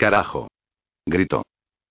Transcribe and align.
Carajo. 0.00 0.48
Gritó. 1.04 1.42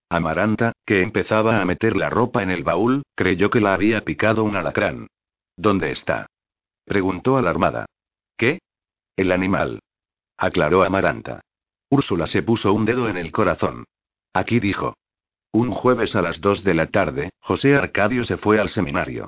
Amaranta, 0.10 0.74
que 0.84 1.04
empezaba 1.04 1.62
a 1.62 1.66
meter 1.66 1.96
la 1.96 2.10
ropa 2.10 2.42
en 2.42 2.50
el 2.50 2.64
baúl, 2.64 3.04
creyó 3.14 3.52
que 3.52 3.62
la 3.62 3.76
había 3.76 4.04
picado 4.04 4.44
un 4.44 4.56
alacrán. 4.56 5.06
¿Dónde 5.56 5.92
está? 5.92 6.26
preguntó 6.86 7.38
alarmada. 7.38 7.86
¿Qué? 8.36 8.62
El 9.16 9.32
animal. 9.32 9.82
Aclaró 10.38 10.82
Amaranta. 10.82 11.42
Úrsula 11.92 12.26
se 12.26 12.42
puso 12.42 12.74
un 12.74 12.84
dedo 12.84 13.10
en 13.10 13.18
el 13.18 13.32
corazón. 13.32 13.86
Aquí 14.34 14.60
dijo. 14.60 14.96
Un 15.52 15.70
jueves 15.70 16.16
a 16.16 16.24
las 16.24 16.42
dos 16.42 16.64
de 16.64 16.74
la 16.74 16.88
tarde, 16.88 17.30
José 17.40 17.76
Arcadio 17.76 18.26
se 18.26 18.38
fue 18.38 18.60
al 18.60 18.70
seminario. 18.70 19.28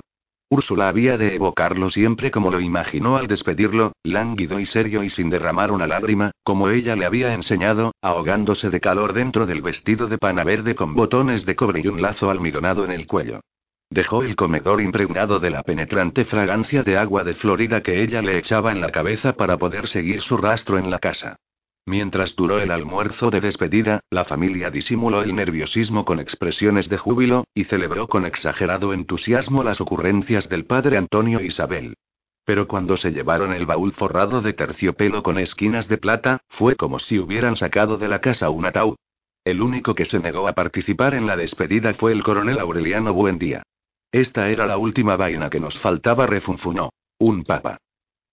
Úrsula 0.52 0.90
había 0.90 1.16
de 1.16 1.34
evocarlo 1.34 1.88
siempre 1.88 2.30
como 2.30 2.50
lo 2.50 2.60
imaginó 2.60 3.16
al 3.16 3.26
despedirlo, 3.26 3.92
lánguido 4.02 4.60
y 4.60 4.66
serio 4.66 5.02
y 5.02 5.08
sin 5.08 5.30
derramar 5.30 5.72
una 5.72 5.86
lágrima, 5.86 6.32
como 6.42 6.68
ella 6.68 6.94
le 6.94 7.06
había 7.06 7.32
enseñado, 7.32 7.92
ahogándose 8.02 8.68
de 8.68 8.78
calor 8.78 9.14
dentro 9.14 9.46
del 9.46 9.62
vestido 9.62 10.08
de 10.08 10.18
pana 10.18 10.44
verde 10.44 10.74
con 10.74 10.94
botones 10.94 11.46
de 11.46 11.56
cobre 11.56 11.80
y 11.82 11.88
un 11.88 12.02
lazo 12.02 12.30
almidonado 12.30 12.84
en 12.84 12.90
el 12.90 13.06
cuello. 13.06 13.40
Dejó 13.88 14.24
el 14.24 14.36
comedor 14.36 14.82
impregnado 14.82 15.40
de 15.40 15.48
la 15.48 15.62
penetrante 15.62 16.26
fragancia 16.26 16.82
de 16.82 16.98
agua 16.98 17.24
de 17.24 17.32
Florida 17.32 17.82
que 17.82 18.02
ella 18.02 18.20
le 18.20 18.36
echaba 18.36 18.72
en 18.72 18.82
la 18.82 18.90
cabeza 18.90 19.32
para 19.32 19.56
poder 19.56 19.88
seguir 19.88 20.20
su 20.20 20.36
rastro 20.36 20.76
en 20.76 20.90
la 20.90 20.98
casa. 20.98 21.36
Mientras 21.84 22.36
duró 22.36 22.60
el 22.60 22.70
almuerzo 22.70 23.30
de 23.30 23.40
despedida, 23.40 24.00
la 24.08 24.24
familia 24.24 24.70
disimuló 24.70 25.22
el 25.22 25.34
nerviosismo 25.34 26.04
con 26.04 26.20
expresiones 26.20 26.88
de 26.88 26.96
júbilo, 26.96 27.44
y 27.54 27.64
celebró 27.64 28.06
con 28.06 28.24
exagerado 28.24 28.92
entusiasmo 28.92 29.64
las 29.64 29.80
ocurrencias 29.80 30.48
del 30.48 30.64
padre 30.64 30.96
Antonio 30.96 31.40
Isabel. 31.40 31.94
Pero 32.44 32.68
cuando 32.68 32.96
se 32.96 33.12
llevaron 33.12 33.52
el 33.52 33.66
baúl 33.66 33.92
forrado 33.92 34.42
de 34.42 34.52
terciopelo 34.52 35.22
con 35.22 35.38
esquinas 35.38 35.88
de 35.88 35.98
plata, 35.98 36.40
fue 36.48 36.76
como 36.76 36.98
si 36.98 37.18
hubieran 37.18 37.56
sacado 37.56 37.98
de 37.98 38.08
la 38.08 38.20
casa 38.20 38.50
un 38.50 38.66
ataúd. 38.66 38.96
El 39.44 39.60
único 39.60 39.94
que 39.96 40.04
se 40.04 40.20
negó 40.20 40.46
a 40.46 40.52
participar 40.52 41.14
en 41.14 41.26
la 41.26 41.36
despedida 41.36 41.94
fue 41.94 42.12
el 42.12 42.22
coronel 42.22 42.60
Aureliano 42.60 43.12
Buendía. 43.12 43.64
Esta 44.12 44.50
era 44.50 44.66
la 44.66 44.76
última 44.76 45.16
vaina 45.16 45.50
que 45.50 45.58
nos 45.58 45.78
faltaba, 45.78 46.26
refunfunó. 46.26 46.90
Un 47.18 47.44
papa. 47.44 47.78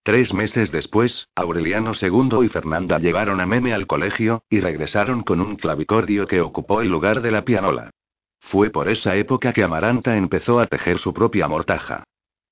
Tres 0.03 0.33
meses 0.33 0.71
después, 0.71 1.27
Aureliano 1.35 1.91
II 1.99 2.45
y 2.45 2.47
Fernanda 2.47 2.99
llevaron 2.99 3.41
a 3.41 3.45
Meme 3.45 3.73
al 3.73 3.85
colegio, 3.85 4.43
y 4.49 4.59
regresaron 4.59 5.23
con 5.23 5.41
un 5.41 5.55
clavicordio 5.55 6.25
que 6.25 6.41
ocupó 6.41 6.81
el 6.81 6.89
lugar 6.89 7.21
de 7.21 7.31
la 7.31 7.43
pianola. 7.43 7.91
Fue 8.39 8.69
por 8.69 8.89
esa 8.89 9.15
época 9.15 9.53
que 9.53 9.63
Amaranta 9.63 10.15
empezó 10.15 10.59
a 10.59 10.65
tejer 10.65 10.97
su 10.97 11.13
propia 11.13 11.47
mortaja. 11.47 12.03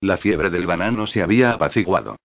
La 0.01 0.17
fiebre 0.17 0.49
del 0.49 0.67
banano 0.67 1.07
se 1.07 1.23
había 1.23 1.51
apaciguado. 1.51 2.17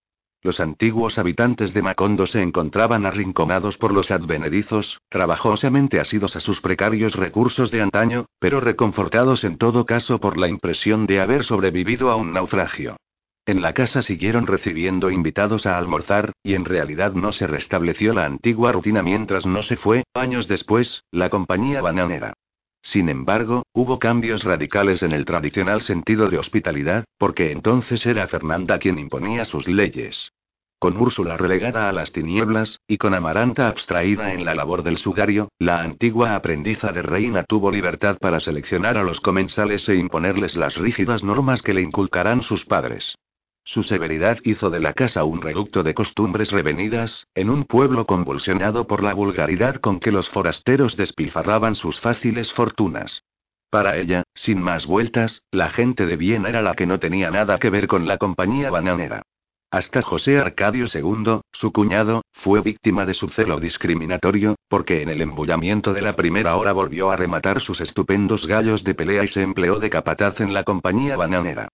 Los 0.43 0.59
antiguos 0.59 1.17
habitantes 1.17 1.73
de 1.73 1.81
Macondo 1.81 2.25
se 2.25 2.41
encontraban 2.41 3.05
arrinconados 3.05 3.77
por 3.77 3.93
los 3.93 4.11
advenedizos, 4.11 4.99
trabajosamente 5.07 6.01
asidos 6.01 6.35
a 6.35 6.41
sus 6.41 6.59
precarios 6.59 7.15
recursos 7.15 7.71
de 7.71 7.81
antaño, 7.81 8.25
pero 8.39 8.59
reconfortados 8.59 9.45
en 9.45 9.57
todo 9.57 9.85
caso 9.85 10.19
por 10.19 10.37
la 10.37 10.49
impresión 10.49 11.05
de 11.05 11.21
haber 11.21 11.45
sobrevivido 11.45 12.11
a 12.11 12.17
un 12.17 12.33
naufragio. 12.33 12.97
En 13.45 13.61
la 13.61 13.73
casa 13.73 14.01
siguieron 14.01 14.47
recibiendo 14.47 15.11
invitados 15.11 15.65
a 15.65 15.77
almorzar, 15.77 16.31
y 16.43 16.53
en 16.53 16.63
realidad 16.63 17.11
no 17.11 17.33
se 17.33 17.45
restableció 17.45 18.13
la 18.13 18.25
antigua 18.25 18.71
rutina 18.71 19.03
mientras 19.03 19.45
no 19.45 19.63
se 19.63 19.75
fue, 19.75 20.05
años 20.13 20.47
después, 20.47 21.03
la 21.11 21.29
compañía 21.29 21.81
bananera. 21.81 22.35
Sin 22.81 23.09
embargo, 23.09 23.63
hubo 23.73 23.99
cambios 23.99 24.45
radicales 24.45 25.03
en 25.03 25.11
el 25.11 25.25
tradicional 25.25 25.81
sentido 25.81 26.29
de 26.29 26.37
hospitalidad, 26.37 27.03
porque 27.17 27.51
entonces 27.51 28.05
era 28.05 28.27
Fernanda 28.27 28.79
quien 28.79 28.97
imponía 28.97 29.43
sus 29.43 29.67
leyes. 29.67 30.31
Con 30.79 30.95
Úrsula 30.95 31.35
relegada 31.35 31.89
a 31.89 31.93
las 31.93 32.13
tinieblas, 32.13 32.79
y 32.87 32.97
con 32.97 33.13
Amaranta 33.13 33.67
abstraída 33.67 34.33
en 34.33 34.45
la 34.45 34.55
labor 34.55 34.83
del 34.83 34.97
sudario, 34.97 35.49
la 35.59 35.79
antigua 35.79 36.35
aprendiza 36.35 36.93
de 36.93 37.01
reina 37.01 37.43
tuvo 37.43 37.71
libertad 37.71 38.17
para 38.19 38.39
seleccionar 38.39 38.97
a 38.97 39.03
los 39.03 39.19
comensales 39.19 39.87
e 39.89 39.95
imponerles 39.95 40.55
las 40.55 40.77
rígidas 40.77 41.23
normas 41.23 41.61
que 41.61 41.73
le 41.73 41.81
inculcarán 41.81 42.41
sus 42.41 42.65
padres. 42.65 43.15
Su 43.65 43.83
severidad 43.83 44.39
hizo 44.43 44.69
de 44.69 44.79
la 44.79 44.93
casa 44.93 45.23
un 45.23 45.41
reducto 45.41 45.83
de 45.83 45.93
costumbres 45.93 46.51
revenidas, 46.51 47.27
en 47.33 47.49
un 47.49 47.63
pueblo 47.63 48.05
convulsionado 48.05 48.87
por 48.87 49.03
la 49.03 49.13
vulgaridad 49.13 49.75
con 49.75 49.99
que 49.99 50.11
los 50.11 50.29
forasteros 50.29 50.97
despilfarraban 50.97 51.75
sus 51.75 51.99
fáciles 51.99 52.51
fortunas. 52.51 53.23
Para 53.69 53.97
ella, 53.97 54.23
sin 54.35 54.61
más 54.61 54.85
vueltas, 54.85 55.45
la 55.49 55.69
gente 55.69 56.05
de 56.05 56.17
bien 56.17 56.45
era 56.45 56.61
la 56.61 56.75
que 56.75 56.85
no 56.85 56.99
tenía 56.99 57.31
nada 57.31 57.57
que 57.57 57.69
ver 57.69 57.87
con 57.87 58.05
la 58.05 58.17
compañía 58.17 58.69
bananera. 58.69 59.23
Hasta 59.71 60.03
José 60.03 60.37
Arcadio 60.37 60.85
II, 60.93 61.41
su 61.51 61.71
cuñado, 61.71 62.21
fue 62.31 62.61
víctima 62.61 63.07
de 63.07 63.15
su 63.15 63.29
celo 63.29 63.59
discriminatorio, 63.59 64.55
porque 64.67 65.01
en 65.01 65.09
el 65.09 65.21
embullamiento 65.21 65.93
de 65.93 66.01
la 66.01 66.15
primera 66.15 66.57
hora 66.57 66.73
volvió 66.73 67.09
a 67.09 67.15
rematar 67.15 67.61
sus 67.61 67.81
estupendos 67.81 68.45
gallos 68.45 68.83
de 68.83 68.93
pelea 68.93 69.23
y 69.23 69.27
se 69.29 69.41
empleó 69.41 69.79
de 69.79 69.89
capataz 69.89 70.41
en 70.41 70.53
la 70.53 70.63
compañía 70.63 71.17
bananera. 71.17 71.69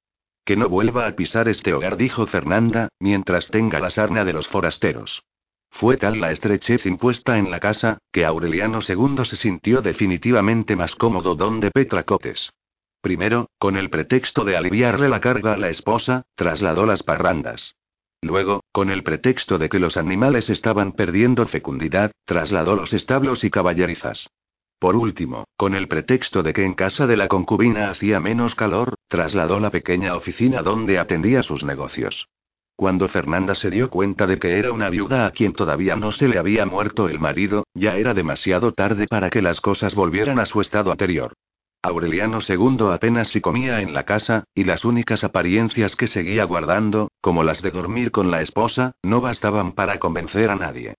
Que 0.49 0.57
no 0.57 0.67
vuelva 0.67 1.05
a 1.05 1.11
pisar 1.11 1.47
este 1.47 1.75
hogar, 1.75 1.95
dijo 1.95 2.25
Fernanda, 2.25 2.89
mientras 2.99 3.49
tenga 3.49 3.79
la 3.79 3.91
sarna 3.91 4.25
de 4.25 4.33
los 4.33 4.47
forasteros. 4.47 5.21
Fue 5.69 5.95
tal 5.95 6.19
la 6.19 6.31
estrechez 6.31 6.87
impuesta 6.87 7.37
en 7.37 7.51
la 7.51 7.59
casa, 7.59 7.99
que 8.11 8.25
Aureliano 8.25 8.79
II 8.81 9.25
se 9.25 9.35
sintió 9.35 9.83
definitivamente 9.83 10.75
más 10.75 10.95
cómodo 10.95 11.35
donde 11.35 11.69
Petra 11.69 12.01
Cotes. 12.01 12.51
Primero, 12.99 13.51
con 13.59 13.77
el 13.77 13.91
pretexto 13.91 14.43
de 14.43 14.57
aliviarle 14.57 15.07
la 15.07 15.19
carga 15.19 15.53
a 15.53 15.57
la 15.57 15.69
esposa, 15.69 16.23
trasladó 16.33 16.87
las 16.87 17.03
parrandas. 17.03 17.75
Luego, 18.19 18.63
con 18.71 18.89
el 18.89 19.03
pretexto 19.03 19.59
de 19.59 19.69
que 19.69 19.77
los 19.77 19.97
animales 19.97 20.49
estaban 20.49 20.93
perdiendo 20.93 21.45
fecundidad, 21.45 22.11
trasladó 22.25 22.75
los 22.75 22.91
establos 22.93 23.43
y 23.43 23.51
caballerizas. 23.51 24.31
Por 24.79 24.95
último, 24.95 25.43
con 25.57 25.75
el 25.75 25.89
pretexto 25.89 26.41
de 26.41 26.53
que 26.53 26.63
en 26.63 26.73
casa 26.73 27.05
de 27.05 27.17
la 27.17 27.27
concubina 27.27 27.89
hacía 27.89 28.21
menos 28.21 28.55
calor, 28.55 28.95
trasladó 29.09 29.59
la 29.59 29.71
pequeña 29.71 30.15
oficina 30.15 30.61
donde 30.61 30.97
atendía 30.97 31.43
sus 31.43 31.65
negocios. 31.65 32.29
Cuando 32.77 33.09
Fernanda 33.09 33.55
se 33.55 33.69
dio 33.69 33.89
cuenta 33.89 34.25
de 34.25 34.39
que 34.39 34.57
era 34.57 34.71
una 34.71 34.89
viuda 34.89 35.25
a 35.25 35.31
quien 35.31 35.51
todavía 35.51 35.97
no 35.97 36.13
se 36.13 36.29
le 36.29 36.39
había 36.39 36.65
muerto 36.65 37.09
el 37.09 37.19
marido, 37.19 37.65
ya 37.73 37.97
era 37.97 38.13
demasiado 38.13 38.71
tarde 38.71 39.05
para 39.05 39.29
que 39.29 39.41
las 39.41 39.59
cosas 39.59 39.95
volvieran 39.95 40.39
a 40.39 40.45
su 40.45 40.61
estado 40.61 40.89
anterior. 40.89 41.33
Aureliano 41.81 42.39
II 42.47 42.87
apenas 42.93 43.27
si 43.27 43.41
comía 43.41 43.81
en 43.81 43.93
la 43.93 44.03
casa, 44.03 44.45
y 44.55 44.63
las 44.63 44.85
únicas 44.85 45.25
apariencias 45.25 45.97
que 45.97 46.07
seguía 46.07 46.45
guardando, 46.45 47.09
como 47.19 47.43
las 47.43 47.61
de 47.61 47.71
dormir 47.71 48.11
con 48.11 48.31
la 48.31 48.41
esposa, 48.41 48.93
no 49.03 49.19
bastaban 49.19 49.73
para 49.73 49.99
convencer 49.99 50.49
a 50.49 50.55
nadie. 50.55 50.95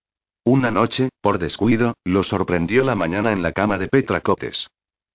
Una 0.53 0.73
noche, 0.73 1.11
por 1.21 1.39
descuido, 1.39 1.95
lo 2.05 2.25
sorprendió 2.25 2.83
la 2.83 2.97
mañana 2.97 3.31
en 3.31 3.41
la 3.41 3.53
cama 3.53 3.79
de 3.79 3.87
Petra 3.87 4.21
Cotes. 4.21 4.67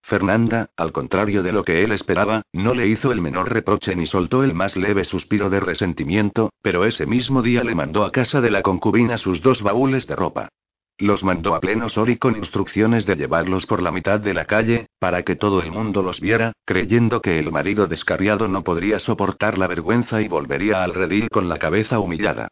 Fernanda, 0.01 0.69
al 0.78 0.94
contrario 0.94 1.44
de 1.44 1.51
lo 1.51 1.66
que 1.66 1.84
él 1.84 1.91
esperaba, 1.91 2.44
no 2.53 2.73
le 2.73 2.88
hizo 2.88 3.12
el 3.12 3.19
menor 3.19 3.51
reproche 3.51 3.97
ni 3.97 4.07
soltó 4.07 4.46
el 4.46 4.53
más 4.53 4.78
leve 4.78 5.03
suspiro 5.03 5.50
de 5.50 5.59
resentimiento, 5.59 6.51
pero 6.62 6.85
ese 6.85 7.06
mismo 7.06 7.41
día 7.41 7.66
le 7.66 7.75
mandó 7.75 8.06
a 8.06 8.13
casa 8.13 8.40
de 8.40 8.50
la 8.50 8.62
concubina 8.62 9.18
sus 9.18 9.41
dos 9.41 9.62
baúles 9.62 10.07
de 10.07 10.16
ropa. 10.16 10.47
Los 10.97 11.22
mandó 11.25 11.53
a 11.53 11.59
pleno 11.59 11.90
sol 11.90 12.12
y 12.12 12.16
con 12.16 12.38
instrucciones 12.38 13.06
de 13.06 13.17
llevarlos 13.17 13.66
por 13.66 13.81
la 13.81 13.91
mitad 13.91 14.22
de 14.22 14.34
la 14.34 14.46
calle, 14.46 14.88
para 15.00 15.23
que 15.23 15.35
todo 15.35 15.62
el 15.62 15.69
mundo 15.69 16.02
los 16.02 16.22
viera, 16.22 16.53
creyendo 16.63 17.19
que 17.19 17.40
el 17.40 17.52
marido 17.52 17.88
descarriado 17.88 18.47
no 18.47 18.63
podría 18.63 19.00
soportar 19.00 19.57
la 19.57 19.67
vergüenza 19.67 20.22
y 20.22 20.29
volvería 20.29 20.81
al 20.81 20.94
redil 20.94 21.28
con 21.28 21.50
la 21.50 21.59
cabeza 21.59 22.00
humillada. 22.00 22.47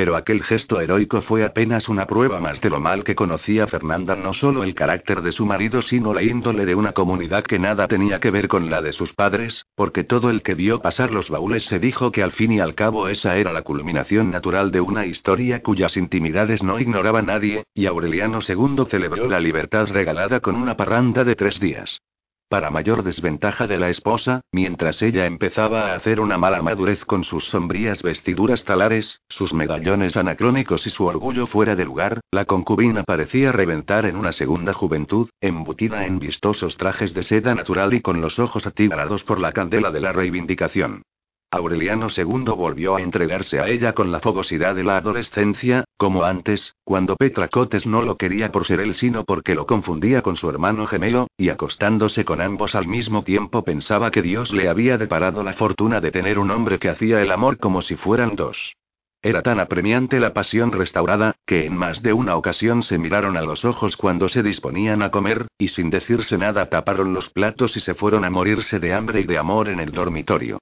Pero 0.00 0.16
aquel 0.16 0.42
gesto 0.42 0.80
heroico 0.80 1.20
fue 1.20 1.44
apenas 1.44 1.90
una 1.90 2.06
prueba 2.06 2.40
más 2.40 2.58
de 2.62 2.70
lo 2.70 2.80
mal 2.80 3.04
que 3.04 3.14
conocía 3.14 3.66
Fernanda 3.66 4.16
no 4.16 4.32
solo 4.32 4.64
el 4.64 4.74
carácter 4.74 5.20
de 5.20 5.30
su 5.30 5.44
marido, 5.44 5.82
sino 5.82 6.14
la 6.14 6.22
índole 6.22 6.64
de 6.64 6.74
una 6.74 6.92
comunidad 6.92 7.44
que 7.44 7.58
nada 7.58 7.86
tenía 7.86 8.18
que 8.18 8.30
ver 8.30 8.48
con 8.48 8.70
la 8.70 8.80
de 8.80 8.94
sus 8.94 9.12
padres, 9.12 9.66
porque 9.74 10.02
todo 10.02 10.30
el 10.30 10.40
que 10.40 10.54
vio 10.54 10.80
pasar 10.80 11.12
los 11.12 11.28
baúles 11.28 11.66
se 11.66 11.78
dijo 11.78 12.12
que 12.12 12.22
al 12.22 12.32
fin 12.32 12.50
y 12.52 12.60
al 12.60 12.74
cabo 12.74 13.08
esa 13.08 13.36
era 13.36 13.52
la 13.52 13.60
culminación 13.60 14.30
natural 14.30 14.70
de 14.70 14.80
una 14.80 15.04
historia 15.04 15.62
cuyas 15.62 15.98
intimidades 15.98 16.62
no 16.62 16.80
ignoraba 16.80 17.20
nadie, 17.20 17.64
y 17.74 17.84
Aureliano 17.84 18.38
II 18.40 18.86
celebró 18.88 19.28
la 19.28 19.38
libertad 19.38 19.86
regalada 19.92 20.40
con 20.40 20.56
una 20.56 20.78
parranda 20.78 21.24
de 21.24 21.36
tres 21.36 21.60
días. 21.60 22.00
Para 22.50 22.68
mayor 22.72 23.04
desventaja 23.04 23.68
de 23.68 23.78
la 23.78 23.90
esposa, 23.90 24.40
mientras 24.50 25.02
ella 25.02 25.26
empezaba 25.26 25.92
a 25.92 25.94
hacer 25.94 26.18
una 26.18 26.36
mala 26.36 26.60
madurez 26.62 27.04
con 27.04 27.22
sus 27.22 27.44
sombrías 27.44 28.02
vestiduras 28.02 28.64
talares, 28.64 29.20
sus 29.28 29.54
medallones 29.54 30.16
anacrónicos 30.16 30.84
y 30.84 30.90
su 30.90 31.04
orgullo 31.04 31.46
fuera 31.46 31.76
de 31.76 31.84
lugar, 31.84 32.18
la 32.32 32.46
concubina 32.46 33.04
parecía 33.04 33.52
reventar 33.52 34.04
en 34.04 34.16
una 34.16 34.32
segunda 34.32 34.72
juventud, 34.72 35.30
embutida 35.40 36.06
en 36.06 36.18
vistosos 36.18 36.76
trajes 36.76 37.14
de 37.14 37.22
seda 37.22 37.54
natural 37.54 37.94
y 37.94 38.00
con 38.00 38.20
los 38.20 38.40
ojos 38.40 38.66
atigrados 38.66 39.22
por 39.22 39.38
la 39.38 39.52
candela 39.52 39.92
de 39.92 40.00
la 40.00 40.10
reivindicación. 40.10 41.02
Aureliano 41.52 42.06
II 42.16 42.44
volvió 42.56 42.94
a 42.94 43.02
entregarse 43.02 43.58
a 43.58 43.66
ella 43.66 43.92
con 43.92 44.12
la 44.12 44.20
fogosidad 44.20 44.76
de 44.76 44.84
la 44.84 44.98
adolescencia, 44.98 45.82
como 45.96 46.22
antes, 46.22 46.76
cuando 46.84 47.16
Petra 47.16 47.48
Cotes 47.48 47.88
no 47.88 48.02
lo 48.02 48.16
quería 48.16 48.52
por 48.52 48.64
ser 48.64 48.78
él 48.78 48.94
sino 48.94 49.24
porque 49.24 49.56
lo 49.56 49.66
confundía 49.66 50.22
con 50.22 50.36
su 50.36 50.48
hermano 50.48 50.86
gemelo, 50.86 51.26
y 51.36 51.48
acostándose 51.48 52.24
con 52.24 52.40
ambos 52.40 52.76
al 52.76 52.86
mismo 52.86 53.24
tiempo 53.24 53.64
pensaba 53.64 54.12
que 54.12 54.22
Dios 54.22 54.52
le 54.52 54.68
había 54.68 54.96
deparado 54.96 55.42
la 55.42 55.54
fortuna 55.54 56.00
de 56.00 56.12
tener 56.12 56.38
un 56.38 56.52
hombre 56.52 56.78
que 56.78 56.88
hacía 56.88 57.20
el 57.20 57.32
amor 57.32 57.58
como 57.58 57.82
si 57.82 57.96
fueran 57.96 58.36
dos. 58.36 58.76
Era 59.20 59.42
tan 59.42 59.58
apremiante 59.58 60.20
la 60.20 60.32
pasión 60.32 60.70
restaurada, 60.70 61.34
que 61.44 61.66
en 61.66 61.76
más 61.76 62.00
de 62.00 62.12
una 62.12 62.36
ocasión 62.36 62.84
se 62.84 62.96
miraron 62.96 63.36
a 63.36 63.42
los 63.42 63.64
ojos 63.64 63.96
cuando 63.96 64.28
se 64.28 64.44
disponían 64.44 65.02
a 65.02 65.10
comer, 65.10 65.48
y 65.58 65.66
sin 65.66 65.90
decirse 65.90 66.38
nada 66.38 66.70
taparon 66.70 67.12
los 67.12 67.28
platos 67.28 67.76
y 67.76 67.80
se 67.80 67.94
fueron 67.94 68.24
a 68.24 68.30
morirse 68.30 68.78
de 68.78 68.94
hambre 68.94 69.22
y 69.22 69.24
de 69.24 69.36
amor 69.36 69.68
en 69.68 69.80
el 69.80 69.90
dormitorio. 69.90 70.60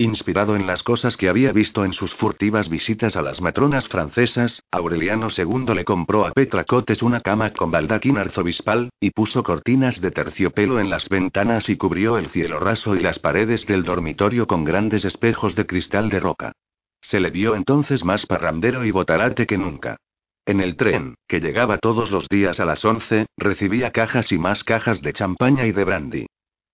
Inspirado 0.00 0.56
en 0.56 0.66
las 0.66 0.82
cosas 0.82 1.18
que 1.18 1.28
había 1.28 1.52
visto 1.52 1.84
en 1.84 1.92
sus 1.92 2.14
furtivas 2.14 2.70
visitas 2.70 3.16
a 3.16 3.20
las 3.20 3.42
matronas 3.42 3.86
francesas, 3.86 4.62
Aureliano 4.70 5.28
II 5.28 5.74
le 5.74 5.84
compró 5.84 6.24
a 6.24 6.32
Petra 6.32 6.64
Cotes 6.64 7.02
una 7.02 7.20
cama 7.20 7.52
con 7.52 7.70
baldaquín 7.70 8.16
arzobispal, 8.16 8.88
y 8.98 9.10
puso 9.10 9.42
cortinas 9.42 10.00
de 10.00 10.10
terciopelo 10.10 10.80
en 10.80 10.88
las 10.88 11.10
ventanas 11.10 11.68
y 11.68 11.76
cubrió 11.76 12.16
el 12.16 12.30
cielo 12.30 12.58
raso 12.60 12.96
y 12.96 13.00
las 13.00 13.18
paredes 13.18 13.66
del 13.66 13.84
dormitorio 13.84 14.46
con 14.46 14.64
grandes 14.64 15.04
espejos 15.04 15.54
de 15.54 15.66
cristal 15.66 16.08
de 16.08 16.20
roca. 16.20 16.52
Se 17.02 17.20
le 17.20 17.28
vio 17.28 17.54
entonces 17.54 18.02
más 18.02 18.24
parrandero 18.24 18.86
y 18.86 18.92
botarate 18.92 19.46
que 19.46 19.58
nunca. 19.58 19.98
En 20.46 20.62
el 20.62 20.76
tren, 20.76 21.16
que 21.28 21.40
llegaba 21.40 21.76
todos 21.76 22.10
los 22.10 22.26
días 22.26 22.58
a 22.58 22.64
las 22.64 22.82
11, 22.86 23.26
recibía 23.36 23.90
cajas 23.90 24.32
y 24.32 24.38
más 24.38 24.64
cajas 24.64 25.02
de 25.02 25.12
champaña 25.12 25.66
y 25.66 25.72
de 25.72 25.84
brandy. 25.84 26.26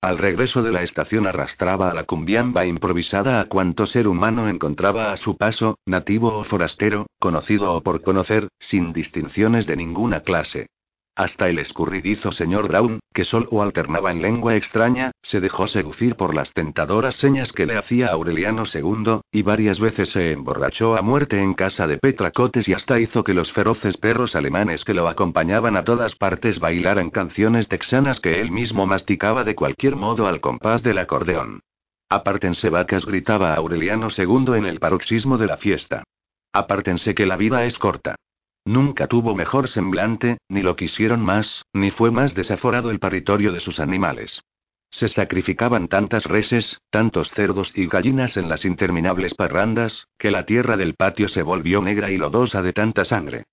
Al 0.02 0.19
regreso 0.19 0.62
de 0.62 0.72
la 0.72 0.82
estación 0.82 1.26
arrastraba 1.26 1.90
a 1.90 1.94
la 1.94 2.04
cumbiamba 2.04 2.66
improvisada 2.66 3.40
a 3.40 3.46
cuanto 3.46 3.87
ser 3.87 4.06
humano 4.06 4.48
encontraba 4.48 5.10
a 5.12 5.16
su 5.16 5.37
paso, 5.37 5.78
nativo 5.87 6.37
o 6.37 6.44
forastero, 6.44 7.06
conocido 7.19 7.72
o 7.75 7.82
por 7.82 8.02
conocer, 8.02 8.48
sin 8.58 8.93
distinciones 8.93 9.66
de 9.66 9.76
ninguna 9.76 10.20
clase. 10.20 10.69
Hasta 11.16 11.48
el 11.48 11.58
escurridizo 11.58 12.30
señor 12.30 12.68
Brown, 12.68 13.00
que 13.14 13.24
solo 13.24 13.62
alternaba 13.62 14.10
en 14.10 14.20
lengua 14.20 14.54
extraña, 14.54 15.12
se 15.22 15.40
dejó 15.40 15.66
seducir 15.66 16.14
por 16.14 16.34
las 16.34 16.52
tentadoras 16.52 17.16
señas 17.16 17.54
que 17.54 17.64
le 17.64 17.78
hacía 17.78 18.08
Aureliano 18.08 18.64
II, 18.70 19.20
y 19.32 19.40
varias 19.40 19.80
veces 19.80 20.10
se 20.10 20.32
emborrachó 20.32 20.94
a 20.94 21.00
muerte 21.00 21.40
en 21.40 21.54
casa 21.54 21.86
de 21.86 21.96
Petra 21.96 22.32
Cotes 22.32 22.68
y 22.68 22.74
hasta 22.74 23.00
hizo 23.00 23.24
que 23.24 23.32
los 23.32 23.50
feroces 23.50 23.96
perros 23.96 24.36
alemanes 24.36 24.84
que 24.84 24.92
lo 24.92 25.08
acompañaban 25.08 25.78
a 25.78 25.84
todas 25.84 26.14
partes 26.16 26.60
bailaran 26.60 27.08
canciones 27.08 27.66
texanas 27.68 28.20
que 28.20 28.42
él 28.42 28.50
mismo 28.50 28.86
masticaba 28.86 29.42
de 29.42 29.54
cualquier 29.54 29.96
modo 29.96 30.26
al 30.26 30.42
compás 30.42 30.82
del 30.82 30.98
acordeón. 30.98 31.60
Apártense 32.10 32.68
vacas, 32.68 33.06
gritaba 33.06 33.54
Aureliano 33.54 34.08
II 34.14 34.54
en 34.54 34.66
el 34.66 34.80
paroxismo 34.80 35.38
de 35.38 35.46
la 35.46 35.56
fiesta. 35.56 36.04
Apártense 36.52 37.14
que 37.14 37.24
la 37.24 37.36
vida 37.36 37.64
es 37.64 37.78
corta. 37.78 38.16
Nunca 38.66 39.06
tuvo 39.06 39.36
mejor 39.36 39.68
semblante, 39.68 40.38
ni 40.48 40.60
lo 40.60 40.74
quisieron 40.74 41.24
más, 41.24 41.64
ni 41.72 41.92
fue 41.92 42.10
más 42.10 42.34
desaforado 42.34 42.90
el 42.90 42.98
paritorio 42.98 43.52
de 43.52 43.60
sus 43.60 43.78
animales. 43.78 44.42
Se 44.90 45.08
sacrificaban 45.08 45.86
tantas 45.86 46.24
reses, 46.24 46.80
tantos 46.90 47.30
cerdos 47.30 47.70
y 47.76 47.86
gallinas 47.86 48.36
en 48.36 48.48
las 48.48 48.64
interminables 48.64 49.34
parrandas, 49.34 50.08
que 50.18 50.32
la 50.32 50.46
tierra 50.46 50.76
del 50.76 50.94
patio 50.94 51.28
se 51.28 51.42
volvió 51.42 51.80
negra 51.80 52.10
y 52.10 52.16
lodosa 52.16 52.60
de 52.60 52.72
tanta 52.72 53.04
sangre. 53.04 53.44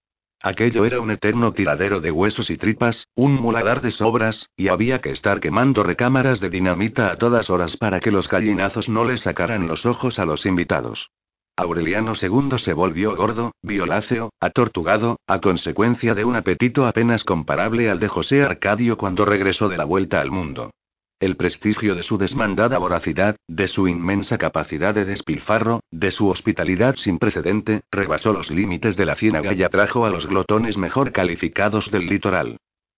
Aquello 0.42 0.84
era 0.84 1.00
un 1.00 1.12
eterno 1.12 1.54
tiradero 1.54 2.02
de 2.02 2.10
huesos 2.10 2.50
y 2.50 2.58
tripas, 2.58 3.08
un 3.14 3.34
muladar 3.36 3.82
de 3.82 3.92
sobras, 3.92 4.50
y 4.58 4.70
había 4.70 5.00
que 5.00 5.12
estar 5.12 5.40
quemando 5.40 5.84
recámaras 5.84 6.40
de 6.40 6.50
dinamita 6.50 7.12
a 7.12 7.18
todas 7.18 7.52
horas 7.52 7.78
para 7.78 8.00
que 8.00 8.10
los 8.10 8.28
gallinazos 8.28 8.90
no 8.90 9.06
le 9.06 9.18
sacaran 9.18 9.68
los 9.68 9.86
ojos 9.86 10.18
a 10.18 10.26
los 10.26 10.48
invitados. 10.48 11.12
Aureliano 11.56 12.14
II 12.20 12.58
se 12.58 12.74
volvió 12.74 13.16
gordo, 13.16 13.52
violáceo, 13.62 14.32
atortugado, 14.40 15.20
a 15.28 15.40
consecuencia 15.40 16.16
de 16.16 16.26
un 16.26 16.36
apetito 16.36 16.88
apenas 16.88 17.24
comparable 17.24 17.92
al 17.92 18.00
de 18.00 18.08
José 18.08 18.42
Arcadio 18.42 18.98
cuando 18.98 19.24
regresó 19.24 19.70
de 19.70 19.78
la 19.78 19.86
vuelta 19.86 20.20
al 20.20 20.32
mundo. 20.32 20.72
El 21.20 21.38
prestigio 21.38 21.94
de 21.94 22.02
su 22.02 22.18
desmandada 22.18 22.80
voracidad, 22.80 23.36
de 23.48 23.68
su 23.68 23.88
inmensa 23.88 24.40
capacidad 24.40 24.96
de 24.96 25.06
despilfarro, 25.06 25.82
de 25.92 26.10
su 26.10 26.28
hospitalidad 26.28 26.96
sin 26.96 27.20
precedente, 27.20 27.84
rebasó 27.92 28.34
los 28.34 28.50
límites 28.50 28.98
de 28.98 29.06
la 29.06 29.16
ciénaga 29.16 29.54
y 29.54 29.62
atrajo 29.62 30.06
a 30.06 30.10
los 30.10 30.26
glotones 30.26 30.76
mejor 30.76 31.12
calificados 31.12 31.92
del 31.92 32.08
litoral. 32.08 32.58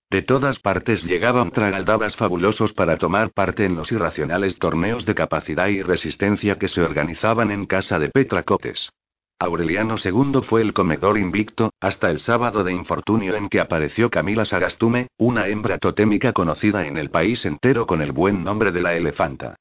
De 0.10 0.22
todas 0.22 0.60
partes 0.60 1.04
llegaban 1.04 1.52
tragaldabas 1.52 2.16
fabulosos 2.16 2.74
para 2.74 2.98
tomar 2.98 3.32
parte 3.32 3.66
en 3.66 3.76
los 3.76 3.92
irracionales 3.92 4.60
torneos 4.60 5.06
de 5.06 5.16
capacidad 5.16 5.68
y 5.68 5.82
resistencia 5.82 6.58
que 6.58 6.68
se 6.68 6.82
organizaban 6.82 7.52
en 7.52 7.66
casa 7.66 7.98
de 7.98 8.10
Petra 8.10 8.44
Cotes. 8.44 8.92
Aureliano 9.40 9.96
II 10.02 10.42
fue 10.44 10.62
el 10.62 10.74
comedor 10.74 11.18
invicto, 11.18 11.72
hasta 11.82 12.10
el 12.10 12.20
sábado 12.20 12.64
de 12.64 12.72
infortunio 12.72 13.36
en 13.36 13.50
que 13.50 13.60
apareció 13.60 14.10
Camila 14.10 14.46
Sagastume, 14.46 15.08
una 15.18 15.48
hembra 15.48 15.78
totémica 15.78 16.32
conocida 16.32 16.88
en 16.88 16.98
el 16.98 17.10
país 17.10 17.46
entero 17.46 17.86
con 17.86 18.02
el 18.02 18.14
buen 18.14 18.46
nombre 18.46 18.72
de 18.72 18.82
la 18.82 18.96
elefanta. 18.96 19.56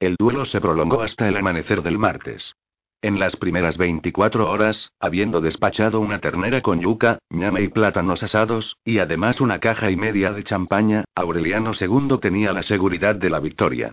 El 0.00 0.16
duelo 0.18 0.46
se 0.46 0.60
prolongó 0.60 1.02
hasta 1.02 1.28
el 1.28 1.36
amanecer 1.36 1.82
del 1.82 1.98
martes. 1.98 2.54
En 3.02 3.18
las 3.18 3.34
primeras 3.36 3.78
24 3.78 4.50
horas, 4.50 4.92
habiendo 5.00 5.40
despachado 5.40 6.00
una 6.00 6.18
ternera 6.18 6.60
con 6.60 6.80
yuca, 6.80 7.18
ñame 7.30 7.62
y 7.62 7.68
plátanos 7.68 8.22
asados, 8.22 8.76
y 8.84 8.98
además 8.98 9.40
una 9.40 9.58
caja 9.58 9.90
y 9.90 9.96
media 9.96 10.32
de 10.32 10.44
champaña, 10.44 11.04
Aureliano 11.14 11.72
II 11.72 12.18
tenía 12.20 12.52
la 12.52 12.62
seguridad 12.62 13.14
de 13.14 13.30
la 13.30 13.40
victoria. 13.40 13.90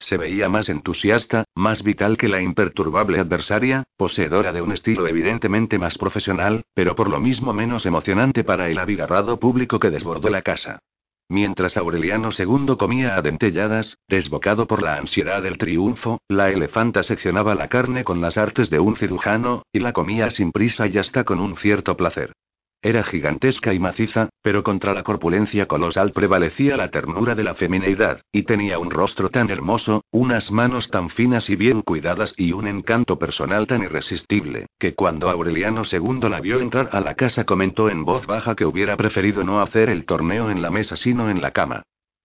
Se 0.00 0.16
veía 0.16 0.48
más 0.48 0.68
entusiasta, 0.68 1.44
más 1.54 1.84
vital 1.84 2.16
que 2.16 2.26
la 2.26 2.42
imperturbable 2.42 3.20
adversaria, 3.20 3.84
poseedora 3.96 4.52
de 4.52 4.62
un 4.62 4.72
estilo 4.72 5.06
evidentemente 5.06 5.78
más 5.78 5.96
profesional, 5.96 6.64
pero 6.74 6.96
por 6.96 7.08
lo 7.10 7.20
mismo 7.20 7.52
menos 7.52 7.86
emocionante 7.86 8.42
para 8.42 8.68
el 8.68 8.78
abigarrado 8.78 9.38
público 9.38 9.78
que 9.78 9.90
desbordó 9.90 10.30
la 10.30 10.42
casa. 10.42 10.80
Mientras 11.30 11.76
Aureliano 11.76 12.30
II 12.36 12.76
comía 12.78 13.14
a 13.14 13.20
dentelladas, 13.20 13.98
desbocado 14.08 14.66
por 14.66 14.82
la 14.82 14.96
ansiedad 14.96 15.42
del 15.42 15.58
triunfo, 15.58 16.22
la 16.26 16.50
elefanta 16.50 17.02
seccionaba 17.02 17.54
la 17.54 17.68
carne 17.68 18.02
con 18.02 18.22
las 18.22 18.38
artes 18.38 18.70
de 18.70 18.80
un 18.80 18.96
cirujano, 18.96 19.62
y 19.70 19.80
la 19.80 19.92
comía 19.92 20.30
sin 20.30 20.52
prisa 20.52 20.86
y 20.86 20.96
hasta 20.96 21.24
con 21.24 21.40
un 21.40 21.56
cierto 21.56 21.98
placer. 21.98 22.32
Era 22.80 23.02
gigantesca 23.02 23.74
y 23.74 23.80
maciza, 23.80 24.28
pero 24.40 24.62
contra 24.62 24.94
la 24.94 25.02
corpulencia 25.02 25.66
colosal 25.66 26.12
prevalecía 26.12 26.76
la 26.76 26.90
ternura 26.90 27.34
de 27.34 27.42
la 27.42 27.56
femineidad, 27.56 28.20
y 28.30 28.44
tenía 28.44 28.78
un 28.78 28.90
rostro 28.90 29.30
tan 29.30 29.50
hermoso, 29.50 30.04
unas 30.12 30.52
manos 30.52 30.88
tan 30.88 31.10
finas 31.10 31.50
y 31.50 31.56
bien 31.56 31.82
cuidadas 31.82 32.34
y 32.36 32.52
un 32.52 32.68
encanto 32.68 33.18
personal 33.18 33.66
tan 33.66 33.82
irresistible, 33.82 34.66
que 34.78 34.94
cuando 34.94 35.28
Aureliano 35.28 35.82
II 35.90 36.28
la 36.28 36.40
vio 36.40 36.60
entrar 36.60 36.90
a 36.92 37.00
la 37.00 37.14
casa 37.14 37.44
comentó 37.44 37.90
en 37.90 38.04
voz 38.04 38.26
baja 38.26 38.54
que 38.54 38.64
hubiera 38.64 38.96
preferido 38.96 39.42
no 39.42 39.60
hacer 39.60 39.90
el 39.90 40.04
torneo 40.04 40.48
en 40.48 40.62
la 40.62 40.70
mesa 40.70 40.94
sino 40.94 41.30
en 41.30 41.42
la 41.42 41.50
cama. 41.50 41.82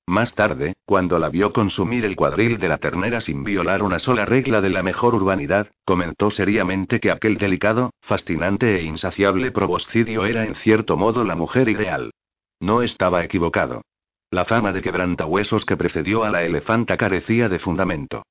Más 0.07 0.35
tarde, 0.35 0.73
cuando 0.85 1.17
la 1.17 1.29
vio 1.29 1.53
consumir 1.53 2.03
el 2.03 2.17
cuadril 2.17 2.57
de 2.59 2.67
la 2.67 2.77
ternera 2.77 3.21
sin 3.21 3.43
violar 3.43 3.83
una 3.83 3.99
sola 3.99 4.25
regla 4.25 4.59
de 4.59 4.69
la 4.69 4.83
mejor 4.83 5.15
urbanidad, 5.15 5.71
comentó 5.85 6.29
seriamente 6.29 6.99
que 6.99 7.09
aquel 7.09 7.37
delicado, 7.37 7.91
fascinante 8.01 8.75
e 8.75 8.83
insaciable 8.83 9.51
proboscidio 9.51 10.25
era 10.25 10.45
en 10.45 10.55
cierto 10.55 10.97
modo 10.97 11.23
la 11.23 11.35
mujer 11.35 11.69
ideal. 11.69 12.11
No 12.59 12.81
estaba 12.81 13.23
equivocado. 13.23 13.81
La 14.29 14.43
fama 14.45 14.73
de 14.73 14.81
quebrantahuesos 14.81 15.65
que 15.65 15.77
precedió 15.77 16.23
a 16.23 16.29
la 16.29 16.43
elefanta 16.43 16.97
carecía 16.97 17.47
de 17.47 17.59
fundamento. 17.59 18.23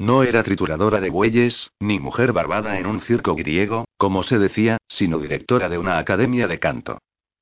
No 0.00 0.24
era 0.24 0.42
trituradora 0.42 1.00
de 1.00 1.10
bueyes, 1.10 1.70
ni 1.78 2.00
mujer 2.00 2.32
barbada 2.32 2.78
en 2.78 2.86
un 2.86 3.02
circo 3.02 3.36
griego, 3.36 3.84
como 3.98 4.22
se 4.22 4.38
decía, 4.38 4.78
sino 4.88 5.18
directora 5.18 5.68
de 5.68 5.78
una 5.78 5.98
academia 5.98 6.48
de 6.48 6.58
canto. 6.58 6.98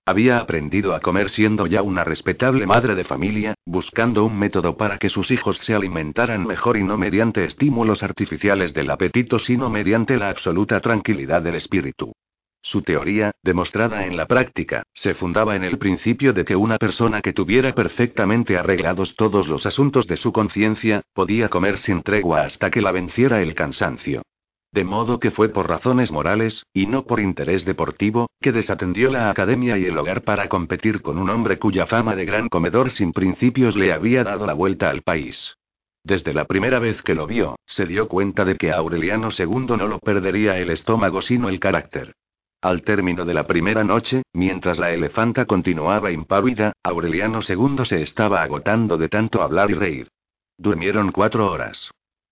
Había 0.09 0.39
aprendido 0.39 0.95
a 0.95 1.01
comer 1.01 1.29
siendo 1.29 1.67
ya 1.67 1.83
una 1.83 2.03
respetable 2.03 2.65
madre 2.65 2.95
de 2.95 3.05
familia, 3.05 3.53
buscando 3.67 4.25
un 4.25 4.39
método 4.39 4.75
para 4.75 4.97
que 4.97 5.11
sus 5.11 5.31
hijos 5.31 5.59
se 5.59 5.75
alimentaran 5.75 6.47
mejor 6.47 6.79
y 6.79 6.83
no 6.83 6.97
mediante 6.97 7.45
estímulos 7.45 8.03
artificiales 8.03 8.73
del 8.73 8.91
apetito, 8.91 9.39
sino 9.39 9.69
mediante 9.69 10.17
la 10.17 10.31
absoluta 10.31 10.81
tranquilidad 10.81 11.43
del 11.43 11.57
espíritu. 11.57 12.15
Su 12.63 12.81
teoría, 12.81 13.33
demostrada 13.43 14.07
en 14.07 14.17
la 14.17 14.25
práctica, 14.25 14.83
se 14.95 15.13
fundaba 15.13 15.57
en 15.57 15.65
el 15.65 15.77
principio 15.77 16.33
de 16.33 16.47
que 16.47 16.57
una 16.57 16.79
persona 16.79 17.21
que 17.21 17.35
tuviera 17.35 17.75
perfectamente 17.75 18.57
arreglados 18.57 19.15
todos 19.15 19.47
los 19.47 19.67
asuntos 19.67 20.07
de 20.07 20.17
su 20.17 20.33
conciencia, 20.33 21.03
podía 21.13 21.51
comer 21.51 21.77
sin 21.77 22.03
tregua 22.03 22.45
hasta 22.45 22.71
que 22.71 22.81
la 22.81 22.93
venciera 22.93 23.43
el 23.43 23.55
cansancio. 23.55 24.23
De 24.71 24.85
modo 24.85 25.19
que 25.19 25.31
fue 25.31 25.49
por 25.49 25.69
razones 25.69 26.13
morales, 26.13 26.65
y 26.75 26.87
no 26.87 27.05
por 27.05 27.21
interés 27.21 27.65
deportivo, 27.65 28.29
que 28.41 28.53
desatendió 28.53 29.11
la 29.11 29.31
academia 29.31 29.79
y 29.79 29.87
el 29.87 29.97
hogar 29.97 30.23
para 30.23 30.49
competir 30.49 31.01
con 31.01 31.19
un 31.19 31.31
hombre 31.31 31.59
cuya 31.59 31.87
fama 31.87 32.15
de 32.15 32.27
gran 32.27 32.49
comedor 32.49 32.91
sin 32.91 33.13
principios 33.13 33.77
le 33.77 33.93
había 33.93 34.25
dado 34.25 34.47
la 34.47 34.53
vuelta 34.53 34.91
al 34.91 35.03
país. 35.03 35.57
Desde 36.05 36.33
la 36.33 36.45
primera 36.45 36.79
vez 36.79 37.03
que 37.03 37.15
lo 37.15 37.27
vio, 37.27 37.57
se 37.67 37.87
dio 37.87 38.09
cuenta 38.09 38.45
de 38.45 38.57
que 38.57 38.73
Aureliano 38.73 39.31
II 39.37 39.77
no 39.77 39.89
lo 39.89 39.99
perdería 39.99 40.59
el 40.59 40.71
estómago 40.71 41.23
sino 41.23 41.49
el 41.49 41.61
carácter. 41.61 42.15
Al 42.61 42.83
término 42.83 43.25
de 43.25 43.35
la 43.35 43.47
primera 43.47 43.85
noche, 43.85 44.23
mientras 44.33 44.79
la 44.79 44.91
elefanta 44.93 45.45
continuaba 45.45 46.11
impávida, 46.11 46.73
Aureliano 46.83 47.41
II 47.47 47.85
se 47.85 48.03
estaba 48.03 48.43
agotando 48.43 48.99
de 48.99 49.09
tanto 49.09 49.43
hablar 49.43 49.71
y 49.71 49.75
reír. 49.75 50.09
Durmieron 50.57 51.13
cuatro 51.13 51.51
horas. 51.51 51.91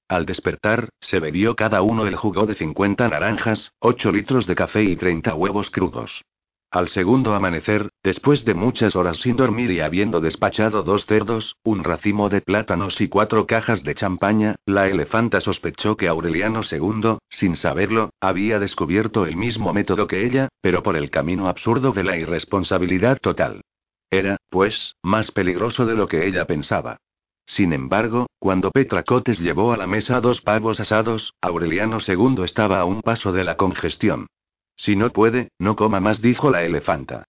Al 0.09 0.25
despertar, 0.25 0.91
se 1.01 1.19
bebió 1.19 1.57
cada 1.57 1.83
uno 1.83 2.07
el 2.07 2.15
jugo 2.15 2.47
de 2.47 2.55
50 2.55 3.09
naranjas, 3.09 3.73
8 3.81 4.13
litros 4.13 4.47
de 4.47 4.55
café 4.55 4.85
y 4.85 4.95
30 4.95 5.35
huevos 5.35 5.71
crudos. 5.71 6.23
Al 6.71 6.89
segundo 6.89 7.35
amanecer, 7.35 7.89
después 8.05 8.45
de 8.45 8.55
muchas 8.55 8.95
horas 8.95 9.19
sin 9.19 9.37
dormir 9.37 9.71
y 9.71 9.81
habiendo 9.81 10.21
despachado 10.21 10.83
dos 10.83 11.07
cerdos, 11.07 11.57
un 11.65 11.83
racimo 11.83 12.29
de 12.29 12.41
plátanos 12.41 13.01
y 13.01 13.09
cuatro 13.09 13.47
cajas 13.47 13.83
de 13.83 13.95
champaña, 13.95 14.57
la 14.65 14.89
elefanta 14.89 15.41
sospechó 15.41 15.97
que 15.97 16.07
Aureliano 16.07 16.61
II, 16.71 17.19
sin 17.29 17.57
saberlo, 17.57 18.11
había 18.21 18.59
descubierto 18.59 19.27
el 19.27 19.37
mismo 19.37 19.73
método 19.73 20.07
que 20.07 20.25
ella, 20.25 20.49
pero 20.61 20.83
por 20.83 20.97
el 20.97 21.11
camino 21.11 21.49
absurdo 21.49 21.93
de 21.93 22.05
la 22.05 22.17
irresponsabilidad 22.17 23.19
total. 23.21 23.63
Era, 24.11 24.37
pues, 24.51 24.95
más 25.03 25.33
peligroso 25.33 25.87
de 25.87 25.95
lo 25.95 26.07
que 26.09 26.27
ella 26.27 26.47
pensaba. 26.47 26.99
Sin 27.47 27.73
embargo, 27.73 28.27
cuando 28.39 28.71
Petra 28.71 29.05
Cotes 29.05 29.39
llevó 29.39 29.73
a 29.73 29.77
la 29.77 29.87
mesa 29.87 30.21
dos 30.21 30.41
pavos 30.43 30.81
asados, 30.81 31.33
Aureliano 31.41 31.99
II 32.07 32.43
estaba 32.45 32.81
a 32.81 32.85
un 32.85 33.03
paso 33.03 33.33
de 33.33 33.45
la 33.45 33.57
congestión. 33.57 34.27
Si 34.77 34.97
no 34.97 35.11
puede, 35.11 35.51
no 35.59 35.77
coma 35.77 36.01
más, 36.01 36.21
dijo 36.21 36.51
la 36.51 36.65
elefanta. 36.65 37.25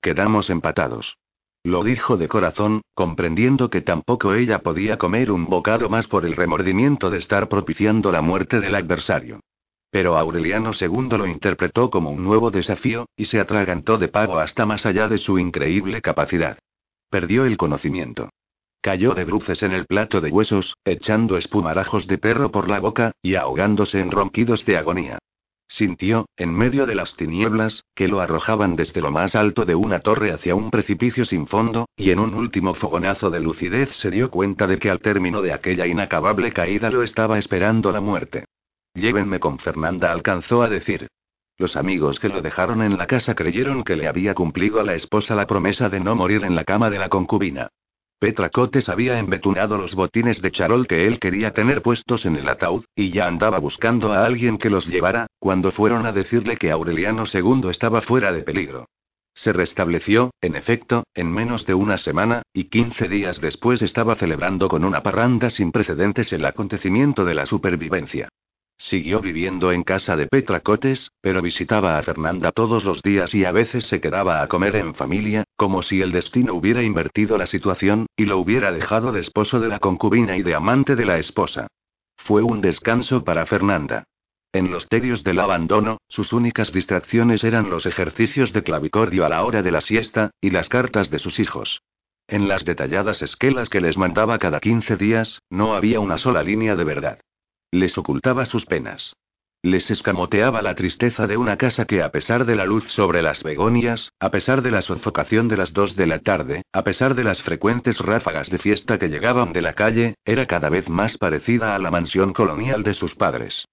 Quedamos 0.00 0.50
empatados. 0.50 1.16
Lo 1.64 1.84
dijo 1.84 2.16
de 2.16 2.28
corazón, 2.28 2.82
comprendiendo 2.94 3.70
que 3.70 3.80
tampoco 3.80 4.34
ella 4.34 4.60
podía 4.60 4.98
comer 4.98 5.30
un 5.30 5.46
bocado 5.46 5.88
más 5.88 6.06
por 6.06 6.26
el 6.26 6.36
remordimiento 6.36 7.08
de 7.08 7.18
estar 7.18 7.48
propiciando 7.48 8.12
la 8.12 8.20
muerte 8.20 8.60
del 8.60 8.74
adversario. 8.74 9.40
Pero 9.90 10.16
Aureliano 10.16 10.72
II 10.78 11.18
lo 11.18 11.26
interpretó 11.26 11.88
como 11.90 12.10
un 12.10 12.24
nuevo 12.24 12.50
desafío, 12.50 13.06
y 13.16 13.26
se 13.26 13.38
atragantó 13.38 13.98
de 13.98 14.08
pago 14.08 14.38
hasta 14.38 14.66
más 14.66 14.86
allá 14.86 15.08
de 15.08 15.18
su 15.18 15.38
increíble 15.38 16.02
capacidad. 16.02 16.58
Perdió 17.10 17.44
el 17.44 17.56
conocimiento. 17.56 18.30
Cayó 18.82 19.14
de 19.14 19.24
bruces 19.24 19.62
en 19.62 19.70
el 19.70 19.86
plato 19.86 20.20
de 20.20 20.30
huesos, 20.30 20.76
echando 20.84 21.36
espumarajos 21.36 22.08
de 22.08 22.18
perro 22.18 22.50
por 22.50 22.68
la 22.68 22.80
boca, 22.80 23.12
y 23.22 23.36
ahogándose 23.36 24.00
en 24.00 24.10
ronquidos 24.10 24.66
de 24.66 24.76
agonía. 24.76 25.18
Sintió, 25.68 26.26
en 26.36 26.52
medio 26.52 26.84
de 26.84 26.96
las 26.96 27.14
tinieblas, 27.14 27.84
que 27.94 28.08
lo 28.08 28.20
arrojaban 28.20 28.74
desde 28.74 29.00
lo 29.00 29.12
más 29.12 29.36
alto 29.36 29.64
de 29.64 29.76
una 29.76 30.00
torre 30.00 30.32
hacia 30.32 30.56
un 30.56 30.72
precipicio 30.72 31.24
sin 31.24 31.46
fondo, 31.46 31.86
y 31.96 32.10
en 32.10 32.18
un 32.18 32.34
último 32.34 32.74
fogonazo 32.74 33.30
de 33.30 33.38
lucidez 33.38 33.94
se 33.94 34.10
dio 34.10 34.32
cuenta 34.32 34.66
de 34.66 34.80
que 34.80 34.90
al 34.90 34.98
término 34.98 35.42
de 35.42 35.52
aquella 35.52 35.86
inacabable 35.86 36.52
caída 36.52 36.90
lo 36.90 37.04
estaba 37.04 37.38
esperando 37.38 37.92
la 37.92 38.00
muerte. 38.00 38.46
Llévenme 38.94 39.38
con 39.38 39.60
Fernanda, 39.60 40.10
alcanzó 40.10 40.60
a 40.60 40.68
decir. 40.68 41.06
Los 41.56 41.76
amigos 41.76 42.18
que 42.18 42.28
lo 42.28 42.42
dejaron 42.42 42.82
en 42.82 42.98
la 42.98 43.06
casa 43.06 43.36
creyeron 43.36 43.84
que 43.84 43.94
le 43.94 44.08
había 44.08 44.34
cumplido 44.34 44.80
a 44.80 44.84
la 44.84 44.96
esposa 44.96 45.36
la 45.36 45.46
promesa 45.46 45.88
de 45.88 46.00
no 46.00 46.16
morir 46.16 46.42
en 46.42 46.56
la 46.56 46.64
cama 46.64 46.90
de 46.90 46.98
la 46.98 47.08
concubina. 47.08 47.68
Petra 48.22 48.50
Cotes 48.50 48.88
había 48.88 49.18
embetunado 49.18 49.76
los 49.76 49.96
botines 49.96 50.40
de 50.40 50.52
charol 50.52 50.86
que 50.86 51.08
él 51.08 51.18
quería 51.18 51.50
tener 51.50 51.82
puestos 51.82 52.24
en 52.24 52.36
el 52.36 52.48
ataúd, 52.48 52.84
y 52.94 53.10
ya 53.10 53.26
andaba 53.26 53.58
buscando 53.58 54.12
a 54.12 54.24
alguien 54.24 54.58
que 54.58 54.70
los 54.70 54.86
llevara, 54.86 55.26
cuando 55.40 55.72
fueron 55.72 56.06
a 56.06 56.12
decirle 56.12 56.56
que 56.56 56.70
Aureliano 56.70 57.24
II 57.26 57.68
estaba 57.68 58.00
fuera 58.00 58.30
de 58.30 58.42
peligro. 58.42 58.86
Se 59.34 59.52
restableció, 59.52 60.30
en 60.40 60.54
efecto, 60.54 61.02
en 61.14 61.32
menos 61.32 61.66
de 61.66 61.74
una 61.74 61.98
semana, 61.98 62.42
y 62.52 62.66
quince 62.68 63.08
días 63.08 63.40
después 63.40 63.82
estaba 63.82 64.14
celebrando 64.14 64.68
con 64.68 64.84
una 64.84 65.02
parranda 65.02 65.50
sin 65.50 65.72
precedentes 65.72 66.32
el 66.32 66.44
acontecimiento 66.44 67.24
de 67.24 67.34
la 67.34 67.46
supervivencia. 67.46 68.28
Siguió 68.76 69.20
viviendo 69.20 69.70
en 69.72 69.84
casa 69.84 70.16
de 70.16 70.26
Petra 70.26 70.60
Cotes, 70.60 71.12
pero 71.20 71.40
visitaba 71.40 71.98
a 71.98 72.02
Fernanda 72.02 72.50
todos 72.50 72.84
los 72.84 73.00
días 73.00 73.34
y 73.34 73.44
a 73.44 73.52
veces 73.52 73.86
se 73.86 74.00
quedaba 74.00 74.42
a 74.42 74.48
comer 74.48 74.76
en 74.76 74.94
familia, 74.94 75.44
como 75.56 75.82
si 75.82 76.02
el 76.02 76.12
destino 76.12 76.54
hubiera 76.54 76.82
invertido 76.82 77.38
la 77.38 77.46
situación, 77.46 78.06
y 78.16 78.26
lo 78.26 78.38
hubiera 78.38 78.72
dejado 78.72 79.12
de 79.12 79.20
esposo 79.20 79.60
de 79.60 79.68
la 79.68 79.78
concubina 79.78 80.36
y 80.36 80.42
de 80.42 80.54
amante 80.54 80.96
de 80.96 81.04
la 81.04 81.18
esposa. 81.18 81.68
Fue 82.16 82.42
un 82.42 82.60
descanso 82.60 83.24
para 83.24 83.46
Fernanda. 83.46 84.04
En 84.52 84.70
los 84.70 84.88
tedios 84.88 85.24
del 85.24 85.38
abandono, 85.38 85.98
sus 86.08 86.32
únicas 86.32 86.72
distracciones 86.72 87.42
eran 87.42 87.70
los 87.70 87.86
ejercicios 87.86 88.52
de 88.52 88.62
clavicordio 88.62 89.24
a 89.24 89.30
la 89.30 89.44
hora 89.44 89.62
de 89.62 89.70
la 89.70 89.80
siesta, 89.80 90.30
y 90.40 90.50
las 90.50 90.68
cartas 90.68 91.08
de 91.10 91.18
sus 91.18 91.38
hijos. 91.38 91.82
En 92.28 92.48
las 92.48 92.64
detalladas 92.64 93.22
esquelas 93.22 93.68
que 93.68 93.80
les 93.80 93.96
mandaba 93.96 94.38
cada 94.38 94.60
quince 94.60 94.96
días, 94.96 95.40
no 95.50 95.74
había 95.74 96.00
una 96.00 96.18
sola 96.18 96.42
línea 96.42 96.76
de 96.76 96.84
verdad. 96.84 97.18
Les 97.74 97.96
ocultaba 97.96 98.44
sus 98.44 98.66
penas. 98.66 99.16
Les 99.62 99.90
escamoteaba 99.90 100.60
la 100.60 100.74
tristeza 100.74 101.26
de 101.26 101.38
una 101.38 101.56
casa 101.56 101.86
que 101.86 102.02
a 102.02 102.10
pesar 102.10 102.44
de 102.44 102.54
la 102.54 102.66
luz 102.66 102.84
sobre 102.88 103.22
las 103.22 103.42
begonias, 103.42 104.12
a 104.20 104.30
pesar 104.30 104.60
de 104.60 104.70
la 104.70 104.82
sofocación 104.82 105.48
de 105.48 105.56
las 105.56 105.72
dos 105.72 105.96
de 105.96 106.06
la 106.06 106.18
tarde, 106.18 106.64
a 106.70 106.84
pesar 106.84 107.14
de 107.14 107.24
las 107.24 107.42
frecuentes 107.42 107.98
ráfagas 108.00 108.50
de 108.50 108.58
fiesta 108.58 108.98
que 108.98 109.08
llegaban 109.08 109.54
de 109.54 109.62
la 109.62 109.72
calle, 109.72 110.16
era 110.26 110.44
cada 110.44 110.68
vez 110.68 110.90
más 110.90 111.16
parecida 111.16 111.74
a 111.74 111.78
la 111.78 111.90
mansión 111.90 112.34
colonial 112.34 112.82
de 112.82 112.92
sus 112.92 113.14
padres. 113.14 113.64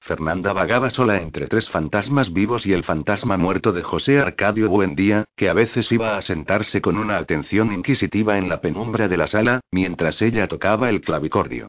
Fernanda 0.00 0.52
vagaba 0.52 0.88
sola 0.90 1.20
entre 1.20 1.48
tres 1.48 1.68
fantasmas 1.68 2.32
vivos 2.32 2.64
y 2.64 2.72
el 2.72 2.84
fantasma 2.84 3.36
muerto 3.38 3.72
de 3.72 3.82
José 3.82 4.20
Arcadio 4.20 4.68
Buendía, 4.68 5.24
que 5.34 5.48
a 5.48 5.52
veces 5.52 5.90
iba 5.90 6.16
a 6.16 6.22
sentarse 6.22 6.80
con 6.80 6.96
una 6.96 7.16
atención 7.16 7.72
inquisitiva 7.72 8.38
en 8.38 8.48
la 8.48 8.60
penumbra 8.60 9.08
de 9.08 9.16
la 9.16 9.26
sala, 9.26 9.62
mientras 9.72 10.22
ella 10.22 10.46
tocaba 10.46 10.90
el 10.90 11.00
clavicordio. 11.00 11.66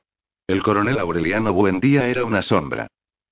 El 0.49 0.63
coronel 0.63 0.97
Aureliano 0.97 1.53
Buendía 1.53 2.07
era 2.07 2.25
una 2.25 2.41
sombra. 2.41 2.87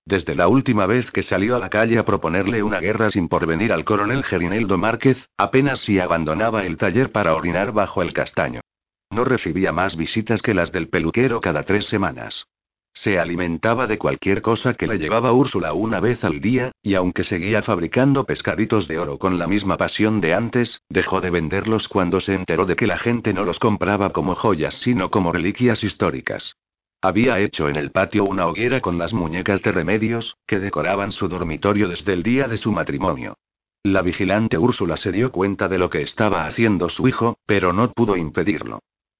Desde 0.05 0.36
la 0.36 0.47
última 0.47 0.86
vez 0.86 1.09
que 1.09 1.24
salió 1.24 1.55
a 1.55 1.59
la 1.59 1.71
calle 1.71 1.97
a 1.97 2.05
proponerle 2.05 2.62
una 2.62 2.79
guerra 2.79 3.09
sin 3.09 3.27
porvenir 3.27 3.74
al 3.74 3.86
coronel 3.86 4.24
Gerineldo 4.24 4.77
Márquez, 4.77 5.27
apenas 5.36 5.79
si 5.79 5.97
abandonaba 5.97 6.63
el 6.63 6.77
taller 6.77 7.12
para 7.12 7.33
orinar 7.33 7.71
bajo 7.71 8.03
el 8.03 8.13
castaño. 8.13 8.62
No 9.09 9.24
recibía 9.24 9.71
más 9.71 9.97
visitas 9.97 10.43
que 10.43 10.53
las 10.53 10.71
del 10.71 10.89
peluquero 10.89 11.41
cada 11.41 11.63
tres 11.63 11.88
semanas. 11.88 12.45
Se 12.93 13.17
alimentaba 13.17 13.88
de 13.88 13.97
cualquier 13.97 14.43
cosa 14.43 14.75
que 14.75 14.86
le 14.86 15.00
llevaba 15.00 15.31
Úrsula 15.31 15.74
una 15.74 16.00
vez 16.00 16.24
al 16.24 16.39
día, 16.39 16.71
y 16.83 16.93
aunque 16.93 17.24
seguía 17.24 17.63
fabricando 17.63 18.25
pescaditos 18.25 18.88
de 18.88 19.00
oro 19.00 19.17
con 19.17 19.39
la 19.39 19.47
misma 19.47 19.77
pasión 19.77 20.21
de 20.21 20.36
antes, 20.36 20.83
dejó 20.88 21.19
de 21.19 21.31
venderlos 21.31 21.88
cuando 21.88 22.19
se 22.19 22.36
enteró 22.36 22.67
de 22.67 22.75
que 22.75 22.86
la 22.86 23.00
gente 23.00 23.33
no 23.33 23.43
los 23.43 23.57
compraba 23.57 24.12
como 24.12 24.36
joyas 24.36 24.75
sino 24.75 25.09
como 25.09 25.33
reliquias 25.33 25.83
históricas. 25.83 26.55
Había 27.01 27.39
hecho 27.39 27.69
en 27.69 27.75
el 27.75 27.91
patio 27.91 28.23
una 28.25 28.47
hoguera 28.47 28.81
con 28.81 28.97
las 28.97 29.13
muñecas 29.13 29.61
de 29.61 29.71
remedios, 29.71 30.37
que 30.47 30.59
decoraban 30.59 31.11
su 31.11 31.27
dormitorio 31.27 31.87
desde 31.87 32.13
el 32.13 32.23
día 32.23 32.47
de 32.47 32.57
su 32.57 32.71
matrimonio. 32.71 33.37
La 33.83 34.01
vigilante 34.01 34.57
Úrsula 34.57 34.97
se 34.97 35.11
dio 35.11 35.31
cuenta 35.31 35.67
de 35.67 35.77
lo 35.77 35.89
que 35.89 36.01
estaba 36.01 36.45
haciendo 36.47 36.89
su 36.89 37.07
hijo, 37.07 37.37
pero 37.45 37.71
no 37.71 37.91
pudo 37.91 38.17
impedirlo. 38.17 38.79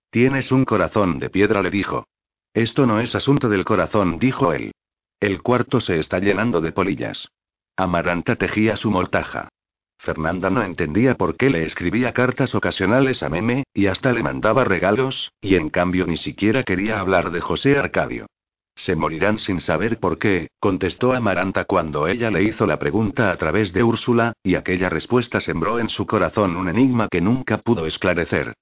Tienes 0.10 0.51
un 0.51 0.65
corazón 0.65 1.19
de 1.19 1.29
piedra, 1.29 1.62
le 1.62 1.69
dijo. 1.69 2.07
Esto 2.53 2.88
no 2.88 3.00
es 3.00 3.13
asunto 3.13 3.50
del 3.50 3.63
corazón, 3.63 4.17
dijo 4.17 4.51
él. 4.53 4.72
El 5.19 5.41
cuarto 5.41 5.79
se 5.79 6.00
está 6.00 6.19
llenando 6.19 6.62
de 6.62 6.72
polillas. 6.72 7.29
Amaranta 7.75 8.36
tejía 8.36 8.75
su 8.75 8.89
mortaja. 8.89 9.50
Fernanda 9.98 10.50
no 10.50 10.63
entendía 10.63 11.16
por 11.16 11.36
qué 11.36 11.50
le 11.50 11.63
escribía 11.63 12.13
cartas 12.13 12.56
ocasionales 12.56 13.24
a 13.24 13.30
Meme, 13.30 13.63
y 13.74 13.88
hasta 13.88 14.13
le 14.13 14.24
mandaba 14.24 14.63
regalos, 14.63 15.32
y 15.42 15.56
en 15.56 15.70
cambio 15.70 16.06
ni 16.06 16.18
siquiera 16.18 16.63
quería 16.63 17.00
hablar 17.00 17.32
de 17.32 17.42
José 17.42 17.77
Arcadio. 17.77 18.27
Se 18.75 18.96
morirán 18.96 19.39
sin 19.39 19.60
saber 19.60 20.00
por 20.00 20.20
qué, 20.20 20.50
contestó 20.60 21.13
Amaranta 21.13 21.66
cuando 21.66 22.08
ella 22.08 22.30
le 22.30 22.44
hizo 22.44 22.68
la 22.68 22.77
pregunta 22.77 23.32
a 23.32 23.38
través 23.38 23.74
de 23.74 23.84
Úrsula, 23.84 24.34
y 24.44 24.54
aquella 24.54 24.88
respuesta 24.88 25.42
sembró 25.42 25.80
en 25.80 25.89
su 25.89 26.06
corazón 26.06 26.56
un 26.56 26.70
enigma 26.70 27.08
que 27.10 27.20
nunca 27.20 27.58
pudo 27.58 27.88
esclarecer. 27.88 28.54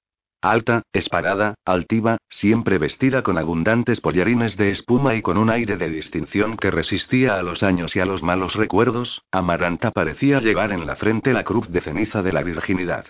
Alta, 0.42 0.82
esparada, 0.92 1.54
altiva, 1.64 2.18
siempre 2.28 2.78
vestida 2.78 3.22
con 3.22 3.38
abundantes 3.38 4.00
pollerines 4.00 4.56
de 4.56 4.70
espuma 4.70 5.14
y 5.14 5.22
con 5.22 5.38
un 5.38 5.50
aire 5.50 5.76
de 5.76 5.88
distinción 5.88 6.56
que 6.56 6.70
resistía 6.70 7.36
a 7.36 7.42
los 7.42 7.62
años 7.62 7.96
y 7.96 8.00
a 8.00 8.06
los 8.06 8.22
malos 8.22 8.54
recuerdos, 8.54 9.22
Amaranta 9.32 9.90
parecía 9.90 10.40
llevar 10.40 10.72
en 10.72 10.86
la 10.86 10.96
frente 10.96 11.32
la 11.32 11.44
cruz 11.44 11.68
de 11.70 11.80
ceniza 11.80 12.22
de 12.22 12.32
la 12.32 12.42
virginidad. 12.42 13.06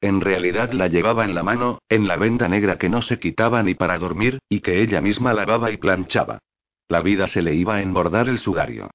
En 0.00 0.20
realidad 0.20 0.72
la 0.72 0.86
llevaba 0.86 1.24
en 1.24 1.34
la 1.34 1.42
mano, 1.42 1.80
en 1.88 2.06
la 2.06 2.16
venda 2.16 2.48
negra 2.48 2.78
que 2.78 2.88
no 2.88 3.02
se 3.02 3.18
quitaba 3.18 3.62
ni 3.62 3.74
para 3.74 3.98
dormir, 3.98 4.38
y 4.48 4.60
que 4.60 4.80
ella 4.80 5.00
misma 5.00 5.32
lavaba 5.34 5.72
y 5.72 5.76
planchaba. 5.76 6.38
La 6.88 7.02
vida 7.02 7.26
se 7.26 7.42
le 7.42 7.54
iba 7.54 7.74
a 7.74 7.82
embordar 7.82 8.28
el 8.28 8.38
sudario. 8.38 8.88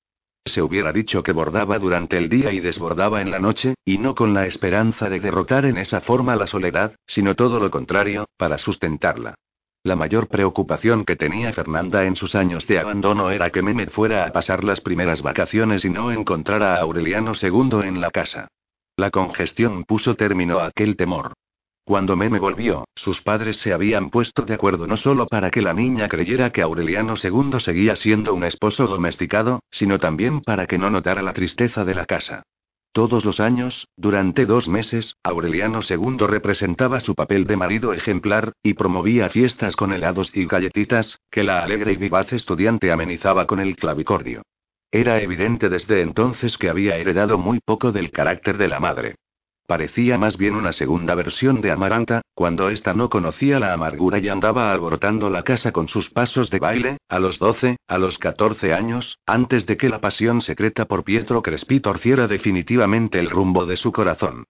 Se 0.45 0.61
hubiera 0.61 0.91
dicho 0.91 1.23
que 1.23 1.31
bordaba 1.31 1.79
durante 1.79 2.17
el 2.17 2.27
día 2.27 2.51
y 2.51 2.59
desbordaba 2.59 3.21
en 3.21 3.31
la 3.31 3.39
noche, 3.39 3.75
y 3.85 3.97
no 3.97 4.13
con 4.13 4.33
la 4.33 4.45
esperanza 4.45 5.09
de 5.09 5.19
derrotar 5.19 5.65
en 5.65 5.77
esa 5.77 6.01
forma 6.01 6.35
la 6.35 6.47
soledad, 6.47 6.95
sino 7.07 7.35
todo 7.35 7.59
lo 7.59 7.71
contrario, 7.71 8.25
para 8.37 8.57
sustentarla. 8.57 9.35
La 9.85 9.95
mayor 9.95 10.27
preocupación 10.27 11.05
que 11.05 11.15
tenía 11.15 11.51
Fernanda 11.53 12.05
en 12.05 12.15
sus 12.15 12.35
años 12.35 12.67
de 12.67 12.79
abandono 12.79 13.31
era 13.31 13.49
que 13.49 13.61
Meme 13.61 13.87
fuera 13.87 14.25
a 14.25 14.31
pasar 14.31 14.63
las 14.63 14.79
primeras 14.79 15.21
vacaciones 15.21 15.83
y 15.83 15.89
no 15.89 16.11
encontrara 16.11 16.75
a 16.75 16.81
Aureliano 16.81 17.33
II 17.41 17.79
en 17.83 17.99
la 17.99 18.11
casa. 18.11 18.47
La 18.95 19.11
congestión 19.11 19.83
puso 19.85 20.15
término 20.15 20.59
a 20.59 20.67
aquel 20.67 20.95
temor. 20.95 21.33
Cuando 21.85 22.15
Meme 22.15 22.39
volvió, 22.39 22.85
sus 22.95 23.21
padres 23.21 23.57
se 23.57 23.73
habían 23.73 24.09
puesto 24.09 24.43
de 24.43 24.53
acuerdo 24.53 24.87
no 24.87 24.95
solo 24.95 25.27
para 25.27 25.51
que 25.51 25.61
la 25.61 25.73
niña 25.73 26.07
creyera 26.07 26.49
que 26.51 26.61
Aureliano 26.61 27.15
II 27.21 27.59
seguía 27.59 27.97
siendo 27.97 28.33
un 28.33 28.45
esposo 28.45 28.87
domesticado, 28.87 29.59
sino 29.69 29.99
también 29.99 30.39
para 30.41 30.65
que 30.65 30.77
no 30.77 30.89
notara 30.89 31.21
la 31.21 31.33
tristeza 31.33 31.83
de 31.83 31.95
la 31.95 32.05
casa. 32.05 32.43
Todos 32.93 33.25
los 33.25 33.41
años, 33.41 33.87
durante 33.97 34.45
dos 34.45 34.69
meses, 34.69 35.17
Aureliano 35.23 35.81
II 35.81 36.25
representaba 36.27 37.01
su 37.01 37.15
papel 37.15 37.47
de 37.47 37.57
marido 37.57 37.91
ejemplar, 37.91 38.53
y 38.61 38.75
promovía 38.75 39.27
fiestas 39.29 39.75
con 39.75 39.91
helados 39.91 40.31
y 40.37 40.45
galletitas, 40.45 41.19
que 41.31 41.43
la 41.43 41.63
alegre 41.63 41.93
y 41.93 41.97
vivaz 41.97 42.31
estudiante 42.31 42.91
amenizaba 42.91 43.45
con 43.45 43.59
el 43.59 43.75
clavicordio. 43.75 44.43
Era 44.91 45.19
evidente 45.19 45.69
desde 45.69 46.01
entonces 46.01 46.57
que 46.57 46.69
había 46.69 46.95
heredado 46.97 47.39
muy 47.39 47.59
poco 47.59 47.91
del 47.91 48.11
carácter 48.11 48.57
de 48.57 48.67
la 48.67 48.79
madre. 48.79 49.15
Parecía 49.73 50.19
más 50.19 50.37
bien 50.37 50.53
una 50.53 50.71
segunda 50.71 51.15
versión 51.15 51.59
de 51.59 51.71
Amaranta, 51.71 52.21
cuando 52.35 52.69
ésta 52.69 52.93
no 52.93 53.09
conocía 53.09 53.59
la 53.59 53.73
amargura 53.73 54.19
y 54.19 54.29
andaba 54.29 54.71
alborotando 54.71 55.31
la 55.31 55.41
casa 55.41 55.71
con 55.71 55.87
sus 55.87 56.11
pasos 56.11 56.51
de 56.51 56.59
baile, 56.59 56.97
a 57.09 57.17
los 57.17 57.39
12, 57.39 57.77
a 57.87 57.97
los 57.97 58.19
14 58.19 58.71
años, 58.71 59.17
antes 59.25 59.65
de 59.65 59.75
que 59.75 59.89
la 59.89 59.99
pasión 59.99 60.41
secreta 60.41 60.85
por 60.85 61.03
Pietro 61.03 61.41
Crespi 61.41 61.79
torciera 61.79 62.27
definitivamente 62.27 63.17
el 63.17 63.31
rumbo 63.31 63.65
de 63.65 63.75
su 63.75 63.91
corazón. 63.91 64.45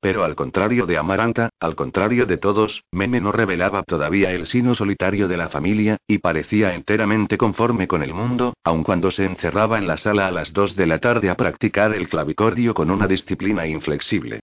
Pero 0.00 0.22
al 0.22 0.36
contrario 0.36 0.86
de 0.86 0.96
Amaranta, 0.96 1.48
al 1.58 1.74
contrario 1.74 2.24
de 2.26 2.36
todos, 2.36 2.84
Meme 2.92 3.20
no 3.20 3.32
revelaba 3.32 3.82
todavía 3.82 4.30
el 4.30 4.46
sino 4.46 4.76
solitario 4.76 5.26
de 5.26 5.38
la 5.38 5.48
familia, 5.48 5.96
y 6.06 6.18
parecía 6.18 6.76
enteramente 6.76 7.36
conforme 7.36 7.88
con 7.88 8.04
el 8.04 8.14
mundo, 8.14 8.54
aun 8.62 8.84
cuando 8.84 9.10
se 9.10 9.24
encerraba 9.24 9.76
en 9.76 9.88
la 9.88 9.96
sala 9.96 10.28
a 10.28 10.30
las 10.30 10.52
2 10.52 10.76
de 10.76 10.86
la 10.86 11.00
tarde 11.00 11.30
a 11.30 11.36
practicar 11.36 11.96
el 11.96 12.08
clavicordio 12.08 12.74
con 12.74 12.92
una 12.92 13.08
disciplina 13.08 13.66
inflexible. 13.66 14.38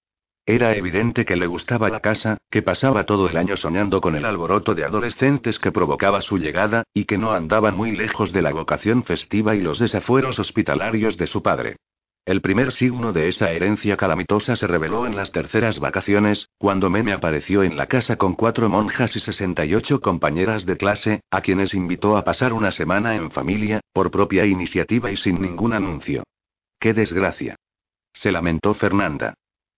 Era 0.48 0.76
evidente 0.76 1.26
que 1.26 1.36
le 1.36 1.48
gustaba 1.48 1.90
la 1.90 2.02
casa, 2.02 2.38
que 2.52 2.62
pasaba 2.62 3.06
todo 3.06 3.28
el 3.28 3.36
año 3.36 3.58
soñando 3.58 4.00
con 4.00 4.16
el 4.16 4.26
alboroto 4.26 4.76
de 4.76 4.86
adolescentes 4.86 5.58
que 5.58 5.72
provocaba 5.72 6.22
su 6.22 6.38
llegada, 6.38 6.84
y 6.94 7.06
que 7.06 7.18
no 7.18 7.32
andaban 7.32 7.76
muy 7.76 7.96
lejos 7.96 8.32
de 8.32 8.44
la 8.44 8.54
vocación 8.54 9.04
festiva 9.04 9.56
y 9.56 9.62
los 9.62 9.80
desafueros 9.80 10.38
hospitalarios 10.38 11.18
de 11.18 11.26
su 11.26 11.42
padre. 11.42 11.78
El 12.26 12.42
primer 12.42 12.72
signo 12.72 13.12
de 13.12 13.28
esa 13.28 13.52
herencia 13.52 13.98
calamitosa 13.98 14.56
se 14.56 14.68
reveló 14.68 15.08
en 15.08 15.16
las 15.16 15.32
terceras 15.32 15.80
vacaciones, 15.80 16.50
cuando 16.60 16.92
Meme 16.92 17.14
apareció 17.14 17.64
en 17.64 17.76
la 17.76 17.88
casa 17.88 18.18
con 18.18 18.36
cuatro 18.36 18.70
monjas 18.70 19.16
y 19.16 19.20
68 19.20 20.00
compañeras 20.00 20.68
de 20.68 20.78
clase, 20.78 21.22
a 21.32 21.42
quienes 21.42 21.74
invitó 21.74 22.18
a 22.18 22.24
pasar 22.24 22.54
una 22.54 22.72
semana 22.72 23.16
en 23.16 23.32
familia, 23.32 23.82
por 23.94 24.12
propia 24.12 24.46
iniciativa 24.46 25.10
y 25.12 25.18
sin 25.18 25.42
ningún 25.42 25.74
anuncio. 25.74 26.24
¡Qué 26.80 26.94
desgracia! 26.94 27.56
Se 28.14 28.32
lamentó 28.32 28.76
Fernanda. 28.76 29.34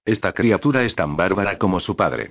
Esta 0.08 0.32
criatura 0.32 0.86
es 0.86 0.96
tan 0.96 1.18
bárbara 1.18 1.58
como 1.58 1.82
su 1.82 1.98
padre. 1.98 2.30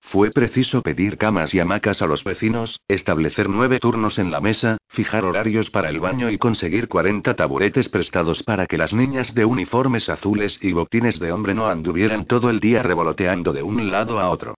Fue 0.00 0.30
preciso 0.30 0.80
pedir 0.80 1.18
camas 1.18 1.52
y 1.52 1.60
hamacas 1.60 2.00
a 2.00 2.06
los 2.06 2.24
vecinos, 2.24 2.80
establecer 2.88 3.50
nueve 3.50 3.80
turnos 3.80 4.18
en 4.18 4.30
la 4.30 4.40
mesa, 4.40 4.78
fijar 4.88 5.26
horarios 5.26 5.68
para 5.68 5.90
el 5.90 6.00
baño 6.00 6.30
y 6.30 6.38
conseguir 6.38 6.88
40 6.88 7.36
taburetes 7.36 7.90
prestados 7.90 8.42
para 8.42 8.66
que 8.66 8.78
las 8.78 8.94
niñas 8.94 9.34
de 9.34 9.44
uniformes 9.44 10.08
azules 10.08 10.58
y 10.62 10.72
botines 10.72 11.18
de 11.18 11.30
hombre 11.30 11.52
no 11.52 11.66
anduvieran 11.66 12.24
todo 12.24 12.48
el 12.48 12.60
día 12.60 12.82
revoloteando 12.82 13.52
de 13.52 13.62
un 13.62 13.90
lado 13.90 14.18
a 14.20 14.30
otro. 14.30 14.54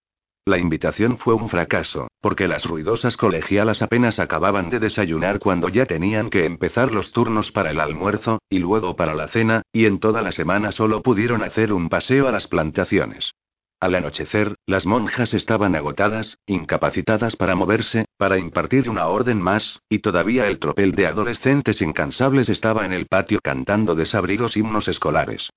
La 0.47 0.59
invitación 0.59 1.19
fue 1.19 1.35
un 1.35 1.51
fracaso, 1.51 2.09
porque 2.21 2.49
las 2.49 2.65
ruidosas 2.65 3.19
colegialas 3.19 3.83
apenas 3.83 4.19
acababan 4.19 4.71
de 4.71 4.79
desayunar 4.79 5.39
cuando 5.39 5.69
ya 5.69 5.85
tenían 5.85 6.31
que 6.31 6.47
empezar 6.47 6.93
los 6.93 7.13
turnos 7.13 7.53
para 7.53 7.71
el 7.71 7.79
almuerzo, 7.79 8.39
y 8.49 8.59
luego 8.59 8.97
para 8.97 9.15
la 9.15 9.29
cena, 9.29 9.63
y 9.71 9.85
en 9.85 10.01
toda 10.01 10.23
la 10.23 10.33
semana 10.33 10.73
solo 10.73 11.03
pudieron 11.03 11.43
hacer 11.43 11.75
un 11.75 11.91
paseo 11.91 12.27
a 12.27 12.33
las 12.33 12.47
plantaciones. 12.47 13.33
Al 13.81 13.95
anochecer, 13.95 14.57
las 14.67 14.87
monjas 14.87 15.35
estaban 15.35 15.75
agotadas, 15.75 16.39
incapacitadas 16.47 17.37
para 17.37 17.55
moverse, 17.55 18.07
para 18.17 18.39
impartir 18.39 18.89
una 18.89 19.07
orden 19.09 19.41
más, 19.41 19.81
y 19.91 19.99
todavía 20.01 20.47
el 20.49 20.59
tropel 20.59 20.93
de 20.93 21.07
adolescentes 21.07 21.83
incansables 21.83 22.49
estaba 22.49 22.87
en 22.87 22.93
el 22.93 23.07
patio 23.07 23.41
cantando 23.43 23.95
desabridos 23.95 24.57
himnos 24.57 24.89
escolares. 24.89 25.51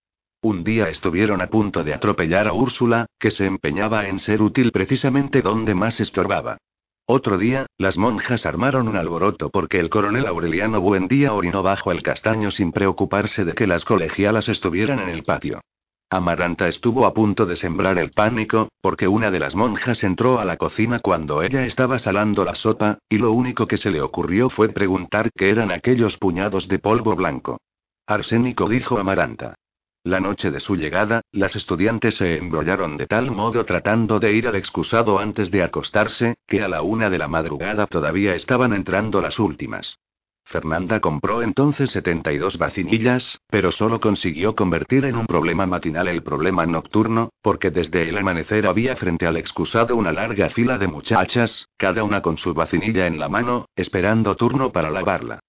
Un 0.43 0.65
día 0.65 0.89
estuvieron 0.89 1.39
a 1.39 1.47
punto 1.47 1.85
de 1.85 1.93
atropellar 1.93 2.49
a 2.49 2.53
Úrsula, 2.53 3.05
que 3.17 3.31
se 3.31 3.45
empeñaba 3.45 4.09
en 4.09 4.19
ser 4.19 4.41
útil 4.41 4.73
precisamente 4.73 5.41
donde 5.41 5.73
más 5.73 6.01
estorbaba. 6.01 6.57
Otro 7.05 7.37
día, 7.37 7.65
las 7.77 7.97
monjas 7.97 8.45
armaron 8.45 8.89
un 8.89 8.97
alboroto 8.97 9.49
porque 9.49 9.79
el 9.79 9.89
coronel 9.89 10.27
Aureliano 10.27 10.81
Buendía 10.81 11.31
orinó 11.33 11.63
bajo 11.63 11.93
el 11.93 12.03
castaño 12.03 12.51
sin 12.51 12.73
preocuparse 12.73 13.45
de 13.45 13.53
que 13.53 13.67
las 13.67 13.85
colegialas 13.85 14.49
estuvieran 14.49 14.99
en 14.99 15.07
el 15.07 15.23
patio. 15.23 15.61
Amaranta 16.09 16.67
estuvo 16.67 17.05
a 17.05 17.13
punto 17.13 17.45
de 17.45 17.55
sembrar 17.55 17.97
el 17.97 18.11
pánico, 18.11 18.67
porque 18.81 19.07
una 19.07 19.31
de 19.31 19.39
las 19.39 19.55
monjas 19.55 20.03
entró 20.03 20.41
a 20.41 20.45
la 20.45 20.57
cocina 20.57 20.99
cuando 20.99 21.41
ella 21.41 21.65
estaba 21.65 21.99
salando 21.99 22.43
la 22.43 22.55
sopa, 22.55 22.99
y 23.07 23.17
lo 23.17 23.31
único 23.31 23.65
que 23.65 23.77
se 23.77 23.91
le 23.91 24.01
ocurrió 24.01 24.49
fue 24.49 24.67
preguntar 24.67 25.29
qué 25.33 25.51
eran 25.51 25.71
aquellos 25.71 26.17
puñados 26.17 26.67
de 26.67 26.79
polvo 26.79 27.15
blanco. 27.15 27.61
Arsénico 28.07 28.67
dijo 28.67 28.97
Amaranta. 28.97 29.55
La 30.05 30.19
noche 30.19 30.51
de 30.51 30.59
su 30.59 30.75
llegada, 30.75 31.21
las 31.31 31.55
estudiantes 31.55 32.15
se 32.15 32.35
embrollaron 32.35 32.97
de 32.97 33.07
tal 33.07 33.31
modo 33.31 33.63
tratando 33.63 34.19
de 34.19 34.33
ir 34.33 34.49
al 34.49 34.55
excusado 34.57 35.17
antes 35.17 35.49
de 35.49 35.63
acostarse, 35.63 36.35
que 36.45 36.61
a 36.61 36.67
la 36.67 36.81
una 36.81 37.09
de 37.09 37.17
la 37.17 37.29
madrugada 37.29 37.87
todavía 37.87 38.35
estaban 38.35 38.73
entrando 38.73 39.21
las 39.21 39.39
últimas. 39.39 39.97
Fernanda 40.43 40.99
compró 40.99 41.41
entonces 41.41 41.89
72 41.91 42.57
vacinillas, 42.57 43.39
pero 43.49 43.71
solo 43.71 44.01
consiguió 44.01 44.55
convertir 44.55 45.05
en 45.05 45.15
un 45.15 45.25
problema 45.25 45.65
matinal 45.65 46.09
el 46.09 46.21
problema 46.21 46.65
nocturno, 46.65 47.29
porque 47.41 47.71
desde 47.71 48.09
el 48.09 48.17
amanecer 48.17 48.67
había 48.67 48.97
frente 48.97 49.25
al 49.25 49.37
excusado 49.37 49.95
una 49.95 50.11
larga 50.11 50.49
fila 50.49 50.77
de 50.77 50.87
muchachas, 50.87 51.69
cada 51.77 52.03
una 52.03 52.21
con 52.21 52.37
su 52.37 52.53
vacinilla 52.53 53.07
en 53.07 53.19
la 53.19 53.29
mano, 53.29 53.67
esperando 53.77 54.35
turno 54.35 54.73
para 54.73 54.91
lavarla. 54.91 55.39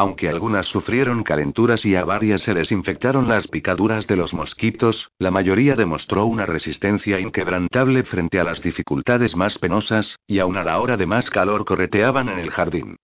Aunque 0.00 0.30
algunas 0.30 0.66
sufrieron 0.66 1.22
calenturas 1.22 1.84
y 1.84 1.94
a 1.94 2.06
varias 2.06 2.40
se 2.40 2.54
les 2.54 2.72
infectaron 2.72 3.28
las 3.28 3.48
picaduras 3.48 4.06
de 4.06 4.16
los 4.16 4.32
mosquitos, 4.32 5.10
la 5.18 5.30
mayoría 5.30 5.76
demostró 5.76 6.24
una 6.24 6.46
resistencia 6.46 7.20
inquebrantable 7.20 8.02
frente 8.04 8.40
a 8.40 8.44
las 8.44 8.62
dificultades 8.62 9.36
más 9.36 9.58
penosas, 9.58 10.16
y 10.26 10.38
aun 10.38 10.56
a 10.56 10.64
la 10.64 10.80
hora 10.80 10.96
de 10.96 11.04
más 11.04 11.28
calor 11.28 11.66
correteaban 11.66 12.30
en 12.30 12.38
el 12.38 12.50
jardín. 12.50 12.96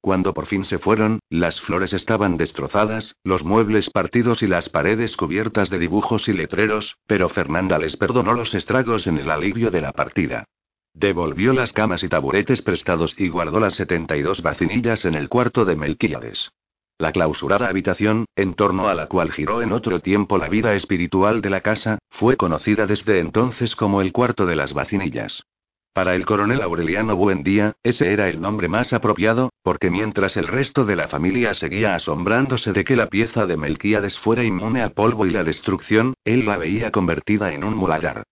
Cuando 0.00 0.32
por 0.32 0.46
fin 0.46 0.64
se 0.64 0.78
fueron, 0.78 1.18
las 1.28 1.60
flores 1.60 1.92
estaban 1.92 2.36
destrozadas, 2.36 3.16
los 3.24 3.42
muebles 3.42 3.90
partidos 3.90 4.40
y 4.44 4.46
las 4.46 4.68
paredes 4.68 5.16
cubiertas 5.16 5.70
de 5.70 5.80
dibujos 5.80 6.28
y 6.28 6.34
letreros, 6.34 6.98
pero 7.08 7.28
Fernanda 7.28 7.80
les 7.80 7.96
perdonó 7.96 8.32
los 8.32 8.54
estragos 8.54 9.08
en 9.08 9.18
el 9.18 9.28
alivio 9.28 9.72
de 9.72 9.80
la 9.80 9.90
partida. 9.90 10.44
Devolvió 10.94 11.52
las 11.52 11.72
camas 11.72 12.04
y 12.04 12.08
taburetes 12.08 12.62
prestados 12.62 13.16
y 13.18 13.28
guardó 13.28 13.58
las 13.58 13.74
72 13.74 14.42
vacinillas 14.42 15.04
en 15.04 15.16
el 15.16 15.28
cuarto 15.28 15.64
de 15.64 15.74
Melquíades. 15.74 16.52
La 16.98 17.10
clausurada 17.10 17.66
habitación, 17.66 18.26
en 18.36 18.54
torno 18.54 18.86
a 18.86 18.94
la 18.94 19.08
cual 19.08 19.32
giró 19.32 19.60
en 19.60 19.72
otro 19.72 19.98
tiempo 19.98 20.38
la 20.38 20.48
vida 20.48 20.72
espiritual 20.76 21.40
de 21.40 21.50
la 21.50 21.62
casa, 21.62 21.98
fue 22.10 22.36
conocida 22.36 22.86
desde 22.86 23.18
entonces 23.18 23.74
como 23.74 24.00
el 24.00 24.12
cuarto 24.12 24.46
de 24.46 24.54
las 24.54 24.72
vacinillas. 24.72 25.42
Para 25.92 26.14
el 26.14 26.24
coronel 26.24 26.62
Aureliano 26.62 27.16
Buendía, 27.16 27.72
ese 27.82 28.12
era 28.12 28.28
el 28.28 28.40
nombre 28.40 28.68
más 28.68 28.92
apropiado, 28.92 29.50
porque 29.64 29.90
mientras 29.90 30.36
el 30.36 30.46
resto 30.46 30.84
de 30.84 30.94
la 30.94 31.08
familia 31.08 31.54
seguía 31.54 31.96
asombrándose 31.96 32.72
de 32.72 32.84
que 32.84 32.94
la 32.94 33.08
pieza 33.08 33.46
de 33.46 33.56
Melquíades 33.56 34.16
fuera 34.16 34.44
inmune 34.44 34.80
al 34.80 34.92
polvo 34.92 35.26
y 35.26 35.30
la 35.30 35.42
destrucción, 35.42 36.14
él 36.24 36.46
la 36.46 36.56
veía 36.56 36.92
convertida 36.92 37.52
en 37.52 37.64
un 37.64 37.74
muladar. 37.74 38.22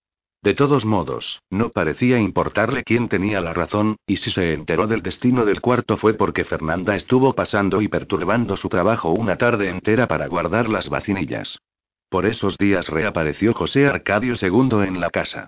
De 0.42 0.54
todos 0.54 0.84
modos, 0.84 1.40
no 1.50 1.68
parecía 1.68 2.18
importarle 2.18 2.82
quién 2.82 3.08
tenía 3.08 3.40
la 3.40 3.54
razón, 3.54 3.96
y 4.08 4.16
si 4.16 4.32
se 4.32 4.54
enteró 4.54 4.88
del 4.88 5.00
destino 5.00 5.44
del 5.44 5.60
cuarto 5.60 5.96
fue 5.96 6.14
porque 6.14 6.44
Fernanda 6.44 6.96
estuvo 6.96 7.32
pasando 7.32 7.80
y 7.80 7.86
perturbando 7.86 8.56
su 8.56 8.68
trabajo 8.68 9.10
una 9.10 9.36
tarde 9.36 9.68
entera 9.68 10.08
para 10.08 10.26
guardar 10.26 10.68
las 10.68 10.88
vacinillas. 10.88 11.60
Por 12.08 12.26
esos 12.26 12.58
días 12.58 12.88
reapareció 12.88 13.54
José 13.54 13.86
Arcadio 13.86 14.34
II 14.34 14.80
en 14.84 15.00
la 15.00 15.10
casa. 15.10 15.46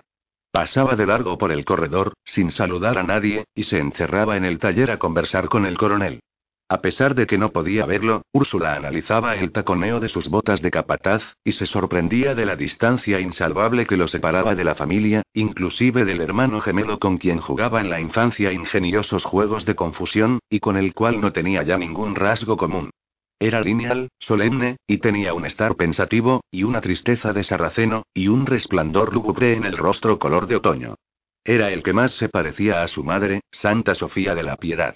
Pasaba 0.51 0.95
de 0.95 1.05
largo 1.05 1.37
por 1.37 1.51
el 1.51 1.65
corredor, 1.65 2.13
sin 2.23 2.49
saludar 2.49 2.97
a 2.97 3.03
nadie, 3.03 3.43
y 3.53 3.63
se 3.63 3.79
encerraba 3.79 4.37
en 4.37 4.45
el 4.45 4.59
taller 4.59 4.91
a 4.91 4.97
conversar 4.97 5.49
con 5.49 5.65
el 5.65 5.77
coronel. 5.77 6.21
A 6.67 6.81
pesar 6.81 7.13
de 7.13 7.27
que 7.27 7.37
no 7.37 7.51
podía 7.51 7.85
verlo, 7.85 8.23
Úrsula 8.31 8.73
analizaba 8.73 9.35
el 9.35 9.51
taconeo 9.51 9.99
de 9.99 10.09
sus 10.09 10.29
botas 10.29 10.63
de 10.63 10.71
capataz, 10.71 11.21
y 11.43 11.51
se 11.51 11.67
sorprendía 11.67 12.33
de 12.33 12.47
la 12.47 12.55
distancia 12.55 13.19
insalvable 13.19 13.85
que 13.85 13.97
lo 13.97 14.07
separaba 14.07 14.55
de 14.55 14.63
la 14.63 14.73
familia, 14.73 15.21
inclusive 15.33 16.05
del 16.05 16.21
hermano 16.21 16.61
gemelo 16.61 16.97
con 16.97 17.19
quien 17.19 17.39
jugaba 17.39 17.81
en 17.81 17.91
la 17.91 18.01
infancia 18.01 18.51
ingeniosos 18.51 19.25
juegos 19.25 19.65
de 19.65 19.75
confusión, 19.75 20.39
y 20.49 20.59
con 20.59 20.75
el 20.75 20.95
cual 20.95 21.21
no 21.21 21.33
tenía 21.33 21.61
ya 21.61 21.77
ningún 21.77 22.15
rasgo 22.15 22.57
común. 22.57 22.89
Era 23.37 23.61
lineal, 23.61 24.09
solemne, 24.17 24.77
y 24.87 24.97
tenía 24.97 25.35
un 25.35 25.45
estar 25.45 25.75
pensativo, 25.75 26.41
y 26.49 26.63
una 26.63 26.81
tristeza 26.81 27.31
de 27.31 27.43
sarraceno, 27.43 28.07
y 28.11 28.27
un 28.27 28.47
resplandor 28.47 29.13
lúgubre 29.13 29.53
en 29.53 29.65
el 29.65 29.77
rostro 29.77 30.17
color 30.17 30.47
de 30.47 30.55
otoño. 30.55 30.95
Era 31.43 31.71
el 31.71 31.83
que 31.83 31.93
más 31.93 32.13
se 32.13 32.27
parecía 32.27 32.81
a 32.81 32.87
su 32.87 33.03
madre, 33.03 33.41
Santa 33.51 33.93
Sofía 33.93 34.33
de 34.33 34.41
la 34.41 34.55
Piedad. 34.55 34.95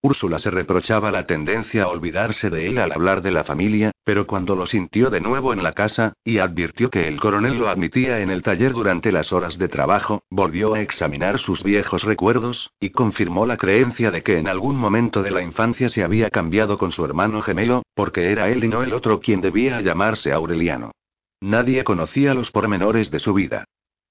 Úrsula 0.00 0.38
se 0.38 0.50
reprochaba 0.50 1.10
la 1.10 1.26
tendencia 1.26 1.82
a 1.82 1.88
olvidarse 1.88 2.50
de 2.50 2.68
él 2.68 2.78
al 2.78 2.92
hablar 2.92 3.20
de 3.20 3.32
la 3.32 3.42
familia, 3.42 3.90
pero 4.04 4.28
cuando 4.28 4.54
lo 4.54 4.64
sintió 4.64 5.10
de 5.10 5.20
nuevo 5.20 5.52
en 5.52 5.64
la 5.64 5.72
casa, 5.72 6.12
y 6.22 6.38
advirtió 6.38 6.88
que 6.88 7.08
el 7.08 7.18
coronel 7.18 7.58
lo 7.58 7.68
admitía 7.68 8.20
en 8.20 8.30
el 8.30 8.42
taller 8.42 8.74
durante 8.74 9.10
las 9.10 9.32
horas 9.32 9.58
de 9.58 9.66
trabajo, 9.66 10.22
volvió 10.30 10.74
a 10.74 10.80
examinar 10.82 11.40
sus 11.40 11.64
viejos 11.64 12.04
recuerdos, 12.04 12.70
y 12.78 12.90
confirmó 12.90 13.44
la 13.44 13.56
creencia 13.56 14.12
de 14.12 14.22
que 14.22 14.38
en 14.38 14.46
algún 14.46 14.76
momento 14.76 15.24
de 15.24 15.32
la 15.32 15.42
infancia 15.42 15.88
se 15.88 16.04
había 16.04 16.30
cambiado 16.30 16.78
con 16.78 16.92
su 16.92 17.04
hermano 17.04 17.42
gemelo, 17.42 17.82
porque 17.94 18.30
era 18.30 18.48
él 18.50 18.62
y 18.62 18.68
no 18.68 18.84
el 18.84 18.92
otro 18.92 19.18
quien 19.18 19.40
debía 19.40 19.80
llamarse 19.80 20.30
Aureliano. 20.30 20.92
Nadie 21.40 21.82
conocía 21.82 22.34
los 22.34 22.52
pormenores 22.52 23.10
de 23.10 23.18
su 23.18 23.34
vida. 23.34 23.64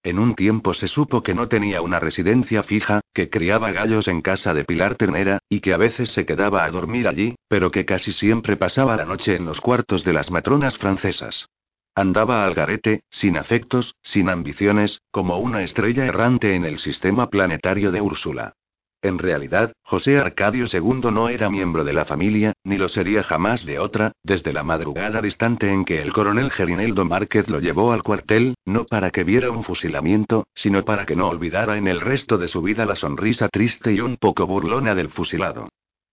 En 0.03 0.19
un 0.19 0.35
tiempo 0.35 0.73
se 0.73 0.87
supo 0.87 1.23
que 1.23 1.33
no 1.33 1.47
tenía 1.47 1.81
una 1.81 1.99
residencia 1.99 2.63
fija, 2.63 3.01
que 3.17 3.31
criaba 3.31 3.71
gallos 3.71 4.07
en 4.07 4.21
casa 4.21 4.53
de 4.53 4.63
Pilar 4.63 4.95
Ternera, 4.95 5.39
y 5.49 5.59
que 5.61 5.73
a 5.73 5.77
veces 5.77 6.11
se 6.11 6.27
quedaba 6.27 6.63
a 6.63 6.69
dormir 6.69 7.07
allí, 7.07 7.33
pero 7.47 7.71
que 7.71 7.83
casi 7.83 8.13
siempre 8.13 8.57
pasaba 8.57 8.95
la 8.95 9.05
noche 9.05 9.35
en 9.35 9.43
los 9.43 9.59
cuartos 9.59 10.03
de 10.03 10.13
las 10.13 10.29
matronas 10.29 10.77
francesas. 10.77 11.47
Andaba 11.95 12.45
al 12.45 12.53
garete, 12.53 13.01
sin 13.09 13.35
afectos, 13.35 13.95
sin 14.03 14.29
ambiciones, 14.29 15.01
como 15.09 15.39
una 15.39 15.63
estrella 15.63 16.05
errante 16.05 16.53
en 16.53 16.63
el 16.63 16.77
sistema 16.77 17.27
planetario 17.31 17.91
de 17.91 18.01
Úrsula. 18.01 18.53
En 19.01 19.19
realidad, 19.19 19.73
José 19.83 20.17
Arcadio 20.17 20.65
II 20.71 21.11
no 21.11 21.29
era 21.29 21.49
miembro 21.49 21.83
de 21.83 21.93
la 21.93 22.05
familia, 22.05 22.53
ni 22.63 22.77
lo 22.77 22.89
sería 22.89 23.21
jamás 23.21 23.63
de 23.63 23.77
otra, 23.77 24.11
desde 24.23 24.53
la 24.53 24.63
madrugada 24.63 25.21
distante 25.21 25.71
en 25.71 25.85
que 25.85 26.01
el 26.01 26.11
coronel 26.11 26.49
Gerineldo 26.49 27.05
Márquez 27.05 27.47
lo 27.47 27.59
llevó 27.59 27.93
al 27.93 28.01
cuartel, 28.01 28.55
no 28.65 28.85
para 28.85 29.11
que 29.11 29.23
viera 29.23 29.51
un 29.51 29.63
fusilamiento, 29.63 30.47
sino 30.55 30.83
para 30.83 31.05
que 31.05 31.15
no 31.15 31.27
olvidara 31.29 31.77
en 31.77 31.87
el 31.87 32.01
resto 32.01 32.39
de 32.39 32.47
su 32.47 32.61
vida 32.63 32.85
la 32.85 32.95
sonrisa 32.95 33.49
triste 33.49 33.93
y 33.93 33.99
un 33.99 34.17
poco 34.17 34.47
burlona 34.47 34.95
del 34.95 35.09
fusilado. 35.09 35.69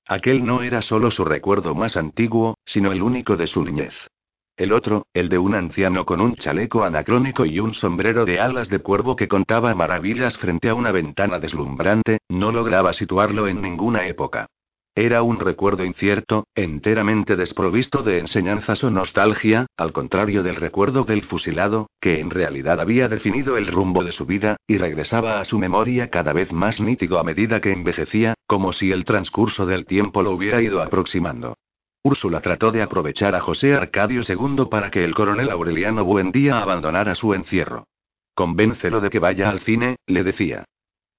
Aquel 0.07 0.45
no 0.45 0.63
era 0.63 0.83
solo 0.83 1.11
su 1.11 1.25
recuerdo 1.25 1.75
más 1.75 1.97
antiguo, 1.97 2.59
sino 2.67 2.93
el 2.93 3.03
único 3.03 3.37
de 3.37 3.47
su 3.47 3.65
niñez. 3.65 3.95
El 4.57 4.73
otro, 4.73 5.09
el 5.13 5.29
de 5.29 5.39
un 5.39 5.57
anciano 5.57 6.07
con 6.07 6.21
un 6.21 6.37
chaleco 6.37 6.85
anacrónico 6.85 7.45
y 7.45 7.59
un 7.59 7.75
sombrero 7.75 8.25
de 8.25 8.39
alas 8.39 8.69
de 8.69 8.79
cuervo 8.79 9.17
que 9.17 9.27
contaba 9.27 9.75
maravillas 9.75 10.39
frente 10.39 10.69
a 10.69 10.75
una 10.75 10.93
ventana 10.93 11.41
deslumbrante, 11.41 12.19
no 12.29 12.53
lograba 12.53 12.93
situarlo 12.93 13.49
en 13.49 13.61
ninguna 13.61 14.07
época. 14.07 14.47
Era 14.95 15.25
un 15.25 15.41
recuerdo 15.41 15.85
incierto, 15.85 16.47
enteramente 16.55 17.35
desprovisto 17.35 18.05
de 18.05 18.21
enseñanzas 18.21 18.85
o 18.85 18.91
nostalgia, 18.91 19.67
al 19.77 19.93
contrario 19.93 20.45
del 20.45 20.55
recuerdo 20.55 21.03
del 21.03 21.25
fusilado, 21.25 21.89
que 22.01 22.21
en 22.21 22.31
realidad 22.31 22.81
había 22.81 23.09
definido 23.09 23.57
el 23.57 23.67
rumbo 23.67 24.05
de 24.05 24.13
su 24.13 24.25
vida, 24.25 24.57
y 24.69 24.79
regresaba 24.79 25.41
a 25.41 25.45
su 25.45 25.59
memoria 25.59 26.11
cada 26.11 26.33
vez 26.33 26.53
más 26.53 26.81
nítido 26.81 27.19
a 27.19 27.25
medida 27.25 27.61
que 27.61 27.73
envejecía, 27.73 28.35
como 28.47 28.73
si 28.73 28.93
el 28.93 29.05
transcurso 29.05 29.67
del 29.67 29.85
tiempo 29.85 30.23
lo 30.23 30.31
hubiera 30.31 30.63
ido 30.63 30.81
aproximando. 30.81 31.57
Úrsula 32.07 32.43
trató 32.43 32.71
de 32.71 32.83
aprovechar 32.83 33.35
a 33.35 33.41
José 33.41 33.75
Arcadio 33.75 34.21
II 34.29 34.67
para 34.71 34.91
que 34.91 35.05
el 35.05 35.15
coronel 35.15 35.49
Aureliano 35.49 36.05
Buendía 36.05 36.59
abandonara 36.59 37.15
su 37.15 37.33
encierro. 37.33 37.87
Convéncelo 38.35 39.01
de 39.01 39.09
que 39.09 39.19
vaya 39.19 39.49
al 39.49 39.61
cine, 39.61 39.97
le 40.07 40.23
decía. 40.23 40.67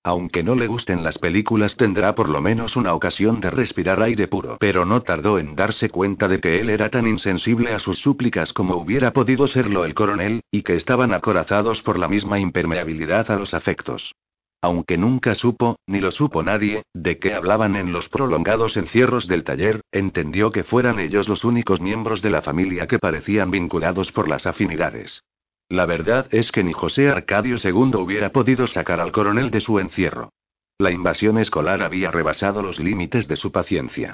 Aunque 0.04 0.44
no 0.44 0.54
le 0.54 0.68
gusten 0.68 1.04
las 1.04 1.18
películas 1.18 1.76
tendrá 1.76 2.14
por 2.14 2.30
lo 2.30 2.40
menos 2.40 2.76
una 2.76 2.94
ocasión 2.94 3.42
de 3.42 3.50
respirar 3.50 4.00
aire 4.04 4.28
puro. 4.28 4.58
Pero 4.60 4.86
no 4.86 5.02
tardó 5.02 5.40
en 5.40 5.56
darse 5.56 5.90
cuenta 5.90 6.28
de 6.28 6.40
que 6.40 6.60
él 6.60 6.70
era 6.70 6.92
tan 6.92 7.08
insensible 7.08 7.74
a 7.74 7.80
sus 7.80 7.98
súplicas 7.98 8.54
como 8.54 8.76
hubiera 8.76 9.12
podido 9.12 9.48
serlo 9.48 9.86
el 9.86 9.96
coronel, 9.96 10.42
y 10.52 10.62
que 10.62 10.76
estaban 10.76 11.16
acorazados 11.16 11.82
por 11.82 11.98
la 11.98 12.08
misma 12.08 12.38
impermeabilidad 12.38 13.32
a 13.32 13.38
los 13.38 13.56
afectos. 13.56 14.14
Aunque 14.62 14.98
nunca 14.98 15.36
supo, 15.36 15.78
ni 15.88 16.00
lo 16.00 16.12
supo 16.12 16.42
nadie, 16.42 16.84
de 16.94 17.20
qué 17.20 17.34
hablaban 17.34 17.76
en 17.76 17.92
los 17.92 18.10
prolongados 18.10 18.78
encierros 18.78 19.28
del 19.28 19.44
taller, 19.44 19.82
entendió 19.92 20.52
que 20.52 20.64
fueran 20.64 21.00
ellos 21.00 21.30
los 21.30 21.44
únicos 21.44 21.82
miembros 21.82 22.22
de 22.22 22.32
la 22.32 22.42
familia 22.42 22.88
que 22.88 23.00
parecían 23.00 23.52
vinculados 23.52 24.12
por 24.12 24.28
las 24.28 24.46
afinidades. 24.46 25.22
La 25.70 25.86
verdad 25.86 26.28
es 26.32 26.52
que 26.52 26.64
ni 26.64 26.74
José 26.74 27.10
Arcadio 27.10 27.58
II 27.64 27.96
hubiera 27.96 28.32
podido 28.32 28.68
sacar 28.68 29.00
al 29.00 29.12
coronel 29.12 29.52
de 29.52 29.62
su 29.62 29.80
encierro. 29.80 30.32
La 30.78 30.92
invasión 30.92 31.38
escolar 31.38 31.82
había 31.82 32.12
rebasado 32.12 32.62
los 32.62 32.80
límites 32.80 33.28
de 33.28 33.36
su 33.36 33.52
paciencia. 33.52 34.14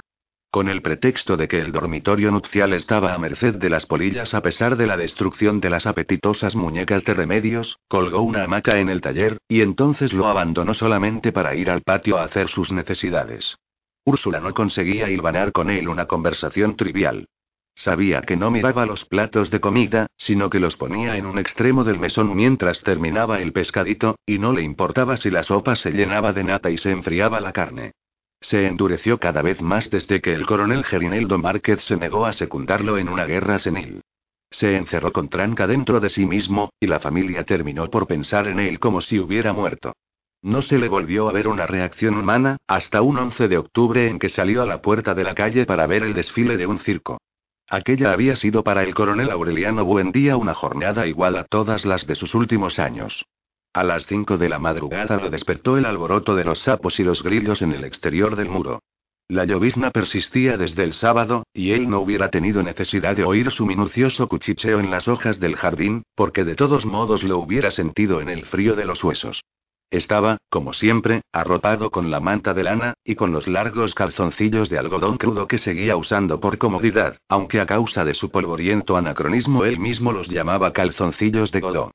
Con 0.52 0.68
el 0.68 0.82
pretexto 0.82 1.38
de 1.38 1.48
que 1.48 1.60
el 1.60 1.72
dormitorio 1.72 2.30
nupcial 2.30 2.74
estaba 2.74 3.14
a 3.14 3.18
merced 3.18 3.54
de 3.54 3.70
las 3.70 3.86
polillas 3.86 4.34
a 4.34 4.42
pesar 4.42 4.76
de 4.76 4.86
la 4.86 4.98
destrucción 4.98 5.60
de 5.60 5.70
las 5.70 5.86
apetitosas 5.86 6.54
muñecas 6.54 7.04
de 7.04 7.14
remedios, 7.14 7.78
colgó 7.88 8.20
una 8.20 8.44
hamaca 8.44 8.78
en 8.78 8.90
el 8.90 9.00
taller, 9.00 9.38
y 9.48 9.62
entonces 9.62 10.12
lo 10.12 10.26
abandonó 10.26 10.74
solamente 10.74 11.32
para 11.32 11.54
ir 11.54 11.70
al 11.70 11.80
patio 11.80 12.18
a 12.18 12.24
hacer 12.24 12.48
sus 12.48 12.70
necesidades. 12.70 13.56
Úrsula 14.04 14.40
no 14.40 14.52
conseguía 14.52 15.08
hilvanar 15.08 15.52
con 15.52 15.70
él 15.70 15.88
una 15.88 16.04
conversación 16.04 16.76
trivial. 16.76 17.28
Sabía 17.74 18.20
que 18.20 18.36
no 18.36 18.50
miraba 18.50 18.84
los 18.84 19.06
platos 19.06 19.50
de 19.50 19.58
comida, 19.58 20.08
sino 20.18 20.50
que 20.50 20.60
los 20.60 20.76
ponía 20.76 21.16
en 21.16 21.24
un 21.24 21.38
extremo 21.38 21.82
del 21.82 21.98
mesón 21.98 22.36
mientras 22.36 22.82
terminaba 22.82 23.40
el 23.40 23.54
pescadito, 23.54 24.16
y 24.26 24.38
no 24.38 24.52
le 24.52 24.60
importaba 24.60 25.16
si 25.16 25.30
la 25.30 25.44
sopa 25.44 25.76
se 25.76 25.92
llenaba 25.92 26.34
de 26.34 26.44
nata 26.44 26.68
y 26.68 26.76
se 26.76 26.90
enfriaba 26.90 27.40
la 27.40 27.54
carne. 27.54 27.92
Se 28.42 28.66
endureció 28.66 29.18
cada 29.18 29.40
vez 29.40 29.62
más 29.62 29.88
desde 29.88 30.20
que 30.20 30.34
el 30.34 30.46
coronel 30.46 30.84
Gerineldo 30.84 31.38
Márquez 31.38 31.80
se 31.84 31.96
negó 31.96 32.26
a 32.26 32.32
secundarlo 32.32 32.98
en 32.98 33.08
una 33.08 33.24
guerra 33.24 33.58
senil. 33.58 34.02
Se 34.50 34.76
encerró 34.76 35.12
con 35.12 35.28
tranca 35.28 35.66
dentro 35.66 36.00
de 36.00 36.10
sí 36.10 36.26
mismo, 36.26 36.70
y 36.78 36.88
la 36.88 37.00
familia 37.00 37.44
terminó 37.44 37.88
por 37.88 38.06
pensar 38.06 38.48
en 38.48 38.58
él 38.58 38.80
como 38.80 39.00
si 39.00 39.18
hubiera 39.18 39.52
muerto. 39.52 39.94
No 40.42 40.60
se 40.60 40.76
le 40.76 40.88
volvió 40.88 41.28
a 41.28 41.32
ver 41.32 41.46
una 41.46 41.68
reacción 41.68 42.16
humana, 42.16 42.56
hasta 42.66 43.00
un 43.00 43.16
11 43.16 43.46
de 43.46 43.58
octubre 43.58 44.08
en 44.08 44.18
que 44.18 44.28
salió 44.28 44.60
a 44.60 44.66
la 44.66 44.82
puerta 44.82 45.14
de 45.14 45.22
la 45.22 45.36
calle 45.36 45.64
para 45.64 45.86
ver 45.86 46.02
el 46.02 46.12
desfile 46.12 46.56
de 46.56 46.66
un 46.66 46.80
circo. 46.80 47.18
Aquella 47.68 48.12
había 48.12 48.34
sido 48.34 48.64
para 48.64 48.82
el 48.82 48.92
coronel 48.92 49.30
Aureliano 49.30 49.84
Buendía 49.84 50.36
una 50.36 50.52
jornada 50.52 51.06
igual 51.06 51.36
a 51.36 51.44
todas 51.44 51.86
las 51.86 52.08
de 52.08 52.16
sus 52.16 52.34
últimos 52.34 52.80
años. 52.80 53.24
A 53.74 53.84
las 53.84 54.06
cinco 54.06 54.36
de 54.36 54.50
la 54.50 54.58
madrugada 54.58 55.16
lo 55.16 55.30
despertó 55.30 55.78
el 55.78 55.86
alboroto 55.86 56.34
de 56.34 56.44
los 56.44 56.58
sapos 56.58 57.00
y 57.00 57.04
los 57.04 57.22
grillos 57.22 57.62
en 57.62 57.72
el 57.72 57.84
exterior 57.84 58.36
del 58.36 58.50
muro. 58.50 58.82
La 59.28 59.46
llovizna 59.46 59.90
persistía 59.90 60.58
desde 60.58 60.84
el 60.84 60.92
sábado, 60.92 61.44
y 61.54 61.70
él 61.70 61.88
no 61.88 62.00
hubiera 62.00 62.28
tenido 62.28 62.62
necesidad 62.62 63.16
de 63.16 63.24
oír 63.24 63.50
su 63.50 63.64
minucioso 63.64 64.28
cuchicheo 64.28 64.78
en 64.78 64.90
las 64.90 65.08
hojas 65.08 65.40
del 65.40 65.56
jardín, 65.56 66.02
porque 66.14 66.44
de 66.44 66.54
todos 66.54 66.84
modos 66.84 67.22
lo 67.24 67.38
hubiera 67.38 67.70
sentido 67.70 68.20
en 68.20 68.28
el 68.28 68.44
frío 68.44 68.76
de 68.76 68.84
los 68.84 69.02
huesos. 69.02 69.42
Estaba, 69.90 70.36
como 70.50 70.74
siempre, 70.74 71.22
arropado 71.32 71.90
con 71.90 72.10
la 72.10 72.20
manta 72.20 72.52
de 72.52 72.64
lana, 72.64 72.92
y 73.04 73.14
con 73.14 73.32
los 73.32 73.48
largos 73.48 73.94
calzoncillos 73.94 74.68
de 74.68 74.78
algodón 74.78 75.16
crudo 75.16 75.46
que 75.46 75.56
seguía 75.56 75.96
usando 75.96 76.40
por 76.40 76.58
comodidad, 76.58 77.16
aunque 77.26 77.58
a 77.58 77.64
causa 77.64 78.04
de 78.04 78.12
su 78.12 78.30
polvoriento 78.30 78.98
anacronismo 78.98 79.64
él 79.64 79.78
mismo 79.78 80.12
los 80.12 80.28
llamaba 80.28 80.74
calzoncillos 80.74 81.52
de 81.52 81.60
godó. 81.60 81.90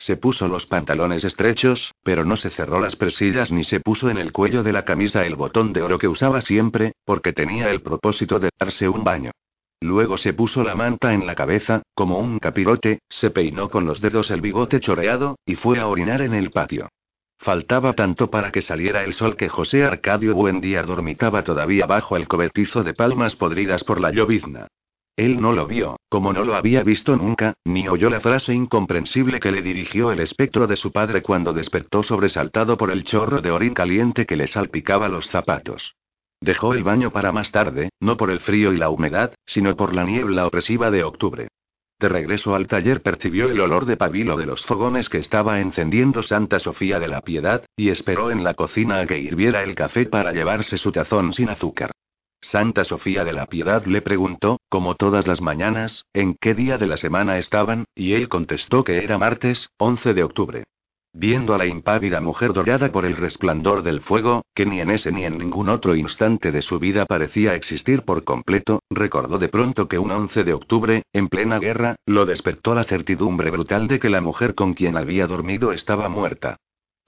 Se 0.00 0.16
puso 0.16 0.48
los 0.48 0.64
pantalones 0.64 1.24
estrechos, 1.24 1.92
pero 2.02 2.24
no 2.24 2.36
se 2.36 2.48
cerró 2.48 2.80
las 2.80 2.96
presillas 2.96 3.52
ni 3.52 3.64
se 3.64 3.80
puso 3.80 4.08
en 4.08 4.16
el 4.16 4.32
cuello 4.32 4.62
de 4.62 4.72
la 4.72 4.86
camisa 4.86 5.26
el 5.26 5.36
botón 5.36 5.74
de 5.74 5.82
oro 5.82 5.98
que 5.98 6.08
usaba 6.08 6.40
siempre, 6.40 6.94
porque 7.04 7.34
tenía 7.34 7.70
el 7.70 7.82
propósito 7.82 8.38
de 8.38 8.48
darse 8.58 8.88
un 8.88 9.04
baño. 9.04 9.30
Luego 9.82 10.16
se 10.16 10.32
puso 10.32 10.64
la 10.64 10.74
manta 10.74 11.12
en 11.12 11.26
la 11.26 11.34
cabeza, 11.34 11.82
como 11.94 12.18
un 12.18 12.38
capirote, 12.38 13.00
se 13.10 13.28
peinó 13.28 13.68
con 13.68 13.84
los 13.84 14.00
dedos 14.00 14.30
el 14.30 14.40
bigote 14.40 14.80
choreado, 14.80 15.36
y 15.44 15.56
fue 15.56 15.78
a 15.78 15.86
orinar 15.86 16.22
en 16.22 16.32
el 16.32 16.50
patio. 16.50 16.88
Faltaba 17.38 17.92
tanto 17.92 18.30
para 18.30 18.52
que 18.52 18.62
saliera 18.62 19.04
el 19.04 19.12
sol 19.12 19.36
que 19.36 19.50
José 19.50 19.84
Arcadio 19.84 20.34
Buendía 20.34 20.82
dormitaba 20.82 21.44
todavía 21.44 21.84
bajo 21.84 22.16
el 22.16 22.26
cobertizo 22.26 22.84
de 22.84 22.94
palmas 22.94 23.36
podridas 23.36 23.84
por 23.84 24.00
la 24.00 24.10
llovizna. 24.10 24.66
Él 25.16 25.40
no 25.40 25.52
lo 25.52 25.66
vio, 25.66 25.96
como 26.08 26.32
no 26.32 26.44
lo 26.44 26.54
había 26.54 26.82
visto 26.82 27.16
nunca, 27.16 27.54
ni 27.64 27.88
oyó 27.88 28.08
la 28.08 28.20
frase 28.20 28.54
incomprensible 28.54 29.38
que 29.40 29.52
le 29.52 29.62
dirigió 29.62 30.12
el 30.12 30.20
espectro 30.20 30.66
de 30.66 30.76
su 30.76 30.92
padre 30.92 31.22
cuando 31.22 31.52
despertó 31.52 32.02
sobresaltado 32.02 32.76
por 32.76 32.90
el 32.90 33.04
chorro 33.04 33.40
de 33.40 33.50
orín 33.50 33.74
caliente 33.74 34.24
que 34.24 34.36
le 34.36 34.46
salpicaba 34.46 35.08
los 35.08 35.26
zapatos. 35.28 35.94
Dejó 36.40 36.72
el 36.72 36.82
baño 36.82 37.10
para 37.10 37.32
más 37.32 37.52
tarde, 37.52 37.90
no 38.00 38.16
por 38.16 38.30
el 38.30 38.40
frío 38.40 38.72
y 38.72 38.78
la 38.78 38.88
humedad, 38.88 39.34
sino 39.44 39.76
por 39.76 39.92
la 39.92 40.04
niebla 40.04 40.46
opresiva 40.46 40.90
de 40.90 41.04
octubre. 41.04 41.48
De 42.00 42.08
regreso 42.08 42.54
al 42.54 42.66
taller 42.66 43.02
percibió 43.02 43.50
el 43.50 43.60
olor 43.60 43.84
de 43.84 43.98
pabilo 43.98 44.38
de 44.38 44.46
los 44.46 44.64
fogones 44.64 45.10
que 45.10 45.18
estaba 45.18 45.60
encendiendo 45.60 46.22
Santa 46.22 46.58
Sofía 46.58 46.98
de 46.98 47.08
la 47.08 47.20
Piedad, 47.20 47.66
y 47.76 47.90
esperó 47.90 48.30
en 48.30 48.42
la 48.42 48.54
cocina 48.54 49.00
a 49.00 49.06
que 49.06 49.18
hirviera 49.18 49.62
el 49.62 49.74
café 49.74 50.06
para 50.06 50.32
llevarse 50.32 50.78
su 50.78 50.92
tazón 50.92 51.34
sin 51.34 51.50
azúcar. 51.50 51.90
Santa 52.42 52.84
Sofía 52.84 53.24
de 53.24 53.32
la 53.32 53.46
Piedad 53.46 53.84
le 53.84 54.02
preguntó, 54.02 54.60
como 54.68 54.94
todas 54.94 55.26
las 55.26 55.40
mañanas, 55.40 56.06
en 56.14 56.34
qué 56.34 56.54
día 56.54 56.78
de 56.78 56.86
la 56.86 56.96
semana 56.96 57.38
estaban, 57.38 57.84
y 57.94 58.14
él 58.14 58.28
contestó 58.28 58.82
que 58.82 59.04
era 59.04 59.18
martes, 59.18 59.70
11 59.78 60.14
de 60.14 60.22
octubre. 60.22 60.64
Viendo 61.12 61.54
a 61.54 61.58
la 61.58 61.66
impávida 61.66 62.20
mujer 62.20 62.52
dorada 62.52 62.90
por 62.92 63.04
el 63.04 63.16
resplandor 63.16 63.82
del 63.82 64.00
fuego, 64.00 64.42
que 64.54 64.64
ni 64.64 64.80
en 64.80 64.90
ese 64.90 65.12
ni 65.12 65.24
en 65.24 65.38
ningún 65.38 65.68
otro 65.68 65.94
instante 65.96 66.50
de 66.50 66.62
su 66.62 66.78
vida 66.78 67.04
parecía 67.04 67.54
existir 67.54 68.02
por 68.02 68.24
completo, 68.24 68.80
recordó 68.88 69.38
de 69.38 69.48
pronto 69.48 69.86
que 69.86 69.98
un 69.98 70.10
11 70.10 70.44
de 70.44 70.52
octubre, 70.52 71.02
en 71.12 71.28
plena 71.28 71.58
guerra, 71.58 71.96
lo 72.06 72.26
despertó 72.26 72.74
la 72.74 72.84
certidumbre 72.84 73.50
brutal 73.50 73.86
de 73.86 73.98
que 73.98 74.08
la 74.08 74.20
mujer 74.20 74.54
con 74.54 74.74
quien 74.74 74.96
había 74.96 75.26
dormido 75.26 75.72
estaba 75.72 76.08
muerta. 76.08 76.56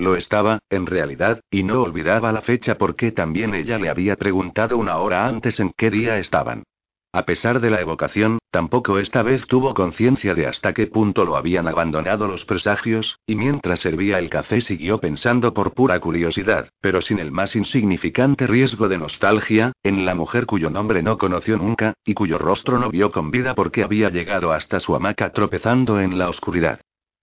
Lo 0.03 0.17
estaba, 0.17 0.59
en 0.69 0.87
realidad, 0.87 1.43
y 1.49 1.63
no 1.63 1.81
olvidaba 1.81 2.33
la 2.33 2.41
fecha 2.41 2.77
porque 2.77 3.13
también 3.13 3.55
ella 3.55 3.79
le 3.79 3.89
había 3.89 4.17
preguntado 4.17 4.77
una 4.77 4.97
hora 4.97 5.29
antes 5.29 5.61
en 5.61 5.73
qué 5.77 5.93
día 5.93 6.19
estaban. 6.19 6.65
A 7.13 7.25
pesar 7.25 7.61
de 7.61 7.71
la 7.71 7.81
evocación, 7.81 8.39
tampoco 8.51 8.99
esta 8.99 9.23
vez 9.23 9.47
tuvo 9.47 9.75
conciencia 9.75 10.35
de 10.35 10.49
hasta 10.49 10.73
qué 10.73 10.89
punto 10.89 11.25
lo 11.25 11.37
habían 11.37 11.69
abandonado 11.69 12.27
los 12.27 12.45
presagios, 12.45 13.21
y 13.29 13.37
mientras 13.37 13.79
servía 13.79 14.19
el 14.19 14.29
café 14.29 14.61
siguió 14.61 14.99
pensando 14.99 15.55
por 15.55 15.73
pura 15.73 16.01
curiosidad, 16.01 16.71
pero 16.81 17.01
sin 17.01 17.21
el 17.21 17.31
más 17.31 17.55
insignificante 17.55 18.49
riesgo 18.49 18.89
de 18.89 18.99
nostalgia, 18.99 19.71
en 19.85 20.05
la 20.05 20.17
mujer 20.17 20.47
cuyo 20.47 20.69
nombre 20.69 21.05
no 21.05 21.17
conoció 21.17 21.59
nunca, 21.59 21.95
y 22.05 22.15
cuyo 22.15 22.39
rostro 22.39 22.77
no 22.81 22.91
vio 22.91 23.13
con 23.13 23.31
vida 23.31 23.55
porque 23.55 23.85
había 23.85 24.11
llegado 24.11 24.51
hasta 24.53 24.81
su 24.81 24.97
hamaca 24.97 25.31
tropezando 25.31 26.01
en 26.01 26.19
la 26.19 26.29
oscuridad. 26.29 26.81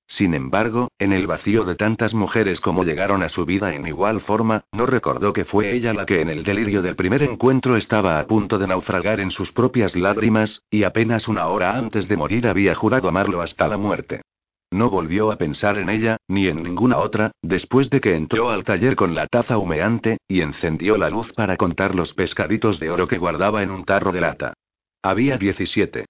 Sin 0.09 0.33
embargo, 0.33 0.91
en 0.97 1.13
el 1.13 1.27
vacío 1.27 1.63
de 1.65 1.75
tantas 1.75 2.15
mujeres 2.15 2.59
como 2.59 2.83
llegaron 2.83 3.21
a 3.21 3.29
su 3.29 3.45
vida 3.45 3.75
en 3.75 3.87
igual 3.87 4.21
forma, 4.21 4.63
no 4.71 4.87
recordó 4.87 5.33
que 5.33 5.45
fue 5.45 5.71
ella 5.71 5.93
la 5.93 6.07
que 6.07 6.21
en 6.21 6.29
el 6.29 6.43
delirio 6.43 6.81
del 6.81 6.95
primer 6.95 7.21
encuentro 7.21 7.77
estaba 7.77 8.19
a 8.19 8.25
punto 8.25 8.57
de 8.57 8.67
naufragar 8.67 9.19
en 9.19 9.29
sus 9.29 9.51
propias 9.51 9.95
lágrimas, 9.95 10.63
y 10.71 10.81
apenas 10.81 11.27
una 11.27 11.47
hora 11.47 11.77
antes 11.77 12.07
de 12.07 12.17
morir 12.17 12.47
había 12.47 12.73
jurado 12.73 13.07
amarlo 13.07 13.41
hasta 13.41 13.67
la 13.67 13.77
muerte. 13.77 14.21
No 14.71 14.89
volvió 14.89 15.31
a 15.31 15.37
pensar 15.37 15.77
en 15.77 15.89
ella, 15.89 16.17
ni 16.27 16.47
en 16.47 16.63
ninguna 16.63 16.97
otra, 16.97 17.31
después 17.43 17.91
de 17.91 18.01
que 18.01 18.15
entró 18.15 18.49
al 18.49 18.63
taller 18.63 18.95
con 18.95 19.13
la 19.13 19.27
taza 19.27 19.59
humeante, 19.59 20.17
y 20.27 20.41
encendió 20.41 20.97
la 20.97 21.11
luz 21.11 21.31
para 21.33 21.55
contar 21.55 21.93
los 21.93 22.15
pescaditos 22.15 22.79
de 22.79 22.89
oro 22.89 23.07
que 23.07 23.19
guardaba 23.19 23.61
en 23.61 23.69
un 23.69 23.85
tarro 23.85 24.11
de 24.11 24.21
lata. 24.21 24.53
Había 25.03 25.37
17. 25.37 26.05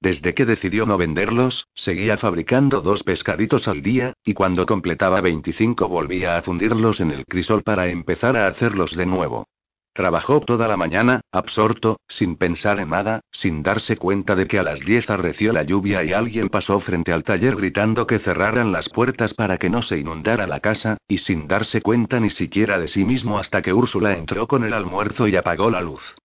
Desde 0.00 0.34
que 0.34 0.44
decidió 0.44 0.86
no 0.86 0.98
venderlos, 0.98 1.68
seguía 1.74 2.18
fabricando 2.18 2.80
dos 2.80 3.02
pescaditos 3.02 3.68
al 3.68 3.82
día, 3.82 4.12
y 4.24 4.34
cuando 4.34 4.66
completaba 4.66 5.20
25 5.20 5.88
volvía 5.88 6.36
a 6.36 6.42
fundirlos 6.42 7.00
en 7.00 7.10
el 7.10 7.24
crisol 7.24 7.62
para 7.62 7.88
empezar 7.88 8.36
a 8.36 8.46
hacerlos 8.46 8.96
de 8.96 9.06
nuevo. 9.06 9.46
Trabajó 9.94 10.40
toda 10.40 10.66
la 10.66 10.76
mañana, 10.76 11.20
absorto, 11.30 12.00
sin 12.08 12.34
pensar 12.34 12.80
en 12.80 12.90
nada, 12.90 13.20
sin 13.30 13.62
darse 13.62 13.96
cuenta 13.96 14.34
de 14.34 14.48
que 14.48 14.58
a 14.58 14.64
las 14.64 14.80
10 14.80 15.08
arreció 15.08 15.52
la 15.52 15.62
lluvia 15.62 16.02
y 16.02 16.12
alguien 16.12 16.48
pasó 16.48 16.80
frente 16.80 17.12
al 17.12 17.22
taller 17.22 17.54
gritando 17.54 18.04
que 18.04 18.18
cerraran 18.18 18.72
las 18.72 18.88
puertas 18.88 19.34
para 19.34 19.56
que 19.56 19.70
no 19.70 19.82
se 19.82 19.96
inundara 19.96 20.48
la 20.48 20.58
casa, 20.58 20.96
y 21.06 21.18
sin 21.18 21.46
darse 21.46 21.80
cuenta 21.80 22.18
ni 22.18 22.30
siquiera 22.30 22.80
de 22.80 22.88
sí 22.88 23.04
mismo 23.04 23.38
hasta 23.38 23.62
que 23.62 23.72
Úrsula 23.72 24.16
entró 24.16 24.48
con 24.48 24.64
el 24.64 24.72
almuerzo 24.72 25.28
y 25.28 25.36
apagó 25.36 25.70
la 25.70 25.80
luz. 25.80 26.16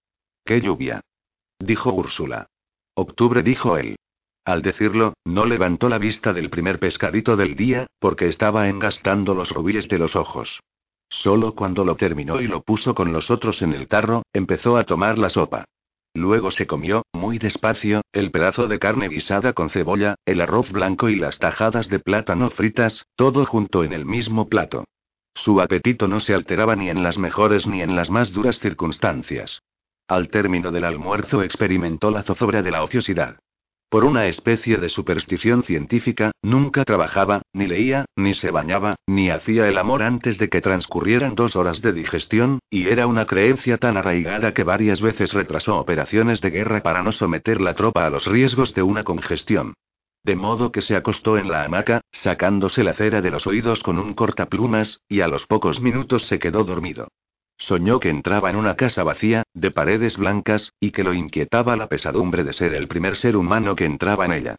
¡Qué 0.43 0.61
lluvia! 0.61 1.01
dijo 1.59 1.93
Úrsula. 1.93 2.47
Octubre 3.01 3.43
dijo 3.43 3.77
él. 3.77 3.95
Al 4.43 4.61
decirlo, 4.61 5.13
no 5.23 5.45
levantó 5.45 5.87
la 5.87 5.99
vista 5.99 6.33
del 6.33 6.49
primer 6.49 6.79
pescadito 6.79 7.37
del 7.37 7.55
día, 7.55 7.87
porque 7.97 8.27
estaba 8.27 8.67
engastando 8.67 9.33
los 9.33 9.51
rubíes 9.51 9.87
de 9.87 9.97
los 9.97 10.17
ojos. 10.17 10.59
Solo 11.09 11.55
cuando 11.55 11.85
lo 11.85 11.95
terminó 11.95 12.41
y 12.41 12.47
lo 12.47 12.61
puso 12.61 12.93
con 12.93 13.13
los 13.13 13.31
otros 13.31 13.61
en 13.61 13.71
el 13.71 13.87
tarro, 13.87 14.23
empezó 14.33 14.75
a 14.75 14.83
tomar 14.83 15.17
la 15.17 15.29
sopa. 15.29 15.63
Luego 16.13 16.51
se 16.51 16.67
comió, 16.67 17.03
muy 17.13 17.37
despacio, 17.37 18.01
el 18.11 18.31
pedazo 18.31 18.67
de 18.67 18.79
carne 18.79 19.07
guisada 19.07 19.53
con 19.53 19.69
cebolla, 19.69 20.15
el 20.25 20.41
arroz 20.41 20.69
blanco 20.69 21.07
y 21.07 21.15
las 21.15 21.39
tajadas 21.39 21.87
de 21.87 21.99
plátano 21.99 22.49
fritas, 22.49 23.05
todo 23.15 23.45
junto 23.45 23.85
en 23.85 23.93
el 23.93 24.05
mismo 24.05 24.49
plato. 24.49 24.83
Su 25.33 25.61
apetito 25.61 26.09
no 26.09 26.19
se 26.19 26.33
alteraba 26.33 26.75
ni 26.75 26.89
en 26.89 27.01
las 27.01 27.17
mejores 27.17 27.65
ni 27.65 27.81
en 27.81 27.95
las 27.95 28.09
más 28.09 28.33
duras 28.33 28.59
circunstancias. 28.59 29.61
Al 30.09 30.29
término 30.29 30.71
del 30.71 30.85
almuerzo 30.85 31.43
experimentó 31.43 32.09
la 32.09 32.23
zozobra 32.23 32.63
de 32.63 32.71
la 32.71 32.81
ociosidad. 32.81 33.37
Por 33.91 34.05
una 34.05 34.25
especie 34.25 34.77
de 34.77 34.89
superstición 34.89 35.61
científica, 35.61 36.31
nunca 36.41 36.83
trabajaba, 36.83 37.43
ni 37.53 37.67
leía, 37.67 38.05
ni 38.15 38.33
se 38.33 38.49
bañaba, 38.49 38.95
ni 39.05 39.29
hacía 39.29 39.67
el 39.67 39.77
amor 39.77 40.01
antes 40.01 40.39
de 40.39 40.49
que 40.49 40.61
transcurrieran 40.61 41.35
dos 41.35 41.55
horas 41.55 41.83
de 41.83 41.93
digestión, 41.93 42.57
y 42.71 42.87
era 42.87 43.05
una 43.05 43.27
creencia 43.27 43.77
tan 43.77 43.97
arraigada 43.97 44.51
que 44.51 44.63
varias 44.63 44.99
veces 44.99 45.31
retrasó 45.31 45.77
operaciones 45.77 46.41
de 46.41 46.49
guerra 46.49 46.81
para 46.81 47.03
no 47.03 47.11
someter 47.11 47.61
la 47.61 47.75
tropa 47.75 48.07
a 48.07 48.09
los 48.09 48.25
riesgos 48.25 48.73
de 48.73 48.81
una 48.81 49.03
congestión. 49.03 49.75
De 50.23 50.35
modo 50.35 50.71
que 50.71 50.81
se 50.81 50.95
acostó 50.95 51.37
en 51.37 51.49
la 51.49 51.63
hamaca, 51.63 52.01
sacándose 52.11 52.83
la 52.83 52.93
cera 52.93 53.21
de 53.21 53.29
los 53.29 53.45
oídos 53.45 53.83
con 53.83 53.99
un 53.99 54.15
cortaplumas, 54.15 55.01
y 55.07 55.21
a 55.21 55.27
los 55.27 55.45
pocos 55.45 55.81
minutos 55.81 56.25
se 56.25 56.39
quedó 56.39 56.63
dormido. 56.63 57.09
Soñó 57.59 57.99
que 57.99 58.09
entraba 58.09 58.49
en 58.49 58.55
una 58.55 58.75
casa 58.75 59.03
vacía, 59.03 59.43
de 59.53 59.69
paredes 59.69 60.17
blancas, 60.17 60.73
y 60.79 60.91
que 60.91 61.03
lo 61.03 61.13
inquietaba 61.13 61.75
la 61.75 61.87
pesadumbre 61.87 62.45
de 62.45 62.53
ser 62.53 62.73
el 62.73 62.87
primer 62.87 63.17
ser 63.17 63.35
humano 63.35 63.75
que 63.75 63.85
entraba 63.85 64.25
en 64.25 64.31
ella. 64.31 64.55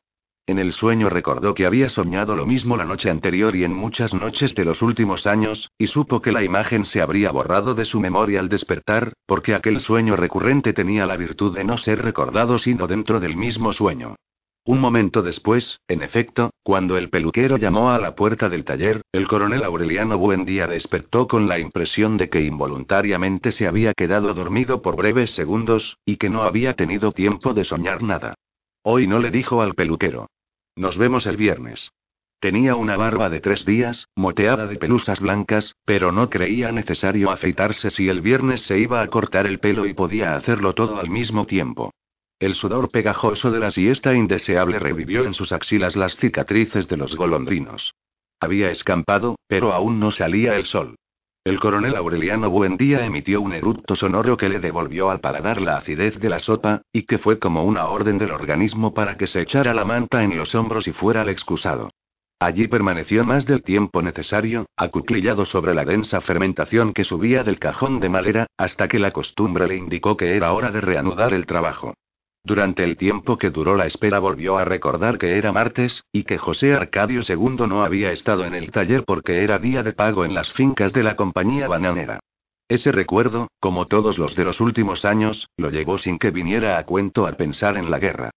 En 0.47 0.59
el 0.59 0.73
sueño 0.73 1.09
recordó 1.09 1.55
que 1.55 1.65
había 1.65 1.89
soñado 1.89 2.37
lo 2.37 2.45
mismo 2.45 2.77
la 2.77 2.85
noche 2.85 3.09
anterior 3.09 3.57
y 3.57 3.65
en 3.65 3.73
muchas 3.73 4.13
noches 4.13 4.55
de 4.55 4.65
los 4.65 4.83
últimos 4.83 5.27
años, 5.27 5.71
y 5.79 5.87
supo 5.87 6.21
que 6.21 6.33
la 6.33 6.45
imagen 6.45 6.85
se 6.85 7.01
habría 7.01 7.31
borrado 7.31 7.75
de 7.75 7.87
su 7.87 8.01
memoria 8.01 8.41
al 8.41 8.49
despertar, 8.49 9.15
porque 9.27 9.55
aquel 9.55 9.81
sueño 9.81 10.17
recurrente 10.17 10.73
tenía 10.73 11.07
la 11.07 11.17
virtud 11.17 11.57
de 11.57 11.65
no 11.65 11.79
ser 11.79 12.03
recordado 12.03 12.59
sino 12.59 12.87
dentro 12.87 13.19
del 13.19 13.37
mismo 13.37 13.73
sueño. 13.73 14.17
Un 14.65 14.79
momento 14.79 15.23
después, 15.23 15.81
en 15.89 16.03
efecto, 16.03 16.51
cuando 16.63 16.99
el 16.99 17.09
peluquero 17.09 17.57
llamó 17.57 17.91
a 17.91 17.99
la 17.99 18.15
puerta 18.15 18.51
del 18.51 18.65
taller, 18.65 19.01
el 19.11 19.27
coronel 19.27 19.65
Aureliano 19.65 20.19
Buendía 20.19 20.67
despertó 20.67 21.27
con 21.27 21.49
la 21.49 21.59
impresión 21.59 22.19
de 22.19 22.29
que 22.29 22.43
involuntariamente 22.43 23.53
se 23.53 23.67
había 23.67 23.95
quedado 23.95 24.35
dormido 24.35 24.83
por 24.83 24.97
breves 24.97 25.31
segundos, 25.31 25.97
y 26.05 26.17
que 26.17 26.29
no 26.29 26.43
había 26.43 26.75
tenido 26.75 27.13
tiempo 27.13 27.55
de 27.55 27.65
soñar 27.65 28.03
nada. 28.03 28.35
Hoy 28.83 29.07
no 29.07 29.19
le 29.19 29.31
dijo 29.31 29.63
al 29.63 29.75
peluquero. 29.75 30.29
Nos 30.77 30.99
vemos 30.99 31.27
el 31.27 31.39
viernes. 31.39 31.91
Tenía 32.39 32.75
una 32.75 32.97
barba 32.97 33.29
de 33.29 33.41
tres 33.41 33.65
días, 33.65 34.09
moteada 34.15 34.67
de 34.67 34.77
pelusas 34.77 35.21
blancas, 35.21 35.75
pero 35.85 36.13
no 36.13 36.31
creía 36.31 36.71
necesario 36.71 37.31
afeitarse 37.31 37.91
si 37.91 38.09
el 38.09 38.21
viernes 38.21 38.63
se 38.63 38.79
iba 38.79 39.03
a 39.03 39.07
cortar 39.09 39.47
el 39.47 39.59
pelo 39.59 39.87
y 39.87 39.95
podía 39.95 40.37
hacerlo 40.37 40.75
todo 40.75 40.99
al 40.99 41.11
mismo 41.11 41.47
tiempo. 41.47 41.93
El 42.41 42.55
sudor 42.55 42.89
pegajoso 42.89 43.51
de 43.51 43.61
la 43.61 43.71
siesta 43.71 44.15
indeseable 44.15 44.79
revivió 44.79 45.25
en 45.25 45.35
sus 45.35 45.53
axilas 45.53 45.95
las 45.95 46.17
cicatrices 46.17 46.89
de 46.89 46.97
los 46.97 47.15
golondrinos. 47.15 47.93
Había 48.41 48.71
escampado, 48.71 49.37
pero 49.47 49.75
aún 49.75 50.01
no 50.01 50.11
salía 50.11 50.57
el 50.57 50.65
sol. 50.65 50.97
El 51.45 51.61
coronel 51.61 51.97
Aureliano 51.97 52.49
Buendía 52.49 53.05
emitió 53.05 53.43
un 53.43 53.53
eructo 53.53 53.95
sonoro 53.95 54.39
que 54.39 54.49
le 54.49 54.59
devolvió 54.59 55.11
al 55.11 55.21
paladar 55.21 55.61
la 55.61 55.77
acidez 55.77 56.19
de 56.19 56.31
la 56.31 56.39
sopa, 56.39 56.81
y 56.95 57.03
que 57.03 57.19
fue 57.19 57.39
como 57.39 57.65
una 57.65 57.89
orden 57.89 58.17
del 58.17 58.31
organismo 58.31 58.95
para 58.95 59.19
que 59.19 59.27
se 59.27 59.43
echara 59.43 59.75
la 59.75 59.85
manta 59.85 60.25
en 60.25 60.39
los 60.39 60.55
hombros 60.55 60.89
y 60.89 60.93
fuera 60.93 61.21
al 61.21 61.29
excusado. 61.29 61.91
Allí 62.39 62.69
permaneció 62.69 63.23
más 63.23 63.45
del 63.45 63.63
tiempo 63.63 64.01
necesario, 64.01 64.65
acuclillado 64.79 65.45
sobre 65.45 65.75
la 65.75 65.85
densa 65.85 66.23
fermentación 66.23 66.95
que 66.95 67.05
subía 67.05 67.45
del 67.45 67.59
cajón 67.59 68.01
de 68.01 68.09
madera, 68.09 68.47
hasta 68.57 68.89
que 68.89 68.99
la 68.99 69.11
costumbre 69.11 69.67
le 69.67 69.77
indicó 69.77 70.17
que 70.17 70.37
era 70.37 70.55
hora 70.55 70.71
de 70.71 70.81
reanudar 70.81 71.35
el 71.35 71.45
trabajo. 71.45 71.93
Durante 72.43 72.85
el 72.85 72.97
tiempo 72.97 73.37
que 73.37 73.51
duró 73.51 73.77
la 73.77 73.87
espera 73.87 74.19
volvió 74.19 74.57
a 74.57 74.65
recordar 74.65 75.19
que 75.19 75.37
era 75.37 75.53
martes, 75.53 76.05
y 76.11 76.25
que 76.25 76.39
José 76.39 76.75
Arcadio 76.75 77.21
II 77.27 77.67
no 77.69 77.85
había 77.85 78.13
estado 78.13 78.45
en 78.45 78.55
el 78.55 78.71
taller 78.71 79.05
porque 79.05 79.45
era 79.45 79.59
día 79.59 79.83
de 79.83 79.93
pago 79.93 80.25
en 80.25 80.35
las 80.35 80.53
fincas 80.53 80.93
de 80.93 81.03
la 81.03 81.17
compañía 81.17 81.69
bananera. 81.69 82.21
Ese 82.69 82.93
recuerdo, 82.93 83.49
como 83.59 83.87
todos 83.87 84.19
los 84.19 84.35
de 84.37 84.45
los 84.45 84.61
últimos 84.61 85.05
años, 85.05 85.49
lo 85.57 85.71
llevó 85.71 85.99
sin 85.99 86.19
que 86.19 86.31
viniera 86.31 86.79
a 86.79 86.87
cuento 86.87 87.27
a 87.27 87.33
pensar 87.33 87.77
en 87.77 87.91
la 87.91 87.99
guerra. 87.99 88.31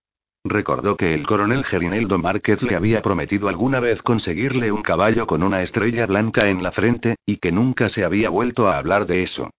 Recordó 0.44 0.96
que 0.96 1.14
el 1.14 1.26
coronel 1.26 1.64
Gerineldo 1.64 2.18
Márquez 2.18 2.60
le 2.62 2.76
había 2.76 3.00
prometido 3.00 3.48
alguna 3.48 3.80
vez 3.80 4.02
conseguirle 4.02 4.70
un 4.70 4.82
caballo 4.82 5.26
con 5.26 5.42
una 5.42 5.62
estrella 5.62 6.06
blanca 6.06 6.48
en 6.48 6.62
la 6.62 6.72
frente, 6.72 7.16
y 7.24 7.38
que 7.38 7.50
nunca 7.50 7.88
se 7.88 8.04
había 8.04 8.28
vuelto 8.28 8.68
a 8.68 8.76
hablar 8.76 9.06
de 9.06 9.22
eso. 9.22 9.50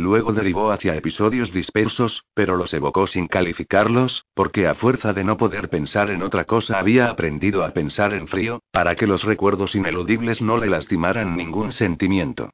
Luego 0.00 0.32
derivó 0.32 0.72
hacia 0.72 0.96
episodios 0.96 1.52
dispersos, 1.52 2.24
pero 2.32 2.56
los 2.56 2.72
evocó 2.72 3.06
sin 3.06 3.26
calificarlos, 3.26 4.24
porque 4.32 4.66
a 4.66 4.74
fuerza 4.74 5.12
de 5.12 5.24
no 5.24 5.36
poder 5.36 5.68
pensar 5.68 6.08
en 6.10 6.22
otra 6.22 6.44
cosa 6.44 6.78
había 6.78 7.10
aprendido 7.10 7.62
a 7.62 7.74
pensar 7.74 8.14
en 8.14 8.26
frío, 8.26 8.62
para 8.72 8.96
que 8.96 9.06
los 9.06 9.24
recuerdos 9.24 9.74
ineludibles 9.74 10.40
no 10.40 10.56
le 10.56 10.70
lastimaran 10.70 11.36
ningún 11.36 11.70
sentimiento. 11.70 12.48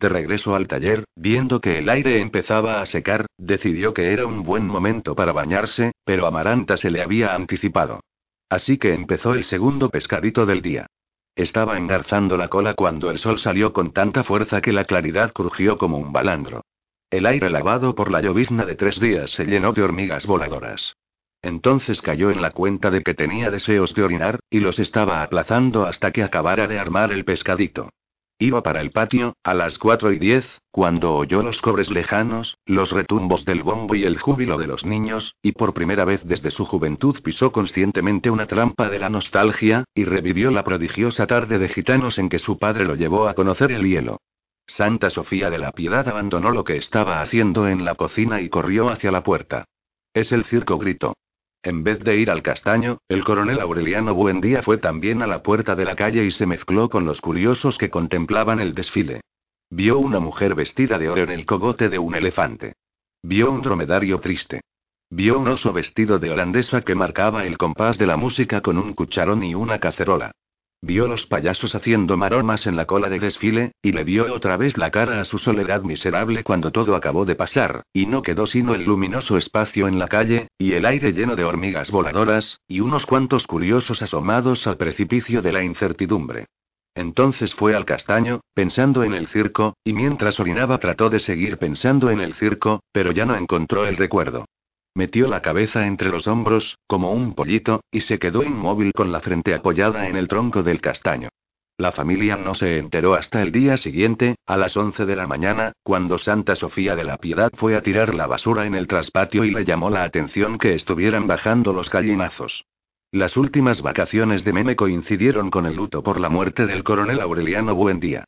De 0.00 0.08
regreso 0.08 0.56
al 0.56 0.66
taller, 0.66 1.04
viendo 1.14 1.60
que 1.60 1.78
el 1.78 1.88
aire 1.88 2.20
empezaba 2.20 2.80
a 2.80 2.86
secar, 2.86 3.26
decidió 3.38 3.94
que 3.94 4.12
era 4.12 4.26
un 4.26 4.42
buen 4.42 4.66
momento 4.66 5.14
para 5.14 5.30
bañarse, 5.30 5.92
pero 6.04 6.26
Amaranta 6.26 6.76
se 6.76 6.90
le 6.90 7.00
había 7.00 7.32
anticipado. 7.32 8.00
Así 8.50 8.76
que 8.76 8.92
empezó 8.92 9.34
el 9.34 9.44
segundo 9.44 9.88
pescadito 9.90 10.46
del 10.46 10.62
día. 10.62 10.86
Estaba 11.36 11.78
engarzando 11.78 12.36
la 12.36 12.48
cola 12.48 12.74
cuando 12.74 13.12
el 13.12 13.20
sol 13.20 13.38
salió 13.38 13.72
con 13.72 13.92
tanta 13.92 14.24
fuerza 14.24 14.60
que 14.60 14.72
la 14.72 14.84
claridad 14.84 15.32
crujió 15.32 15.78
como 15.78 15.96
un 15.98 16.12
balandro. 16.12 16.62
El 17.10 17.24
aire 17.24 17.48
lavado 17.48 17.94
por 17.94 18.12
la 18.12 18.20
llovizna 18.20 18.66
de 18.66 18.74
tres 18.74 19.00
días 19.00 19.30
se 19.30 19.46
llenó 19.46 19.72
de 19.72 19.82
hormigas 19.82 20.26
voladoras. 20.26 20.94
Entonces 21.40 22.02
cayó 22.02 22.30
en 22.30 22.42
la 22.42 22.50
cuenta 22.50 22.90
de 22.90 23.02
que 23.02 23.14
tenía 23.14 23.50
deseos 23.50 23.94
de 23.94 24.02
orinar, 24.02 24.40
y 24.50 24.60
los 24.60 24.78
estaba 24.78 25.22
aplazando 25.22 25.86
hasta 25.86 26.10
que 26.10 26.22
acabara 26.22 26.66
de 26.66 26.78
armar 26.78 27.10
el 27.12 27.24
pescadito. 27.24 27.88
Iba 28.38 28.62
para 28.62 28.82
el 28.82 28.90
patio, 28.90 29.34
a 29.42 29.54
las 29.54 29.78
cuatro 29.78 30.12
y 30.12 30.18
diez, 30.18 30.60
cuando 30.70 31.14
oyó 31.14 31.42
los 31.42 31.62
cobres 31.62 31.90
lejanos, 31.90 32.58
los 32.66 32.92
retumbos 32.92 33.46
del 33.46 33.62
bombo 33.62 33.94
y 33.94 34.04
el 34.04 34.18
júbilo 34.18 34.58
de 34.58 34.66
los 34.66 34.84
niños, 34.84 35.34
y 35.42 35.52
por 35.52 35.72
primera 35.72 36.04
vez 36.04 36.22
desde 36.24 36.50
su 36.50 36.66
juventud 36.66 37.20
pisó 37.24 37.52
conscientemente 37.52 38.30
una 38.30 38.46
trampa 38.46 38.90
de 38.90 38.98
la 38.98 39.08
nostalgia, 39.08 39.84
y 39.94 40.04
revivió 40.04 40.50
la 40.50 40.62
prodigiosa 40.62 41.26
tarde 41.26 41.58
de 41.58 41.68
gitanos 41.68 42.18
en 42.18 42.28
que 42.28 42.38
su 42.38 42.58
padre 42.58 42.84
lo 42.84 42.96
llevó 42.96 43.28
a 43.28 43.34
conocer 43.34 43.72
el 43.72 43.88
hielo. 43.88 44.18
Santa 44.68 45.08
Sofía 45.08 45.48
de 45.50 45.58
la 45.58 45.72
Piedad 45.72 46.06
abandonó 46.06 46.50
lo 46.50 46.62
que 46.62 46.76
estaba 46.76 47.22
haciendo 47.22 47.66
en 47.66 47.84
la 47.84 47.94
cocina 47.94 48.40
y 48.40 48.50
corrió 48.50 48.90
hacia 48.90 49.10
la 49.10 49.22
puerta. 49.22 49.64
Es 50.14 50.30
el 50.30 50.44
circo, 50.44 50.78
gritó. 50.78 51.14
En 51.62 51.82
vez 51.82 52.00
de 52.00 52.16
ir 52.16 52.30
al 52.30 52.42
castaño, 52.42 52.98
el 53.08 53.24
coronel 53.24 53.60
Aureliano 53.60 54.14
Buendía 54.14 54.62
fue 54.62 54.78
también 54.78 55.22
a 55.22 55.26
la 55.26 55.42
puerta 55.42 55.74
de 55.74 55.84
la 55.84 55.96
calle 55.96 56.24
y 56.24 56.30
se 56.30 56.46
mezcló 56.46 56.88
con 56.88 57.06
los 57.06 57.20
curiosos 57.20 57.78
que 57.78 57.90
contemplaban 57.90 58.60
el 58.60 58.74
desfile. 58.74 59.22
Vio 59.70 59.98
una 59.98 60.20
mujer 60.20 60.54
vestida 60.54 60.98
de 60.98 61.08
oro 61.08 61.22
en 61.22 61.30
el 61.30 61.46
cogote 61.46 61.88
de 61.88 61.98
un 61.98 62.14
elefante. 62.14 62.74
Vio 63.22 63.50
un 63.50 63.62
dromedario 63.62 64.20
triste. 64.20 64.60
Vio 65.10 65.38
un 65.38 65.48
oso 65.48 65.72
vestido 65.72 66.18
de 66.18 66.30
holandesa 66.30 66.82
que 66.82 66.94
marcaba 66.94 67.46
el 67.46 67.56
compás 67.56 67.96
de 67.96 68.06
la 68.06 68.16
música 68.16 68.60
con 68.60 68.76
un 68.76 68.92
cucharón 68.92 69.42
y 69.42 69.54
una 69.54 69.78
cacerola. 69.78 70.32
Vio 70.80 71.08
los 71.08 71.26
payasos 71.26 71.74
haciendo 71.74 72.16
maromas 72.16 72.68
en 72.68 72.76
la 72.76 72.86
cola 72.86 73.08
de 73.08 73.18
desfile, 73.18 73.72
y 73.82 73.90
le 73.90 74.04
vio 74.04 74.32
otra 74.32 74.56
vez 74.56 74.78
la 74.78 74.92
cara 74.92 75.20
a 75.20 75.24
su 75.24 75.36
soledad 75.38 75.82
miserable 75.82 76.44
cuando 76.44 76.70
todo 76.70 76.94
acabó 76.94 77.24
de 77.24 77.34
pasar, 77.34 77.82
y 77.92 78.06
no 78.06 78.22
quedó 78.22 78.46
sino 78.46 78.74
el 78.74 78.84
luminoso 78.84 79.36
espacio 79.36 79.88
en 79.88 79.98
la 79.98 80.06
calle, 80.06 80.46
y 80.56 80.74
el 80.74 80.86
aire 80.86 81.12
lleno 81.12 81.34
de 81.34 81.42
hormigas 81.42 81.90
voladoras, 81.90 82.60
y 82.68 82.78
unos 82.78 83.06
cuantos 83.06 83.48
curiosos 83.48 84.02
asomados 84.02 84.68
al 84.68 84.76
precipicio 84.76 85.42
de 85.42 85.52
la 85.52 85.64
incertidumbre. 85.64 86.46
Entonces 86.94 87.54
fue 87.54 87.74
al 87.74 87.84
castaño, 87.84 88.40
pensando 88.54 89.02
en 89.02 89.14
el 89.14 89.26
circo, 89.26 89.76
y 89.82 89.92
mientras 89.92 90.38
orinaba 90.38 90.78
trató 90.78 91.10
de 91.10 91.18
seguir 91.18 91.58
pensando 91.58 92.10
en 92.10 92.20
el 92.20 92.34
circo, 92.34 92.84
pero 92.92 93.10
ya 93.10 93.24
no 93.24 93.36
encontró 93.36 93.84
el 93.84 93.96
recuerdo. 93.96 94.46
Metió 94.98 95.28
la 95.28 95.42
cabeza 95.42 95.86
entre 95.86 96.08
los 96.08 96.26
hombros, 96.26 96.76
como 96.88 97.12
un 97.12 97.36
pollito, 97.36 97.82
y 97.92 98.00
se 98.00 98.18
quedó 98.18 98.42
inmóvil 98.42 98.92
con 98.92 99.12
la 99.12 99.20
frente 99.20 99.54
apoyada 99.54 100.08
en 100.08 100.16
el 100.16 100.26
tronco 100.26 100.64
del 100.64 100.80
castaño. 100.80 101.28
La 101.76 101.92
familia 101.92 102.34
no 102.36 102.54
se 102.54 102.78
enteró 102.78 103.14
hasta 103.14 103.40
el 103.40 103.52
día 103.52 103.76
siguiente, 103.76 104.34
a 104.44 104.56
las 104.56 104.76
11 104.76 105.06
de 105.06 105.14
la 105.14 105.28
mañana, 105.28 105.70
cuando 105.84 106.18
Santa 106.18 106.56
Sofía 106.56 106.96
de 106.96 107.04
la 107.04 107.16
Piedad 107.16 107.52
fue 107.54 107.76
a 107.76 107.80
tirar 107.80 108.12
la 108.12 108.26
basura 108.26 108.66
en 108.66 108.74
el 108.74 108.88
traspatio 108.88 109.44
y 109.44 109.52
le 109.52 109.64
llamó 109.64 109.88
la 109.88 110.02
atención 110.02 110.58
que 110.58 110.74
estuvieran 110.74 111.28
bajando 111.28 111.72
los 111.72 111.90
gallinazos. 111.90 112.64
Las 113.12 113.36
últimas 113.36 113.82
vacaciones 113.82 114.42
de 114.42 114.52
Meme 114.52 114.74
coincidieron 114.74 115.48
con 115.50 115.66
el 115.66 115.76
luto 115.76 116.02
por 116.02 116.18
la 116.18 116.28
muerte 116.28 116.66
del 116.66 116.82
coronel 116.82 117.20
Aureliano 117.20 117.72
Buendía. 117.76 118.24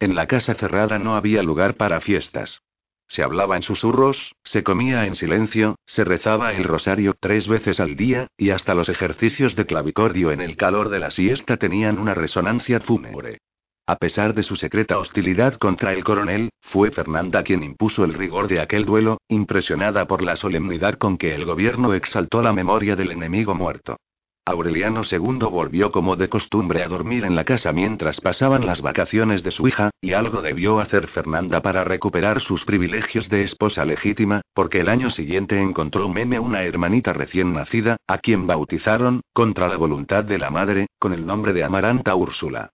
En 0.00 0.14
la 0.14 0.26
casa 0.26 0.54
cerrada 0.54 0.98
no 0.98 1.16
había 1.16 1.42
lugar 1.42 1.74
para 1.74 2.00
fiestas. 2.00 2.62
Se 3.06 3.22
hablaba 3.22 3.56
en 3.56 3.62
susurros, 3.62 4.34
se 4.42 4.62
comía 4.62 5.06
en 5.06 5.14
silencio, 5.14 5.76
se 5.86 6.04
rezaba 6.04 6.52
el 6.54 6.64
rosario 6.64 7.14
tres 7.18 7.46
veces 7.48 7.80
al 7.80 7.96
día, 7.96 8.28
y 8.36 8.50
hasta 8.50 8.74
los 8.74 8.88
ejercicios 8.88 9.56
de 9.56 9.66
clavicordio 9.66 10.32
en 10.32 10.40
el 10.40 10.56
calor 10.56 10.88
de 10.88 11.00
la 11.00 11.10
siesta 11.10 11.56
tenían 11.56 11.98
una 11.98 12.14
resonancia 12.14 12.80
fúnebre. 12.80 13.38
A 13.86 13.96
pesar 13.96 14.32
de 14.32 14.42
su 14.42 14.56
secreta 14.56 14.98
hostilidad 14.98 15.54
contra 15.56 15.92
el 15.92 16.02
coronel, 16.04 16.48
fue 16.62 16.90
Fernanda 16.90 17.42
quien 17.42 17.62
impuso 17.62 18.04
el 18.04 18.14
rigor 18.14 18.48
de 18.48 18.60
aquel 18.60 18.86
duelo, 18.86 19.18
impresionada 19.28 20.06
por 20.06 20.22
la 20.22 20.36
solemnidad 20.36 20.94
con 20.94 21.18
que 21.18 21.34
el 21.34 21.44
gobierno 21.44 21.92
exaltó 21.92 22.40
la 22.40 22.54
memoria 22.54 22.96
del 22.96 23.10
enemigo 23.10 23.54
muerto. 23.54 23.98
Aureliano 24.46 25.02
II 25.10 25.38
volvió 25.50 25.90
como 25.90 26.16
de 26.16 26.28
costumbre 26.28 26.82
a 26.82 26.88
dormir 26.88 27.24
en 27.24 27.34
la 27.34 27.44
casa 27.44 27.72
mientras 27.72 28.20
pasaban 28.20 28.66
las 28.66 28.82
vacaciones 28.82 29.42
de 29.42 29.50
su 29.50 29.66
hija, 29.66 29.88
y 30.02 30.12
algo 30.12 30.42
debió 30.42 30.80
hacer 30.80 31.08
Fernanda 31.08 31.62
para 31.62 31.82
recuperar 31.82 32.42
sus 32.42 32.66
privilegios 32.66 33.30
de 33.30 33.42
esposa 33.42 33.86
legítima, 33.86 34.42
porque 34.52 34.80
el 34.80 34.90
año 34.90 35.08
siguiente 35.08 35.58
encontró 35.58 36.10
Meme 36.10 36.38
una 36.38 36.62
hermanita 36.62 37.14
recién 37.14 37.54
nacida, 37.54 37.96
a 38.06 38.18
quien 38.18 38.46
bautizaron, 38.46 39.22
contra 39.32 39.66
la 39.66 39.78
voluntad 39.78 40.24
de 40.24 40.36
la 40.36 40.50
madre, 40.50 40.88
con 40.98 41.14
el 41.14 41.24
nombre 41.24 41.54
de 41.54 41.64
Amaranta 41.64 42.14
Úrsula. 42.14 42.68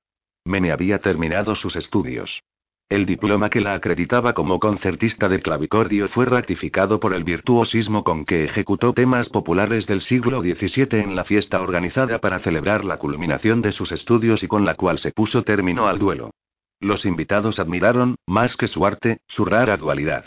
Meme 0.45 0.73
había 0.73 0.99
terminado 0.99 1.55
sus 1.55 1.77
estudios. 1.77 2.43
El 2.91 3.07
diploma 3.07 3.51
que 3.51 3.61
la 3.61 3.75
acreditaba 3.75 4.33
como 4.33 4.59
concertista 4.59 5.29
de 5.29 5.39
clavicordio 5.39 6.09
fue 6.09 6.25
ratificado 6.25 6.99
por 6.99 7.15
el 7.15 7.23
virtuosismo 7.23 8.03
con 8.03 8.25
que 8.25 8.43
ejecutó 8.43 8.93
temas 8.93 9.29
populares 9.29 9.87
del 9.87 10.01
siglo 10.01 10.41
XVII 10.41 10.99
en 10.99 11.15
la 11.15 11.23
fiesta 11.23 11.63
organizada 11.63 12.19
para 12.19 12.41
celebrar 12.41 12.85
la 12.85 12.99
culminación 12.99 13.63
de 13.63 13.71
sus 13.71 13.93
estudios 13.93 14.43
y 14.43 14.49
con 14.49 14.65
la 14.65 14.75
cual 14.75 14.99
se 14.99 15.13
puso 15.13 15.45
término 15.45 15.87
al 15.87 16.01
duelo. 16.01 16.33
Los 16.81 17.07
invitados 17.07 17.61
admiraron, 17.61 18.17
más 18.27 18.57
que 18.57 18.67
su 18.67 18.85
arte, 18.85 19.21
su 19.29 19.45
rara 19.45 19.77
dualidad. 19.77 20.25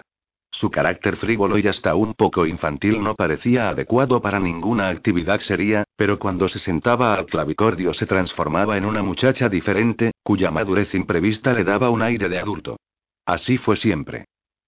Su 0.54 0.70
carácter 0.70 1.18
frívolo 1.18 1.58
y 1.58 1.68
hasta 1.68 1.96
un 1.96 2.14
poco 2.14 2.46
infantil 2.46 3.02
no 3.02 3.16
parecía 3.16 3.70
adecuado 3.70 4.22
para 4.22 4.40
ninguna 4.40 4.90
actividad 4.90 5.40
seria, 5.40 5.84
pero 5.96 6.20
cuando 6.20 6.48
se 6.48 6.60
sentaba 6.60 7.16
al 7.16 7.26
clavicordio 7.26 7.92
se 7.92 8.06
transformaba 8.06 8.78
en 8.78 8.86
una 8.86 9.02
muchacha 9.02 9.50
diferente, 9.50 10.12
cuya 10.22 10.52
madurez 10.52 10.94
imprevista 10.94 11.54
le 11.54 11.64
daba 11.64 11.90
un 11.90 12.04
aire 12.04 12.30
de 12.30 12.38
adulto. 12.38 12.78
Así 13.26 13.58
fue 13.58 13.76
siempre. 13.78 14.26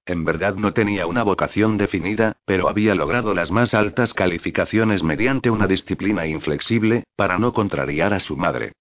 En 0.08 0.26
verdad 0.26 0.56
no 0.56 0.74
tenía 0.74 1.06
una 1.06 1.22
vocación 1.22 1.78
definida, 1.78 2.38
pero 2.46 2.68
había 2.68 2.96
logrado 2.96 3.36
las 3.36 3.52
más 3.52 3.76
altas 3.76 4.16
calificaciones 4.16 5.04
mediante 5.04 5.52
una 5.52 5.68
disciplina 5.68 6.26
inflexible, 6.26 7.04
para 7.16 7.38
no 7.38 7.54
contrariar 7.54 8.12
a 8.16 8.20
su 8.20 8.36
madre. 8.36 8.72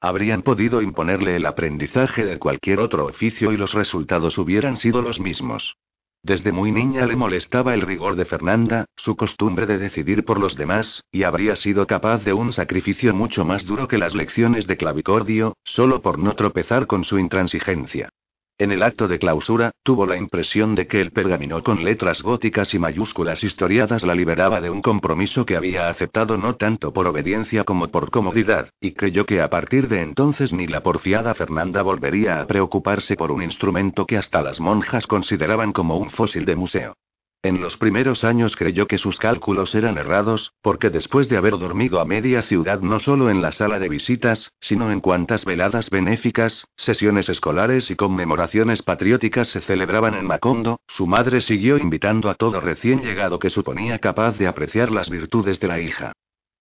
Habrían 0.00 0.40
podido 0.40 0.80
imponerle 0.80 1.36
el 1.36 1.44
aprendizaje 1.44 2.24
de 2.24 2.38
cualquier 2.38 2.80
otro 2.80 3.04
oficio 3.04 3.52
y 3.52 3.58
los 3.58 3.74
resultados 3.74 4.38
hubieran 4.38 4.78
sido 4.78 5.02
los 5.02 5.20
mismos. 5.20 5.76
Desde 6.24 6.52
muy 6.52 6.72
niña 6.72 7.04
le 7.04 7.16
molestaba 7.16 7.74
el 7.74 7.82
rigor 7.82 8.16
de 8.16 8.24
Fernanda, 8.24 8.86
su 8.96 9.14
costumbre 9.14 9.66
de 9.66 9.76
decidir 9.76 10.24
por 10.24 10.40
los 10.40 10.56
demás, 10.56 11.04
y 11.12 11.24
habría 11.24 11.54
sido 11.54 11.86
capaz 11.86 12.24
de 12.24 12.32
un 12.32 12.54
sacrificio 12.54 13.12
mucho 13.14 13.44
más 13.44 13.66
duro 13.66 13.88
que 13.88 13.98
las 13.98 14.14
lecciones 14.14 14.66
de 14.66 14.78
clavicordio, 14.78 15.58
solo 15.64 16.00
por 16.00 16.18
no 16.18 16.34
tropezar 16.34 16.86
con 16.86 17.04
su 17.04 17.18
intransigencia. 17.18 18.08
En 18.56 18.70
el 18.70 18.84
acto 18.84 19.08
de 19.08 19.18
clausura, 19.18 19.72
tuvo 19.82 20.06
la 20.06 20.16
impresión 20.16 20.76
de 20.76 20.86
que 20.86 21.00
el 21.00 21.10
pergamino 21.10 21.64
con 21.64 21.82
letras 21.82 22.22
góticas 22.22 22.72
y 22.72 22.78
mayúsculas 22.78 23.42
historiadas 23.42 24.04
la 24.04 24.14
liberaba 24.14 24.60
de 24.60 24.70
un 24.70 24.80
compromiso 24.80 25.44
que 25.44 25.56
había 25.56 25.88
aceptado 25.88 26.36
no 26.36 26.54
tanto 26.54 26.92
por 26.92 27.08
obediencia 27.08 27.64
como 27.64 27.88
por 27.88 28.12
comodidad, 28.12 28.68
y 28.80 28.92
creyó 28.92 29.26
que 29.26 29.40
a 29.40 29.50
partir 29.50 29.88
de 29.88 30.02
entonces 30.02 30.52
ni 30.52 30.68
la 30.68 30.84
porfiada 30.84 31.34
Fernanda 31.34 31.82
volvería 31.82 32.40
a 32.40 32.46
preocuparse 32.46 33.16
por 33.16 33.32
un 33.32 33.42
instrumento 33.42 34.06
que 34.06 34.18
hasta 34.18 34.40
las 34.40 34.60
monjas 34.60 35.08
consideraban 35.08 35.72
como 35.72 35.96
un 35.96 36.10
fósil 36.10 36.44
de 36.44 36.54
museo. 36.54 36.94
En 37.44 37.60
los 37.60 37.76
primeros 37.76 38.24
años 38.24 38.56
creyó 38.56 38.86
que 38.86 38.96
sus 38.96 39.18
cálculos 39.18 39.74
eran 39.74 39.98
errados, 39.98 40.54
porque 40.62 40.88
después 40.88 41.28
de 41.28 41.36
haber 41.36 41.58
dormido 41.58 42.00
a 42.00 42.06
media 42.06 42.40
ciudad 42.40 42.80
no 42.80 42.98
solo 42.98 43.28
en 43.28 43.42
la 43.42 43.52
sala 43.52 43.78
de 43.78 43.90
visitas, 43.90 44.50
sino 44.62 44.90
en 44.90 45.00
cuantas 45.00 45.44
veladas 45.44 45.90
benéficas, 45.90 46.66
sesiones 46.78 47.28
escolares 47.28 47.90
y 47.90 47.96
conmemoraciones 47.96 48.80
patrióticas 48.80 49.48
se 49.48 49.60
celebraban 49.60 50.14
en 50.14 50.26
Macondo, 50.26 50.80
su 50.88 51.06
madre 51.06 51.42
siguió 51.42 51.76
invitando 51.76 52.30
a 52.30 52.34
todo 52.34 52.62
recién 52.62 53.02
llegado 53.02 53.38
que 53.38 53.50
suponía 53.50 53.98
capaz 53.98 54.38
de 54.38 54.46
apreciar 54.46 54.90
las 54.90 55.10
virtudes 55.10 55.60
de 55.60 55.68
la 55.68 55.80
hija. 55.80 56.14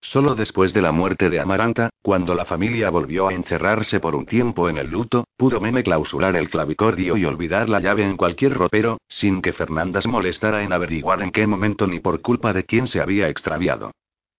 Solo 0.05 0.35
después 0.35 0.73
de 0.73 0.81
la 0.81 0.91
muerte 0.91 1.29
de 1.29 1.39
Amaranta, 1.39 1.89
cuando 2.01 2.35
la 2.35 2.43
familia 2.43 2.89
volvió 2.89 3.29
a 3.29 3.33
encerrarse 3.33 4.01
por 4.01 4.15
un 4.15 4.25
tiempo 4.25 4.67
en 4.67 4.77
el 4.77 4.89
luto, 4.91 5.23
pudo 5.37 5.61
Meme 5.61 5.81
clausurar 5.81 6.35
el 6.35 6.49
clavicordio 6.49 7.15
y 7.15 7.23
olvidar 7.23 7.69
la 7.69 7.79
llave 7.79 8.03
en 8.03 8.17
cualquier 8.17 8.53
ropero, 8.53 8.97
sin 9.07 9.41
que 9.41 9.53
Fernanda 9.53 10.01
se 10.01 10.09
molestara 10.09 10.61
en 10.63 10.73
averiguar 10.73 11.21
en 11.21 11.31
qué 11.31 11.47
momento 11.47 11.87
ni 11.87 12.01
por 12.01 12.21
culpa 12.21 12.51
de 12.51 12.65
quién 12.65 12.85
se 12.85 12.99
había 12.99 13.29
extraviado. 13.29 13.91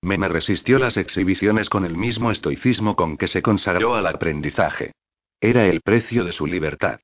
Meme 0.03 0.29
resistió 0.29 0.79
las 0.79 0.99
exhibiciones 0.99 1.71
con 1.71 1.87
el 1.87 1.97
mismo 1.97 2.31
estoicismo 2.31 2.95
con 2.95 3.17
que 3.17 3.27
se 3.27 3.41
consagró 3.41 3.95
al 3.95 4.07
aprendizaje. 4.07 4.93
Era 5.41 5.65
el 5.65 5.81
precio 5.81 6.25
de 6.25 6.33
su 6.33 6.47
libertad. 6.47 7.01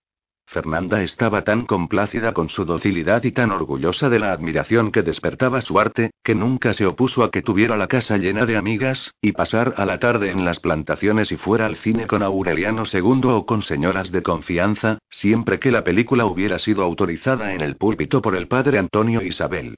Fernanda 0.51 1.01
estaba 1.05 1.45
tan 1.45 1.65
complacida 1.65 2.33
con 2.33 2.49
su 2.49 2.65
docilidad 2.65 3.23
y 3.23 3.31
tan 3.31 3.53
orgullosa 3.53 4.09
de 4.09 4.19
la 4.19 4.33
admiración 4.33 4.91
que 4.91 5.05
despertaba 5.05 5.61
su 5.61 5.79
arte, 5.79 6.11
que 6.25 6.35
nunca 6.35 6.75
se 6.75 6.87
opuso 6.87 7.23
a 7.23 7.31
que 7.31 7.41
tuviera 7.41 7.77
la 7.77 7.87
casa 7.87 8.17
llena 8.17 8.47
de 8.47 8.57
amigas, 8.57 9.15
y 9.23 9.31
pasar 9.31 9.75
a 9.77 9.87
la 9.87 10.01
tarde 10.01 10.33
en 10.33 10.45
las 10.45 10.59
plantaciones 10.59 11.31
y 11.31 11.37
fuera 11.37 11.67
al 11.67 11.77
cine 11.77 12.09
con 12.09 12.25
Aureliano 12.25 12.83
II 12.93 13.21
o 13.27 13.47
con 13.47 13.63
señoras 13.63 14.11
de 14.11 14.25
confianza, 14.25 14.99
siempre 15.09 15.61
que 15.61 15.71
la 15.71 15.85
película 15.85 16.27
hubiera 16.27 16.59
sido 16.59 16.83
autorizada 16.83 17.55
en 17.55 17.61
el 17.61 17.77
púlpito 17.77 18.21
por 18.21 18.35
el 18.35 18.49
padre 18.49 18.81
Antonio 18.81 19.23
Isabel. 19.23 19.77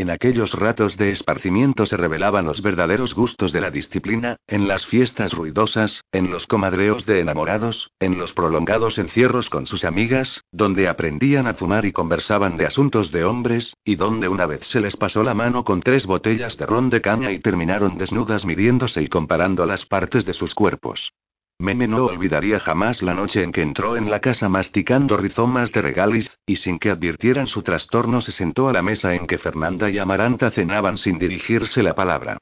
En 0.00 0.08
aquellos 0.08 0.54
ratos 0.54 0.96
de 0.96 1.10
esparcimiento 1.10 1.84
se 1.84 1.98
revelaban 1.98 2.46
los 2.46 2.62
verdaderos 2.62 3.12
gustos 3.12 3.52
de 3.52 3.60
la 3.60 3.70
disciplina, 3.70 4.36
en 4.46 4.66
las 4.66 4.86
fiestas 4.86 5.34
ruidosas, 5.34 6.00
en 6.10 6.30
los 6.30 6.46
comadreos 6.46 7.04
de 7.04 7.20
enamorados, 7.20 7.90
en 8.00 8.16
los 8.16 8.32
prolongados 8.32 8.96
encierros 8.96 9.50
con 9.50 9.66
sus 9.66 9.84
amigas, 9.84 10.40
donde 10.52 10.88
aprendían 10.88 11.46
a 11.46 11.52
fumar 11.52 11.84
y 11.84 11.92
conversaban 11.92 12.56
de 12.56 12.64
asuntos 12.64 13.12
de 13.12 13.26
hombres, 13.26 13.74
y 13.84 13.96
donde 13.96 14.28
una 14.28 14.46
vez 14.46 14.66
se 14.66 14.80
les 14.80 14.96
pasó 14.96 15.22
la 15.22 15.34
mano 15.34 15.64
con 15.64 15.82
tres 15.82 16.06
botellas 16.06 16.56
de 16.56 16.64
ron 16.64 16.88
de 16.88 17.02
caña 17.02 17.30
y 17.30 17.38
terminaron 17.38 17.98
desnudas 17.98 18.46
midiéndose 18.46 19.02
y 19.02 19.08
comparando 19.08 19.66
las 19.66 19.84
partes 19.84 20.24
de 20.24 20.32
sus 20.32 20.54
cuerpos. 20.54 21.12
Meme 21.60 21.86
no 21.86 22.06
olvidaría 22.06 22.58
jamás 22.58 23.02
la 23.02 23.12
noche 23.12 23.42
en 23.42 23.52
que 23.52 23.60
entró 23.60 23.94
en 23.98 24.10
la 24.10 24.20
casa 24.20 24.48
masticando 24.48 25.18
rizomas 25.18 25.70
de 25.72 25.82
regaliz, 25.82 26.34
y 26.46 26.56
sin 26.56 26.78
que 26.78 26.88
advirtieran 26.88 27.48
su 27.48 27.60
trastorno 27.60 28.22
se 28.22 28.32
sentó 28.32 28.70
a 28.70 28.72
la 28.72 28.80
mesa 28.80 29.14
en 29.14 29.26
que 29.26 29.36
Fernanda 29.36 29.90
y 29.90 29.98
Amaranta 29.98 30.50
cenaban 30.50 30.96
sin 30.96 31.18
dirigirse 31.18 31.82
la 31.82 31.94
palabra. 31.94 32.38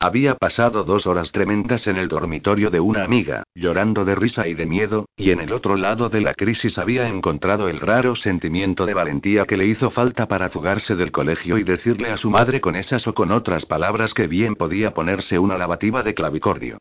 Había 0.00 0.36
pasado 0.36 0.84
dos 0.84 1.06
horas 1.06 1.32
tremendas 1.32 1.86
en 1.86 1.98
el 1.98 2.08
dormitorio 2.08 2.70
de 2.70 2.80
una 2.80 3.04
amiga, 3.04 3.42
llorando 3.54 4.06
de 4.06 4.14
risa 4.14 4.48
y 4.48 4.54
de 4.54 4.64
miedo, 4.64 5.04
y 5.18 5.32
en 5.32 5.40
el 5.40 5.52
otro 5.52 5.76
lado 5.76 6.08
de 6.08 6.22
la 6.22 6.32
crisis 6.32 6.78
había 6.78 7.06
encontrado 7.08 7.68
el 7.68 7.78
raro 7.78 8.16
sentimiento 8.16 8.86
de 8.86 8.94
valentía 8.94 9.44
que 9.44 9.58
le 9.58 9.66
hizo 9.66 9.90
falta 9.90 10.28
para 10.28 10.48
fugarse 10.48 10.96
del 10.96 11.12
colegio 11.12 11.58
y 11.58 11.62
decirle 11.62 12.10
a 12.10 12.16
su 12.16 12.30
madre 12.30 12.62
con 12.62 12.76
esas 12.76 13.06
o 13.06 13.12
con 13.12 13.32
otras 13.32 13.66
palabras 13.66 14.14
que 14.14 14.28
bien 14.28 14.54
podía 14.54 14.92
ponerse 14.92 15.38
una 15.38 15.58
lavativa 15.58 16.02
de 16.02 16.14
clavicordio. 16.14 16.78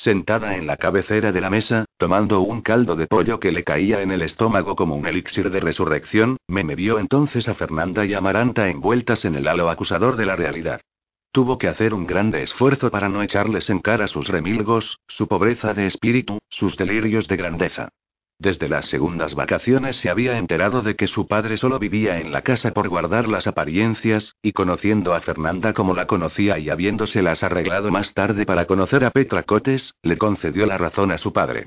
Sentada 0.00 0.54
en 0.54 0.68
la 0.68 0.76
cabecera 0.76 1.32
de 1.32 1.40
la 1.40 1.50
mesa, 1.50 1.84
tomando 1.96 2.40
un 2.40 2.62
caldo 2.62 2.94
de 2.94 3.08
pollo 3.08 3.40
que 3.40 3.50
le 3.50 3.64
caía 3.64 4.00
en 4.00 4.12
el 4.12 4.22
estómago 4.22 4.76
como 4.76 4.94
un 4.94 5.06
elixir 5.08 5.50
de 5.50 5.58
resurrección, 5.58 6.36
me 6.46 6.62
vio 6.76 7.00
entonces 7.00 7.48
a 7.48 7.56
Fernanda 7.56 8.06
y 8.06 8.14
Amaranta 8.14 8.68
envueltas 8.68 9.24
en 9.24 9.34
el 9.34 9.48
halo 9.48 9.68
acusador 9.68 10.14
de 10.14 10.26
la 10.26 10.36
realidad. 10.36 10.80
tuvo 11.32 11.58
que 11.58 11.66
hacer 11.66 11.94
un 11.94 12.06
grande 12.06 12.44
esfuerzo 12.44 12.92
para 12.92 13.08
no 13.08 13.22
echarles 13.22 13.70
en 13.70 13.80
cara 13.80 14.06
sus 14.06 14.28
remilgos, 14.28 15.00
su 15.08 15.26
pobreza 15.26 15.74
de 15.74 15.88
espíritu, 15.88 16.38
sus 16.48 16.76
delirios 16.76 17.26
de 17.26 17.36
grandeza. 17.36 17.88
Desde 18.40 18.68
las 18.68 18.86
segundas 18.86 19.34
vacaciones 19.34 19.96
se 19.96 20.10
había 20.10 20.38
enterado 20.38 20.80
de 20.80 20.94
que 20.94 21.08
su 21.08 21.26
padre 21.26 21.58
solo 21.58 21.80
vivía 21.80 22.20
en 22.20 22.30
la 22.30 22.42
casa 22.42 22.72
por 22.72 22.88
guardar 22.88 23.28
las 23.28 23.48
apariencias, 23.48 24.36
y 24.42 24.52
conociendo 24.52 25.12
a 25.12 25.20
Fernanda 25.20 25.72
como 25.72 25.92
la 25.92 26.06
conocía 26.06 26.56
y 26.58 26.70
habiéndoselas 26.70 27.42
arreglado 27.42 27.90
más 27.90 28.14
tarde 28.14 28.46
para 28.46 28.66
conocer 28.66 29.04
a 29.04 29.10
Petra 29.10 29.42
Cotes, 29.42 29.94
le 30.02 30.18
concedió 30.18 30.66
la 30.66 30.78
razón 30.78 31.10
a 31.10 31.18
su 31.18 31.32
padre. 31.32 31.66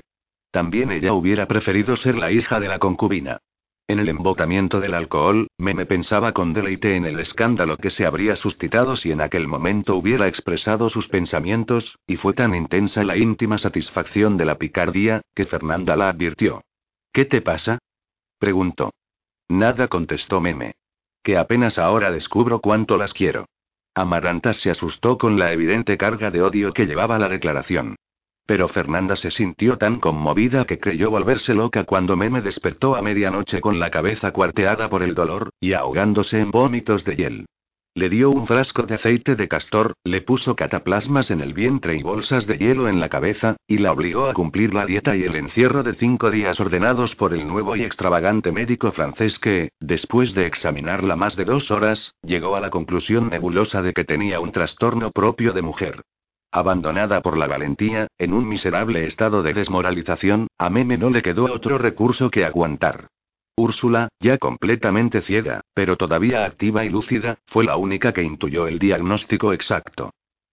También 0.50 0.90
ella 0.90 1.12
hubiera 1.12 1.46
preferido 1.46 1.94
ser 1.96 2.16
la 2.16 2.32
hija 2.32 2.58
de 2.58 2.68
la 2.68 2.78
concubina. 2.78 3.40
En 3.88 3.98
el 3.98 4.08
embotamiento 4.08 4.80
del 4.80 4.94
alcohol, 4.94 5.48
Meme 5.58 5.86
pensaba 5.86 6.32
con 6.32 6.52
deleite 6.52 6.96
en 6.96 7.04
el 7.04 7.20
escándalo 7.20 7.76
que 7.76 7.90
se 7.90 8.06
habría 8.06 8.36
suscitado 8.36 8.96
si 8.96 9.12
en 9.12 9.20
aquel 9.20 9.48
momento 9.48 9.96
hubiera 9.96 10.28
expresado 10.28 10.88
sus 10.88 11.08
pensamientos, 11.08 11.98
y 12.06 12.16
fue 12.16 12.32
tan 12.32 12.54
intensa 12.54 13.04
la 13.04 13.16
íntima 13.16 13.58
satisfacción 13.58 14.36
de 14.36 14.44
la 14.44 14.56
picardía, 14.56 15.22
que 15.34 15.46
Fernanda 15.46 15.96
la 15.96 16.08
advirtió. 16.08 16.62
¿Qué 17.12 17.24
te 17.24 17.42
pasa? 17.42 17.78
preguntó. 18.38 18.92
Nada 19.48 19.88
contestó 19.88 20.40
Meme. 20.40 20.74
Que 21.22 21.36
apenas 21.36 21.78
ahora 21.78 22.10
descubro 22.10 22.60
cuánto 22.60 22.96
las 22.96 23.12
quiero. 23.12 23.46
Amaranta 23.94 24.54
se 24.54 24.70
asustó 24.70 25.18
con 25.18 25.38
la 25.38 25.52
evidente 25.52 25.98
carga 25.98 26.30
de 26.30 26.40
odio 26.40 26.72
que 26.72 26.86
llevaba 26.86 27.18
la 27.18 27.28
declaración. 27.28 27.96
Pero 28.52 28.68
Fernanda 28.68 29.16
se 29.16 29.30
sintió 29.30 29.78
tan 29.78 29.98
conmovida 29.98 30.66
que 30.66 30.78
creyó 30.78 31.08
volverse 31.08 31.54
loca 31.54 31.84
cuando 31.84 32.18
Meme 32.18 32.42
despertó 32.42 32.96
a 32.96 33.00
medianoche 33.00 33.62
con 33.62 33.80
la 33.80 33.90
cabeza 33.90 34.30
cuarteada 34.32 34.90
por 34.90 35.02
el 35.02 35.14
dolor, 35.14 35.48
y 35.58 35.72
ahogándose 35.72 36.38
en 36.38 36.50
vómitos 36.50 37.02
de 37.06 37.16
hiel. 37.16 37.46
Le 37.94 38.10
dio 38.10 38.28
un 38.28 38.46
frasco 38.46 38.82
de 38.82 38.96
aceite 38.96 39.36
de 39.36 39.48
castor, 39.48 39.94
le 40.04 40.20
puso 40.20 40.54
cataplasmas 40.54 41.30
en 41.30 41.40
el 41.40 41.54
vientre 41.54 41.96
y 41.96 42.02
bolsas 42.02 42.46
de 42.46 42.58
hielo 42.58 42.90
en 42.90 43.00
la 43.00 43.08
cabeza, 43.08 43.56
y 43.66 43.78
la 43.78 43.92
obligó 43.92 44.26
a 44.26 44.34
cumplir 44.34 44.74
la 44.74 44.84
dieta 44.84 45.16
y 45.16 45.22
el 45.22 45.34
encierro 45.34 45.82
de 45.82 45.94
cinco 45.94 46.30
días 46.30 46.60
ordenados 46.60 47.16
por 47.16 47.32
el 47.32 47.46
nuevo 47.46 47.74
y 47.74 47.84
extravagante 47.84 48.52
médico 48.52 48.92
francés 48.92 49.38
que, 49.38 49.70
después 49.80 50.34
de 50.34 50.44
examinarla 50.44 51.16
más 51.16 51.36
de 51.36 51.46
dos 51.46 51.70
horas, 51.70 52.12
llegó 52.22 52.54
a 52.54 52.60
la 52.60 52.68
conclusión 52.68 53.30
nebulosa 53.30 53.80
de 53.80 53.94
que 53.94 54.04
tenía 54.04 54.40
un 54.40 54.52
trastorno 54.52 55.10
propio 55.10 55.54
de 55.54 55.62
mujer. 55.62 56.02
Abandonada 56.54 57.22
por 57.22 57.38
la 57.38 57.46
valentía, 57.46 58.08
en 58.18 58.34
un 58.34 58.46
miserable 58.46 59.06
estado 59.06 59.42
de 59.42 59.54
desmoralización, 59.54 60.48
a 60.58 60.68
Meme 60.68 60.98
no 60.98 61.08
le 61.08 61.22
quedó 61.22 61.44
otro 61.44 61.78
recurso 61.78 62.30
que 62.30 62.44
aguantar. 62.44 63.08
Úrsula, 63.56 64.08
ya 64.20 64.36
completamente 64.36 65.22
ciega, 65.22 65.62
pero 65.72 65.96
todavía 65.96 66.44
activa 66.44 66.84
y 66.84 66.90
lúcida, 66.90 67.38
fue 67.46 67.64
la 67.64 67.76
única 67.76 68.12
que 68.12 68.22
intuyó 68.22 68.66
el 68.66 68.78
diagnóstico 68.78 69.54
exacto. 69.54 70.10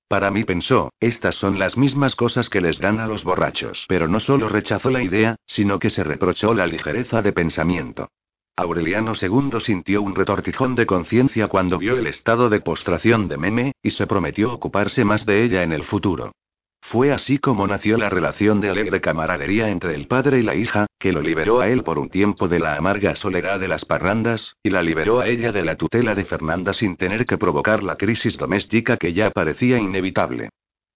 Para 0.08 0.32
mí 0.32 0.45
pensó, 0.45 0.91
estas 1.02 1.36
son 1.36 1.60
las 1.60 1.78
mismas 1.78 2.16
cosas 2.16 2.50
que 2.50 2.62
les 2.62 2.80
dan 2.80 3.00
a 3.00 3.06
los 3.06 3.26
borrachos. 3.26 3.86
Pero 3.89 4.08
no 4.08 4.22
solo 4.22 4.47
rechazó 4.47 4.89
la 4.89 5.04
idea, 5.04 5.36
sino 5.45 5.80
que 5.80 5.89
se 5.89 6.04
reprochó 6.04 6.54
la 6.54 6.66
ligereza 6.66 7.22
de 7.22 7.34
pensamiento. 7.34 8.10
Aureliano 8.56 9.14
II 9.20 9.60
sintió 9.62 10.02
un 10.02 10.16
retortijón 10.16 10.76
de 10.76 10.86
conciencia 10.86 11.47
cuando 11.47 11.78
vio 11.78 11.97
el 11.97 12.08
estado 12.08 12.50
de 12.50 12.60
postración 12.60 13.28
de 13.28 13.38
Meme, 13.38 13.72
y 13.82 13.91
se 13.91 14.06
prometió 14.06 14.54
ocuparse 14.54 15.06
más 15.06 15.26
de 15.26 15.43
ella 15.43 15.64
en 15.64 15.72
el 15.72 15.84
futuro. 15.84 16.34
Fue 16.82 17.12
así 17.12 17.38
como 17.38 17.68
nació 17.68 17.97
la 17.97 18.10
relación 18.10 18.62
de 18.62 18.70
alegre 18.70 19.00
camaradería 19.00 19.70
entre 19.70 19.93
el 19.95 20.08
padre 20.08 20.39
y 20.39 20.43
la 20.43 20.56
hija, 20.56 20.88
que 20.97 21.12
lo 21.12 21.22
liberó 21.22 21.60
a 21.60 21.70
él 21.70 21.84
por 21.84 22.00
un 22.00 22.10
tiempo 22.10 22.47
de 22.47 22.60
la 22.60 22.76
amarga 22.76 23.16
soledad 23.16 23.60
de 23.60 23.68
las 23.68 23.86
parrandas, 23.86 24.56
y 24.64 24.72
la 24.72 24.82
liberó 24.82 25.20
a 25.20 25.28
ella 25.28 25.52
de 25.52 25.64
la 25.64 25.76
tutela 25.76 26.16
de 26.16 26.26
Fernanda 26.26 26.74
sin 26.74 26.95
tener 26.95 27.26
que 27.26 27.38
provocar 27.38 27.84
la 27.84 27.95
crisis 27.95 28.38
doméstica 28.38 28.97
que 28.97 29.14
ya 29.14 29.30
parecía 29.30 29.78
inevitable. 29.78 30.50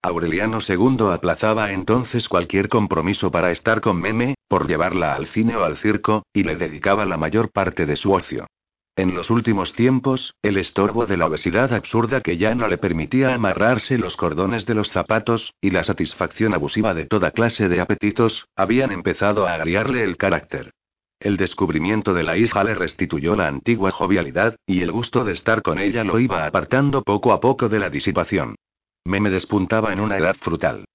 Aureliano 0.05 0.59
II 0.67 1.13
aplazaba 1.13 1.71
entonces 1.71 2.27
cualquier 2.27 2.67
compromiso 2.67 3.31
para 3.31 3.51
estar 3.51 3.79
con 3.79 4.01
Meme, 4.01 4.35
por 4.49 4.67
llevarla 4.67 5.15
al 5.15 5.27
cine 5.27 5.55
o 5.55 5.63
al 5.63 5.77
circo, 5.77 6.23
y 6.33 6.43
le 6.43 6.57
dedicaba 6.57 7.05
la 7.05 7.15
mayor 7.15 7.51
parte 7.51 7.85
de 7.85 7.95
su 7.95 8.11
ocio. 8.11 8.47
En 8.97 9.15
los 9.15 9.29
últimos 9.29 9.71
tiempos, 9.71 10.35
el 10.43 10.57
estorbo 10.57 11.05
de 11.05 11.15
la 11.15 11.27
obesidad 11.27 11.73
absurda 11.73 12.19
que 12.19 12.37
ya 12.37 12.53
no 12.53 12.67
le 12.67 12.77
permitía 12.77 13.33
amarrarse 13.33 13.97
los 13.97 14.17
cordones 14.17 14.65
de 14.65 14.75
los 14.75 14.89
zapatos, 14.89 15.53
y 15.61 15.69
la 15.69 15.83
satisfacción 15.83 16.53
abusiva 16.53 16.93
de 16.93 17.05
toda 17.05 17.31
clase 17.31 17.69
de 17.69 17.79
apetitos, 17.79 18.45
habían 18.57 18.91
empezado 18.91 19.47
a 19.47 19.53
agriarle 19.53 20.03
el 20.03 20.17
carácter. 20.17 20.71
El 21.21 21.37
descubrimiento 21.37 22.13
de 22.13 22.23
la 22.23 22.35
hija 22.35 22.61
le 22.65 22.75
restituyó 22.75 23.35
la 23.35 23.47
antigua 23.47 23.91
jovialidad, 23.91 24.57
y 24.67 24.81
el 24.81 24.91
gusto 24.91 25.23
de 25.23 25.31
estar 25.31 25.61
con 25.61 25.79
ella 25.79 26.03
lo 26.03 26.19
iba 26.19 26.45
apartando 26.45 27.03
poco 27.03 27.31
a 27.31 27.39
poco 27.39 27.69
de 27.69 27.79
la 27.79 27.89
disipación. 27.89 28.55
Meme 29.05 29.29
despuntaba 29.29 29.91
en 29.91 29.99
una 29.99 30.17
edad 30.17 30.35
frutal. 30.35 30.85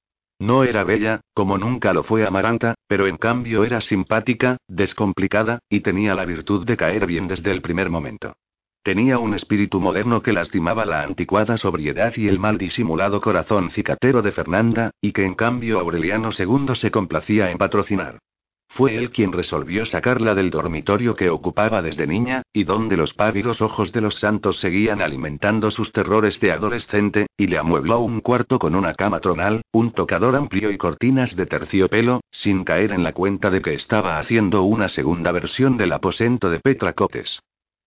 No 0.41 0.65
era 0.65 0.85
bella, 0.85 1.21
como 1.35 1.59
nunca 1.59 1.93
lo 1.93 2.05
fue 2.05 2.27
Amaranta, 2.27 2.75
pero 2.87 3.07
en 3.07 3.17
cambio 3.17 3.65
era 3.65 3.81
simpática, 3.81 4.57
descomplicada, 4.69 5.59
y 5.69 5.81
tenía 5.81 6.15
la 6.15 6.25
virtud 6.25 6.65
de 6.65 6.77
caer 6.77 7.07
bien 7.07 7.27
desde 7.27 7.51
el 7.51 7.61
primer 7.61 7.91
momento. 7.91 8.35
Tenía 8.83 9.19
un 9.19 9.35
espíritu 9.35 9.81
moderno 9.81 10.23
que 10.23 10.33
lastimaba 10.33 10.87
la 10.87 11.03
anticuada 11.03 11.57
sobriedad 11.57 12.15
y 12.17 12.29
el 12.29 12.39
mal 12.39 12.57
disimulado 12.57 13.21
corazón 13.21 13.71
cicatero 13.71 14.23
de 14.23 14.33
Fernanda, 14.33 14.93
y 15.01 15.13
que 15.13 15.25
en 15.25 15.35
cambio 15.35 15.81
Aureliano 15.81 16.31
II 16.31 16.75
se 16.77 16.91
complacía 16.91 17.51
en 17.51 17.59
patrocinar. 17.59 18.21
Fue 18.69 18.95
él 18.97 19.11
quien 19.11 19.33
resolvió 19.33 19.87
sacarla 19.87 20.35
del 20.35 20.51
dormitorio 20.51 21.17
que 21.17 21.31
ocupaba 21.31 21.83
desde 21.83 22.07
niña, 22.07 22.43
y 22.53 22.65
donde 22.65 22.97
los 22.97 23.15
pávidos 23.15 23.61
ojos 23.61 23.93
de 23.93 24.01
los 24.01 24.15
santos 24.17 24.61
seguían 24.61 25.01
alimentando 25.01 25.71
sus 25.71 25.91
terrores 25.91 26.39
de 26.39 26.53
adolescente, 26.53 27.27
y 27.37 27.47
le 27.49 27.59
amuebló 27.59 28.01
un 28.01 28.21
cuarto 28.21 28.59
con 28.59 28.75
una 28.75 28.95
cama 28.95 29.21
tronal, 29.21 29.63
un 29.73 29.91
tocador 29.93 30.37
amplio 30.37 30.71
y 30.71 30.79
cortinas 30.79 31.35
de 31.35 31.47
terciopelo, 31.47 32.21
sin 32.31 32.63
caer 32.63 32.93
en 32.93 33.03
la 33.03 33.13
cuenta 33.13 33.51
de 33.51 33.63
que 33.63 33.75
estaba 33.75 34.19
haciendo 34.19 34.63
una 34.63 34.89
segunda 34.89 35.33
versión 35.33 35.77
del 35.77 35.93
aposento 35.93 36.51
de 36.51 36.61
Petra 36.61 36.93
Cotes. 36.93 37.41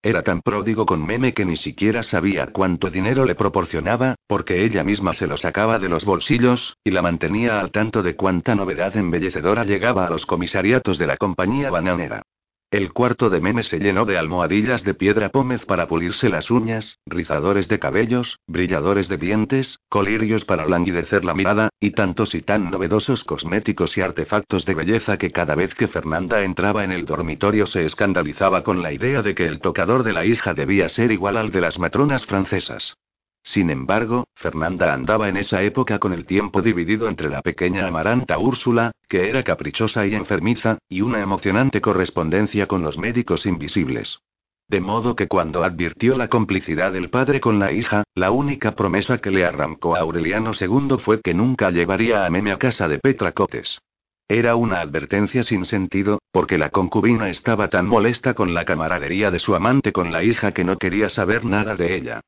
Era 0.03 0.23
tan 0.23 0.41
pródigo 0.41 0.87
con 0.87 1.05
Meme 1.05 1.33
que 1.33 1.45
ni 1.45 1.57
siquiera 1.57 2.01
sabía 2.01 2.47
cuánto 2.47 2.89
dinero 2.89 3.23
le 3.23 3.35
proporcionaba, 3.35 4.15
porque 4.27 4.65
ella 4.65 4.83
misma 4.83 5.13
se 5.13 5.27
lo 5.27 5.37
sacaba 5.37 5.77
de 5.77 5.89
los 5.89 6.05
bolsillos, 6.05 6.75
y 6.83 6.89
la 6.89 7.03
mantenía 7.03 7.59
al 7.59 7.69
tanto 7.69 8.01
de 8.01 8.15
cuánta 8.15 8.55
novedad 8.55 8.97
embellecedora 8.97 9.63
llegaba 9.63 10.07
a 10.07 10.09
los 10.09 10.25
comisariatos 10.25 10.97
de 10.97 11.05
la 11.05 11.17
compañía 11.17 11.69
bananera. 11.69 12.23
El 12.71 12.93
cuarto 12.93 13.29
de 13.29 13.41
Meme 13.41 13.63
se 13.63 13.79
llenó 13.79 14.05
de 14.05 14.17
almohadillas 14.17 14.85
de 14.85 14.93
piedra 14.93 15.27
pómez 15.27 15.65
para 15.65 15.87
pulirse 15.87 16.29
las 16.29 16.49
uñas, 16.49 16.99
rizadores 17.05 17.67
de 17.67 17.79
cabellos, 17.79 18.39
brilladores 18.47 19.09
de 19.09 19.17
dientes, 19.17 19.81
colirios 19.89 20.45
para 20.45 20.65
languidecer 20.65 21.25
la 21.25 21.33
mirada, 21.33 21.67
y 21.81 21.91
tantos 21.91 22.33
y 22.33 22.41
tan 22.41 22.71
novedosos 22.71 23.25
cosméticos 23.25 23.97
y 23.97 24.01
artefactos 24.01 24.63
de 24.63 24.73
belleza 24.73 25.17
que 25.17 25.31
cada 25.31 25.53
vez 25.53 25.75
que 25.75 25.89
Fernanda 25.89 26.43
entraba 26.43 26.85
en 26.85 26.93
el 26.93 27.03
dormitorio 27.03 27.67
se 27.67 27.85
escandalizaba 27.85 28.63
con 28.63 28.81
la 28.81 28.93
idea 28.93 29.21
de 29.21 29.35
que 29.35 29.47
el 29.47 29.59
tocador 29.59 30.03
de 30.03 30.13
la 30.13 30.23
hija 30.23 30.53
debía 30.53 30.87
ser 30.87 31.11
igual 31.11 31.35
al 31.35 31.51
de 31.51 31.59
las 31.59 31.77
matronas 31.77 32.25
francesas. 32.25 32.95
Sin 33.43 33.69
embargo, 33.69 34.27
Fernanda 34.35 34.93
andaba 34.93 35.27
en 35.27 35.37
esa 35.37 35.63
época 35.63 35.99
con 35.99 36.13
el 36.13 36.25
tiempo 36.25 36.61
dividido 36.61 37.09
entre 37.09 37.29
la 37.29 37.41
pequeña 37.41 37.87
amaranta 37.87 38.37
Úrsula, 38.37 38.91
que 39.07 39.29
era 39.29 39.43
caprichosa 39.43 40.05
y 40.05 40.15
enfermiza, 40.15 40.77
y 40.87 41.01
una 41.01 41.21
emocionante 41.21 41.81
correspondencia 41.81 42.67
con 42.67 42.81
los 42.83 42.97
médicos 42.97 43.45
invisibles. 43.45 44.19
De 44.67 44.79
modo 44.79 45.17
que 45.17 45.27
cuando 45.27 45.65
advirtió 45.65 46.17
la 46.17 46.29
complicidad 46.29 46.93
del 46.93 47.09
padre 47.09 47.41
con 47.41 47.59
la 47.59 47.73
hija, 47.73 48.03
la 48.15 48.31
única 48.31 48.71
promesa 48.71 49.17
que 49.17 49.31
le 49.31 49.43
arrancó 49.43 49.95
a 49.95 49.99
Aureliano 49.99 50.51
II 50.57 50.97
fue 50.97 51.19
que 51.19 51.33
nunca 51.33 51.71
llevaría 51.71 52.25
a 52.25 52.29
Meme 52.29 52.53
a 52.53 52.57
casa 52.57 52.87
de 52.87 52.99
Petra 52.99 53.33
Cotes. 53.33 53.81
Era 54.29 54.55
una 54.55 54.79
advertencia 54.79 55.43
sin 55.43 55.65
sentido, 55.65 56.19
porque 56.31 56.57
la 56.57 56.69
concubina 56.69 57.29
estaba 57.29 57.67
tan 57.67 57.85
molesta 57.85 58.33
con 58.33 58.53
la 58.53 58.63
camaradería 58.63 59.29
de 59.29 59.39
su 59.39 59.55
amante 59.55 59.91
con 59.91 60.13
la 60.13 60.23
hija 60.23 60.53
que 60.53 60.63
no 60.63 60.77
quería 60.77 61.09
saber 61.09 61.43
nada 61.43 61.75
de 61.75 61.97
ella. 61.97 62.21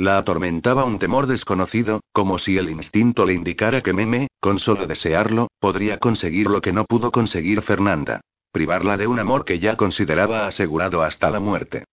La 0.00 0.16
atormentaba 0.16 0.84
un 0.84 1.00
temor 1.00 1.26
desconocido, 1.26 2.02
como 2.12 2.38
si 2.38 2.56
el 2.56 2.70
instinto 2.70 3.26
le 3.26 3.34
indicara 3.34 3.80
que 3.80 3.92
Meme, 3.92 4.28
con 4.38 4.60
solo 4.60 4.86
desearlo, 4.86 5.48
podría 5.58 5.98
conseguir 5.98 6.46
lo 6.46 6.60
que 6.60 6.72
no 6.72 6.84
pudo 6.84 7.10
conseguir 7.10 7.62
Fernanda. 7.62 8.20
Privarla 8.52 8.96
de 8.96 9.08
un 9.08 9.18
amor 9.18 9.44
que 9.44 9.58
ya 9.58 9.76
consideraba 9.76 10.46
asegurado 10.46 11.02
hasta 11.02 11.30
la 11.30 11.40
muerte. 11.40 11.84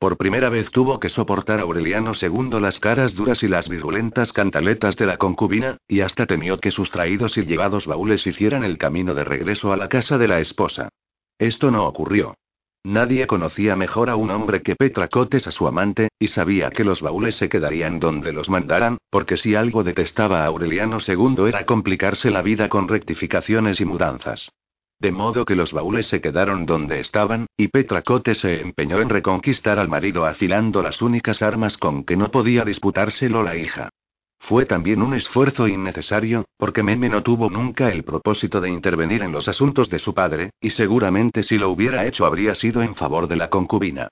Por 0.00 0.16
primera 0.16 0.48
vez 0.48 0.72
tuvo 0.72 0.98
que 0.98 1.08
soportar 1.08 1.60
a 1.60 1.62
Aureliano 1.62 2.14
II 2.20 2.58
las 2.60 2.80
caras 2.80 3.14
duras 3.14 3.44
y 3.44 3.48
las 3.48 3.68
virulentas 3.68 4.32
cantaletas 4.32 4.96
de 4.96 5.06
la 5.06 5.16
concubina, 5.16 5.76
y 5.86 6.00
hasta 6.00 6.26
temió 6.26 6.58
que 6.58 6.72
sus 6.72 6.90
traídos 6.90 7.38
y 7.38 7.44
llevados 7.44 7.86
baúles 7.86 8.26
hicieran 8.26 8.64
el 8.64 8.76
camino 8.76 9.14
de 9.14 9.22
regreso 9.22 9.72
a 9.72 9.76
la 9.76 9.88
casa 9.88 10.18
de 10.18 10.26
la 10.26 10.40
esposa. 10.40 10.88
Esto 11.38 11.70
no 11.70 11.86
ocurrió. 11.86 12.34
Nadie 12.84 13.28
conocía 13.28 13.76
mejor 13.76 14.10
a 14.10 14.16
un 14.16 14.30
hombre 14.30 14.60
que 14.60 14.74
Petra 14.74 15.06
Cotes 15.06 15.46
a 15.46 15.52
su 15.52 15.68
amante, 15.68 16.08
y 16.18 16.26
sabía 16.26 16.70
que 16.70 16.82
los 16.82 17.00
baúles 17.00 17.36
se 17.36 17.48
quedarían 17.48 18.00
donde 18.00 18.32
los 18.32 18.50
mandaran, 18.50 18.98
porque 19.08 19.36
si 19.36 19.54
algo 19.54 19.84
detestaba 19.84 20.42
a 20.42 20.46
Aureliano 20.46 20.98
II 21.06 21.46
era 21.46 21.64
complicarse 21.64 22.32
la 22.32 22.42
vida 22.42 22.68
con 22.68 22.88
rectificaciones 22.88 23.80
y 23.80 23.84
mudanzas. 23.84 24.50
De 24.98 25.12
modo 25.12 25.44
que 25.44 25.54
los 25.54 25.72
baúles 25.72 26.08
se 26.08 26.20
quedaron 26.20 26.66
donde 26.66 26.98
estaban, 26.98 27.46
y 27.56 27.68
Petra 27.68 28.02
Cotes 28.02 28.38
se 28.38 28.60
empeñó 28.60 29.00
en 29.00 29.10
reconquistar 29.10 29.78
al 29.78 29.88
marido 29.88 30.26
afilando 30.26 30.82
las 30.82 31.02
únicas 31.02 31.40
armas 31.40 31.76
con 31.76 32.02
que 32.02 32.16
no 32.16 32.32
podía 32.32 32.64
disputárselo 32.64 33.44
la 33.44 33.56
hija. 33.56 33.90
Fue 34.42 34.66
también 34.66 35.02
un 35.02 35.14
esfuerzo 35.14 35.68
innecesario, 35.68 36.46
porque 36.56 36.82
Meme 36.82 37.08
no 37.08 37.22
tuvo 37.22 37.48
nunca 37.48 37.92
el 37.92 38.02
propósito 38.02 38.60
de 38.60 38.70
intervenir 38.70 39.22
en 39.22 39.30
los 39.30 39.46
asuntos 39.46 39.88
de 39.88 40.00
su 40.00 40.14
padre, 40.14 40.50
y 40.60 40.70
seguramente 40.70 41.44
si 41.44 41.58
lo 41.58 41.70
hubiera 41.70 42.06
hecho 42.06 42.26
habría 42.26 42.56
sido 42.56 42.82
en 42.82 42.96
favor 42.96 43.28
de 43.28 43.36
la 43.36 43.50
concubina. 43.50 44.08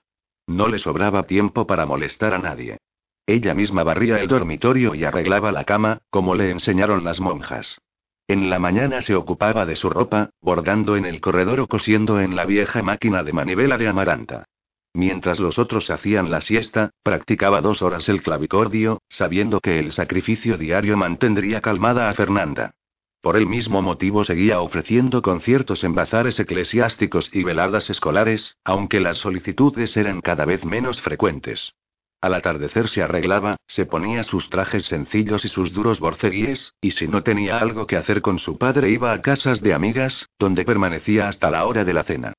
No 0.47 0.69
le 0.69 0.79
sobraba 0.79 1.23
tiempo 1.23 1.67
para 1.67 1.85
molestar 1.85 2.33
a 2.33 2.37
nadie. 2.37 2.77
Ella 3.27 3.53
misma 3.53 3.83
barría 3.83 4.21
el 4.21 4.29
dormitorio 4.29 4.95
y 4.95 5.03
arreglaba 5.03 5.51
la 5.51 5.65
cama, 5.65 5.97
como 6.09 6.33
le 6.33 6.49
enseñaron 6.49 7.03
las 7.03 7.19
monjas. 7.19 7.77
En 8.25 8.49
la 8.49 8.57
mañana 8.57 9.01
se 9.01 9.15
ocupaba 9.15 9.65
de 9.65 9.75
su 9.75 9.89
ropa, 9.89 10.29
bordando 10.39 10.95
en 10.95 11.05
el 11.05 11.19
corredor 11.19 11.59
o 11.59 11.67
cosiendo 11.67 12.21
en 12.21 12.37
la 12.37 12.45
vieja 12.45 12.81
máquina 12.81 13.21
de 13.23 13.33
manivela 13.33 13.77
de 13.77 13.89
Amaranta. 13.89 14.45
Mientras 14.93 15.39
los 15.39 15.57
otros 15.57 15.89
hacían 15.89 16.29
la 16.29 16.41
siesta, 16.41 16.91
practicaba 17.03 17.61
dos 17.61 17.81
horas 17.81 18.09
el 18.09 18.21
clavicordio, 18.21 19.01
sabiendo 19.07 19.59
que 19.61 19.79
el 19.79 19.93
sacrificio 19.93 20.57
diario 20.57 20.97
mantendría 20.97 21.61
calmada 21.61 22.09
a 22.09 22.13
Fernanda. 22.13 22.71
Por 23.21 23.37
el 23.37 23.45
mismo 23.45 23.81
motivo 23.81 24.23
seguía 24.23 24.59
ofreciendo 24.59 25.21
conciertos 25.21 25.83
en 25.83 25.93
bazares 25.93 26.39
eclesiásticos 26.39 27.29
y 27.33 27.43
veladas 27.43 27.89
escolares, 27.89 28.57
aunque 28.63 28.99
las 28.99 29.17
solicitudes 29.17 29.95
eran 29.95 30.21
cada 30.21 30.43
vez 30.43 30.65
menos 30.65 31.01
frecuentes. 31.01 31.73
Al 32.19 32.33
atardecer 32.33 32.89
se 32.89 33.01
arreglaba, 33.01 33.57
se 33.67 33.85
ponía 33.85 34.23
sus 34.23 34.49
trajes 34.49 34.85
sencillos 34.85 35.45
y 35.45 35.47
sus 35.47 35.71
duros 35.71 35.99
borceguíes, 35.99 36.73
y 36.81 36.91
si 36.91 37.07
no 37.07 37.23
tenía 37.23 37.59
algo 37.59 37.87
que 37.87 37.95
hacer 37.95 38.21
con 38.21 38.39
su 38.39 38.57
padre 38.57 38.89
iba 38.89 39.13
a 39.13 39.21
casas 39.21 39.61
de 39.61 39.73
amigas, 39.73 40.27
donde 40.37 40.65
permanecía 40.65 41.27
hasta 41.27 41.49
la 41.49 41.65
hora 41.65 41.83
de 41.83 41.93
la 41.93 42.03
cena. 42.03 42.33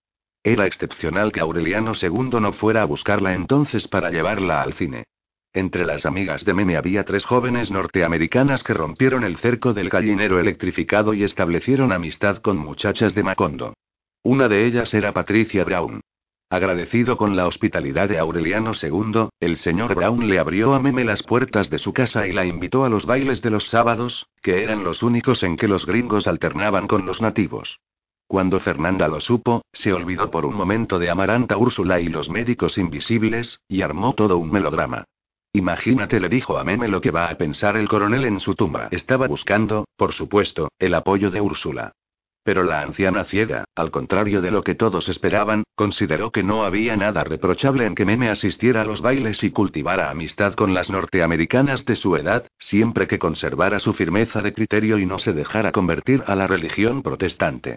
Era 0.44 0.66
excepcional 0.66 1.30
que 1.30 1.40
Aureliano 1.40 1.92
II 2.00 2.40
no 2.40 2.52
fuera 2.52 2.82
a 2.82 2.86
buscarla 2.86 3.34
entonces 3.34 3.86
para 3.86 4.10
llevarla 4.10 4.60
al 4.60 4.72
cine. 4.74 5.04
Entre 5.52 5.84
las 5.84 6.04
amigas 6.04 6.44
de 6.44 6.54
Meme 6.54 6.76
había 6.76 7.04
tres 7.04 7.24
jóvenes 7.24 7.70
norteamericanas 7.70 8.64
que 8.64 8.74
rompieron 8.74 9.22
el 9.22 9.36
cerco 9.36 9.72
del 9.72 9.88
gallinero 9.88 10.40
electrificado 10.40 11.14
y 11.14 11.22
establecieron 11.22 11.92
amistad 11.92 12.38
con 12.38 12.56
muchachas 12.56 13.14
de 13.14 13.22
Macondo. 13.22 13.74
Una 14.24 14.48
de 14.48 14.66
ellas 14.66 14.94
era 14.94 15.12
Patricia 15.12 15.62
Brown. 15.64 16.00
Agradecido 16.50 17.16
con 17.16 17.36
la 17.36 17.46
hospitalidad 17.46 18.08
de 18.08 18.18
Aureliano 18.18 18.72
II, 18.80 19.28
el 19.40 19.56
señor 19.58 19.94
Brown 19.94 20.28
le 20.28 20.38
abrió 20.38 20.74
a 20.74 20.80
Meme 20.80 21.04
las 21.04 21.22
puertas 21.22 21.70
de 21.70 21.78
su 21.78 21.92
casa 21.92 22.26
y 22.26 22.32
la 22.32 22.44
invitó 22.44 22.84
a 22.84 22.88
los 22.88 23.06
bailes 23.06 23.42
de 23.42 23.50
los 23.50 23.68
sábados, 23.68 24.26
que 24.42 24.62
eran 24.62 24.82
los 24.82 25.02
únicos 25.02 25.42
en 25.44 25.56
que 25.56 25.68
los 25.68 25.86
gringos 25.86 26.26
alternaban 26.26 26.88
con 26.88 27.06
los 27.06 27.22
nativos. 27.22 27.78
Cuando 28.32 28.60
Fernanda 28.60 29.08
lo 29.08 29.20
supo, 29.20 29.60
se 29.74 29.92
olvidó 29.92 30.30
por 30.30 30.46
un 30.46 30.54
momento 30.54 30.98
de 30.98 31.10
Amaranta 31.10 31.58
Úrsula 31.58 32.00
y 32.00 32.08
los 32.08 32.30
médicos 32.30 32.78
invisibles, 32.78 33.60
y 33.68 33.82
armó 33.82 34.14
todo 34.14 34.38
un 34.38 34.50
melodrama. 34.50 35.04
Imagínate, 35.52 36.18
le 36.18 36.30
dijo 36.30 36.56
a 36.56 36.64
Meme 36.64 36.88
lo 36.88 37.02
que 37.02 37.10
va 37.10 37.28
a 37.28 37.36
pensar 37.36 37.76
el 37.76 37.90
coronel 37.90 38.24
en 38.24 38.40
su 38.40 38.54
tumba. 38.54 38.88
Estaba 38.90 39.28
buscando, 39.28 39.84
por 39.98 40.14
supuesto, 40.14 40.70
el 40.78 40.94
apoyo 40.94 41.30
de 41.30 41.42
Úrsula. 41.42 41.92
Pero 42.42 42.64
la 42.64 42.80
anciana 42.80 43.24
ciega, 43.24 43.64
al 43.74 43.90
contrario 43.90 44.40
de 44.40 44.50
lo 44.50 44.62
que 44.62 44.76
todos 44.76 45.10
esperaban, 45.10 45.64
consideró 45.74 46.32
que 46.32 46.42
no 46.42 46.64
había 46.64 46.96
nada 46.96 47.24
reprochable 47.24 47.84
en 47.84 47.94
que 47.94 48.06
Meme 48.06 48.30
asistiera 48.30 48.80
a 48.80 48.86
los 48.86 49.02
bailes 49.02 49.44
y 49.44 49.50
cultivara 49.50 50.08
amistad 50.08 50.54
con 50.54 50.72
las 50.72 50.88
norteamericanas 50.88 51.84
de 51.84 51.96
su 51.96 52.16
edad, 52.16 52.46
siempre 52.56 53.06
que 53.06 53.18
conservara 53.18 53.78
su 53.78 53.92
firmeza 53.92 54.40
de 54.40 54.54
criterio 54.54 54.96
y 54.96 55.04
no 55.04 55.18
se 55.18 55.34
dejara 55.34 55.70
convertir 55.70 56.24
a 56.26 56.34
la 56.34 56.46
religión 56.46 57.02
protestante. 57.02 57.76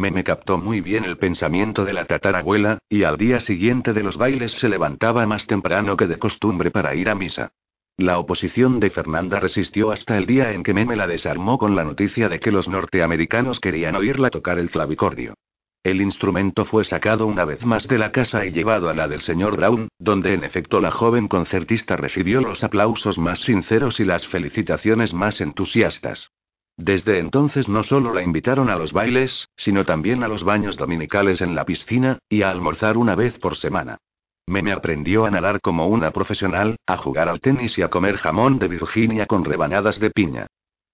Me 0.00 0.24
captó 0.24 0.56
muy 0.56 0.80
bien 0.80 1.04
el 1.04 1.18
pensamiento 1.18 1.84
de 1.84 1.92
la 1.92 2.06
tatarabuela, 2.06 2.78
y 2.88 3.02
al 3.02 3.18
día 3.18 3.38
siguiente 3.38 3.92
de 3.92 4.02
los 4.02 4.16
bailes 4.16 4.52
se 4.52 4.70
levantaba 4.70 5.26
más 5.26 5.46
temprano 5.46 5.94
que 5.94 6.06
de 6.06 6.18
costumbre 6.18 6.70
para 6.70 6.94
ir 6.94 7.10
a 7.10 7.14
misa. 7.14 7.52
La 7.98 8.18
oposición 8.18 8.80
de 8.80 8.88
Fernanda 8.88 9.38
resistió 9.40 9.90
hasta 9.90 10.16
el 10.16 10.24
día 10.24 10.52
en 10.52 10.62
que 10.62 10.72
Meme 10.72 10.96
la 10.96 11.06
desarmó 11.06 11.58
con 11.58 11.76
la 11.76 11.84
noticia 11.84 12.30
de 12.30 12.40
que 12.40 12.50
los 12.50 12.66
norteamericanos 12.66 13.60
querían 13.60 13.94
oírla 13.94 14.30
tocar 14.30 14.58
el 14.58 14.70
clavicordio. 14.70 15.34
El 15.84 16.00
instrumento 16.00 16.64
fue 16.64 16.84
sacado 16.84 17.26
una 17.26 17.44
vez 17.44 17.64
más 17.66 17.86
de 17.86 17.98
la 17.98 18.10
casa 18.10 18.46
y 18.46 18.52
llevado 18.52 18.88
a 18.88 18.94
la 18.94 19.06
del 19.06 19.20
señor 19.20 19.56
Brown, 19.56 19.88
donde 19.98 20.32
en 20.32 20.44
efecto 20.44 20.80
la 20.80 20.90
joven 20.90 21.28
concertista 21.28 21.96
recibió 21.96 22.40
los 22.40 22.64
aplausos 22.64 23.18
más 23.18 23.40
sinceros 23.40 24.00
y 24.00 24.06
las 24.06 24.26
felicitaciones 24.26 25.12
más 25.12 25.42
entusiastas. 25.42 26.30
Desde 26.82 27.18
entonces 27.18 27.68
no 27.68 27.82
solo 27.82 28.14
la 28.14 28.22
invitaron 28.22 28.70
a 28.70 28.76
los 28.76 28.94
bailes, 28.94 29.50
sino 29.54 29.84
también 29.84 30.22
a 30.22 30.28
los 30.28 30.44
baños 30.44 30.78
dominicales 30.78 31.42
en 31.42 31.54
la 31.54 31.66
piscina, 31.66 32.18
y 32.26 32.40
a 32.40 32.50
almorzar 32.50 32.96
una 32.96 33.14
vez 33.14 33.38
por 33.38 33.58
semana. 33.58 33.98
Meme 34.46 34.72
aprendió 34.72 35.26
a 35.26 35.30
nadar 35.30 35.60
como 35.60 35.88
una 35.88 36.10
profesional, 36.10 36.76
a 36.86 36.96
jugar 36.96 37.28
al 37.28 37.38
tenis 37.38 37.76
y 37.76 37.82
a 37.82 37.90
comer 37.90 38.16
jamón 38.16 38.58
de 38.58 38.68
Virginia 38.68 39.26
con 39.26 39.44
rebanadas 39.44 40.00
de 40.00 40.10
piña. 40.10 40.46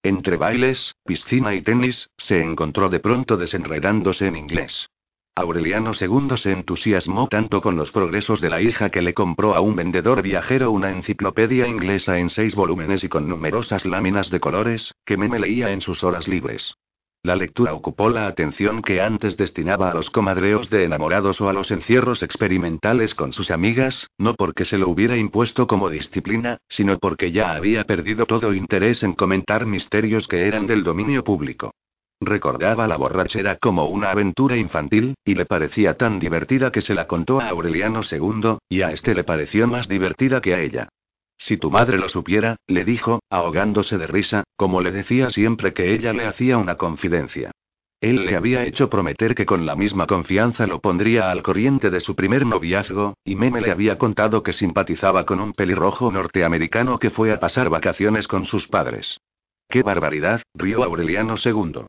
Entre 0.03 0.35
bailes, 0.35 0.93
piscina 1.05 1.55
y 1.55 1.61
tenis, 1.61 2.09
se 2.17 2.41
encontró 2.41 2.89
de 2.89 2.99
pronto 2.99 3.37
desenredándose 3.37 4.27
en 4.27 4.35
inglés. 4.35 4.89
Aureliano 5.37 5.91
II 5.93 6.35
se 6.35 6.51
entusiasmó 6.51 7.27
tanto 7.27 7.61
con 7.61 7.75
los 7.75 7.91
progresos 7.91 8.41
de 8.41 8.49
la 8.49 8.59
hija 8.59 8.89
que 8.89 9.03
le 9.03 9.13
compró 9.13 9.53
a 9.53 9.61
un 9.61 9.75
vendedor 9.75 10.23
viajero 10.23 10.71
una 10.71 10.89
enciclopedia 10.89 11.67
inglesa 11.67 12.17
en 12.17 12.31
seis 12.31 12.55
volúmenes 12.55 13.03
y 13.03 13.07
con 13.07 13.29
numerosas 13.29 13.85
láminas 13.85 14.31
de 14.31 14.39
colores, 14.39 14.95
que 15.05 15.15
Meme 15.15 15.37
leía 15.37 15.69
en 15.69 15.81
sus 15.81 16.03
horas 16.03 16.27
libres. 16.27 16.73
La 17.21 17.35
lectura 17.35 17.75
ocupó 17.75 18.09
la 18.09 18.25
atención 18.25 18.81
que 18.81 18.99
antes 18.99 19.37
destinaba 19.37 19.91
a 19.91 19.93
los 19.93 20.09
comadreos 20.09 20.71
de 20.71 20.85
enamorados 20.85 21.39
o 21.39 21.49
a 21.49 21.53
los 21.53 21.69
encierros 21.69 22.23
experimentales 22.23 23.13
con 23.13 23.31
sus 23.31 23.51
amigas, 23.51 24.07
no 24.17 24.33
porque 24.33 24.65
se 24.65 24.79
lo 24.79 24.89
hubiera 24.89 25.17
impuesto 25.17 25.67
como 25.67 25.91
disciplina, 25.91 26.57
sino 26.67 26.97
porque 26.97 27.31
ya 27.31 27.53
había 27.53 27.83
perdido 27.83 28.25
todo 28.25 28.55
interés 28.55 29.03
en 29.03 29.13
comentar 29.13 29.67
misterios 29.67 30.27
que 30.27 30.47
eran 30.47 30.65
del 30.65 30.83
dominio 30.83 31.23
público. 31.23 31.75
Recordaba 32.19 32.87
la 32.87 32.97
borrachera 32.97 33.57
como 33.57 33.85
una 33.85 34.09
aventura 34.09 34.57
infantil, 34.57 35.13
y 35.23 35.35
le 35.35 35.45
parecía 35.45 35.97
tan 35.97 36.17
divertida 36.17 36.71
que 36.71 36.81
se 36.81 36.95
la 36.95 37.07
contó 37.07 37.39
a 37.39 37.49
Aureliano 37.49 38.01
II, 38.09 38.57
y 38.69 38.81
a 38.81 38.91
este 38.91 39.13
le 39.13 39.23
pareció 39.23 39.67
más 39.67 39.87
divertida 39.87 40.41
que 40.41 40.55
a 40.55 40.61
ella. 40.61 40.89
Si 41.37 41.57
tu 41.57 41.69
madre 41.69 41.99
lo 41.99 42.09
supiera, 42.09 42.55
le 42.65 42.83
dijo, 42.83 43.19
ahogándose 43.29 43.99
de 43.99 44.07
risa, 44.07 44.43
como 44.55 44.81
le 44.81 44.91
decía 44.91 45.29
siempre 45.29 45.73
que 45.73 45.93
ella 45.93 46.11
le 46.11 46.25
hacía 46.25 46.57
una 46.57 46.75
confidencia. 46.75 47.51
Él 48.01 48.25
le 48.25 48.35
había 48.35 48.63
hecho 48.65 48.89
prometer 48.89 49.35
que 49.35 49.45
con 49.45 49.67
la 49.67 49.75
misma 49.75 50.07
confianza 50.07 50.65
lo 50.65 50.81
pondría 50.81 51.29
al 51.29 51.43
corriente 51.43 51.91
de 51.91 51.99
su 51.99 52.15
primer 52.15 52.47
noviazgo, 52.47 53.15
y 53.23 53.35
Meme 53.35 53.61
le 53.61 53.71
había 53.71 53.99
contado 53.99 54.41
que 54.41 54.53
simpatizaba 54.53 55.25
con 55.25 55.39
un 55.39 55.53
pelirrojo 55.53 56.11
norteamericano 56.11 56.97
que 56.97 57.11
fue 57.11 57.31
a 57.31 57.39
pasar 57.39 57.69
vacaciones 57.69 58.27
con 58.27 58.45
sus 58.45 58.67
padres. 58.67 59.19
¡Qué 59.69 59.83
barbaridad! 59.83 60.41
rió 60.55 60.83
Aureliano 60.83 61.35
II. 61.43 61.85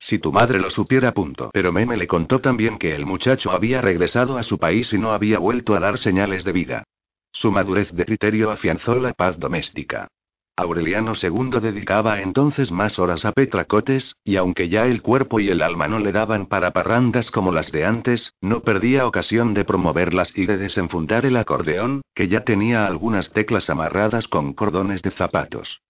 Si 0.00 0.18
tu 0.18 0.32
madre 0.32 0.58
lo 0.58 0.70
supiera, 0.70 1.12
punto. 1.12 1.50
Pero 1.52 1.72
Meme 1.72 1.96
le 1.98 2.06
contó 2.06 2.40
también 2.40 2.78
que 2.78 2.94
el 2.94 3.04
muchacho 3.04 3.52
había 3.52 3.82
regresado 3.82 4.38
a 4.38 4.42
su 4.42 4.58
país 4.58 4.92
y 4.94 4.98
no 4.98 5.12
había 5.12 5.38
vuelto 5.38 5.74
a 5.74 5.80
dar 5.80 5.98
señales 5.98 6.42
de 6.42 6.52
vida. 6.52 6.84
Su 7.32 7.52
madurez 7.52 7.92
de 7.92 8.06
criterio 8.06 8.50
afianzó 8.50 8.94
la 8.96 9.12
paz 9.12 9.38
doméstica. 9.38 10.08
Aureliano 10.56 11.12
II 11.14 11.60
dedicaba 11.60 12.20
entonces 12.22 12.70
más 12.72 12.98
horas 12.98 13.24
a 13.24 13.32
Petracotes, 13.32 14.16
y 14.24 14.36
aunque 14.36 14.68
ya 14.68 14.86
el 14.86 15.00
cuerpo 15.00 15.38
y 15.38 15.48
el 15.48 15.62
alma 15.62 15.86
no 15.86 15.98
le 15.98 16.12
daban 16.12 16.46
para 16.46 16.72
parrandas 16.72 17.30
como 17.30 17.52
las 17.52 17.70
de 17.70 17.84
antes, 17.84 18.34
no 18.40 18.60
perdía 18.60 19.06
ocasión 19.06 19.54
de 19.54 19.64
promoverlas 19.64 20.36
y 20.36 20.46
de 20.46 20.58
desenfundar 20.58 21.24
el 21.26 21.36
acordeón, 21.36 22.02
que 22.14 22.28
ya 22.28 22.44
tenía 22.44 22.86
algunas 22.86 23.32
teclas 23.32 23.70
amarradas 23.70 24.28
con 24.28 24.54
cordones 24.54 25.02
de 25.02 25.10
zapatos. 25.10 25.80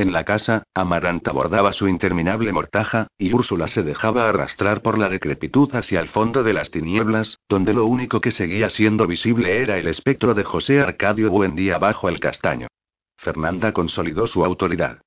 En 0.00 0.14
la 0.14 0.24
casa, 0.24 0.62
Amaranta 0.72 1.30
bordaba 1.30 1.74
su 1.74 1.86
interminable 1.86 2.52
mortaja, 2.52 3.08
y 3.18 3.34
Úrsula 3.34 3.66
se 3.66 3.82
dejaba 3.82 4.30
arrastrar 4.30 4.80
por 4.80 4.96
la 4.96 5.10
decrepitud 5.10 5.74
hacia 5.74 6.00
el 6.00 6.08
fondo 6.08 6.42
de 6.42 6.54
las 6.54 6.70
tinieblas, 6.70 7.36
donde 7.50 7.74
lo 7.74 7.84
único 7.84 8.22
que 8.22 8.30
seguía 8.30 8.70
siendo 8.70 9.06
visible 9.06 9.60
era 9.60 9.76
el 9.76 9.88
espectro 9.88 10.32
de 10.32 10.42
José 10.42 10.80
Arcadio 10.80 11.30
Buendía 11.30 11.76
bajo 11.76 12.08
el 12.08 12.18
castaño. 12.18 12.68
Fernanda 13.18 13.72
consolidó 13.72 14.26
su 14.26 14.42
autoridad. 14.42 15.02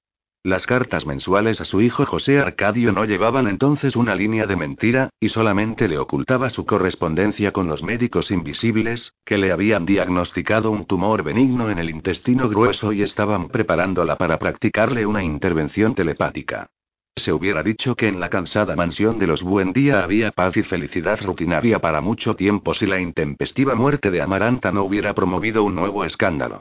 Las 0.45 0.67
cartas 0.67 1.05
mensuales 1.05 1.61
a 1.61 1.65
su 1.65 1.79
hijo 1.79 2.05
José 2.05 2.37
Arcadio 2.37 2.91
no 2.91 3.05
llevaban 3.05 3.47
entonces 3.47 3.95
una 3.95 4.13
línea 4.13 4.45
de 4.45 4.57
mentira, 4.57 5.09
y 5.17 5.29
solamente 5.29 5.87
le 5.87 5.97
ocultaba 5.97 6.49
su 6.49 6.65
correspondencia 6.65 7.53
con 7.53 7.67
los 7.67 7.81
médicos 7.81 8.29
invisibles, 8.29 9.15
que 9.23 9.37
le 9.37 9.53
habían 9.53 9.85
diagnosticado 9.85 10.69
un 10.69 10.83
tumor 10.83 11.23
benigno 11.23 11.69
en 11.69 11.79
el 11.79 11.89
intestino 11.89 12.49
grueso 12.49 12.91
y 12.91 13.03
estaban 13.03 13.47
preparándola 13.47 14.17
para 14.17 14.37
practicarle 14.37 15.05
una 15.05 15.23
intervención 15.23 15.95
telepática. 15.95 16.67
Se 17.15 17.31
hubiera 17.31 17.63
dicho 17.63 17.95
que 17.95 18.09
en 18.09 18.19
la 18.19 18.29
cansada 18.29 18.75
mansión 18.75 19.19
de 19.19 19.27
los 19.27 19.43
Buendía 19.43 20.03
había 20.03 20.31
paz 20.31 20.57
y 20.57 20.63
felicidad 20.63 21.21
rutinaria 21.21 21.79
para 21.79 22.01
mucho 22.01 22.35
tiempo 22.35 22.73
si 22.73 22.85
la 22.85 22.99
intempestiva 22.99 23.75
muerte 23.75 24.11
de 24.11 24.21
Amaranta 24.21 24.73
no 24.73 24.83
hubiera 24.83 25.13
promovido 25.13 25.63
un 25.63 25.75
nuevo 25.75 26.03
escándalo. 26.03 26.59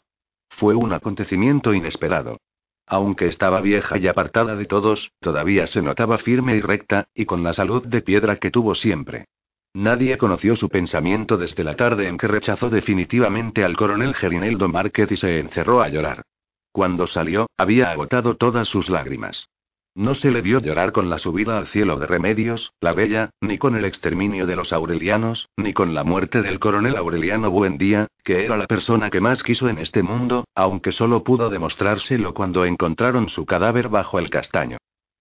Fue 0.49 0.73
un 0.73 0.93
acontecimiento 0.93 1.73
inesperado. 1.73 2.37
Aunque 2.85 3.27
estaba 3.27 3.61
vieja 3.61 3.97
y 3.97 4.07
apartada 4.07 4.55
de 4.55 4.65
todos, 4.65 5.11
todavía 5.19 5.67
se 5.67 5.81
notaba 5.81 6.17
firme 6.17 6.55
y 6.55 6.61
recta, 6.61 7.07
y 7.13 7.25
con 7.25 7.43
la 7.43 7.53
salud 7.53 7.85
de 7.85 8.01
piedra 8.01 8.35
que 8.37 8.51
tuvo 8.51 8.75
siempre. 8.75 9.25
Nadie 9.73 10.17
conoció 10.17 10.55
su 10.55 10.69
pensamiento 10.69 11.37
desde 11.37 11.63
la 11.63 11.75
tarde 11.75 12.07
en 12.07 12.17
que 12.17 12.27
rechazó 12.27 12.69
definitivamente 12.69 13.63
al 13.63 13.75
coronel 13.75 14.13
Gerineldo 14.13 14.67
Márquez 14.67 15.11
y 15.11 15.17
se 15.17 15.39
encerró 15.39 15.81
a 15.81 15.89
llorar. 15.89 16.23
Cuando 16.71 17.07
salió, 17.07 17.47
había 17.57 17.91
agotado 17.91 18.35
todas 18.35 18.67
sus 18.67 18.89
lágrimas. 18.89 19.47
No 19.95 20.15
se 20.15 20.31
le 20.31 20.41
vio 20.41 20.59
llorar 20.59 20.91
con 20.91 21.11
la 21.11 21.19
subida 21.19 21.59
al 21.59 21.67
cielo 21.67 21.99
de 21.99 22.07
Remedios, 22.07 22.73
la 22.81 22.93
Bella, 22.93 23.29
ni 23.41 23.59
con 23.59 23.75
el 23.75 23.85
exterminio 23.85 24.47
de 24.47 24.55
los 24.55 24.73
Aurelianos, 24.73 25.49
ni 25.55 25.71
con 25.73 25.93
la 25.93 26.03
muerte 26.03 26.41
del 26.41 26.59
coronel 26.59 26.97
Aureliano 26.97 27.51
Buendía, 27.51 28.07
que 28.23 28.43
era 28.43 28.57
la 28.57 28.65
persona 28.65 29.11
que 29.11 29.21
más 29.21 29.43
quiso 29.43 29.69
en 29.69 29.77
este 29.77 30.01
mundo, 30.01 30.45
aunque 30.55 30.91
solo 30.91 31.23
pudo 31.23 31.51
demostrárselo 31.51 32.33
cuando 32.33 32.65
encontraron 32.65 33.29
su 33.29 33.45
cadáver 33.45 33.89
bajo 33.89 34.17
el 34.17 34.31
castaño. 34.31 34.77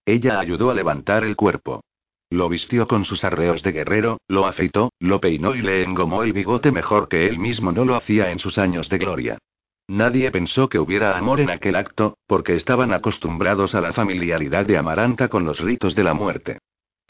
Ella 0.07 0.41
ayudó 0.41 0.71
a 0.71 0.75
levantar 0.75 1.23
el 1.25 1.37
cuerpo. 1.37 1.83
Lo 2.31 2.49
vistió 2.49 2.89
con 2.89 3.05
sus 3.05 3.25
arreos 3.25 3.63
de 3.63 3.73
guerrero, 3.73 4.21
lo 4.27 4.47
afeitó, 4.47 4.91
lo 5.01 5.21
peinó 5.21 5.55
y 5.55 5.61
le 5.61 5.83
engomó 5.83 6.23
el 6.23 6.33
bigote 6.33 6.73
mejor 6.73 7.09
que 7.09 7.27
él 7.27 7.39
mismo 7.39 7.73
no 7.73 7.85
lo 7.85 7.95
hacía 7.95 8.31
en 8.31 8.39
sus 8.39 8.57
años 8.57 8.89
de 8.89 8.97
gloria. 8.97 9.39
Nadie 9.89 10.31
pensó 10.31 10.69
que 10.69 10.79
hubiera 10.79 11.19
amor 11.19 11.41
en 11.41 11.51
aquel 11.51 11.77
acto, 11.77 12.17
porque 12.27 12.55
estaban 12.55 12.93
acostumbrados 12.93 13.75
a 13.75 13.81
la 13.81 13.93
familiaridad 13.93 14.65
de 14.65 14.79
Amaranta 14.79 15.29
con 15.29 15.45
los 15.45 15.61
ritos 15.61 15.95
de 15.95 16.05
la 16.05 16.15
muerte. 16.15 16.59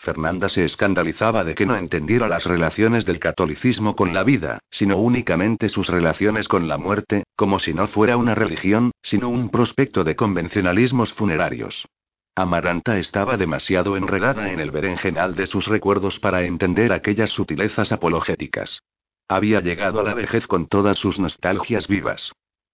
Fernanda 0.02 0.48
se 0.48 0.64
escandalizaba 0.64 1.44
de 1.44 1.54
que 1.54 1.64
no 1.64 1.76
entendiera 1.76 2.26
las 2.26 2.44
relaciones 2.44 3.04
del 3.04 3.20
catolicismo 3.20 3.94
con 3.94 4.12
la 4.12 4.24
vida, 4.24 4.58
sino 4.68 4.96
únicamente 4.96 5.68
sus 5.68 5.86
relaciones 5.88 6.48
con 6.48 6.66
la 6.66 6.76
muerte, 6.76 7.22
como 7.36 7.60
si 7.60 7.72
no 7.72 7.86
fuera 7.86 8.16
una 8.16 8.34
religión, 8.34 8.90
sino 9.00 9.28
un 9.28 9.48
prospecto 9.48 10.02
de 10.02 10.16
convencionalismos 10.16 11.12
funerarios. 11.12 11.86
Amaranta 12.34 12.98
estaba 12.98 13.36
demasiado 13.36 13.96
enredada 13.96 14.50
en 14.50 14.58
el 14.58 14.72
berenjenal 14.72 15.36
de 15.36 15.46
sus 15.46 15.68
recuerdos 15.68 16.18
para 16.18 16.42
entender 16.42 16.92
aquellas 16.92 17.30
sutilezas 17.30 17.92
apologéticas. 17.92 18.80
Había 19.28 19.60
llegado 19.60 20.00
a 20.00 20.02
la 20.02 20.14
vejez 20.14 20.48
con 20.48 20.66
todas 20.66 20.98
sus 20.98 21.20
nostalgias 21.20 21.86
vivas. 21.86 22.32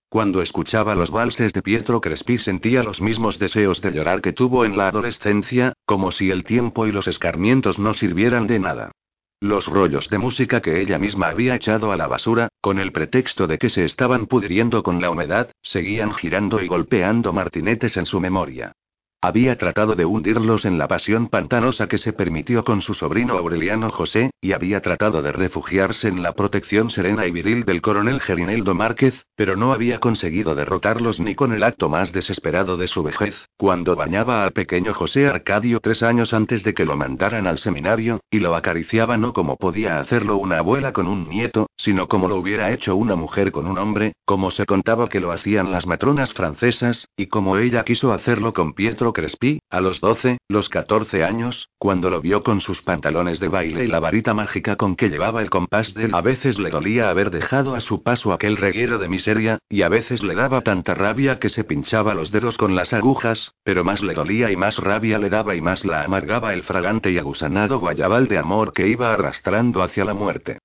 Cuando 0.08 0.40
escuchaba 0.40 0.94
los 0.94 1.10
valses 1.10 1.52
de 1.52 1.60
Pietro 1.60 2.00
Crespi 2.00 2.38
sentía 2.38 2.82
los 2.82 3.02
mismos 3.02 3.38
deseos 3.38 3.82
de 3.82 3.90
llorar 3.90 4.22
que 4.22 4.32
tuvo 4.32 4.64
en 4.64 4.78
la 4.78 4.88
adolescencia, 4.88 5.74
como 5.84 6.12
si 6.12 6.30
el 6.30 6.44
tiempo 6.44 6.86
y 6.86 6.92
los 6.92 7.06
escarmientos 7.06 7.78
no 7.78 7.92
sirvieran 7.92 8.46
de 8.46 8.58
nada. 8.58 8.92
Los 9.40 9.66
rollos 9.66 10.08
de 10.08 10.16
música 10.16 10.62
que 10.62 10.80
ella 10.80 10.98
misma 10.98 11.28
había 11.28 11.54
echado 11.54 11.92
a 11.92 11.96
la 11.98 12.06
basura, 12.06 12.48
con 12.62 12.78
el 12.78 12.90
pretexto 12.90 13.46
de 13.46 13.58
que 13.58 13.68
se 13.68 13.84
estaban 13.84 14.26
pudriendo 14.26 14.82
con 14.82 15.00
la 15.02 15.10
humedad, 15.10 15.50
seguían 15.62 16.14
girando 16.14 16.62
y 16.62 16.68
golpeando 16.68 17.34
martinetes 17.34 17.98
en 17.98 18.06
su 18.06 18.18
memoria. 18.18 18.72
Había 19.20 19.58
tratado 19.58 19.96
de 19.96 20.04
hundirlos 20.04 20.64
en 20.64 20.78
la 20.78 20.86
pasión 20.86 21.26
pantanosa 21.26 21.88
que 21.88 21.98
se 21.98 22.12
permitió 22.12 22.62
con 22.62 22.82
su 22.82 22.94
sobrino 22.94 23.36
Aureliano 23.36 23.90
José, 23.90 24.30
y 24.40 24.52
había 24.52 24.80
tratado 24.80 25.22
de 25.22 25.32
refugiarse 25.32 26.06
en 26.06 26.22
la 26.22 26.34
protección 26.34 26.88
serena 26.90 27.26
y 27.26 27.32
viril 27.32 27.64
del 27.64 27.82
coronel 27.82 28.20
Gerineldo 28.20 28.74
Márquez, 28.74 29.26
pero 29.34 29.56
no 29.56 29.72
había 29.72 29.98
conseguido 29.98 30.54
derrotarlos 30.54 31.18
ni 31.18 31.34
con 31.34 31.52
el 31.52 31.64
acto 31.64 31.88
más 31.88 32.12
desesperado 32.12 32.76
de 32.76 32.86
su 32.86 33.02
vejez, 33.02 33.34
cuando 33.56 33.96
bañaba 33.96 34.44
al 34.44 34.52
pequeño 34.52 34.94
José 34.94 35.26
Arcadio 35.26 35.80
tres 35.80 36.04
años 36.04 36.32
antes 36.32 36.62
de 36.62 36.72
que 36.72 36.84
lo 36.84 36.96
mandaran 36.96 37.48
al 37.48 37.58
seminario, 37.58 38.20
y 38.30 38.38
lo 38.38 38.54
acariciaba 38.54 39.16
no 39.16 39.32
como 39.32 39.56
podía 39.56 39.98
hacerlo 39.98 40.36
una 40.36 40.58
abuela 40.58 40.92
con 40.92 41.08
un 41.08 41.28
nieto, 41.28 41.66
sino 41.76 42.06
como 42.06 42.28
lo 42.28 42.36
hubiera 42.36 42.70
hecho 42.70 42.94
una 42.94 43.16
mujer 43.16 43.50
con 43.50 43.66
un 43.66 43.78
hombre, 43.78 44.12
como 44.24 44.52
se 44.52 44.64
contaba 44.64 45.08
que 45.08 45.18
lo 45.18 45.32
hacían 45.32 45.72
las 45.72 45.88
matronas 45.88 46.32
francesas, 46.32 47.08
y 47.16 47.26
como 47.26 47.56
ella 47.58 47.82
quiso 47.82 48.12
hacerlo 48.12 48.52
con 48.52 48.74
Pietro 48.74 49.07
Crespi, 49.12 49.60
a 49.70 49.80
los 49.80 50.00
12, 50.00 50.38
los 50.48 50.68
14 50.68 51.24
años, 51.24 51.68
cuando 51.78 52.10
lo 52.10 52.20
vio 52.20 52.42
con 52.42 52.60
sus 52.60 52.82
pantalones 52.82 53.40
de 53.40 53.48
baile 53.48 53.84
y 53.84 53.88
la 53.88 54.00
varita 54.00 54.34
mágica 54.34 54.76
con 54.76 54.96
que 54.96 55.08
llevaba 55.08 55.42
el 55.42 55.50
compás 55.50 55.94
de 55.94 56.06
él. 56.06 56.14
A 56.14 56.20
veces 56.20 56.58
le 56.58 56.70
dolía 56.70 57.10
haber 57.10 57.30
dejado 57.30 57.74
a 57.74 57.80
su 57.80 58.02
paso 58.02 58.32
aquel 58.32 58.56
reguero 58.56 58.98
de 58.98 59.08
miseria, 59.08 59.58
y 59.68 59.82
a 59.82 59.88
veces 59.88 60.22
le 60.22 60.34
daba 60.34 60.62
tanta 60.62 60.94
rabia 60.94 61.38
que 61.38 61.48
se 61.48 61.64
pinchaba 61.64 62.14
los 62.14 62.30
dedos 62.30 62.56
con 62.56 62.74
las 62.74 62.92
agujas, 62.92 63.52
pero 63.64 63.84
más 63.84 64.02
le 64.02 64.14
dolía 64.14 64.50
y 64.50 64.56
más 64.56 64.78
rabia 64.78 65.18
le 65.18 65.30
daba 65.30 65.54
y 65.54 65.60
más 65.60 65.84
la 65.84 66.02
amargaba 66.02 66.54
el 66.54 66.62
fragante 66.62 67.10
y 67.10 67.18
agusanado 67.18 67.78
guayabal 67.78 68.28
de 68.28 68.38
amor 68.38 68.72
que 68.72 68.88
iba 68.88 69.12
arrastrando 69.12 69.82
hacia 69.82 70.04
la 70.04 70.14
muerte. 70.14 70.58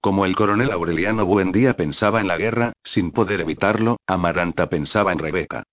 Como 0.00 0.24
el 0.24 0.34
coronel 0.34 0.70
Aureliano 0.72 1.26
Buendía 1.26 1.74
pensaba 1.74 2.22
en 2.22 2.28
la 2.28 2.38
guerra, 2.38 2.72
sin 2.82 3.10
poder 3.10 3.42
evitarlo, 3.42 3.98
Amaranta 4.06 4.70
pensaba 4.70 5.12
en 5.12 5.18
Rebeca. 5.18 5.64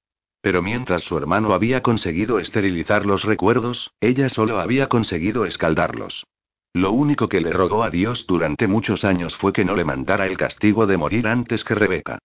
Pero 0.48 0.62
mientras 0.62 1.04
su 1.04 1.18
hermano 1.18 1.52
había 1.52 1.82
conseguido 1.82 2.40
esterilizar 2.40 3.06
los 3.06 3.26
recuerdos, 3.26 3.92
ella 4.00 4.30
solo 4.30 4.62
había 4.62 4.88
conseguido 4.88 5.44
escaldarlos. 5.44 6.26
Lo 6.72 6.94
único 6.94 7.28
que 7.28 7.42
le 7.42 7.52
rogó 7.52 7.84
a 7.84 7.90
Dios 7.90 8.26
durante 8.28 8.66
muchos 8.66 9.04
años 9.04 9.36
fue 9.36 9.52
que 9.52 9.66
no 9.66 9.76
le 9.76 9.84
mandara 9.84 10.26
el 10.26 10.38
castigo 10.38 10.88
de 10.88 10.96
morir 10.96 11.28
antes 11.28 11.66
que 11.66 11.76
Rebeca. 11.76 12.20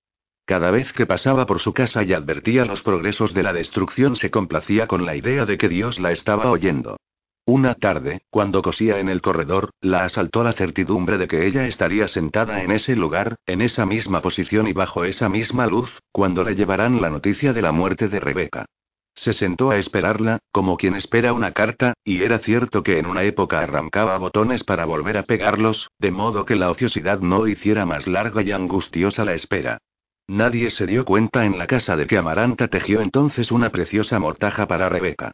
Cada 0.44 0.70
vez 0.70 0.92
que 0.92 1.04
pasaba 1.04 1.46
por 1.46 1.58
su 1.58 1.74
casa 1.74 2.04
y 2.04 2.12
advertía 2.12 2.64
los 2.64 2.84
progresos 2.84 3.34
de 3.34 3.42
la 3.42 3.52
destrucción 3.52 4.14
se 4.14 4.30
complacía 4.30 4.86
con 4.86 5.04
la 5.04 5.16
idea 5.16 5.44
de 5.44 5.58
que 5.58 5.68
Dios 5.68 5.98
la 5.98 6.12
estaba 6.12 6.48
oyendo. 6.48 6.98
Una 7.44 7.74
tarde, 7.74 8.22
cuando 8.30 8.62
cosía 8.62 9.00
en 9.00 9.08
el 9.08 9.20
corredor, 9.20 9.70
la 9.80 10.04
asaltó 10.04 10.44
la 10.44 10.52
certidumbre 10.52 11.18
de 11.18 11.26
que 11.26 11.44
ella 11.44 11.66
estaría 11.66 12.06
sentada 12.06 12.62
en 12.62 12.70
ese 12.70 12.94
lugar, 12.94 13.34
en 13.46 13.62
esa 13.62 13.84
misma 13.84 14.22
posición 14.22 14.68
y 14.68 14.72
bajo 14.72 15.04
esa 15.04 15.28
misma 15.28 15.66
luz, 15.66 15.98
cuando 16.12 16.44
le 16.44 16.54
llevarán 16.54 17.00
la 17.00 17.10
noticia 17.10 17.52
de 17.52 17.62
la 17.62 17.72
muerte 17.72 18.08
de 18.08 18.20
Rebeca. 18.20 18.66
Se 19.16 19.34
sentó 19.34 19.72
a 19.72 19.76
esperarla, 19.76 20.38
como 20.52 20.76
quien 20.76 20.94
espera 20.94 21.32
una 21.32 21.50
carta, 21.50 21.94
y 22.04 22.22
era 22.22 22.38
cierto 22.38 22.84
que 22.84 23.00
en 23.00 23.06
una 23.06 23.24
época 23.24 23.58
arrancaba 23.58 24.16
botones 24.18 24.62
para 24.62 24.84
volver 24.84 25.18
a 25.18 25.24
pegarlos, 25.24 25.88
de 25.98 26.12
modo 26.12 26.44
que 26.44 26.54
la 26.54 26.70
ociosidad 26.70 27.18
no 27.18 27.48
hiciera 27.48 27.84
más 27.84 28.06
larga 28.06 28.42
y 28.42 28.52
angustiosa 28.52 29.24
la 29.24 29.34
espera. 29.34 29.78
Nadie 30.28 30.70
se 30.70 30.86
dio 30.86 31.04
cuenta 31.04 31.44
en 31.44 31.58
la 31.58 31.66
casa 31.66 31.96
de 31.96 32.06
que 32.06 32.16
Amaranta 32.16 32.68
tejió 32.68 33.00
entonces 33.00 33.50
una 33.50 33.70
preciosa 33.70 34.20
mortaja 34.20 34.68
para 34.68 34.88
Rebeca. 34.88 35.32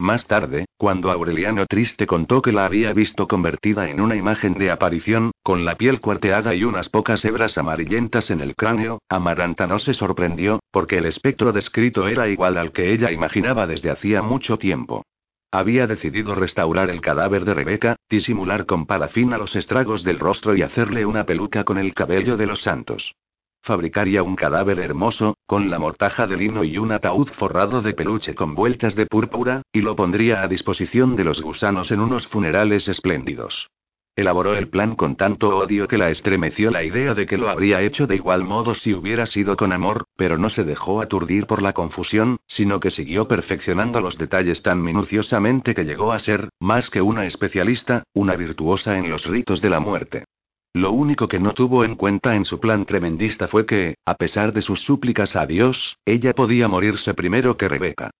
Más 0.00 0.26
tarde, 0.26 0.64
cuando 0.78 1.10
Aureliano 1.10 1.66
Triste 1.66 2.06
contó 2.06 2.40
que 2.40 2.52
la 2.52 2.64
había 2.64 2.94
visto 2.94 3.28
convertida 3.28 3.90
en 3.90 4.00
una 4.00 4.16
imagen 4.16 4.54
de 4.54 4.70
aparición, 4.70 5.30
con 5.42 5.66
la 5.66 5.74
piel 5.74 6.00
cuarteada 6.00 6.54
y 6.54 6.64
unas 6.64 6.88
pocas 6.88 7.22
hebras 7.22 7.58
amarillentas 7.58 8.30
en 8.30 8.40
el 8.40 8.56
cráneo, 8.56 9.02
Amaranta 9.10 9.66
no 9.66 9.78
se 9.78 9.92
sorprendió, 9.92 10.60
porque 10.70 10.96
el 10.96 11.04
espectro 11.04 11.52
descrito 11.52 12.08
era 12.08 12.28
igual 12.28 12.56
al 12.56 12.72
que 12.72 12.94
ella 12.94 13.12
imaginaba 13.12 13.66
desde 13.66 13.90
hacía 13.90 14.22
mucho 14.22 14.56
tiempo. 14.56 15.04
Había 15.52 15.86
decidido 15.86 16.34
restaurar 16.34 16.88
el 16.88 17.02
cadáver 17.02 17.44
de 17.44 17.52
Rebeca, 17.52 17.96
disimular 18.08 18.64
con 18.64 18.86
parafina 18.86 19.36
los 19.36 19.54
estragos 19.54 20.02
del 20.02 20.18
rostro 20.18 20.56
y 20.56 20.62
hacerle 20.62 21.04
una 21.04 21.26
peluca 21.26 21.64
con 21.64 21.76
el 21.76 21.92
cabello 21.92 22.38
de 22.38 22.46
los 22.46 22.62
santos. 22.62 23.16
Fabricaría 23.62 24.22
un 24.22 24.36
cadáver 24.36 24.80
hermoso, 24.80 25.36
con 25.46 25.68
la 25.68 25.78
mortaja 25.78 26.26
de 26.26 26.36
lino 26.36 26.64
y 26.64 26.78
un 26.78 26.92
ataúd 26.92 27.28
forrado 27.28 27.82
de 27.82 27.92
peluche 27.92 28.34
con 28.34 28.54
vueltas 28.54 28.94
de 28.94 29.06
púrpura, 29.06 29.62
y 29.72 29.82
lo 29.82 29.94
pondría 29.96 30.42
a 30.42 30.48
disposición 30.48 31.14
de 31.14 31.24
los 31.24 31.42
gusanos 31.42 31.90
en 31.90 32.00
unos 32.00 32.26
funerales 32.26 32.88
espléndidos. 32.88 33.68
Elaboró 34.16 34.54
el 34.54 34.68
plan 34.68 34.96
con 34.96 35.16
tanto 35.16 35.56
odio 35.56 35.88
que 35.88 35.96
la 35.96 36.10
estremeció 36.10 36.70
la 36.70 36.82
idea 36.82 37.14
de 37.14 37.26
que 37.26 37.38
lo 37.38 37.48
habría 37.48 37.80
hecho 37.80 38.06
de 38.06 38.16
igual 38.16 38.44
modo 38.44 38.74
si 38.74 38.92
hubiera 38.92 39.24
sido 39.26 39.56
con 39.56 39.72
amor, 39.72 40.04
pero 40.16 40.36
no 40.36 40.48
se 40.48 40.64
dejó 40.64 41.00
aturdir 41.00 41.46
por 41.46 41.62
la 41.62 41.72
confusión, 41.72 42.38
sino 42.46 42.80
que 42.80 42.90
siguió 42.90 43.28
perfeccionando 43.28 44.00
los 44.00 44.18
detalles 44.18 44.62
tan 44.62 44.82
minuciosamente 44.82 45.74
que 45.74 45.84
llegó 45.84 46.12
a 46.12 46.18
ser, 46.18 46.48
más 46.58 46.90
que 46.90 47.02
una 47.02 47.24
especialista, 47.26 48.02
una 48.12 48.36
virtuosa 48.36 48.98
en 48.98 49.10
los 49.10 49.26
ritos 49.26 49.60
de 49.60 49.70
la 49.70 49.80
muerte. 49.80 50.24
Lo 50.72 50.92
único 50.92 51.26
que 51.26 51.40
no 51.40 51.52
tuvo 51.52 51.84
en 51.84 51.96
cuenta 51.96 52.36
en 52.36 52.44
su 52.44 52.60
plan 52.60 52.84
tremendista 52.84 53.48
fue 53.48 53.66
que, 53.66 53.96
a 54.06 54.14
pesar 54.14 54.52
de 54.52 54.62
sus 54.62 54.80
súplicas 54.80 55.34
a 55.34 55.44
Dios, 55.44 55.96
ella 56.04 56.32
podía 56.32 56.68
morirse 56.68 57.12
primero 57.12 57.56
que 57.56 57.68
Rebeca. 57.68 58.10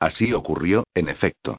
Así 0.00 0.32
ocurrió, 0.32 0.84
en 0.94 1.08
efecto. 1.08 1.58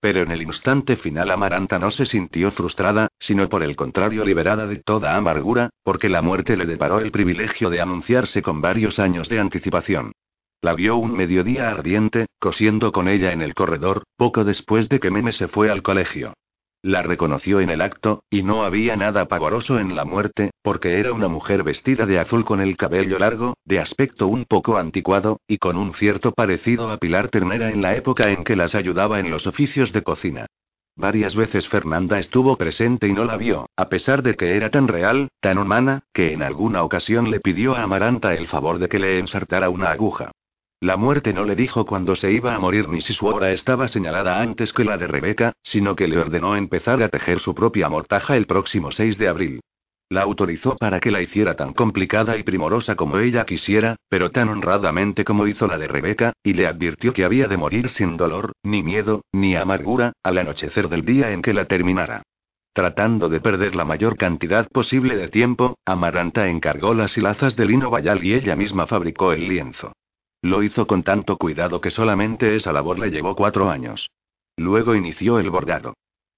Pero 0.00 0.22
en 0.22 0.32
el 0.32 0.42
instante 0.42 0.96
final 0.96 1.30
Amaranta 1.30 1.78
no 1.78 1.90
se 1.90 2.06
sintió 2.06 2.50
frustrada, 2.50 3.08
sino 3.20 3.48
por 3.48 3.62
el 3.62 3.76
contrario 3.76 4.24
liberada 4.24 4.66
de 4.66 4.76
toda 4.76 5.16
amargura, 5.16 5.70
porque 5.82 6.08
la 6.08 6.22
muerte 6.22 6.56
le 6.56 6.66
deparó 6.66 6.98
el 6.98 7.12
privilegio 7.12 7.70
de 7.70 7.80
anunciarse 7.80 8.42
con 8.42 8.60
varios 8.60 8.98
años 8.98 9.28
de 9.28 9.38
anticipación. 9.38 10.12
La 10.60 10.74
vio 10.74 10.96
un 10.96 11.12
mediodía 11.16 11.70
ardiente, 11.70 12.26
cosiendo 12.38 12.90
con 12.90 13.06
ella 13.06 13.32
en 13.32 13.42
el 13.42 13.54
corredor, 13.54 14.02
poco 14.16 14.44
después 14.44 14.88
de 14.88 14.98
que 14.98 15.10
Meme 15.10 15.32
se 15.32 15.46
fue 15.46 15.70
al 15.70 15.82
colegio. 15.82 16.34
La 16.84 17.00
reconoció 17.00 17.62
en 17.62 17.70
el 17.70 17.80
acto, 17.80 18.24
y 18.28 18.42
no 18.42 18.62
había 18.62 18.94
nada 18.94 19.24
pavoroso 19.24 19.78
en 19.78 19.96
la 19.96 20.04
muerte, 20.04 20.50
porque 20.60 21.00
era 21.00 21.14
una 21.14 21.28
mujer 21.28 21.62
vestida 21.62 22.04
de 22.04 22.18
azul 22.18 22.44
con 22.44 22.60
el 22.60 22.76
cabello 22.76 23.18
largo, 23.18 23.54
de 23.64 23.80
aspecto 23.80 24.26
un 24.26 24.44
poco 24.44 24.76
anticuado, 24.76 25.40
y 25.48 25.56
con 25.56 25.78
un 25.78 25.94
cierto 25.94 26.32
parecido 26.32 26.90
a 26.90 26.98
Pilar 26.98 27.30
Ternera 27.30 27.70
en 27.70 27.80
la 27.80 27.96
época 27.96 28.28
en 28.28 28.44
que 28.44 28.54
las 28.54 28.74
ayudaba 28.74 29.18
en 29.18 29.30
los 29.30 29.46
oficios 29.46 29.94
de 29.94 30.02
cocina. 30.02 30.46
Varias 30.94 31.34
veces 31.34 31.66
Fernanda 31.68 32.18
estuvo 32.18 32.54
presente 32.58 33.08
y 33.08 33.14
no 33.14 33.24
la 33.24 33.38
vio, 33.38 33.64
a 33.76 33.88
pesar 33.88 34.22
de 34.22 34.34
que 34.34 34.54
era 34.54 34.68
tan 34.68 34.86
real, 34.86 35.28
tan 35.40 35.56
humana, 35.56 36.02
que 36.12 36.34
en 36.34 36.42
alguna 36.42 36.82
ocasión 36.82 37.30
le 37.30 37.40
pidió 37.40 37.74
a 37.74 37.82
Amaranta 37.82 38.34
el 38.34 38.46
favor 38.46 38.78
de 38.78 38.90
que 38.90 38.98
le 38.98 39.18
ensartara 39.18 39.70
una 39.70 39.90
aguja. 39.90 40.32
La 40.80 40.96
muerte 40.96 41.32
no 41.32 41.44
le 41.44 41.56
dijo 41.56 41.86
cuándo 41.86 42.14
se 42.14 42.30
iba 42.32 42.54
a 42.54 42.58
morir 42.58 42.88
ni 42.88 43.00
si 43.00 43.14
su 43.14 43.26
hora 43.26 43.52
estaba 43.52 43.88
señalada 43.88 44.40
antes 44.40 44.72
que 44.72 44.84
la 44.84 44.98
de 44.98 45.06
Rebeca, 45.06 45.52
sino 45.62 45.96
que 45.96 46.08
le 46.08 46.18
ordenó 46.18 46.56
empezar 46.56 47.02
a 47.02 47.08
tejer 47.08 47.40
su 47.40 47.54
propia 47.54 47.88
mortaja 47.88 48.36
el 48.36 48.46
próximo 48.46 48.90
6 48.90 49.16
de 49.16 49.28
abril. 49.28 49.60
La 50.10 50.22
autorizó 50.22 50.76
para 50.76 51.00
que 51.00 51.10
la 51.10 51.22
hiciera 51.22 51.54
tan 51.54 51.72
complicada 51.72 52.36
y 52.36 52.42
primorosa 52.42 52.94
como 52.94 53.18
ella 53.18 53.46
quisiera, 53.46 53.96
pero 54.08 54.30
tan 54.30 54.50
honradamente 54.50 55.24
como 55.24 55.46
hizo 55.46 55.66
la 55.66 55.78
de 55.78 55.88
Rebeca, 55.88 56.34
y 56.42 56.52
le 56.52 56.66
advirtió 56.66 57.14
que 57.14 57.24
había 57.24 57.48
de 57.48 57.56
morir 57.56 57.88
sin 57.88 58.16
dolor, 58.16 58.52
ni 58.62 58.82
miedo, 58.82 59.22
ni 59.32 59.56
amargura, 59.56 60.12
al 60.22 60.38
anochecer 60.38 60.88
del 60.88 61.04
día 61.04 61.32
en 61.32 61.40
que 61.40 61.54
la 61.54 61.64
terminara. 61.64 62.22
Tratando 62.74 63.28
de 63.28 63.40
perder 63.40 63.74
la 63.74 63.84
mayor 63.84 64.16
cantidad 64.16 64.68
posible 64.68 65.16
de 65.16 65.28
tiempo, 65.28 65.78
Amaranta 65.86 66.48
encargó 66.48 66.92
las 66.92 67.16
hilazas 67.16 67.56
de 67.56 67.64
lino 67.64 67.88
bayal 67.88 68.22
y 68.22 68.34
ella 68.34 68.56
misma 68.56 68.86
fabricó 68.86 69.32
el 69.32 69.48
lienzo. 69.48 69.92
Lo 70.44 70.62
hizo 70.62 70.86
con 70.86 71.02
tanto 71.02 71.38
cuidado 71.38 71.80
que 71.80 71.88
solamente 71.88 72.54
esa 72.54 72.70
labor 72.70 72.98
le 72.98 73.10
llevó 73.10 73.34
cuatro 73.34 73.70
años. 73.70 74.10
Luego 74.58 74.94
inició 74.94 75.38
el 75.38 75.48
bordado. 75.48 75.94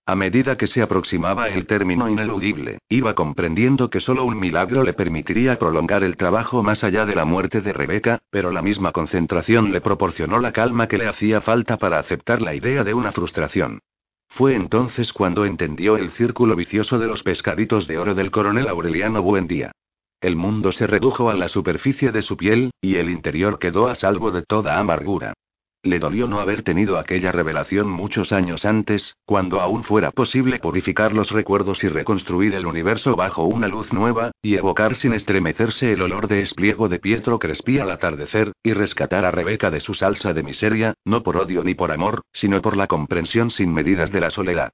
A 0.06 0.14
medida 0.14 0.56
que 0.56 0.68
se 0.68 0.80
aproximaba 0.80 1.48
el 1.48 1.66
término 1.66 2.08
ineludible, 2.08 2.78
iba 2.88 3.16
comprendiendo 3.16 3.90
que 3.90 3.98
solo 3.98 4.24
un 4.24 4.38
milagro 4.38 4.84
le 4.84 4.92
permitiría 4.92 5.58
prolongar 5.58 6.04
el 6.04 6.16
trabajo 6.16 6.62
más 6.62 6.84
allá 6.84 7.04
de 7.04 7.16
la 7.16 7.24
muerte 7.24 7.60
de 7.60 7.72
Rebeca, 7.72 8.20
pero 8.30 8.52
la 8.52 8.62
misma 8.62 8.92
concentración 8.92 9.72
le 9.72 9.80
proporcionó 9.80 10.38
la 10.38 10.52
calma 10.52 10.86
que 10.86 10.98
le 10.98 11.08
hacía 11.08 11.40
falta 11.40 11.76
para 11.76 11.98
aceptar 11.98 12.40
la 12.40 12.54
idea 12.54 12.84
de 12.84 12.94
una 12.94 13.10
frustración. 13.10 13.80
Fue 14.28 14.54
entonces 14.54 15.12
cuando 15.12 15.44
entendió 15.44 15.96
el 15.96 16.10
círculo 16.10 16.54
vicioso 16.54 17.00
de 17.00 17.08
los 17.08 17.24
pescaditos 17.24 17.88
de 17.88 17.98
oro 17.98 18.14
del 18.14 18.30
coronel 18.30 18.68
Aureliano 18.68 19.20
Buendía. 19.20 19.72
El 20.20 20.34
mundo 20.34 20.72
se 20.72 20.86
redujo 20.86 21.28
a 21.28 21.34
la 21.34 21.48
superficie 21.48 22.10
de 22.10 22.22
su 22.22 22.36
piel, 22.36 22.70
y 22.80 22.96
el 22.96 23.10
interior 23.10 23.58
quedó 23.58 23.88
a 23.88 23.94
salvo 23.94 24.30
de 24.30 24.42
toda 24.42 24.78
amargura. 24.78 25.34
Le 25.82 26.00
dolió 26.00 26.26
no 26.26 26.40
haber 26.40 26.62
tenido 26.62 26.98
aquella 26.98 27.30
revelación 27.30 27.88
muchos 27.88 28.32
años 28.32 28.64
antes, 28.64 29.14
cuando 29.24 29.60
aún 29.60 29.84
fuera 29.84 30.10
posible 30.10 30.58
purificar 30.58 31.12
los 31.12 31.30
recuerdos 31.30 31.84
y 31.84 31.88
reconstruir 31.88 32.54
el 32.54 32.66
universo 32.66 33.14
bajo 33.14 33.44
una 33.44 33.68
luz 33.68 33.92
nueva, 33.92 34.32
y 34.42 34.56
evocar 34.56 34.96
sin 34.96 35.12
estremecerse 35.12 35.92
el 35.92 36.02
olor 36.02 36.26
de 36.26 36.40
espliego 36.40 36.88
de 36.88 36.98
Pietro 36.98 37.38
Crespi 37.38 37.78
al 37.78 37.90
atardecer, 37.90 38.52
y 38.64 38.72
rescatar 38.72 39.24
a 39.24 39.30
Rebeca 39.30 39.70
de 39.70 39.78
su 39.78 39.94
salsa 39.94 40.32
de 40.32 40.42
miseria, 40.42 40.94
no 41.04 41.22
por 41.22 41.36
odio 41.36 41.62
ni 41.62 41.74
por 41.74 41.92
amor, 41.92 42.22
sino 42.32 42.60
por 42.62 42.76
la 42.76 42.88
comprensión 42.88 43.50
sin 43.50 43.72
medidas 43.72 44.10
de 44.10 44.20
la 44.20 44.30
soledad. 44.30 44.72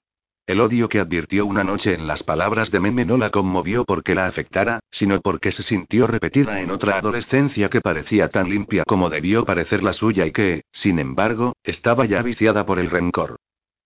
El 0.52 0.60
odio 0.60 0.86
que 0.86 1.00
advirtió 1.00 1.46
una 1.46 1.64
noche 1.64 1.94
en 1.94 2.06
las 2.06 2.22
palabras 2.22 2.70
de 2.70 2.78
Meme 2.78 3.06
no 3.06 3.16
la 3.16 3.30
conmovió 3.30 3.86
porque 3.86 4.14
la 4.14 4.26
afectara, 4.26 4.80
sino 4.90 5.18
porque 5.22 5.50
se 5.50 5.62
sintió 5.62 6.06
repetida 6.06 6.60
en 6.60 6.70
otra 6.70 6.98
adolescencia 6.98 7.70
que 7.70 7.80
parecía 7.80 8.28
tan 8.28 8.50
limpia 8.50 8.84
como 8.84 9.08
debió 9.08 9.46
parecer 9.46 9.82
la 9.82 9.94
suya 9.94 10.26
y 10.26 10.32
que, 10.32 10.64
sin 10.70 10.98
embargo, 10.98 11.54
estaba 11.64 12.04
ya 12.04 12.20
viciada 12.20 12.66
por 12.66 12.78
el 12.78 12.90
rencor. 12.90 13.36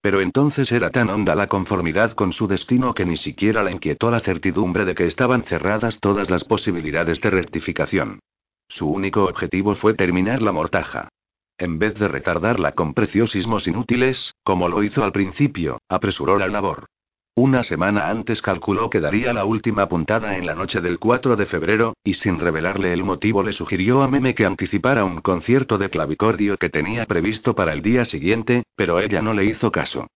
Pero 0.01 0.21
entonces 0.21 0.73
era 0.73 0.91
tan 0.91 1.09
honda 1.09 1.37
la 1.37 1.47
conformidad 1.47 2.15
con 2.15 2.33
su 2.33 2.49
destino 2.49 2.95
que 2.95 3.07
ni 3.07 3.17
siquiera 3.17 3.63
la 3.63 3.71
inquietó 3.71 4.11
la 4.11 4.19
certidumbre 4.19 4.85
de 4.85 4.97
que 4.97 5.07
estaban 5.07 5.45
cerradas 5.45 6.01
todas 6.01 6.31
las 6.31 6.43
posibilidades 6.43 7.21
de 7.21 7.31
rectificación. 7.31 8.19
Su 8.69 8.89
único 8.89 9.23
objetivo 9.23 9.77
fue 9.77 9.95
terminar 9.95 10.43
la 10.43 10.51
mortaja. 10.51 11.11
En 11.59 11.79
vez 11.79 11.95
de 11.95 12.09
retardarla 12.09 12.73
con 12.73 12.93
preciosismos 12.93 13.69
inútiles, 13.69 14.35
como 14.47 14.69
lo 14.69 14.85
hizo 14.85 15.03
al 15.03 15.11
principio, 15.11 15.81
apresuró 15.89 16.39
la 16.39 16.47
labor. 16.47 16.87
Una 17.35 17.65
semana 17.65 18.11
antes 18.11 18.41
calculó 18.41 18.89
que 18.89 19.01
daría 19.01 19.33
la 19.33 19.45
última 19.45 19.89
puntada 19.89 20.37
en 20.37 20.47
la 20.47 20.55
noche 20.55 20.81
del 20.81 21.01
4 21.01 21.35
de 21.35 21.47
febrero, 21.47 21.95
y 22.05 22.15
sin 22.15 22.39
revelarle 22.39 22.93
el 22.93 23.03
motivo 23.03 23.43
le 23.43 23.53
sugirió 23.53 24.05
a 24.05 24.09
Meme 24.09 24.37
que 24.37 24.47
anticipara 24.47 25.05
un 25.05 25.21
concierto 25.21 25.79
de 25.79 25.91
clavicordio 25.91 26.59
que 26.59 26.71
tenía 26.71 27.07
previsto 27.07 27.57
para 27.57 27.73
el 27.73 27.83
día 27.83 28.05
siguiente, 28.05 28.63
pero 28.77 29.01
ella 29.01 29.21
no 29.21 29.35
le 29.35 29.47
hizo 29.47 29.73
caso. 29.73 30.07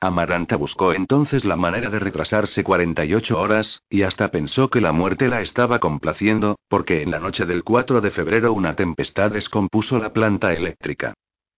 Amaranta 0.00 0.54
buscó 0.54 0.92
entonces 0.92 1.44
la 1.44 1.56
manera 1.56 1.90
de 1.90 1.98
retrasarse 1.98 2.62
48 2.62 3.40
horas, 3.40 3.82
y 3.90 4.02
hasta 4.02 4.28
pensó 4.28 4.70
que 4.70 4.80
la 4.80 4.92
muerte 4.92 5.26
la 5.26 5.40
estaba 5.40 5.80
complaciendo, 5.80 6.60
porque 6.68 7.02
en 7.02 7.10
la 7.10 7.18
noche 7.18 7.44
del 7.44 7.64
4 7.64 8.00
de 8.00 8.10
febrero 8.12 8.52
una 8.52 8.76
tempestad 8.76 9.32
descompuso 9.32 9.98
la 9.98 10.12
planta 10.12 10.52
eléctrica. 10.52 11.14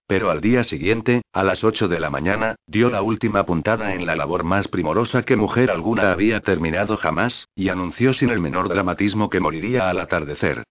Pero 0.06 0.30
al 0.30 0.40
día 0.40 0.64
siguiente, 0.64 1.22
a 1.32 1.44
las 1.44 1.64
8 1.64 1.88
de 1.88 2.00
la 2.00 2.10
mañana, 2.10 2.56
dio 2.66 2.90
la 2.90 3.02
última 3.02 3.44
puntada 3.46 3.94
en 3.94 4.06
la 4.06 4.16
labor 4.16 4.44
más 4.44 4.68
primorosa 4.68 5.22
que 5.22 5.36
mujer 5.36 5.70
alguna 5.70 6.12
había 6.12 6.40
terminado 6.40 6.96
jamás, 6.96 7.48
y 7.54 7.68
anunció 7.68 8.12
sin 8.12 8.30
el 8.30 8.40
menor 8.40 8.68
dramatismo 8.68 9.30
que 9.30 9.40
moriría 9.40 9.88
al 9.88 10.00
atardecer. 10.00 10.64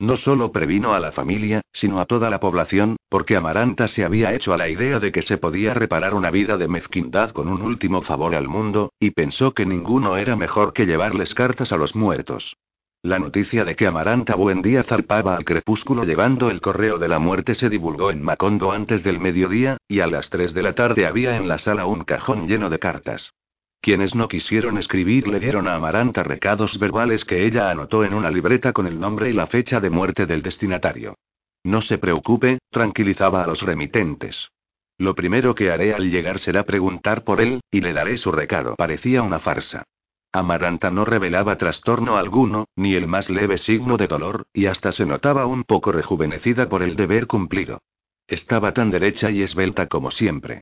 No 0.00 0.16
solo 0.16 0.52
previno 0.52 0.94
a 0.94 1.00
la 1.00 1.10
familia, 1.10 1.62
sino 1.72 2.00
a 2.00 2.06
toda 2.06 2.30
la 2.30 2.38
población, 2.38 2.96
porque 3.08 3.34
Amaranta 3.34 3.88
se 3.88 4.04
había 4.04 4.32
hecho 4.32 4.52
a 4.52 4.56
la 4.56 4.68
idea 4.68 5.00
de 5.00 5.10
que 5.10 5.22
se 5.22 5.38
podía 5.38 5.74
reparar 5.74 6.14
una 6.14 6.30
vida 6.30 6.56
de 6.56 6.68
mezquindad 6.68 7.30
con 7.30 7.48
un 7.48 7.62
último 7.62 8.02
favor 8.02 8.36
al 8.36 8.46
mundo, 8.46 8.92
y 9.00 9.10
pensó 9.10 9.54
que 9.54 9.66
ninguno 9.66 10.16
era 10.16 10.36
mejor 10.36 10.72
que 10.72 10.86
llevarles 10.86 11.34
cartas 11.34 11.72
a 11.72 11.76
los 11.76 11.96
muertos. 11.96 12.56
La 13.02 13.20
noticia 13.20 13.64
de 13.64 13.76
que 13.76 13.86
Amaranta 13.86 14.34
Buendía 14.34 14.82
zarpaba 14.82 15.36
al 15.36 15.44
crepúsculo 15.44 16.02
llevando 16.02 16.50
el 16.50 16.60
correo 16.60 16.98
de 16.98 17.06
la 17.06 17.20
muerte 17.20 17.54
se 17.54 17.68
divulgó 17.68 18.10
en 18.10 18.20
Macondo 18.22 18.72
antes 18.72 19.04
del 19.04 19.20
mediodía, 19.20 19.76
y 19.86 20.00
a 20.00 20.08
las 20.08 20.30
3 20.30 20.52
de 20.52 20.62
la 20.62 20.74
tarde 20.74 21.06
había 21.06 21.36
en 21.36 21.46
la 21.46 21.58
sala 21.58 21.86
un 21.86 22.02
cajón 22.02 22.48
lleno 22.48 22.70
de 22.70 22.80
cartas. 22.80 23.32
Quienes 23.80 24.16
no 24.16 24.26
quisieron 24.26 24.78
escribir 24.78 25.28
le 25.28 25.38
dieron 25.38 25.68
a 25.68 25.76
Amaranta 25.76 26.24
recados 26.24 26.80
verbales 26.80 27.24
que 27.24 27.46
ella 27.46 27.70
anotó 27.70 28.04
en 28.04 28.14
una 28.14 28.32
libreta 28.32 28.72
con 28.72 28.88
el 28.88 28.98
nombre 28.98 29.30
y 29.30 29.32
la 29.32 29.46
fecha 29.46 29.78
de 29.78 29.90
muerte 29.90 30.26
del 30.26 30.42
destinatario. 30.42 31.14
No 31.62 31.80
se 31.80 31.98
preocupe, 31.98 32.58
tranquilizaba 32.70 33.44
a 33.44 33.46
los 33.46 33.62
remitentes. 33.62 34.50
Lo 34.98 35.14
primero 35.14 35.54
que 35.54 35.70
haré 35.70 35.94
al 35.94 36.10
llegar 36.10 36.40
será 36.40 36.64
preguntar 36.64 37.22
por 37.22 37.40
él, 37.40 37.60
y 37.70 37.80
le 37.80 37.92
daré 37.92 38.16
su 38.16 38.32
recado. 38.32 38.74
Parecía 38.76 39.22
una 39.22 39.38
farsa. 39.38 39.84
Amaranta 40.32 40.90
no 40.90 41.04
revelaba 41.04 41.56
trastorno 41.56 42.16
alguno, 42.16 42.66
ni 42.76 42.94
el 42.94 43.06
más 43.06 43.30
leve 43.30 43.56
signo 43.56 43.96
de 43.96 44.06
dolor, 44.06 44.46
y 44.52 44.66
hasta 44.66 44.92
se 44.92 45.06
notaba 45.06 45.46
un 45.46 45.64
poco 45.64 45.90
rejuvenecida 45.90 46.68
por 46.68 46.82
el 46.82 46.96
deber 46.96 47.26
cumplido. 47.26 47.80
Estaba 48.26 48.72
tan 48.72 48.90
derecha 48.90 49.30
y 49.30 49.42
esbelta 49.42 49.86
como 49.86 50.10
siempre. 50.10 50.60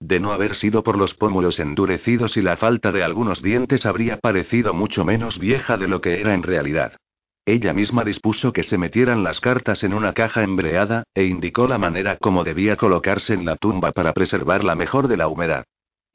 De 0.00 0.20
no 0.20 0.32
haber 0.32 0.54
sido 0.54 0.84
por 0.84 0.96
los 0.96 1.14
pómulos 1.14 1.58
endurecidos 1.58 2.36
y 2.36 2.42
la 2.42 2.56
falta 2.56 2.92
de 2.92 3.02
algunos 3.02 3.42
dientes 3.42 3.84
habría 3.86 4.18
parecido 4.18 4.72
mucho 4.72 5.04
menos 5.04 5.40
vieja 5.40 5.76
de 5.76 5.88
lo 5.88 6.00
que 6.00 6.20
era 6.20 6.34
en 6.34 6.44
realidad. 6.44 6.96
Ella 7.44 7.72
misma 7.72 8.04
dispuso 8.04 8.52
que 8.52 8.62
se 8.62 8.78
metieran 8.78 9.24
las 9.24 9.40
cartas 9.40 9.82
en 9.82 9.94
una 9.94 10.12
caja 10.12 10.44
embreada, 10.44 11.02
e 11.14 11.24
indicó 11.24 11.66
la 11.66 11.78
manera 11.78 12.18
como 12.18 12.44
debía 12.44 12.76
colocarse 12.76 13.34
en 13.34 13.44
la 13.44 13.56
tumba 13.56 13.90
para 13.90 14.12
preservarla 14.12 14.76
mejor 14.76 15.08
de 15.08 15.16
la 15.16 15.26
humedad. 15.26 15.64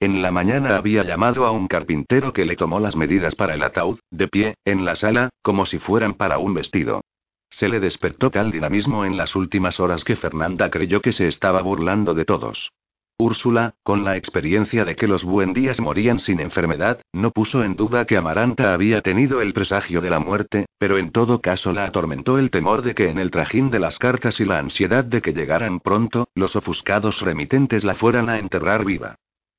En 0.03 0.21
la 0.21 0.31
mañana 0.31 0.75
había 0.75 1.05
llamado 1.05 1.45
a 1.45 1.51
un 1.51 1.69
carpintero 1.69 2.33
que 2.33 2.43
le 2.43 2.57
tomó 2.57 2.81
las 2.81 2.97
medidas 2.97 3.35
para 3.35 3.53
el 3.53 3.63
ataúd, 3.63 3.99
de 4.11 4.27
pie, 4.27 4.55
en 4.65 4.83
la 4.83 4.97
sala, 4.97 5.29
como 5.41 5.65
si 5.65 5.79
fueran 5.79 6.15
para 6.15 6.39
un 6.39 6.53
vestido. 6.53 7.05
Se 7.49 7.69
le 7.69 7.79
despertó 7.79 8.29
tal 8.29 8.51
dinamismo 8.51 9.05
en 9.05 9.15
las 9.15 9.33
últimas 9.33 9.79
horas 9.79 10.03
que 10.03 10.17
Fernanda 10.17 10.69
creyó 10.69 10.99
que 11.01 11.13
se 11.13 11.27
estaba 11.27 11.61
burlando 11.61 12.13
de 12.13 12.25
todos. 12.25 12.73
Úrsula, 13.17 13.75
con 13.81 14.03
la 14.03 14.17
experiencia 14.17 14.83
de 14.83 14.97
que 14.97 15.07
los 15.07 15.23
buendías 15.23 15.79
morían 15.79 16.19
sin 16.19 16.41
enfermedad, 16.41 16.99
no 17.13 17.31
puso 17.31 17.63
en 17.63 17.77
duda 17.77 18.03
que 18.03 18.17
Amaranta 18.17 18.73
había 18.73 18.99
tenido 18.99 19.39
el 19.39 19.53
presagio 19.53 20.01
de 20.01 20.09
la 20.09 20.19
muerte, 20.19 20.65
pero 20.79 20.97
en 20.97 21.11
todo 21.11 21.39
caso 21.39 21.71
la 21.71 21.85
atormentó 21.85 22.37
el 22.39 22.49
temor 22.49 22.81
de 22.81 22.93
que 22.93 23.07
en 23.07 23.19
el 23.19 23.31
trajín 23.31 23.71
de 23.71 23.79
las 23.79 23.99
cartas 23.99 24.41
y 24.41 24.43
la 24.43 24.59
ansiedad 24.59 25.05
de 25.05 25.21
que 25.21 25.31
llegaran 25.31 25.79
pronto, 25.79 26.27
los 26.35 26.57
ofuscados 26.57 27.21
remitentes 27.21 27.85
la 27.85 27.95
fueran 27.95 28.27
a 28.27 28.37
enterrar 28.37 28.83
viva. 28.83 29.15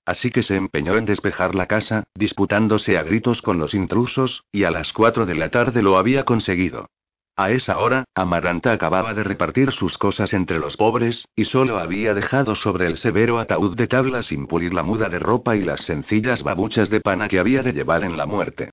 Así 0.06 0.30
que 0.30 0.42
se 0.42 0.56
empeñó 0.56 0.96
en 0.96 1.06
despejar 1.06 1.54
la 1.54 1.66
casa, 1.66 2.04
disputándose 2.14 2.98
a 2.98 3.02
gritos 3.02 3.40
con 3.40 3.58
los 3.58 3.74
intrusos, 3.74 4.44
y 4.52 4.64
a 4.64 4.70
las 4.70 4.92
cuatro 4.92 5.24
de 5.24 5.34
la 5.34 5.50
tarde 5.50 5.82
lo 5.82 5.96
había 5.96 6.24
conseguido. 6.24 6.88
A 7.36 7.50
esa 7.50 7.78
hora, 7.78 8.04
Amaranta 8.14 8.72
acababa 8.72 9.12
de 9.12 9.24
repartir 9.24 9.72
sus 9.72 9.98
cosas 9.98 10.34
entre 10.34 10.60
los 10.60 10.76
pobres, 10.76 11.26
y 11.34 11.46
solo 11.46 11.78
había 11.78 12.14
dejado 12.14 12.54
sobre 12.54 12.86
el 12.86 12.96
severo 12.96 13.40
ataúd 13.40 13.74
de 13.74 13.88
tabla 13.88 14.22
sin 14.22 14.46
pulir 14.46 14.72
la 14.72 14.84
muda 14.84 15.08
de 15.08 15.18
ropa 15.18 15.56
y 15.56 15.62
las 15.62 15.80
sencillas 15.80 16.44
babuchas 16.44 16.90
de 16.90 17.00
pana 17.00 17.26
que 17.28 17.40
había 17.40 17.62
de 17.62 17.72
llevar 17.72 18.04
en 18.04 18.16
la 18.16 18.26
muerte. 18.26 18.70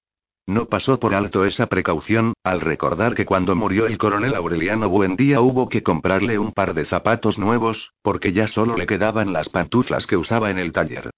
No 0.48 0.66
pasó 0.66 1.00
por 1.00 1.14
alto 1.14 1.46
esa 1.46 1.68
precaución, 1.68 2.34
al 2.44 2.62
recordar 2.62 3.14
que 3.14 3.26
cuando 3.26 3.56
murió 3.56 3.86
el 3.86 3.98
coronel 3.98 4.36
Aureliano 4.36 4.89
Buendía 4.89 5.39
hubo 5.39 5.70
que 5.70 5.84
comprarle 5.84 6.39
un 6.39 6.52
par 6.52 6.74
de 6.74 6.86
zapatos 6.86 7.38
nuevos, 7.38 7.94
porque 8.02 8.34
ya 8.34 8.48
solo 8.48 8.76
le 8.76 8.86
quedaban 8.86 9.34
las 9.34 9.50
pantuflas 9.50 10.08
que 10.08 10.18
usaba 10.18 10.50
en 10.50 10.58
el 10.58 10.72
taller. 10.72 11.12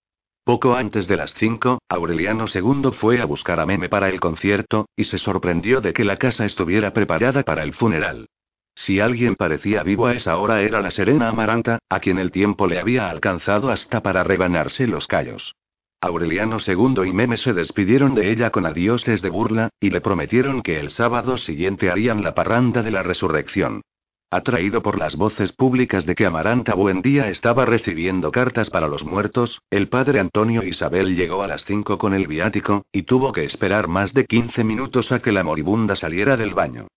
Poco 0.44 0.76
antes 0.76 1.08
de 1.08 1.16
las 1.16 1.34
cinco, 1.34 1.80
Aureliano 1.88 2.46
II 2.54 2.92
fue 2.92 3.22
a 3.22 3.26
buscar 3.26 3.62
a 3.62 3.66
Meme 3.66 3.88
para 3.88 4.10
el 4.10 4.20
concierto, 4.20 4.88
y 4.96 5.06
se 5.06 5.18
sorprendió 5.18 5.80
de 5.80 5.94
que 5.94 6.04
la 6.04 6.18
casa 6.18 6.44
estuviera 6.44 6.92
preparada 6.92 7.44
para 7.44 7.64
el 7.64 7.74
funeral. 7.74 8.28
Si 8.76 9.00
alguien 9.00 9.36
parecía 9.36 9.84
vivo 9.84 10.08
a 10.08 10.14
esa 10.14 10.38
hora 10.38 10.62
era 10.62 10.82
la 10.82 10.92
serena 10.92 11.30
Amaranta, 11.30 11.80
a 11.90 12.00
quien 12.02 12.18
el 12.18 12.32
tiempo 12.32 12.68
le 12.68 12.80
había 12.80 13.10
alcanzado 13.10 13.70
hasta 13.70 14.02
para 14.02 14.24
rebanarse 14.24 14.86
los 14.86 15.08
callos. 15.08 15.56
Aureliano 16.04 16.58
II 16.60 17.08
y 17.08 17.14
Meme 17.14 17.38
se 17.38 17.54
despidieron 17.54 18.14
de 18.14 18.30
ella 18.30 18.50
con 18.50 18.66
adioses 18.66 19.22
de 19.22 19.30
burla, 19.30 19.70
y 19.80 19.90
le 19.90 20.02
prometieron 20.02 20.62
que 20.62 20.78
el 20.78 20.90
sábado 20.90 21.38
siguiente 21.38 21.90
harían 21.90 22.24
la 22.24 22.36
parranda 22.36 22.84
de 22.84 22.92
la 22.92 23.04
resurrección. 23.04 23.84
Atraído 24.30 24.84
por 24.84 25.00
las 25.00 25.16
voces 25.16 25.54
públicas 25.54 26.06
de 26.06 26.14
que 26.14 26.26
Amaranta 26.26 26.74
Buendía 26.74 27.30
estaba 27.30 27.64
recibiendo 27.64 28.34
cartas 28.34 28.70
para 28.70 28.90
los 28.90 29.06
muertos, 29.06 29.62
el 29.70 29.88
padre 29.88 30.20
Antonio 30.20 30.62
Isabel 30.64 31.16
llegó 31.16 31.42
a 31.42 31.48
las 31.48 31.64
5 31.64 31.98
con 31.98 32.14
el 32.14 32.28
viático, 32.28 32.86
y 32.92 33.04
tuvo 33.04 33.32
que 33.32 33.46
esperar 33.46 33.88
más 33.88 34.14
de 34.14 34.26
15 34.26 34.66
minutos 34.66 35.14
a 35.14 35.20
que 35.20 35.32
la 35.32 35.46
moribunda 35.46 35.96
saliera 35.96 36.36
del 36.36 36.54
baño. 36.54 36.88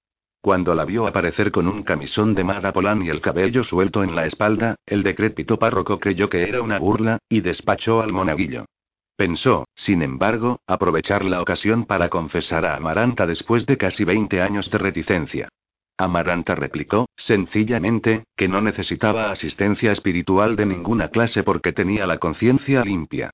Cuando 0.41 0.75
la 0.75 0.85
vio 0.85 1.07
aparecer 1.07 1.53
con 1.53 1.69
un 1.69 1.85
camisón 1.85 2.35
de 2.35 2.43
madapolán 2.43 3.05
y 3.05 3.11
el 3.11 3.21
cabello 3.21 3.63
suelto 3.63 4.03
en 4.03 4.17
la 4.17 4.27
espalda, 4.27 4.75
el 4.85 5.05
decrépito 5.05 5.61
párroco 5.61 6.01
creyó 6.01 6.29
que 6.29 6.49
era 6.49 6.61
una 6.61 6.81
burla, 6.81 7.19
y 7.29 7.41
despachó 7.41 8.01
al 8.03 8.13
monaguillo. 8.13 8.67
Pensó, 9.17 9.67
sin 9.75 10.03
embargo, 10.03 10.61
aprovechar 10.67 11.25
la 11.25 11.41
ocasión 11.41 11.87
para 11.87 12.11
confesar 12.11 12.67
a 12.67 12.77
Amaranta 12.77 13.27
después 13.27 13.65
de 13.65 13.79
casi 13.79 14.05
20 14.05 14.43
años 14.43 14.71
de 14.71 14.77
reticencia. 14.77 15.49
Amaranta 15.97 16.55
replicó, 16.55 17.09
sencillamente, 17.17 18.25
que 18.37 18.49
no 18.49 18.61
necesitaba 18.61 19.31
asistencia 19.31 19.93
espiritual 19.93 20.55
de 20.55 20.67
ninguna 20.67 21.09
clase 21.09 21.43
porque 21.43 21.73
tenía 21.73 22.07
la 22.07 22.19
conciencia 22.19 22.85
limpia. 22.85 23.31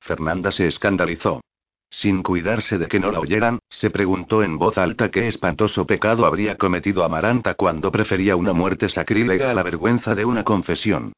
Fernanda 0.00 0.50
se 0.50 0.66
escandalizó. 0.66 1.42
Sin 1.90 2.22
cuidarse 2.22 2.78
de 2.78 2.88
que 2.88 2.98
no 2.98 3.12
la 3.12 3.20
oyeran, 3.20 3.58
se 3.68 3.90
preguntó 3.90 4.42
en 4.42 4.56
voz 4.56 4.78
alta 4.78 5.10
qué 5.10 5.28
espantoso 5.28 5.86
pecado 5.86 6.24
habría 6.24 6.56
cometido 6.56 7.04
Amaranta 7.04 7.54
cuando 7.54 7.92
prefería 7.92 8.36
una 8.36 8.54
muerte 8.54 8.88
sacrílega 8.88 9.50
a 9.50 9.54
la 9.54 9.62
vergüenza 9.62 10.14
de 10.14 10.24
una 10.24 10.44
confesión. 10.44 11.12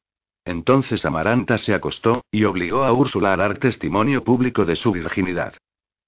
Entonces 0.45 1.05
Amaranta 1.05 1.57
se 1.57 1.73
acostó, 1.73 2.23
y 2.31 2.43
obligó 2.43 2.83
a 2.83 2.93
Úrsula 2.93 3.33
a 3.33 3.37
dar 3.37 3.57
testimonio 3.57 4.23
público 4.23 4.65
de 4.65 4.75
su 4.75 4.91
virginidad. 4.91 5.53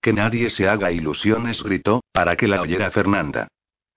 Que 0.02 0.14
nadie 0.14 0.50
se 0.50 0.68
haga 0.68 0.92
ilusiones, 0.92 1.64
gritó, 1.64 2.02
para 2.12 2.36
que 2.36 2.48
la 2.48 2.62
oyera 2.62 2.90
Fernanda. 2.92 3.48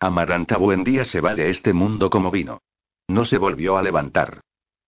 Amaranta 0.00 0.58
día 0.84 1.04
se 1.04 1.20
va 1.20 1.34
de 1.34 1.48
este 1.48 1.72
mundo 1.72 2.10
como 2.10 2.30
vino. 2.30 2.60
No 3.08 3.24
se 3.24 3.38
volvió 3.38 3.78
a 3.78 3.82
levantar. 3.82 4.40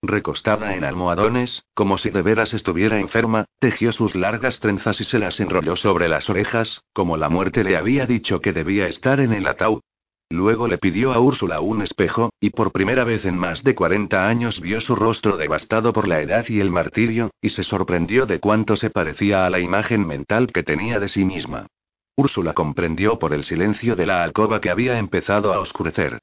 Recostada 0.02 0.76
en 0.76 0.84
almohadones, 0.84 1.64
como 1.74 1.96
si 1.96 2.10
de 2.10 2.22
veras 2.22 2.52
estuviera 2.52 3.00
enferma, 3.00 3.46
tejió 3.58 3.92
sus 3.92 4.14
largas 4.14 4.60
trenzas 4.60 5.00
y 5.00 5.04
se 5.04 5.18
las 5.18 5.40
enrolló 5.40 5.74
sobre 5.74 6.08
las 6.08 6.28
orejas, 6.28 6.82
como 6.92 7.16
la 7.16 7.28
muerte 7.28 7.64
le 7.64 7.76
había 7.76 8.06
dicho 8.06 8.40
que 8.40 8.52
debía 8.52 8.86
estar 8.88 9.20
en 9.20 9.32
el 9.32 9.46
ataúd. 9.46 9.80
Luego 10.28 10.66
le 10.66 10.78
pidió 10.78 11.12
a 11.12 11.20
Úrsula 11.20 11.60
un 11.60 11.82
espejo, 11.82 12.32
y 12.40 12.50
por 12.50 12.72
primera 12.72 13.04
vez 13.04 13.24
en 13.24 13.38
más 13.38 13.62
de 13.62 13.76
40 13.76 14.28
años 14.28 14.60
vio 14.60 14.80
su 14.80 14.96
rostro 14.96 15.36
devastado 15.36 15.92
por 15.92 16.08
la 16.08 16.20
edad 16.20 16.44
y 16.48 16.60
el 16.60 16.70
martirio, 16.70 17.30
y 17.40 17.50
se 17.50 17.62
sorprendió 17.62 18.26
de 18.26 18.40
cuánto 18.40 18.76
se 18.76 18.90
parecía 18.90 19.46
a 19.46 19.50
la 19.50 19.60
imagen 19.60 20.06
mental 20.06 20.48
que 20.52 20.64
tenía 20.64 20.98
de 20.98 21.08
sí 21.08 21.24
misma. 21.24 21.68
Úrsula 22.16 22.54
comprendió 22.54 23.18
por 23.18 23.34
el 23.34 23.44
silencio 23.44 23.94
de 23.94 24.06
la 24.06 24.24
alcoba 24.24 24.60
que 24.60 24.70
había 24.70 24.98
empezado 24.98 25.52
a 25.52 25.60
oscurecer. 25.60 26.18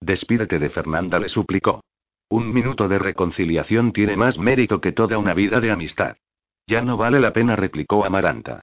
Despídete 0.00 0.58
de 0.58 0.70
Fernanda, 0.70 1.18
le 1.18 1.28
suplicó. 1.28 1.82
Un 2.28 2.52
minuto 2.52 2.86
de 2.86 2.98
reconciliación 2.98 3.92
tiene 3.92 4.16
más 4.16 4.38
mérito 4.38 4.80
que 4.80 4.92
toda 4.92 5.18
una 5.18 5.34
vida 5.34 5.60
de 5.60 5.70
amistad. 5.72 6.16
Ya 6.66 6.82
no 6.82 6.96
vale 6.98 7.18
la 7.18 7.32
pena, 7.32 7.56
replicó 7.56 8.04
Amaranta. 8.04 8.60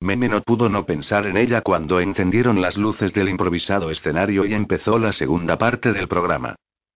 Meme 0.00 0.28
no 0.28 0.42
pudo 0.42 0.68
no 0.68 0.86
pensar 0.86 1.26
en 1.26 1.36
ella 1.36 1.60
cuando 1.60 1.98
encendieron 1.98 2.60
las 2.60 2.76
luces 2.76 3.12
del 3.12 3.28
improvisado 3.28 3.90
escenario 3.90 4.44
y 4.44 4.54
empezó 4.54 4.98
la 4.98 5.12
segunda 5.12 5.58
parte 5.58 5.92
del 5.92 6.06
programa. 6.06 6.54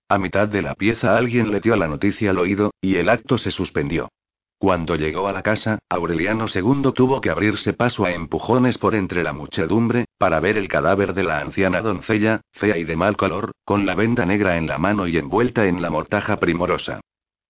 A 0.08 0.18
mitad 0.18 0.46
de 0.46 0.62
la 0.62 0.74
pieza 0.74 1.16
alguien 1.16 1.50
le 1.50 1.60
dio 1.60 1.74
la 1.74 1.88
noticia 1.88 2.30
al 2.30 2.38
oído, 2.38 2.70
y 2.80 2.96
el 2.96 3.08
acto 3.08 3.38
se 3.38 3.50
suspendió. 3.50 4.08
Cuando 4.56 4.94
llegó 4.94 5.26
a 5.26 5.32
la 5.32 5.42
casa, 5.42 5.80
Aureliano 5.88 6.46
II 6.46 6.92
tuvo 6.94 7.20
que 7.20 7.30
abrirse 7.30 7.72
paso 7.72 8.04
a 8.04 8.12
empujones 8.12 8.78
por 8.78 8.94
entre 8.94 9.24
la 9.24 9.32
muchedumbre, 9.32 10.04
para 10.18 10.38
ver 10.38 10.56
el 10.56 10.68
cadáver 10.68 11.14
de 11.14 11.24
la 11.24 11.40
anciana 11.40 11.80
doncella, 11.80 12.42
fea 12.52 12.78
y 12.78 12.84
de 12.84 12.94
mal 12.94 13.16
color, 13.16 13.50
con 13.64 13.84
la 13.86 13.96
venda 13.96 14.24
negra 14.24 14.58
en 14.58 14.68
la 14.68 14.78
mano 14.78 15.08
y 15.08 15.18
envuelta 15.18 15.66
en 15.66 15.82
la 15.82 15.90
mortaja 15.90 16.38
primorosa. 16.38 17.00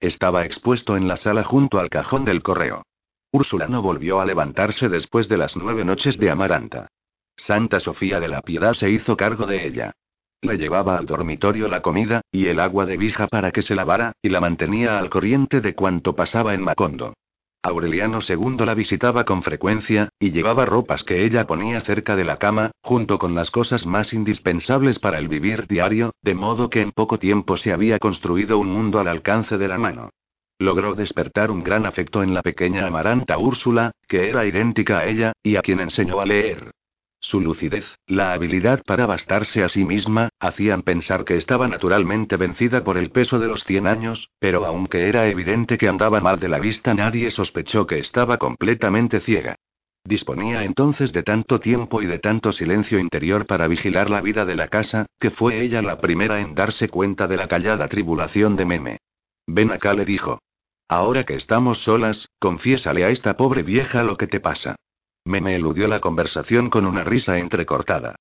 Estaba 0.00 0.46
expuesto 0.46 0.96
en 0.96 1.07
la 1.07 1.18
sala 1.18 1.44
junto 1.44 1.78
al 1.78 1.90
cajón 1.90 2.24
del 2.24 2.42
correo. 2.42 2.82
Úrsula 3.35 3.66
no 3.66 3.80
volvió 3.80 4.20
a 4.20 4.26
levantarse 4.26 4.91
después 4.91 5.26
de 5.26 5.39
las 5.39 5.57
nueve 5.57 5.87
noches 5.87 6.18
de 6.18 6.30
Amaranta. 6.30 6.89
Santa 7.35 7.80
Sofía 7.80 8.20
de 8.20 8.28
la 8.28 8.43
Piedad 8.43 8.74
se 8.74 8.91
hizo 8.91 9.16
cargo 9.16 9.47
de 9.47 9.66
ella. 9.66 9.93
Le 10.43 10.59
llevaba 10.59 10.99
al 10.99 11.07
dormitorio 11.07 11.66
la 11.66 11.80
comida, 11.80 12.20
y 12.30 12.49
el 12.49 12.61
agua 12.61 12.85
de 12.85 12.99
vija 12.99 13.28
para 13.28 13.51
que 13.51 13.62
se 13.62 13.74
lavara, 13.74 14.12
y 14.20 14.28
la 14.28 14.41
mantenía 14.43 14.99
al 14.99 15.09
corriente 15.09 15.62
de 15.62 15.74
cuanto 15.74 16.14
pasaba 16.14 16.53
en 16.53 16.61
Macondo. 16.61 17.14
Aureliano 17.62 18.18
II 18.28 18.66
la 18.66 18.74
visitaba 18.74 19.24
con 19.24 19.43
frecuencia, 19.43 20.11
y 20.18 20.30
llevaba 20.30 20.66
ropas 20.66 21.03
que 21.03 21.24
ella 21.24 21.47
ponía 21.47 21.80
cerca 21.80 22.16
de 22.16 22.24
la 22.24 22.37
cama, 22.37 22.72
junto 22.83 23.18
con 23.18 23.35
las 23.35 23.51
cosas 23.51 23.87
más 23.87 24.12
indispensables 24.12 24.99
para 24.99 25.18
el 25.18 25.28
vivir 25.28 25.66
diario, 25.66 26.12
de 26.20 26.35
modo 26.35 26.68
que 26.68 26.83
en 26.83 26.93
poco 26.93 27.18
tiempo 27.18 27.57
se 27.57 27.72
había 27.72 27.99
construido 27.99 28.59
un 28.59 28.68
mundo 28.68 29.01
al 29.01 29.09
alcance 29.09 29.57
de 29.57 29.68
la 29.68 29.78
mano. 29.78 30.11
Logró 30.63 30.95
despertar 30.95 31.51
un 31.51 31.65
gran 31.65 31.87
afecto 31.87 32.23
en 32.23 32.35
la 32.35 32.41
pequeña 32.41 32.87
amaranta 32.87 33.37
Úrsula, 33.37 33.91
que 34.07 34.29
era 34.29 34.47
idéntica 34.47 35.01
a 35.01 35.07
ella, 35.07 35.33
y 35.43 35.57
a 35.57 35.61
quien 35.61 35.81
enseñó 35.81 36.21
a 36.21 36.25
leer. 36.25 36.71
Su 37.19 37.41
lucidez, 37.41 37.97
la 38.07 38.33
habilidad 38.33 38.81
para 38.87 39.05
bastarse 39.07 39.65
a 39.65 39.69
sí 39.69 39.85
misma, 39.85 40.29
hacían 40.39 40.83
pensar 40.83 41.25
que 41.25 41.37
estaba 41.37 41.67
naturalmente 41.67 42.37
vencida 42.37 42.85
por 42.85 42.97
el 42.97 43.11
peso 43.11 43.41
de 43.41 43.49
los 43.49 43.65
cien 43.65 43.89
años, 43.89 44.31
pero 44.39 44.65
aunque 44.65 45.09
era 45.09 45.27
evidente 45.27 45.77
que 45.77 45.89
andaba 45.89 46.21
mal 46.21 46.39
de 46.39 46.49
la 46.49 46.61
vista, 46.61 46.95
nadie 46.95 47.33
sospechó 47.33 47.85
que 47.85 47.99
estaba 47.99 48.39
completamente 48.39 49.19
ciega. 49.19 49.57
Disponía 50.05 50.63
entonces 50.63 51.13
de 51.13 51.25
tanto 51.25 51.59
tiempo 51.59 52.03
y 52.03 52.07
de 52.07 52.21
tanto 52.21 52.53
silencio 52.53 53.01
interior 53.01 53.47
para 53.47 53.67
vigilar 53.67 54.11
la 54.11 54.21
vida 54.21 54.45
de 54.45 54.55
la 54.55 54.69
casa, 54.69 55.07
que 55.19 55.33
fue 55.33 55.61
ella 55.61 55.83
la 55.83 55.99
primera 55.99 56.41
en 56.41 56.55
darse 56.55 56.89
cuenta 56.89 57.27
de 57.27 57.37
la 57.37 57.49
callada 57.49 57.89
tribulación 57.89 58.55
de 58.55 58.65
Meme. 58.65 58.99
Ven 59.49 59.73
acá, 59.73 59.93
le 59.95 60.05
dijo. 60.05 60.39
Ahora 60.93 61.24
que 61.24 61.36
estamos 61.36 61.78
solas, 61.78 62.28
confiésale 62.38 63.07
a 63.07 63.09
esta 63.09 63.34
pobre 63.34 63.62
vieja 63.62 64.03
lo 64.03 64.18
que 64.18 64.26
te 64.26 64.40
pasa. 64.40 64.76
Meme 65.24 65.57
eludió 65.57 65.88
la 65.88 66.01
conversación 66.01 66.68
con 66.68 66.84
una 66.84 67.03
risa 67.03 67.38
entrecortada. 67.38 68.16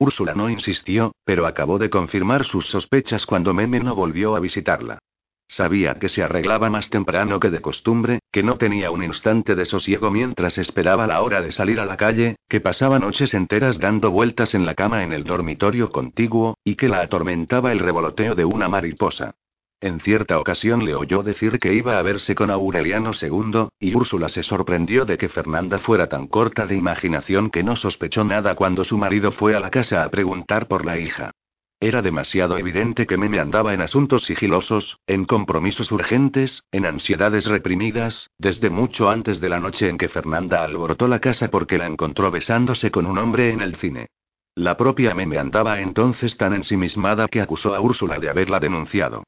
Úrsula 0.00 0.34
no 0.34 0.50
insistió, 0.50 1.12
pero 1.24 1.46
acabó 1.46 1.78
de 1.78 1.88
confirmar 1.88 2.44
sus 2.44 2.66
sospechas 2.66 3.26
cuando 3.26 3.54
Meme 3.54 3.78
no 3.78 3.94
volvió 3.94 4.34
a 4.34 4.40
visitarla. 4.40 4.98
Sabía 5.46 6.00
que 6.00 6.08
se 6.08 6.24
arreglaba 6.24 6.68
más 6.68 6.90
temprano 6.90 7.38
que 7.38 7.50
de 7.50 7.60
costumbre, 7.60 8.18
que 8.32 8.42
no 8.42 8.56
tenía 8.56 8.90
un 8.90 9.04
instante 9.04 9.54
de 9.54 9.64
sosiego 9.64 10.10
mientras 10.10 10.58
esperaba 10.58 11.06
la 11.06 11.22
hora 11.22 11.40
de 11.42 11.52
salir 11.52 11.78
a 11.78 11.86
la 11.86 11.96
calle, 11.96 12.34
que 12.48 12.60
pasaba 12.60 12.98
noches 12.98 13.34
enteras 13.34 13.78
dando 13.78 14.10
vueltas 14.10 14.56
en 14.56 14.66
la 14.66 14.74
cama 14.74 15.04
en 15.04 15.12
el 15.12 15.22
dormitorio 15.22 15.90
contiguo, 15.90 16.58
y 16.64 16.74
que 16.74 16.88
la 16.88 17.02
atormentaba 17.02 17.70
el 17.70 17.78
revoloteo 17.78 18.34
de 18.34 18.44
una 18.44 18.68
mariposa. 18.68 19.36
En 19.80 20.00
cierta 20.00 20.38
ocasión 20.38 20.86
le 20.86 20.94
oyó 20.94 21.22
decir 21.22 21.58
que 21.58 21.74
iba 21.74 21.98
a 21.98 22.02
verse 22.02 22.34
con 22.34 22.50
Aureliano 22.50 23.10
II, 23.20 23.68
y 23.78 23.94
Úrsula 23.94 24.30
se 24.30 24.42
sorprendió 24.42 25.04
de 25.04 25.18
que 25.18 25.28
Fernanda 25.28 25.78
fuera 25.78 26.08
tan 26.08 26.28
corta 26.28 26.66
de 26.66 26.76
imaginación 26.76 27.50
que 27.50 27.62
no 27.62 27.76
sospechó 27.76 28.24
nada 28.24 28.54
cuando 28.54 28.84
su 28.84 28.96
marido 28.96 29.32
fue 29.32 29.54
a 29.54 29.60
la 29.60 29.70
casa 29.70 30.02
a 30.02 30.08
preguntar 30.08 30.66
por 30.66 30.86
la 30.86 30.98
hija. 30.98 31.32
Era 31.78 32.00
demasiado 32.00 32.56
evidente 32.56 33.06
que 33.06 33.18
Meme 33.18 33.38
andaba 33.38 33.74
en 33.74 33.82
asuntos 33.82 34.22
sigilosos, 34.24 34.98
en 35.06 35.26
compromisos 35.26 35.92
urgentes, 35.92 36.64
en 36.72 36.86
ansiedades 36.86 37.44
reprimidas, 37.44 38.30
desde 38.38 38.70
mucho 38.70 39.10
antes 39.10 39.42
de 39.42 39.50
la 39.50 39.60
noche 39.60 39.90
en 39.90 39.98
que 39.98 40.08
Fernanda 40.08 40.64
alborotó 40.64 41.06
la 41.06 41.20
casa 41.20 41.48
porque 41.48 41.76
la 41.76 41.86
encontró 41.86 42.30
besándose 42.30 42.90
con 42.90 43.04
un 43.04 43.18
hombre 43.18 43.50
en 43.50 43.60
el 43.60 43.76
cine. 43.76 44.06
La 44.54 44.78
propia 44.78 45.14
Meme 45.14 45.36
andaba 45.36 45.80
entonces 45.80 46.38
tan 46.38 46.54
ensimismada 46.54 47.28
que 47.28 47.42
acusó 47.42 47.74
a 47.74 47.80
Úrsula 47.80 48.18
de 48.18 48.30
haberla 48.30 48.58
denunciado. 48.58 49.22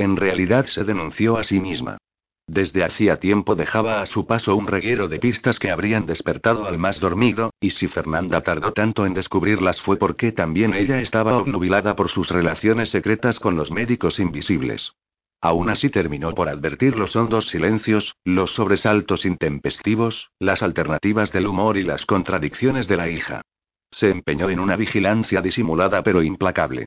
En 0.00 0.16
realidad 0.16 0.64
se 0.64 0.82
denunció 0.82 1.36
a 1.36 1.44
sí 1.44 1.60
misma. 1.60 1.98
Desde 2.46 2.84
hacía 2.84 3.18
tiempo 3.20 3.54
dejaba 3.54 4.00
a 4.00 4.06
su 4.06 4.26
paso 4.26 4.56
un 4.56 4.66
reguero 4.66 5.08
de 5.08 5.18
pistas 5.18 5.58
que 5.58 5.70
habrían 5.70 6.06
despertado 6.06 6.64
al 6.64 6.78
más 6.78 7.00
dormido, 7.00 7.52
y 7.60 7.68
si 7.68 7.86
Fernanda 7.86 8.40
tardó 8.40 8.72
tanto 8.72 9.04
en 9.04 9.12
descubrirlas 9.12 9.82
fue 9.82 9.98
porque 9.98 10.32
también 10.32 10.72
ella 10.72 11.02
estaba 11.02 11.36
obnubilada 11.36 11.96
por 11.96 12.08
sus 12.08 12.30
relaciones 12.30 12.88
secretas 12.88 13.38
con 13.38 13.56
los 13.56 13.70
médicos 13.70 14.20
invisibles. 14.20 14.94
Aún 15.42 15.68
así 15.68 15.90
terminó 15.90 16.34
por 16.34 16.48
advertir 16.48 16.96
los 16.96 17.14
hondos 17.14 17.50
silencios, 17.50 18.16
los 18.24 18.54
sobresaltos 18.54 19.26
intempestivos, 19.26 20.30
las 20.38 20.62
alternativas 20.62 21.30
del 21.30 21.46
humor 21.46 21.76
y 21.76 21.82
las 21.82 22.06
contradicciones 22.06 22.88
de 22.88 22.96
la 22.96 23.10
hija. 23.10 23.42
Se 23.90 24.08
empeñó 24.08 24.48
en 24.48 24.60
una 24.60 24.76
vigilancia 24.76 25.42
disimulada 25.42 26.02
pero 26.02 26.22
implacable. 26.22 26.86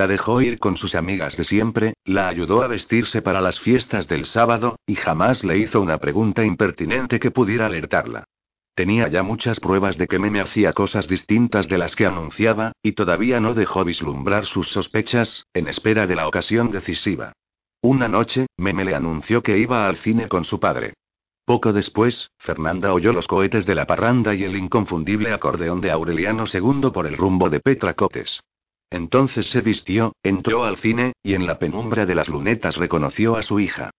La 0.00 0.06
dejó 0.06 0.40
ir 0.40 0.58
con 0.58 0.78
sus 0.78 0.94
amigas 0.94 1.36
de 1.36 1.44
siempre, 1.44 1.92
la 2.06 2.26
ayudó 2.28 2.62
a 2.62 2.68
vestirse 2.68 3.20
para 3.20 3.42
las 3.42 3.60
fiestas 3.60 4.08
del 4.08 4.24
sábado, 4.24 4.78
y 4.86 4.94
jamás 4.94 5.44
le 5.44 5.58
hizo 5.58 5.78
una 5.78 5.98
pregunta 5.98 6.42
impertinente 6.42 7.20
que 7.20 7.30
pudiera 7.30 7.66
alertarla. 7.66 8.24
Tenía 8.74 9.08
ya 9.08 9.22
muchas 9.22 9.60
pruebas 9.60 9.98
de 9.98 10.06
que 10.06 10.18
Meme 10.18 10.40
hacía 10.40 10.72
cosas 10.72 11.06
distintas 11.06 11.68
de 11.68 11.76
las 11.76 11.96
que 11.96 12.06
anunciaba, 12.06 12.72
y 12.82 12.92
todavía 12.92 13.40
no 13.40 13.52
dejó 13.52 13.84
vislumbrar 13.84 14.46
sus 14.46 14.70
sospechas, 14.70 15.44
en 15.52 15.68
espera 15.68 16.06
de 16.06 16.16
la 16.16 16.26
ocasión 16.26 16.70
decisiva. 16.70 17.34
Una 17.82 18.08
noche, 18.08 18.46
Meme 18.56 18.86
le 18.86 18.94
anunció 18.94 19.42
que 19.42 19.58
iba 19.58 19.86
al 19.86 19.96
cine 19.96 20.28
con 20.28 20.44
su 20.44 20.58
padre. 20.58 20.94
Poco 21.44 21.74
después, 21.74 22.30
Fernanda 22.38 22.94
oyó 22.94 23.12
los 23.12 23.26
cohetes 23.26 23.66
de 23.66 23.74
la 23.74 23.86
parranda 23.86 24.34
y 24.34 24.44
el 24.44 24.56
inconfundible 24.56 25.30
acordeón 25.34 25.82
de 25.82 25.90
Aureliano 25.90 26.44
II 26.50 26.90
por 26.90 27.06
el 27.06 27.18
rumbo 27.18 27.50
de 27.50 27.60
Petra 27.60 27.92
Cotes. 27.92 28.40
Entonces 28.90 29.48
se 29.48 29.60
vistió, 29.60 30.14
entró 30.22 30.64
al 30.64 30.76
cine, 30.76 31.12
y 31.22 31.34
en 31.34 31.46
la 31.46 31.58
penumbra 31.58 32.06
de 32.06 32.14
las 32.14 32.28
lunetas 32.28 32.76
reconoció 32.76 33.36
a 33.36 33.42
su 33.42 33.60
hija. 33.60 33.90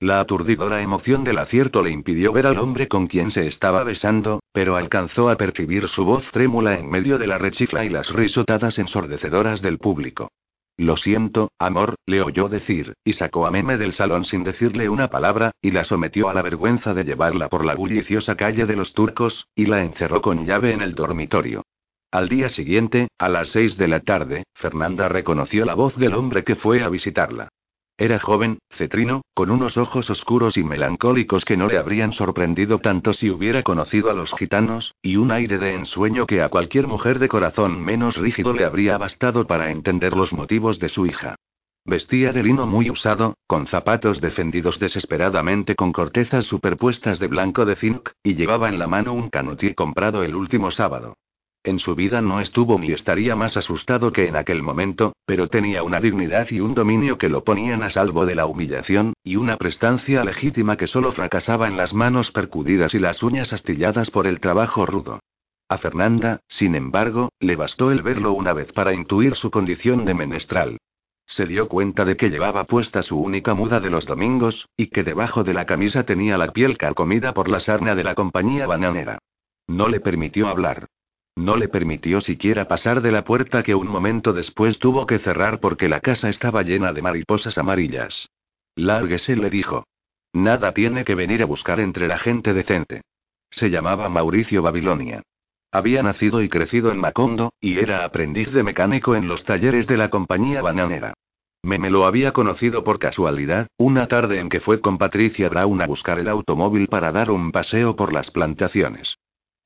La 0.00 0.18
aturdidora 0.18 0.80
emoción 0.80 1.24
del 1.24 1.38
acierto 1.38 1.82
le 1.82 1.90
impidió 1.90 2.32
ver 2.32 2.46
al 2.46 2.58
hombre 2.58 2.88
con 2.88 3.06
quien 3.06 3.30
se 3.30 3.46
estaba 3.46 3.84
besando, 3.84 4.40
pero 4.52 4.76
alcanzó 4.76 5.28
a 5.28 5.36
percibir 5.36 5.88
su 5.88 6.04
voz 6.06 6.30
trémula 6.30 6.78
en 6.78 6.88
medio 6.88 7.18
de 7.18 7.26
la 7.26 7.36
rechifla 7.36 7.84
y 7.84 7.90
las 7.90 8.10
risotadas 8.10 8.78
ensordecedoras 8.78 9.60
del 9.60 9.78
público. 9.78 10.30
Lo 10.78 10.96
siento, 10.96 11.52
amor, 11.58 11.96
le 12.06 12.22
oyó 12.22 12.48
decir, 12.48 12.94
y 13.04 13.12
sacó 13.12 13.44
a 13.44 13.50
Meme 13.50 13.76
del 13.76 13.92
salón 13.92 14.24
sin 14.24 14.42
decirle 14.42 14.88
una 14.88 15.08
palabra, 15.08 15.50
y 15.60 15.72
la 15.72 15.84
sometió 15.84 16.30
a 16.30 16.34
la 16.34 16.40
vergüenza 16.40 16.94
de 16.94 17.04
llevarla 17.04 17.50
por 17.50 17.66
la 17.66 17.74
bulliciosa 17.74 18.34
calle 18.34 18.64
de 18.64 18.76
los 18.76 18.94
turcos, 18.94 19.48
y 19.54 19.66
la 19.66 19.84
encerró 19.84 20.22
con 20.22 20.46
llave 20.46 20.72
en 20.72 20.80
el 20.80 20.94
dormitorio. 20.94 21.64
Al 22.12 22.28
día 22.28 22.48
siguiente, 22.48 23.06
a 23.18 23.28
las 23.28 23.50
seis 23.50 23.76
de 23.76 23.86
la 23.86 24.00
tarde, 24.00 24.42
Fernanda 24.54 25.08
reconoció 25.08 25.64
la 25.64 25.74
voz 25.74 25.96
del 25.96 26.14
hombre 26.14 26.42
que 26.42 26.56
fue 26.56 26.82
a 26.82 26.88
visitarla. 26.88 27.50
Era 27.96 28.18
joven, 28.18 28.58
cetrino, 28.68 29.22
con 29.32 29.48
unos 29.48 29.76
ojos 29.76 30.10
oscuros 30.10 30.56
y 30.56 30.64
melancólicos 30.64 31.44
que 31.44 31.56
no 31.56 31.68
le 31.68 31.78
habrían 31.78 32.12
sorprendido 32.12 32.80
tanto 32.80 33.12
si 33.12 33.30
hubiera 33.30 33.62
conocido 33.62 34.10
a 34.10 34.14
los 34.14 34.32
gitanos, 34.32 34.92
y 35.00 35.18
un 35.18 35.30
aire 35.30 35.58
de 35.58 35.74
ensueño 35.74 36.26
que 36.26 36.42
a 36.42 36.48
cualquier 36.48 36.88
mujer 36.88 37.20
de 37.20 37.28
corazón 37.28 37.80
menos 37.80 38.16
rígido 38.16 38.54
le 38.54 38.64
habría 38.64 38.98
bastado 38.98 39.46
para 39.46 39.70
entender 39.70 40.16
los 40.16 40.32
motivos 40.32 40.80
de 40.80 40.88
su 40.88 41.06
hija. 41.06 41.36
Vestía 41.84 42.32
de 42.32 42.42
lino 42.42 42.66
muy 42.66 42.90
usado, 42.90 43.34
con 43.46 43.68
zapatos 43.68 44.20
defendidos 44.20 44.80
desesperadamente 44.80 45.76
con 45.76 45.92
cortezas 45.92 46.44
superpuestas 46.44 47.20
de 47.20 47.28
blanco 47.28 47.64
de 47.66 47.76
zinc, 47.76 48.08
y 48.24 48.34
llevaba 48.34 48.68
en 48.68 48.80
la 48.80 48.88
mano 48.88 49.12
un 49.12 49.28
canutí 49.28 49.74
comprado 49.74 50.24
el 50.24 50.34
último 50.34 50.72
sábado. 50.72 51.14
En 51.62 51.78
su 51.78 51.94
vida 51.94 52.22
no 52.22 52.40
estuvo 52.40 52.78
ni 52.78 52.92
estaría 52.92 53.36
más 53.36 53.58
asustado 53.58 54.12
que 54.12 54.26
en 54.26 54.36
aquel 54.36 54.62
momento, 54.62 55.12
pero 55.26 55.48
tenía 55.48 55.82
una 55.82 56.00
dignidad 56.00 56.50
y 56.50 56.60
un 56.60 56.74
dominio 56.74 57.18
que 57.18 57.28
lo 57.28 57.44
ponían 57.44 57.82
a 57.82 57.90
salvo 57.90 58.24
de 58.24 58.34
la 58.34 58.46
humillación, 58.46 59.12
y 59.22 59.36
una 59.36 59.58
prestancia 59.58 60.24
legítima 60.24 60.78
que 60.78 60.86
solo 60.86 61.12
fracasaba 61.12 61.68
en 61.68 61.76
las 61.76 61.92
manos 61.92 62.30
percudidas 62.30 62.94
y 62.94 62.98
las 62.98 63.22
uñas 63.22 63.52
astilladas 63.52 64.10
por 64.10 64.26
el 64.26 64.40
trabajo 64.40 64.86
rudo. 64.86 65.20
A 65.68 65.76
Fernanda, 65.76 66.40
sin 66.48 66.74
embargo, 66.74 67.28
le 67.40 67.56
bastó 67.56 67.92
el 67.92 68.02
verlo 68.02 68.32
una 68.32 68.54
vez 68.54 68.72
para 68.72 68.94
intuir 68.94 69.34
su 69.34 69.50
condición 69.50 70.06
de 70.06 70.14
menestral. 70.14 70.78
Se 71.26 71.44
dio 71.44 71.68
cuenta 71.68 72.06
de 72.06 72.16
que 72.16 72.30
llevaba 72.30 72.64
puesta 72.64 73.02
su 73.02 73.20
única 73.20 73.52
muda 73.52 73.80
de 73.80 73.90
los 73.90 74.06
domingos, 74.06 74.66
y 74.78 74.86
que 74.86 75.04
debajo 75.04 75.44
de 75.44 75.52
la 75.52 75.66
camisa 75.66 76.04
tenía 76.04 76.38
la 76.38 76.52
piel 76.52 76.78
carcomida 76.78 77.34
por 77.34 77.50
la 77.50 77.60
sarna 77.60 77.94
de 77.94 78.02
la 78.02 78.14
compañía 78.14 78.66
bananera. 78.66 79.18
No 79.68 79.88
le 79.88 80.00
permitió 80.00 80.48
hablar. 80.48 80.88
No 81.40 81.56
le 81.56 81.68
permitió 81.68 82.20
siquiera 82.20 82.68
pasar 82.68 83.00
de 83.00 83.10
la 83.10 83.24
puerta 83.24 83.62
que 83.62 83.74
un 83.74 83.88
momento 83.88 84.34
después 84.34 84.78
tuvo 84.78 85.06
que 85.06 85.18
cerrar 85.18 85.58
porque 85.58 85.88
la 85.88 86.00
casa 86.00 86.28
estaba 86.28 86.62
llena 86.62 86.92
de 86.92 87.00
mariposas 87.00 87.56
amarillas. 87.56 88.28
Lárguese, 88.76 89.36
le 89.36 89.48
dijo. 89.48 89.86
Nada 90.34 90.72
tiene 90.72 91.02
que 91.02 91.14
venir 91.14 91.42
a 91.42 91.46
buscar 91.46 91.80
entre 91.80 92.08
la 92.08 92.18
gente 92.18 92.52
decente. 92.52 93.00
Se 93.48 93.70
llamaba 93.70 94.10
Mauricio 94.10 94.60
Babilonia. 94.60 95.22
Había 95.72 96.02
nacido 96.02 96.42
y 96.42 96.50
crecido 96.50 96.92
en 96.92 96.98
Macondo, 96.98 97.54
y 97.58 97.78
era 97.78 98.04
aprendiz 98.04 98.52
de 98.52 98.62
mecánico 98.62 99.14
en 99.16 99.26
los 99.26 99.44
talleres 99.44 99.86
de 99.86 99.96
la 99.96 100.10
compañía 100.10 100.60
bananera. 100.60 101.14
Me, 101.62 101.78
me 101.78 101.88
lo 101.88 102.04
había 102.04 102.32
conocido 102.32 102.84
por 102.84 102.98
casualidad, 102.98 103.66
una 103.78 104.08
tarde 104.08 104.40
en 104.40 104.50
que 104.50 104.60
fue 104.60 104.82
con 104.82 104.98
Patricia 104.98 105.48
Brown 105.48 105.80
a 105.80 105.86
buscar 105.86 106.18
el 106.18 106.28
automóvil 106.28 106.86
para 106.88 107.12
dar 107.12 107.30
un 107.30 107.50
paseo 107.50 107.96
por 107.96 108.12
las 108.12 108.30
plantaciones. 108.30 109.16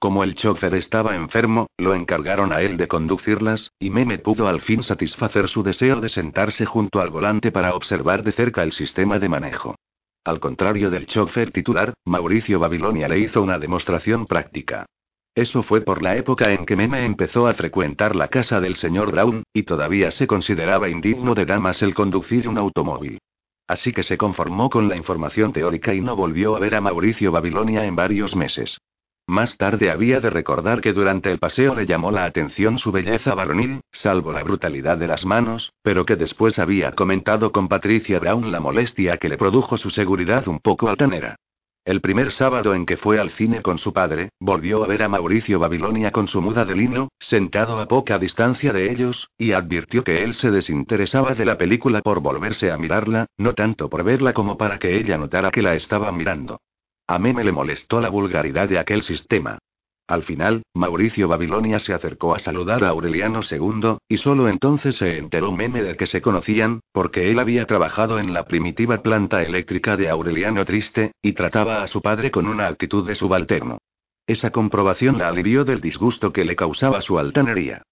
Como 0.05 0.23
el 0.23 0.35
chofer 0.35 0.75
estaba 0.75 1.17
enfermo, 1.17 1.69
lo 1.79 1.95
encargaron 1.95 2.53
a 2.53 2.61
él 2.61 2.77
de 2.77 2.89
conducirlas, 2.89 3.73
y 3.79 3.89
Meme 3.89 4.19
pudo 4.19 4.49
al 4.49 4.61
fin 4.61 4.83
satisfacer 4.83 5.49
su 5.49 5.63
deseo 5.63 6.03
de 6.03 6.11
sentarse 6.11 6.67
junto 6.67 7.01
al 7.01 7.09
volante 7.09 7.51
para 7.51 7.75
observar 7.75 8.23
de 8.23 8.33
cerca 8.33 8.63
el 8.63 8.73
sistema 8.73 9.19
de 9.19 9.31
manejo. 9.31 9.77
Al 10.23 10.41
contrario 10.41 10.91
del 10.91 11.07
chofer 11.07 11.53
titular, 11.53 11.95
Mauricio 12.05 12.61
Babilonia 12.61 13.09
le 13.09 13.19
hizo 13.19 13.41
una 13.41 13.59
demostración 13.59 14.27
práctica. 14.27 14.85
Eso 15.35 15.63
fue 15.63 15.81
por 15.81 16.03
la 16.03 16.19
época 16.19 16.53
en 16.53 16.67
que 16.67 16.77
Meme 16.77 17.07
empezó 17.07 17.47
a 17.47 17.55
frecuentar 17.55 18.15
la 18.15 18.29
casa 18.29 18.61
del 18.61 18.77
señor 18.77 19.11
Brown, 19.11 19.43
y 19.55 19.63
todavía 19.63 20.11
se 20.11 20.27
consideraba 20.27 20.91
indigno 20.91 21.35
de 21.35 21.47
damas 21.47 21.81
el 21.81 21.95
conducir 21.95 22.47
un 22.47 22.59
automóvil. 22.59 23.21
Así 23.67 23.95
que 23.95 24.03
se 24.03 24.19
conformó 24.19 24.69
con 24.69 24.87
la 24.87 24.97
información 24.97 25.55
teórica 25.55 25.95
y 25.95 26.03
no 26.03 26.15
volvió 26.15 26.57
a 26.57 26.59
ver 26.59 26.75
a 26.75 26.83
Mauricio 26.83 27.33
Babilonia 27.33 27.87
en 27.87 27.97
varios 27.97 28.37
meses. 28.37 28.77
Más 29.27 29.57
tarde 29.57 29.91
había 29.91 30.21
de 30.21 30.29
recordar 30.29 30.83
que 30.83 30.93
durante 30.93 31.31
el 31.31 31.39
paseo 31.39 31.75
le 31.75 31.87
llamó 31.87 32.11
la 32.11 32.27
atención 32.27 32.79
su 32.79 32.93
belleza 32.93 33.35
varonil, 33.35 33.81
salvo 33.91 34.33
la 34.33 34.43
brutalidad 34.43 34.99
de 34.99 35.07
las 35.07 35.25
manos, 35.25 35.73
pero 35.83 36.05
que 36.05 36.17
después 36.17 36.59
había 36.59 36.93
comentado 36.93 37.51
con 37.51 37.67
Patricia 37.69 38.19
Brown 38.19 38.53
la 38.53 38.61
molestia 38.61 39.17
que 39.17 39.31
le 39.31 39.39
produjo 39.39 39.79
su 39.79 39.89
seguridad 39.89 40.47
un 40.47 40.61
poco 40.61 40.91
altanera. 40.91 41.37
El 41.87 42.03
primer 42.03 42.33
sábado 42.33 42.75
en 42.75 42.85
que 42.85 42.99
fue 42.99 43.19
al 43.19 43.31
cine 43.31 43.63
con 43.63 43.79
su 43.79 43.95
padre, 43.95 44.31
volvió 44.41 44.85
a 44.85 44.87
ver 44.87 45.03
a 45.03 45.09
Mauricio 45.09 45.59
Babilonia 45.59 46.11
con 46.13 46.29
su 46.29 46.43
muda 46.43 46.67
de 46.67 46.75
lino, 46.75 47.09
sentado 47.19 47.79
a 47.79 47.89
poca 47.89 48.19
distancia 48.19 48.75
de 48.75 48.91
ellos, 48.91 49.29
y 49.39 49.53
advirtió 49.53 50.05
que 50.05 50.23
él 50.23 50.35
se 50.35 50.51
desinteresaba 50.51 51.35
de 51.35 51.45
la 51.47 51.57
película 51.57 52.03
por 52.03 52.21
volverse 52.21 52.71
a 52.71 52.77
mirarla, 52.77 53.27
no 53.39 53.55
tanto 53.55 53.89
por 53.89 54.05
verla 54.05 54.35
como 54.35 54.59
para 54.59 54.79
que 54.79 54.97
ella 54.97 55.17
notara 55.17 55.51
que 55.51 55.63
la 55.63 55.75
estaba 55.75 56.13
mirando. 56.13 56.59
A 57.07 57.19
Meme 57.19 57.45
le 57.45 57.53
molestó 57.53 58.01
la 58.01 58.09
vulgaridad 58.09 58.69
de 58.69 58.79
aquel 58.79 59.03
sistema. 59.03 59.59
Al 60.07 60.23
final, 60.23 60.63
Mauricio 60.75 61.29
Babilonia 61.29 61.79
se 61.79 61.93
acercó 61.93 62.35
a 62.35 62.39
saludar 62.39 62.83
a 62.85 62.89
Aureliano 62.89 63.41
II, 63.49 63.99
y 64.09 64.17
solo 64.19 64.49
entonces 64.49 64.97
se 64.97 65.19
enteró 65.19 65.53
Meme 65.53 65.83
de 65.83 65.97
que 65.97 66.07
se 66.07 66.23
conocían, 66.23 66.81
porque 66.93 67.31
él 67.31 67.39
había 67.39 67.67
trabajado 67.67 68.19
en 68.19 68.33
la 68.33 68.45
primitiva 68.45 69.03
planta 69.03 69.43
eléctrica 69.43 69.97
de 69.97 70.09
Aureliano 70.09 70.65
Triste, 70.65 71.13
y 71.23 71.33
trataba 71.33 71.83
a 71.83 71.87
su 71.87 72.01
padre 72.01 72.31
con 72.31 72.47
una 72.47 72.67
actitud 72.67 73.07
de 73.07 73.15
subalterno. 73.15 73.79
Esa 74.27 74.51
comprobación 74.51 75.19
la 75.19 75.29
alivió 75.29 75.65
del 75.65 75.83
disgusto 75.83 76.33
que 76.33 76.45
le 76.45 76.57
causaba 76.57 77.03
su 77.03 77.19
altanería. 77.19 77.83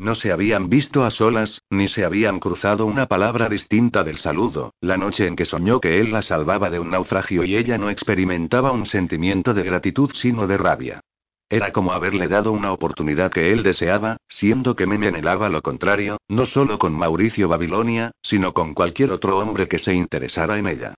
No 0.00 0.14
se 0.14 0.32
habían 0.32 0.70
visto 0.70 1.04
a 1.04 1.10
solas, 1.10 1.60
ni 1.68 1.86
se 1.86 2.06
habían 2.06 2.40
cruzado 2.40 2.86
una 2.86 3.04
palabra 3.04 3.50
distinta 3.50 4.02
del 4.02 4.16
saludo, 4.16 4.72
la 4.80 4.96
noche 4.96 5.26
en 5.26 5.36
que 5.36 5.44
soñó 5.44 5.78
que 5.78 6.00
él 6.00 6.10
la 6.10 6.22
salvaba 6.22 6.70
de 6.70 6.80
un 6.80 6.88
naufragio 6.88 7.44
y 7.44 7.54
ella 7.54 7.76
no 7.76 7.90
experimentaba 7.90 8.72
un 8.72 8.86
sentimiento 8.86 9.52
de 9.52 9.62
gratitud 9.62 10.10
sino 10.14 10.46
de 10.46 10.56
rabia. 10.56 11.00
Era 11.50 11.72
como 11.72 11.92
haberle 11.92 12.28
dado 12.28 12.50
una 12.50 12.72
oportunidad 12.72 13.30
que 13.30 13.52
él 13.52 13.62
deseaba, 13.62 14.16
siendo 14.26 14.74
que 14.74 14.86
Meme 14.86 15.08
anhelaba 15.08 15.50
lo 15.50 15.60
contrario, 15.60 16.16
no 16.28 16.46
solo 16.46 16.78
con 16.78 16.94
Mauricio 16.94 17.46
Babilonia, 17.48 18.12
sino 18.22 18.54
con 18.54 18.72
cualquier 18.72 19.12
otro 19.12 19.36
hombre 19.36 19.68
que 19.68 19.76
se 19.76 19.92
interesara 19.92 20.56
en 20.56 20.66
ella. 20.66 20.94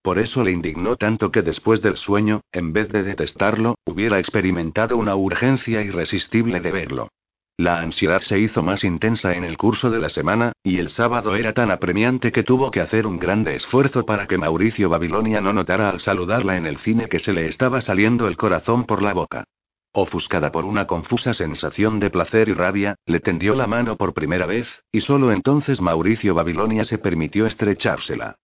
Por 0.00 0.18
eso 0.18 0.42
le 0.42 0.52
indignó 0.52 0.96
tanto 0.96 1.30
que 1.30 1.42
después 1.42 1.82
del 1.82 1.98
sueño, 1.98 2.40
en 2.52 2.72
vez 2.72 2.88
de 2.88 3.02
detestarlo, 3.02 3.74
hubiera 3.84 4.18
experimentado 4.18 4.96
una 4.96 5.14
urgencia 5.14 5.82
irresistible 5.82 6.60
de 6.60 6.72
verlo. 6.72 7.08
La 7.58 7.78
ansiedad 7.78 8.20
se 8.20 8.38
hizo 8.38 8.62
más 8.62 8.84
intensa 8.84 9.32
en 9.32 9.42
el 9.42 9.56
curso 9.56 9.90
de 9.90 9.98
la 9.98 10.10
semana, 10.10 10.52
y 10.62 10.76
el 10.76 10.90
sábado 10.90 11.36
era 11.36 11.54
tan 11.54 11.70
apremiante 11.70 12.30
que 12.30 12.42
tuvo 12.42 12.70
que 12.70 12.82
hacer 12.82 13.06
un 13.06 13.18
grande 13.18 13.54
esfuerzo 13.54 14.04
para 14.04 14.26
que 14.26 14.36
Mauricio 14.36 14.90
Babilonia 14.90 15.40
no 15.40 15.54
notara 15.54 15.88
al 15.88 16.00
saludarla 16.00 16.58
en 16.58 16.66
el 16.66 16.76
cine 16.76 17.08
que 17.08 17.18
se 17.18 17.32
le 17.32 17.46
estaba 17.46 17.80
saliendo 17.80 18.28
el 18.28 18.36
corazón 18.36 18.84
por 18.84 19.00
la 19.00 19.14
boca. 19.14 19.44
Ofuscada 19.92 20.52
por 20.52 20.66
una 20.66 20.86
confusa 20.86 21.32
sensación 21.32 21.98
de 21.98 22.10
placer 22.10 22.50
y 22.50 22.52
rabia, 22.52 22.96
le 23.06 23.20
tendió 23.20 23.54
la 23.54 23.66
mano 23.66 23.96
por 23.96 24.12
primera 24.12 24.44
vez, 24.44 24.82
y 24.92 25.00
solo 25.00 25.32
entonces 25.32 25.80
Mauricio 25.80 26.34
Babilonia 26.34 26.84
se 26.84 26.98
permitió 26.98 27.46
estrechársela. 27.46 28.36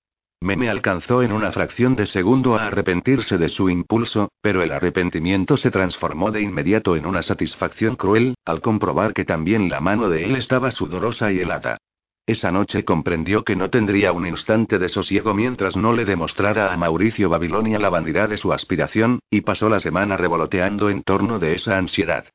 Meme 0.43 0.69
alcanzó 0.69 1.23
en 1.23 1.31
una 1.31 1.53
fracción 1.53 1.95
de 1.95 2.05
segundo 2.05 2.57
a 2.57 2.67
arrepentirse 2.67 3.39
de 3.39 3.49
su 3.49 3.71
impulso, 3.71 4.33
pero 4.41 4.61
el 4.63 4.73
arrepentimiento 4.73 5.57
se 5.57 5.71
transformó 5.71 6.33
de 6.33 6.43
inmediato 6.43 6.97
en 6.97 7.07
una 7.07 7.23
satisfacción 7.23 7.95
cruel, 7.95 8.35
al 8.45 8.61
comprobar 8.61 9.15
que 9.15 9.25
también 9.25 9.69
la 9.69 9.81
mano 9.81 10.09
de 10.09 10.25
él 10.25 10.35
estaba 10.35 10.73
sudorosa 10.73 11.31
y 11.31 11.39
helada. 11.39 11.79
Esa 12.27 12.51
noche 12.51 12.85
comprendió 12.85 13.45
que 13.45 13.55
no 13.55 13.71
tendría 13.71 14.11
un 14.11 14.27
instante 14.27 14.81
de 14.81 14.89
sosiego 14.89 15.33
mientras 15.33 15.77
no 15.77 15.93
le 15.93 16.05
demostrara 16.05 16.73
a 16.73 16.77
Mauricio 16.77 17.29
Babilonia 17.29 17.79
la 17.79 17.91
vanidad 17.91 18.29
de 18.29 18.37
su 18.37 18.53
aspiración, 18.53 19.21
y 19.31 19.43
pasó 19.43 19.69
la 19.69 19.79
semana 19.79 20.17
revoloteando 20.17 20.91
en 20.91 21.05
torno 21.05 21.39
de 21.39 21.55
esa 21.55 21.79
ansiedad. 21.79 22.27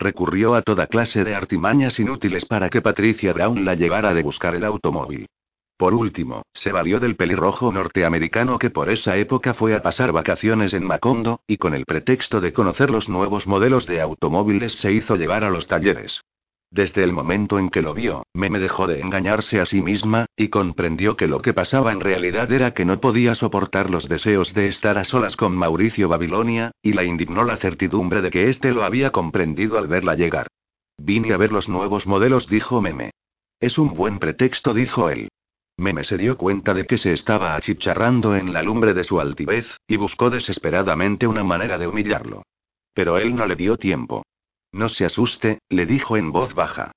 Recurrió 0.00 0.56
a 0.56 0.62
toda 0.62 0.88
clase 0.88 1.22
de 1.22 1.36
artimañas 1.36 2.00
inútiles 2.00 2.44
para 2.44 2.68
que 2.70 2.82
Patricia 2.82 3.32
Brown 3.32 3.64
la 3.64 3.76
llevara 3.76 4.14
de 4.14 4.24
buscar 4.24 4.56
el 4.56 4.64
automóvil. 4.64 5.28
Por 5.76 5.94
último, 5.94 6.42
se 6.54 6.70
valió 6.70 7.00
del 7.00 7.16
pelirrojo 7.16 7.72
norteamericano 7.72 8.58
que 8.58 8.70
por 8.70 8.90
esa 8.90 9.16
época 9.16 9.54
fue 9.54 9.74
a 9.74 9.82
pasar 9.82 10.12
vacaciones 10.12 10.74
en 10.74 10.84
Macondo, 10.84 11.40
y 11.46 11.56
con 11.56 11.74
el 11.74 11.86
pretexto 11.86 12.40
de 12.40 12.52
conocer 12.52 12.90
los 12.90 13.08
nuevos 13.08 13.46
modelos 13.46 13.86
de 13.86 14.00
automóviles 14.00 14.74
se 14.74 14.92
hizo 14.92 15.16
llevar 15.16 15.44
a 15.44 15.50
los 15.50 15.66
talleres. 15.66 16.20
Desde 16.72 17.04
el 17.04 17.12
momento 17.12 17.58
en 17.58 17.68
que 17.68 17.82
lo 17.82 17.92
vio, 17.92 18.24
Meme 18.32 18.58
dejó 18.58 18.86
de 18.86 19.00
engañarse 19.00 19.60
a 19.60 19.66
sí 19.66 19.82
misma, 19.82 20.24
y 20.36 20.48
comprendió 20.48 21.18
que 21.18 21.26
lo 21.26 21.42
que 21.42 21.52
pasaba 21.52 21.92
en 21.92 22.00
realidad 22.00 22.50
era 22.50 22.72
que 22.72 22.86
no 22.86 22.98
podía 22.98 23.34
soportar 23.34 23.90
los 23.90 24.08
deseos 24.08 24.54
de 24.54 24.68
estar 24.68 24.96
a 24.96 25.04
solas 25.04 25.36
con 25.36 25.54
Mauricio 25.54 26.08
Babilonia, 26.08 26.70
y 26.80 26.94
la 26.94 27.04
indignó 27.04 27.44
la 27.44 27.58
certidumbre 27.58 28.22
de 28.22 28.30
que 28.30 28.48
éste 28.48 28.72
lo 28.72 28.84
había 28.84 29.10
comprendido 29.10 29.76
al 29.76 29.86
verla 29.86 30.14
llegar. 30.14 30.46
Vine 30.96 31.34
a 31.34 31.36
ver 31.36 31.52
los 31.52 31.68
nuevos 31.68 32.06
modelos, 32.06 32.48
dijo 32.48 32.80
Meme. 32.80 33.10
Es 33.60 33.76
un 33.76 33.92
buen 33.92 34.18
pretexto, 34.18 34.72
dijo 34.72 35.10
él. 35.10 35.28
Meme 35.76 36.04
se 36.04 36.18
dio 36.18 36.36
cuenta 36.36 36.74
de 36.74 36.86
que 36.86 36.98
se 36.98 37.12
estaba 37.12 37.56
achicharrando 37.56 38.36
en 38.36 38.52
la 38.52 38.62
lumbre 38.62 38.94
de 38.94 39.04
su 39.04 39.20
altivez, 39.20 39.76
y 39.86 39.96
buscó 39.96 40.30
desesperadamente 40.30 41.26
una 41.26 41.44
manera 41.44 41.78
de 41.78 41.86
humillarlo. 41.86 42.42
Pero 42.94 43.18
él 43.18 43.34
no 43.34 43.46
le 43.46 43.56
dio 43.56 43.76
tiempo. 43.76 44.24
No 44.72 44.88
se 44.88 45.04
asuste, 45.04 45.58
le 45.68 45.86
dijo 45.86 46.16
en 46.16 46.32
voz 46.32 46.54
baja. 46.54 46.92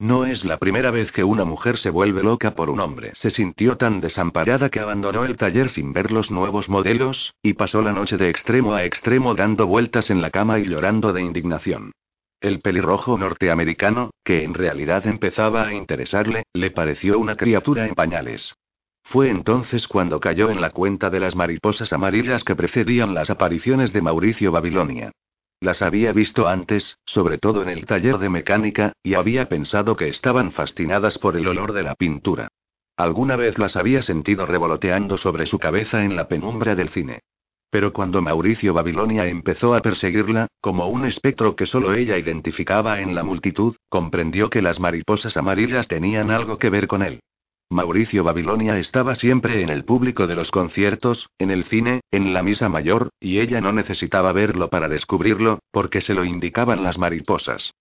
No 0.00 0.24
es 0.24 0.46
la 0.46 0.56
primera 0.56 0.90
vez 0.90 1.12
que 1.12 1.24
una 1.24 1.44
mujer 1.44 1.76
se 1.76 1.90
vuelve 1.90 2.22
loca 2.22 2.54
por 2.54 2.70
un 2.70 2.80
hombre. 2.80 3.10
Se 3.14 3.28
sintió 3.28 3.76
tan 3.76 4.00
desamparada 4.00 4.70
que 4.70 4.80
abandonó 4.80 5.24
el 5.26 5.36
taller 5.36 5.68
sin 5.68 5.92
ver 5.92 6.10
los 6.10 6.30
nuevos 6.30 6.70
modelos, 6.70 7.34
y 7.42 7.52
pasó 7.52 7.82
la 7.82 7.92
noche 7.92 8.16
de 8.16 8.30
extremo 8.30 8.72
a 8.72 8.84
extremo 8.84 9.34
dando 9.34 9.66
vueltas 9.66 10.10
en 10.10 10.22
la 10.22 10.30
cama 10.30 10.58
y 10.58 10.64
llorando 10.64 11.12
de 11.12 11.20
indignación. 11.20 11.92
El 12.40 12.60
pelirrojo 12.60 13.18
norteamericano, 13.18 14.12
que 14.24 14.44
en 14.44 14.54
realidad 14.54 15.06
empezaba 15.06 15.66
a 15.66 15.74
interesarle, 15.74 16.44
le 16.54 16.70
pareció 16.70 17.18
una 17.18 17.36
criatura 17.36 17.86
en 17.86 17.94
pañales. 17.94 18.54
Fue 19.02 19.28
entonces 19.28 19.86
cuando 19.86 20.20
cayó 20.20 20.50
en 20.50 20.60
la 20.60 20.70
cuenta 20.70 21.10
de 21.10 21.20
las 21.20 21.36
mariposas 21.36 21.92
amarillas 21.92 22.42
que 22.42 22.56
precedían 22.56 23.12
las 23.12 23.28
apariciones 23.28 23.92
de 23.92 24.00
Mauricio 24.00 24.52
Babilonia. 24.52 25.12
Las 25.60 25.82
había 25.82 26.12
visto 26.12 26.48
antes, 26.48 26.96
sobre 27.04 27.36
todo 27.36 27.62
en 27.62 27.68
el 27.68 27.84
taller 27.84 28.16
de 28.16 28.30
mecánica, 28.30 28.94
y 29.02 29.14
había 29.14 29.50
pensado 29.50 29.94
que 29.94 30.08
estaban 30.08 30.52
fascinadas 30.52 31.18
por 31.18 31.36
el 31.36 31.46
olor 31.46 31.74
de 31.74 31.82
la 31.82 31.94
pintura. 31.94 32.48
Alguna 32.96 33.36
vez 33.36 33.58
las 33.58 33.76
había 33.76 34.00
sentido 34.00 34.46
revoloteando 34.46 35.18
sobre 35.18 35.44
su 35.44 35.58
cabeza 35.58 36.04
en 36.04 36.16
la 36.16 36.28
penumbra 36.28 36.74
del 36.74 36.88
cine. 36.88 37.20
Pero 37.70 37.92
cuando 37.92 38.20
Mauricio 38.20 38.74
Babilonia 38.74 39.26
empezó 39.26 39.74
a 39.74 39.80
perseguirla, 39.80 40.48
como 40.60 40.88
un 40.88 41.04
espectro 41.06 41.54
que 41.54 41.66
solo 41.66 41.94
ella 41.94 42.18
identificaba 42.18 43.00
en 43.00 43.14
la 43.14 43.22
multitud, 43.22 43.76
comprendió 43.88 44.50
que 44.50 44.60
las 44.60 44.80
mariposas 44.80 45.36
amarillas 45.36 45.86
tenían 45.86 46.30
algo 46.30 46.58
que 46.58 46.70
ver 46.70 46.88
con 46.88 47.02
él. 47.02 47.20
Mauricio 47.72 48.24
Babilonia 48.24 48.78
estaba 48.78 49.14
siempre 49.14 49.62
en 49.62 49.68
el 49.68 49.84
público 49.84 50.26
de 50.26 50.34
los 50.34 50.50
conciertos, 50.50 51.30
en 51.38 51.52
el 51.52 51.62
cine, 51.62 52.00
en 52.10 52.34
la 52.34 52.42
misa 52.42 52.68
mayor, 52.68 53.10
y 53.20 53.38
ella 53.38 53.60
no 53.60 53.72
necesitaba 53.72 54.32
verlo 54.32 54.68
para 54.70 54.88
descubrirlo, 54.88 55.60
porque 55.70 56.00
se 56.00 56.14
lo 56.14 56.24
indicaban 56.24 56.82
las 56.82 56.98
mariposas. 56.98 57.72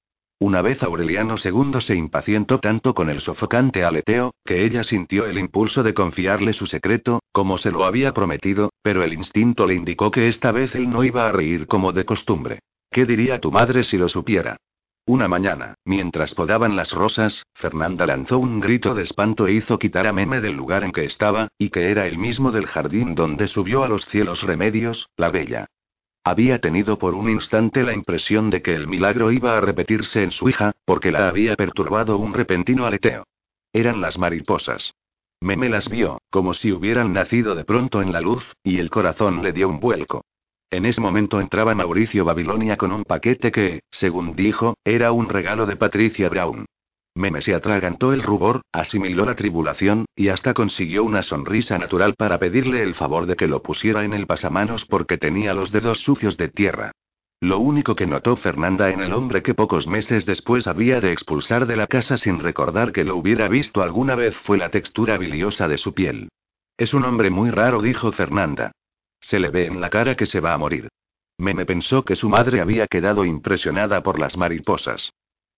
Una 0.41 0.61
vez 0.61 0.81
Aureliano 0.83 1.35
II 1.43 1.81
se 1.81 1.95
impacientó 1.95 2.59
tanto 2.59 2.93
con 2.93 3.09
el 3.09 3.19
sofocante 3.19 3.83
aleteo, 3.83 4.33
que 4.45 4.63
ella 4.63 4.85
sintió 4.85 5.25
el 5.25 5.37
impulso 5.37 5.83
de 5.83 5.93
confiarle 5.93 6.53
su 6.53 6.65
secreto, 6.65 7.21
como 7.33 7.57
se 7.57 7.71
lo 7.71 7.83
había 7.83 8.13
prometido, 8.13 8.71
pero 8.81 9.03
el 9.03 9.11
instinto 9.11 9.67
le 9.67 9.75
indicó 9.75 10.11
que 10.11 10.29
esta 10.29 10.53
vez 10.53 10.73
él 10.75 10.89
no 10.89 11.03
iba 11.03 11.27
a 11.27 11.33
reír 11.33 11.67
como 11.67 11.91
de 11.91 12.05
costumbre. 12.05 12.59
¿Qué 12.89 13.05
diría 13.05 13.41
tu 13.41 13.51
madre 13.51 13.83
si 13.83 13.97
lo 13.97 14.07
supiera? 14.07 14.55
Una 15.05 15.27
mañana, 15.27 15.73
mientras 15.83 16.33
podaban 16.33 16.77
las 16.77 16.93
rosas, 16.93 17.43
Fernanda 17.53 18.05
lanzó 18.05 18.39
un 18.39 18.61
grito 18.61 18.95
de 18.95 19.03
espanto 19.03 19.45
e 19.45 19.53
hizo 19.53 19.77
quitar 19.77 20.07
a 20.07 20.13
Meme 20.13 20.39
del 20.39 20.53
lugar 20.53 20.85
en 20.85 20.93
que 20.93 21.03
estaba, 21.03 21.49
y 21.57 21.69
que 21.69 21.91
era 21.91 22.07
el 22.07 22.17
mismo 22.17 22.51
del 22.51 22.65
jardín 22.65 23.13
donde 23.13 23.47
subió 23.47 23.83
a 23.83 23.89
los 23.89 24.05
cielos 24.05 24.43
remedios, 24.43 25.09
la 25.17 25.31
bella. 25.31 25.67
Había 26.23 26.59
tenido 26.59 26.99
por 26.99 27.15
un 27.15 27.29
instante 27.29 27.83
la 27.83 27.93
impresión 27.93 28.49
de 28.49 28.61
que 28.61 28.75
el 28.75 28.87
milagro 28.87 29.31
iba 29.31 29.57
a 29.57 29.61
repetirse 29.61 30.23
en 30.23 30.31
su 30.31 30.49
hija, 30.49 30.73
porque 30.85 31.11
la 31.11 31.27
había 31.27 31.55
perturbado 31.55 32.17
un 32.17 32.33
repentino 32.33 32.85
aleteo. 32.85 33.25
Eran 33.73 34.01
las 34.01 34.17
mariposas. 34.17 34.93
Meme 35.41 35.69
las 35.69 35.89
vio, 35.89 36.21
como 36.29 36.53
si 36.53 36.71
hubieran 36.71 37.13
nacido 37.13 37.55
de 37.55 37.63
pronto 37.63 38.01
en 38.01 38.11
la 38.11 38.19
luz, 38.19 38.55
y 38.63 38.79
el 38.79 38.89
corazón 38.89 39.41
le 39.41 39.53
dio 39.53 39.69
un 39.69 39.79
vuelco. 39.79 40.25
En 40.69 40.85
ese 40.85 41.01
momento 41.01 41.39
entraba 41.39 41.73
Mauricio 41.73 42.25
Babilonia 42.25 42.77
con 42.77 42.91
un 42.91 43.03
paquete 43.03 43.51
que, 43.51 43.81
según 43.89 44.35
dijo, 44.35 44.75
era 44.83 45.11
un 45.11 45.29
regalo 45.29 45.65
de 45.65 45.77
Patricia 45.77 46.29
Brown. 46.29 46.65
Meme 47.15 47.41
se 47.41 47.53
atragantó 47.53 48.13
el 48.13 48.23
rubor, 48.23 48.61
asimiló 48.71 49.25
la 49.25 49.35
tribulación, 49.35 50.05
y 50.15 50.29
hasta 50.29 50.53
consiguió 50.53 51.03
una 51.03 51.23
sonrisa 51.23 51.77
natural 51.77 52.15
para 52.15 52.39
pedirle 52.39 52.83
el 52.83 52.95
favor 52.95 53.25
de 53.25 53.35
que 53.35 53.47
lo 53.47 53.61
pusiera 53.61 54.03
en 54.03 54.13
el 54.13 54.27
pasamanos 54.27 54.85
porque 54.85 55.17
tenía 55.17 55.53
los 55.53 55.71
dedos 55.71 55.99
sucios 55.99 56.37
de 56.37 56.49
tierra. 56.49 56.91
Lo 57.41 57.59
único 57.59 57.95
que 57.95 58.05
notó 58.05 58.35
Fernanda 58.35 58.89
en 58.89 58.99
el 58.99 59.13
hombre 59.13 59.41
que 59.41 59.53
pocos 59.53 59.87
meses 59.87 60.25
después 60.25 60.67
había 60.67 60.99
de 60.99 61.13
expulsar 61.13 61.67
de 61.67 61.77
la 61.77 61.87
casa 61.87 62.17
sin 62.17 62.39
recordar 62.39 62.91
que 62.91 63.05
lo 63.05 63.15
hubiera 63.15 63.47
visto 63.47 63.81
alguna 63.81 64.15
vez 64.15 64.37
fue 64.37 64.57
la 64.57 64.69
textura 64.69 65.17
biliosa 65.17 65.69
de 65.69 65.77
su 65.77 65.93
piel. 65.93 66.29
Es 66.77 66.93
un 66.93 67.05
hombre 67.05 67.29
muy 67.29 67.49
raro, 67.49 67.81
dijo 67.81 68.11
Fernanda. 68.11 68.71
Se 69.21 69.39
le 69.39 69.49
ve 69.49 69.67
en 69.67 69.79
la 69.79 69.89
cara 69.89 70.15
que 70.15 70.25
se 70.25 70.41
va 70.41 70.53
a 70.53 70.57
morir. 70.57 70.89
Meme 71.37 71.65
pensó 71.65 72.03
que 72.03 72.17
su 72.17 72.27
madre 72.27 72.59
había 72.59 72.87
quedado 72.87 73.23
impresionada 73.23 74.03
por 74.03 74.19
las 74.19 74.35
mariposas. 74.35 75.11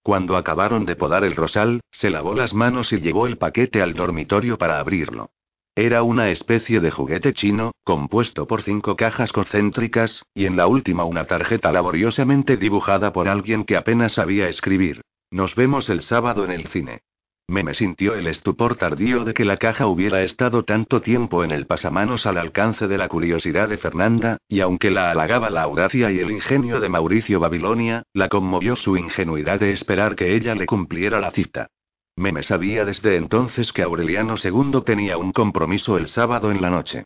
Cuando 0.03 0.35
acabaron 0.35 0.85
de 0.85 0.95
podar 0.95 1.23
el 1.23 1.35
rosal, 1.35 1.81
se 1.91 2.09
lavó 2.09 2.33
las 2.33 2.53
manos 2.53 2.91
y 2.91 2.99
llevó 2.99 3.27
el 3.27 3.37
paquete 3.37 3.81
al 3.81 3.93
dormitorio 3.93 4.57
para 4.57 4.79
abrirlo. 4.79 5.29
Era 5.75 6.03
una 6.03 6.29
especie 6.29 6.79
de 6.79 6.91
juguete 6.91 7.33
chino, 7.33 7.71
compuesto 7.83 8.45
por 8.47 8.61
cinco 8.61 8.95
cajas 8.95 9.31
concéntricas, 9.31 10.25
y 10.33 10.45
en 10.45 10.57
la 10.57 10.67
última 10.67 11.05
una 11.05 11.25
tarjeta 11.25 11.71
laboriosamente 11.71 12.57
dibujada 12.57 13.13
por 13.13 13.29
alguien 13.29 13.63
que 13.63 13.77
apenas 13.77 14.13
sabía 14.13 14.49
escribir. 14.49 15.01
Nos 15.29 15.55
vemos 15.55 15.89
el 15.89 16.01
sábado 16.01 16.43
en 16.43 16.51
el 16.51 16.67
cine. 16.67 17.03
Me 17.51 17.73
sintió 17.73 18.15
el 18.15 18.27
estupor 18.27 18.77
tardío 18.77 19.25
de 19.25 19.33
que 19.33 19.43
la 19.43 19.57
caja 19.57 19.85
hubiera 19.85 20.21
estado 20.21 20.63
tanto 20.63 21.01
tiempo 21.01 21.43
en 21.43 21.51
el 21.51 21.67
pasamanos 21.67 22.25
al 22.25 22.37
alcance 22.37 22.87
de 22.87 22.97
la 22.97 23.09
curiosidad 23.09 23.67
de 23.67 23.77
Fernanda, 23.77 24.37
y 24.47 24.61
aunque 24.61 24.89
la 24.89 25.11
halagaba 25.11 25.49
la 25.49 25.63
audacia 25.63 26.09
y 26.11 26.19
el 26.19 26.31
ingenio 26.31 26.79
de 26.79 26.87
Mauricio 26.87 27.41
Babilonia, 27.41 28.03
la 28.13 28.29
conmovió 28.29 28.77
su 28.77 28.95
ingenuidad 28.95 29.59
de 29.59 29.71
esperar 29.73 30.15
que 30.15 30.33
ella 30.33 30.55
le 30.55 30.65
cumpliera 30.65 31.19
la 31.19 31.31
cita. 31.31 31.67
Meme 32.15 32.41
sabía 32.41 32.85
desde 32.85 33.17
entonces 33.17 33.73
que 33.73 33.83
Aureliano 33.83 34.35
II 34.41 34.81
tenía 34.85 35.17
un 35.17 35.33
compromiso 35.33 35.97
el 35.97 36.07
sábado 36.07 36.51
en 36.51 36.61
la 36.61 36.69
noche. 36.69 37.03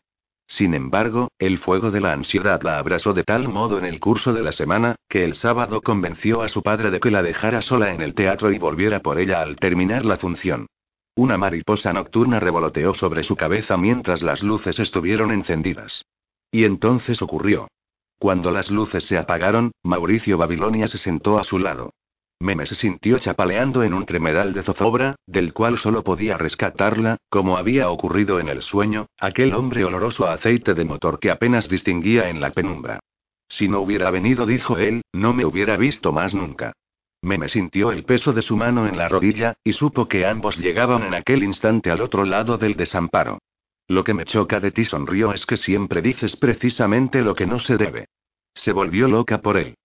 Sin 0.47 0.73
embargo, 0.73 1.29
el 1.39 1.57
fuego 1.57 1.91
de 1.91 2.01
la 2.01 2.13
ansiedad 2.13 2.61
la 2.61 2.77
abrasó 2.77 3.13
de 3.13 3.23
tal 3.23 3.47
modo 3.49 3.79
en 3.79 3.85
el 3.85 3.99
curso 3.99 4.33
de 4.33 4.43
la 4.43 4.51
semana, 4.51 4.95
que 5.09 5.23
el 5.23 5.35
sábado 5.35 5.81
convenció 5.81 6.41
a 6.41 6.49
su 6.49 6.61
padre 6.61 6.91
de 6.91 6.99
que 6.99 7.11
la 7.11 7.23
dejara 7.23 7.61
sola 7.61 7.93
en 7.93 8.01
el 8.01 8.13
teatro 8.13 8.51
y 8.51 8.59
volviera 8.59 8.99
por 8.99 9.19
ella 9.19 9.41
al 9.41 9.55
terminar 9.55 10.05
la 10.05 10.17
función. 10.17 10.67
Una 11.15 11.37
mariposa 11.37 11.93
nocturna 11.93 12.39
revoloteó 12.39 12.93
sobre 12.93 13.23
su 13.23 13.35
cabeza 13.35 13.77
mientras 13.77 14.21
las 14.21 14.43
luces 14.43 14.79
estuvieron 14.79 15.31
encendidas. 15.31 16.05
Y 16.51 16.65
entonces 16.65 17.21
ocurrió. 17.21 17.67
Cuando 18.19 18.51
las 18.51 18.69
luces 18.69 19.05
se 19.05 19.17
apagaron, 19.17 19.71
Mauricio 19.83 20.37
Babilonia 20.37 20.87
se 20.87 20.97
sentó 20.97 21.39
a 21.39 21.43
su 21.43 21.59
lado. 21.59 21.91
Meme 22.39 22.65
se 22.65 22.75
sintió 22.75 23.17
chapaleando 23.17 23.83
en 23.83 23.93
un 23.93 24.05
tremedal 24.05 24.53
de 24.53 24.63
zozobra, 24.63 25.15
del 25.25 25.53
cual 25.53 25.77
solo 25.77 26.03
podía 26.03 26.37
rescatarla, 26.37 27.17
como 27.29 27.57
había 27.57 27.89
ocurrido 27.89 28.39
en 28.39 28.49
el 28.49 28.61
sueño, 28.61 29.07
aquel 29.19 29.53
hombre 29.53 29.85
oloroso 29.85 30.27
a 30.27 30.33
aceite 30.33 30.73
de 30.73 30.85
motor 30.85 31.19
que 31.19 31.31
apenas 31.31 31.69
distinguía 31.69 32.29
en 32.29 32.41
la 32.41 32.51
penumbra. 32.51 32.99
Si 33.47 33.67
no 33.67 33.79
hubiera 33.79 34.11
venido, 34.11 34.45
dijo 34.45 34.77
él, 34.77 35.01
no 35.13 35.33
me 35.33 35.45
hubiera 35.45 35.77
visto 35.77 36.11
más 36.11 36.33
nunca. 36.33 36.73
Meme 37.21 37.47
sintió 37.47 37.91
el 37.91 38.03
peso 38.03 38.33
de 38.33 38.41
su 38.41 38.57
mano 38.57 38.87
en 38.87 38.97
la 38.97 39.07
rodilla, 39.07 39.55
y 39.63 39.73
supo 39.73 40.07
que 40.07 40.25
ambos 40.25 40.57
llegaban 40.57 41.03
en 41.03 41.13
aquel 41.13 41.41
instante 41.43 41.89
al 41.89 42.01
otro 42.01 42.25
lado 42.25 42.57
del 42.57 42.75
desamparo. 42.75 43.39
Lo 43.87 44.03
que 44.03 44.13
me 44.13 44.25
choca 44.25 44.59
de 44.59 44.71
ti, 44.71 44.83
sonrió, 44.83 45.31
es 45.31 45.45
que 45.45 45.57
siempre 45.57 46.01
dices 46.01 46.35
precisamente 46.35 47.21
lo 47.21 47.33
que 47.33 47.47
no 47.47 47.59
se 47.59 47.77
debe. 47.77 48.09
Se 48.53 48.71
volvió 48.71 49.07
loca 49.07 49.41
por 49.41 49.57
él. 49.57 49.75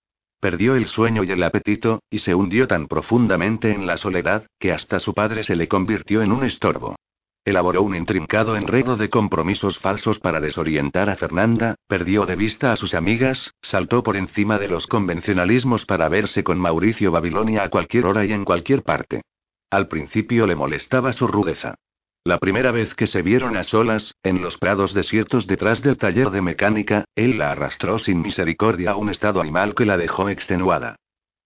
Perdió 0.40 0.74
el 0.74 0.86
sueño 0.86 1.22
y 1.22 1.30
el 1.30 1.42
apetito, 1.42 2.02
y 2.08 2.20
se 2.20 2.34
hundió 2.34 2.66
tan 2.66 2.88
profundamente 2.88 3.72
en 3.72 3.86
la 3.86 3.98
soledad, 3.98 4.46
que 4.58 4.72
hasta 4.72 4.98
su 4.98 5.12
padre 5.12 5.44
se 5.44 5.54
le 5.54 5.68
convirtió 5.68 6.22
en 6.22 6.32
un 6.32 6.44
estorbo. 6.44 6.96
Elaboró 7.44 7.82
un 7.82 7.94
intrincado 7.94 8.56
enredo 8.56 8.96
de 8.96 9.10
compromisos 9.10 9.78
falsos 9.78 10.18
para 10.18 10.40
desorientar 10.40 11.10
a 11.10 11.16
Fernanda, 11.16 11.74
perdió 11.86 12.24
de 12.24 12.36
vista 12.36 12.72
a 12.72 12.76
sus 12.76 12.94
amigas, 12.94 13.52
saltó 13.60 14.02
por 14.02 14.16
encima 14.16 14.58
de 14.58 14.68
los 14.68 14.86
convencionalismos 14.86 15.84
para 15.84 16.08
verse 16.08 16.42
con 16.42 16.58
Mauricio 16.58 17.10
Babilonia 17.12 17.62
a 17.62 17.68
cualquier 17.68 18.06
hora 18.06 18.24
y 18.24 18.32
en 18.32 18.44
cualquier 18.44 18.82
parte. 18.82 19.22
Al 19.70 19.88
principio 19.88 20.46
le 20.46 20.56
molestaba 20.56 21.12
su 21.12 21.26
rudeza. 21.28 21.76
La 22.22 22.36
primera 22.36 22.70
vez 22.70 22.94
que 22.94 23.06
se 23.06 23.22
vieron 23.22 23.56
a 23.56 23.64
solas, 23.64 24.14
en 24.22 24.42
los 24.42 24.58
prados 24.58 24.92
desiertos 24.92 25.46
detrás 25.46 25.82
del 25.82 25.96
taller 25.96 26.28
de 26.28 26.42
mecánica, 26.42 27.06
él 27.14 27.38
la 27.38 27.50
arrastró 27.50 27.98
sin 27.98 28.20
misericordia 28.20 28.90
a 28.90 28.96
un 28.96 29.08
estado 29.08 29.40
animal 29.40 29.74
que 29.74 29.86
la 29.86 29.96
dejó 29.96 30.28
extenuada. 30.28 30.96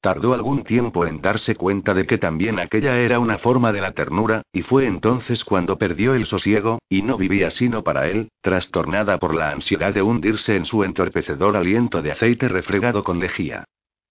Tardó 0.00 0.34
algún 0.34 0.64
tiempo 0.64 1.06
en 1.06 1.22
darse 1.22 1.54
cuenta 1.54 1.94
de 1.94 2.06
que 2.06 2.18
también 2.18 2.58
aquella 2.58 2.98
era 2.98 3.20
una 3.20 3.38
forma 3.38 3.72
de 3.72 3.80
la 3.82 3.92
ternura, 3.92 4.42
y 4.52 4.62
fue 4.62 4.86
entonces 4.86 5.44
cuando 5.44 5.78
perdió 5.78 6.14
el 6.14 6.26
sosiego, 6.26 6.80
y 6.88 7.02
no 7.02 7.16
vivía 7.16 7.50
sino 7.50 7.84
para 7.84 8.08
él, 8.08 8.28
trastornada 8.42 9.18
por 9.18 9.32
la 9.32 9.50
ansiedad 9.50 9.94
de 9.94 10.02
hundirse 10.02 10.56
en 10.56 10.66
su 10.66 10.82
entorpecedor 10.82 11.56
aliento 11.56 12.02
de 12.02 12.10
aceite 12.10 12.48
refregado 12.48 13.04
con 13.04 13.20
lejía. 13.20 13.64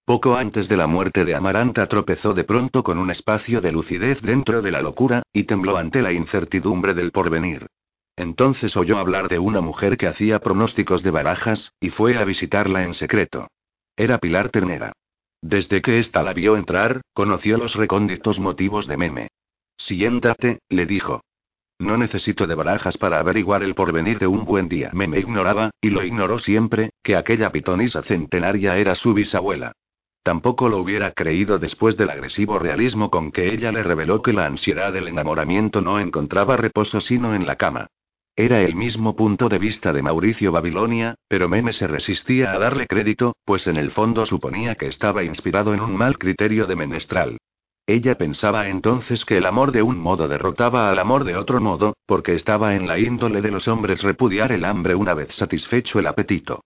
Poco 0.06 0.36
antes 0.36 0.68
de 0.68 0.76
la 0.76 0.86
muerte 0.86 1.24
de 1.24 1.34
Amaranta 1.34 1.88
tropezó 1.88 2.34
de 2.34 2.44
pronto 2.44 2.84
con 2.84 2.98
un 2.98 3.10
espacio 3.10 3.62
de 3.62 3.72
lucidez 3.72 4.22
dentro 4.22 4.62
de 4.62 4.70
la 4.70 4.82
locura, 4.82 5.24
y 5.32 5.46
tembló 5.46 5.78
ante 5.78 6.02
la 6.02 6.12
incertidumbre 6.12 6.94
del 6.94 7.12
porvenir. 7.12 7.68
Entonces 8.18 8.76
oyó 8.76 8.98
hablar 8.98 9.30
de 9.30 9.40
una 9.40 9.62
mujer 9.62 9.96
que 9.96 10.08
hacía 10.08 10.40
pronósticos 10.40 11.04
de 11.04 11.12
barajas, 11.12 11.74
y 11.80 11.90
fue 11.90 12.18
a 12.18 12.26
visitarla 12.26 12.84
en 12.84 12.94
secreto. 12.94 13.48
Era 13.96 14.18
Pilar 14.18 14.50
Ternera. 14.50 14.92
Desde 15.42 15.82
que 15.82 16.00
ésta 16.00 16.22
la 16.22 16.34
vio 16.34 16.58
entrar, 16.58 17.02
conoció 17.14 17.58
los 17.58 17.76
recónditos 17.76 18.40
motivos 18.40 18.88
de 18.88 18.98
Meme. 18.98 19.28
Siéntate, 19.78 20.60
le 20.68 20.86
dijo. 20.86 21.22
No 21.80 21.98
necesito 21.98 22.46
de 22.46 22.56
barajas 22.56 22.98
para 22.98 23.20
averiguar 23.20 23.64
el 23.64 23.74
porvenir 23.74 24.20
de 24.20 24.28
un 24.28 24.44
buen 24.44 24.68
día. 24.68 24.90
Me 24.94 25.08
me 25.08 25.20
ignoraba, 25.20 25.72
y 25.82 25.90
lo 25.92 26.04
ignoró 26.04 26.40
siempre, 26.40 26.92
que 27.02 27.16
aquella 27.16 27.52
pitonisa 27.52 28.04
centenaria 28.04 28.78
era 28.78 28.96
su 28.96 29.14
bisabuela. 29.14 29.74
Tampoco 30.24 30.70
lo 30.70 30.78
hubiera 30.78 31.12
creído 31.12 31.60
después 31.60 31.98
del 31.98 32.10
agresivo 32.10 32.58
realismo 32.58 33.10
con 33.10 33.32
que 33.32 33.54
ella 33.54 33.74
le 33.74 33.84
reveló 33.84 34.22
que 34.22 34.32
la 34.32 34.46
ansiedad 34.46 34.94
del 34.94 35.10
enamoramiento 35.10 35.82
no 35.82 36.00
encontraba 36.00 36.56
reposo 36.56 37.02
sino 37.02 37.36
en 37.36 37.46
la 37.46 37.58
cama. 37.58 37.88
Era 38.36 38.62
el 38.62 38.74
mismo 38.74 39.16
punto 39.16 39.50
de 39.50 39.60
vista 39.60 39.94
de 39.94 40.02
Mauricio 40.02 40.52
Babilonia, 40.52 41.16
pero 41.28 41.50
Meme 41.50 41.74
se 41.74 41.88
resistía 41.88 42.54
a 42.54 42.58
darle 42.58 42.88
crédito, 42.88 43.36
pues 43.46 43.68
en 43.68 43.78
el 43.78 43.92
fondo 43.92 44.26
suponía 44.26 44.76
que 44.76 44.88
estaba 44.88 45.24
inspirado 45.24 45.74
en 45.74 45.82
un 45.82 45.96
mal 45.96 46.18
criterio 46.18 46.66
de 46.66 46.76
menestral. 46.76 47.38
Ella 47.86 48.18
pensaba 48.18 48.70
entonces 48.70 49.26
que 49.26 49.38
el 49.38 49.46
amor 49.46 49.74
de 49.74 49.84
un 49.84 50.00
modo 50.00 50.30
derrotaba 50.30 50.90
al 50.90 51.00
amor 51.00 51.26
de 51.26 51.36
otro 51.36 51.60
modo, 51.60 51.98
porque 52.06 52.34
estaba 52.34 52.76
en 52.76 52.88
la 52.88 52.98
índole 52.98 53.42
de 53.42 53.52
los 53.52 53.68
hombres 53.68 54.02
repudiar 54.02 54.54
el 54.54 54.64
hambre 54.64 54.96
una 54.96 55.14
vez 55.14 55.36
satisfecho 55.36 56.00
el 56.00 56.08
apetito. 56.08 56.64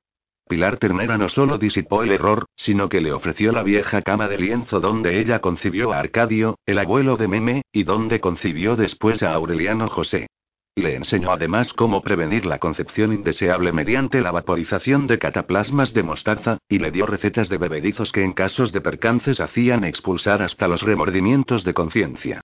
Pilar 0.47 0.77
Ternera 0.77 1.17
no 1.17 1.29
solo 1.29 1.57
disipó 1.57 2.03
el 2.03 2.11
error, 2.11 2.45
sino 2.55 2.89
que 2.89 3.01
le 3.01 3.11
ofreció 3.11 3.51
la 3.51 3.63
vieja 3.63 4.01
cama 4.01 4.27
de 4.27 4.37
lienzo 4.37 4.79
donde 4.79 5.19
ella 5.19 5.39
concibió 5.39 5.93
a 5.93 5.99
Arcadio, 5.99 6.57
el 6.65 6.79
abuelo 6.79 7.17
de 7.17 7.27
Meme, 7.27 7.61
y 7.71 7.83
donde 7.83 8.19
concibió 8.19 8.75
después 8.75 9.23
a 9.23 9.33
Aureliano 9.33 9.87
José. 9.89 10.27
Le 10.75 10.95
enseñó 10.95 11.31
además 11.31 11.73
cómo 11.73 12.01
prevenir 12.01 12.45
la 12.45 12.59
concepción 12.59 13.11
indeseable 13.11 13.71
mediante 13.71 14.21
la 14.21 14.31
vaporización 14.31 15.07
de 15.07 15.17
cataplasmas 15.17 15.93
de 15.93 16.03
mostaza, 16.03 16.59
y 16.69 16.77
le 16.77 16.91
dio 16.91 17.07
recetas 17.07 17.49
de 17.49 17.57
bebedizos 17.57 18.11
que 18.11 18.23
en 18.23 18.33
casos 18.33 18.71
de 18.71 18.81
percances 18.81 19.39
hacían 19.39 19.83
expulsar 19.83 20.41
hasta 20.41 20.67
los 20.67 20.83
remordimientos 20.83 21.63
de 21.63 21.73
conciencia. 21.73 22.41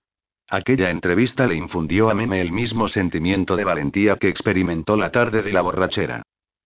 Aquella 0.50 0.90
entrevista 0.90 1.46
le 1.46 1.54
infundió 1.54 2.10
a 2.10 2.14
Meme 2.14 2.40
el 2.40 2.52
mismo 2.52 2.88
sentimiento 2.88 3.56
de 3.56 3.64
valentía 3.64 4.16
que 4.16 4.28
experimentó 4.28 4.96
la 4.96 5.10
tarde 5.10 5.42
de 5.42 5.52
la 5.52 5.62
borrachera. 5.62 6.22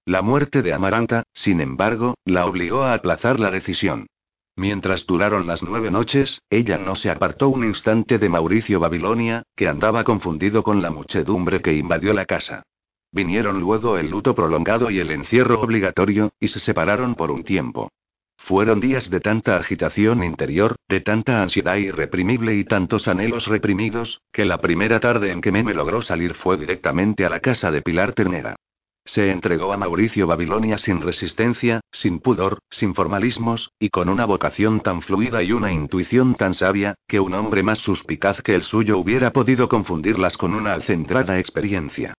La 0.08 0.22
muerte 0.22 0.62
de 0.62 0.72
Amaranta, 0.72 1.24
sin 1.34 1.60
embargo, 1.60 2.14
la 2.24 2.46
obligó 2.46 2.82
a 2.82 2.94
aplazar 2.94 3.38
la 3.38 3.50
decisión. 3.50 4.06
Mientras 4.56 5.04
duraron 5.04 5.46
las 5.46 5.62
nueve 5.62 5.90
noches, 5.90 6.40
ella 6.48 6.78
no 6.78 6.94
se 6.94 7.10
apartó 7.10 7.50
un 7.50 7.62
instante 7.62 8.16
de 8.16 8.30
Mauricio 8.30 8.80
Babilonia, 8.80 9.42
que 9.54 9.68
andaba 9.68 10.04
confundido 10.04 10.62
con 10.62 10.80
la 10.80 10.90
muchedumbre 10.90 11.60
que 11.60 11.74
invadió 11.74 12.14
la 12.14 12.24
casa. 12.24 12.62
Vinieron 13.12 13.60
luego 13.60 13.98
el 13.98 14.08
luto 14.08 14.34
prolongado 14.34 14.90
y 14.90 14.98
el 14.98 15.10
encierro 15.10 15.60
obligatorio, 15.60 16.30
y 16.40 16.48
se 16.48 16.58
separaron 16.58 17.14
por 17.14 17.30
un 17.30 17.44
tiempo. 17.44 17.90
Fueron 18.38 18.80
días 18.80 19.10
de 19.10 19.20
tanta 19.20 19.58
agitación 19.58 20.24
interior, 20.24 20.76
de 20.88 21.02
tanta 21.02 21.42
ansiedad 21.42 21.76
irreprimible 21.76 22.54
y 22.54 22.64
tantos 22.64 23.08
anhelos 23.08 23.46
reprimidos, 23.46 24.22
que 24.32 24.46
la 24.46 24.56
primera 24.56 25.00
tarde 25.00 25.32
en 25.32 25.42
que 25.42 25.52
Meme 25.52 25.74
logró 25.74 26.00
salir 26.00 26.32
fue 26.32 26.56
directamente 26.56 27.26
a 27.26 27.28
la 27.28 27.40
casa 27.40 27.70
de 27.70 27.82
Pilar 27.82 28.14
Ternera. 28.14 28.56
Se 29.08 29.30
entregó 29.30 29.72
a 29.72 29.78
Mauricio 29.78 30.26
Babilonia 30.26 30.76
sin 30.76 31.00
resistencia, 31.00 31.80
sin 31.90 32.18
pudor, 32.20 32.58
sin 32.68 32.94
formalismos, 32.94 33.70
y 33.78 33.88
con 33.88 34.10
una 34.10 34.26
vocación 34.26 34.80
tan 34.80 35.00
fluida 35.00 35.42
y 35.42 35.52
una 35.52 35.72
intuición 35.72 36.34
tan 36.34 36.52
sabia, 36.52 36.94
que 37.08 37.18
un 37.18 37.32
hombre 37.32 37.62
más 37.62 37.78
suspicaz 37.78 38.42
que 38.42 38.54
el 38.54 38.64
suyo 38.64 38.98
hubiera 38.98 39.32
podido 39.32 39.66
confundirlas 39.66 40.36
con 40.36 40.52
una 40.52 40.74
alcentrada 40.74 41.38
experiencia. 41.38 42.12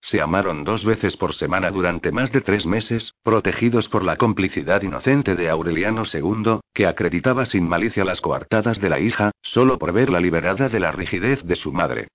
Se 0.00 0.20
amaron 0.20 0.62
dos 0.62 0.84
veces 0.84 1.16
por 1.16 1.34
semana 1.34 1.72
durante 1.72 2.12
más 2.12 2.30
de 2.30 2.42
tres 2.42 2.64
meses, 2.64 3.12
protegidos 3.24 3.88
por 3.88 4.04
la 4.04 4.14
complicidad 4.14 4.82
inocente 4.82 5.34
de 5.34 5.50
Aureliano 5.50 6.04
II, 6.04 6.60
que 6.72 6.86
acreditaba 6.86 7.44
sin 7.44 7.68
malicia 7.68 8.04
las 8.04 8.20
coartadas 8.20 8.80
de 8.80 8.88
la 8.88 9.00
hija, 9.00 9.32
solo 9.42 9.78
por 9.78 9.92
verla 9.92 10.20
liberada 10.20 10.68
de 10.68 10.78
la 10.78 10.92
rigidez 10.92 11.42
de 11.42 11.56
su 11.56 11.72
madre. 11.72 12.06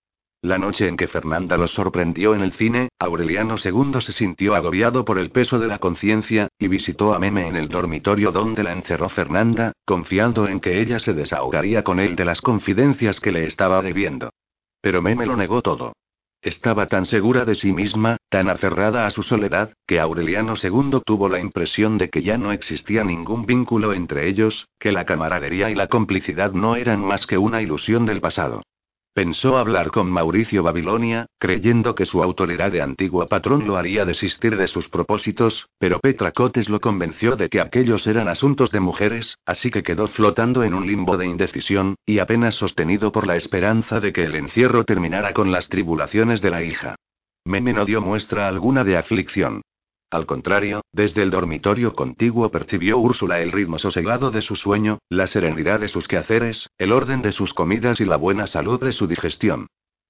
La 0.43 0.57
noche 0.57 0.87
en 0.87 0.97
que 0.97 1.07
Fernanda 1.07 1.55
los 1.55 1.69
sorprendió 1.71 2.33
en 2.33 2.41
el 2.41 2.53
cine, 2.53 2.89
Aureliano 2.97 3.57
II 3.63 4.01
se 4.01 4.11
sintió 4.11 4.55
agobiado 4.55 5.05
por 5.05 5.19
el 5.19 5.29
peso 5.29 5.59
de 5.59 5.67
la 5.67 5.77
conciencia, 5.77 6.47
y 6.57 6.67
visitó 6.67 7.13
a 7.13 7.19
Meme 7.19 7.47
en 7.47 7.55
el 7.55 7.69
dormitorio 7.69 8.31
donde 8.31 8.63
la 8.63 8.71
encerró 8.71 9.07
Fernanda, 9.09 9.73
confiando 9.85 10.47
en 10.47 10.59
que 10.59 10.81
ella 10.81 10.97
se 10.97 11.13
desahogaría 11.13 11.83
con 11.83 11.99
él 11.99 12.15
de 12.15 12.25
las 12.25 12.41
confidencias 12.41 13.19
que 13.19 13.31
le 13.31 13.45
estaba 13.45 13.83
debiendo. 13.83 14.31
Pero 14.81 15.03
Meme 15.03 15.27
lo 15.27 15.37
negó 15.37 15.61
todo. 15.61 15.93
Estaba 16.41 16.87
tan 16.87 17.05
segura 17.05 17.45
de 17.45 17.53
sí 17.53 17.71
misma, 17.71 18.17
tan 18.27 18.49
aferrada 18.49 19.05
a 19.05 19.11
su 19.11 19.21
soledad, 19.21 19.73
que 19.85 19.99
Aureliano 19.99 20.55
II 20.59 21.01
tuvo 21.05 21.29
la 21.29 21.39
impresión 21.39 21.99
de 21.99 22.09
que 22.09 22.23
ya 22.23 22.39
no 22.39 22.51
existía 22.51 23.03
ningún 23.03 23.45
vínculo 23.45 23.93
entre 23.93 24.27
ellos, 24.27 24.67
que 24.79 24.91
la 24.91 25.05
camaradería 25.05 25.69
y 25.69 25.75
la 25.75 25.85
complicidad 25.85 26.51
no 26.53 26.75
eran 26.75 27.05
más 27.05 27.27
que 27.27 27.37
una 27.37 27.61
ilusión 27.61 28.07
del 28.07 28.21
pasado. 28.21 28.63
Pensó 29.13 29.57
hablar 29.57 29.91
con 29.91 30.09
Mauricio 30.09 30.63
Babilonia, 30.63 31.25
creyendo 31.37 31.95
que 31.95 32.05
su 32.05 32.23
autoridad 32.23 32.71
de 32.71 32.81
antiguo 32.81 33.27
patrón 33.27 33.67
lo 33.67 33.75
haría 33.75 34.05
desistir 34.05 34.55
de 34.55 34.67
sus 34.67 34.87
propósitos, 34.87 35.67
pero 35.77 35.99
Petra 35.99 36.31
Cotes 36.31 36.69
lo 36.69 36.79
convenció 36.79 37.35
de 37.35 37.49
que 37.49 37.59
aquellos 37.59 38.07
eran 38.07 38.29
asuntos 38.29 38.71
de 38.71 38.79
mujeres, 38.79 39.37
así 39.45 39.69
que 39.69 39.83
quedó 39.83 40.07
flotando 40.07 40.63
en 40.63 40.73
un 40.73 40.87
limbo 40.87 41.17
de 41.17 41.25
indecisión, 41.25 41.95
y 42.05 42.19
apenas 42.19 42.55
sostenido 42.55 43.11
por 43.11 43.27
la 43.27 43.35
esperanza 43.35 43.99
de 43.99 44.13
que 44.13 44.23
el 44.23 44.35
encierro 44.35 44.85
terminara 44.85 45.33
con 45.33 45.51
las 45.51 45.67
tribulaciones 45.67 46.41
de 46.41 46.49
la 46.49 46.63
hija. 46.63 46.95
Meme 47.43 47.73
no 47.73 47.83
dio 47.83 47.99
muestra 47.99 48.47
alguna 48.47 48.85
de 48.85 48.95
aflicción. 48.95 49.61
Al 50.11 50.25
contrario, 50.25 50.81
desde 50.91 51.23
el 51.23 51.31
dormitorio 51.31 51.93
contiguo 51.93 52.51
percibió 52.51 52.97
Úrsula 52.97 53.39
el 53.39 53.53
ritmo 53.53 53.79
sosegado 53.79 54.29
de 54.29 54.41
su 54.41 54.57
sueño, 54.57 54.99
la 55.07 55.25
serenidad 55.25 55.79
de 55.79 55.87
sus 55.87 56.09
quehaceres, 56.09 56.69
el 56.77 56.91
orden 56.91 57.21
de 57.21 57.31
sus 57.31 57.53
comidas 57.53 58.01
y 58.01 58.05
la 58.05 58.17
buena 58.17 58.45
salud 58.45 58.83
de 58.83 58.91
su 58.91 59.07
digestión. 59.07 59.67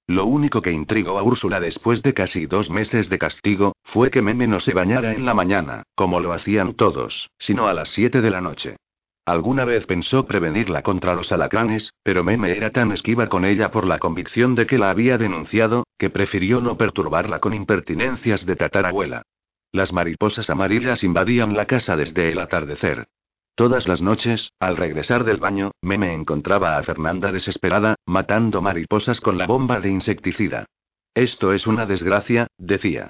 Lo 0.08 0.26
único 0.26 0.60
que 0.60 0.72
intrigó 0.72 1.20
a 1.20 1.22
Úrsula 1.22 1.60
después 1.60 2.02
de 2.02 2.14
casi 2.14 2.46
dos 2.46 2.68
meses 2.68 3.08
de 3.08 3.18
castigo, 3.20 3.76
fue 3.84 4.10
que 4.10 4.22
Meme 4.22 4.48
no 4.48 4.58
se 4.58 4.74
bañara 4.74 5.12
en 5.12 5.24
la 5.24 5.34
mañana, 5.34 5.84
como 5.94 6.18
lo 6.18 6.32
hacían 6.32 6.74
todos, 6.74 7.30
sino 7.38 7.68
a 7.68 7.72
las 7.72 7.88
siete 7.90 8.20
de 8.20 8.30
la 8.30 8.40
noche. 8.40 8.78
Alguna 9.24 9.64
vez 9.64 9.86
pensó 9.86 10.26
prevenirla 10.26 10.82
contra 10.82 11.14
los 11.14 11.30
alacranes, 11.30 11.94
pero 12.02 12.24
Meme 12.24 12.50
era 12.56 12.70
tan 12.70 12.90
esquiva 12.90 13.28
con 13.28 13.44
ella 13.44 13.70
por 13.70 13.86
la 13.86 14.00
convicción 14.00 14.56
de 14.56 14.66
que 14.66 14.78
la 14.78 14.90
había 14.90 15.16
denunciado, 15.16 15.84
que 15.96 16.10
prefirió 16.10 16.60
no 16.60 16.76
perturbarla 16.76 17.38
con 17.38 17.54
impertinencias 17.54 18.44
de 18.44 18.56
tatarabuela. 18.56 19.22
Las 19.74 19.90
mariposas 19.94 20.50
amarillas 20.50 21.02
invadían 21.02 21.54
la 21.54 21.64
casa 21.64 21.96
desde 21.96 22.30
el 22.30 22.38
atardecer. 22.40 23.06
Todas 23.54 23.88
las 23.88 24.02
noches, 24.02 24.52
al 24.60 24.76
regresar 24.76 25.24
del 25.24 25.38
baño, 25.38 25.70
Meme 25.80 26.12
encontraba 26.12 26.76
a 26.76 26.82
Fernanda 26.82 27.32
desesperada, 27.32 27.94
matando 28.04 28.60
mariposas 28.60 29.22
con 29.22 29.38
la 29.38 29.46
bomba 29.46 29.80
de 29.80 29.88
insecticida. 29.88 30.66
Esto 31.14 31.54
es 31.54 31.66
una 31.66 31.86
desgracia, 31.86 32.48
decía. 32.58 33.08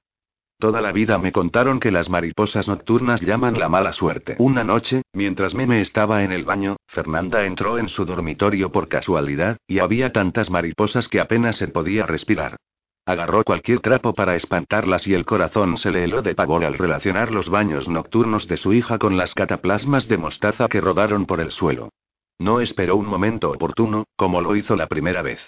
Toda 0.61 0.81
la 0.81 0.93
vida 0.93 1.19
me 1.19 1.33
contaron 1.33 1.81
que 1.81 1.91
las 1.91 2.09
mariposas 2.09 2.69
nocturnas 2.69 3.21
llaman 3.21 3.59
la 3.59 3.69
mala 3.69 3.93
suerte. 3.93 4.37
Una 4.39 4.63
noche, 4.63 5.03
mientras 5.13 5.55
Meme 5.55 5.81
estaba 5.81 6.23
en 6.23 6.31
el 6.31 6.45
baño, 6.45 6.77
Fernanda 6.87 7.45
entró 7.45 7.79
en 7.79 7.89
su 7.89 8.05
dormitorio 8.05 8.71
por 8.71 8.87
casualidad, 8.87 9.57
y 9.67 9.81
había 9.81 10.13
tantas 10.13 10.49
mariposas 10.49 11.09
que 11.09 11.19
apenas 11.19 11.57
se 11.57 11.67
podía 11.67 12.07
respirar. 12.07 12.57
Agarró 13.05 13.43
cualquier 13.43 13.81
trapo 13.81 14.15
para 14.15 14.37
espantarlas 14.37 15.09
y 15.09 15.15
el 15.15 15.25
corazón 15.25 15.77
se 15.77 15.91
le 15.91 16.05
heló 16.05 16.23
de 16.23 16.37
pavor 16.37 16.65
al 16.65 16.79
relacionar 16.79 17.33
los 17.33 17.49
baños 17.49 17.89
nocturnos 17.89 18.47
de 18.47 18.57
su 18.57 18.73
hija 18.73 18.99
con 18.99 19.17
las 19.17 19.35
cataplasmas 19.35 20.07
de 20.07 20.19
mostaza 20.19 20.69
que 20.69 20.81
rodaron 20.81 21.27
por 21.27 21.41
el 21.41 21.51
suelo. 21.51 21.89
No 22.39 22.61
esperó 22.61 22.95
un 22.95 23.07
momento 23.07 23.51
oportuno, 23.51 24.05
como 24.15 24.41
lo 24.41 24.55
hizo 24.55 24.77
la 24.77 24.87
primera 24.87 25.23
vez. 25.23 25.41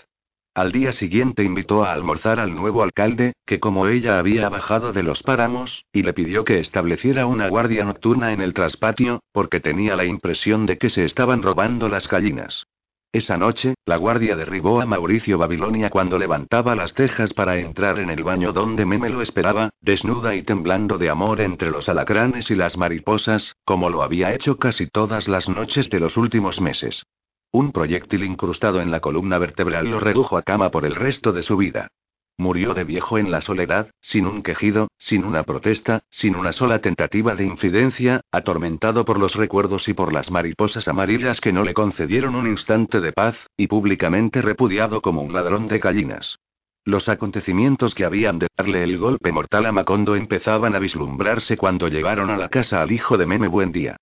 Al 0.52 0.72
día 0.72 0.92
siguiente 0.92 1.44
invitó 1.44 1.84
a 1.84 1.92
almorzar 1.92 2.38
al 2.40 2.54
nuevo 2.54 2.82
alcalde, 2.82 3.34
que 3.44 3.60
como 3.60 3.86
ella 3.86 4.18
había 4.18 4.48
bajado 4.48 4.92
de 4.92 5.02
los 5.02 5.22
páramos, 5.22 5.84
y 5.92 6.02
le 6.02 6.12
pidió 6.12 6.44
que 6.44 6.58
estableciera 6.58 7.26
una 7.26 7.48
guardia 7.48 7.84
nocturna 7.84 8.32
en 8.32 8.40
el 8.40 8.52
traspatio, 8.52 9.20
porque 9.32 9.60
tenía 9.60 9.96
la 9.96 10.04
impresión 10.04 10.66
de 10.66 10.78
que 10.78 10.90
se 10.90 11.04
estaban 11.04 11.42
robando 11.42 11.88
las 11.88 12.08
gallinas. 12.08 12.66
Esa 13.14 13.36
noche, 13.36 13.74
la 13.86 13.96
guardia 13.96 14.34
derribó 14.34 14.80
a 14.80 14.86
Mauricio 14.86 15.38
Babilonia 15.38 15.88
cuando 15.88 16.18
levantaba 16.18 16.74
las 16.74 16.94
cejas 16.94 17.32
para 17.32 17.56
entrar 17.58 18.00
en 18.00 18.10
el 18.10 18.24
baño 18.24 18.52
donde 18.52 18.84
Meme 18.84 19.08
lo 19.08 19.22
esperaba, 19.22 19.70
desnuda 19.80 20.34
y 20.34 20.42
temblando 20.42 20.98
de 20.98 21.10
amor 21.10 21.40
entre 21.40 21.70
los 21.70 21.88
alacranes 21.88 22.50
y 22.50 22.56
las 22.56 22.76
mariposas, 22.76 23.54
como 23.64 23.88
lo 23.88 24.02
había 24.02 24.34
hecho 24.34 24.56
casi 24.56 24.88
todas 24.88 25.28
las 25.28 25.48
noches 25.48 25.90
de 25.90 26.00
los 26.00 26.16
últimos 26.16 26.60
meses. 26.60 27.04
Un 27.52 27.70
proyectil 27.70 28.24
incrustado 28.24 28.80
en 28.80 28.90
la 28.90 28.98
columna 28.98 29.38
vertebral 29.38 29.88
lo 29.88 30.00
redujo 30.00 30.36
a 30.36 30.42
cama 30.42 30.72
por 30.72 30.84
el 30.84 30.96
resto 30.96 31.32
de 31.32 31.44
su 31.44 31.56
vida. 31.56 31.92
Murió 32.36 32.74
de 32.74 32.82
viejo 32.82 33.16
en 33.18 33.30
la 33.30 33.40
soledad, 33.40 33.90
sin 34.00 34.26
un 34.26 34.42
quejido, 34.42 34.88
sin 34.98 35.24
una 35.24 35.44
protesta, 35.44 36.02
sin 36.10 36.34
una 36.34 36.50
sola 36.50 36.80
tentativa 36.80 37.36
de 37.36 37.44
infidencia, 37.44 38.22
atormentado 38.32 39.04
por 39.04 39.20
los 39.20 39.36
recuerdos 39.36 39.88
y 39.88 39.94
por 39.94 40.12
las 40.12 40.32
mariposas 40.32 40.88
amarillas 40.88 41.40
que 41.40 41.52
no 41.52 41.62
le 41.62 41.74
concedieron 41.74 42.34
un 42.34 42.48
instante 42.48 43.00
de 43.00 43.12
paz, 43.12 43.36
y 43.56 43.68
públicamente 43.68 44.42
repudiado 44.42 45.00
como 45.00 45.22
un 45.22 45.32
ladrón 45.32 45.68
de 45.68 45.78
gallinas. 45.78 46.38
Los 46.84 47.08
acontecimientos 47.08 47.94
que 47.94 48.04
habían 48.04 48.40
de 48.40 48.48
darle 48.56 48.82
el 48.82 48.98
golpe 48.98 49.30
mortal 49.30 49.66
a 49.66 49.72
Macondo 49.72 50.16
empezaban 50.16 50.74
a 50.74 50.80
vislumbrarse 50.80 51.56
cuando 51.56 51.88
llegaron 51.88 52.30
a 52.30 52.36
la 52.36 52.48
casa 52.48 52.82
al 52.82 52.90
hijo 52.90 53.16
de 53.16 53.26
Meme 53.26 53.48
Buen 53.48 53.72
Día. 53.72 53.96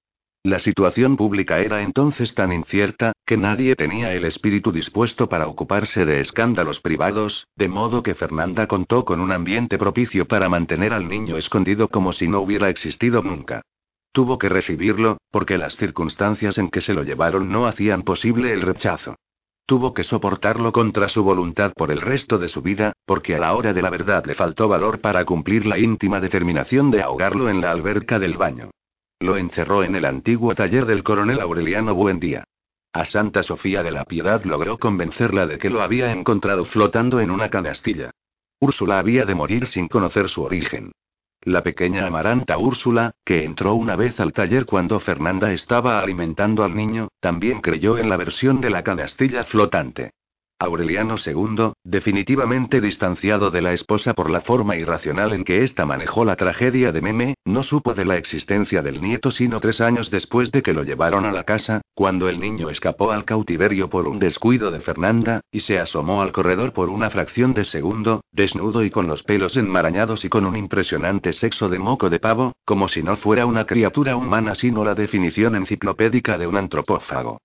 La 0.45 0.59
situación 0.59 1.17
pública 1.17 1.61
era 1.61 1.83
entonces 1.83 2.35
tan 2.35 2.53
incierta, 2.53 3.13
que 3.25 3.37
nadie 3.37 3.77
tenía 3.77 4.13
el 4.13 4.25
espíritu 4.25 4.73
dispuesto 4.73 5.29
para 5.29 5.47
ocuparse 5.47 6.05
de 6.05 6.19
escándalos 6.19 6.81
privados, 6.81 7.47
de 7.55 7.69
modo 7.69 8.03
que 8.03 8.17
Fernanda 8.17 8.67
contó 8.67 9.05
con 9.05 9.21
un 9.21 9.31
ambiente 9.31 9.79
propicio 9.79 10.27
para 10.27 10.49
mantener 10.49 10.95
al 10.95 11.09
niño 11.09 11.37
escondido 11.37 11.87
como 11.87 12.13
si 12.13 12.27
no 12.27 12.41
hubiera 12.41 12.71
existido 12.71 13.23
nunca. 13.23 13.63
Tuvo 14.11 14.37
que 14.37 14.49
recibirlo, 14.49 15.19
porque 15.31 15.59
las 15.59 15.77
circunstancias 15.77 16.59
en 16.59 16.71
que 16.71 16.81
se 16.81 16.93
lo 16.93 17.05
llevaron 17.05 17.53
no 17.53 17.67
hacían 17.67 18.03
posible 18.03 18.53
el 18.53 18.63
rechazo. 18.63 19.15
Tuvo 19.65 19.95
que 19.95 20.03
soportarlo 20.03 20.73
contra 20.73 21.09
su 21.09 21.23
voluntad 21.23 21.73
por 21.73 21.93
el 21.93 22.01
resto 22.01 22.39
de 22.39 22.49
su 22.49 22.63
vida, 22.63 22.95
porque 23.07 23.37
a 23.37 23.39
la 23.39 23.55
hora 23.55 23.73
de 23.73 23.81
la 23.81 23.91
verdad 23.91 24.27
le 24.27 24.35
faltó 24.35 24.67
valor 24.67 25.01
para 25.01 25.25
cumplir 25.25 25.67
la 25.67 25.79
íntima 25.79 26.19
determinación 26.19 26.91
de 26.91 27.01
ahogarlo 27.01 27.49
en 27.49 27.61
la 27.61 27.71
alberca 27.71 28.19
del 28.19 28.37
baño. 28.37 28.71
Lo 29.23 29.37
encerró 29.37 29.85
en 29.85 29.95
el 29.95 30.05
antiguo 30.05 30.53
taller 30.57 30.85
del 30.85 31.05
coronel 31.05 31.41
Aureliano 31.41 31.95
Buendía. 31.95 32.43
A 32.93 33.05
Santa 33.05 33.45
Sofía 33.45 33.85
de 33.85 33.93
la 33.93 34.05
Piedad 34.05 34.43
logró 34.43 34.79
convencerla 34.79 35.47
de 35.47 35.59
que 35.59 35.71
lo 35.71 35.81
había 35.81 36.11
encontrado 36.11 36.65
flotando 36.65 37.21
en 37.21 37.31
una 37.31 37.49
canastilla. 37.49 38.11
Úrsula 38.59 38.99
había 38.99 39.25
de 39.25 39.37
morir 39.37 39.67
sin 39.67 39.87
conocer 39.87 40.29
su 40.29 40.43
origen. 40.43 40.91
La 41.43 41.63
pequeña 41.63 42.05
amaranta 42.05 42.59
Úrsula, 42.59 43.13
que 43.25 43.45
entró 43.45 43.75
una 43.75 43.95
vez 43.95 44.19
al 44.19 44.33
taller 44.33 44.67
cuando 44.67 44.99
Fernanda 44.99 45.53
estaba 45.53 46.01
alimentando 46.01 46.65
al 46.65 46.75
niño, 46.75 47.07
también 47.21 47.61
creyó 47.61 47.99
en 47.99 48.09
la 48.09 48.17
versión 48.17 48.61
de 48.61 48.71
la 48.71 48.83
canastilla 48.83 49.45
flotante. 49.45 50.11
Aureliano 50.63 51.17
II, 51.25 51.73
definitivamente 51.83 52.81
distanciado 52.81 53.51
de 53.51 53.63
la 53.63 53.73
esposa 53.73 54.15
por 54.15 54.31
la 54.31 54.43
forma 54.43 54.77
irracional 54.77 55.33
en 55.33 55.43
que 55.43 55.65
ésta 55.65 55.85
manejó 55.85 56.25
la 56.25 56.37
tragedia 56.37 56.93
de 56.93 57.03
Meme, 57.03 57.35
no 57.45 57.65
supo 57.65 57.95
de 57.95 58.05
la 58.05 58.17
existencia 58.17 58.81
del 58.81 59.01
nieto 59.01 59.33
sino 59.33 59.59
tres 59.59 59.81
años 59.81 60.11
después 60.11 60.53
de 60.53 60.63
que 60.63 60.73
lo 60.73 60.85
llevaron 60.85 61.25
a 61.25 61.33
la 61.33 61.43
casa, 61.43 61.81
cuando 61.95 62.29
el 62.29 62.39
niño 62.39 62.71
escapó 62.71 63.11
al 63.11 63.25
cautiverio 63.25 63.91
por 63.91 64.07
un 64.07 64.21
descuido 64.21 64.71
de 64.71 64.81
Fernanda, 64.81 65.41
y 65.51 65.61
se 65.61 65.81
asomó 65.81 66.23
al 66.23 66.31
corredor 66.31 66.73
por 66.73 66.91
una 66.91 67.11
fracción 67.11 67.55
de 67.55 67.65
segundo, 67.65 68.21
desnudo 68.31 68.85
y 68.85 68.91
con 68.91 69.09
los 69.09 69.25
pelos 69.25 69.57
enmarañados 69.57 70.25
y 70.25 70.29
con 70.29 70.47
un 70.47 70.57
impresionante 70.57 71.33
sexo 71.33 71.69
de 71.69 71.81
moco 71.81 72.09
de 72.09 72.21
pavo, 72.21 72.53
como 72.65 72.87
si 72.87 73.03
no 73.03 73.17
fuera 73.17 73.47
una 73.47 73.67
criatura 73.67 74.15
humana 74.17 74.55
sino 74.55 74.85
la 74.85 74.95
definición 74.95 75.57
enciclopédica 75.57 76.39
de 76.39 76.47
un 76.47 76.57
antropófago. 76.57 77.39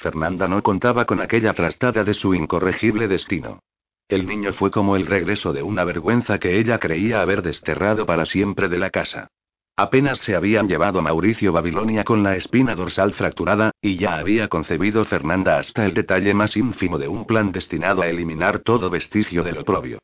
Fernanda 0.00 0.48
no 0.48 0.62
contaba 0.62 1.04
con 1.04 1.20
aquella 1.20 1.52
trastada 1.52 2.04
de 2.04 2.14
su 2.14 2.34
incorregible 2.34 3.06
destino. 3.06 3.60
El 4.08 4.26
niño 4.26 4.54
fue 4.54 4.70
como 4.70 4.96
el 4.96 5.04
regreso 5.04 5.52
de 5.52 5.62
una 5.62 5.84
vergüenza 5.84 6.38
que 6.38 6.58
ella 6.58 6.78
creía 6.78 7.20
haber 7.20 7.42
desterrado 7.42 8.06
para 8.06 8.24
siempre 8.24 8.70
de 8.70 8.78
la 8.78 8.88
casa. 8.88 9.28
Apenas 9.76 10.16
se 10.16 10.34
habían 10.34 10.68
llevado 10.68 11.00
a 11.00 11.02
Mauricio 11.02 11.52
Babilonia 11.52 12.02
con 12.02 12.22
la 12.22 12.34
espina 12.34 12.74
dorsal 12.74 13.12
fracturada, 13.12 13.72
y 13.82 13.98
ya 13.98 14.16
había 14.16 14.48
concebido 14.48 15.04
Fernanda 15.04 15.58
hasta 15.58 15.84
el 15.84 15.92
detalle 15.92 16.32
más 16.32 16.56
ínfimo 16.56 16.96
de 16.96 17.06
un 17.06 17.26
plan 17.26 17.52
destinado 17.52 18.00
a 18.00 18.08
eliminar 18.08 18.60
todo 18.60 18.88
vestigio 18.88 19.42
del 19.42 19.58
oprobio. 19.58 19.98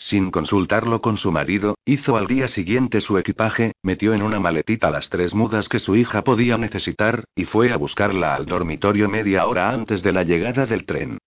Sin 0.00 0.30
consultarlo 0.30 1.02
con 1.02 1.18
su 1.18 1.30
marido, 1.30 1.76
hizo 1.84 2.16
al 2.16 2.26
día 2.26 2.48
siguiente 2.48 3.02
su 3.02 3.18
equipaje, 3.18 3.72
metió 3.82 4.14
en 4.14 4.22
una 4.22 4.40
maletita 4.40 4.90
las 4.90 5.10
tres 5.10 5.34
mudas 5.34 5.68
que 5.68 5.78
su 5.78 5.94
hija 5.94 6.24
podía 6.24 6.56
necesitar, 6.56 7.24
y 7.34 7.44
fue 7.44 7.70
a 7.70 7.76
buscarla 7.76 8.34
al 8.34 8.46
dormitorio 8.46 9.10
media 9.10 9.46
hora 9.46 9.68
antes 9.68 10.02
de 10.02 10.12
la 10.12 10.24
llegada 10.24 10.64
del 10.64 10.86
tren. 10.86 11.18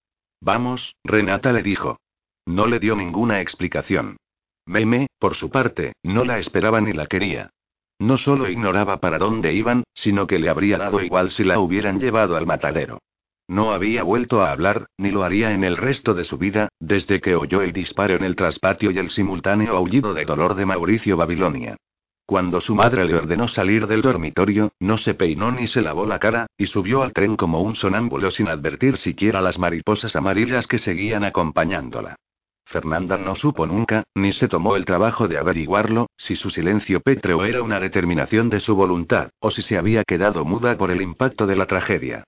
Vamos, 0.42 0.96
Renata 1.04 1.54
le 1.54 1.62
dijo. 1.62 2.00
No 2.48 2.66
le 2.66 2.80
dio 2.80 2.96
ninguna 2.96 3.42
explicación. 3.42 4.18
Meme, 4.66 5.08
por 5.20 5.36
su 5.36 5.52
parte, 5.52 5.94
no 6.02 6.26
la 6.26 6.40
esperaba 6.40 6.82
ni 6.82 6.94
la 6.94 7.06
quería. 7.06 7.52
No 8.00 8.18
solo 8.18 8.50
ignoraba 8.50 9.00
para 9.00 9.20
dónde 9.20 9.54
iban, 9.54 9.84
sino 9.94 10.26
que 10.26 10.40
le 10.40 10.50
habría 10.50 10.80
dado 10.80 11.00
igual 11.00 11.30
si 11.30 11.44
la 11.44 11.60
hubieran 11.60 12.00
llevado 12.00 12.36
al 12.36 12.48
matadero. 12.48 12.98
No 13.54 13.72
había 13.72 14.02
vuelto 14.02 14.42
a 14.42 14.52
hablar, 14.52 14.88
ni 14.98 15.12
lo 15.12 15.24
haría 15.24 15.54
en 15.54 15.64
el 15.64 15.78
resto 15.78 16.16
de 16.16 16.24
su 16.24 16.40
vida, 16.40 16.70
desde 16.80 17.22
que 17.22 17.36
oyó 17.36 17.62
el 17.62 17.72
disparo 17.72 18.16
en 18.16 18.24
el 18.24 18.36
traspatio 18.36 18.90
y 18.90 18.98
el 18.98 19.12
simultáneo 19.12 19.78
aullido 19.78 20.16
de 20.16 20.26
dolor 20.26 20.56
de 20.56 20.66
Mauricio 20.66 21.18
Babilonia. 21.18 21.78
Cuando 22.26 22.60
su 22.60 22.74
madre 22.74 23.06
le 23.06 23.14
ordenó 23.14 23.48
salir 23.48 23.86
del 23.86 24.02
dormitorio, 24.02 24.72
no 24.80 24.98
se 24.98 25.14
peinó 25.14 25.52
ni 25.52 25.68
se 25.68 25.84
lavó 25.84 26.08
la 26.08 26.18
cara, 26.18 26.48
y 26.58 26.66
subió 26.66 27.04
al 27.04 27.14
tren 27.14 27.36
como 27.36 27.62
un 27.62 27.76
sonámbulo 27.76 28.32
sin 28.32 28.48
advertir 28.48 28.98
siquiera 28.98 29.40
las 29.40 29.60
mariposas 29.60 30.16
amarillas 30.16 30.66
que 30.66 30.80
seguían 30.80 31.24
acompañándola. 31.24 32.16
Fernanda 32.66 33.20
no 33.20 33.36
supo 33.36 33.68
nunca, 33.68 34.04
ni 34.16 34.32
se 34.32 34.48
tomó 34.48 34.76
el 34.76 34.86
trabajo 34.86 35.28
de 35.28 35.38
averiguarlo, 35.38 36.08
si 36.18 36.36
su 36.36 36.50
silencio 36.50 37.02
pétreo 37.02 37.46
era 37.46 37.62
una 37.62 37.80
determinación 37.80 38.50
de 38.50 38.60
su 38.60 38.76
voluntad, 38.76 39.30
o 39.40 39.52
si 39.52 39.62
se 39.62 39.78
había 39.78 40.04
quedado 40.04 40.44
muda 40.44 40.76
por 40.76 40.90
el 40.90 41.04
impacto 41.04 41.46
de 41.46 41.56
la 41.56 41.68
tragedia. 41.68 42.24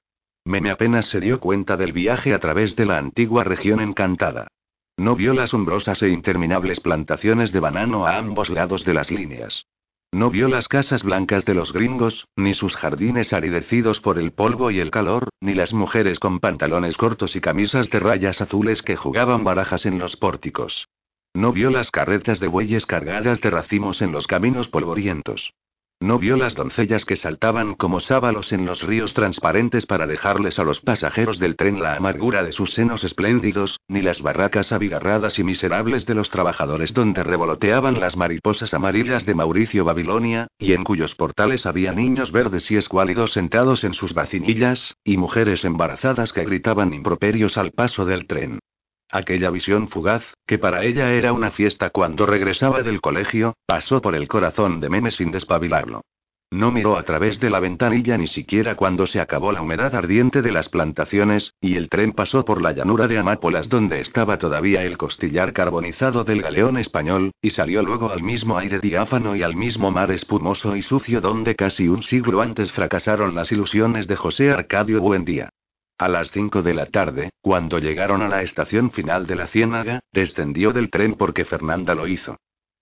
Meme 0.45 0.69
apenas 0.69 1.07
se 1.07 1.19
dio 1.19 1.39
cuenta 1.39 1.75
del 1.75 1.91
viaje 1.91 2.33
a 2.33 2.39
través 2.39 2.75
de 2.75 2.85
la 2.85 2.99
antigua 2.99 3.43
región 3.43 3.79
encantada. 3.79 4.47
No 4.95 5.15
vio 5.15 5.33
las 5.33 5.53
umbrosas 5.53 6.01
e 6.03 6.09
interminables 6.09 6.79
plantaciones 6.79 7.51
de 7.51 7.59
banano 7.59 8.05
a 8.05 8.17
ambos 8.17 8.49
lados 8.49 8.85
de 8.85 8.93
las 8.93 9.09
líneas. 9.09 9.65
No 10.11 10.29
vio 10.29 10.47
las 10.47 10.67
casas 10.67 11.03
blancas 11.03 11.43
de 11.45 11.55
los 11.55 11.73
gringos, 11.73 12.27
ni 12.37 12.53
sus 12.53 12.75
jardines 12.75 13.33
aridecidos 13.33 13.99
por 13.99 14.19
el 14.19 14.31
polvo 14.31 14.71
y 14.71 14.79
el 14.79 14.91
calor, 14.91 15.29
ni 15.41 15.55
las 15.55 15.73
mujeres 15.73 16.19
con 16.19 16.39
pantalones 16.39 16.95
cortos 16.95 17.35
y 17.35 17.41
camisas 17.41 17.89
de 17.89 17.99
rayas 17.99 18.39
azules 18.39 18.81
que 18.81 18.95
jugaban 18.95 19.43
barajas 19.43 19.85
en 19.85 19.99
los 19.99 20.15
pórticos. 20.15 20.87
No 21.33 21.51
vio 21.51 21.71
las 21.71 21.91
carretas 21.91 22.39
de 22.39 22.47
bueyes 22.47 22.85
cargadas 22.85 23.41
de 23.41 23.49
racimos 23.49 24.01
en 24.01 24.13
los 24.13 24.27
caminos 24.27 24.69
polvorientos. 24.69 25.53
No 26.01 26.19
vio 26.19 26.35
las 26.35 26.55
doncellas 26.55 27.05
que 27.05 27.15
saltaban 27.15 27.73
como 27.73 28.01
sábalos 28.01 28.51
en 28.51 28.65
los 28.65 28.83
ríos 28.83 29.13
transparentes 29.13 29.85
para 29.85 30.07
dejarles 30.07 30.59
a 30.59 30.63
los 30.63 30.81
pasajeros 30.81 31.39
del 31.39 31.55
tren 31.55 31.81
la 31.81 31.95
amargura 31.95 32.43
de 32.43 32.51
sus 32.51 32.73
senos 32.73 33.05
espléndidos, 33.05 33.79
ni 33.87 34.01
las 34.01 34.21
barracas 34.21 34.73
abigarradas 34.73 35.39
y 35.39 35.45
miserables 35.45 36.05
de 36.05 36.15
los 36.15 36.29
trabajadores 36.29 36.93
donde 36.93 37.23
revoloteaban 37.23 38.01
las 38.01 38.17
mariposas 38.17 38.73
amarillas 38.73 39.25
de 39.25 39.35
Mauricio 39.35 39.85
Babilonia, 39.85 40.47
y 40.59 40.73
en 40.73 40.83
cuyos 40.83 41.15
portales 41.15 41.65
había 41.65 41.93
niños 41.93 42.33
verdes 42.33 42.69
y 42.71 42.75
escuálidos 42.75 43.31
sentados 43.31 43.85
en 43.85 43.93
sus 43.93 44.13
vacinillas, 44.13 44.97
y 45.05 45.15
mujeres 45.15 45.63
embarazadas 45.63 46.33
que 46.33 46.43
gritaban 46.43 46.93
improperios 46.93 47.57
al 47.57 47.71
paso 47.71 48.05
del 48.05 48.27
tren. 48.27 48.59
Aquella 49.11 49.49
visión 49.49 49.87
fugaz, 49.87 50.23
que 50.45 50.57
para 50.57 50.83
ella 50.83 51.13
era 51.13 51.31
una 51.31 51.51
fiesta 51.51 51.89
cuando 51.89 52.25
regresaba 52.25 52.81
del 52.81 53.01
colegio, 53.01 53.55
pasó 53.65 54.01
por 54.01 54.15
el 54.15 54.27
corazón 54.27 54.79
de 54.79 54.89
Meme 54.89 55.11
sin 55.11 55.31
despabilarlo. 55.31 56.01
No 56.51 56.71
miró 56.71 56.97
a 56.97 57.03
través 57.03 57.39
de 57.39 57.49
la 57.49 57.59
ventanilla 57.59 58.17
ni 58.17 58.27
siquiera 58.27 58.75
cuando 58.75 59.07
se 59.07 59.19
acabó 59.19 59.51
la 59.51 59.61
humedad 59.61 59.93
ardiente 59.95 60.41
de 60.41 60.51
las 60.51 60.69
plantaciones, 60.69 61.53
y 61.59 61.75
el 61.75 61.89
tren 61.89 62.13
pasó 62.13 62.45
por 62.45 62.61
la 62.61 62.71
llanura 62.71 63.07
de 63.07 63.17
Amápolas 63.17 63.67
donde 63.67 63.99
estaba 63.99 64.37
todavía 64.37 64.83
el 64.83 64.97
costillar 64.97 65.53
carbonizado 65.53 66.23
del 66.23 66.41
galeón 66.41 66.77
español, 66.77 67.31
y 67.41 67.49
salió 67.49 67.81
luego 67.83 68.11
al 68.11 68.23
mismo 68.23 68.57
aire 68.57 68.79
diáfano 68.79 69.35
y 69.35 69.43
al 69.43 69.55
mismo 69.55 69.91
mar 69.91 70.11
espumoso 70.11 70.75
y 70.75 70.81
sucio 70.81 71.19
donde 71.19 71.55
casi 71.55 71.87
un 71.87 72.03
siglo 72.03 72.41
antes 72.41 72.71
fracasaron 72.71 73.35
las 73.35 73.51
ilusiones 73.51 74.07
de 74.07 74.15
José 74.15 74.51
Arcadio 74.51 75.01
Buendía. 75.01 75.49
A 75.97 76.09
las 76.09 76.31
cinco 76.31 76.61
de 76.61 76.73
la 76.73 76.87
tarde, 76.87 77.29
cuando 77.41 77.79
llegaron 77.79 78.21
a 78.21 78.27
la 78.27 78.41
estación 78.41 78.91
final 78.91 79.25
de 79.27 79.35
la 79.37 79.47
Ciénaga, 79.47 80.01
descendió 80.11 80.73
del 80.73 80.89
tren 80.89 81.13
porque 81.13 81.45
Fernanda 81.45 81.95
lo 81.95 82.05
hizo. 82.05 82.35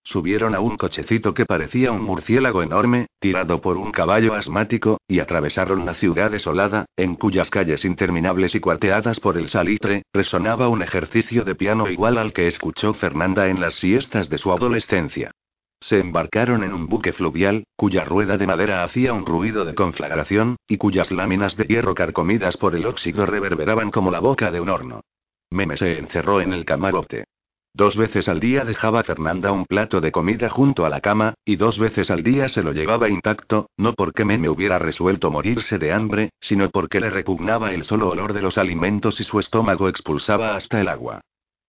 Subieron 0.03 0.55
a 0.55 0.59
un 0.59 0.77
cochecito 0.77 1.35
que 1.35 1.45
parecía 1.45 1.91
un 1.91 2.01
murciélago 2.01 2.63
enorme, 2.63 3.05
tirado 3.19 3.61
por 3.61 3.77
un 3.77 3.91
caballo 3.91 4.33
asmático, 4.33 4.97
y 5.07 5.19
atravesaron 5.19 5.85
la 5.85 5.93
ciudad 5.93 6.31
desolada, 6.31 6.87
en 6.97 7.13
cuyas 7.13 7.51
calles 7.51 7.85
interminables 7.85 8.55
y 8.55 8.59
cuarteadas 8.59 9.19
por 9.19 9.37
el 9.37 9.47
salitre, 9.47 10.01
resonaba 10.11 10.67
un 10.67 10.81
ejercicio 10.81 11.43
de 11.45 11.53
piano 11.53 11.87
igual 11.89 12.17
al 12.17 12.33
que 12.33 12.47
escuchó 12.47 12.95
Fernanda 12.95 13.47
en 13.47 13.61
las 13.61 13.75
siestas 13.75 14.27
de 14.27 14.39
su 14.39 14.51
adolescencia. 14.51 15.31
Se 15.83 15.99
embarcaron 15.99 16.63
en 16.63 16.73
un 16.73 16.87
buque 16.87 17.11
fluvial, 17.11 17.65
cuya 17.75 18.05
rueda 18.05 18.37
de 18.37 18.47
madera 18.47 18.85
hacía 18.85 19.11
un 19.11 19.25
ruido 19.25 19.65
de 19.65 19.75
conflagración, 19.75 20.55
y 20.65 20.77
cuyas 20.77 21.11
láminas 21.11 21.57
de 21.57 21.65
hierro 21.65 21.93
carcomidas 21.93 22.55
por 22.55 22.73
el 22.73 22.85
óxido 22.85 23.25
reverberaban 23.25 23.91
como 23.91 24.09
la 24.09 24.21
boca 24.21 24.49
de 24.49 24.61
un 24.61 24.69
horno. 24.69 25.01
Meme 25.51 25.75
se 25.75 25.99
encerró 25.99 26.39
en 26.39 26.53
el 26.53 26.63
camarote. 26.63 27.25
Dos 27.73 27.97
veces 27.97 28.29
al 28.29 28.39
día 28.39 28.63
dejaba 28.63 29.03
Fernanda 29.03 29.51
un 29.51 29.65
plato 29.65 29.99
de 29.99 30.13
comida 30.13 30.47
junto 30.47 30.85
a 30.85 30.89
la 30.89 31.01
cama, 31.01 31.33
y 31.43 31.57
dos 31.57 31.77
veces 31.77 32.09
al 32.11 32.23
día 32.23 32.47
se 32.47 32.63
lo 32.63 32.71
llevaba 32.71 33.09
intacto, 33.09 33.69
no 33.75 33.91
porque 33.91 34.23
Meme 34.23 34.47
hubiera 34.47 34.79
resuelto 34.79 35.31
morirse 35.31 35.79
de 35.79 35.91
hambre, 35.91 36.29
sino 36.39 36.69
porque 36.69 37.01
le 37.01 37.09
repugnaba 37.09 37.73
el 37.73 37.83
solo 37.83 38.07
olor 38.07 38.31
de 38.31 38.41
los 38.41 38.57
alimentos 38.57 39.19
y 39.19 39.25
su 39.25 39.37
estómago 39.37 39.89
expulsaba 39.89 40.55
hasta 40.55 40.79
el 40.79 40.87
agua. 40.87 41.19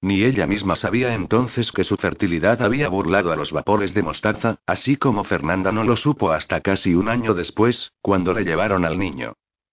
Ni 0.04 0.22
ella 0.22 0.46
misma 0.46 0.76
sabía 0.76 1.14
entonces 1.14 1.72
que 1.72 1.82
su 1.82 1.96
fertilidad 1.96 2.60
había 2.60 2.90
burlado 2.90 3.32
a 3.32 3.36
los 3.36 3.52
vapores 3.52 3.94
de 3.94 4.02
mostaza, 4.02 4.58
así 4.66 4.98
como 4.98 5.24
Fernanda 5.24 5.72
no 5.72 5.82
lo 5.82 5.96
supo 5.96 6.30
hasta 6.30 6.60
casi 6.60 6.94
un 6.94 7.08
año 7.08 7.32
después, 7.32 7.90
cuando 8.02 8.34
le 8.34 8.44
llevaron 8.44 8.84
al 8.84 8.98
niño. 8.98 9.32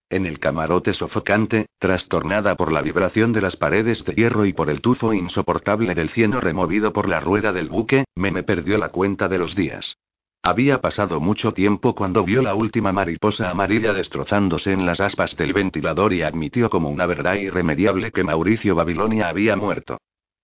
En 0.10 0.26
el 0.26 0.40
camarote 0.40 0.94
sofocante, 0.94 1.66
trastornada 1.80 2.56
por 2.56 2.72
la 2.72 2.82
vibración 2.82 3.34
de 3.34 3.42
las 3.42 3.58
paredes 3.58 4.06
de 4.06 4.14
hierro 4.14 4.46
y 4.46 4.54
por 4.54 4.70
el 4.70 4.80
tufo 4.80 5.12
insoportable 5.12 5.96
del 5.96 6.08
cieno 6.08 6.40
removido 6.40 6.94
por 6.94 7.10
la 7.10 7.20
rueda 7.20 7.52
del 7.52 7.68
buque, 7.68 8.06
Meme 8.16 8.44
perdió 8.44 8.78
la 8.78 8.88
cuenta 8.88 9.28
de 9.28 9.38
los 9.38 9.54
días. 9.54 9.98
Había 10.44 10.80
pasado 10.80 11.20
mucho 11.20 11.52
tiempo 11.52 11.94
cuando 11.94 12.24
vio 12.24 12.42
la 12.42 12.56
última 12.56 12.94
mariposa 12.94 13.50
amarilla 13.50 13.92
destrozándose 13.92 14.72
en 14.72 14.86
las 14.86 15.02
aspas 15.02 15.36
del 15.36 15.52
ventilador 15.52 16.14
y 16.14 16.22
admitió 16.22 16.70
como 16.70 16.90
una 16.90 17.06
verdad 17.06 17.34
irremediable 17.34 18.14
que 18.14 18.24
Mauricio 18.24 18.76
Babilonia 18.76 19.28
había 19.28 19.58
muerto. 19.58 19.98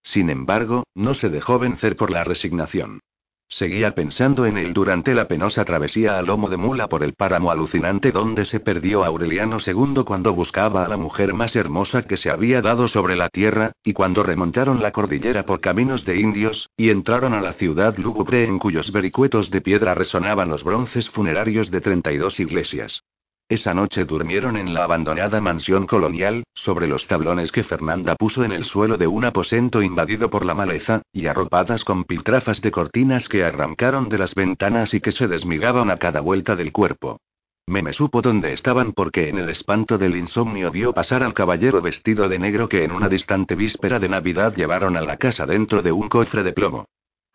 Sin 0.09 0.29
embargo, 0.29 0.85
no 0.95 1.15
se 1.15 1.27
dejó 1.27 1.59
vencer 1.59 1.97
por 1.97 2.11
la 2.11 2.23
resignación. 2.23 3.01
Seguía 3.49 3.91
pensando 3.93 4.45
en 4.45 4.57
él 4.57 4.73
durante 4.73 5.13
la 5.13 5.27
penosa 5.27 5.65
travesía 5.65 6.17
a 6.17 6.21
lomo 6.21 6.47
de 6.47 6.55
mula 6.55 6.87
por 6.87 7.03
el 7.03 7.13
páramo 7.13 7.51
alucinante 7.51 8.13
donde 8.13 8.45
se 8.45 8.61
perdió 8.61 9.03
Aureliano 9.03 9.57
II 9.59 10.03
cuando 10.05 10.33
buscaba 10.33 10.85
a 10.85 10.87
la 10.87 10.95
mujer 10.95 11.33
más 11.33 11.57
hermosa 11.57 12.03
que 12.03 12.15
se 12.15 12.29
había 12.29 12.61
dado 12.61 12.87
sobre 12.87 13.17
la 13.17 13.27
tierra, 13.27 13.73
y 13.83 13.91
cuando 13.91 14.23
remontaron 14.23 14.81
la 14.81 14.93
cordillera 14.93 15.45
por 15.45 15.59
caminos 15.59 16.05
de 16.05 16.17
indios, 16.21 16.69
y 16.77 16.89
entraron 16.89 17.33
a 17.33 17.41
la 17.41 17.51
ciudad 17.51 17.97
lúgubre 17.97 18.45
en 18.45 18.59
cuyos 18.59 18.93
vericuetos 18.93 19.51
de 19.51 19.59
piedra 19.59 19.93
resonaban 19.93 20.47
los 20.47 20.63
bronces 20.63 21.09
funerarios 21.09 21.69
de 21.69 21.81
32 21.81 22.39
iglesias. 22.39 23.03
Esa 23.49 23.73
noche 23.73 24.03
durmieron 24.03 24.57
en 24.57 24.73
la 24.73 24.83
abandonada 24.83 25.39
mansión 25.39 25.87
colonial, 25.87 26.43
sobre 26.53 26.85
los 26.85 27.07
tablones 27.07 27.49
que 27.49 27.63
Fernanda 27.63 28.15
puso 28.15 28.43
en 28.43 28.51
el 28.51 28.65
suelo 28.65 28.97
de 28.97 29.07
un 29.07 29.23
aposento 29.23 29.81
invadido 29.81 30.29
por 30.29 30.43
la 30.43 30.53
maleza, 30.53 31.01
y 31.13 31.27
arropadas 31.27 31.85
con 31.85 32.03
piltrafas 32.03 32.61
de 32.61 32.71
cortinas 32.71 33.29
que 33.29 33.45
arrancaron 33.45 34.09
de 34.09 34.17
las 34.17 34.35
ventanas 34.35 34.93
y 34.93 34.99
que 34.99 35.13
se 35.13 35.29
desmigaban 35.29 35.89
a 35.89 35.95
cada 35.95 36.19
vuelta 36.19 36.57
del 36.57 36.73
cuerpo. 36.73 37.21
me 37.67 37.93
supo 37.93 38.21
dónde 38.21 38.51
estaban 38.51 38.91
porque 38.91 39.29
en 39.29 39.37
el 39.37 39.47
espanto 39.47 39.97
del 39.97 40.17
insomnio 40.17 40.69
vio 40.69 40.93
pasar 40.93 41.23
al 41.23 41.33
caballero 41.33 41.81
vestido 41.81 42.27
de 42.27 42.39
negro 42.39 42.67
que 42.67 42.83
en 42.83 42.91
una 42.91 43.07
distante 43.07 43.55
víspera 43.55 43.97
de 43.97 44.09
Navidad 44.09 44.55
llevaron 44.57 44.97
a 44.97 45.01
la 45.01 45.15
casa 45.15 45.45
dentro 45.45 45.81
de 45.81 45.93
un 45.93 46.09
cofre 46.09 46.43
de 46.43 46.51
plomo. 46.51 46.85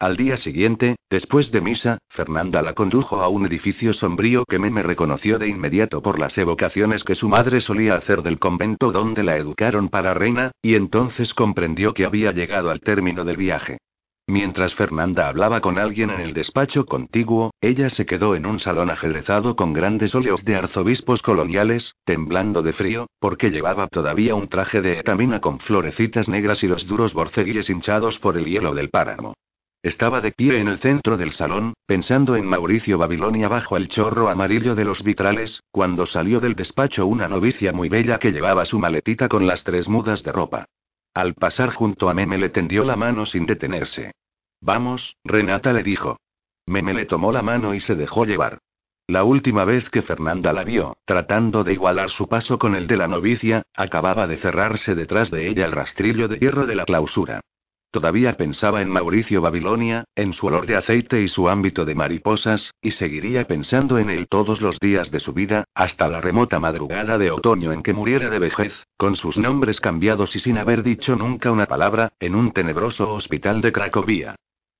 Al 0.03 0.17
día 0.17 0.37
siguiente, 0.37 0.97
después 1.09 1.53
de 1.53 1.61
misa, 1.61 1.99
Fernanda 2.09 2.61
la 2.61 2.73
condujo 2.73 3.23
a 3.23 3.29
un 3.29 3.47
edificio 3.47 3.93
sombrío 3.93 4.45
que 4.45 4.59
Meme 4.59 4.83
reconoció 4.83 5.39
de 5.39 5.47
inmediato 5.47 6.03
por 6.03 6.19
las 6.19 6.37
evocaciones 6.39 7.05
que 7.05 7.15
su 7.15 7.29
madre 7.29 7.61
solía 7.61 7.95
hacer 7.95 8.23
del 8.23 8.41
convento 8.41 8.91
donde 8.91 9.23
la 9.23 9.37
educaron 9.37 9.91
para 9.91 10.13
reina, 10.13 10.51
y 10.61 10.75
entonces 10.75 11.35
comprendió 11.35 11.95
que 11.95 12.05
había 12.05 12.33
llegado 12.33 12.71
al 12.71 12.81
término 12.81 13.25
del 13.25 13.37
viaje. 13.37 13.79
Mientras 14.27 14.75
Fernanda 14.75 15.29
hablaba 15.29 15.61
con 15.61 15.79
alguien 15.79 16.11
en 16.11 16.19
el 16.19 16.33
despacho 16.33 16.85
contiguo, 16.85 17.53
ella 17.61 17.89
se 17.89 18.05
quedó 18.05 18.35
en 18.35 18.45
un 18.45 18.59
salón 18.59 18.91
ajedrezado 18.91 19.55
con 19.55 19.73
grandes 19.73 20.17
óleos 20.17 20.45
de 20.45 20.57
arzobispos 20.57 21.23
coloniales, 21.23 21.95
temblando 22.05 22.63
de 22.63 22.73
frío, 22.73 23.07
porque 23.21 23.53
llevaba 23.53 23.87
todavía 23.87 24.35
un 24.35 24.49
traje 24.49 24.83
de 24.83 24.99
etamina 24.99 25.41
con 25.41 25.61
florecitas 25.61 26.29
negras 26.29 26.65
y 26.65 26.67
los 26.67 26.89
duros 26.89 27.15
borceguilles 27.15 27.71
hinchados 27.71 28.19
por 28.19 28.37
el 28.37 28.47
hielo 28.47 28.75
del 28.75 28.91
páramo. 28.91 29.35
Estaba 29.83 30.21
de 30.21 30.31
pie 30.31 30.61
en 30.61 30.69
el 30.69 30.79
centro 30.79 31.17
del 31.17 31.33
salón, 31.33 31.75
pensando 31.87 32.37
en 32.37 32.47
Mauricio 32.47 32.99
Babilonia 32.99 33.49
bajo 33.49 33.77
el 33.77 33.89
chorro 33.89 34.29
amarillo 34.29 34.77
de 34.77 34.85
los 34.85 35.03
vitrales, 35.03 35.61
cuando 35.73 36.07
salió 36.07 36.39
del 36.39 36.55
despacho 36.55 37.05
una 37.05 37.27
novicia 37.27 37.73
muy 37.73 37.89
bella 37.89 38.21
que 38.21 38.31
llevaba 38.31 38.65
su 38.65 38.79
maletita 38.79 39.29
con 39.29 39.45
las 39.45 39.65
tres 39.65 39.89
mudas 39.89 40.23
de 40.23 40.31
ropa. 40.31 40.67
Al 41.15 41.35
pasar 41.35 41.75
junto 41.75 42.09
a 42.09 42.15
Meme 42.15 42.39
le 42.39 42.51
tendió 42.51 42.85
la 42.85 42.95
mano 42.95 43.27
sin 43.27 43.45
detenerse. 43.45 44.13
Vamos, 44.61 45.17
Renata 45.25 45.73
le 45.73 45.83
dijo. 45.83 46.17
Meme 46.65 46.95
le 46.95 47.07
tomó 47.07 47.33
la 47.33 47.43
mano 47.43 47.75
y 47.75 47.81
se 47.81 47.97
dejó 47.97 48.25
llevar. 48.25 48.59
La 49.09 49.25
última 49.25 49.65
vez 49.65 49.91
que 49.91 50.03
Fernanda 50.03 50.53
la 50.53 50.63
vio, 50.63 50.97
tratando 51.05 51.65
de 51.65 51.73
igualar 51.73 52.11
su 52.11 52.29
paso 52.29 52.57
con 52.57 52.77
el 52.77 52.87
de 52.87 52.97
la 52.97 53.09
novicia, 53.09 53.65
acababa 53.75 54.29
de 54.29 54.37
cerrarse 54.37 54.95
detrás 54.95 55.33
de 55.33 55.49
ella 55.49 55.67
el 55.67 55.73
rastrillo 55.73 56.29
de 56.29 56.39
hierro 56.39 56.67
de 56.67 56.77
la 56.77 56.85
clausura. 56.85 57.41
Todavía 57.93 58.39
pensaba 58.39 58.81
en 58.81 58.89
Mauricio 58.89 59.43
Babilonia, 59.43 60.05
en 60.17 60.33
su 60.33 60.47
olor 60.47 60.65
de 60.65 60.77
aceite 60.77 61.21
y 61.21 61.29
su 61.29 61.51
ámbito 61.51 61.85
de 61.85 61.95
mariposas, 61.95 62.73
y 62.81 62.93
seguiría 62.93 63.45
pensando 63.45 63.99
en 63.99 64.09
él 64.09 64.29
todos 64.29 64.63
los 64.63 64.81
días 64.81 65.11
de 65.11 65.21
su 65.21 65.35
vida, 65.35 65.65
hasta 65.75 66.09
la 66.09 66.23
remota 66.23 66.59
madrugada 66.59 67.19
de 67.19 67.31
otoño 67.31 67.71
en 67.71 67.83
que 67.83 67.93
muriera 67.93 68.31
de 68.31 68.39
vejez, 68.39 68.87
con 68.97 69.15
sus 69.15 69.37
nombres 69.37 69.79
cambiados 69.79 70.35
y 70.35 70.39
sin 70.39 70.57
haber 70.57 70.83
dicho 70.83 71.17
nunca 71.17 71.53
una 71.53 71.67
palabra, 71.67 72.15
en 72.19 72.35
un 72.35 72.53
tenebroso 72.53 73.13
hospital 73.13 73.61
de 73.61 73.73
Cracovia. 73.73 74.37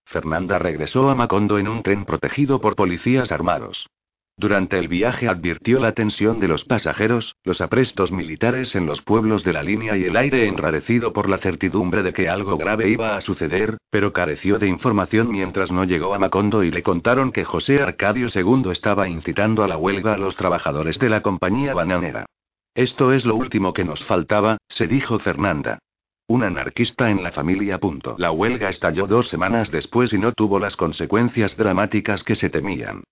Fernanda 0.07 0.59
regresó 0.59 1.11
a 1.11 1.15
Macondo 1.15 1.59
en 1.59 1.69
un 1.69 1.83
tren 1.83 2.07
protegido 2.07 2.63
por 2.63 2.77
policías 2.77 3.31
armados. 3.31 3.91
Durante 4.37 4.79
el 4.79 4.89
viaje 4.89 5.29
advirtió 5.29 5.79
la 5.79 5.93
tensión 5.93 6.41
de 6.41 6.49
los 6.49 6.65
pasajeros, 6.65 7.37
los 7.45 7.61
aprestos 7.61 8.11
militares 8.11 8.75
en 8.75 8.87
los 8.87 9.03
pueblos 9.03 9.45
de 9.45 9.53
la 9.53 9.63
línea 9.63 9.97
y 9.97 10.05
el 10.05 10.17
aire 10.17 10.49
enrarecido 10.49 11.13
por 11.13 11.29
la 11.29 11.39
certidumbre 11.39 12.03
de 12.03 12.13
que 12.13 12.29
algo 12.29 12.57
grave 12.57 12.89
iba 12.89 13.17
a 13.17 13.21
suceder, 13.21 13.77
pero 13.91 14.13
careció 14.13 14.59
de 14.59 14.69
información 14.69 15.31
mientras 15.31 15.71
no 15.71 15.85
llegó 15.85 16.15
a 16.15 16.19
Macondo 16.19 16.65
y 16.65 16.71
le 16.71 16.83
contaron 16.83 17.31
que 17.31 17.45
José 17.45 17.83
Arcadio 17.83 18.29
II 18.35 18.71
estaba 18.73 19.07
incitando 19.09 19.63
a 19.63 19.69
la 19.69 19.77
huelga 19.77 20.15
a 20.15 20.19
los 20.19 20.35
trabajadores 20.35 20.99
de 20.99 21.11
la 21.11 21.21
compañía 21.21 21.75
bananera. 21.75 22.27
Esto 22.75 23.13
es 23.13 23.27
lo 23.27 23.37
último 23.37 23.75
que 23.75 23.85
nos 23.85 24.03
faltaba, 24.03 24.57
se 24.67 24.87
dijo 24.87 25.19
Fernanda. 25.19 25.79
Un 26.27 26.43
anarquista 26.43 27.11
en 27.11 27.23
la 27.23 27.33
familia. 27.33 27.79
La 28.17 28.31
huelga 28.31 28.71
estalló 28.71 29.07
dos 29.07 29.29
semanas 29.29 29.71
después 29.71 30.15
y 30.15 30.19
no 30.19 30.33
tuvo 30.33 30.59
las 30.59 30.77
consecuencias 30.77 31.57
dramáticas 31.57 32.25
que 32.25 32.35
se 32.35 32.49
temían. 32.49 33.03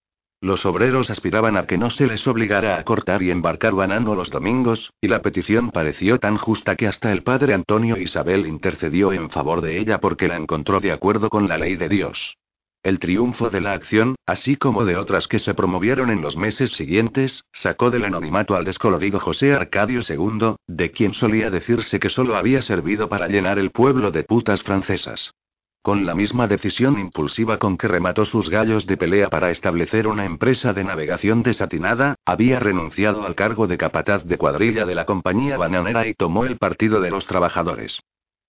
Los 0.42 0.64
obreros 0.64 1.10
aspiraban 1.10 1.58
a 1.58 1.66
que 1.66 1.76
no 1.76 1.90
se 1.90 2.06
les 2.06 2.26
obligara 2.26 2.78
a 2.78 2.84
cortar 2.84 3.22
y 3.22 3.30
embarcar 3.30 3.74
banano 3.74 4.14
los 4.14 4.30
domingos, 4.30 4.90
y 4.98 5.08
la 5.08 5.20
petición 5.20 5.70
pareció 5.70 6.18
tan 6.18 6.38
justa 6.38 6.76
que 6.76 6.88
hasta 6.88 7.12
el 7.12 7.22
padre 7.22 7.52
Antonio 7.52 7.98
Isabel 7.98 8.46
intercedió 8.46 9.12
en 9.12 9.28
favor 9.28 9.60
de 9.60 9.78
ella 9.78 10.00
porque 10.00 10.28
la 10.28 10.36
encontró 10.36 10.80
de 10.80 10.92
acuerdo 10.92 11.28
con 11.28 11.46
la 11.46 11.58
ley 11.58 11.76
de 11.76 11.90
Dios. 11.90 12.38
El 12.82 12.98
triunfo 12.98 13.50
de 13.50 13.60
la 13.60 13.74
acción, 13.74 14.14
así 14.24 14.56
como 14.56 14.86
de 14.86 14.96
otras 14.96 15.28
que 15.28 15.38
se 15.38 15.52
promovieron 15.52 16.08
en 16.08 16.22
los 16.22 16.38
meses 16.38 16.70
siguientes, 16.70 17.44
sacó 17.52 17.90
del 17.90 18.06
anonimato 18.06 18.56
al 18.56 18.64
descolorido 18.64 19.20
José 19.20 19.52
Arcadio 19.52 20.00
II, 20.08 20.54
de 20.66 20.90
quien 20.90 21.12
solía 21.12 21.50
decirse 21.50 22.00
que 22.00 22.08
solo 22.08 22.36
había 22.36 22.62
servido 22.62 23.10
para 23.10 23.28
llenar 23.28 23.58
el 23.58 23.70
pueblo 23.72 24.10
de 24.10 24.24
putas 24.24 24.62
francesas. 24.62 25.34
Con 25.82 26.04
la 26.04 26.14
misma 26.14 26.46
decisión 26.46 26.98
impulsiva 26.98 27.58
con 27.58 27.78
que 27.78 27.88
remató 27.88 28.26
sus 28.26 28.50
gallos 28.50 28.86
de 28.86 28.98
pelea 28.98 29.30
para 29.30 29.50
establecer 29.50 30.08
una 30.08 30.26
empresa 30.26 30.74
de 30.74 30.84
navegación 30.84 31.42
desatinada, 31.42 32.16
había 32.26 32.60
renunciado 32.60 33.24
al 33.24 33.34
cargo 33.34 33.66
de 33.66 33.78
capataz 33.78 34.22
de 34.26 34.36
cuadrilla 34.36 34.84
de 34.84 34.94
la 34.94 35.06
compañía 35.06 35.56
bananera 35.56 36.06
y 36.06 36.12
tomó 36.12 36.44
el 36.44 36.58
partido 36.58 37.00
de 37.00 37.10
los 37.10 37.26
trabajadores. 37.26 37.98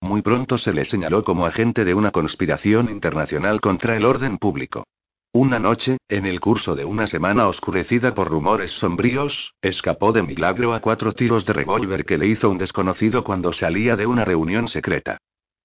Muy 0.02 0.22
pronto 0.22 0.58
se 0.58 0.74
le 0.74 0.84
señaló 0.84 1.24
como 1.24 1.46
agente 1.46 1.86
de 1.86 1.94
una 1.94 2.12
conspiración 2.12 2.90
internacional 2.90 3.62
contra 3.62 3.96
el 3.96 4.04
orden 4.04 4.38
público. 4.38 4.84
Una 5.32 5.58
noche, 5.58 6.00
en 6.10 6.26
el 6.26 6.42
curso 6.42 6.76
de 6.76 6.84
una 6.84 7.08
semana 7.08 7.48
oscurecida 7.48 8.14
por 8.14 8.28
rumores 8.28 8.72
sombríos, 8.72 9.54
escapó 9.62 10.12
de 10.12 10.24
milagro 10.24 10.74
a 10.74 10.82
cuatro 10.82 11.14
tiros 11.14 11.46
de 11.46 11.54
revólver 11.54 12.04
que 12.04 12.18
le 12.18 12.28
hizo 12.28 12.50
un 12.50 12.58
desconocido 12.58 13.24
cuando 13.24 13.54
salía 13.54 13.96
de 13.96 14.06
una 14.06 14.26
reunión 14.26 14.68
secreta. 14.68 15.20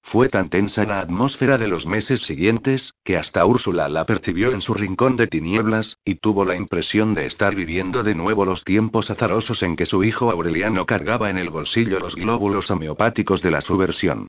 Fue 0.08 0.28
tan 0.28 0.50
tensa 0.50 0.84
la 0.84 1.00
atmósfera 1.00 1.58
de 1.58 1.66
los 1.66 1.84
meses 1.84 2.20
siguientes, 2.20 2.94
que 3.02 3.16
hasta 3.16 3.44
Úrsula 3.44 3.88
la 3.88 4.06
percibió 4.06 4.52
en 4.52 4.60
su 4.60 4.72
rincón 4.72 5.16
de 5.16 5.26
tinieblas, 5.26 5.98
y 6.04 6.14
tuvo 6.14 6.44
la 6.44 6.54
impresión 6.54 7.12
de 7.12 7.26
estar 7.26 7.56
viviendo 7.56 8.04
de 8.04 8.14
nuevo 8.14 8.44
los 8.44 8.62
tiempos 8.62 9.10
azarosos 9.10 9.64
en 9.64 9.74
que 9.74 9.84
su 9.84 10.04
hijo 10.04 10.30
Aureliano 10.30 10.86
cargaba 10.86 11.28
en 11.28 11.38
el 11.38 11.50
bolsillo 11.50 11.98
los 11.98 12.14
glóbulos 12.14 12.70
homeopáticos 12.70 13.42
de 13.42 13.50
la 13.50 13.60
subversión. 13.60 14.28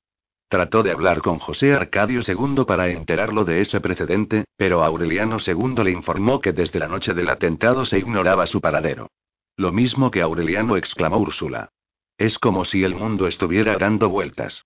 Trató 0.49 0.81
de 0.81 0.93
hablar 0.93 1.21
con 1.21 1.37
José 1.37 1.75
Arcadio 1.75 2.21
II 2.27 2.65
para 2.65 2.89
enterarlo 2.89 3.45
de 3.45 3.61
ese 3.61 3.79
precedente, 3.79 4.45
pero 4.57 4.83
Aureliano 4.83 5.37
II 5.45 5.83
le 5.83 5.91
informó 5.91 6.41
que 6.41 6.53
desde 6.53 6.79
la 6.79 6.87
noche 6.87 7.13
del 7.13 7.29
atentado 7.29 7.85
se 7.85 7.99
ignoraba 7.99 8.47
su 8.47 8.61
paradero. 8.61 9.11
Lo 9.55 9.71
mismo 9.71 10.09
que 10.09 10.23
Aureliano 10.23 10.75
exclamó 10.75 11.19
Úrsula. 11.19 11.69
Es 12.17 12.39
como 12.39 12.65
si 12.65 12.83
el 12.83 12.95
mundo 12.95 13.27
estuviera 13.27 13.77
dando 13.77 14.09
vueltas. 14.09 14.63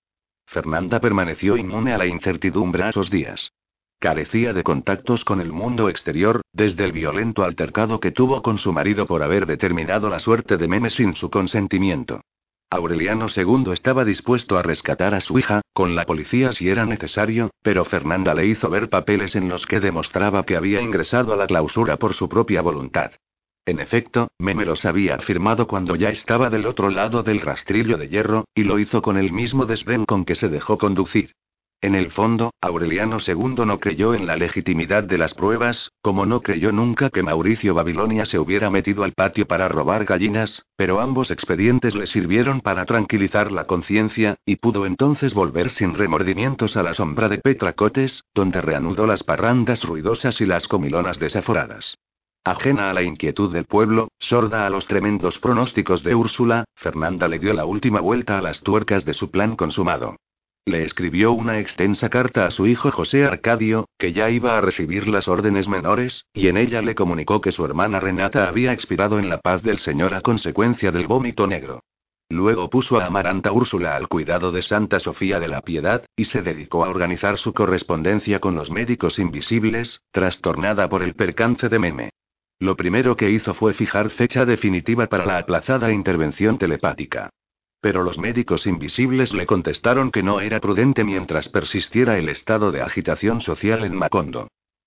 Fernanda 0.52 1.00
permaneció 1.00 1.56
inmune 1.56 1.94
a 1.94 1.98
la 1.98 2.04
incertidumbre 2.04 2.86
esos 2.86 3.08
días. 3.08 3.52
Carecía 3.98 4.52
de 4.52 4.62
contactos 4.62 5.24
con 5.24 5.40
el 5.40 5.50
mundo 5.50 5.88
exterior, 5.88 6.42
desde 6.52 6.84
el 6.84 6.92
violento 6.92 7.42
altercado 7.42 8.00
que 8.00 8.10
tuvo 8.10 8.42
con 8.42 8.58
su 8.58 8.70
marido 8.70 9.06
por 9.06 9.22
haber 9.22 9.46
determinado 9.46 10.10
la 10.10 10.18
suerte 10.18 10.58
de 10.58 10.68
Meme 10.68 10.90
sin 10.90 11.14
su 11.14 11.30
consentimiento. 11.30 12.20
Aureliano 12.68 13.28
II 13.34 13.72
estaba 13.72 14.04
dispuesto 14.04 14.58
a 14.58 14.62
rescatar 14.62 15.14
a 15.14 15.22
su 15.22 15.38
hija, 15.38 15.62
con 15.72 15.94
la 15.94 16.04
policía 16.04 16.52
si 16.52 16.68
era 16.68 16.84
necesario, 16.84 17.50
pero 17.62 17.86
Fernanda 17.86 18.34
le 18.34 18.46
hizo 18.46 18.68
ver 18.68 18.90
papeles 18.90 19.34
en 19.36 19.48
los 19.48 19.64
que 19.64 19.80
demostraba 19.80 20.44
que 20.44 20.56
había 20.56 20.82
ingresado 20.82 21.32
a 21.32 21.36
la 21.36 21.46
clausura 21.46 21.96
por 21.96 22.12
su 22.12 22.28
propia 22.28 22.60
voluntad. 22.60 23.12
En 23.64 23.78
efecto, 23.78 24.28
Meme 24.38 24.64
los 24.64 24.84
había 24.84 25.14
afirmado 25.14 25.68
cuando 25.68 25.94
ya 25.94 26.08
estaba 26.08 26.50
del 26.50 26.66
otro 26.66 26.90
lado 26.90 27.22
del 27.22 27.40
rastrillo 27.40 27.96
de 27.96 28.08
hierro, 28.08 28.46
y 28.56 28.64
lo 28.64 28.80
hizo 28.80 29.02
con 29.02 29.16
el 29.16 29.30
mismo 29.30 29.66
desdén 29.66 30.04
con 30.04 30.24
que 30.24 30.34
se 30.34 30.48
dejó 30.48 30.78
conducir. 30.78 31.34
En 31.80 31.94
el 31.94 32.10
fondo, 32.10 32.52
Aureliano 32.60 33.18
II 33.24 33.64
no 33.64 33.80
creyó 33.80 34.14
en 34.14 34.26
la 34.26 34.36
legitimidad 34.36 35.04
de 35.04 35.18
las 35.18 35.34
pruebas, 35.34 35.90
como 36.00 36.26
no 36.26 36.40
creyó 36.40 36.70
nunca 36.72 37.10
que 37.10 37.22
Mauricio 37.22 37.74
Babilonia 37.74 38.24
se 38.24 38.38
hubiera 38.38 38.70
metido 38.70 39.04
al 39.04 39.14
patio 39.14 39.46
para 39.46 39.68
robar 39.68 40.04
gallinas, 40.04 40.64
pero 40.76 41.00
ambos 41.00 41.30
expedientes 41.30 41.96
le 41.96 42.06
sirvieron 42.06 42.60
para 42.60 42.84
tranquilizar 42.84 43.50
la 43.50 43.66
conciencia, 43.66 44.36
y 44.44 44.56
pudo 44.56 44.86
entonces 44.86 45.34
volver 45.34 45.70
sin 45.70 45.94
remordimientos 45.94 46.76
a 46.76 46.82
la 46.82 46.94
sombra 46.94 47.28
de 47.28 47.38
Petracotes, 47.38 48.24
donde 48.34 48.60
reanudó 48.60 49.06
las 49.06 49.22
parrandas 49.22 49.84
ruidosas 49.84 50.40
y 50.40 50.46
las 50.46 50.66
comilonas 50.68 51.18
desaforadas. 51.18 51.96
Ajena 52.44 52.90
a 52.90 52.92
la 52.92 53.02
inquietud 53.02 53.52
del 53.52 53.66
pueblo, 53.66 54.08
sorda 54.18 54.66
a 54.66 54.70
los 54.70 54.88
tremendos 54.88 55.38
pronósticos 55.38 56.02
de 56.02 56.16
Úrsula, 56.16 56.64
Fernanda 56.74 57.28
le 57.28 57.38
dio 57.38 57.52
la 57.52 57.64
última 57.64 58.00
vuelta 58.00 58.36
a 58.36 58.42
las 58.42 58.62
tuercas 58.62 59.04
de 59.04 59.14
su 59.14 59.30
plan 59.30 59.54
consumado. 59.54 60.16
Le 60.64 60.82
escribió 60.82 61.30
una 61.30 61.60
extensa 61.60 62.08
carta 62.08 62.46
a 62.46 62.50
su 62.50 62.66
hijo 62.66 62.90
José 62.90 63.24
Arcadio, 63.24 63.88
que 63.96 64.12
ya 64.12 64.28
iba 64.28 64.58
a 64.58 64.60
recibir 64.60 65.06
las 65.06 65.28
órdenes 65.28 65.68
menores, 65.68 66.26
y 66.34 66.48
en 66.48 66.56
ella 66.56 66.82
le 66.82 66.96
comunicó 66.96 67.40
que 67.40 67.52
su 67.52 67.64
hermana 67.64 68.00
Renata 68.00 68.48
había 68.48 68.72
expirado 68.72 69.20
en 69.20 69.28
la 69.28 69.38
paz 69.38 69.62
del 69.62 69.78
Señor 69.78 70.12
a 70.12 70.20
consecuencia 70.20 70.90
del 70.90 71.06
vómito 71.06 71.46
negro. 71.46 71.84
Luego 72.28 72.70
puso 72.70 72.98
a 72.98 73.06
Amaranta 73.06 73.52
Úrsula 73.52 73.94
al 73.94 74.08
cuidado 74.08 74.50
de 74.50 74.62
Santa 74.62 74.98
Sofía 74.98 75.38
de 75.38 75.48
la 75.48 75.60
Piedad, 75.60 76.06
y 76.16 76.24
se 76.24 76.42
dedicó 76.42 76.84
a 76.84 76.88
organizar 76.88 77.38
su 77.38 77.52
correspondencia 77.52 78.40
con 78.40 78.56
los 78.56 78.70
médicos 78.70 79.20
invisibles, 79.20 80.02
trastornada 80.10 80.88
por 80.88 81.02
el 81.04 81.14
percance 81.14 81.68
de 81.68 81.78
Meme. 81.78 82.10
Lo 82.62 82.76
primero 82.76 83.16
que 83.16 83.28
hizo 83.28 83.54
fue 83.54 83.74
fijar 83.74 84.10
fecha 84.10 84.46
definitiva 84.46 85.08
para 85.08 85.26
la 85.26 85.38
aplazada 85.38 85.90
intervención 85.90 86.58
telepática. 86.58 87.28
Pero 87.80 88.04
los 88.04 88.18
médicos 88.18 88.68
invisibles 88.68 89.34
le 89.34 89.46
contestaron 89.46 90.12
que 90.12 90.22
no 90.22 90.40
era 90.40 90.60
prudente 90.60 91.02
mientras 91.02 91.48
persistiera 91.48 92.18
el 92.18 92.28
estado 92.28 92.70
de 92.70 92.80
agitación 92.80 93.40
social 93.40 93.82
en 93.82 93.96
Macondo. 93.96 94.46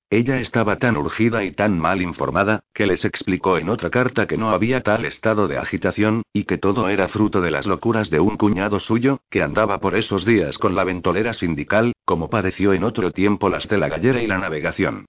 Ella 0.09 0.39
estaba 0.39 0.77
tan 0.77 0.95
urgida 0.95 1.43
y 1.43 1.51
tan 1.51 1.77
mal 1.77 2.01
informada, 2.01 2.61
que 2.73 2.85
les 2.85 3.03
explicó 3.03 3.57
en 3.57 3.67
otra 3.67 3.89
carta 3.89 4.25
que 4.25 4.37
no 4.37 4.51
había 4.51 4.79
tal 4.79 5.03
estado 5.03 5.49
de 5.49 5.57
agitación, 5.57 6.23
y 6.31 6.45
que 6.45 6.57
todo 6.57 6.87
era 6.87 7.09
fruto 7.09 7.41
de 7.41 7.51
las 7.51 7.65
locuras 7.65 8.09
de 8.09 8.21
un 8.21 8.37
cuñado 8.37 8.79
suyo, 8.79 9.19
que 9.29 9.43
andaba 9.43 9.81
por 9.81 9.97
esos 9.97 10.23
días 10.23 10.57
con 10.57 10.75
la 10.75 10.85
ventolera 10.85 11.33
sindical, 11.33 11.91
como 12.05 12.29
padeció 12.29 12.71
en 12.71 12.85
otro 12.85 13.11
tiempo 13.11 13.49
las 13.49 13.67
de 13.67 13.79
la 13.79 13.89
gallera 13.89 14.21
y 14.21 14.27
la 14.27 14.37
navegación. 14.37 15.07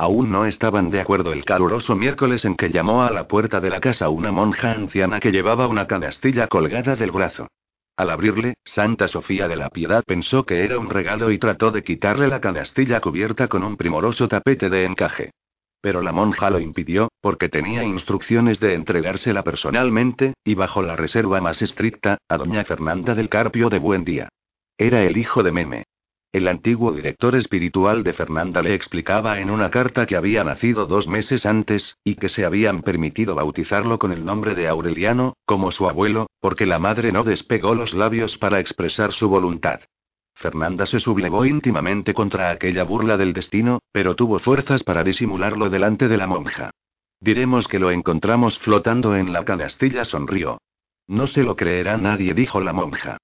Aún 0.00 0.30
no 0.30 0.46
estaban 0.46 0.90
de 0.90 1.00
acuerdo 1.00 1.32
el 1.32 1.44
caluroso 1.44 1.96
miércoles 1.96 2.44
en 2.44 2.54
que 2.54 2.70
llamó 2.70 3.02
a 3.02 3.10
la 3.10 3.26
puerta 3.26 3.58
de 3.58 3.68
la 3.68 3.80
casa 3.80 4.08
una 4.10 4.30
monja 4.30 4.70
anciana 4.70 5.18
que 5.18 5.32
llevaba 5.32 5.66
una 5.66 5.88
canastilla 5.88 6.46
colgada 6.46 6.94
del 6.94 7.10
brazo. 7.10 7.48
Al 7.96 8.10
abrirle, 8.10 8.54
Santa 8.64 9.08
Sofía 9.08 9.48
de 9.48 9.56
la 9.56 9.70
Piedad 9.70 10.04
pensó 10.06 10.46
que 10.46 10.64
era 10.64 10.78
un 10.78 10.88
regalo 10.88 11.32
y 11.32 11.38
trató 11.38 11.72
de 11.72 11.82
quitarle 11.82 12.28
la 12.28 12.40
canastilla 12.40 13.00
cubierta 13.00 13.48
con 13.48 13.64
un 13.64 13.76
primoroso 13.76 14.28
tapete 14.28 14.70
de 14.70 14.84
encaje. 14.84 15.32
Pero 15.80 16.00
la 16.00 16.12
monja 16.12 16.48
lo 16.48 16.60
impidió, 16.60 17.08
porque 17.20 17.48
tenía 17.48 17.82
instrucciones 17.82 18.60
de 18.60 18.74
entregársela 18.74 19.42
personalmente, 19.42 20.34
y 20.44 20.54
bajo 20.54 20.80
la 20.80 20.94
reserva 20.94 21.40
más 21.40 21.60
estricta, 21.60 22.18
a 22.28 22.36
doña 22.36 22.62
Fernanda 22.64 23.16
del 23.16 23.28
Carpio 23.28 23.68
de 23.68 23.80
Buendía. 23.80 24.28
Era 24.76 25.02
el 25.02 25.16
hijo 25.16 25.42
de 25.42 25.50
Meme. 25.50 25.84
El 26.30 26.46
antiguo 26.46 26.92
director 26.92 27.34
espiritual 27.36 28.04
de 28.04 28.12
Fernanda 28.12 28.60
le 28.60 28.74
explicaba 28.74 29.40
en 29.40 29.48
una 29.48 29.70
carta 29.70 30.04
que 30.04 30.14
había 30.14 30.44
nacido 30.44 30.84
dos 30.84 31.08
meses 31.08 31.46
antes, 31.46 31.96
y 32.04 32.16
que 32.16 32.28
se 32.28 32.44
habían 32.44 32.82
permitido 32.82 33.34
bautizarlo 33.34 33.98
con 33.98 34.12
el 34.12 34.26
nombre 34.26 34.54
de 34.54 34.68
Aureliano, 34.68 35.32
como 35.46 35.72
su 35.72 35.88
abuelo, 35.88 36.26
porque 36.40 36.66
la 36.66 36.78
madre 36.78 37.12
no 37.12 37.24
despegó 37.24 37.74
los 37.74 37.94
labios 37.94 38.36
para 38.36 38.60
expresar 38.60 39.12
su 39.12 39.30
voluntad. 39.30 39.80
Fernanda 40.34 40.84
se 40.84 41.00
sublevó 41.00 41.46
íntimamente 41.46 42.12
contra 42.12 42.50
aquella 42.50 42.84
burla 42.84 43.16
del 43.16 43.32
destino, 43.32 43.80
pero 43.90 44.14
tuvo 44.14 44.38
fuerzas 44.38 44.82
para 44.82 45.02
disimularlo 45.02 45.70
delante 45.70 46.08
de 46.08 46.18
la 46.18 46.26
monja. 46.26 46.70
Diremos 47.20 47.66
que 47.68 47.78
lo 47.78 47.90
encontramos 47.90 48.58
flotando 48.58 49.16
en 49.16 49.32
la 49.32 49.46
canastilla, 49.46 50.04
sonrió. 50.04 50.58
No 51.06 51.26
se 51.26 51.42
lo 51.42 51.56
creerá 51.56 51.96
nadie, 51.96 52.34
dijo 52.34 52.60
la 52.60 52.74
monja. 52.74 53.16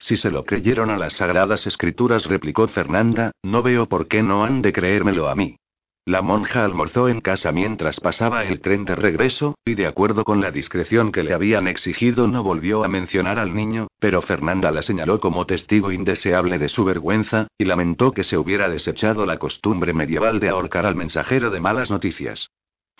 Si 0.00 0.16
se 0.16 0.30
lo 0.30 0.44
creyeron 0.44 0.90
a 0.90 0.96
las 0.96 1.12
sagradas 1.12 1.66
escrituras, 1.66 2.24
replicó 2.24 2.66
Fernanda, 2.68 3.32
no 3.42 3.62
veo 3.62 3.86
por 3.86 4.08
qué 4.08 4.22
no 4.22 4.44
han 4.44 4.62
de 4.62 4.72
creérmelo 4.72 5.28
a 5.28 5.34
mí. 5.34 5.56
La 6.06 6.22
monja 6.22 6.64
almorzó 6.64 7.10
en 7.10 7.20
casa 7.20 7.52
mientras 7.52 8.00
pasaba 8.00 8.44
el 8.44 8.60
tren 8.60 8.86
de 8.86 8.96
regreso, 8.96 9.56
y 9.64 9.74
de 9.74 9.86
acuerdo 9.86 10.24
con 10.24 10.40
la 10.40 10.50
discreción 10.50 11.12
que 11.12 11.22
le 11.22 11.34
habían 11.34 11.68
exigido 11.68 12.26
no 12.26 12.42
volvió 12.42 12.82
a 12.82 12.88
mencionar 12.88 13.38
al 13.38 13.54
niño, 13.54 13.88
pero 14.00 14.22
Fernanda 14.22 14.70
la 14.70 14.80
señaló 14.80 15.20
como 15.20 15.44
testigo 15.44 15.92
indeseable 15.92 16.58
de 16.58 16.70
su 16.70 16.86
vergüenza, 16.86 17.48
y 17.58 17.66
lamentó 17.66 18.12
que 18.12 18.24
se 18.24 18.38
hubiera 18.38 18.70
desechado 18.70 19.26
la 19.26 19.38
costumbre 19.38 19.92
medieval 19.92 20.40
de 20.40 20.48
ahorcar 20.48 20.86
al 20.86 20.96
mensajero 20.96 21.50
de 21.50 21.60
malas 21.60 21.90
noticias. 21.90 22.50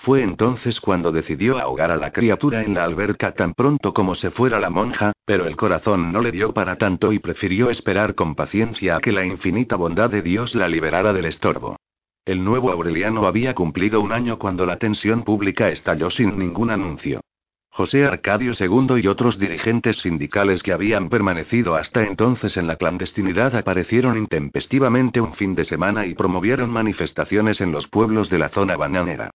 Fue 0.03 0.23
entonces 0.23 0.81
cuando 0.81 1.13
decidió 1.13 1.59
ahogar 1.59 1.91
a 1.91 1.97
la 1.97 2.11
criatura 2.11 2.63
en 2.63 2.73
la 2.73 2.85
alberca 2.85 3.33
tan 3.33 3.53
pronto 3.53 3.93
como 3.93 4.15
se 4.15 4.31
fuera 4.31 4.59
la 4.59 4.71
monja, 4.71 5.13
pero 5.27 5.47
el 5.47 5.57
corazón 5.57 6.11
no 6.11 6.23
le 6.23 6.33
dio 6.33 6.55
para 6.55 6.77
tanto 6.77 7.13
y 7.13 7.19
prefirió 7.19 7.69
esperar 7.69 8.15
con 8.15 8.35
paciencia 8.35 8.97
a 8.97 9.01
que 9.01 9.13
la 9.13 9.27
infinita 9.27 9.77
bondad 9.77 10.09
de 10.09 10.23
Dios 10.23 10.55
la 10.55 10.69
liberara 10.69 11.13
del 11.13 11.27
estorbo. 11.27 11.77
El 12.25 12.43
nuevo 12.43 12.73
Aureliano 12.73 13.27
había 13.27 13.55
cumplido 13.55 14.01
un 14.01 14.13
año 14.13 14.39
cuando 14.39 14.65
la 14.65 14.79
tensión 14.79 15.23
pública 15.23 15.69
estalló 15.69 16.09
sin 16.09 16.39
ningún 16.39 16.71
anuncio. 16.71 17.21
José 17.69 18.07
Arcadio 18.07 18.53
II 18.59 19.03
y 19.03 19.07
otros 19.07 19.39
dirigentes 19.39 19.99
sindicales 19.99 20.63
que 20.63 20.73
habían 20.73 21.11
permanecido 21.11 21.75
hasta 21.75 22.07
entonces 22.07 22.57
en 22.57 22.67
la 22.67 22.77
clandestinidad 22.77 23.55
aparecieron 23.55 24.17
intempestivamente 24.17 25.21
un 25.21 25.35
fin 25.35 25.55
de 25.55 25.65
semana 25.65 26.07
y 26.07 26.15
promovieron 26.15 26.71
manifestaciones 26.71 27.61
en 27.61 27.71
los 27.71 27.87
pueblos 27.87 28.31
de 28.31 28.39
la 28.39 28.49
zona 28.49 28.79
bananera. 28.79 29.31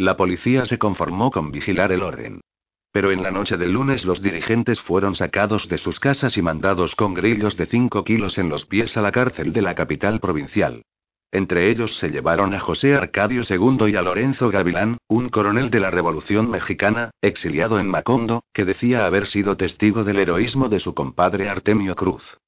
La 0.00 0.16
policía 0.16 0.64
se 0.64 0.78
conformó 0.78 1.32
con 1.32 1.50
vigilar 1.50 1.90
el 1.90 2.04
orden. 2.04 2.40
Pero 2.92 3.10
en 3.10 3.20
la 3.20 3.32
noche 3.32 3.56
del 3.56 3.72
lunes 3.72 4.04
los 4.04 4.22
dirigentes 4.22 4.80
fueron 4.80 5.16
sacados 5.16 5.68
de 5.68 5.76
sus 5.76 5.98
casas 5.98 6.36
y 6.36 6.42
mandados 6.42 6.94
con 6.94 7.14
grillos 7.14 7.56
de 7.56 7.66
5 7.66 8.04
kilos 8.04 8.38
en 8.38 8.48
los 8.48 8.64
pies 8.64 8.96
a 8.96 9.02
la 9.02 9.10
cárcel 9.10 9.52
de 9.52 9.60
la 9.60 9.74
capital 9.74 10.20
provincial. 10.20 10.82
Entre 11.32 11.68
ellos 11.68 11.98
se 11.98 12.10
llevaron 12.10 12.54
a 12.54 12.60
José 12.60 12.94
Arcadio 12.94 13.42
II 13.42 13.90
y 13.90 13.96
a 13.96 14.02
Lorenzo 14.02 14.50
Gavilán, 14.50 14.98
un 15.08 15.30
coronel 15.30 15.68
de 15.68 15.80
la 15.80 15.90
Revolución 15.90 16.48
Mexicana, 16.48 17.10
exiliado 17.20 17.80
en 17.80 17.88
Macondo, 17.88 18.44
que 18.52 18.64
decía 18.64 19.04
haber 19.04 19.26
sido 19.26 19.56
testigo 19.56 20.04
del 20.04 20.20
heroísmo 20.20 20.68
de 20.68 20.78
su 20.78 20.94
compadre 20.94 21.48
Artemio 21.48 21.96
Cruz. 21.96 22.38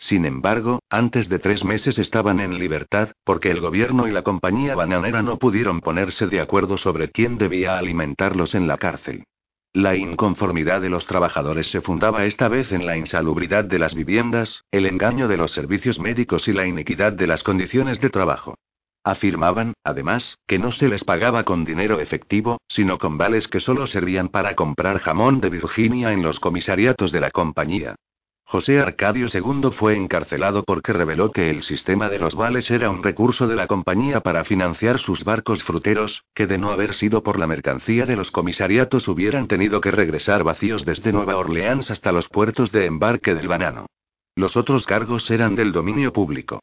Sin 0.00 0.24
embargo, 0.24 0.80
antes 0.88 1.28
de 1.28 1.38
tres 1.38 1.62
meses 1.62 1.98
estaban 1.98 2.40
en 2.40 2.58
libertad, 2.58 3.10
porque 3.22 3.50
el 3.50 3.60
gobierno 3.60 4.08
y 4.08 4.10
la 4.10 4.22
compañía 4.22 4.74
bananera 4.74 5.22
no 5.22 5.38
pudieron 5.38 5.80
ponerse 5.80 6.26
de 6.26 6.40
acuerdo 6.40 6.78
sobre 6.78 7.10
quién 7.10 7.36
debía 7.36 7.76
alimentarlos 7.76 8.54
en 8.54 8.66
la 8.66 8.78
cárcel. 8.78 9.24
La 9.74 9.94
inconformidad 9.94 10.80
de 10.80 10.88
los 10.88 11.06
trabajadores 11.06 11.70
se 11.70 11.82
fundaba 11.82 12.24
esta 12.24 12.48
vez 12.48 12.72
en 12.72 12.86
la 12.86 12.96
insalubridad 12.96 13.64
de 13.64 13.78
las 13.78 13.94
viviendas, 13.94 14.64
el 14.72 14.86
engaño 14.86 15.28
de 15.28 15.36
los 15.36 15.52
servicios 15.52 16.00
médicos 16.00 16.48
y 16.48 16.54
la 16.54 16.66
inequidad 16.66 17.12
de 17.12 17.26
las 17.26 17.42
condiciones 17.42 18.00
de 18.00 18.08
trabajo. 18.08 18.56
Afirmaban, 19.04 19.74
además, 19.84 20.38
que 20.46 20.58
no 20.58 20.72
se 20.72 20.88
les 20.88 21.04
pagaba 21.04 21.44
con 21.44 21.64
dinero 21.64 22.00
efectivo, 22.00 22.58
sino 22.68 22.98
con 22.98 23.18
vales 23.18 23.48
que 23.48 23.60
solo 23.60 23.86
servían 23.86 24.28
para 24.28 24.56
comprar 24.56 24.98
jamón 24.98 25.40
de 25.40 25.50
Virginia 25.50 26.12
en 26.12 26.22
los 26.22 26.40
comisariatos 26.40 27.12
de 27.12 27.20
la 27.20 27.30
compañía. 27.30 27.96
José 28.50 28.80
Arcadio 28.80 29.28
II 29.32 29.70
fue 29.70 29.96
encarcelado 29.96 30.64
porque 30.64 30.92
reveló 30.92 31.30
que 31.30 31.50
el 31.50 31.62
sistema 31.62 32.08
de 32.08 32.18
los 32.18 32.34
vales 32.34 32.68
era 32.68 32.90
un 32.90 33.00
recurso 33.00 33.46
de 33.46 33.54
la 33.54 33.68
compañía 33.68 34.22
para 34.22 34.42
financiar 34.42 34.98
sus 34.98 35.22
barcos 35.22 35.62
fruteros, 35.62 36.24
que 36.34 36.48
de 36.48 36.58
no 36.58 36.72
haber 36.72 36.94
sido 36.94 37.22
por 37.22 37.38
la 37.38 37.46
mercancía 37.46 38.06
de 38.06 38.16
los 38.16 38.32
comisariatos 38.32 39.06
hubieran 39.06 39.46
tenido 39.46 39.80
que 39.80 39.92
regresar 39.92 40.42
vacíos 40.42 40.84
desde 40.84 41.12
Nueva 41.12 41.36
Orleans 41.36 41.92
hasta 41.92 42.10
los 42.10 42.28
puertos 42.28 42.72
de 42.72 42.86
embarque 42.86 43.36
del 43.36 43.46
banano. 43.46 43.86
Los 44.34 44.56
otros 44.56 44.84
cargos 44.84 45.30
eran 45.30 45.54
del 45.54 45.70
dominio 45.70 46.12
público. 46.12 46.58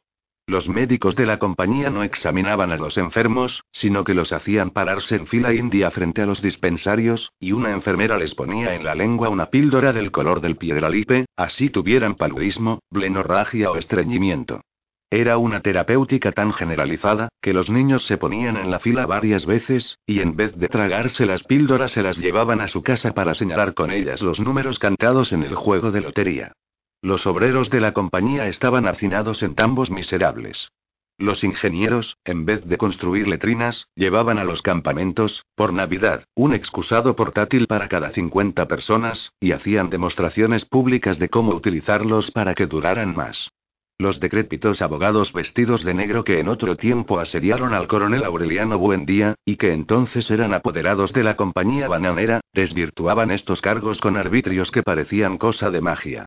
Los 0.48 0.66
médicos 0.66 1.14
de 1.14 1.26
la 1.26 1.38
compañía 1.38 1.90
no 1.90 2.02
examinaban 2.02 2.72
a 2.72 2.78
los 2.78 2.96
enfermos, 2.96 3.64
sino 3.70 4.02
que 4.02 4.14
los 4.14 4.32
hacían 4.32 4.70
pararse 4.70 5.16
en 5.16 5.26
fila 5.26 5.52
india 5.52 5.90
frente 5.90 6.22
a 6.22 6.26
los 6.26 6.40
dispensarios, 6.40 7.32
y 7.38 7.52
una 7.52 7.70
enfermera 7.72 8.16
les 8.16 8.34
ponía 8.34 8.74
en 8.74 8.82
la 8.82 8.94
lengua 8.94 9.28
una 9.28 9.50
píldora 9.50 9.92
del 9.92 10.10
color 10.10 10.40
del 10.40 10.56
piedralipe, 10.56 11.26
así 11.36 11.68
tuvieran 11.68 12.14
paludismo, 12.14 12.78
blenorragia 12.90 13.70
o 13.70 13.76
estreñimiento. 13.76 14.62
Era 15.10 15.36
una 15.36 15.60
terapéutica 15.60 16.32
tan 16.32 16.54
generalizada, 16.54 17.28
que 17.42 17.52
los 17.52 17.68
niños 17.68 18.06
se 18.06 18.16
ponían 18.16 18.56
en 18.56 18.70
la 18.70 18.78
fila 18.78 19.04
varias 19.04 19.44
veces, 19.44 19.98
y 20.06 20.20
en 20.20 20.34
vez 20.34 20.56
de 20.56 20.68
tragarse 20.68 21.26
las 21.26 21.44
píldoras 21.44 21.92
se 21.92 22.02
las 22.02 22.16
llevaban 22.16 22.62
a 22.62 22.68
su 22.68 22.82
casa 22.82 23.12
para 23.12 23.34
señalar 23.34 23.74
con 23.74 23.90
ellas 23.90 24.22
los 24.22 24.40
números 24.40 24.78
cantados 24.78 25.34
en 25.34 25.42
el 25.42 25.54
juego 25.54 25.92
de 25.92 26.00
lotería. 26.00 26.52
Los 27.00 27.28
obreros 27.28 27.70
de 27.70 27.80
la 27.80 27.92
compañía 27.92 28.48
estaban 28.48 28.88
hacinados 28.88 29.44
en 29.44 29.54
tambos 29.54 29.88
miserables. 29.88 30.72
Los 31.16 31.44
ingenieros, 31.44 32.16
en 32.24 32.44
vez 32.44 32.64
de 32.64 32.76
construir 32.76 33.28
letrinas, 33.28 33.86
llevaban 33.94 34.38
a 34.38 34.44
los 34.44 34.62
campamentos, 34.62 35.44
por 35.54 35.72
Navidad, 35.72 36.24
un 36.34 36.54
excusado 36.54 37.14
portátil 37.14 37.68
para 37.68 37.88
cada 37.88 38.10
50 38.10 38.66
personas, 38.66 39.32
y 39.38 39.52
hacían 39.52 39.90
demostraciones 39.90 40.64
públicas 40.64 41.20
de 41.20 41.28
cómo 41.28 41.54
utilizarlos 41.54 42.32
para 42.32 42.54
que 42.54 42.66
duraran 42.66 43.14
más. 43.14 43.50
Los 43.96 44.18
decrépitos 44.18 44.82
abogados 44.82 45.32
vestidos 45.32 45.84
de 45.84 45.94
negro 45.94 46.24
que 46.24 46.40
en 46.40 46.48
otro 46.48 46.76
tiempo 46.76 47.20
asediaron 47.20 47.74
al 47.74 47.86
coronel 47.86 48.24
Aureliano 48.24 48.78
Buendía, 48.78 49.36
y 49.44 49.56
que 49.56 49.72
entonces 49.72 50.30
eran 50.32 50.52
apoderados 50.52 51.12
de 51.12 51.22
la 51.22 51.36
compañía 51.36 51.86
bananera, 51.86 52.40
desvirtuaban 52.52 53.30
estos 53.30 53.60
cargos 53.60 54.00
con 54.00 54.16
arbitrios 54.16 54.72
que 54.72 54.82
parecían 54.82 55.36
cosa 55.36 55.70
de 55.70 55.80
magia. 55.80 56.26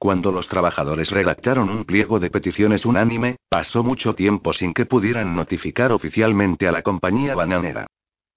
Cuando 0.00 0.32
los 0.32 0.48
trabajadores 0.48 1.10
redactaron 1.10 1.68
un 1.68 1.84
pliego 1.84 2.18
de 2.20 2.30
peticiones 2.30 2.86
unánime, 2.86 3.36
pasó 3.50 3.84
mucho 3.84 4.14
tiempo 4.14 4.54
sin 4.54 4.72
que 4.72 4.86
pudieran 4.86 5.36
notificar 5.36 5.92
oficialmente 5.92 6.66
a 6.66 6.72
la 6.72 6.80
compañía 6.80 7.34
bananera. 7.34 7.86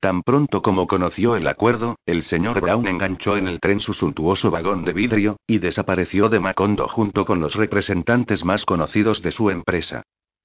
Tan 0.01 0.23
pronto 0.23 0.61
como 0.61 0.87
conoció 0.87 1.37
el 1.37 1.47
acuerdo, 1.47 1.95
el 2.05 2.23
señor 2.23 2.59
Brown 2.59 2.85
enganchó 2.85 3.37
en 3.37 3.47
el 3.47 3.61
tren 3.61 3.79
su 3.79 3.93
suntuoso 3.93 4.51
vagón 4.51 4.83
de 4.83 4.91
vidrio, 4.91 5.37
y 5.47 5.59
desapareció 5.59 6.27
de 6.27 6.41
Macondo 6.41 6.89
junto 6.89 7.23
con 7.23 7.39
los 7.39 7.55
representantes 7.55 8.43
más 8.43 8.65
conocidos 8.65 9.21
de 9.21 9.31
su 9.31 9.49
empresa. 9.49 10.03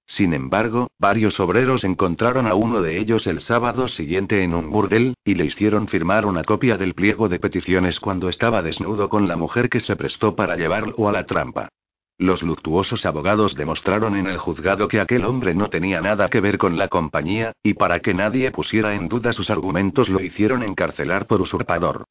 Sin 0.08 0.32
embargo, 0.32 0.90
varios 0.98 1.38
obreros 1.38 1.84
encontraron 1.84 2.46
a 2.46 2.54
uno 2.54 2.80
de 2.80 2.98
ellos 2.98 3.26
el 3.26 3.42
sábado 3.42 3.88
siguiente 3.88 4.42
en 4.42 4.54
un 4.54 4.70
burdel, 4.70 5.14
y 5.22 5.34
le 5.34 5.44
hicieron 5.44 5.86
firmar 5.86 6.24
una 6.24 6.42
copia 6.44 6.78
del 6.78 6.94
pliego 6.94 7.28
de 7.28 7.38
peticiones 7.38 8.00
cuando 8.00 8.30
estaba 8.30 8.62
desnudo 8.62 9.10
con 9.10 9.28
la 9.28 9.36
mujer 9.36 9.68
que 9.68 9.80
se 9.80 9.96
prestó 9.96 10.34
para 10.34 10.56
llevarlo 10.56 11.08
a 11.08 11.12
la 11.12 11.26
trampa. 11.26 11.68
Los 12.16 12.42
luctuosos 12.42 13.04
abogados 13.04 13.54
demostraron 13.54 14.16
en 14.16 14.26
el 14.26 14.38
juzgado 14.38 14.88
que 14.88 14.98
aquel 14.98 15.26
hombre 15.26 15.54
no 15.54 15.68
tenía 15.68 16.00
nada 16.00 16.30
que 16.30 16.40
ver 16.40 16.56
con 16.56 16.78
la 16.78 16.88
compañía, 16.88 17.52
y 17.62 17.74
para 17.74 18.00
que 18.00 18.14
nadie 18.14 18.50
pusiera 18.50 18.94
en 18.94 19.08
duda 19.08 19.34
sus 19.34 19.50
argumentos 19.50 20.08
lo 20.08 20.20
hicieron 20.22 20.62
encarcelar 20.62 21.26
por 21.26 21.42
usurpador. 21.42 22.06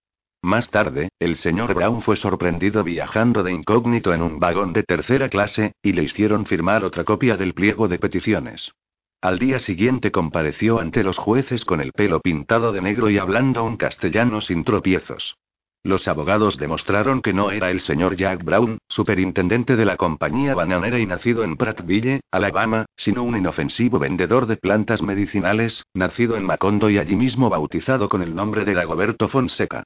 Más 0.47 0.69
tarde, 0.69 1.09
el 1.19 1.35
señor 1.35 1.73
Brown 1.73 2.01
fue 2.01 2.15
sorprendido 2.15 2.81
viajando 2.81 3.43
de 3.43 3.51
incógnito 3.51 4.13
en 4.13 4.21
un 4.21 4.39
vagón 4.39 4.71
de 4.71 4.83
tercera 4.83 5.27
clase, 5.27 5.73
y 5.83 5.91
le 5.91 6.03
hicieron 6.03 6.45
firmar 6.45 6.85
otra 6.85 7.03
copia 7.03 7.35
del 7.35 7.53
pliego 7.53 7.89
de 7.89 7.99
peticiones. 7.99 8.71
Al 9.19 9.39
día 9.39 9.59
siguiente 9.59 10.09
compareció 10.09 10.79
ante 10.79 11.03
los 11.03 11.17
jueces 11.17 11.65
con 11.65 11.81
el 11.81 11.91
pelo 11.91 12.21
pintado 12.21 12.71
de 12.71 12.81
negro 12.81 13.09
y 13.09 13.17
hablando 13.17 13.61
un 13.65 13.75
castellano 13.75 14.39
sin 14.39 14.63
tropiezos. 14.63 15.35
Los 15.83 16.07
abogados 16.07 16.57
demostraron 16.57 17.21
que 17.21 17.33
no 17.33 17.51
era 17.51 17.69
el 17.69 17.81
señor 17.81 18.15
Jack 18.15 18.45
Brown, 18.45 18.77
superintendente 18.87 19.75
de 19.75 19.83
la 19.83 19.97
compañía 19.97 20.55
bananera 20.55 20.97
y 20.97 21.05
nacido 21.05 21.43
en 21.43 21.57
Prattville, 21.57 22.21
Alabama, 22.31 22.85
sino 22.95 23.23
un 23.23 23.35
inofensivo 23.35 23.99
vendedor 23.99 24.45
de 24.45 24.55
plantas 24.55 25.01
medicinales, 25.01 25.83
nacido 25.93 26.37
en 26.37 26.45
Macondo 26.45 26.89
y 26.89 26.99
allí 26.99 27.17
mismo 27.17 27.49
bautizado 27.49 28.07
con 28.07 28.21
el 28.21 28.33
nombre 28.33 28.63
de 28.63 28.75
Dagoberto 28.75 29.27
Fonseca. 29.27 29.83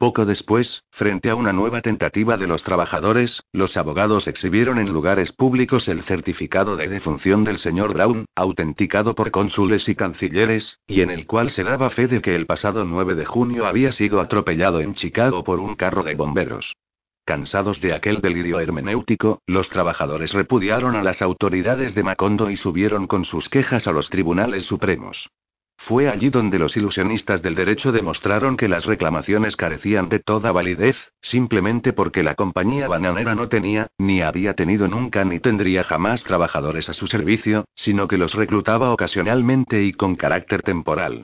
Poco 0.00 0.24
después, 0.24 0.82
frente 0.90 1.28
a 1.28 1.34
una 1.34 1.52
nueva 1.52 1.82
tentativa 1.82 2.38
de 2.38 2.46
los 2.46 2.62
trabajadores, 2.62 3.42
los 3.52 3.76
abogados 3.76 4.28
exhibieron 4.28 4.78
en 4.78 4.90
lugares 4.90 5.30
públicos 5.30 5.88
el 5.88 6.04
certificado 6.04 6.74
de 6.78 6.88
defunción 6.88 7.44
del 7.44 7.58
señor 7.58 7.92
Brown, 7.92 8.24
autenticado 8.34 9.14
por 9.14 9.30
cónsules 9.30 9.90
y 9.90 9.94
cancilleres, 9.94 10.78
y 10.86 11.02
en 11.02 11.10
el 11.10 11.26
cual 11.26 11.50
se 11.50 11.64
daba 11.64 11.90
fe 11.90 12.06
de 12.06 12.22
que 12.22 12.34
el 12.34 12.46
pasado 12.46 12.86
9 12.86 13.14
de 13.14 13.26
junio 13.26 13.66
había 13.66 13.92
sido 13.92 14.22
atropellado 14.22 14.80
en 14.80 14.94
Chicago 14.94 15.44
por 15.44 15.60
un 15.60 15.74
carro 15.74 16.02
de 16.02 16.14
bomberos. 16.14 16.72
Cansados 17.26 17.82
de 17.82 17.92
aquel 17.92 18.22
delirio 18.22 18.58
hermenéutico, 18.58 19.42
los 19.46 19.68
trabajadores 19.68 20.32
repudiaron 20.32 20.96
a 20.96 21.02
las 21.02 21.20
autoridades 21.20 21.94
de 21.94 22.04
Macondo 22.04 22.48
y 22.48 22.56
subieron 22.56 23.06
con 23.06 23.26
sus 23.26 23.50
quejas 23.50 23.86
a 23.86 23.92
los 23.92 24.08
tribunales 24.08 24.64
supremos. 24.64 25.28
Fue 25.82 26.10
allí 26.10 26.28
donde 26.28 26.58
los 26.58 26.76
ilusionistas 26.76 27.40
del 27.40 27.54
derecho 27.54 27.90
demostraron 27.90 28.58
que 28.58 28.68
las 28.68 28.84
reclamaciones 28.84 29.56
carecían 29.56 30.10
de 30.10 30.18
toda 30.18 30.52
validez, 30.52 31.10
simplemente 31.22 31.94
porque 31.94 32.22
la 32.22 32.34
compañía 32.34 32.86
bananera 32.86 33.34
no 33.34 33.48
tenía, 33.48 33.88
ni 33.98 34.20
había 34.20 34.52
tenido 34.54 34.88
nunca 34.88 35.24
ni 35.24 35.40
tendría 35.40 35.82
jamás 35.82 36.22
trabajadores 36.22 36.90
a 36.90 36.92
su 36.92 37.06
servicio, 37.06 37.64
sino 37.74 38.08
que 38.08 38.18
los 38.18 38.34
reclutaba 38.34 38.92
ocasionalmente 38.92 39.82
y 39.82 39.92
con 39.94 40.16
carácter 40.16 40.62
temporal. 40.62 41.22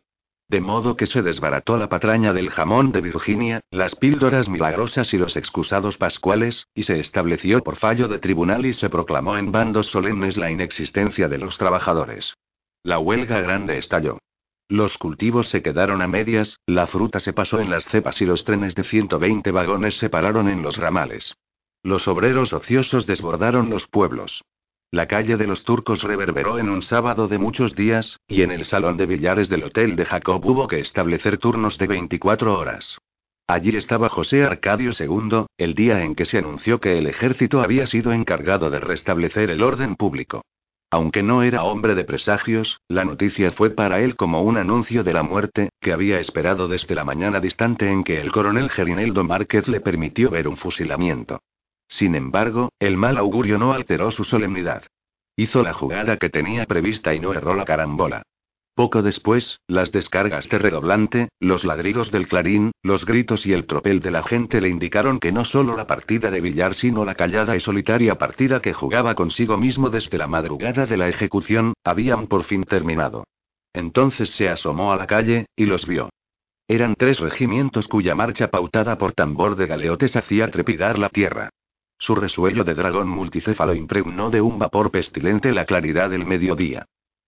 De 0.49 0.63
modo 0.63 0.97
que 0.97 1.07
se 1.07 1.23
desbarató 1.23 1.77
la 1.77 1.91
patraña 1.91 2.33
del 2.33 2.49
jamón 2.49 2.93
de 2.93 3.03
Virginia, 3.03 3.61
las 3.71 3.95
píldoras 3.95 4.49
milagrosas 4.49 5.13
y 5.13 5.19
los 5.19 5.37
excusados 5.37 5.99
pascuales, 5.99 6.67
y 6.75 6.85
se 6.85 6.99
estableció 6.99 7.63
por 7.63 7.77
fallo 7.77 8.09
de 8.09 8.19
tribunal 8.19 8.65
y 8.65 8.73
se 8.73 8.89
proclamó 8.89 9.37
en 9.37 9.53
bandos 9.53 9.89
solemnes 9.89 10.39
la 10.39 10.51
inexistencia 10.51 11.29
de 11.29 11.39
los 11.39 11.59
trabajadores. 11.59 12.35
La 12.83 12.99
huelga 12.99 13.41
grande 13.43 13.77
estalló. 13.77 14.19
Los 14.69 14.99
cultivos 14.99 15.49
se 15.49 15.63
quedaron 15.63 16.03
a 16.03 16.09
medias, 16.09 16.59
la 16.67 16.89
fruta 16.89 17.21
se 17.21 17.33
pasó 17.33 17.61
en 17.61 17.71
las 17.71 17.85
cepas 17.85 18.21
y 18.21 18.27
los 18.27 18.45
trenes 18.45 18.75
de 18.75 18.83
120 18.83 19.53
vagones 19.53 19.97
se 19.97 20.11
pararon 20.11 20.49
en 20.49 20.63
los 20.63 20.77
ramales. 20.77 21.37
Los 21.85 22.09
obreros 22.09 22.53
ociosos 22.53 23.07
desbordaron 23.07 23.71
los 23.71 23.87
pueblos. 23.87 24.43
La 24.91 25.07
calle 25.07 25.37
de 25.37 25.47
los 25.47 25.63
turcos 25.63 26.03
reverberó 26.03 26.59
en 26.59 26.69
un 26.69 26.83
sábado 26.83 27.29
de 27.29 27.39
muchos 27.39 27.77
días, 27.77 28.19
y 28.27 28.43
en 28.43 28.51
el 28.51 28.65
salón 28.65 28.97
de 28.97 29.07
billares 29.07 29.49
del 29.49 29.63
hotel 29.63 29.95
de 29.95 30.05
Jacob 30.05 30.45
hubo 30.45 30.67
que 30.67 30.81
establecer 30.81 31.39
turnos 31.39 31.79
de 31.79 31.87
24 31.87 32.59
horas. 32.59 32.99
Allí 33.47 33.77
estaba 33.77 34.09
José 34.09 34.43
Arcadio 34.43 34.91
II, 34.99 35.47
el 35.59 35.75
día 35.75 36.03
en 36.03 36.17
que 36.17 36.25
se 36.25 36.39
anunció 36.39 36.81
que 36.81 36.99
el 36.99 37.07
ejército 37.07 37.61
había 37.61 37.87
sido 37.87 38.13
encargado 38.13 38.69
de 38.71 38.81
restablecer 38.81 39.51
el 39.51 39.63
orden 39.63 39.95
público. 39.95 40.43
Aunque 40.91 41.23
no 41.23 41.43
era 41.43 41.65
hombre 41.65 41.95
de 41.95 42.05
presagios, 42.05 42.81
la 42.89 43.05
noticia 43.05 43.51
fue 43.51 43.71
para 43.71 44.01
él 44.01 44.15
como 44.17 44.43
un 44.43 44.57
anuncio 44.57 45.03
de 45.03 45.13
la 45.13 45.23
muerte, 45.23 45.71
que 45.81 45.93
había 45.93 46.21
esperado 46.21 46.69
desde 46.69 46.95
la 46.95 47.05
mañana 47.05 47.41
distante 47.41 47.91
en 47.91 48.05
que 48.05 48.21
el 48.21 48.31
coronel 48.31 48.71
Gerineldo 48.71 49.25
Márquez 49.25 49.67
le 49.69 49.81
permitió 49.81 50.31
ver 50.31 50.47
un 50.47 50.57
fusilamiento. 50.57 51.41
Sin 51.89 52.15
embargo, 52.15 52.71
el 52.79 52.97
mal 52.97 53.17
augurio 53.17 53.59
no 53.59 53.73
alteró 53.73 54.11
su 54.11 54.25
solemnidad. 54.25 54.85
Hizo 55.37 55.63
la 55.63 55.73
jugada 55.73 56.17
que 56.17 56.31
tenía 56.31 56.67
prevista 56.67 57.15
y 57.15 57.21
no 57.21 57.35
erró 57.35 57.55
la 57.55 57.65
carambola. 57.65 58.23
Poco 58.77 59.01
después, 59.01 59.61
las 59.69 59.91
descargas 59.91 60.51
de 60.51 60.59
redoblante, 60.59 61.31
los 61.41 61.65
ladridos 61.65 62.11
del 62.11 62.29
clarín, 62.29 62.73
los 62.83 63.07
gritos 63.07 63.47
y 63.47 63.55
el 63.55 63.65
tropel 63.65 64.01
de 64.01 64.11
la 64.11 64.23
gente 64.23 64.61
le 64.61 64.69
indicaron 64.69 65.19
que 65.19 65.33
no 65.33 65.47
solo 65.47 65.75
la 65.79 65.87
partida 65.87 66.31
de 66.31 66.43
billar, 66.43 66.75
sino 66.75 67.03
la 67.07 67.15
callada 67.15 67.57
y 67.57 67.61
solitaria 67.61 68.17
partida 68.17 68.61
que 68.61 68.75
jugaba 68.75 69.15
consigo 69.15 69.57
mismo 69.57 69.89
desde 69.89 70.19
la 70.19 70.27
madrugada 70.27 70.85
de 70.85 70.99
la 70.99 71.09
ejecución, 71.09 71.73
habían 71.85 72.27
por 72.27 72.45
fin 72.45 72.65
terminado. 72.65 73.25
Entonces 73.73 74.29
se 74.33 74.51
asomó 74.51 74.93
a 74.93 74.97
la 74.97 75.07
calle, 75.07 75.47
y 75.57 75.65
los 75.65 75.87
vio. 75.87 76.11
Eran 76.69 76.97
tres 76.97 77.19
regimientos 77.19 77.89
cuya 77.89 78.15
marcha 78.15 78.51
pautada 78.51 78.99
por 78.99 79.15
tambor 79.15 79.57
de 79.57 79.69
galeotes 79.69 80.17
hacía 80.17 80.51
trepidar 80.51 80.99
la 80.99 81.09
tierra. 81.09 81.49
Su 81.99 82.15
resuello 82.15 82.63
de 82.63 82.75
dragón 82.75 83.09
multicéfalo 83.09 83.75
impregnó 83.75 84.29
de 84.29 84.43
un 84.43 84.59
vapor 84.59 84.91
pestilente 84.91 85.53
la 85.53 85.65
claridad 85.65 86.11
del 86.11 86.27
mediodía. 86.27 86.85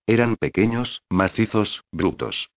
Eran 0.08 0.36
pequeños, 0.36 1.02
macizos, 1.10 1.84
brutos. 1.92 2.48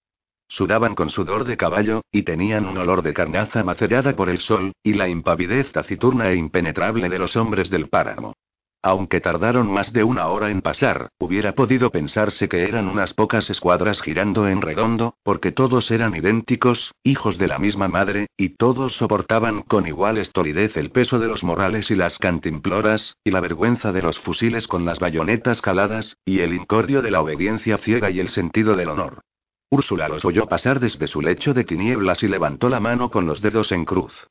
Sudaban 0.48 0.96
con 0.96 1.10
sudor 1.10 1.44
de 1.44 1.58
caballo, 1.58 2.02
y 2.10 2.24
tenían 2.24 2.66
un 2.66 2.78
olor 2.78 3.02
de 3.02 3.14
carnaza 3.14 3.62
macerada 3.62 4.16
por 4.16 4.30
el 4.30 4.40
sol, 4.40 4.72
y 4.82 4.94
la 4.94 5.10
impavidez 5.10 5.70
taciturna 5.74 6.30
e 6.30 6.38
impenetrable 6.38 7.10
de 7.10 7.20
los 7.20 7.36
hombres 7.36 7.70
del 7.70 7.90
páramo. 7.90 8.36
Aunque 8.84 9.22
tardaron 9.22 9.72
más 9.72 9.94
de 9.94 10.04
una 10.04 10.28
hora 10.30 10.50
en 10.50 10.62
pasar, 10.62 11.10
hubiera 11.20 11.54
podido 11.54 11.92
pensarse 11.92 12.50
que 12.50 12.64
eran 12.64 12.88
unas 12.88 13.14
pocas 13.14 13.48
escuadras 13.52 14.02
girando 14.02 14.48
en 14.48 14.60
redondo, 14.60 15.16
porque 15.22 15.52
todos 15.52 15.92
eran 15.92 16.16
idénticos, 16.16 16.96
hijos 17.04 17.38
de 17.38 17.48
la 17.48 17.60
misma 17.60 17.88
madre, 17.88 18.28
y 18.38 18.50
todos 18.50 18.94
soportaban 18.94 19.62
con 19.62 19.86
igual 19.86 20.18
estolidez 20.18 20.78
el 20.78 20.90
peso 20.90 21.20
de 21.20 21.28
los 21.28 21.44
morales 21.44 21.92
y 21.92 21.96
las 21.96 22.18
cantimploras, 22.18 23.18
y 23.24 23.30
la 23.30 23.40
vergüenza 23.40 23.92
de 23.92 24.02
los 24.02 24.18
fusiles 24.18 24.68
con 24.68 24.84
las 24.84 25.00
bayonetas 25.00 25.62
caladas, 25.62 26.18
y 26.26 26.40
el 26.40 26.56
incordio 26.56 27.04
de 27.04 27.12
la 27.12 27.22
obediencia 27.22 27.78
ciega 27.78 28.10
y 28.10 28.20
el 28.20 28.30
sentido 28.30 28.76
del 28.76 28.90
honor. 28.90 29.22
Úrsula 29.70 30.08
los 30.08 30.26
oyó 30.26 30.48
pasar 30.48 30.80
desde 30.80 31.06
su 31.06 31.22
lecho 31.22 31.54
de 31.54 31.66
tinieblas 31.66 32.24
y 32.24 32.28
levantó 32.28 32.68
la 32.68 32.80
mano 32.80 33.12
con 33.12 33.28
los 33.28 33.42
dedos 33.42 33.72
en 33.72 33.86
cruz. 33.86 34.28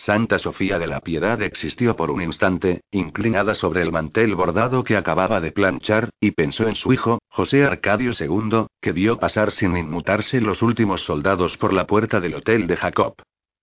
Santa 0.00 0.38
Sofía 0.38 0.78
de 0.78 0.86
la 0.86 1.00
Piedad 1.00 1.42
existió 1.42 1.94
por 1.94 2.10
un 2.10 2.22
instante, 2.22 2.80
inclinada 2.90 3.54
sobre 3.54 3.82
el 3.82 3.92
mantel 3.92 4.34
bordado 4.34 4.82
que 4.82 4.96
acababa 4.96 5.42
de 5.42 5.52
planchar, 5.52 6.08
y 6.18 6.30
pensó 6.30 6.66
en 6.68 6.74
su 6.74 6.94
hijo, 6.94 7.18
José 7.28 7.64
Arcadio 7.64 8.12
II, 8.18 8.66
que 8.80 8.92
vio 8.92 9.18
pasar 9.18 9.50
sin 9.50 9.76
inmutarse 9.76 10.40
los 10.40 10.62
últimos 10.62 11.02
soldados 11.02 11.58
por 11.58 11.74
la 11.74 11.86
puerta 11.86 12.18
del 12.18 12.34
hotel 12.34 12.66
de 12.66 12.76
Jacob. 12.76 13.14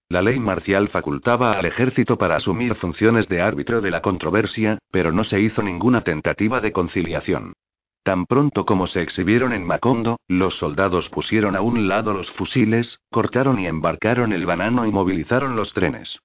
La 0.09 0.22
ley 0.22 0.39
marcial 0.39 0.89
facultaba 0.89 1.53
al 1.53 1.65
ejército 1.65 2.19
para 2.19 2.35
asumir 2.35 2.76
funciones 2.76 3.27
de 3.27 3.41
árbitro 3.41 3.81
de 3.81 3.89
la 3.89 4.03
controversia, 4.03 4.77
pero 4.91 5.11
no 5.11 5.23
se 5.23 5.41
hizo 5.41 5.64
ninguna 5.64 6.01
tentativa 6.01 6.61
de 6.61 6.72
conciliación. 6.72 7.53
Tan 8.03 8.27
pronto 8.27 8.65
como 8.65 8.85
se 8.85 9.01
exhibieron 9.01 9.53
en 9.53 9.65
Macondo, 9.65 10.19
los 10.27 10.59
soldados 10.59 11.09
pusieron 11.09 11.55
a 11.55 11.61
un 11.61 11.88
lado 11.88 12.14
los 12.14 12.31
fusiles, 12.31 13.01
cortaron 13.09 13.59
y 13.59 13.65
embarcaron 13.65 14.31
el 14.34 14.45
banano 14.45 14.85
y 14.85 14.91
movilizaron 14.91 15.55
los 15.55 15.73
trenes. 15.73 16.19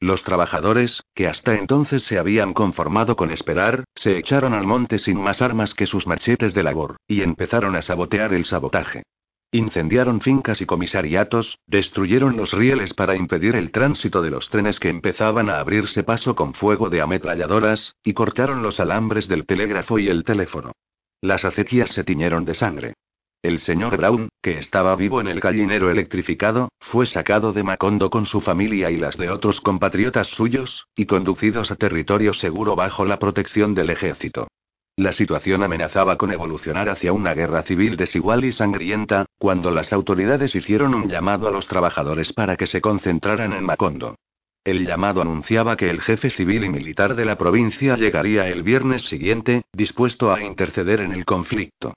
Los 0.00 0.22
trabajadores, 0.22 1.02
que 1.14 1.26
hasta 1.26 1.56
entonces 1.56 2.04
se 2.04 2.18
habían 2.18 2.54
conformado 2.54 3.16
con 3.16 3.32
esperar, 3.32 3.84
se 3.94 4.16
echaron 4.16 4.54
al 4.54 4.66
monte 4.66 4.98
sin 4.98 5.20
más 5.20 5.42
armas 5.42 5.74
que 5.74 5.86
sus 5.86 6.06
machetes 6.06 6.54
de 6.54 6.62
labor, 6.62 6.96
y 7.08 7.22
empezaron 7.22 7.74
a 7.74 7.82
sabotear 7.82 8.32
el 8.32 8.44
sabotaje. 8.44 9.02
Incendiaron 9.50 10.20
fincas 10.20 10.60
y 10.60 10.66
comisariatos, 10.66 11.58
destruyeron 11.66 12.36
los 12.36 12.52
rieles 12.52 12.94
para 12.94 13.16
impedir 13.16 13.56
el 13.56 13.72
tránsito 13.72 14.22
de 14.22 14.30
los 14.30 14.50
trenes 14.50 14.78
que 14.78 14.90
empezaban 14.90 15.48
a 15.50 15.58
abrirse 15.58 16.04
paso 16.04 16.36
con 16.36 16.54
fuego 16.54 16.90
de 16.90 17.00
ametralladoras, 17.00 17.94
y 18.04 18.12
cortaron 18.12 18.62
los 18.62 18.78
alambres 18.78 19.26
del 19.26 19.46
telégrafo 19.46 19.98
y 19.98 20.08
el 20.08 20.22
teléfono. 20.22 20.72
Las 21.20 21.44
acequias 21.44 21.90
se 21.90 22.04
tiñeron 22.04 22.44
de 22.44 22.54
sangre. 22.54 22.94
El 23.40 23.60
señor 23.60 23.96
Brown, 23.96 24.30
que 24.42 24.58
estaba 24.58 24.96
vivo 24.96 25.20
en 25.20 25.28
el 25.28 25.38
gallinero 25.38 25.90
electrificado, 25.90 26.70
fue 26.80 27.06
sacado 27.06 27.52
de 27.52 27.62
Macondo 27.62 28.10
con 28.10 28.26
su 28.26 28.40
familia 28.40 28.90
y 28.90 28.96
las 28.96 29.16
de 29.16 29.30
otros 29.30 29.60
compatriotas 29.60 30.26
suyos, 30.26 30.88
y 30.96 31.06
conducidos 31.06 31.70
a 31.70 31.76
territorio 31.76 32.34
seguro 32.34 32.74
bajo 32.74 33.04
la 33.04 33.20
protección 33.20 33.74
del 33.74 33.90
ejército. 33.90 34.48
La 34.96 35.12
situación 35.12 35.62
amenazaba 35.62 36.18
con 36.18 36.32
evolucionar 36.32 36.88
hacia 36.88 37.12
una 37.12 37.32
guerra 37.32 37.62
civil 37.62 37.96
desigual 37.96 38.44
y 38.44 38.50
sangrienta, 38.50 39.26
cuando 39.38 39.70
las 39.70 39.92
autoridades 39.92 40.56
hicieron 40.56 40.92
un 40.92 41.08
llamado 41.08 41.46
a 41.46 41.52
los 41.52 41.68
trabajadores 41.68 42.32
para 42.32 42.56
que 42.56 42.66
se 42.66 42.80
concentraran 42.80 43.52
en 43.52 43.62
Macondo. 43.62 44.16
El 44.64 44.84
llamado 44.84 45.22
anunciaba 45.22 45.76
que 45.76 45.88
el 45.88 46.00
jefe 46.00 46.30
civil 46.30 46.64
y 46.64 46.68
militar 46.70 47.14
de 47.14 47.24
la 47.24 47.38
provincia 47.38 47.94
llegaría 47.94 48.48
el 48.48 48.64
viernes 48.64 49.02
siguiente, 49.02 49.62
dispuesto 49.72 50.32
a 50.32 50.42
interceder 50.42 50.98
en 51.00 51.12
el 51.12 51.24
conflicto. 51.24 51.94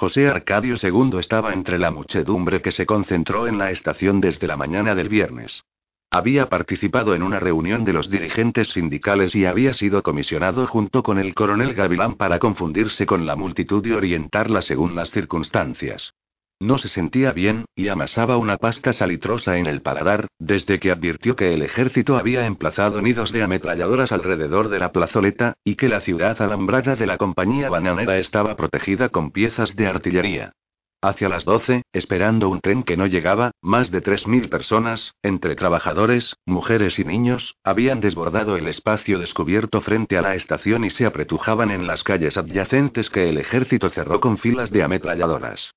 José 0.00 0.28
Arcadio 0.28 0.76
II 0.80 1.18
estaba 1.18 1.52
entre 1.52 1.76
la 1.76 1.90
muchedumbre 1.90 2.62
que 2.62 2.70
se 2.70 2.86
concentró 2.86 3.48
en 3.48 3.58
la 3.58 3.72
estación 3.72 4.20
desde 4.20 4.46
la 4.46 4.56
mañana 4.56 4.94
del 4.94 5.08
viernes. 5.08 5.64
Había 6.08 6.48
participado 6.48 7.16
en 7.16 7.24
una 7.24 7.40
reunión 7.40 7.84
de 7.84 7.94
los 7.94 8.08
dirigentes 8.08 8.68
sindicales 8.68 9.34
y 9.34 9.44
había 9.44 9.72
sido 9.72 10.04
comisionado 10.04 10.68
junto 10.68 11.02
con 11.02 11.18
el 11.18 11.34
coronel 11.34 11.74
Gavilán 11.74 12.14
para 12.14 12.38
confundirse 12.38 13.06
con 13.06 13.26
la 13.26 13.34
multitud 13.34 13.84
y 13.86 13.90
orientarla 13.90 14.62
según 14.62 14.94
las 14.94 15.10
circunstancias. 15.10 16.14
No 16.60 16.76
se 16.76 16.88
sentía 16.88 17.30
bien, 17.30 17.66
y 17.76 17.86
amasaba 17.86 18.36
una 18.36 18.56
pasta 18.56 18.92
salitrosa 18.92 19.58
en 19.58 19.66
el 19.66 19.80
paladar, 19.80 20.26
desde 20.40 20.80
que 20.80 20.90
advirtió 20.90 21.36
que 21.36 21.54
el 21.54 21.62
ejército 21.62 22.16
había 22.16 22.46
emplazado 22.46 23.00
nidos 23.00 23.30
de 23.30 23.44
ametralladoras 23.44 24.10
alrededor 24.10 24.68
de 24.68 24.80
la 24.80 24.90
plazoleta, 24.90 25.54
y 25.62 25.76
que 25.76 25.88
la 25.88 26.00
ciudad 26.00 26.42
alambrada 26.42 26.96
de 26.96 27.06
la 27.06 27.16
compañía 27.16 27.70
bananera 27.70 28.18
estaba 28.18 28.56
protegida 28.56 29.08
con 29.08 29.30
piezas 29.30 29.76
de 29.76 29.86
artillería. 29.86 30.52
Hacia 31.00 31.28
las 31.28 31.44
12, 31.44 31.82
esperando 31.92 32.48
un 32.48 32.60
tren 32.60 32.82
que 32.82 32.96
no 32.96 33.06
llegaba, 33.06 33.52
más 33.62 33.92
de 33.92 34.02
3.000 34.02 34.48
personas, 34.48 35.14
entre 35.22 35.54
trabajadores, 35.54 36.34
mujeres 36.44 36.98
y 36.98 37.04
niños, 37.04 37.54
habían 37.62 38.00
desbordado 38.00 38.56
el 38.56 38.66
espacio 38.66 39.20
descubierto 39.20 39.80
frente 39.80 40.18
a 40.18 40.22
la 40.22 40.34
estación 40.34 40.84
y 40.84 40.90
se 40.90 41.06
apretujaban 41.06 41.70
en 41.70 41.86
las 41.86 42.02
calles 42.02 42.36
adyacentes 42.36 43.10
que 43.10 43.28
el 43.28 43.38
ejército 43.38 43.90
cerró 43.90 44.18
con 44.18 44.38
filas 44.38 44.72
de 44.72 44.82
ametralladoras. 44.82 45.70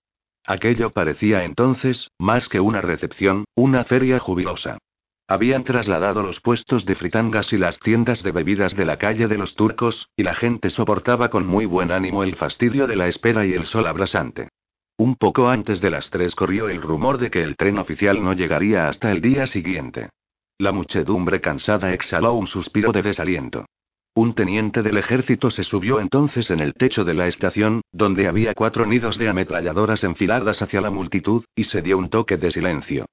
Aquello 0.51 0.89
parecía 0.89 1.45
entonces, 1.45 2.11
más 2.19 2.49
que 2.49 2.59
una 2.59 2.81
recepción, 2.81 3.45
una 3.55 3.85
feria 3.85 4.19
jubilosa. 4.19 4.79
Habían 5.25 5.63
trasladado 5.63 6.23
los 6.23 6.41
puestos 6.41 6.85
de 6.85 6.95
fritangas 6.95 7.53
y 7.53 7.57
las 7.57 7.79
tiendas 7.79 8.21
de 8.21 8.33
bebidas 8.33 8.75
de 8.75 8.83
la 8.83 8.97
calle 8.97 9.29
de 9.29 9.37
los 9.37 9.55
turcos, 9.55 10.09
y 10.17 10.23
la 10.23 10.35
gente 10.35 10.69
soportaba 10.69 11.29
con 11.29 11.47
muy 11.47 11.65
buen 11.65 11.89
ánimo 11.89 12.21
el 12.23 12.35
fastidio 12.35 12.85
de 12.85 12.97
la 12.97 13.07
espera 13.07 13.45
y 13.45 13.53
el 13.53 13.65
sol 13.65 13.87
abrasante. 13.87 14.49
Un 14.97 15.15
poco 15.15 15.47
antes 15.47 15.79
de 15.79 15.89
las 15.89 16.09
tres 16.09 16.35
corrió 16.35 16.67
el 16.67 16.81
rumor 16.81 17.17
de 17.17 17.31
que 17.31 17.43
el 17.43 17.55
tren 17.55 17.77
oficial 17.79 18.21
no 18.21 18.33
llegaría 18.33 18.89
hasta 18.89 19.09
el 19.09 19.21
día 19.21 19.47
siguiente. 19.47 20.09
La 20.57 20.73
muchedumbre 20.73 21.39
cansada 21.39 21.93
exhaló 21.93 22.33
un 22.33 22.47
suspiro 22.47 22.91
de 22.91 23.03
desaliento. 23.03 23.67
Un 24.13 24.33
teniente 24.33 24.83
del 24.83 24.97
ejército 24.97 25.49
se 25.49 25.63
subió 25.63 25.99
entonces 25.99 26.51
en 26.51 26.59
el 26.59 26.73
techo 26.73 27.03
de 27.03 27.13
la 27.13 27.27
estación, 27.27 27.81
donde 27.91 28.27
había 28.27 28.53
cuatro 28.53 28.85
nidos 28.85 29.17
de 29.17 29.29
ametralladoras 29.29 30.03
enfiladas 30.03 30.61
hacia 30.61 30.81
la 30.81 30.91
multitud, 30.91 31.45
y 31.55 31.63
se 31.65 31.81
dio 31.81 31.97
un 31.97 32.09
toque 32.09 32.37
de 32.37 32.51
silencio. 32.51 33.05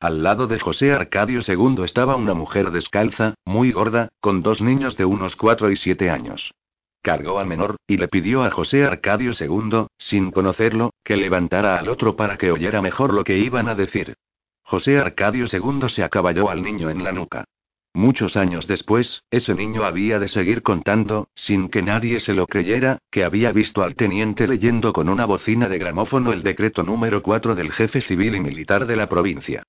Al 0.00 0.22
lado 0.22 0.46
de 0.46 0.58
José 0.58 0.92
Arcadio 0.92 1.40
II 1.46 1.84
estaba 1.84 2.16
una 2.16 2.34
mujer 2.34 2.70
descalza, 2.70 3.34
muy 3.44 3.72
gorda, 3.72 4.08
con 4.20 4.40
dos 4.40 4.60
niños 4.60 4.96
de 4.96 5.04
unos 5.04 5.36
cuatro 5.36 5.70
y 5.70 5.76
siete 5.76 6.10
años 6.10 6.52
cargó 7.06 7.38
al 7.38 7.46
menor, 7.46 7.76
y 7.86 7.98
le 7.98 8.08
pidió 8.08 8.42
a 8.42 8.50
José 8.50 8.84
Arcadio 8.84 9.30
II, 9.38 9.86
sin 9.96 10.32
conocerlo, 10.32 10.90
que 11.04 11.16
levantara 11.16 11.78
al 11.78 11.88
otro 11.88 12.16
para 12.16 12.36
que 12.36 12.50
oyera 12.50 12.82
mejor 12.82 13.14
lo 13.14 13.22
que 13.22 13.38
iban 13.38 13.68
a 13.68 13.76
decir. 13.76 14.14
José 14.64 14.98
Arcadio 14.98 15.46
II 15.46 15.88
se 15.88 16.02
acaballó 16.02 16.50
al 16.50 16.64
niño 16.64 16.90
en 16.90 17.04
la 17.04 17.12
nuca. 17.12 17.44
Muchos 17.96 18.36
años 18.36 18.66
después, 18.66 19.22
ese 19.30 19.54
niño 19.54 19.84
había 19.84 20.18
de 20.18 20.28
seguir 20.28 20.62
contando, 20.62 21.28
sin 21.34 21.70
que 21.70 21.80
nadie 21.80 22.20
se 22.20 22.34
lo 22.34 22.46
creyera, 22.46 22.98
que 23.10 23.24
había 23.24 23.52
visto 23.52 23.82
al 23.82 23.94
teniente 23.94 24.46
leyendo 24.46 24.92
con 24.92 25.08
una 25.08 25.24
bocina 25.24 25.66
de 25.66 25.78
gramófono 25.78 26.34
el 26.34 26.42
decreto 26.42 26.82
número 26.82 27.22
4 27.22 27.54
del 27.54 27.72
jefe 27.72 28.02
civil 28.02 28.34
y 28.34 28.40
militar 28.40 28.84
de 28.84 28.96
la 28.96 29.08
provincia. 29.08 29.62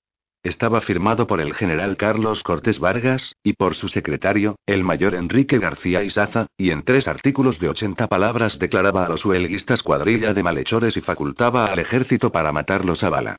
Estaba 0.44 0.82
firmado 0.82 1.26
por 1.26 1.40
el 1.40 1.54
general 1.54 1.96
Carlos 1.96 2.44
Cortés 2.44 2.80
Vargas, 2.80 3.34
y 3.44 3.54
por 3.54 3.76
su 3.76 3.88
secretario, 3.88 4.58
el 4.66 4.84
mayor 4.84 5.16
Enrique 5.16 5.58
García 5.58 6.04
Isaza, 6.04 6.48
y 6.58 6.72
en 6.72 6.84
tres 6.84 7.08
artículos 7.08 7.62
de 7.62 7.70
80 7.70 8.08
palabras 8.08 8.60
declaraba 8.60 9.06
a 9.06 9.10
los 9.10 9.24
huelguistas 9.24 9.82
cuadrilla 9.84 10.34
de 10.34 10.44
malhechores 10.44 10.98
y 10.98 11.02
facultaba 11.02 11.68
al 11.68 11.80
ejército 11.80 12.30
para 12.30 12.52
matarlos 12.52 13.06
a 13.06 13.10
bala. 13.10 13.38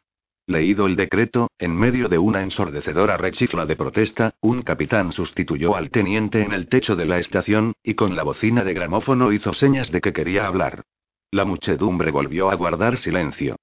Leído 0.48 0.86
el 0.86 0.96
decreto, 0.96 1.50
en 1.58 1.76
medio 1.76 2.08
de 2.08 2.16
una 2.16 2.42
ensordecedora 2.42 3.18
rechifla 3.18 3.66
de 3.66 3.76
protesta, 3.76 4.32
un 4.40 4.62
capitán 4.62 5.12
sustituyó 5.12 5.76
al 5.76 5.90
teniente 5.90 6.42
en 6.42 6.54
el 6.54 6.68
techo 6.68 6.96
de 6.96 7.04
la 7.04 7.18
estación, 7.18 7.74
y 7.82 7.92
con 7.92 8.16
la 8.16 8.22
bocina 8.22 8.64
de 8.64 8.72
gramófono 8.72 9.30
hizo 9.30 9.52
señas 9.52 9.92
de 9.92 10.00
que 10.00 10.14
quería 10.14 10.46
hablar. 10.46 10.84
La 11.30 11.44
muchedumbre 11.44 12.10
volvió 12.10 12.50
a 12.50 12.54
guardar 12.54 12.96
silencio. 12.96 13.56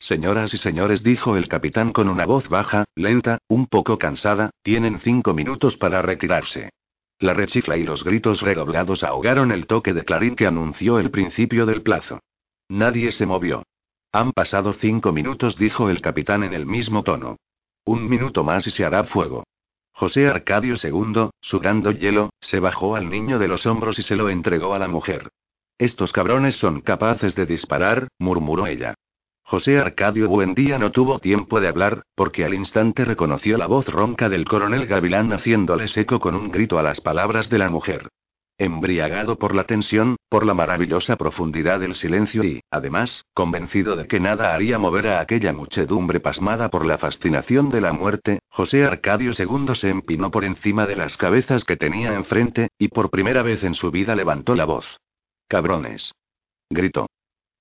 Señoras 0.00 0.52
y 0.52 0.56
señores, 0.56 1.04
dijo 1.04 1.36
el 1.36 1.46
capitán 1.46 1.92
con 1.92 2.08
una 2.08 2.26
voz 2.26 2.48
baja, 2.48 2.86
lenta, 2.96 3.38
un 3.46 3.68
poco 3.68 3.96
cansada, 3.96 4.50
tienen 4.64 4.98
cinco 4.98 5.34
minutos 5.34 5.76
para 5.76 6.02
retirarse. 6.02 6.70
La 7.20 7.34
rechifla 7.34 7.76
y 7.76 7.84
los 7.84 8.02
gritos 8.02 8.42
redoblados 8.42 9.04
ahogaron 9.04 9.52
el 9.52 9.68
toque 9.68 9.94
de 9.94 10.04
clarín 10.04 10.34
que 10.34 10.48
anunció 10.48 10.98
el 10.98 11.12
principio 11.12 11.66
del 11.66 11.82
plazo. 11.82 12.18
Nadie 12.68 13.12
se 13.12 13.26
movió. 13.26 13.62
Han 14.14 14.32
pasado 14.32 14.74
cinco 14.74 15.10
minutos, 15.10 15.56
dijo 15.56 15.88
el 15.88 16.02
capitán 16.02 16.42
en 16.42 16.52
el 16.52 16.66
mismo 16.66 17.02
tono. 17.02 17.38
Un 17.86 18.10
minuto 18.10 18.44
más 18.44 18.66
y 18.66 18.70
se 18.70 18.84
hará 18.84 19.04
fuego. 19.04 19.44
José 19.90 20.28
Arcadio 20.28 20.74
II, 20.82 21.30
sudando 21.40 21.90
hielo, 21.92 22.30
se 22.38 22.60
bajó 22.60 22.94
al 22.94 23.08
niño 23.08 23.38
de 23.38 23.48
los 23.48 23.64
hombros 23.64 23.98
y 23.98 24.02
se 24.02 24.16
lo 24.16 24.28
entregó 24.28 24.74
a 24.74 24.78
la 24.78 24.86
mujer. 24.86 25.30
Estos 25.78 26.12
cabrones 26.12 26.56
son 26.56 26.82
capaces 26.82 27.34
de 27.34 27.46
disparar, 27.46 28.08
murmuró 28.18 28.66
ella. 28.66 28.94
José 29.44 29.78
Arcadio 29.78 30.28
Buendía 30.28 30.78
no 30.78 30.92
tuvo 30.92 31.18
tiempo 31.18 31.60
de 31.60 31.68
hablar, 31.68 32.02
porque 32.14 32.44
al 32.44 32.52
instante 32.52 33.06
reconoció 33.06 33.56
la 33.56 33.66
voz 33.66 33.88
ronca 33.88 34.28
del 34.28 34.44
coronel 34.44 34.86
Gavilán 34.86 35.32
haciéndole 35.32 35.88
seco 35.88 36.20
con 36.20 36.34
un 36.34 36.50
grito 36.50 36.78
a 36.78 36.82
las 36.82 37.00
palabras 37.00 37.48
de 37.48 37.58
la 37.58 37.70
mujer. 37.70 38.08
Embriagado 38.62 39.40
por 39.40 39.56
la 39.56 39.64
tensión, 39.64 40.14
por 40.28 40.46
la 40.46 40.54
maravillosa 40.54 41.16
profundidad 41.16 41.80
del 41.80 41.96
silencio 41.96 42.44
y, 42.44 42.60
además, 42.70 43.24
convencido 43.34 43.96
de 43.96 44.06
que 44.06 44.20
nada 44.20 44.54
haría 44.54 44.78
mover 44.78 45.08
a 45.08 45.18
aquella 45.18 45.52
muchedumbre 45.52 46.20
pasmada 46.20 46.68
por 46.70 46.86
la 46.86 46.96
fascinación 46.96 47.70
de 47.70 47.80
la 47.80 47.92
muerte, 47.92 48.38
José 48.48 48.84
Arcadio 48.84 49.32
II 49.36 49.74
se 49.74 49.88
empinó 49.88 50.30
por 50.30 50.44
encima 50.44 50.86
de 50.86 50.94
las 50.94 51.16
cabezas 51.16 51.64
que 51.64 51.76
tenía 51.76 52.14
enfrente, 52.14 52.68
y 52.78 52.86
por 52.86 53.10
primera 53.10 53.42
vez 53.42 53.64
en 53.64 53.74
su 53.74 53.90
vida 53.90 54.14
levantó 54.14 54.54
la 54.54 54.64
voz. 54.64 55.00
Cabrones. 55.48 56.14
Gritó. 56.70 57.08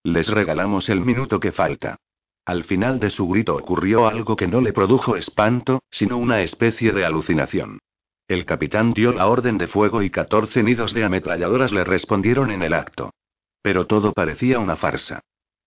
Les 0.03 0.27
regalamos 0.27 0.87
el 0.89 1.01
minuto 1.01 1.39
que 1.39 1.51
falta. 1.51 1.97
Al 2.45 2.63
final 2.63 2.99
de 2.99 3.09
su 3.09 3.27
grito 3.27 3.55
ocurrió 3.55 4.05
algo 4.05 4.35
que 4.35 4.47
no 4.47 4.61
le 4.61 4.71
produjo 4.71 5.15
espanto, 5.15 5.81
sino 5.89 6.19
una 6.19 6.43
especie 6.43 6.91
de 6.91 7.05
alucinación. 7.05 7.79
El 8.31 8.45
capitán 8.45 8.93
dio 8.93 9.11
la 9.11 9.27
orden 9.27 9.57
de 9.57 9.67
fuego 9.67 10.01
y 10.01 10.09
14 10.09 10.63
nidos 10.63 10.93
de 10.93 11.03
ametralladoras 11.03 11.73
le 11.73 11.83
respondieron 11.83 12.49
en 12.49 12.61
el 12.61 12.73
acto. 12.73 13.13
Pero 13.61 13.87
todo 13.87 14.13
parecía 14.13 14.59
una 14.59 14.77
farsa. 14.77 15.19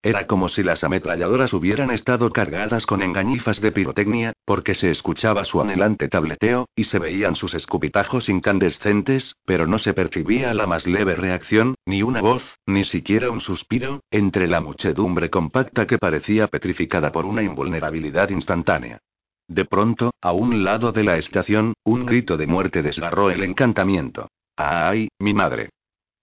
Era 0.03 0.27
como 0.27 0.49
si 0.49 0.63
las 0.63 0.83
ametralladoras 0.83 1.53
hubieran 1.53 1.91
estado 1.91 2.31
cargadas 2.31 2.87
con 2.87 3.03
engañifas 3.03 3.61
de 3.61 3.71
pirotecnia, 3.71 4.33
porque 4.47 4.73
se 4.73 4.89
escuchaba 4.89 5.45
su 5.45 5.61
anhelante 5.61 6.09
tableteo, 6.09 6.67
y 6.75 6.85
se 6.85 6.99
veían 6.99 7.37
sus 7.37 7.53
escupitajos 7.53 8.31
incandescentes, 8.31 9.37
pero 9.45 9.67
no 9.67 9.77
se 9.77 9.93
percibía 9.93 10.55
la 10.55 10.67
más 10.67 10.87
leve 10.87 11.17
reacción, 11.17 11.75
ni 11.85 12.03
una 12.03 12.23
voz, 12.23 12.57
ni 12.65 12.85
siquiera 12.85 13.31
un 13.31 13.43
suspiro, 13.43 14.01
entre 14.11 14.47
la 14.49 14.63
muchedumbre 14.63 15.29
compacta 15.29 15.87
que 15.87 15.99
parecía 15.99 16.47
petrificada 16.47 17.13
por 17.13 17.27
una 17.27 17.43
invulnerabilidad 17.43 18.31
instantánea. 18.31 19.03
De 19.49 19.65
pronto, 19.65 20.13
a 20.23 20.33
un 20.33 20.65
lado 20.65 20.93
de 20.93 21.05
la 21.05 21.17
estación, 21.17 21.75
un 21.85 22.07
grito 22.07 22.37
de 22.37 22.47
muerte 22.47 22.83
desgarró 22.83 23.31
el 23.31 23.43
encantamiento. 23.43 24.29
¡Ay, 24.57 25.09
mi 25.19 25.35
madre! 25.35 25.71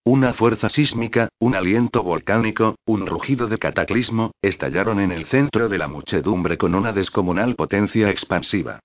Una 0.04 0.34
fuerza 0.34 0.68
sísmica, 0.70 1.30
un 1.40 1.54
aliento 1.54 2.02
volcánico, 2.02 2.76
un 2.86 3.06
rugido 3.06 3.48
de 3.48 3.60
cataclismo, 3.60 4.32
estallaron 4.42 5.00
en 5.00 5.12
el 5.12 5.26
centro 5.26 5.70
de 5.70 5.78
la 5.78 5.88
muchedumbre 5.88 6.58
con 6.58 6.74
una 6.74 6.92
descomunal 6.92 7.54
potencia 7.56 8.10
expansiva. 8.10 8.80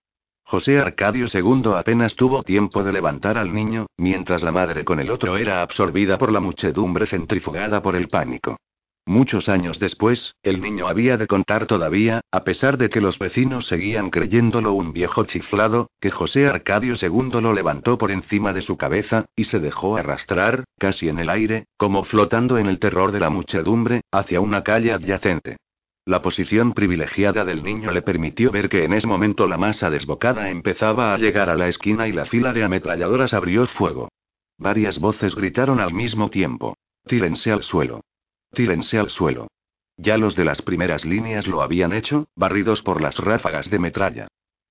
José 0.45 0.79
Arcadio 0.79 1.27
II 1.33 1.73
apenas 1.75 2.15
tuvo 2.15 2.43
tiempo 2.43 2.85
de 2.85 2.93
levantar 2.93 3.39
al 3.39 3.55
niño, 3.55 3.87
mientras 3.97 4.43
la 4.43 4.53
madre 4.53 4.85
con 4.85 5.01
el 5.01 5.11
otro 5.11 5.39
era 5.39 5.63
absorbida 5.63 6.19
por 6.19 6.31
la 6.31 6.41
muchedumbre 6.41 7.07
centrifugada 7.07 7.81
por 7.81 7.97
el 7.97 8.09
pánico. 8.09 8.59
Muchos 9.09 9.49
años 9.49 9.79
después, 9.79 10.35
el 10.43 10.61
niño 10.61 10.89
había 10.89 11.17
de 11.17 11.29
contar 11.29 11.67
todavía, 11.67 12.23
a 12.33 12.43
pesar 12.43 12.77
de 12.77 12.91
que 12.91 13.01
los 13.01 13.21
vecinos 13.21 13.69
seguían 13.69 14.11
creyéndolo 14.11 14.73
un 14.73 14.93
viejo 14.93 15.25
chiflado, 15.25 15.91
que 16.01 16.11
José 16.11 16.49
Arcadio 16.49 16.95
II 17.01 17.41
lo 17.41 17.53
levantó 17.53 17.99
por 17.99 18.11
encima 18.11 18.53
de 18.53 18.63
su 18.63 18.77
cabeza, 18.77 19.27
y 19.37 19.45
se 19.45 19.61
dejó 19.61 19.97
arrastrar, 19.97 20.65
casi 20.77 21.09
en 21.09 21.21
el 21.21 21.31
aire, 21.31 21.67
como 21.77 22.03
flotando 22.03 22.59
en 22.59 22.67
el 22.67 22.81
terror 22.81 23.13
de 23.13 23.21
la 23.21 23.31
muchedumbre, 23.31 24.01
hacia 24.11 24.41
una 24.41 24.65
calle 24.65 24.93
adyacente. 24.93 25.59
La 26.05 26.21
posición 26.21 26.73
privilegiada 26.73 27.45
del 27.45 27.63
niño 27.63 27.93
le 27.93 28.03
permitió 28.03 28.51
ver 28.51 28.69
que 28.69 28.83
en 28.83 28.93
ese 28.93 29.07
momento 29.07 29.47
la 29.47 29.57
masa 29.57 29.89
desbocada 29.89 30.51
empezaba 30.51 31.15
a 31.15 31.19
llegar 31.19 31.49
a 31.49 31.55
la 31.55 31.69
esquina 31.69 32.09
y 32.09 32.13
la 32.13 32.25
fila 32.25 32.53
de 32.53 32.65
ametralladoras 32.65 33.35
abrió 33.35 33.67
fuego. 33.67 34.09
Varias 34.59 34.99
voces 34.99 35.37
gritaron 35.37 35.79
al 35.79 35.95
mismo 35.95 36.29
tiempo. 36.29 36.77
Tírense 37.07 37.53
al 37.53 37.63
suelo. 37.63 38.01
Tírense 38.53 38.99
al 38.99 39.11
suelo. 39.11 39.49
Ya 39.97 40.19
los 40.19 40.37
de 40.37 40.45
las 40.45 40.63
primeras 40.63 41.05
líneas 41.05 41.47
lo 41.47 41.63
habían 41.63 41.93
hecho, 41.93 42.27
barridos 42.37 42.83
por 42.83 43.01
las 43.01 43.19
ráfagas 43.19 43.71
de 43.71 43.79
metralla. 43.79 44.29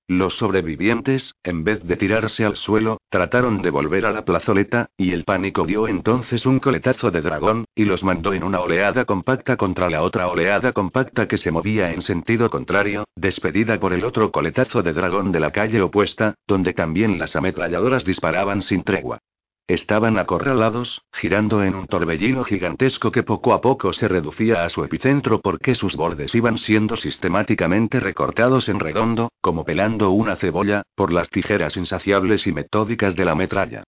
Los 0.08 0.34
sobrevivientes, 0.34 1.34
en 1.42 1.64
vez 1.64 1.82
de 1.82 1.96
tirarse 1.96 2.44
al 2.44 2.54
suelo, 2.54 2.98
trataron 3.08 3.60
de 3.60 3.70
volver 3.70 4.06
a 4.06 4.12
la 4.12 4.24
plazoleta, 4.24 4.88
y 4.96 5.10
el 5.10 5.24
pánico 5.24 5.66
dio 5.66 5.88
entonces 5.88 6.46
un 6.46 6.60
coletazo 6.60 7.10
de 7.10 7.22
dragón, 7.22 7.64
y 7.74 7.86
los 7.86 8.04
mandó 8.04 8.32
en 8.32 8.44
una 8.44 8.60
oleada 8.60 9.04
compacta 9.04 9.56
contra 9.56 9.90
la 9.90 10.02
otra 10.02 10.28
oleada 10.28 10.72
compacta 10.72 11.26
que 11.26 11.38
se 11.38 11.50
movía 11.50 11.92
en 11.92 12.02
sentido 12.02 12.50
contrario, 12.50 13.04
despedida 13.16 13.80
por 13.80 13.92
el 13.92 14.04
otro 14.04 14.30
coletazo 14.30 14.80
de 14.80 14.92
dragón 14.92 15.32
de 15.32 15.40
la 15.40 15.50
calle 15.50 15.82
opuesta, 15.82 16.36
donde 16.46 16.72
también 16.72 17.18
las 17.18 17.34
ametralladoras 17.34 18.04
disparaban 18.04 18.62
sin 18.62 18.84
tregua. 18.84 19.18
Estaban 19.68 20.16
acorralados, 20.16 21.02
girando 21.12 21.64
en 21.64 21.74
un 21.74 21.88
torbellino 21.88 22.44
gigantesco 22.44 23.10
que 23.10 23.24
poco 23.24 23.52
a 23.52 23.60
poco 23.60 23.92
se 23.92 24.06
reducía 24.06 24.64
a 24.64 24.68
su 24.68 24.84
epicentro 24.84 25.40
porque 25.40 25.74
sus 25.74 25.96
bordes 25.96 26.36
iban 26.36 26.56
siendo 26.56 26.96
sistemáticamente 26.96 27.98
recortados 27.98 28.68
en 28.68 28.78
redondo, 28.78 29.32
como 29.40 29.64
pelando 29.64 30.10
una 30.10 30.36
cebolla, 30.36 30.82
por 30.94 31.12
las 31.12 31.30
tijeras 31.30 31.76
insaciables 31.76 32.46
y 32.46 32.52
metódicas 32.52 33.16
de 33.16 33.24
la 33.24 33.34
metralla. 33.34 33.82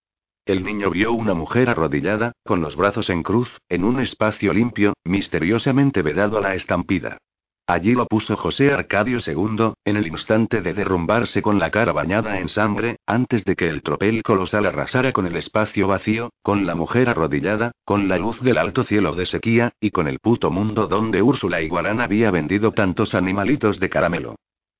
El 0.45 0.65
niño 0.65 0.89
vio 0.89 1.13
una 1.13 1.33
mujer 1.33 1.69
arrodillada, 1.69 2.33
con 2.43 2.59
los 2.59 2.75
brazos 2.75 3.09
en 3.09 3.23
cruz, 3.23 3.59
en 3.69 3.85
un 3.85 4.01
espacio 4.01 4.51
limpio, 4.51 4.93
misteriosamente 5.05 6.01
vedado 6.01 6.39
a 6.39 6.41
la 6.41 6.55
estampida. 6.55 7.19
Allí 7.69 7.93
lo 7.93 8.07
puso 8.07 8.35
José 8.35 8.73
Arcadio 8.73 9.19
II, 9.23 9.73
en 9.85 9.95
el 9.95 10.07
instante 10.07 10.63
de 10.63 10.73
derrumbarse 10.73 11.43
con 11.43 11.59
la 11.59 11.69
cara 11.69 11.91
bañada 11.91 12.39
en 12.39 12.49
sangre, 12.49 12.95
antes 13.05 13.45
de 13.45 13.55
que 13.55 13.69
el 13.69 13.83
tropel 13.83 14.23
colosal 14.23 14.65
arrasara 14.65 15.11
con 15.11 15.27
el 15.27 15.35
espacio 15.35 15.87
vacío, 15.87 16.31
con 16.41 16.65
la 16.65 16.73
mujer 16.73 17.09
arrodillada, 17.09 17.73
con 17.85 18.07
la 18.07 18.17
luz 18.17 18.41
del 18.41 18.57
alto 18.57 18.83
cielo 18.83 19.13
de 19.13 19.27
sequía, 19.27 19.73
y 19.79 19.91
con 19.91 20.07
el 20.07 20.17
puto 20.17 20.49
mundo 20.49 20.87
donde 20.87 21.21
Úrsula 21.21 21.61
Iguarán 21.61 22.01
había 22.01 22.31
vendido 22.31 22.71
tantos 22.71 23.13
animalitos 23.13 23.79
de 23.79 23.87
caramelo. 23.87 24.35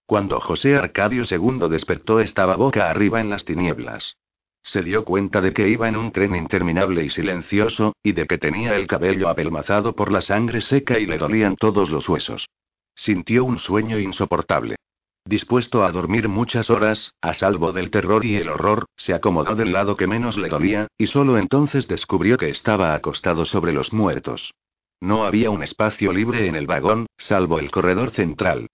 Cuando 0.08 0.40
José 0.40 0.76
Arcadio 0.76 1.26
II 1.30 1.70
despertó 1.70 2.20
estaba 2.20 2.56
boca 2.56 2.90
arriba 2.90 3.22
en 3.22 3.30
las 3.30 3.46
tinieblas. 3.46 4.18
Se 4.64 4.82
dio 4.82 5.06
cuenta 5.06 5.42
de 5.42 5.54
que 5.54 5.70
iba 5.70 5.88
en 5.88 5.96
un 5.96 6.12
tren 6.12 6.36
interminable 6.36 7.04
y 7.04 7.12
silencioso, 7.12 7.94
y 8.02 8.14
de 8.14 8.26
que 8.26 8.40
tenía 8.40 8.76
el 8.76 8.88
cabello 8.88 9.30
apelmazado 9.30 9.94
por 9.94 10.12
la 10.12 10.22
sangre 10.22 10.62
seca 10.62 10.98
y 10.98 11.06
le 11.06 11.20
dolían 11.20 11.56
todos 11.56 11.92
los 11.92 12.10
huesos. 12.10 12.48
Sintió 13.00 13.46
un 13.46 13.60
sueño 13.60 13.98
insoportable. 13.98 14.76
Dispuesto 15.24 15.86
a 15.86 15.92
dormir 15.94 16.28
muchas 16.28 16.70
horas, 16.70 17.14
a 17.22 17.34
salvo 17.34 17.72
del 17.72 17.92
terror 17.92 18.26
y 18.26 18.36
el 18.36 18.50
horror, 18.50 18.88
se 18.98 19.14
acomodó 19.14 19.56
del 19.56 19.72
lado 19.72 19.96
que 19.96 20.06
menos 20.06 20.38
le 20.38 20.50
dolía, 20.50 20.88
y 20.98 21.08
solo 21.08 21.38
entonces 21.38 21.88
descubrió 21.88 22.36
que 22.38 22.50
estaba 22.50 22.94
acostado 22.94 23.46
sobre 23.46 23.72
los 23.72 23.94
muertos. 23.94 24.54
No 25.00 25.26
había 25.26 25.50
un 25.50 25.64
espacio 25.64 26.12
libre 26.12 26.48
en 26.48 26.58
el 26.58 26.68
vagón, 26.68 27.06
salvo 27.18 27.60
el 27.60 27.72
corredor 27.72 28.12
central. 28.12 28.68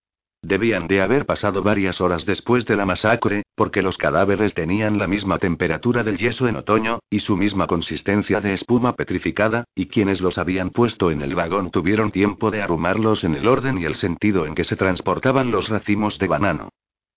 Debían 0.45 0.85
de 0.85 1.01
haber 1.01 1.25
pasado 1.25 1.63
varias 1.63 1.99
horas 2.01 2.23
después 2.23 2.67
de 2.67 2.75
la 2.75 2.85
masacre, 2.85 3.45
porque 3.55 3.81
los 3.81 3.97
cadáveres 3.97 4.53
tenían 4.53 4.99
la 4.99 5.07
misma 5.07 5.39
temperatura 5.39 6.03
del 6.03 6.19
yeso 6.19 6.47
en 6.47 6.55
otoño, 6.55 6.99
y 7.09 7.21
su 7.21 7.35
misma 7.35 7.65
consistencia 7.65 8.41
de 8.41 8.53
espuma 8.53 8.93
petrificada, 8.93 9.63
y 9.73 9.87
quienes 9.87 10.21
los 10.21 10.37
habían 10.37 10.69
puesto 10.69 11.09
en 11.09 11.23
el 11.23 11.33
vagón 11.33 11.71
tuvieron 11.71 12.11
tiempo 12.11 12.51
de 12.51 12.61
arrumarlos 12.61 13.23
en 13.23 13.33
el 13.33 13.47
orden 13.47 13.79
y 13.79 13.85
el 13.85 13.95
sentido 13.95 14.45
en 14.45 14.53
que 14.53 14.65
se 14.65 14.75
transportaban 14.75 15.49
los 15.49 15.67
racimos 15.67 16.19
de 16.19 16.27
banano. 16.27 16.69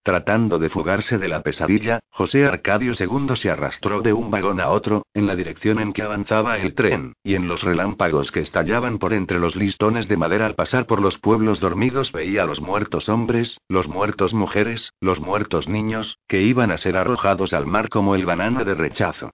Tratando 0.08 0.58
de 0.58 0.70
fugarse 0.70 1.18
de 1.18 1.28
la 1.28 1.42
pesadilla, 1.42 2.00
José 2.08 2.46
Arcadio 2.46 2.94
II 2.98 3.36
se 3.36 3.50
arrastró 3.50 4.00
de 4.00 4.14
un 4.14 4.30
vagón 4.30 4.58
a 4.58 4.70
otro, 4.70 5.02
en 5.12 5.26
la 5.26 5.36
dirección 5.36 5.78
en 5.80 5.92
que 5.92 6.00
avanzaba 6.00 6.56
el 6.56 6.72
tren, 6.72 7.12
y 7.22 7.34
en 7.34 7.46
los 7.46 7.62
relámpagos 7.62 8.32
que 8.32 8.40
estallaban 8.40 8.98
por 8.98 9.12
entre 9.12 9.38
los 9.38 9.54
listones 9.54 10.08
de 10.08 10.16
madera 10.16 10.46
al 10.46 10.54
pasar 10.54 10.86
por 10.86 11.02
los 11.02 11.18
pueblos 11.18 11.60
dormidos 11.60 12.10
veía 12.10 12.46
los 12.46 12.62
muertos 12.62 13.10
hombres, 13.10 13.60
los 13.68 13.86
muertos 13.86 14.32
mujeres, 14.32 14.94
los 14.98 15.20
muertos 15.20 15.68
niños, 15.68 16.16
que 16.26 16.40
iban 16.40 16.70
a 16.70 16.78
ser 16.78 16.96
arrojados 16.96 17.52
al 17.52 17.66
mar 17.66 17.90
como 17.90 18.14
el 18.14 18.24
banano 18.24 18.64
de 18.64 18.74
rechazo. 18.74 19.28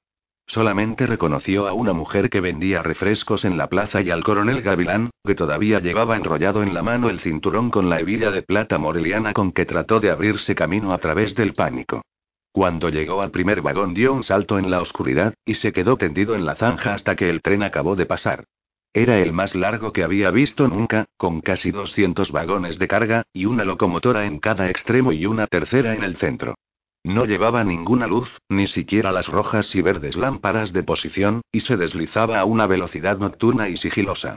Solamente 0.47 1.07
reconoció 1.07 1.67
a 1.67 1.73
una 1.73 1.93
mujer 1.93 2.29
que 2.29 2.41
vendía 2.41 2.83
refrescos 2.83 3.45
en 3.45 3.57
la 3.57 3.69
plaza 3.69 4.03
y 4.03 4.11
al 4.11 4.23
coronel 4.23 4.63
Gavilán, 4.63 5.11
que 5.25 5.35
todavía 5.35 5.81
llevaba 5.81 6.17
enrollado 6.17 6.63
en 6.63 6.75
la 6.75 6.83
mano 6.83 7.09
el 7.09 7.21
cinturón 7.21 7.71
con 7.71 7.89
la 7.89 8.01
hebilla 8.01 8.31
de 8.31 8.43
plata 8.43 8.79
moreliana 8.79 9.33
con 9.33 9.53
que 9.53 9.65
trató 9.65 10.01
de 10.01 10.11
abrirse 10.11 10.55
camino 10.55 10.93
a 10.93 10.99
través 10.99 11.35
del 11.35 11.55
pánico. 11.55 12.03
Cuando 12.53 12.89
llegó 12.89 13.23
al 13.23 13.31
primer 13.31 13.63
vagón 13.63 13.95
dio 13.95 14.13
un 14.13 14.23
salto 14.23 14.59
en 14.59 14.71
la 14.71 14.81
oscuridad, 14.81 15.35
y 15.45 15.55
se 15.55 15.73
quedó 15.73 15.97
tendido 15.97 16.35
en 16.37 16.45
la 16.45 16.55
zanja 16.55 16.95
hasta 16.95 17.17
que 17.17 17.29
el 17.29 17.43
tren 17.43 17.63
acabó 17.63 17.97
de 17.97 18.07
pasar. 18.07 18.45
Era 18.93 19.19
el 19.19 19.33
más 19.33 19.57
largo 19.57 19.93
que 19.93 20.05
había 20.05 20.31
visto 20.31 20.69
nunca, 20.69 21.07
con 21.17 21.41
casi 21.41 21.73
200 21.73 22.31
vagones 22.31 22.79
de 22.79 22.87
carga, 22.87 23.25
y 23.33 23.47
una 23.47 23.65
locomotora 23.65 24.25
en 24.27 24.39
cada 24.39 24.71
extremo 24.71 25.11
y 25.11 25.27
una 25.27 25.49
tercera 25.49 25.97
en 25.97 26.05
el 26.05 26.17
centro. 26.17 26.55
No 27.05 27.27
llevaba 27.27 27.63
ninguna 27.65 28.07
luz, 28.07 28.39
ni 28.49 28.67
siquiera 28.67 29.13
las 29.13 29.29
rojas 29.29 29.75
y 29.75 29.83
verdes 29.83 30.17
lámparas 30.17 30.73
de 30.73 30.83
posición, 30.83 31.43
y 31.53 31.61
se 31.61 31.77
deslizaba 31.77 32.41
a 32.41 32.47
una 32.47 32.67
velocidad 32.67 33.19
nocturna 33.19 33.69
y 33.69 33.77
sigilosa. 33.77 34.37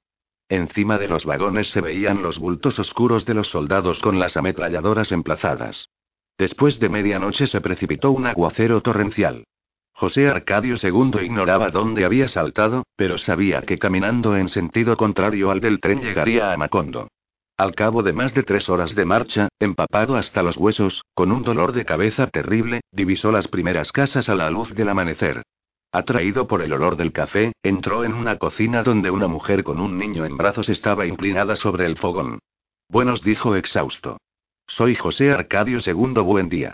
Encima 0.50 0.98
de 0.98 1.08
los 1.08 1.24
vagones 1.24 1.70
se 1.72 1.80
veían 1.80 2.22
los 2.22 2.40
bultos 2.40 2.78
oscuros 2.78 3.26
de 3.26 3.36
los 3.36 3.48
soldados 3.48 4.02
con 4.02 4.20
las 4.20 4.36
ametralladoras 4.36 5.14
emplazadas. 5.14 5.90
Después 6.38 6.80
de 6.80 6.90
medianoche 6.90 7.48
se 7.48 7.62
precipitó 7.62 8.12
un 8.12 8.28
aguacero 8.28 8.82
torrencial. 8.82 9.46
José 9.94 10.28
Arcadio 10.28 10.76
II 10.82 11.24
ignoraba 11.24 11.72
dónde 11.72 12.06
había 12.06 12.28
saltado, 12.28 12.84
pero 12.96 13.18
sabía 13.18 13.62
que 13.62 13.80
caminando 13.80 14.36
en 14.36 14.50
sentido 14.50 14.96
contrario 14.98 15.52
al 15.52 15.62
del 15.62 15.80
tren 15.80 16.02
llegaría 16.02 16.52
a 16.52 16.58
Macondo. 16.58 17.08
Al 17.58 17.74
cabo 17.74 18.04
de 18.04 18.14
más 18.14 18.36
de 18.36 18.44
tres 18.44 18.70
horas 18.70 18.94
de 18.94 19.04
marcha, 19.04 19.50
empapado 19.60 20.16
hasta 20.16 20.44
los 20.44 20.58
huesos, 20.58 21.02
con 21.16 21.32
un 21.32 21.42
dolor 21.42 21.72
de 21.72 21.86
cabeza 21.86 22.28
terrible, 22.28 22.82
divisó 22.92 23.32
las 23.32 23.48
primeras 23.48 23.92
casas 23.92 24.30
a 24.30 24.36
la 24.36 24.52
luz 24.52 24.76
del 24.76 24.90
amanecer. 24.90 25.42
Atraído 25.92 26.46
por 26.46 26.62
el 26.62 26.72
olor 26.72 26.98
del 26.98 27.12
café, 27.12 27.54
entró 27.64 28.04
en 28.04 28.14
una 28.14 28.38
cocina 28.38 28.84
donde 28.84 29.10
una 29.10 29.28
mujer 29.28 29.64
con 29.64 29.80
un 29.80 29.98
niño 29.98 30.24
en 30.26 30.38
brazos 30.38 30.70
estaba 30.70 31.08
inclinada 31.08 31.56
sobre 31.56 31.88
el 31.88 31.98
fogón. 31.98 32.38
Buenos 32.90 33.24
dijo 33.24 33.56
exhausto. 33.56 34.18
Soy 34.68 34.94
José 34.94 35.32
Arcadio 35.32 35.80
II 35.84 36.22
Buen 36.22 36.50
día. 36.50 36.74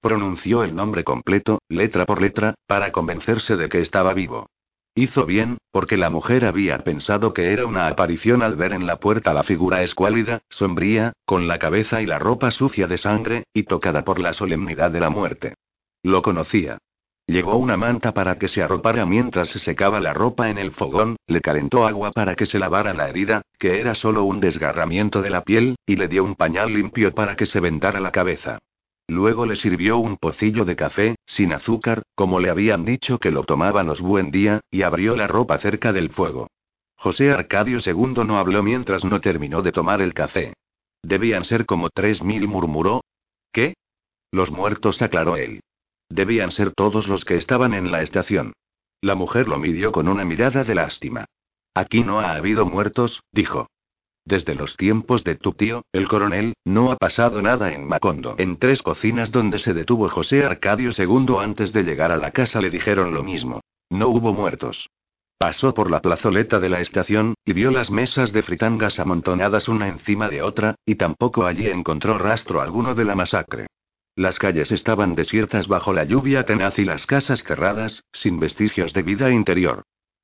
Pronunció 0.00 0.64
el 0.64 0.74
nombre 0.74 1.04
completo, 1.04 1.60
letra 1.68 2.06
por 2.06 2.20
letra, 2.20 2.54
para 2.66 2.90
convencerse 2.90 3.54
de 3.54 3.68
que 3.68 3.80
estaba 3.80 4.12
vivo. 4.14 4.48
Hizo 4.96 5.26
bien, 5.26 5.58
porque 5.72 5.96
la 5.96 6.08
mujer 6.08 6.44
había 6.44 6.78
pensado 6.78 7.34
que 7.34 7.52
era 7.52 7.66
una 7.66 7.88
aparición 7.88 8.42
al 8.42 8.54
ver 8.54 8.72
en 8.72 8.86
la 8.86 9.00
puerta 9.00 9.34
la 9.34 9.42
figura 9.42 9.82
escuálida, 9.82 10.42
sombría, 10.48 11.12
con 11.24 11.48
la 11.48 11.58
cabeza 11.58 12.00
y 12.00 12.06
la 12.06 12.20
ropa 12.20 12.52
sucia 12.52 12.86
de 12.86 12.96
sangre, 12.96 13.44
y 13.52 13.64
tocada 13.64 14.04
por 14.04 14.20
la 14.20 14.32
solemnidad 14.32 14.92
de 14.92 15.00
la 15.00 15.10
muerte. 15.10 15.54
Lo 16.04 16.22
conocía. 16.22 16.78
Llevó 17.26 17.56
una 17.56 17.76
manta 17.76 18.12
para 18.12 18.38
que 18.38 18.46
se 18.46 18.62
arropara 18.62 19.04
mientras 19.04 19.48
se 19.48 19.58
secaba 19.58 19.98
la 19.98 20.12
ropa 20.12 20.48
en 20.48 20.58
el 20.58 20.70
fogón, 20.70 21.16
le 21.26 21.40
calentó 21.40 21.86
agua 21.86 22.12
para 22.12 22.36
que 22.36 22.46
se 22.46 22.60
lavara 22.60 22.94
la 22.94 23.08
herida, 23.08 23.42
que 23.58 23.80
era 23.80 23.96
solo 23.96 24.22
un 24.24 24.38
desgarramiento 24.38 25.22
de 25.22 25.30
la 25.30 25.42
piel, 25.42 25.74
y 25.86 25.96
le 25.96 26.06
dio 26.06 26.22
un 26.22 26.36
pañal 26.36 26.72
limpio 26.72 27.12
para 27.12 27.34
que 27.34 27.46
se 27.46 27.58
vendara 27.58 27.98
la 27.98 28.12
cabeza. 28.12 28.58
Luego 29.06 29.44
le 29.44 29.56
sirvió 29.56 29.98
un 29.98 30.16
pocillo 30.16 30.64
de 30.64 30.76
café, 30.76 31.16
sin 31.26 31.52
azúcar, 31.52 32.02
como 32.14 32.40
le 32.40 32.48
habían 32.50 32.84
dicho 32.84 33.18
que 33.18 33.30
lo 33.30 33.44
tomaban 33.44 33.86
los 33.86 34.00
buen 34.00 34.30
día, 34.30 34.60
y 34.70 34.82
abrió 34.82 35.14
la 35.14 35.26
ropa 35.26 35.58
cerca 35.58 35.92
del 35.92 36.10
fuego. 36.10 36.48
José 36.96 37.30
Arcadio 37.30 37.78
II 37.84 38.24
no 38.26 38.38
habló 38.38 38.62
mientras 38.62 39.04
no 39.04 39.20
terminó 39.20 39.62
de 39.62 39.72
tomar 39.72 40.00
el 40.00 40.14
café. 40.14 40.54
Debían 41.02 41.44
ser 41.44 41.66
como 41.66 41.90
tres 41.90 42.22
mil, 42.22 42.48
murmuró. 42.48 43.02
¿Qué? 43.52 43.74
Los 44.30 44.50
muertos, 44.50 45.02
aclaró 45.02 45.36
él. 45.36 45.60
Debían 46.08 46.50
ser 46.50 46.72
todos 46.72 47.06
los 47.08 47.24
que 47.24 47.36
estaban 47.36 47.74
en 47.74 47.92
la 47.92 48.02
estación. 48.02 48.54
La 49.02 49.14
mujer 49.14 49.48
lo 49.48 49.58
midió 49.58 49.92
con 49.92 50.08
una 50.08 50.24
mirada 50.24 50.64
de 50.64 50.74
lástima. 50.74 51.26
Aquí 51.74 52.02
no 52.02 52.20
ha 52.20 52.36
habido 52.36 52.64
muertos, 52.64 53.22
dijo. 53.32 53.68
Desde 54.26 54.54
los 54.54 54.78
tiempos 54.78 55.22
de 55.22 55.34
tu 55.34 55.52
tío, 55.52 55.84
el 55.92 56.08
coronel, 56.08 56.54
no 56.64 56.90
ha 56.90 56.96
pasado 56.96 57.42
nada 57.42 57.72
en 57.72 57.86
Macondo. 57.86 58.36
En 58.38 58.56
tres 58.56 58.82
cocinas 58.82 59.30
donde 59.30 59.58
se 59.58 59.74
detuvo 59.74 60.08
José 60.08 60.44
Arcadio 60.44 60.92
II 60.96 61.36
antes 61.40 61.74
de 61.74 61.82
llegar 61.82 62.10
a 62.10 62.16
la 62.16 62.30
casa 62.30 62.62
le 62.62 62.70
dijeron 62.70 63.12
lo 63.12 63.22
mismo. 63.22 63.60
No 63.90 64.08
hubo 64.08 64.32
muertos. 64.32 64.88
Pasó 65.36 65.74
por 65.74 65.90
la 65.90 66.00
plazoleta 66.00 66.58
de 66.58 66.70
la 66.70 66.80
estación, 66.80 67.34
y 67.44 67.52
vio 67.52 67.70
las 67.70 67.90
mesas 67.90 68.32
de 68.32 68.42
fritangas 68.42 68.98
amontonadas 68.98 69.68
una 69.68 69.88
encima 69.88 70.30
de 70.30 70.40
otra, 70.40 70.76
y 70.86 70.94
tampoco 70.94 71.44
allí 71.44 71.68
encontró 71.68 72.16
rastro 72.16 72.62
alguno 72.62 72.94
de 72.94 73.04
la 73.04 73.14
masacre. 73.14 73.66
Las 74.16 74.38
calles 74.38 74.72
estaban 74.72 75.14
desiertas 75.14 75.68
bajo 75.68 75.92
la 75.92 76.04
lluvia 76.04 76.46
tenaz 76.46 76.78
y 76.78 76.86
las 76.86 77.04
casas 77.04 77.42
cerradas, 77.42 78.04
sin 78.12 78.40
vestigios 78.40 78.94
de 78.94 79.02
vida 79.02 79.30
interior. 79.30 79.82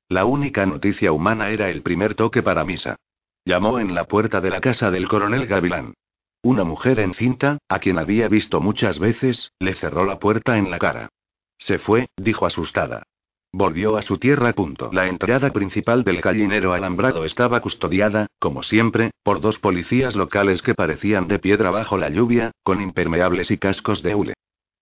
La 0.09 0.25
única 0.25 0.65
noticia 0.65 1.11
humana 1.11 1.49
era 1.49 1.69
el 1.69 1.83
primer 1.83 2.15
toque 2.15 2.41
para 2.41 2.63
misa. 2.63 2.95
Llamó 3.43 3.79
en 3.79 3.95
la 3.95 4.05
puerta 4.05 4.39
de 4.39 4.51
la 4.51 4.61
casa 4.61 4.91
del 4.91 5.07
coronel 5.07 5.47
Gavilán. 5.47 5.95
Una 6.43 6.63
mujer 6.63 6.99
encinta, 6.99 7.57
a 7.67 7.79
quien 7.79 7.97
había 7.97 8.27
visto 8.27 8.61
muchas 8.61 8.99
veces, 8.99 9.51
le 9.59 9.73
cerró 9.73 10.05
la 10.05 10.19
puerta 10.19 10.57
en 10.57 10.69
la 10.69 10.77
cara. 10.77 11.09
Se 11.57 11.79
fue, 11.79 12.09
dijo 12.17 12.45
asustada. 12.45 13.03
Volvió 13.51 13.97
a 13.97 14.01
su 14.01 14.17
tierra. 14.17 14.53
Punto. 14.53 14.91
La 14.93 15.07
entrada 15.07 15.51
principal 15.51 16.03
del 16.03 16.21
gallinero 16.21 16.73
alambrado 16.73 17.25
estaba 17.25 17.59
custodiada, 17.59 18.27
como 18.39 18.63
siempre, 18.63 19.11
por 19.23 19.41
dos 19.41 19.59
policías 19.59 20.15
locales 20.15 20.61
que 20.61 20.73
parecían 20.73 21.27
de 21.27 21.39
piedra 21.39 21.69
bajo 21.69 21.97
la 21.97 22.09
lluvia, 22.09 22.51
con 22.63 22.79
impermeables 22.79 23.51
y 23.51 23.57
cascos 23.57 24.01
de 24.03 24.15
hule. 24.15 24.33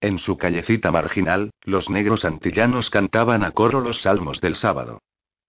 En 0.01 0.19
su 0.19 0.37
callecita 0.37 0.91
marginal, 0.91 1.51
los 1.63 1.89
negros 1.89 2.25
antillanos 2.25 2.89
cantaban 2.89 3.43
a 3.43 3.51
coro 3.51 3.81
los 3.81 4.01
salmos 4.01 4.39
del 4.39 4.55
sábado. 4.55 4.99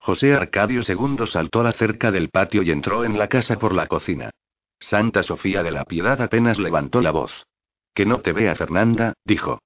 José 0.02 0.32
Arcadio 0.32 0.81
II 0.86 1.27
saltó 1.27 1.62
la 1.62 1.72
cerca 1.72 2.10
del 2.10 2.31
patio 2.31 2.62
y 2.62 2.70
entró 2.70 3.05
en 3.05 3.18
la 3.18 3.28
casa 3.28 3.59
por 3.59 3.74
la 3.74 3.86
cocina. 3.86 4.31
Santa 4.78 5.22
Sofía 5.22 5.62
de 5.62 5.70
la 5.70 5.85
Piedad 5.85 6.22
apenas 6.22 6.59
levantó 6.59 7.02
la 7.02 7.10
voz. 7.10 7.47
Que 7.94 8.06
no 8.06 8.20
te 8.20 8.32
vea 8.32 8.55
Fernanda, 8.55 9.12
dijo. 9.27 9.60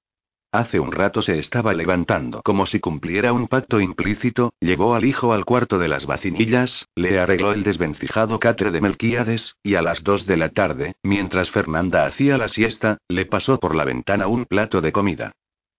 Hace 0.51 0.79
un 0.79 0.91
rato 0.91 1.21
se 1.21 1.39
estaba 1.39 1.73
levantando 1.73 2.41
como 2.41 2.65
si 2.65 2.81
cumpliera 2.81 3.31
un 3.31 3.47
pacto 3.47 3.79
implícito, 3.79 4.53
llevó 4.59 4.95
al 4.95 5.05
hijo 5.05 5.33
al 5.33 5.45
cuarto 5.45 5.79
de 5.79 5.87
las 5.87 6.05
vacinillas, 6.05 6.87
le 6.95 7.17
arregló 7.17 7.53
el 7.53 7.63
desvencijado 7.63 8.37
catre 8.39 8.71
de 8.71 8.81
Melquíades, 8.81 9.55
y 9.63 9.75
a 9.75 9.81
las 9.81 10.03
dos 10.03 10.25
de 10.25 10.37
la 10.37 10.49
tarde, 10.49 10.95
mientras 11.01 11.49
Fernanda 11.49 12.05
hacía 12.05 12.37
la 12.37 12.49
siesta, 12.49 12.97
le 13.07 13.25
pasó 13.25 13.59
por 13.59 13.73
la 13.73 13.85
ventana 13.85 14.27
un 14.27 14.45
plato 14.45 14.81
de 14.81 14.91
comida. 14.91 15.33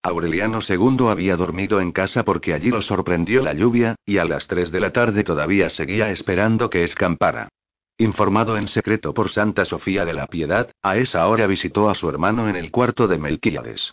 Aureliano 0.07 0.59
II 0.65 1.09
había 1.09 1.35
dormido 1.35 1.81
en 1.81 1.91
casa 1.91 2.23
porque 2.23 2.53
allí 2.53 2.69
lo 2.69 2.81
sorprendió 2.81 3.43
la 3.43 3.53
lluvia, 3.53 3.95
y 4.05 4.19
a 4.19 4.23
las 4.23 4.47
tres 4.47 4.71
de 4.71 4.79
la 4.79 4.93
tarde 4.93 5.25
todavía 5.25 5.69
seguía 5.69 6.09
esperando 6.11 6.69
que 6.69 6.85
escampara. 6.85 7.49
Informado 7.97 8.55
en 8.55 8.69
secreto 8.69 9.13
por 9.13 9.29
Santa 9.29 9.65
Sofía 9.65 10.05
de 10.05 10.13
la 10.13 10.27
Piedad, 10.27 10.71
a 10.81 10.95
esa 10.95 11.27
hora 11.27 11.45
visitó 11.45 11.89
a 11.89 11.95
su 11.95 12.07
hermano 12.07 12.47
en 12.47 12.55
el 12.55 12.71
cuarto 12.71 13.09
de 13.09 13.17
Melquíades. 13.17 13.91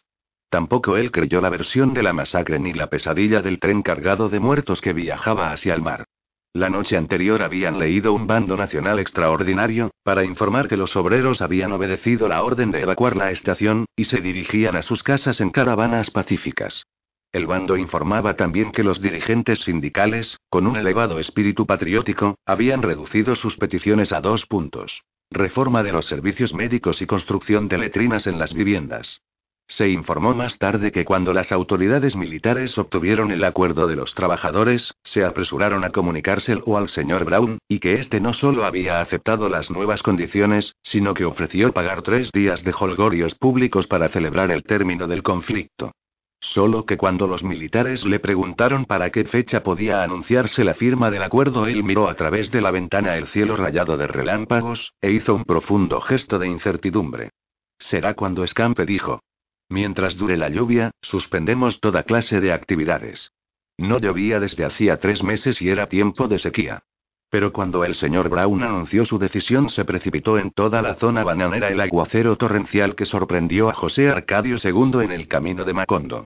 Tampoco 0.50 0.96
él 0.96 1.10
creyó 1.10 1.40
la 1.40 1.50
versión 1.50 1.94
de 1.94 2.04
la 2.04 2.12
masacre 2.12 2.60
ni 2.60 2.72
la 2.72 2.86
pesadilla 2.86 3.42
del 3.42 3.58
tren 3.58 3.82
cargado 3.82 4.28
de 4.28 4.38
muertos 4.38 4.80
que 4.80 4.92
viajaba 4.92 5.50
hacia 5.50 5.74
el 5.74 5.82
mar. 5.82 6.04
La 6.56 6.70
noche 6.70 6.96
anterior 6.96 7.42
habían 7.42 7.80
leído 7.80 8.12
un 8.12 8.28
bando 8.28 8.56
nacional 8.56 9.00
extraordinario, 9.00 9.90
para 10.04 10.24
informar 10.24 10.68
que 10.68 10.76
los 10.76 10.94
obreros 10.94 11.42
habían 11.42 11.72
obedecido 11.72 12.28
la 12.28 12.44
orden 12.44 12.70
de 12.70 12.82
evacuar 12.82 13.16
la 13.16 13.32
estación, 13.32 13.86
y 13.96 14.04
se 14.04 14.20
dirigían 14.20 14.76
a 14.76 14.82
sus 14.82 15.02
casas 15.02 15.40
en 15.40 15.50
caravanas 15.50 16.12
pacíficas. 16.12 16.86
El 17.32 17.48
bando 17.48 17.76
informaba 17.76 18.36
también 18.36 18.70
que 18.70 18.84
los 18.84 19.02
dirigentes 19.02 19.64
sindicales, 19.64 20.38
con 20.48 20.68
un 20.68 20.76
elevado 20.76 21.18
espíritu 21.18 21.66
patriótico, 21.66 22.36
habían 22.46 22.82
reducido 22.82 23.34
sus 23.34 23.56
peticiones 23.56 24.12
a 24.12 24.20
dos 24.20 24.46
puntos. 24.46 25.02
Reforma 25.32 25.82
de 25.82 25.90
los 25.90 26.06
servicios 26.06 26.54
médicos 26.54 27.02
y 27.02 27.06
construcción 27.06 27.66
de 27.66 27.78
letrinas 27.78 28.28
en 28.28 28.38
las 28.38 28.54
viviendas. 28.54 29.20
Se 29.66 29.88
informó 29.88 30.34
más 30.34 30.58
tarde 30.58 30.92
que 30.92 31.04
cuando 31.04 31.32
las 31.32 31.50
autoridades 31.50 32.16
militares 32.16 32.76
obtuvieron 32.76 33.32
el 33.32 33.42
acuerdo 33.44 33.86
de 33.86 33.96
los 33.96 34.14
trabajadores, 34.14 34.92
se 35.02 35.24
apresuraron 35.24 35.84
a 35.84 35.90
comunicárselo 35.90 36.76
al 36.76 36.88
señor 36.88 37.24
Brown, 37.24 37.58
y 37.66 37.78
que 37.78 37.94
éste 37.94 38.20
no 38.20 38.34
solo 38.34 38.66
había 38.66 39.00
aceptado 39.00 39.48
las 39.48 39.70
nuevas 39.70 40.02
condiciones, 40.02 40.76
sino 40.82 41.14
que 41.14 41.24
ofreció 41.24 41.72
pagar 41.72 42.02
tres 42.02 42.30
días 42.30 42.62
de 42.62 42.74
holgorios 42.78 43.34
públicos 43.34 43.86
para 43.86 44.08
celebrar 44.08 44.50
el 44.50 44.62
término 44.64 45.06
del 45.06 45.22
conflicto. 45.22 45.92
Solo 46.40 46.84
que 46.84 46.98
cuando 46.98 47.26
los 47.26 47.42
militares 47.42 48.04
le 48.04 48.20
preguntaron 48.20 48.84
para 48.84 49.10
qué 49.10 49.24
fecha 49.24 49.62
podía 49.62 50.02
anunciarse 50.02 50.62
la 50.62 50.74
firma 50.74 51.10
del 51.10 51.22
acuerdo, 51.22 51.66
él 51.66 51.82
miró 51.82 52.10
a 52.10 52.14
través 52.14 52.50
de 52.50 52.60
la 52.60 52.70
ventana 52.70 53.16
el 53.16 53.28
cielo 53.28 53.56
rayado 53.56 53.96
de 53.96 54.06
relámpagos, 54.06 54.92
e 55.00 55.10
hizo 55.10 55.34
un 55.34 55.44
profundo 55.44 56.02
gesto 56.02 56.38
de 56.38 56.48
incertidumbre. 56.48 57.30
Será 57.78 58.12
cuando 58.12 58.44
escampe, 58.44 58.84
dijo. 58.84 59.20
Mientras 59.68 60.16
dure 60.16 60.36
la 60.36 60.48
lluvia, 60.48 60.90
suspendemos 61.02 61.80
toda 61.80 62.02
clase 62.02 62.40
de 62.40 62.52
actividades. 62.52 63.32
No 63.78 63.98
llovía 63.98 64.38
desde 64.38 64.64
hacía 64.64 64.98
tres 64.98 65.22
meses 65.22 65.60
y 65.60 65.68
era 65.68 65.86
tiempo 65.86 66.28
de 66.28 66.38
sequía. 66.38 66.82
Pero 67.30 67.52
cuando 67.52 67.84
el 67.84 67.96
señor 67.96 68.28
Brown 68.28 68.62
anunció 68.62 69.04
su 69.04 69.18
decisión 69.18 69.68
se 69.68 69.84
precipitó 69.84 70.38
en 70.38 70.52
toda 70.52 70.80
la 70.82 70.94
zona 70.94 71.24
bananera 71.24 71.68
el 71.68 71.80
aguacero 71.80 72.36
torrencial 72.36 72.94
que 72.94 73.06
sorprendió 73.06 73.68
a 73.68 73.74
José 73.74 74.08
Arcadio 74.08 74.56
II 74.62 75.02
en 75.02 75.10
el 75.10 75.26
camino 75.26 75.64
de 75.64 75.72
Macondo. 75.72 76.24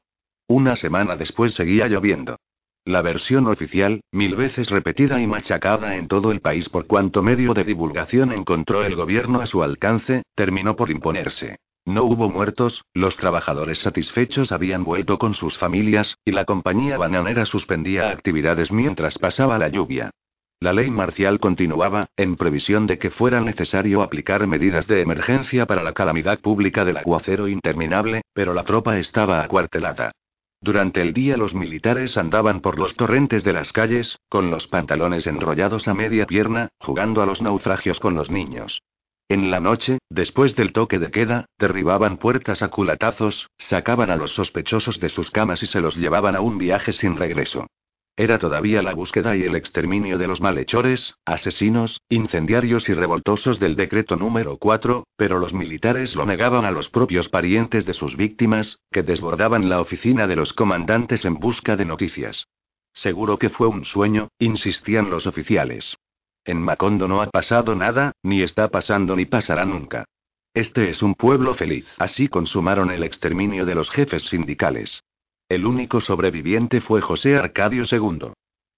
Una 0.48 0.77
semana 0.77 1.16
después 1.16 1.55
seguía 1.55 1.89
lloviendo. 1.89 2.36
La 2.85 3.02
versión 3.02 3.47
oficial, 3.47 4.02
mil 4.12 4.35
veces 4.35 4.70
repetida 4.70 5.20
y 5.20 5.27
machacada 5.27 5.97
en 5.97 6.09
todo 6.09 6.32
el 6.32 6.40
país 6.40 6.69
por 6.69 6.86
cuanto 6.86 7.23
medio 7.23 7.55
de 7.55 7.65
divulgación 7.65 8.32
encontró 8.32 8.82
el 8.85 8.94
gobierno 8.94 9.40
a 9.40 9.47
su 9.47 9.62
alcance, 9.62 10.23
terminó 10.35 10.77
por 10.77 10.90
imponerse. 10.90 11.56
No 11.89 12.05
hubo 12.05 12.28
muertos, 12.28 12.85
los 12.93 13.16
trabajadores 13.16 13.78
satisfechos 13.78 14.52
habían 14.52 14.85
vuelto 14.85 15.16
con 15.19 15.32
sus 15.32 15.56
familias, 15.56 16.19
y 16.23 16.32
la 16.32 16.44
compañía 16.44 16.98
bananera 16.98 17.47
suspendía 17.47 18.10
actividades 18.10 18.70
mientras 18.70 19.16
pasaba 19.16 19.56
la 19.56 19.69
lluvia. 19.69 20.10
La 20.60 20.74
ley 20.74 20.90
marcial 20.90 21.40
continuaba, 21.40 22.09
en 22.19 22.36
previsión 22.36 22.86
de 22.86 22.98
que 22.98 23.09
fuera 23.09 23.40
necesario 23.40 24.02
aplicar 24.02 24.47
medidas 24.47 24.86
de 24.86 25.01
emergencia 25.01 25.65
para 25.65 25.82
la 25.82 25.94
calamidad 25.94 26.40
pública 26.40 26.85
del 26.85 26.98
aguacero 26.98 27.48
interminable, 27.48 28.20
pero 28.35 28.52
la 28.52 28.65
tropa 28.65 28.98
estaba 28.98 29.43
acuartelada. 29.43 30.12
Durante 30.60 31.01
el 31.01 31.15
día 31.15 31.39
los 31.39 31.55
militares 31.55 32.19
andaban 32.19 32.60
por 32.60 32.78
los 32.78 32.97
torrentes 32.97 33.44
de 33.44 33.55
las 33.55 33.73
calles, 33.73 34.19
con 34.28 34.51
los 34.51 34.66
pantalones 34.66 35.27
enrollados 35.27 35.89
a 35.89 35.94
media 35.94 36.27
pierna, 36.27 36.69
jugando 36.81 37.23
a 37.23 37.27
los 37.27 37.40
naufragios 37.40 37.98
con 37.98 38.15
los 38.15 38.31
niños. 38.31 38.82
En 39.31 39.51
la 39.51 39.61
noche, 39.61 39.99
después 40.09 40.57
del 40.57 40.73
toque 40.73 40.99
de 40.99 41.11
queda, 41.11 41.45
derribaban 41.59 42.17
puertas 42.17 42.63
a 42.63 42.69
culatazos, 42.69 43.51
sacaban 43.59 44.11
a 44.11 44.17
los 44.17 44.33
sospechosos 44.33 45.01
de 45.01 45.11
sus 45.11 45.31
camas 45.31 45.63
y 45.63 45.67
se 45.67 45.83
los 45.83 45.97
llevaban 45.97 46.35
a 46.35 46.41
un 46.41 46.57
viaje 46.57 46.93
sin 46.93 47.15
regreso. 47.15 47.67
Era 48.17 48.39
todavía 48.39 48.83
la 48.83 48.95
búsqueda 48.95 49.37
y 49.37 49.43
el 49.43 49.55
exterminio 49.55 50.17
de 50.17 50.27
los 50.29 50.41
malhechores, 50.41 51.15
asesinos, 51.27 52.01
incendiarios 52.09 52.89
y 52.89 52.95
revoltosos 52.95 53.61
del 53.61 53.77
decreto 53.77 54.17
número 54.17 54.57
4, 54.57 55.05
pero 55.15 55.39
los 55.39 55.53
militares 55.53 56.17
lo 56.17 56.25
negaban 56.25 56.65
a 56.65 56.71
los 56.71 56.89
propios 56.89 57.29
parientes 57.29 57.85
de 57.85 57.93
sus 57.93 58.17
víctimas, 58.17 58.81
que 58.91 59.03
desbordaban 59.03 59.69
la 59.69 59.81
oficina 59.83 60.27
de 60.27 60.37
los 60.37 60.55
comandantes 60.55 61.27
en 61.27 61.35
busca 61.35 61.77
de 61.77 61.85
noticias. 61.85 62.49
Seguro 62.95 63.39
que 63.39 63.51
fue 63.51 63.69
un 63.69 63.85
sueño, 63.85 64.29
insistían 64.39 65.11
los 65.11 65.27
oficiales. 65.27 65.99
En 66.49 66.62
Macondo 66.62 67.09
no 67.09 67.20
ha 67.20 67.27
pasado 67.27 67.75
nada, 67.75 68.12
ni 68.23 68.41
está 68.41 68.69
pasando 68.69 69.15
ni 69.15 69.27
pasará 69.27 69.66
nunca. 69.66 70.07
Este 70.55 70.89
es 70.89 71.03
un 71.03 71.15
pueblo 71.15 71.53
feliz. 71.53 71.87
Así 71.99 72.29
consumaron 72.29 72.91
el 72.91 73.03
exterminio 73.03 73.66
de 73.66 73.75
los 73.75 73.91
jefes 73.91 74.23
sindicales. 74.23 75.03
El 75.51 75.66
único 75.66 76.01
sobreviviente 76.01 76.81
fue 76.81 77.03
José 77.03 77.37
Arcadio 77.37 77.85
II. 77.85 78.33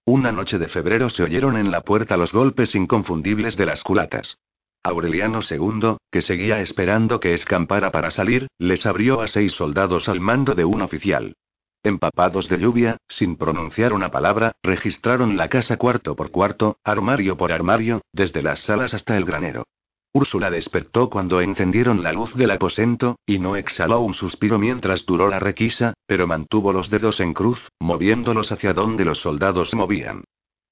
Una 0.05 0.33
noche 0.33 0.59
de 0.59 0.67
febrero 0.67 1.09
se 1.09 1.23
oyeron 1.23 1.55
en 1.55 1.71
la 1.71 1.79
puerta 1.79 2.17
los 2.17 2.33
golpes 2.33 2.75
inconfundibles 2.75 3.55
de 3.55 3.65
las 3.67 3.83
culatas. 3.85 4.37
Aureliano 4.83 5.39
II, 5.49 5.95
que 6.11 6.21
seguía 6.21 6.59
esperando 6.59 7.21
que 7.21 7.33
escampara 7.33 7.89
para 7.89 8.11
salir, 8.11 8.47
les 8.57 8.85
abrió 8.85 9.21
a 9.21 9.29
seis 9.29 9.53
soldados 9.53 10.09
al 10.09 10.19
mando 10.19 10.55
de 10.55 10.65
un 10.65 10.81
oficial. 10.81 11.35
Empapados 11.83 12.47
de 12.47 12.59
lluvia, 12.59 12.97
sin 13.07 13.37
pronunciar 13.37 13.91
una 13.93 14.11
palabra, 14.11 14.51
registraron 14.61 15.35
la 15.35 15.49
casa 15.49 15.77
cuarto 15.77 16.15
por 16.15 16.29
cuarto, 16.29 16.77
armario 16.83 17.37
por 17.37 17.51
armario, 17.51 18.01
desde 18.13 18.43
las 18.43 18.59
salas 18.59 18.93
hasta 18.93 19.17
el 19.17 19.25
granero. 19.25 19.63
Úrsula 20.13 20.51
despertó 20.51 21.09
cuando 21.09 21.41
encendieron 21.41 22.03
la 22.03 22.13
luz 22.13 22.35
del 22.35 22.51
aposento, 22.51 23.15
y 23.25 23.39
no 23.39 23.55
exhaló 23.55 24.01
un 24.01 24.13
suspiro 24.13 24.59
mientras 24.59 25.07
duró 25.07 25.27
la 25.27 25.39
requisa, 25.39 25.95
pero 26.05 26.27
mantuvo 26.27 26.71
los 26.71 26.91
dedos 26.91 27.19
en 27.19 27.33
cruz, 27.33 27.69
moviéndolos 27.79 28.51
hacia 28.51 28.73
donde 28.73 29.03
los 29.03 29.19
soldados 29.19 29.69
se 29.69 29.75
movían. 29.75 30.23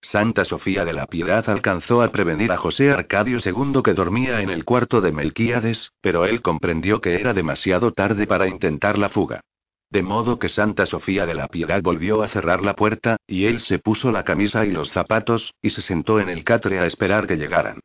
Santa 0.01 0.45
Sofía 0.45 0.85
de 0.85 0.93
la 0.93 1.07
Piedad 1.07 1.49
alcanzó 1.49 2.03
a 2.03 2.11
prevenir 2.11 2.51
a 2.51 2.57
José 2.57 2.91
Arcadio 2.91 3.39
II 3.43 3.81
que 3.83 3.93
dormía 3.93 4.41
en 4.41 4.49
el 4.49 4.63
cuarto 4.63 5.01
de 5.01 5.11
Melquíades, 5.11 5.91
pero 6.01 6.25
él 6.25 6.41
comprendió 6.41 7.01
que 7.01 7.15
era 7.15 7.33
demasiado 7.33 7.93
tarde 7.93 8.27
para 8.27 8.47
intentar 8.47 8.97
la 8.97 9.09
fuga. 9.09 9.41
De 9.91 10.03
modo 10.03 10.37
que 10.37 10.49
Santa 10.49 10.85
Sofía 10.85 11.25
de 11.25 11.33
la 11.33 11.47
Piedad 11.47 11.81
volvió 11.81 12.21
a 12.21 12.27
cerrar 12.27 12.61
la 12.63 12.75
puerta, 12.75 13.17
y 13.25 13.45
él 13.45 13.59
se 13.59 13.79
puso 13.79 14.11
la 14.11 14.23
camisa 14.23 14.63
y 14.63 14.71
los 14.71 14.91
zapatos, 14.91 15.55
y 15.63 15.71
se 15.71 15.81
sentó 15.81 16.19
en 16.19 16.29
el 16.29 16.43
catre 16.43 16.79
a 16.79 16.85
esperar 16.85 17.25
que 17.25 17.37
llegaran. 17.37 17.79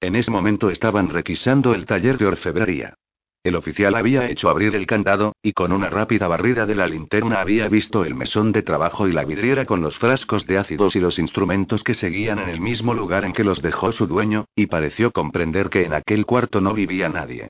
En 0.00 0.16
ese 0.16 0.30
momento 0.30 0.70
estaban 0.70 1.10
requisando 1.10 1.74
el 1.74 1.84
taller 1.84 2.16
de 2.16 2.26
orfebrería. 2.26 2.94
El 3.42 3.56
oficial 3.56 3.94
había 3.94 4.30
hecho 4.30 4.48
abrir 4.48 4.74
el 4.74 4.86
candado, 4.86 5.34
y 5.42 5.52
con 5.52 5.72
una 5.72 5.90
rápida 5.90 6.28
barrida 6.28 6.64
de 6.64 6.74
la 6.74 6.86
linterna 6.86 7.42
había 7.42 7.68
visto 7.68 8.06
el 8.06 8.14
mesón 8.14 8.52
de 8.52 8.62
trabajo 8.62 9.06
y 9.06 9.12
la 9.12 9.24
vidriera 9.24 9.66
con 9.66 9.82
los 9.82 9.98
frascos 9.98 10.46
de 10.46 10.56
ácidos 10.56 10.96
y 10.96 11.00
los 11.00 11.18
instrumentos 11.18 11.84
que 11.84 11.94
seguían 11.94 12.38
en 12.38 12.48
el 12.48 12.60
mismo 12.60 12.94
lugar 12.94 13.24
en 13.26 13.34
que 13.34 13.44
los 13.44 13.60
dejó 13.60 13.92
su 13.92 14.06
dueño, 14.06 14.46
y 14.54 14.66
pareció 14.66 15.10
comprender 15.10 15.68
que 15.68 15.84
en 15.84 15.92
aquel 15.92 16.24
cuarto 16.24 16.62
no 16.62 16.72
vivía 16.72 17.10
nadie. 17.10 17.48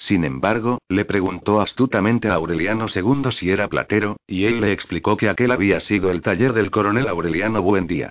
Sin 0.00 0.24
embargo, 0.24 0.78
le 0.88 1.04
preguntó 1.04 1.60
astutamente 1.60 2.28
a 2.28 2.34
Aureliano 2.34 2.86
II 2.92 3.30
si 3.32 3.50
era 3.50 3.68
platero, 3.68 4.16
y 4.26 4.46
él 4.46 4.62
le 4.62 4.72
explicó 4.72 5.18
que 5.18 5.28
aquel 5.28 5.50
había 5.50 5.78
sido 5.78 6.10
el 6.10 6.22
taller 6.22 6.54
del 6.54 6.70
coronel 6.70 7.06
Aureliano 7.06 7.60
Buendía. 7.60 8.10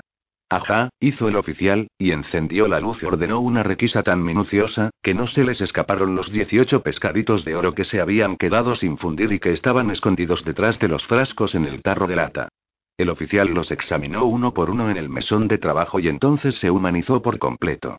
Ajá, 0.49 0.89
hizo 0.99 1.27
el 1.27 1.35
oficial, 1.35 1.87
y 1.97 2.11
encendió 2.11 2.67
la 2.67 2.79
luz 2.79 3.01
y 3.01 3.07
ordenó 3.07 3.39
una 3.39 3.63
requisa 3.63 4.03
tan 4.03 4.23
minuciosa, 4.23 4.91
que 5.01 5.15
no 5.15 5.25
se 5.25 5.43
les 5.43 5.61
escaparon 5.61 6.15
los 6.15 6.31
18 6.31 6.83
pescaditos 6.83 7.43
de 7.43 7.55
oro 7.55 7.73
que 7.73 7.83
se 7.83 7.99
habían 7.99 8.37
quedado 8.37 8.75
sin 8.75 8.99
fundir 8.99 9.31
y 9.31 9.39
que 9.39 9.51
estaban 9.51 9.89
escondidos 9.89 10.45
detrás 10.45 10.77
de 10.77 10.89
los 10.89 11.07
frascos 11.07 11.55
en 11.55 11.65
el 11.65 11.81
tarro 11.81 12.05
de 12.05 12.15
lata. 12.15 12.49
El 12.97 13.09
oficial 13.09 13.47
los 13.47 13.71
examinó 13.71 14.25
uno 14.25 14.53
por 14.53 14.69
uno 14.69 14.91
en 14.91 14.97
el 14.97 15.09
mesón 15.09 15.47
de 15.47 15.57
trabajo 15.57 15.99
y 15.99 16.07
entonces 16.07 16.55
se 16.55 16.69
humanizó 16.69 17.23
por 17.23 17.39
completo. 17.39 17.97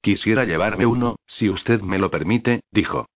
Quisiera 0.00 0.44
llevarme 0.44 0.86
uno, 0.86 1.16
si 1.26 1.50
usted 1.50 1.80
me 1.80 1.98
lo 1.98 2.08
permite, 2.08 2.60
dijo. 2.70 3.06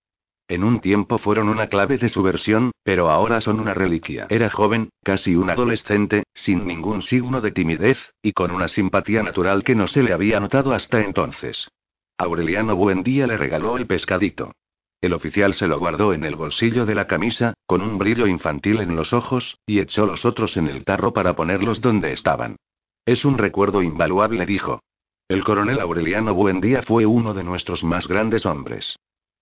En 0.48 0.62
un 0.62 0.81
tiempo 0.81 1.18
fueron 1.18 1.48
una 1.48 1.66
clave 1.66 1.98
de 1.98 2.09
su 2.09 2.23
versión, 2.23 2.70
pero 2.85 3.10
ahora 3.10 3.40
son 3.40 3.59
una 3.59 3.74
reliquia. 3.74 4.28
Era 4.31 4.48
joven, 4.48 4.90
casi 5.02 5.35
un 5.35 5.51
adolescente, 5.51 6.23
sin 6.35 6.66
ningún 6.66 7.02
signo 7.02 7.40
de 7.40 7.51
timidez, 7.51 8.12
y 8.23 8.32
con 8.32 8.52
una 8.52 8.68
simpatía 8.68 9.24
natural 9.24 9.64
que 9.64 9.74
no 9.74 9.89
se 9.89 10.05
le 10.05 10.12
había 10.12 10.39
notado 10.39 10.73
hasta 10.73 11.01
entonces. 11.01 11.68
Aureliano 12.16 12.77
Buendía 12.77 13.27
le 13.27 13.36
regaló 13.36 13.77
el 13.77 13.86
pescadito. 13.86 14.52
El 15.01 15.12
oficial 15.12 15.52
se 15.52 15.66
lo 15.66 15.81
guardó 15.81 16.14
en 16.14 16.24
el 16.24 16.36
bolsillo 16.36 16.86
de 16.86 16.94
la 16.94 17.09
camisa, 17.09 17.55
con 17.66 17.82
un 17.82 17.98
brillo 17.98 18.28
infantil 18.28 18.81
en 18.81 18.94
los 18.94 19.12
ojos, 19.12 19.59
y 19.66 19.81
echó 19.81 20.06
los 20.06 20.24
otros 20.24 20.56
en 20.56 20.68
el 20.68 20.85
tarro 20.85 21.12
para 21.12 21.35
ponerlos 21.35 21.81
donde 21.81 22.12
estaban. 22.12 22.56
Es 23.05 23.24
un 23.24 23.36
recuerdo 23.36 23.82
invaluable, 23.82 24.47
dijo. 24.47 24.81
El 25.28 25.43
coronel 25.43 25.81
Aureliano 25.81 26.35
Buendía 26.35 26.82
fue 26.82 27.05
uno 27.05 27.35
de 27.35 27.43
nuestros 27.43 27.82
más 27.82 28.06
grandes 28.06 28.47
hombres. 28.47 28.97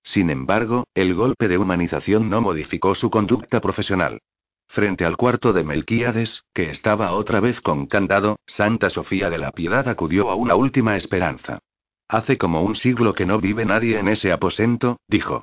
Sin 0.04 0.30
embargo, 0.30 0.84
el 0.94 1.14
golpe 1.14 1.48
de 1.48 1.58
humanización 1.58 2.28
no 2.28 2.40
modificó 2.42 2.94
su 2.94 3.10
conducta 3.10 3.60
profesional. 3.60 4.20
Frente 4.68 5.04
al 5.04 5.16
cuarto 5.16 5.52
de 5.52 5.64
Melquíades, 5.64 6.44
que 6.52 6.70
estaba 6.70 7.12
otra 7.12 7.40
vez 7.40 7.60
con 7.60 7.86
candado, 7.86 8.36
Santa 8.46 8.90
Sofía 8.90 9.30
de 9.30 9.38
la 9.38 9.50
Piedad 9.50 9.88
acudió 9.88 10.30
a 10.30 10.34
una 10.34 10.56
última 10.56 10.96
esperanza. 10.96 11.58
Hace 12.08 12.36
como 12.36 12.62
un 12.62 12.76
siglo 12.76 13.14
que 13.14 13.24
no 13.24 13.40
vive 13.40 13.64
nadie 13.64 13.98
en 13.98 14.08
ese 14.08 14.30
aposento, 14.30 14.98
dijo. 15.08 15.42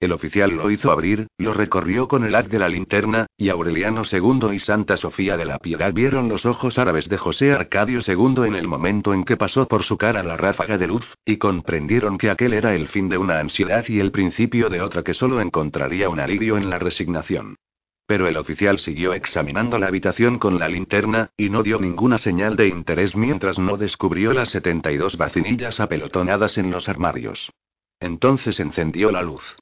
El 0.00 0.12
oficial 0.12 0.50
lo 0.50 0.70
hizo 0.70 0.90
abrir, 0.90 1.28
lo 1.38 1.54
recorrió 1.54 2.08
con 2.08 2.24
el 2.24 2.34
haz 2.34 2.48
de 2.48 2.58
la 2.58 2.68
linterna, 2.68 3.26
y 3.36 3.48
Aureliano 3.48 4.02
II 4.10 4.52
y 4.52 4.58
Santa 4.58 4.96
Sofía 4.96 5.36
de 5.36 5.44
la 5.44 5.58
Piedad 5.58 5.92
vieron 5.92 6.28
los 6.28 6.44
ojos 6.46 6.78
árabes 6.78 7.08
de 7.08 7.16
José 7.16 7.52
Arcadio 7.52 8.00
II 8.06 8.46
en 8.46 8.54
el 8.54 8.66
momento 8.66 9.14
en 9.14 9.24
que 9.24 9.36
pasó 9.36 9.66
por 9.66 9.82
su 9.84 9.96
cara 9.96 10.22
la 10.22 10.36
ráfaga 10.36 10.78
de 10.78 10.88
luz, 10.88 11.14
y 11.24 11.36
comprendieron 11.36 12.18
que 12.18 12.30
aquel 12.30 12.52
era 12.52 12.74
el 12.74 12.88
fin 12.88 13.08
de 13.08 13.18
una 13.18 13.38
ansiedad 13.38 13.84
y 13.88 14.00
el 14.00 14.10
principio 14.10 14.68
de 14.68 14.82
otra 14.82 15.02
que 15.02 15.14
solo 15.14 15.40
encontraría 15.40 16.08
un 16.08 16.20
alivio 16.20 16.56
en 16.56 16.70
la 16.70 16.78
resignación. 16.78 17.56
Pero 18.06 18.28
el 18.28 18.36
oficial 18.36 18.78
siguió 18.78 19.14
examinando 19.14 19.78
la 19.78 19.86
habitación 19.86 20.38
con 20.38 20.58
la 20.58 20.68
linterna, 20.68 21.30
y 21.36 21.48
no 21.48 21.62
dio 21.62 21.80
ninguna 21.80 22.18
señal 22.18 22.56
de 22.56 22.68
interés 22.68 23.16
mientras 23.16 23.58
no 23.58 23.78
descubrió 23.78 24.34
las 24.34 24.50
72 24.50 25.16
vacinillas 25.16 25.80
apelotonadas 25.80 26.58
en 26.58 26.70
los 26.70 26.88
armarios. 26.88 27.50
Entonces 28.00 28.60
encendió 28.60 29.10
la 29.10 29.22
luz. 29.22 29.56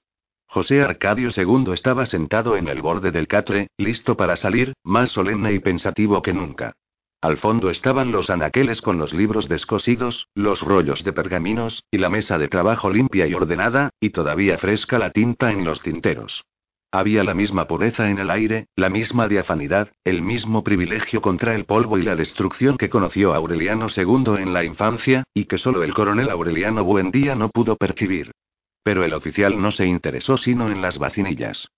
José 0.53 0.83
Arcadio 0.83 1.31
II 1.35 1.73
estaba 1.73 2.05
sentado 2.05 2.59
en 2.59 2.69
el 2.69 2.83
borde 2.83 3.11
del 3.11 3.27
catre, 3.27 3.69
listo 3.79 4.19
para 4.19 4.37
salir, 4.37 4.75
más 4.85 5.09
solemne 5.09 5.55
y 5.55 5.61
pensativo 5.61 6.21
que 6.21 6.35
nunca. 6.35 6.75
Al 7.23 7.39
fondo 7.39 7.71
estaban 7.71 8.13
los 8.13 8.29
anaqueles 8.29 8.83
con 8.83 8.99
los 8.99 9.15
libros 9.15 9.49
descosidos, 9.49 10.29
los 10.35 10.61
rollos 10.61 11.05
de 11.05 11.15
pergaminos, 11.15 11.85
y 11.91 11.97
la 11.97 12.11
mesa 12.11 12.37
de 12.37 12.49
trabajo 12.49 12.91
limpia 12.91 13.27
y 13.27 13.33
ordenada, 13.33 13.95
y 13.99 14.11
todavía 14.11 14.59
fresca 14.59 14.99
la 14.99 15.09
tinta 15.09 15.53
en 15.53 15.65
los 15.65 15.81
tinteros. 15.81 16.45
Había 16.91 17.25
la 17.25 17.33
misma 17.33 17.67
pureza 17.67 18.11
en 18.11 18.19
el 18.19 18.29
aire, 18.29 18.67
la 18.77 18.91
misma 18.91 19.29
diafanidad, 19.29 19.89
el 20.05 20.21
mismo 20.21 20.63
privilegio 20.63 21.23
contra 21.23 21.55
el 21.55 21.65
polvo 21.65 21.97
y 21.97 22.03
la 22.03 22.15
destrucción 22.15 22.77
que 22.77 22.91
conoció 22.91 23.33
Aureliano 23.33 23.87
II 23.89 24.35
en 24.39 24.53
la 24.53 24.65
infancia, 24.65 25.25
y 25.33 25.47
que 25.47 25.57
solo 25.57 25.83
el 25.83 25.95
coronel 25.95 26.29
Aureliano 26.29 26.85
Buendía 26.85 27.37
no 27.37 27.49
pudo 27.49 27.77
percibir. 27.77 28.33
Pero 28.83 29.05
el 29.05 29.15
oficial 29.15 29.61
no 29.61 29.71
se 29.71 29.87
interesó 29.87 30.37
sino 30.37 30.71
en 30.71 30.83
las 30.83 30.99
vacinillas. 30.99 31.69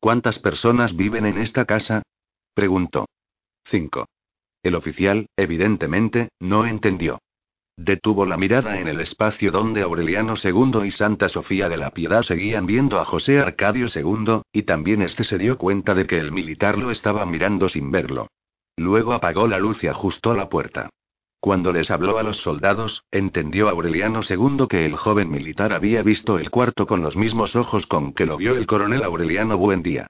¿Cuántas 0.00 0.38
personas 0.38 0.96
viven 0.96 1.26
en 1.26 1.38
esta 1.38 1.64
casa? 1.64 2.02
preguntó. 2.54 3.06
Cinco. 3.64 4.06
El 4.62 4.74
oficial, 4.74 5.26
evidentemente, 5.36 6.30
no 6.40 6.66
entendió. 6.66 7.18
Detuvo 7.76 8.24
la 8.24 8.36
mirada 8.36 8.78
en 8.78 8.86
el 8.86 9.00
espacio 9.00 9.50
donde 9.50 9.82
Aureliano 9.82 10.34
II 10.42 10.84
y 10.84 10.90
Santa 10.90 11.28
Sofía 11.28 11.68
de 11.68 11.76
la 11.76 11.90
Piedad 11.90 12.22
seguían 12.22 12.66
viendo 12.66 13.00
a 13.00 13.04
José 13.04 13.40
Arcadio 13.40 13.88
II, 13.92 14.42
y 14.52 14.62
también 14.62 15.02
este 15.02 15.24
se 15.24 15.38
dio 15.38 15.58
cuenta 15.58 15.94
de 15.94 16.06
que 16.06 16.18
el 16.18 16.30
militar 16.30 16.78
lo 16.78 16.90
estaba 16.90 17.26
mirando 17.26 17.68
sin 17.68 17.90
verlo. 17.90 18.28
Luego 18.76 19.12
apagó 19.12 19.48
la 19.48 19.58
luz 19.58 19.82
y 19.82 19.88
ajustó 19.88 20.34
la 20.34 20.48
puerta. 20.48 20.90
Cuando 21.44 21.72
les 21.72 21.90
habló 21.90 22.16
a 22.16 22.22
los 22.22 22.38
soldados, 22.38 23.04
entendió 23.10 23.68
Aureliano 23.68 24.22
II 24.26 24.66
que 24.66 24.86
el 24.86 24.96
joven 24.96 25.30
militar 25.30 25.74
había 25.74 26.02
visto 26.02 26.38
el 26.38 26.48
cuarto 26.48 26.86
con 26.86 27.02
los 27.02 27.16
mismos 27.16 27.54
ojos 27.54 27.86
con 27.86 28.14
que 28.14 28.24
lo 28.24 28.38
vio 28.38 28.56
el 28.56 28.66
coronel 28.66 29.02
Aureliano 29.02 29.58
Buendía. 29.58 30.06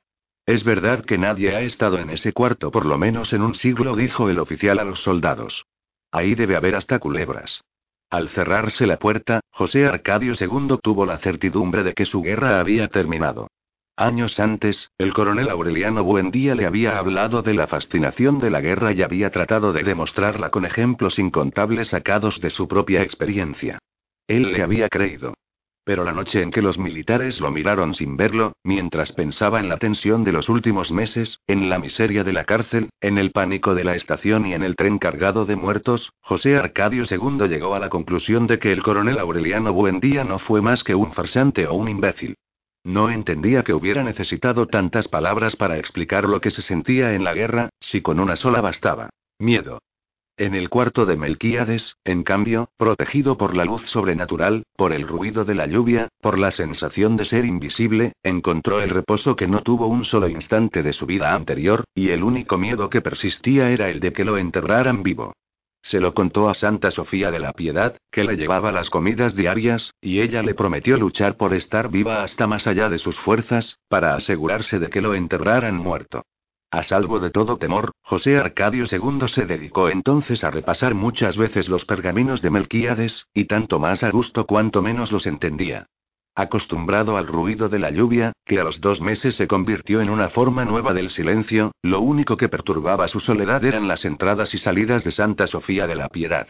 Es 0.47 0.63
verdad 0.63 1.05
que 1.05 1.19
nadie 1.19 1.57
ha 1.57 1.63
estado 1.63 1.99
en 1.99 2.11
ese 2.11 2.33
cuarto 2.33 2.71
por 2.71 2.87
lo 2.87 2.99
menos 2.99 3.33
en 3.33 3.43
un 3.43 3.57
siglo, 3.57 3.97
dijo 3.97 4.31
el 4.31 4.39
oficial 4.39 4.79
a 4.79 4.85
los 4.85 5.01
soldados. 5.01 5.65
Ahí 6.13 6.37
debe 6.37 6.55
haber 6.55 6.77
hasta 6.77 7.01
culebras. 7.01 7.65
Al 8.11 8.29
cerrarse 8.29 8.87
la 8.87 9.01
puerta, 9.01 9.41
José 9.51 9.87
Arcadio 9.87 10.35
II 10.39 10.79
tuvo 10.81 11.05
la 11.05 11.19
certidumbre 11.19 11.83
de 11.83 11.95
que 11.95 12.05
su 12.05 12.23
guerra 12.23 12.61
había 12.61 12.87
terminado. 12.87 13.49
Años 13.97 14.41
antes, 14.41 14.91
el 14.99 15.15
coronel 15.15 15.49
Aureliano 15.49 16.03
Buendía 16.03 16.57
le 16.57 16.67
había 16.67 16.99
hablado 16.99 17.43
de 17.43 17.55
la 17.55 17.69
fascinación 17.69 18.41
de 18.41 18.51
la 18.51 18.61
guerra 18.61 18.93
y 18.93 19.03
había 19.03 19.31
tratado 19.31 19.73
de 19.73 19.85
demostrarla 19.85 20.51
con 20.51 20.65
ejemplos 20.65 21.21
incontables 21.21 21.91
sacados 21.91 22.41
de 22.41 22.51
su 22.51 22.67
propia 22.67 23.03
experiencia. 23.03 23.79
Él 24.27 24.53
le 24.53 24.65
había 24.65 24.89
creído. 24.89 25.35
Pero 25.85 26.03
la 26.03 26.11
noche 26.11 26.43
en 26.43 26.51
que 26.51 26.61
los 26.61 26.77
militares 26.77 27.41
lo 27.41 27.53
miraron 27.53 27.95
sin 27.95 28.17
verlo, 28.17 28.55
mientras 28.65 29.13
pensaba 29.13 29.61
en 29.61 29.69
la 29.69 29.77
tensión 29.77 30.25
de 30.25 30.33
los 30.33 30.49
últimos 30.49 30.91
meses, 30.91 31.39
en 31.47 31.69
la 31.69 31.79
miseria 31.79 32.25
de 32.25 32.33
la 32.33 32.45
cárcel, 32.45 32.89
en 33.01 33.17
el 33.17 33.31
pánico 33.31 33.77
de 33.77 33.85
la 33.85 33.95
estación 33.95 34.45
y 34.47 34.55
en 34.55 34.65
el 34.65 34.75
tren 34.75 34.99
cargado 34.99 35.45
de 35.45 35.55
muertos, 35.55 36.11
José 36.21 36.57
Arcadio 36.57 37.05
II 37.09 37.47
llegó 37.47 37.77
a 37.77 37.79
la 37.79 37.91
conclusión 37.91 38.49
de 38.49 38.59
que 38.59 38.73
el 38.73 38.83
coronel 38.83 39.21
Aureliano 39.21 39.73
Buendía 39.73 40.25
no 40.25 40.41
fue 40.41 40.63
más 40.63 40.83
que 40.83 40.97
un 40.97 41.13
farsante 41.13 41.69
o 41.69 41.75
un 41.75 41.89
imbécil. 41.89 42.35
No 42.85 43.09
entendía 43.09 43.65
que 43.65 43.73
hubiera 43.73 44.05
necesitado 44.05 44.67
tantas 44.67 45.09
palabras 45.09 45.57
para 45.57 45.79
explicar 45.79 46.29
lo 46.29 46.41
que 46.41 46.51
se 46.51 46.61
sentía 46.61 47.15
en 47.15 47.25
la 47.25 47.33
guerra, 47.33 47.71
si 47.81 48.03
con 48.03 48.21
una 48.21 48.37
sola 48.37 48.61
bastaba. 48.61 49.09
Miedo. 49.39 49.81
En 50.37 50.55
el 50.55 50.69
cuarto 50.69 51.07
de 51.07 51.17
Melquíades, 51.17 51.97
en 52.05 52.25
cambio, 52.25 52.69
protegido 52.77 53.39
por 53.39 53.57
la 53.57 53.65
luz 53.65 53.83
sobrenatural, 53.87 54.65
por 54.77 54.93
el 54.93 55.07
ruido 55.07 55.45
de 55.45 55.55
la 55.55 55.67
lluvia, 55.67 56.09
por 56.21 56.39
la 56.39 56.51
sensación 56.51 57.17
de 57.17 57.25
ser 57.25 57.45
invisible, 57.45 58.13
encontró 58.23 58.83
el 58.83 58.91
reposo 58.91 59.37
que 59.37 59.47
no 59.47 59.63
tuvo 59.63 59.87
un 59.87 60.05
solo 60.05 60.29
instante 60.29 60.83
de 60.83 60.93
su 60.93 61.07
vida 61.07 61.35
anterior, 61.35 61.85
y 61.95 62.11
el 62.11 62.23
único 62.23 62.59
miedo 62.59 62.91
que 62.91 63.01
persistía 63.01 63.71
era 63.71 63.89
el 63.89 64.01
de 64.01 64.13
que 64.13 64.25
lo 64.25 64.37
enterraran 64.37 65.03
vivo. 65.03 65.35
Se 65.85 66.01
lo 66.01 66.15
contó 66.15 66.49
a 66.49 66.55
Santa 66.55 66.91
Sofía 66.91 67.31
de 67.31 67.39
la 67.39 67.53
Piedad, 67.53 67.99
que 68.11 68.25
le 68.25 68.37
llevaba 68.37 68.73
las 68.73 68.89
comidas 68.89 69.37
diarias, 69.37 69.93
y 70.01 70.23
ella 70.23 70.43
le 70.43 70.55
prometió 70.55 70.97
luchar 70.97 71.37
por 71.37 71.53
estar 71.53 71.91
viva 71.91 72.23
hasta 72.23 72.47
más 72.47 72.67
allá 72.67 72.89
de 72.89 72.97
sus 72.97 73.19
fuerzas, 73.19 73.79
para 73.89 74.15
asegurarse 74.15 74.79
de 74.79 74.89
que 74.89 75.03
lo 75.03 75.15
enterraran 75.15 75.77
muerto. 75.77 76.25
A 76.71 76.83
salvo 76.83 77.21
de 77.21 77.29
todo 77.29 77.59
temor, 77.59 77.93
José 78.01 78.39
Arcadio 78.39 78.87
II 78.91 79.29
se 79.29 79.45
dedicó 79.45 79.91
entonces 79.91 80.43
a 80.43 80.51
repasar 80.51 80.95
muchas 80.95 81.37
veces 81.37 81.69
los 81.69 81.85
pergaminos 81.85 82.41
de 82.41 82.49
Melquíades, 82.49 83.27
y 83.35 83.45
tanto 83.45 83.79
más 83.79 84.03
a 84.03 84.11
gusto 84.11 84.47
cuanto 84.47 84.81
menos 84.81 85.13
los 85.13 85.27
entendía. 85.27 85.87
Acostumbrado 86.37 87.17
al 87.17 87.29
ruido 87.29 87.69
de 87.69 87.79
la 87.79 87.91
lluvia, 87.91 88.33
que 88.45 88.59
a 88.59 88.65
los 88.65 88.81
dos 88.81 89.01
meses 89.01 89.37
se 89.37 89.47
convirtió 89.47 90.01
en 90.01 90.11
una 90.11 90.29
forma 90.29 90.65
nueva 90.65 90.93
del 90.93 91.11
silencio, 91.11 91.71
lo 91.83 92.01
único 92.01 92.37
que 92.37 92.49
perturbaba 92.49 93.07
su 93.07 93.21
soledad 93.21 93.65
eran 93.65 93.87
las 93.87 94.05
entradas 94.05 94.53
y 94.53 94.59
salidas 94.59 95.05
de 95.05 95.13
Santa 95.13 95.47
Sofía 95.47 95.87
de 95.87 95.95
la 95.95 96.09
Piedad. 96.09 96.49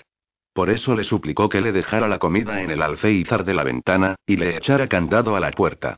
Por 0.55 0.71
eso 0.71 0.95
le 0.97 1.05
suplicó 1.05 1.51
que 1.51 1.61
le 1.61 1.73
dejara 1.73 2.09
la 2.09 2.19
comida 2.19 2.63
en 2.63 2.71
el 2.71 2.81
alféizar 2.81 3.45
de 3.45 3.53
la 3.53 3.63
ventana, 3.63 4.15
y 4.27 4.37
le 4.37 4.57
echara 4.57 4.89
candado 4.89 5.37
a 5.37 5.41
la 5.41 5.51
puerta. 5.51 5.97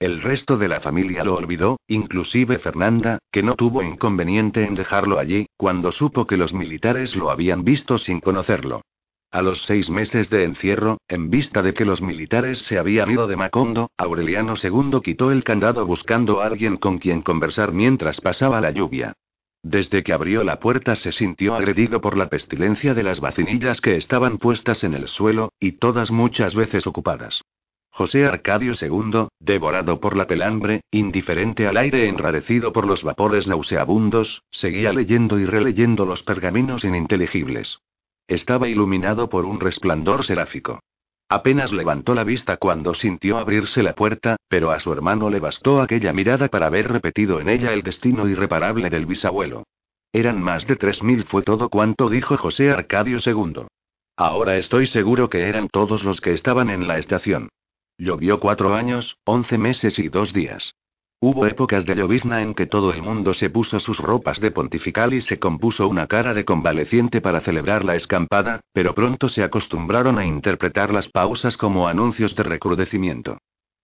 El 0.00 0.20
resto 0.20 0.56
de 0.56 0.68
la 0.68 0.80
familia 0.80 1.22
lo 1.22 1.34
olvidó, 1.34 1.78
inclusive 1.86 2.58
Fernanda, 2.58 3.18
que 3.30 3.44
no 3.44 3.54
tuvo 3.54 3.82
inconveniente 3.82 4.64
en 4.64 4.74
dejarlo 4.74 5.18
allí, 5.18 5.46
cuando 5.56 5.92
supo 5.92 6.26
que 6.26 6.36
los 6.36 6.54
militares 6.54 7.14
lo 7.14 7.30
habían 7.30 7.62
visto 7.62 7.98
sin 7.98 8.18
conocerlo. 8.18 8.82
A 9.30 9.42
los 9.42 9.66
seis 9.66 9.90
meses 9.90 10.30
de 10.30 10.44
encierro, 10.44 11.02
en 11.06 11.28
vista 11.28 11.62
de 11.62 11.74
que 11.74 11.84
los 11.84 12.00
militares 12.00 12.62
se 12.62 12.78
habían 12.78 13.10
ido 13.10 13.26
de 13.26 13.36
Macondo, 13.36 13.90
Aureliano 13.98 14.54
II 14.62 15.00
quitó 15.04 15.30
el 15.30 15.44
candado 15.44 15.84
buscando 15.84 16.40
a 16.40 16.46
alguien 16.46 16.78
con 16.78 16.96
quien 16.96 17.20
conversar 17.20 17.72
mientras 17.72 18.22
pasaba 18.22 18.62
la 18.62 18.70
lluvia. 18.70 19.12
Desde 19.62 20.02
que 20.02 20.14
abrió 20.14 20.44
la 20.44 20.60
puerta 20.60 20.96
se 20.96 21.12
sintió 21.12 21.54
agredido 21.54 22.00
por 22.00 22.16
la 22.16 22.30
pestilencia 22.30 22.94
de 22.94 23.02
las 23.02 23.20
vacinillas 23.20 23.82
que 23.82 23.96
estaban 23.96 24.38
puestas 24.38 24.82
en 24.82 24.94
el 24.94 25.08
suelo, 25.08 25.52
y 25.60 25.72
todas 25.72 26.10
muchas 26.10 26.54
veces 26.54 26.86
ocupadas. 26.86 27.42
José 27.90 28.24
Arcadio 28.24 28.72
II, 28.80 29.28
devorado 29.40 30.00
por 30.00 30.16
la 30.16 30.26
pelambre, 30.26 30.80
indiferente 30.90 31.66
al 31.66 31.76
aire 31.76 32.08
enrarecido 32.08 32.72
por 32.72 32.86
los 32.86 33.02
vapores 33.02 33.46
nauseabundos, 33.46 34.42
seguía 34.50 34.92
leyendo 34.94 35.38
y 35.38 35.44
releyendo 35.44 36.06
los 36.06 36.22
pergaminos 36.22 36.84
ininteligibles. 36.84 37.80
Estaba 38.28 38.68
iluminado 38.68 39.28
por 39.28 39.46
un 39.46 39.58
resplandor 39.58 40.24
seráfico. 40.24 40.80
Apenas 41.30 41.72
levantó 41.72 42.14
la 42.14 42.24
vista 42.24 42.58
cuando 42.58 42.94
sintió 42.94 43.38
abrirse 43.38 43.82
la 43.82 43.94
puerta, 43.94 44.36
pero 44.48 44.70
a 44.70 44.80
su 44.80 44.92
hermano 44.92 45.30
le 45.30 45.40
bastó 45.40 45.82
aquella 45.82 46.12
mirada 46.12 46.48
para 46.48 46.70
ver 46.70 46.92
repetido 46.92 47.40
en 47.40 47.48
ella 47.48 47.72
el 47.72 47.82
destino 47.82 48.28
irreparable 48.28 48.90
del 48.90 49.06
bisabuelo. 49.06 49.64
Eran 50.12 50.42
más 50.42 50.66
de 50.66 50.76
tres 50.76 51.02
mil, 51.02 51.24
fue 51.24 51.42
todo 51.42 51.68
cuanto 51.70 52.08
dijo 52.08 52.36
José 52.36 52.70
Arcadio 52.70 53.18
II. 53.24 53.66
Ahora 54.16 54.56
estoy 54.56 54.86
seguro 54.86 55.30
que 55.30 55.48
eran 55.48 55.68
todos 55.68 56.04
los 56.04 56.20
que 56.20 56.32
estaban 56.32 56.70
en 56.70 56.86
la 56.86 56.98
estación. 56.98 57.48
Llovió 57.98 58.40
cuatro 58.40 58.74
años, 58.74 59.16
once 59.24 59.58
meses 59.58 59.98
y 59.98 60.08
dos 60.08 60.32
días. 60.32 60.74
Hubo 61.20 61.46
épocas 61.46 61.84
de 61.84 61.96
llovizna 61.96 62.42
en 62.42 62.54
que 62.54 62.66
todo 62.66 62.92
el 62.92 63.02
mundo 63.02 63.34
se 63.34 63.50
puso 63.50 63.80
sus 63.80 63.98
ropas 63.98 64.38
de 64.38 64.52
pontifical 64.52 65.12
y 65.12 65.20
se 65.20 65.40
compuso 65.40 65.88
una 65.88 66.06
cara 66.06 66.32
de 66.32 66.44
convaleciente 66.44 67.20
para 67.20 67.40
celebrar 67.40 67.84
la 67.84 67.96
escampada, 67.96 68.60
pero 68.72 68.94
pronto 68.94 69.28
se 69.28 69.42
acostumbraron 69.42 70.16
a 70.20 70.24
interpretar 70.24 70.92
las 70.92 71.08
pausas 71.08 71.56
como 71.56 71.88
anuncios 71.88 72.36
de 72.36 72.44
recrudecimiento. 72.44 73.38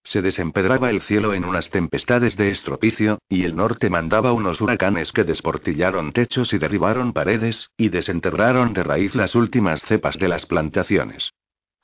Se 0.04 0.22
desempedraba 0.22 0.90
el 0.90 1.02
cielo 1.02 1.34
en 1.34 1.44
unas 1.44 1.70
tempestades 1.70 2.36
de 2.36 2.50
estropicio, 2.50 3.18
y 3.28 3.42
el 3.42 3.56
norte 3.56 3.90
mandaba 3.90 4.32
unos 4.32 4.60
huracanes 4.60 5.10
que 5.10 5.24
desportillaron 5.24 6.12
techos 6.12 6.52
y 6.52 6.58
derribaron 6.58 7.12
paredes, 7.12 7.70
y 7.76 7.88
desenterraron 7.88 8.74
de 8.74 8.84
raíz 8.84 9.16
las 9.16 9.34
últimas 9.34 9.82
cepas 9.82 10.18
de 10.18 10.28
las 10.28 10.46
plantaciones. 10.46 11.32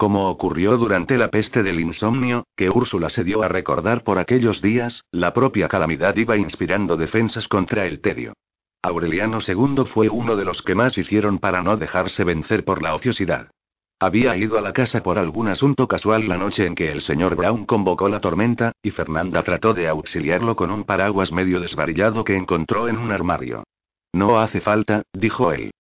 Como 0.01 0.31
ocurrió 0.31 0.79
durante 0.79 1.19
la 1.19 1.29
peste 1.29 1.63
del 1.63 1.79
insomnio, 1.79 2.45
que 2.57 2.71
Úrsula 2.71 3.11
se 3.11 3.23
dio 3.23 3.43
a 3.43 3.49
recordar 3.49 4.03
por 4.03 4.19
aquellos 4.19 4.63
días, 4.63 5.05
la 5.13 5.35
propia 5.35 5.69
calamidad 5.69 6.17
iba 6.17 6.39
inspirando 6.39 6.97
defensas 6.97 7.49
contra 7.49 7.85
el 7.85 8.01
tedio. 8.01 8.33
Aureliano 8.83 9.41
II 9.47 9.85
fue 9.85 10.09
uno 10.09 10.37
de 10.37 10.47
los 10.47 10.63
que 10.63 10.75
más 10.75 10.97
hicieron 10.97 11.39
para 11.39 11.63
no 11.63 11.77
dejarse 11.77 12.25
vencer 12.25 12.65
por 12.65 12.81
la 12.81 12.95
ociosidad. 12.95 13.51
Había 14.01 14.39
ido 14.39 14.57
a 14.57 14.63
la 14.63 14.73
casa 14.73 15.03
por 15.03 15.19
algún 15.19 15.49
asunto 15.49 15.87
casual 15.87 16.27
la 16.29 16.39
noche 16.39 16.65
en 16.65 16.75
que 16.75 16.91
el 16.91 17.03
señor 17.03 17.37
Brown 17.37 17.67
convocó 17.67 18.09
la 18.09 18.21
tormenta, 18.21 18.73
y 18.83 18.93
Fernanda 18.93 19.43
trató 19.43 19.75
de 19.75 19.87
auxiliarlo 19.87 20.57
con 20.57 20.71
un 20.71 20.85
paraguas 20.85 21.31
medio 21.31 21.61
desvarillado 21.61 22.25
que 22.25 22.37
encontró 22.37 22.89
en 22.89 22.97
un 22.97 23.13
armario. 23.13 23.65
No 24.15 24.41
hace 24.41 24.63
falta, 24.63 25.03
dijo 25.13 25.53
él. 25.53 25.73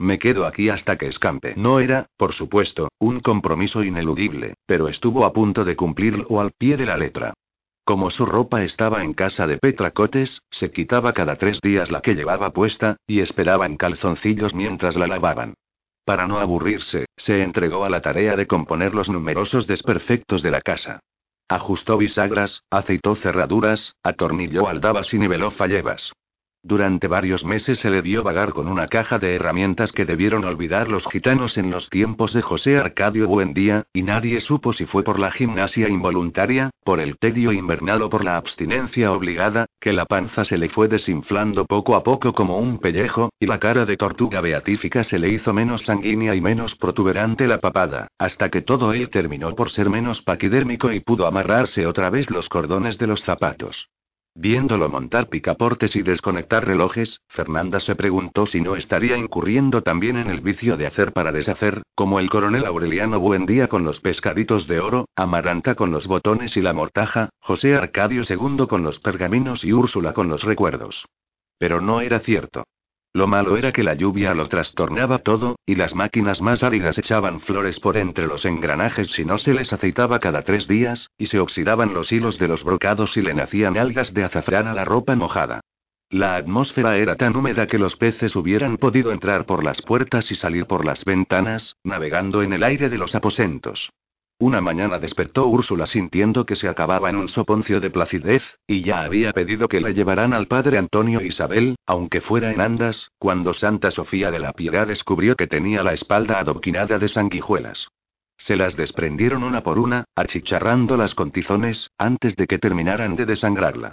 Me 0.00 0.18
quedo 0.18 0.46
aquí 0.46 0.70
hasta 0.70 0.96
que 0.96 1.08
escampe. 1.08 1.52
No 1.56 1.78
era, 1.78 2.06
por 2.16 2.32
supuesto, 2.32 2.88
un 2.98 3.20
compromiso 3.20 3.84
ineludible, 3.84 4.54
pero 4.64 4.88
estuvo 4.88 5.26
a 5.26 5.34
punto 5.34 5.62
de 5.62 5.76
cumplirlo 5.76 6.40
al 6.40 6.52
pie 6.52 6.78
de 6.78 6.86
la 6.86 6.96
letra. 6.96 7.34
Como 7.84 8.10
su 8.10 8.24
ropa 8.24 8.62
estaba 8.62 9.04
en 9.04 9.12
casa 9.12 9.46
de 9.46 9.58
Petra 9.58 9.90
Cotes, 9.90 10.40
se 10.50 10.70
quitaba 10.70 11.12
cada 11.12 11.36
tres 11.36 11.60
días 11.60 11.90
la 11.90 12.00
que 12.00 12.14
llevaba 12.14 12.50
puesta, 12.54 12.96
y 13.06 13.20
esperaba 13.20 13.66
en 13.66 13.76
calzoncillos 13.76 14.54
mientras 14.54 14.96
la 14.96 15.06
lavaban. 15.06 15.52
Para 16.06 16.26
no 16.26 16.38
aburrirse, 16.38 17.04
se 17.18 17.42
entregó 17.42 17.84
a 17.84 17.90
la 17.90 18.00
tarea 18.00 18.36
de 18.36 18.46
componer 18.46 18.94
los 18.94 19.10
numerosos 19.10 19.66
desperfectos 19.66 20.42
de 20.42 20.50
la 20.50 20.62
casa. 20.62 21.00
Ajustó 21.46 21.98
bisagras, 21.98 22.62
aceitó 22.70 23.16
cerraduras, 23.16 23.92
atornilló 24.02 24.66
aldabas 24.66 25.12
y 25.12 25.18
niveló 25.18 25.50
fallebas. 25.50 26.12
Durante 26.62 27.08
varios 27.08 27.42
meses 27.42 27.78
se 27.78 27.88
le 27.88 28.02
vio 28.02 28.22
vagar 28.22 28.52
con 28.52 28.68
una 28.68 28.86
caja 28.86 29.18
de 29.18 29.34
herramientas 29.34 29.92
que 29.92 30.04
debieron 30.04 30.44
olvidar 30.44 30.88
los 30.88 31.06
gitanos 31.06 31.56
en 31.56 31.70
los 31.70 31.88
tiempos 31.88 32.34
de 32.34 32.42
José 32.42 32.76
Arcadio 32.76 33.26
Buendía, 33.26 33.84
y 33.94 34.02
nadie 34.02 34.42
supo 34.42 34.74
si 34.74 34.84
fue 34.84 35.02
por 35.02 35.18
la 35.18 35.30
gimnasia 35.30 35.88
involuntaria, 35.88 36.68
por 36.84 37.00
el 37.00 37.16
tedio 37.16 37.52
invernal 37.52 38.02
o 38.02 38.10
por 38.10 38.24
la 38.24 38.36
abstinencia 38.36 39.10
obligada, 39.10 39.64
que 39.80 39.94
la 39.94 40.04
panza 40.04 40.44
se 40.44 40.58
le 40.58 40.68
fue 40.68 40.86
desinflando 40.86 41.64
poco 41.64 41.94
a 41.96 42.02
poco 42.02 42.34
como 42.34 42.58
un 42.58 42.78
pellejo, 42.78 43.30
y 43.40 43.46
la 43.46 43.58
cara 43.58 43.86
de 43.86 43.96
tortuga 43.96 44.42
beatífica 44.42 45.02
se 45.02 45.18
le 45.18 45.30
hizo 45.30 45.54
menos 45.54 45.84
sanguínea 45.84 46.34
y 46.34 46.42
menos 46.42 46.76
protuberante 46.76 47.46
la 47.46 47.58
papada, 47.58 48.08
hasta 48.18 48.50
que 48.50 48.60
todo 48.60 48.92
él 48.92 49.08
terminó 49.08 49.54
por 49.54 49.70
ser 49.70 49.88
menos 49.88 50.20
paquidérmico 50.20 50.92
y 50.92 51.00
pudo 51.00 51.26
amarrarse 51.26 51.86
otra 51.86 52.10
vez 52.10 52.30
los 52.30 52.50
cordones 52.50 52.98
de 52.98 53.06
los 53.06 53.22
zapatos. 53.22 53.88
Viéndolo 54.42 54.88
montar 54.88 55.28
picaportes 55.28 55.94
y 55.96 56.02
desconectar 56.02 56.66
relojes, 56.66 57.20
Fernanda 57.28 57.78
se 57.78 57.94
preguntó 57.94 58.46
si 58.46 58.62
no 58.62 58.74
estaría 58.74 59.18
incurriendo 59.18 59.82
también 59.82 60.16
en 60.16 60.30
el 60.30 60.40
vicio 60.40 60.78
de 60.78 60.86
hacer 60.86 61.12
para 61.12 61.30
deshacer, 61.30 61.82
como 61.94 62.18
el 62.18 62.30
coronel 62.30 62.64
Aureliano 62.64 63.20
Buendía 63.20 63.68
con 63.68 63.84
los 63.84 64.00
pescaditos 64.00 64.66
de 64.66 64.80
oro, 64.80 65.04
Amaranta 65.14 65.74
con 65.74 65.90
los 65.90 66.06
botones 66.06 66.56
y 66.56 66.62
la 66.62 66.72
mortaja, 66.72 67.28
José 67.38 67.74
Arcadio 67.74 68.22
II 68.26 68.66
con 68.66 68.82
los 68.82 68.98
pergaminos 68.98 69.62
y 69.62 69.74
Úrsula 69.74 70.14
con 70.14 70.30
los 70.30 70.42
recuerdos. 70.42 71.04
Pero 71.58 71.82
no 71.82 72.00
era 72.00 72.20
cierto. 72.20 72.64
Lo 73.12 73.26
malo 73.26 73.56
era 73.56 73.72
que 73.72 73.82
la 73.82 73.94
lluvia 73.94 74.34
lo 74.34 74.48
trastornaba 74.48 75.18
todo, 75.18 75.56
y 75.66 75.74
las 75.74 75.96
máquinas 75.96 76.40
más 76.40 76.62
áridas 76.62 76.96
echaban 76.96 77.40
flores 77.40 77.80
por 77.80 77.96
entre 77.96 78.28
los 78.28 78.44
engranajes 78.44 79.08
si 79.08 79.24
no 79.24 79.36
se 79.36 79.52
les 79.52 79.72
aceitaba 79.72 80.20
cada 80.20 80.42
tres 80.42 80.68
días, 80.68 81.10
y 81.18 81.26
se 81.26 81.40
oxidaban 81.40 81.92
los 81.92 82.12
hilos 82.12 82.38
de 82.38 82.46
los 82.46 82.62
brocados 82.62 83.16
y 83.16 83.22
le 83.22 83.34
nacían 83.34 83.76
algas 83.76 84.14
de 84.14 84.22
azafrán 84.22 84.68
a 84.68 84.74
la 84.74 84.84
ropa 84.84 85.16
mojada. 85.16 85.60
La 86.08 86.36
atmósfera 86.36 86.96
era 86.98 87.16
tan 87.16 87.36
húmeda 87.36 87.66
que 87.66 87.78
los 87.78 87.96
peces 87.96 88.36
hubieran 88.36 88.76
podido 88.76 89.10
entrar 89.10 89.44
por 89.44 89.64
las 89.64 89.82
puertas 89.82 90.30
y 90.30 90.36
salir 90.36 90.66
por 90.66 90.84
las 90.84 91.04
ventanas, 91.04 91.76
navegando 91.82 92.42
en 92.42 92.52
el 92.52 92.62
aire 92.62 92.88
de 92.88 92.98
los 92.98 93.16
aposentos. 93.16 93.90
Una 94.40 94.62
mañana 94.62 94.98
despertó 94.98 95.46
Úrsula 95.48 95.84
sintiendo 95.84 96.46
que 96.46 96.56
se 96.56 96.66
acababa 96.66 97.10
en 97.10 97.16
un 97.16 97.28
soponcio 97.28 97.78
de 97.78 97.90
placidez, 97.90 98.58
y 98.66 98.80
ya 98.80 99.02
había 99.02 99.34
pedido 99.34 99.68
que 99.68 99.82
la 99.82 99.90
llevaran 99.90 100.32
al 100.32 100.46
padre 100.46 100.78
Antonio 100.78 101.20
Isabel, 101.20 101.76
aunque 101.84 102.22
fuera 102.22 102.50
en 102.50 102.62
andas, 102.62 103.10
cuando 103.18 103.52
Santa 103.52 103.90
Sofía 103.90 104.30
de 104.30 104.38
la 104.38 104.54
Piedad 104.54 104.86
descubrió 104.86 105.36
que 105.36 105.46
tenía 105.46 105.82
la 105.82 105.92
espalda 105.92 106.38
adoquinada 106.38 106.98
de 106.98 107.08
sanguijuelas. 107.08 107.88
Se 108.38 108.56
las 108.56 108.76
desprendieron 108.76 109.42
una 109.42 109.62
por 109.62 109.78
una, 109.78 110.04
achicharrándolas 110.16 111.14
con 111.14 111.32
tizones, 111.32 111.90
antes 111.98 112.34
de 112.34 112.46
que 112.46 112.58
terminaran 112.58 113.16
de 113.16 113.26
desangrarla. 113.26 113.92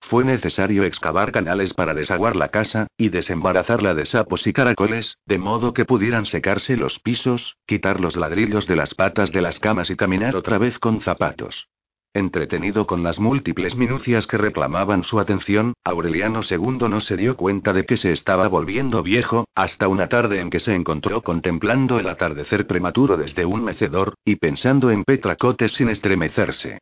Fue 0.00 0.24
necesario 0.24 0.84
excavar 0.84 1.32
canales 1.32 1.74
para 1.74 1.92
desaguar 1.92 2.34
la 2.34 2.48
casa, 2.48 2.86
y 2.96 3.10
desembarazarla 3.10 3.94
de 3.94 4.06
sapos 4.06 4.46
y 4.46 4.54
caracoles, 4.54 5.18
de 5.26 5.38
modo 5.38 5.74
que 5.74 5.84
pudieran 5.84 6.24
secarse 6.24 6.76
los 6.76 6.98
pisos, 6.98 7.56
quitar 7.66 8.00
los 8.00 8.16
ladrillos 8.16 8.66
de 8.66 8.76
las 8.76 8.94
patas 8.94 9.32
de 9.32 9.42
las 9.42 9.58
camas 9.58 9.90
y 9.90 9.96
caminar 9.96 10.34
otra 10.34 10.56
vez 10.56 10.78
con 10.78 11.00
zapatos. 11.00 11.68
Entretenido 12.14 12.86
con 12.86 13.02
las 13.02 13.18
múltiples 13.18 13.76
minucias 13.76 14.26
que 14.26 14.38
reclamaban 14.38 15.02
su 15.02 15.20
atención, 15.20 15.74
Aureliano 15.84 16.40
II 16.48 16.88
no 16.88 17.00
se 17.00 17.18
dio 17.18 17.36
cuenta 17.36 17.74
de 17.74 17.84
que 17.84 17.98
se 17.98 18.10
estaba 18.10 18.48
volviendo 18.48 19.02
viejo, 19.02 19.44
hasta 19.54 19.88
una 19.88 20.08
tarde 20.08 20.40
en 20.40 20.48
que 20.48 20.58
se 20.58 20.74
encontró 20.74 21.20
contemplando 21.20 21.98
el 21.98 22.08
atardecer 22.08 22.66
prematuro 22.66 23.18
desde 23.18 23.44
un 23.44 23.62
mecedor, 23.62 24.14
y 24.24 24.36
pensando 24.36 24.90
en 24.90 25.04
Petracotes 25.04 25.72
sin 25.72 25.90
estremecerse. 25.90 26.78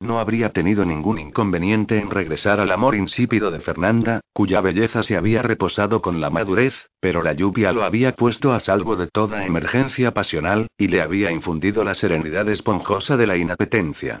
No 0.00 0.18
habría 0.18 0.48
tenido 0.48 0.86
ningún 0.86 1.18
inconveniente 1.18 1.98
en 1.98 2.08
regresar 2.08 2.58
al 2.58 2.72
amor 2.72 2.94
insípido 2.94 3.50
de 3.50 3.60
Fernanda, 3.60 4.20
cuya 4.32 4.62
belleza 4.62 5.02
se 5.02 5.14
había 5.14 5.42
reposado 5.42 6.00
con 6.00 6.22
la 6.22 6.30
madurez, 6.30 6.88
pero 7.00 7.22
la 7.22 7.34
lluvia 7.34 7.70
lo 7.72 7.84
había 7.84 8.12
puesto 8.12 8.54
a 8.54 8.60
salvo 8.60 8.96
de 8.96 9.08
toda 9.08 9.44
emergencia 9.44 10.14
pasional, 10.14 10.68
y 10.78 10.88
le 10.88 11.02
había 11.02 11.30
infundido 11.30 11.84
la 11.84 11.94
serenidad 11.94 12.48
esponjosa 12.48 13.18
de 13.18 13.26
la 13.26 13.36
inapetencia. 13.36 14.20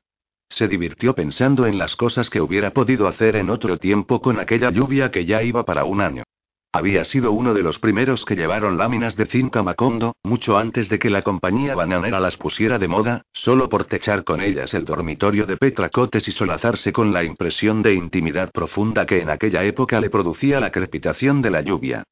Se 0.50 0.68
divirtió 0.68 1.14
pensando 1.14 1.66
en 1.66 1.78
las 1.78 1.96
cosas 1.96 2.28
que 2.28 2.42
hubiera 2.42 2.72
podido 2.72 3.08
hacer 3.08 3.36
en 3.36 3.48
otro 3.48 3.78
tiempo 3.78 4.20
con 4.20 4.38
aquella 4.38 4.70
lluvia 4.70 5.10
que 5.10 5.24
ya 5.24 5.42
iba 5.42 5.64
para 5.64 5.84
un 5.84 6.02
año. 6.02 6.24
Había 6.72 7.02
sido 7.02 7.32
uno 7.32 7.52
de 7.52 7.64
los 7.64 7.80
primeros 7.80 8.24
que 8.24 8.36
llevaron 8.36 8.78
láminas 8.78 9.16
de 9.16 9.26
zinc 9.26 9.56
a 9.56 9.62
Macondo, 9.64 10.14
mucho 10.22 10.56
antes 10.56 10.88
de 10.88 11.00
que 11.00 11.10
la 11.10 11.22
compañía 11.22 11.74
bananera 11.74 12.20
las 12.20 12.36
pusiera 12.36 12.78
de 12.78 12.86
moda, 12.86 13.22
solo 13.32 13.68
por 13.68 13.86
techar 13.86 14.22
con 14.22 14.40
ellas 14.40 14.72
el 14.74 14.84
dormitorio 14.84 15.46
de 15.46 15.56
Petra 15.56 15.88
Cotes 15.88 16.28
y 16.28 16.32
solazarse 16.32 16.92
con 16.92 17.12
la 17.12 17.24
impresión 17.24 17.82
de 17.82 17.94
intimidad 17.94 18.52
profunda 18.52 19.04
que 19.04 19.20
en 19.20 19.30
aquella 19.30 19.64
época 19.64 20.00
le 20.00 20.10
producía 20.10 20.60
la 20.60 20.70
crepitación 20.70 21.42
de 21.42 21.50
la 21.50 21.62
lluvia. 21.62 22.04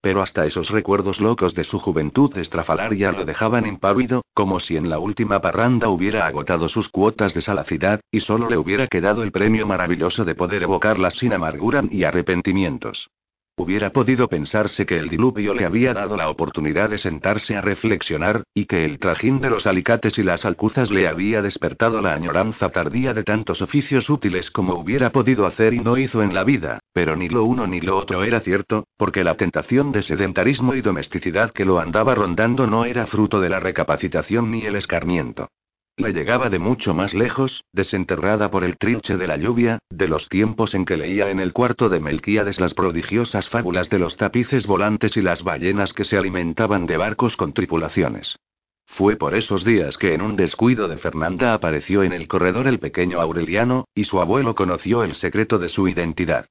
Pero 0.00 0.22
hasta 0.22 0.46
esos 0.46 0.70
recuerdos 0.70 1.20
locos 1.20 1.52
de 1.54 1.64
su 1.64 1.78
juventud 1.78 2.34
estrafalaria 2.38 3.12
lo 3.12 3.26
dejaban 3.26 3.66
impávido, 3.66 4.22
como 4.32 4.60
si 4.60 4.78
en 4.78 4.88
la 4.88 4.98
última 4.98 5.42
parranda 5.42 5.90
hubiera 5.90 6.26
agotado 6.26 6.70
sus 6.70 6.88
cuotas 6.88 7.34
de 7.34 7.42
salacidad, 7.42 8.00
y 8.10 8.20
solo 8.20 8.48
le 8.48 8.56
hubiera 8.56 8.86
quedado 8.86 9.22
el 9.22 9.32
premio 9.32 9.66
maravilloso 9.66 10.24
de 10.24 10.34
poder 10.34 10.62
evocarlas 10.62 11.14
sin 11.14 11.34
amargura 11.34 11.82
y 11.90 12.04
arrepentimientos. 12.04 13.10
Hubiera 13.58 13.90
podido 13.90 14.28
pensarse 14.28 14.84
que 14.84 14.98
el 14.98 15.08
diluvio 15.08 15.54
le 15.54 15.64
había 15.64 15.94
dado 15.94 16.14
la 16.18 16.28
oportunidad 16.28 16.90
de 16.90 16.98
sentarse 16.98 17.56
a 17.56 17.62
reflexionar, 17.62 18.42
y 18.52 18.66
que 18.66 18.84
el 18.84 18.98
trajín 18.98 19.40
de 19.40 19.48
los 19.48 19.66
alicates 19.66 20.18
y 20.18 20.22
las 20.22 20.44
alcuzas 20.44 20.90
le 20.90 21.08
había 21.08 21.40
despertado 21.40 22.02
la 22.02 22.12
añoranza 22.12 22.68
tardía 22.68 23.14
de 23.14 23.24
tantos 23.24 23.62
oficios 23.62 24.10
útiles 24.10 24.50
como 24.50 24.74
hubiera 24.74 25.10
podido 25.10 25.46
hacer 25.46 25.72
y 25.72 25.80
no 25.80 25.96
hizo 25.96 26.22
en 26.22 26.34
la 26.34 26.44
vida, 26.44 26.80
pero 26.92 27.16
ni 27.16 27.30
lo 27.30 27.44
uno 27.44 27.66
ni 27.66 27.80
lo 27.80 27.96
otro 27.96 28.24
era 28.24 28.40
cierto, 28.40 28.88
porque 28.98 29.24
la 29.24 29.36
tentación 29.36 29.90
de 29.90 30.02
sedentarismo 30.02 30.74
y 30.74 30.82
domesticidad 30.82 31.50
que 31.50 31.64
lo 31.64 31.78
andaba 31.78 32.14
rondando 32.14 32.66
no 32.66 32.84
era 32.84 33.06
fruto 33.06 33.40
de 33.40 33.48
la 33.48 33.58
recapacitación 33.58 34.50
ni 34.50 34.66
el 34.66 34.76
escarmiento. 34.76 35.48
Le 35.98 36.12
llegaba 36.12 36.50
de 36.50 36.58
mucho 36.58 36.92
más 36.92 37.14
lejos, 37.14 37.64
desenterrada 37.72 38.50
por 38.50 38.64
el 38.64 38.76
trinche 38.76 39.16
de 39.16 39.26
la 39.26 39.38
lluvia, 39.38 39.78
de 39.88 40.08
los 40.08 40.28
tiempos 40.28 40.74
en 40.74 40.84
que 40.84 40.98
leía 40.98 41.30
en 41.30 41.40
el 41.40 41.54
cuarto 41.54 41.88
de 41.88 42.00
Melquíades 42.00 42.60
las 42.60 42.74
prodigiosas 42.74 43.48
fábulas 43.48 43.88
de 43.88 43.98
los 43.98 44.18
tapices 44.18 44.66
volantes 44.66 45.16
y 45.16 45.22
las 45.22 45.42
ballenas 45.42 45.94
que 45.94 46.04
se 46.04 46.18
alimentaban 46.18 46.84
de 46.84 46.98
barcos 46.98 47.38
con 47.38 47.54
tripulaciones. 47.54 48.38
Fue 48.84 49.16
por 49.16 49.34
esos 49.34 49.64
días 49.64 49.96
que 49.96 50.12
en 50.12 50.20
un 50.20 50.36
descuido 50.36 50.86
de 50.86 50.98
Fernanda 50.98 51.54
apareció 51.54 52.02
en 52.02 52.12
el 52.12 52.28
corredor 52.28 52.66
el 52.68 52.78
pequeño 52.78 53.18
Aureliano, 53.18 53.88
y 53.94 54.04
su 54.04 54.20
abuelo 54.20 54.54
conoció 54.54 55.02
el 55.02 55.14
secreto 55.14 55.58
de 55.58 55.70
su 55.70 55.88
identidad. 55.88 56.46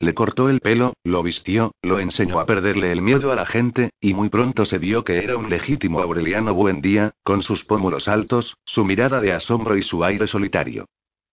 Le 0.00 0.14
cortó 0.14 0.48
el 0.48 0.60
pelo, 0.60 0.94
lo 1.02 1.24
vistió, 1.24 1.72
lo 1.82 1.98
enseñó 1.98 2.38
a 2.38 2.46
perderle 2.46 2.92
el 2.92 3.02
miedo 3.02 3.32
a 3.32 3.34
la 3.34 3.46
gente, 3.46 3.90
y 4.00 4.14
muy 4.14 4.28
pronto 4.28 4.64
se 4.64 4.78
vio 4.78 5.02
que 5.02 5.18
era 5.18 5.36
un 5.36 5.50
legítimo 5.50 6.00
Aureliano 6.00 6.54
Buendía, 6.54 7.12
con 7.24 7.42
sus 7.42 7.64
pómulos 7.64 8.06
altos, 8.06 8.56
su 8.64 8.84
mirada 8.84 9.20
de 9.20 9.32
asombro 9.32 9.76
y 9.76 9.82
su 9.82 10.04
aire 10.04 10.28
solitario. 10.28 10.86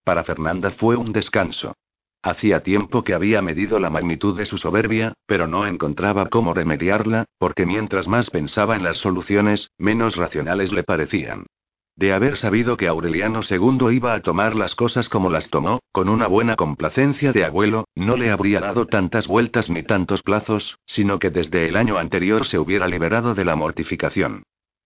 Para 0.03 0.23
Fernanda 0.23 0.71
fue 0.71 0.95
un 0.95 1.13
descanso. 1.13 1.75
Hacía 2.23 2.61
tiempo 2.61 3.03
que 3.03 3.13
había 3.13 3.43
medido 3.43 3.77
la 3.77 3.91
magnitud 3.91 4.35
de 4.35 4.47
su 4.47 4.57
soberbia, 4.57 5.13
pero 5.27 5.45
no 5.45 5.67
encontraba 5.67 6.27
cómo 6.29 6.55
remediarla, 6.55 7.25
porque 7.37 7.67
mientras 7.67 8.07
más 8.07 8.31
pensaba 8.31 8.75
en 8.75 8.83
las 8.83 8.97
soluciones, 8.97 9.69
menos 9.77 10.15
racionales 10.15 10.73
le 10.73 10.83
parecían. 10.83 11.45
De 11.97 12.11
haber 12.11 12.35
sabido 12.35 12.75
que 12.75 12.89
Aureliano 12.89 13.39
II 13.49 13.93
iba 13.93 14.13
a 14.13 14.19
tomar 14.19 14.53
las 14.53 14.75
cosas 14.75 15.07
como 15.07 15.29
las 15.29 15.49
tomó, 15.49 15.79
con 15.93 16.09
una 16.09 16.27
buena 16.27 16.57
complacencia 16.57 17.31
de 17.31 17.45
abuelo, 17.45 17.85
no 17.95 18.17
le 18.17 18.31
habría 18.31 18.59
dado 18.59 18.85
tantas 18.85 19.27
vueltas 19.27 19.69
ni 19.69 19.81
tantos 19.81 20.21
plazos, 20.21 20.77
sino 20.85 21.19
que 21.19 21.29
desde 21.29 21.69
el 21.69 21.77
año 21.77 21.97
anterior 21.97 22.45
se 22.45 22.59
hubiera 22.59 22.87
liberado 22.87 23.33
de 23.33 23.45
la 23.45 23.55
mortificación. 23.55 24.43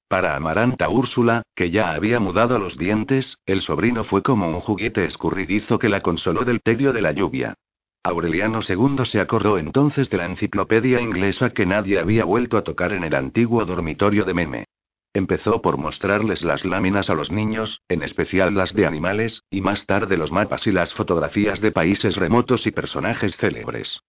Para 0.08 0.36
Amaranta 0.36 0.88
Úrsula, 0.90 1.42
que 1.56 1.72
ya 1.72 1.94
había 1.94 2.20
mudado 2.20 2.60
los 2.60 2.78
dientes, 2.78 3.40
el 3.48 3.62
sobrino 3.62 4.04
fue 4.04 4.22
como 4.22 4.48
un 4.48 4.60
juguete 4.60 5.06
escurridizo 5.06 5.80
que 5.80 5.90
la 5.90 6.02
consoló 6.02 6.46
del 6.46 6.62
tedio 6.62 6.94
de 6.94 7.02
la 7.02 7.12
lluvia. 7.12 7.56
Aureliano 8.04 8.60
II 8.68 9.06
se 9.06 9.20
acordó 9.20 9.58
entonces 9.58 10.12
de 10.12 10.18
la 10.18 10.26
enciclopedia 10.26 11.02
inglesa 11.02 11.50
que 11.50 11.66
nadie 11.66 12.00
había 12.00 12.24
vuelto 12.24 12.58
a 12.58 12.64
tocar 12.64 12.94
en 12.94 13.04
el 13.04 13.16
antiguo 13.16 13.66
dormitorio 13.66 14.26
de 14.26 14.34
Meme. 14.34 14.66
Empezó 15.14 15.62
por 15.62 15.78
mostrarles 15.78 16.44
las 16.44 16.66
láminas 16.66 17.10
a 17.10 17.16
los 17.16 17.32
niños, 17.32 17.82
en 17.90 18.04
especial 18.04 18.54
las 18.54 18.74
de 18.74 18.86
animales, 18.86 19.44
y 19.50 19.62
más 19.62 19.86
tarde 19.88 20.18
los 20.18 20.32
mapas 20.32 20.68
y 20.68 20.72
las 20.72 20.94
fotografías 20.94 21.62
de 21.62 21.72
países 21.72 22.16
remotos 22.16 22.68
y 22.68 22.72
personajes 22.72 23.36
célebres. 23.36 24.02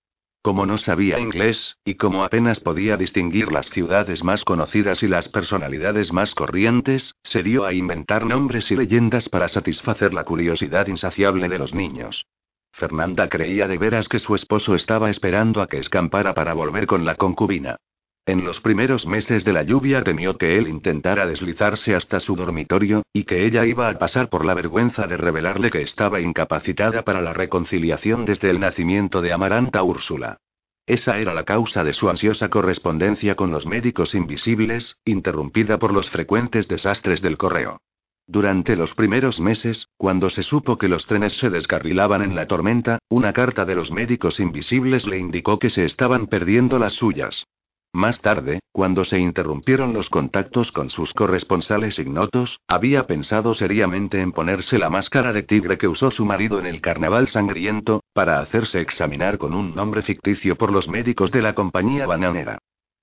Como 0.43 0.65
no 0.65 0.79
sabía 0.79 1.19
inglés, 1.19 1.77
y 1.85 1.97
como 1.97 2.25
apenas 2.25 2.61
podía 2.61 2.97
distinguir 2.97 3.53
las 3.53 3.69
ciudades 3.69 4.25
más 4.25 4.45
conocidas 4.45 5.03
y 5.03 5.09
las 5.09 5.29
personalidades 5.29 6.13
más 6.13 6.35
corrientes, 6.35 7.15
se 7.23 7.43
dio 7.43 7.65
a 7.65 7.75
inventar 7.75 8.25
nombres 8.25 8.71
y 8.71 8.77
leyendas 8.77 9.29
para 9.29 9.49
satisfacer 9.49 10.15
la 10.15 10.25
curiosidad 10.25 10.87
insaciable 10.87 11.49
de 11.49 11.59
los 11.59 11.75
niños. 11.75 12.27
Fernanda 12.73 13.29
creía 13.29 13.69
de 13.69 13.77
veras 13.77 14.09
que 14.09 14.19
su 14.19 14.35
esposo 14.35 14.75
estaba 14.75 15.11
esperando 15.11 15.61
a 15.61 15.67
que 15.67 15.79
escampara 15.79 16.35
para 16.35 16.55
volver 16.55 16.87
con 16.87 17.05
la 17.05 17.17
concubina. 17.17 17.77
En 18.27 18.45
los 18.45 18.61
primeros 18.61 19.07
meses 19.07 19.45
de 19.45 19.53
la 19.53 19.63
lluvia 19.63 20.05
temió 20.05 20.37
que 20.37 20.59
él 20.59 20.69
intentara 20.69 21.27
deslizarse 21.27 21.95
hasta 21.95 22.21
su 22.21 22.37
dormitorio, 22.37 23.03
y 23.13 23.25
que 23.25 23.45
ella 23.47 23.67
iba 23.67 23.89
a 23.89 23.99
pasar 23.99 24.29
por 24.29 24.45
la 24.45 24.55
vergüenza 24.55 25.07
de 25.07 25.17
revelarle 25.17 25.71
que 25.71 25.83
estaba 25.83 26.21
incapacitada 26.21 27.03
para 27.03 27.23
la 27.23 27.33
reconciliación 27.33 28.25
desde 28.27 28.51
el 28.51 28.61
nacimiento 28.61 29.23
de 29.23 29.33
Amaranta 29.33 29.83
Úrsula. 29.83 30.39
Esa 30.87 31.19
era 31.19 31.35
la 31.35 31.45
causa 31.45 31.85
de 31.85 31.93
su 31.93 32.11
ansiosa 32.11 32.49
correspondencia 32.49 33.37
con 33.37 33.51
los 33.51 33.65
médicos 33.65 34.15
invisibles, 34.15 34.99
interrumpida 35.05 35.79
por 35.79 35.93
los 35.93 36.11
frecuentes 36.11 36.69
desastres 36.69 37.23
del 37.23 37.39
correo. 37.39 37.81
Durante 38.27 38.77
los 38.77 38.95
primeros 38.95 39.41
meses, 39.41 39.89
cuando 39.97 40.31
se 40.31 40.43
supo 40.43 40.79
que 40.79 40.89
los 40.89 41.07
trenes 41.07 41.37
se 41.39 41.51
descarrilaban 41.51 42.23
en 42.23 42.37
la 42.37 42.47
tormenta, 42.47 42.99
una 43.09 43.33
carta 43.33 43.65
de 43.65 43.75
los 43.75 43.91
médicos 43.91 44.41
invisibles 44.41 45.07
le 45.07 45.19
indicó 45.19 45.59
que 45.59 45.71
se 45.71 45.85
estaban 45.85 46.27
perdiendo 46.27 46.79
las 46.79 46.93
suyas. 46.93 47.47
Más 47.93 48.21
tarde, 48.21 48.61
cuando 48.71 49.05
se 49.05 49.19
interrumpieron 49.19 49.93
los 49.93 50.11
contactos 50.11 50.71
con 50.71 50.91
sus 50.91 51.13
corresponsales 51.13 51.99
ignotos, 51.99 52.61
había 52.69 53.09
pensado 53.09 53.53
seriamente 53.55 54.21
en 54.21 54.31
ponerse 54.31 54.79
la 54.79 54.91
máscara 54.91 55.33
de 55.33 55.43
tigre 55.43 55.77
que 55.77 55.89
usó 55.89 56.13
su 56.13 56.25
marido 56.25 56.61
en 56.61 56.67
el 56.67 56.81
carnaval 56.81 57.27
sangriento, 57.27 58.05
para 58.13 58.39
hacerse 58.39 58.81
examinar 58.81 59.39
con 59.39 59.55
un 59.55 59.75
nombre 59.75 60.03
ficticio 60.03 60.57
por 60.57 60.73
los 60.73 60.89
médicos 60.89 61.33
de 61.33 61.43
la 61.43 61.55
compañía 61.55 62.07
bananera. 62.07 62.59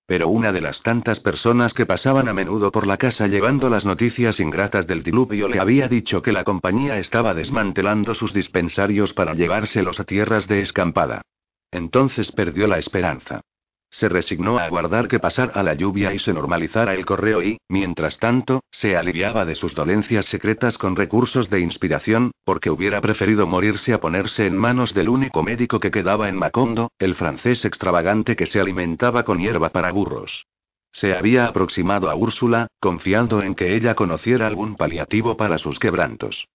Pero 0.05 0.29
una 0.29 0.53
de 0.53 0.61
las 0.61 0.81
tantas 0.81 1.19
personas 1.19 1.73
que 1.73 1.85
pasaban 1.85 2.29
a 2.29 2.33
menudo 2.33 2.71
por 2.71 2.87
la 2.87 2.95
casa 2.95 3.27
llevando 3.27 3.69
las 3.69 3.85
noticias 3.85 4.39
ingratas 4.39 4.87
del 4.87 5.03
diluvio 5.03 5.49
le 5.49 5.59
había 5.59 5.89
dicho 5.89 6.21
que 6.21 6.31
la 6.31 6.45
compañía 6.45 6.97
estaba 6.97 7.33
desmantelando 7.33 8.15
sus 8.15 8.33
dispensarios 8.33 9.11
para 9.11 9.33
llevárselos 9.33 9.99
a 9.99 10.05
tierras 10.05 10.47
de 10.47 10.61
escampada. 10.61 11.23
Entonces 11.71 12.31
perdió 12.31 12.67
la 12.67 12.79
esperanza. 12.79 13.41
Se 13.89 14.09
resignó 14.09 14.57
a 14.57 14.65
aguardar 14.65 15.07
que 15.07 15.19
pasara 15.19 15.63
la 15.63 15.73
lluvia 15.73 16.13
y 16.13 16.19
se 16.19 16.33
normalizara 16.33 16.93
el 16.93 17.05
correo 17.05 17.41
y, 17.41 17.57
mientras 17.69 18.19
tanto, 18.19 18.61
se 18.69 18.97
aliviaba 18.97 19.45
de 19.45 19.55
sus 19.55 19.73
dolencias 19.73 20.25
secretas 20.25 20.77
con 20.77 20.95
recursos 20.95 21.49
de 21.49 21.61
inspiración, 21.61 22.31
porque 22.43 22.69
hubiera 22.69 23.01
preferido 23.01 23.47
morirse 23.47 23.93
a 23.93 23.99
ponerse 23.99 24.45
en 24.45 24.57
manos 24.57 24.93
del 24.93 25.09
único 25.09 25.41
médico 25.41 25.79
que 25.79 25.91
quedaba 25.91 26.29
en 26.29 26.35
Macondo, 26.35 26.91
el 26.99 27.15
francés 27.15 27.65
extravagante 27.65 28.35
que 28.35 28.45
se 28.45 28.59
alimentaba 28.59 29.23
con 29.23 29.39
hierba 29.39 29.69
para 29.69 29.91
burros. 29.91 30.45
Se 30.91 31.15
había 31.15 31.45
aproximado 31.45 32.09
a 32.09 32.15
Úrsula, 32.15 32.67
confiando 32.79 33.41
en 33.41 33.55
que 33.55 33.75
ella 33.75 33.95
conociera 33.95 34.47
algún 34.47 34.75
paliativo 34.75 35.37
para 35.37 35.57
sus 35.57 35.79
quebrantos. 35.79 36.47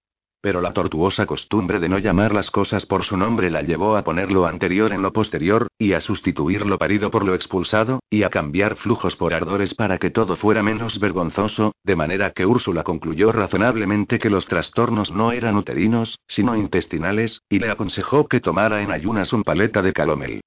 Pero 0.43 0.60
la 0.60 0.73
tortuosa 0.73 1.24
costumbre 1.24 1.78
de 1.78 1.89
no 1.89 1.98
llamar 1.98 2.35
las 2.35 2.51
cosas 2.51 2.85
por 2.85 3.05
su 3.05 3.16
nombre 3.16 3.48
la 3.48 3.62
llevó 3.62 3.97
a 3.97 4.02
poner 4.02 4.32
lo 4.32 4.44
anterior 4.44 4.93
en 4.93 5.01
lo 5.01 5.12
posterior, 5.12 5.69
y 5.78 5.93
a 5.93 6.01
sustituir 6.01 6.66
lo 6.66 6.78
parido 6.78 7.12
por 7.12 7.24
lo 7.24 7.36
expulsado, 7.36 8.01
y 8.10 8.24
a 8.24 8.28
cambiar 8.28 8.74
flujos 8.74 9.14
por 9.14 9.35
ardores 9.35 9.74
para 9.74 9.98
que 9.98 10.10
todo 10.10 10.35
fuera 10.35 10.64
menos 10.64 10.98
vergonzoso, 10.98 11.77
de 11.85 11.94
manera 11.94 12.32
que 12.32 12.44
Úrsula 12.44 12.82
concluyó 12.82 13.31
razonablemente 13.31 14.19
que 14.19 14.31
los 14.31 14.47
trastornos 14.47 15.12
no 15.12 15.31
eran 15.31 15.55
uterinos, 15.55 16.19
sino 16.27 16.56
intestinales, 16.56 17.40
y 17.48 17.60
le 17.60 17.70
aconsejó 17.70 18.27
que 18.27 18.40
tomara 18.40 18.82
en 18.82 18.90
ayunas 18.90 19.32
un 19.32 19.44
paleta 19.44 19.81
de 19.81 19.93
calomel. 19.93 20.40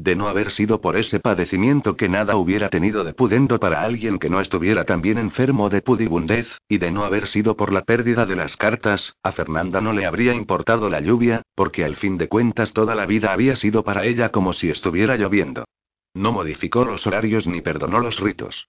De 0.00 0.14
no 0.14 0.28
haber 0.28 0.52
sido 0.52 0.80
por 0.80 0.96
ese 0.96 1.18
padecimiento 1.18 1.96
que 1.96 2.08
nada 2.08 2.36
hubiera 2.36 2.68
tenido 2.68 3.02
de 3.02 3.14
pudendo 3.14 3.58
para 3.58 3.82
alguien 3.82 4.20
que 4.20 4.30
no 4.30 4.40
estuviera 4.40 4.84
también 4.84 5.18
enfermo 5.18 5.70
de 5.70 5.82
pudibundez, 5.82 6.46
y 6.68 6.78
de 6.78 6.92
no 6.92 7.04
haber 7.04 7.26
sido 7.26 7.56
por 7.56 7.72
la 7.72 7.82
pérdida 7.82 8.24
de 8.24 8.36
las 8.36 8.56
cartas, 8.56 9.16
a 9.24 9.32
Fernanda 9.32 9.80
no 9.80 9.92
le 9.92 10.06
habría 10.06 10.34
importado 10.34 10.88
la 10.88 11.00
lluvia, 11.00 11.42
porque 11.56 11.84
al 11.84 11.96
fin 11.96 12.16
de 12.16 12.28
cuentas 12.28 12.72
toda 12.72 12.94
la 12.94 13.06
vida 13.06 13.32
había 13.32 13.56
sido 13.56 13.82
para 13.82 14.04
ella 14.04 14.28
como 14.28 14.52
si 14.52 14.70
estuviera 14.70 15.16
lloviendo. 15.16 15.64
No 16.14 16.30
modificó 16.30 16.84
los 16.84 17.04
horarios 17.04 17.48
ni 17.48 17.60
perdonó 17.60 17.98
los 17.98 18.20
ritos. 18.20 18.68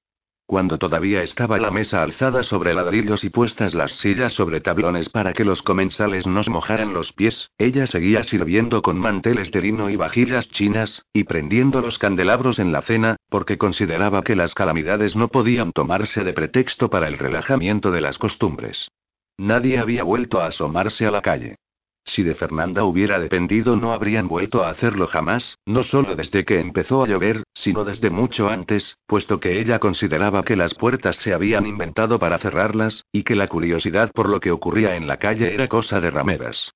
Cuando 0.49 0.80
todavía 0.80 1.21
estaba 1.21 1.59
la 1.59 1.69
mesa 1.69 2.01
alzada 2.01 2.41
sobre 2.41 2.73
ladrillos 2.73 3.23
y 3.23 3.30
puestas 3.30 3.76
las 3.76 3.91
sillas 3.91 4.34
sobre 4.34 4.61
tablones 4.61 5.07
para 5.07 5.31
que 5.31 5.45
los 5.45 5.61
comensales 5.61 6.26
no 6.26 6.41
se 6.41 6.49
mojaran 6.49 6.91
los 6.91 7.13
pies, 7.13 7.51
ella 7.59 7.85
seguía 7.85 8.23
sirviendo 8.23 8.81
con 8.81 8.97
manteles 8.97 9.51
de 9.51 9.61
lino 9.61 9.91
y 9.91 9.95
vajillas 9.95 10.49
chinas, 10.49 11.05
y 11.13 11.26
prendiendo 11.26 11.81
los 11.81 11.99
candelabros 11.99 12.57
en 12.57 12.71
la 12.71 12.81
cena, 12.81 13.17
porque 13.30 13.59
consideraba 13.59 14.23
que 14.23 14.35
las 14.35 14.55
calamidades 14.55 15.15
no 15.15 15.27
podían 15.27 15.71
tomarse 15.71 16.23
de 16.23 16.34
pretexto 16.34 16.89
para 16.89 17.07
el 17.07 17.19
relajamiento 17.19 17.91
de 17.91 18.01
las 18.01 18.17
costumbres. 18.17 18.89
Nadie 19.38 19.77
había 19.77 20.01
vuelto 20.01 20.41
a 20.41 20.47
asomarse 20.47 21.05
a 21.05 21.11
la 21.11 21.21
calle. 21.21 21.57
Si 22.05 22.23
de 22.23 22.34
Fernanda 22.34 22.84
hubiera 22.84 23.19
dependido 23.19 23.76
no 23.76 23.93
habrían 23.93 24.27
vuelto 24.27 24.63
a 24.63 24.69
hacerlo 24.69 25.07
jamás, 25.07 25.57
no 25.65 25.84
solo 25.84 26.15
desde 26.15 26.43
que 26.43 26.59
empezó 26.59 27.03
a 27.03 27.07
llover, 27.07 27.43
sino 27.53 27.85
desde 27.85 28.09
mucho 28.09 28.49
antes, 28.49 28.97
puesto 29.05 29.39
que 29.39 29.59
ella 29.59 29.80
consideraba 29.80 30.43
que 30.43 30.55
las 30.55 30.73
puertas 30.73 31.17
se 31.17 31.34
habían 31.34 31.67
inventado 31.67 32.17
para 32.17 32.39
cerrarlas, 32.39 33.05
y 33.11 33.23
que 33.23 33.35
la 33.35 33.47
curiosidad 33.47 34.11
por 34.11 34.27
lo 34.27 34.39
que 34.39 34.51
ocurría 34.51 34.95
en 34.95 35.07
la 35.07 35.17
calle 35.17 35.53
era 35.53 35.67
cosa 35.67 36.01
de 36.01 36.09
rameras. 36.09 36.71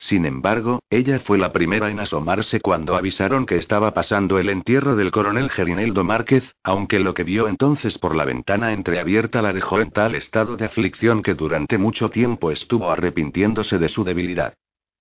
Sin 0.00 0.26
embargo, 0.26 0.80
ella 0.90 1.18
fue 1.18 1.38
la 1.38 1.52
primera 1.52 1.90
en 1.90 1.98
asomarse 1.98 2.60
cuando 2.60 2.94
avisaron 2.94 3.46
que 3.46 3.56
estaba 3.56 3.92
pasando 3.92 4.38
el 4.38 4.48
entierro 4.48 4.94
del 4.94 5.10
coronel 5.10 5.50
Gerineldo 5.50 6.04
Márquez, 6.04 6.54
aunque 6.62 7.00
lo 7.00 7.14
que 7.14 7.24
vio 7.24 7.48
entonces 7.48 7.98
por 7.98 8.14
la 8.14 8.24
ventana 8.24 8.72
entreabierta 8.72 9.42
la 9.42 9.52
dejó 9.52 9.80
en 9.80 9.90
tal 9.90 10.14
estado 10.14 10.56
de 10.56 10.66
aflicción 10.66 11.22
que 11.22 11.34
durante 11.34 11.78
mucho 11.78 12.10
tiempo 12.10 12.52
estuvo 12.52 12.92
arrepintiéndose 12.92 13.78
de 13.78 13.88
su 13.88 14.04
debilidad. 14.04 14.54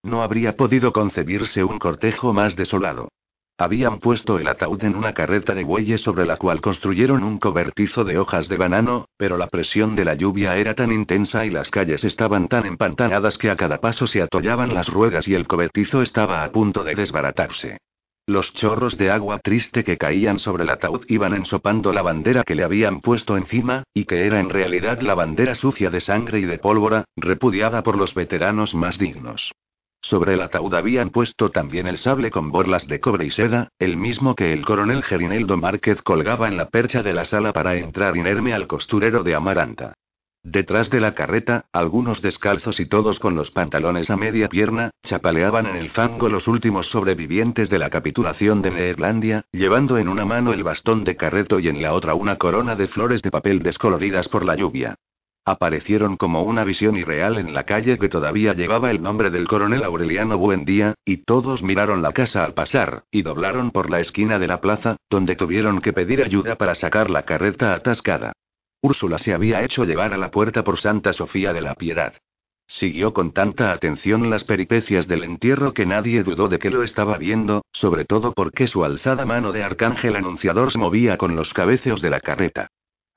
No 0.08 0.24
habría 0.24 0.56
podido 0.56 0.94
concebirse 0.94 1.66
un 1.66 1.80
cortejo 1.80 2.32
más 2.32 2.56
desolado. 2.56 3.10
Habían 3.58 4.00
puesto 4.00 4.40
el 4.40 4.48
ataúd 4.48 4.82
en 4.86 4.96
una 4.96 5.14
carreta 5.14 5.54
de 5.54 5.66
bueyes 5.66 6.00
sobre 6.00 6.26
la 6.26 6.38
cual 6.38 6.62
construyeron 6.62 7.24
un 7.24 7.40
cobertizo 7.40 8.06
de 8.06 8.18
hojas 8.18 8.48
de 8.48 8.56
banano, 8.56 9.10
pero 9.18 9.36
la 9.36 9.48
presión 9.48 9.98
de 9.98 10.06
la 10.06 10.14
lluvia 10.14 10.56
era 10.56 10.76
tan 10.76 10.94
intensa 10.94 11.46
y 11.46 11.50
las 11.50 11.70
calles 11.72 12.06
estaban 12.06 12.48
tan 12.48 12.66
empantanadas 12.66 13.38
que 13.38 13.50
a 13.50 13.58
cada 13.58 13.82
paso 13.82 14.08
se 14.08 14.22
atollaban 14.22 14.74
las 14.74 14.88
ruedas 14.88 15.28
y 15.28 15.34
el 15.34 15.46
cobertizo 15.46 16.02
estaba 16.02 16.46
a 16.46 16.52
punto 16.54 16.86
de 16.86 16.96
desbaratarse. 16.96 17.78
Los 18.28 18.54
chorros 18.54 18.98
de 18.98 19.12
agua 19.12 19.40
triste 19.40 19.84
que 19.84 19.98
caían 19.98 20.40
sobre 20.40 20.64
el 20.64 20.70
ataúd 20.70 21.04
iban 21.10 21.34
ensopando 21.34 21.92
la 21.92 22.02
bandera 22.02 22.44
que 22.46 22.56
le 22.56 22.64
habían 22.64 23.02
puesto 23.02 23.36
encima, 23.36 23.84
y 23.94 24.06
que 24.06 24.26
era 24.26 24.40
en 24.40 24.52
realidad 24.52 25.02
la 25.02 25.16
bandera 25.16 25.54
sucia 25.54 25.90
de 25.90 26.00
sangre 26.00 26.40
y 26.40 26.46
de 26.46 26.60
pólvora, 26.60 27.04
repudiada 27.18 27.84
por 27.84 27.98
los 27.98 28.14
veteranos 28.14 28.74
más 28.74 28.98
dignos. 28.98 29.52
Sobre 30.02 30.36
el 30.36 30.42
ataúd 30.42 30.74
habían 30.74 31.10
puesto 31.10 31.52
también 31.52 31.88
el 31.88 31.98
sable 31.98 32.32
con 32.32 32.52
borlas 32.52 32.88
de 32.88 33.00
cobre 33.00 33.26
y 33.26 33.32
seda, 33.32 33.70
el 33.80 33.98
mismo 33.98 34.36
que 34.36 34.54
el 34.54 34.66
coronel 34.66 35.04
Gerineldo 35.04 35.58
Márquez 35.58 36.02
colgaba 36.02 36.48
en 36.48 36.58
la 36.58 36.70
percha 36.70 37.04
de 37.04 37.14
la 37.14 37.26
sala 37.26 37.52
para 37.54 37.76
entrar 37.76 38.16
inerme 38.16 38.54
al 38.54 38.68
costurero 38.68 39.24
de 39.24 39.36
Amaranta. 39.36 39.94
Detrás 40.50 40.90
de 40.90 41.02
la 41.02 41.14
carreta, 41.14 41.66
algunos 41.74 42.22
descalzos 42.22 42.80
y 42.80 42.86
todos 42.86 43.20
con 43.20 43.36
los 43.36 43.52
pantalones 43.52 44.10
a 44.10 44.16
media 44.16 44.48
pierna, 44.48 44.92
chapaleaban 45.04 45.66
en 45.66 45.76
el 45.76 45.90
fango 45.90 46.30
los 46.30 46.48
últimos 46.48 46.88
sobrevivientes 46.88 47.70
de 47.70 47.80
la 47.80 47.90
capitulación 47.90 48.62
de 48.62 48.72
Neerlandia, 48.72 49.46
llevando 49.52 49.98
en 49.98 50.08
una 50.08 50.24
mano 50.24 50.54
el 50.54 50.64
bastón 50.64 51.04
de 51.04 51.18
carreto 51.18 51.60
y 51.60 51.68
en 51.68 51.82
la 51.82 51.92
otra 51.92 52.14
una 52.14 52.38
corona 52.38 52.78
de 52.78 52.88
flores 52.88 53.22
de 53.22 53.32
papel 53.32 53.60
descoloridas 53.60 54.30
por 54.30 54.46
la 54.46 54.56
lluvia. 54.56 54.96
Aparecieron 55.48 56.18
como 56.18 56.44
una 56.44 56.66
visión 56.66 56.98
irreal 56.98 57.38
en 57.38 57.54
la 57.54 57.64
calle 57.64 57.98
que 57.98 58.10
todavía 58.10 58.52
llevaba 58.52 58.92
el 58.92 59.02
nombre 59.02 59.30
del 59.30 59.48
coronel 59.48 59.82
Aureliano 59.86 60.38
Buendía, 60.38 60.96
y 61.06 61.24
todos 61.24 61.64
miraron 61.64 62.02
la 62.02 62.12
casa 62.12 62.44
al 62.44 62.54
pasar, 62.54 63.06
y 63.12 63.22
doblaron 63.22 63.72
por 63.72 63.90
la 63.90 64.02
esquina 64.02 64.40
de 64.40 64.48
la 64.48 64.60
plaza, 64.60 64.98
donde 65.10 65.38
tuvieron 65.38 65.80
que 65.80 65.94
pedir 65.94 66.22
ayuda 66.22 66.58
para 66.58 66.76
sacar 66.76 67.10
la 67.10 67.24
carreta 67.24 67.74
atascada. 67.74 68.34
Úrsula 68.82 69.18
se 69.20 69.34
había 69.34 69.64
hecho 69.64 69.86
llevar 69.86 70.14
a 70.14 70.18
la 70.18 70.32
puerta 70.32 70.66
por 70.66 70.80
Santa 70.80 71.14
Sofía 71.14 71.54
de 71.54 71.62
la 71.62 71.76
Piedad. 71.76 72.16
Siguió 72.68 73.14
con 73.14 73.32
tanta 73.32 73.72
atención 73.72 74.30
las 74.30 74.44
peripecias 74.44 75.08
del 75.08 75.24
entierro 75.24 75.74
que 75.74 75.86
nadie 75.86 76.24
dudó 76.24 76.50
de 76.50 76.60
que 76.60 76.72
lo 76.72 76.84
estaba 76.84 77.18
viendo, 77.18 77.64
sobre 77.72 78.04
todo 78.04 78.34
porque 78.34 78.68
su 78.68 78.84
alzada 78.84 79.26
mano 79.26 79.54
de 79.54 79.64
arcángel 79.64 80.18
anunciador 80.18 80.74
se 80.74 80.78
movía 80.78 81.16
con 81.16 81.38
los 81.38 81.54
cabeceos 81.54 82.02
de 82.02 82.10
la 82.10 82.20
carreta. 82.20 82.68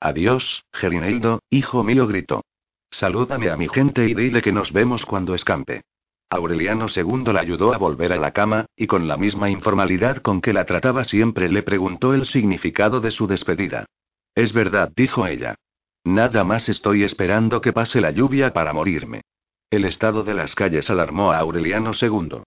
Adiós, 0.01 0.65
Gerineldo, 0.73 1.43
hijo 1.51 1.83
mío, 1.83 2.07
gritó. 2.07 2.43
Salúdame 2.89 3.51
a 3.51 3.55
mi 3.55 3.69
gente 3.69 4.09
y 4.09 4.15
dile 4.15 4.41
que 4.41 4.51
nos 4.51 4.73
vemos 4.73 5.05
cuando 5.05 5.35
escampe. 5.35 5.83
Aureliano 6.27 6.87
II 6.93 7.31
la 7.31 7.41
ayudó 7.41 7.71
a 7.71 7.77
volver 7.77 8.11
a 8.11 8.17
la 8.17 8.31
cama, 8.31 8.65
y 8.75 8.87
con 8.87 9.07
la 9.07 9.15
misma 9.15 9.51
informalidad 9.51 10.17
con 10.17 10.41
que 10.41 10.53
la 10.53 10.65
trataba 10.65 11.03
siempre 11.03 11.49
le 11.49 11.61
preguntó 11.61 12.15
el 12.15 12.25
significado 12.25 12.99
de 12.99 13.11
su 13.11 13.27
despedida. 13.27 13.85
Es 14.33 14.53
verdad, 14.53 14.91
dijo 14.95 15.27
ella. 15.27 15.55
Nada 16.03 16.43
más 16.43 16.67
estoy 16.67 17.03
esperando 17.03 17.61
que 17.61 17.71
pase 17.71 18.01
la 18.01 18.09
lluvia 18.09 18.53
para 18.53 18.73
morirme. 18.73 19.21
El 19.69 19.85
estado 19.85 20.23
de 20.23 20.33
las 20.33 20.55
calles 20.55 20.89
alarmó 20.89 21.31
a 21.31 21.37
Aureliano 21.37 21.91
II. 22.01 22.41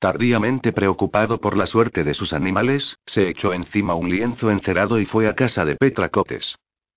Tardíamente 0.00 0.72
preocupado 0.72 1.40
por 1.40 1.56
la 1.56 1.66
suerte 1.66 2.02
de 2.02 2.14
sus 2.14 2.32
animales, 2.32 2.96
se 3.06 3.28
echó 3.28 3.52
encima 3.54 3.94
un 3.94 4.10
lienzo 4.10 4.50
encerado 4.50 4.98
y 4.98 5.06
fue 5.06 5.28
a 5.28 5.34
casa 5.34 5.64
de 5.64 5.76
Petra 5.76 6.08
Cotes. 6.08 6.56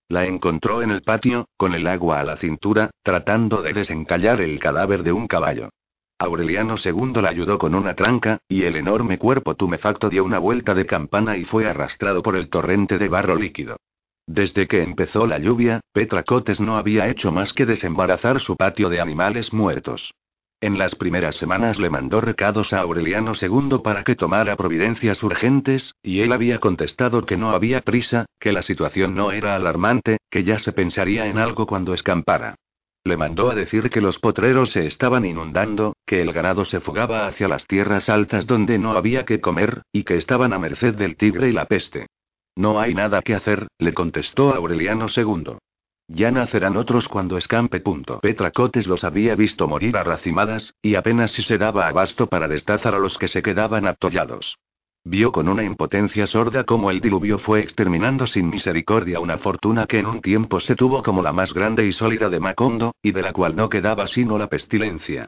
La 0.09 0.25
encontró 0.25 0.81
en 0.81 0.89
el 0.89 1.03
patio, 1.03 1.47
con 1.55 1.75
el 1.75 1.85
agua 1.85 2.19
a 2.19 2.23
la 2.23 2.37
cintura, 2.37 2.89
tratando 3.03 3.61
de 3.61 3.73
desencallar 3.73 4.41
el 4.41 4.59
cadáver 4.59 5.03
de 5.03 5.11
un 5.11 5.27
caballo. 5.27 5.69
Aureliano 6.17 6.75
II 6.83 7.21
la 7.21 7.29
ayudó 7.29 7.59
con 7.59 7.75
una 7.75 7.95
tranca, 7.95 8.39
y 8.49 8.63
el 8.63 8.75
enorme 8.75 9.19
cuerpo 9.19 9.55
tumefacto 9.55 10.09
dio 10.09 10.23
una 10.23 10.39
vuelta 10.39 10.73
de 10.73 10.87
campana 10.87 11.37
y 11.37 11.45
fue 11.45 11.67
arrastrado 11.67 12.23
por 12.23 12.35
el 12.35 12.49
torrente 12.49 12.97
de 12.97 13.07
barro 13.07 13.35
líquido. 13.35 13.77
Desde 14.25 14.67
que 14.67 14.81
empezó 14.81 15.27
la 15.27 15.37
lluvia, 15.37 15.79
Petra 15.93 16.23
Cotes 16.23 16.59
no 16.59 16.75
había 16.75 17.07
hecho 17.07 17.31
más 17.31 17.53
que 17.53 17.65
desembarazar 17.65 18.39
su 18.39 18.57
patio 18.57 18.89
de 18.89 18.99
animales 18.99 19.53
muertos. 19.53 20.13
En 20.61 20.77
las 20.77 20.95
primeras 20.95 21.37
semanas 21.37 21.79
le 21.79 21.89
mandó 21.89 22.19
recados 22.19 22.73
a 22.73 22.81
Aureliano 22.81 23.31
II 23.39 23.79
para 23.81 24.03
que 24.03 24.15
tomara 24.15 24.57
providencias 24.57 25.23
urgentes, 25.23 25.95
y 26.03 26.19
él 26.19 26.33
había 26.33 26.59
contestado 26.59 27.25
que 27.25 27.37
no 27.37 27.51
había 27.51 27.79
prisa, 27.79 28.25
que 28.39 28.51
la 28.51 28.61
situación 28.61 29.15
no 29.15 29.31
era 29.31 29.55
alarmante, 29.55 30.17
que 30.29 30.43
ya 30.43 30.59
se 30.59 30.73
pensaría 30.73 31.27
en 31.27 31.37
algo 31.37 31.65
cuando 31.65 31.93
escampara. 31.93 32.55
Le 33.05 33.15
mandó 33.15 33.49
a 33.49 33.55
decir 33.55 33.89
que 33.89 34.01
los 34.01 34.19
potreros 34.19 34.71
se 34.71 34.85
estaban 34.85 35.23
inundando, 35.23 35.93
que 36.05 36.21
el 36.21 36.33
ganado 36.33 36.65
se 36.65 36.81
fugaba 36.81 37.25
hacia 37.25 37.47
las 37.47 37.65
tierras 37.65 38.09
altas 38.09 38.45
donde 38.45 38.77
no 38.77 38.91
había 38.91 39.23
que 39.23 39.39
comer, 39.39 39.83
y 39.93 40.03
que 40.03 40.17
estaban 40.17 40.51
a 40.51 40.59
merced 40.59 40.95
del 40.95 41.15
tigre 41.15 41.47
y 41.47 41.53
la 41.53 41.67
peste. 41.67 42.07
No 42.57 42.81
hay 42.81 42.93
nada 42.93 43.21
que 43.21 43.33
hacer, 43.33 43.67
le 43.77 43.93
contestó 43.93 44.53
Aureliano 44.53 45.07
II. 45.15 45.57
Ya 46.11 46.31
nacerán 46.31 46.75
otros 46.75 47.07
cuando 47.07 47.37
escampe. 47.37 47.81
Punto. 47.81 48.19
Petra 48.19 48.49
Cotes 48.49 48.87
los 48.87 49.03
había 49.03 49.35
visto 49.35 49.67
morir 49.67 49.95
a 49.95 50.03
racimadas, 50.03 50.73
y 50.81 50.95
apenas 50.95 51.31
si 51.31 51.43
se 51.43 51.59
daba 51.59 51.87
abasto 51.87 52.25
para 52.27 52.47
destazar 52.47 52.95
a 52.95 52.99
los 52.99 53.17
que 53.19 53.27
se 53.27 53.43
quedaban 53.43 53.85
atollados. 53.85 54.57
Vio 55.05 55.31
con 55.31 55.47
una 55.47 55.63
impotencia 55.63 56.25
sorda 56.25 56.63
cómo 56.63 56.89
el 56.89 56.99
diluvio 56.99 57.37
fue 57.37 57.61
exterminando 57.61 58.25
sin 58.25 58.49
misericordia 58.49 59.19
una 59.19 59.37
fortuna 59.37 59.85
que 59.85 59.99
en 59.99 60.07
un 60.07 60.19
tiempo 60.19 60.59
se 60.59 60.75
tuvo 60.75 61.03
como 61.03 61.21
la 61.21 61.31
más 61.31 61.53
grande 61.53 61.85
y 61.85 61.93
sólida 61.93 62.27
de 62.29 62.39
Macondo, 62.39 62.95
y 63.03 63.11
de 63.11 63.21
la 63.21 63.31
cual 63.31 63.55
no 63.55 63.69
quedaba 63.69 64.07
sino 64.07 64.37
la 64.37 64.47
pestilencia. 64.47 65.27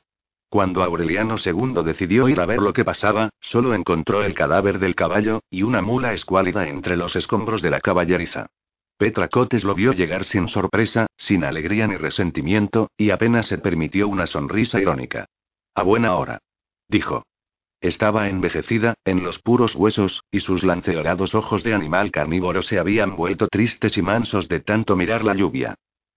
Cuando 0.50 0.84
Aureliano 0.84 1.36
II 1.44 1.84
decidió 1.86 2.28
ir 2.28 2.42
a 2.42 2.46
ver 2.46 2.60
lo 2.60 2.74
que 2.74 2.84
pasaba, 2.84 3.30
solo 3.40 3.76
encontró 3.76 4.24
el 4.24 4.34
cadáver 4.34 4.80
del 4.80 4.96
caballo, 4.96 5.42
y 5.50 5.62
una 5.62 5.82
mula 5.82 6.12
escuálida 6.14 6.68
entre 6.68 6.98
los 6.98 7.16
escombros 7.16 7.62
de 7.62 7.70
la 7.70 7.80
caballeriza. 7.80 8.48
Petra 9.02 9.30
Cotes 9.30 9.64
lo 9.64 9.74
vio 9.74 9.94
llegar 9.94 10.26
sin 10.26 10.48
sorpresa, 10.48 11.08
sin 11.18 11.44
alegría 11.44 11.88
ni 11.88 11.98
resentimiento, 11.98 12.92
y 12.96 13.10
apenas 13.10 13.48
se 13.48 13.58
permitió 13.58 14.08
una 14.08 14.28
sonrisa 14.28 14.80
irónica. 14.80 15.26
A 15.74 15.82
buena 15.82 16.14
hora. 16.14 16.38
Dijo. 16.88 17.24
Estaba 17.80 18.30
envejecida, 18.30 18.94
en 19.04 19.24
los 19.24 19.40
puros 19.40 19.76
huesos, 19.76 20.22
y 20.30 20.42
sus 20.42 20.64
lanceolados 20.64 21.34
ojos 21.34 21.64
de 21.64 21.74
animal 21.74 22.12
carnívoro 22.12 22.62
se 22.62 22.78
habían 22.78 23.16
vuelto 23.16 23.48
tristes 23.48 23.98
y 23.98 24.04
mansos 24.04 24.48
de 24.48 24.60
tanto 24.60 24.96
mirar 24.96 25.24
la 25.24 25.34
lluvia. 25.34 25.74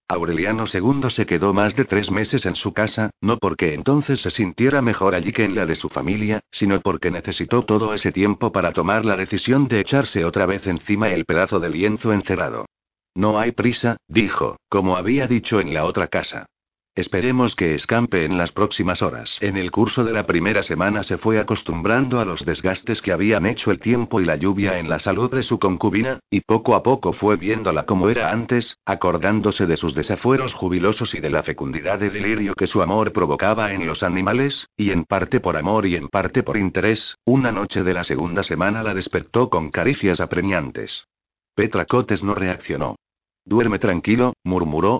Aureliano 0.07 0.65
II 0.71 1.09
se 1.09 1.25
quedó 1.25 1.55
más 1.55 1.75
de 1.75 1.85
tres 1.85 2.11
meses 2.11 2.45
en 2.45 2.55
su 2.55 2.71
casa, 2.71 3.09
no 3.19 3.39
porque 3.39 3.73
entonces 3.73 4.21
se 4.21 4.29
sintiera 4.29 4.83
mejor 4.83 5.15
allí 5.15 5.33
que 5.33 5.43
en 5.43 5.55
la 5.55 5.65
de 5.65 5.73
su 5.73 5.89
familia, 5.89 6.41
sino 6.51 6.79
porque 6.81 7.09
necesitó 7.09 7.63
todo 7.63 7.95
ese 7.95 8.11
tiempo 8.11 8.51
para 8.51 8.73
tomar 8.73 9.05
la 9.05 9.15
decisión 9.15 9.67
de 9.67 9.79
echarse 9.79 10.23
otra 10.23 10.45
vez 10.45 10.67
encima 10.67 11.09
el 11.09 11.25
pedazo 11.25 11.59
de 11.59 11.71
lienzo 11.71 12.13
encerrado. 12.13 12.67
No 13.15 13.39
hay 13.39 13.53
prisa, 13.53 13.97
dijo, 14.07 14.57
como 14.67 14.97
había 14.97 15.25
dicho 15.25 15.61
en 15.61 15.73
la 15.73 15.85
otra 15.85 16.07
casa. 16.07 16.47
Esperemos 16.95 17.55
que 17.55 17.75
escampe 17.75 18.23
en 18.23 18.37
las 18.37 18.53
próximas 18.53 19.01
horas. 19.01 19.37
En 19.41 19.57
el 19.57 19.69
curso 19.69 20.05
de 20.05 20.13
la 20.13 20.25
primera 20.25 20.63
semana 20.63 21.03
se 21.03 21.17
fue 21.17 21.39
acostumbrando 21.39 22.21
a 22.21 22.25
los 22.25 22.45
desgastes 22.45 23.01
que 23.01 23.11
habían 23.11 23.45
hecho 23.45 23.71
el 23.71 23.81
tiempo 23.81 24.21
y 24.21 24.25
la 24.25 24.37
lluvia 24.37 24.79
en 24.79 24.87
la 24.87 24.99
salud 24.99 25.29
de 25.29 25.43
su 25.43 25.59
concubina, 25.59 26.19
y 26.29 26.39
poco 26.39 26.73
a 26.73 26.83
poco 26.83 27.11
fue 27.11 27.35
viéndola 27.35 27.85
como 27.85 28.07
era 28.09 28.31
antes, 28.31 28.77
acordándose 28.85 29.65
de 29.65 29.75
sus 29.75 29.93
desafueros 29.93 30.53
jubilosos 30.53 31.13
y 31.15 31.19
de 31.19 31.29
la 31.29 31.43
fecundidad 31.43 31.99
de 31.99 32.09
delirio 32.09 32.53
que 32.53 32.67
su 32.67 32.81
amor 32.81 33.11
provocaba 33.11 33.73
en 33.73 33.85
los 33.85 34.01
animales, 34.01 34.67
y 34.77 34.91
en 34.91 35.03
parte 35.03 35.41
por 35.41 35.57
amor 35.57 35.85
y 35.85 35.97
en 35.97 36.07
parte 36.07 36.43
por 36.43 36.55
interés, 36.55 37.17
una 37.25 37.51
noche 37.51 37.83
de 37.83 37.93
la 37.93 38.05
segunda 38.05 38.41
semana 38.43 38.83
la 38.83 38.93
despertó 38.93 39.49
con 39.49 39.69
caricias 39.69 40.21
apremiantes. 40.21 41.05
Petra 41.55 41.85
Cotes 41.85 42.23
no 42.23 42.35
reaccionó. 42.35 42.95
Duerme 43.45 43.79
tranquilo, 43.79 44.33
murmuró, 44.43 44.99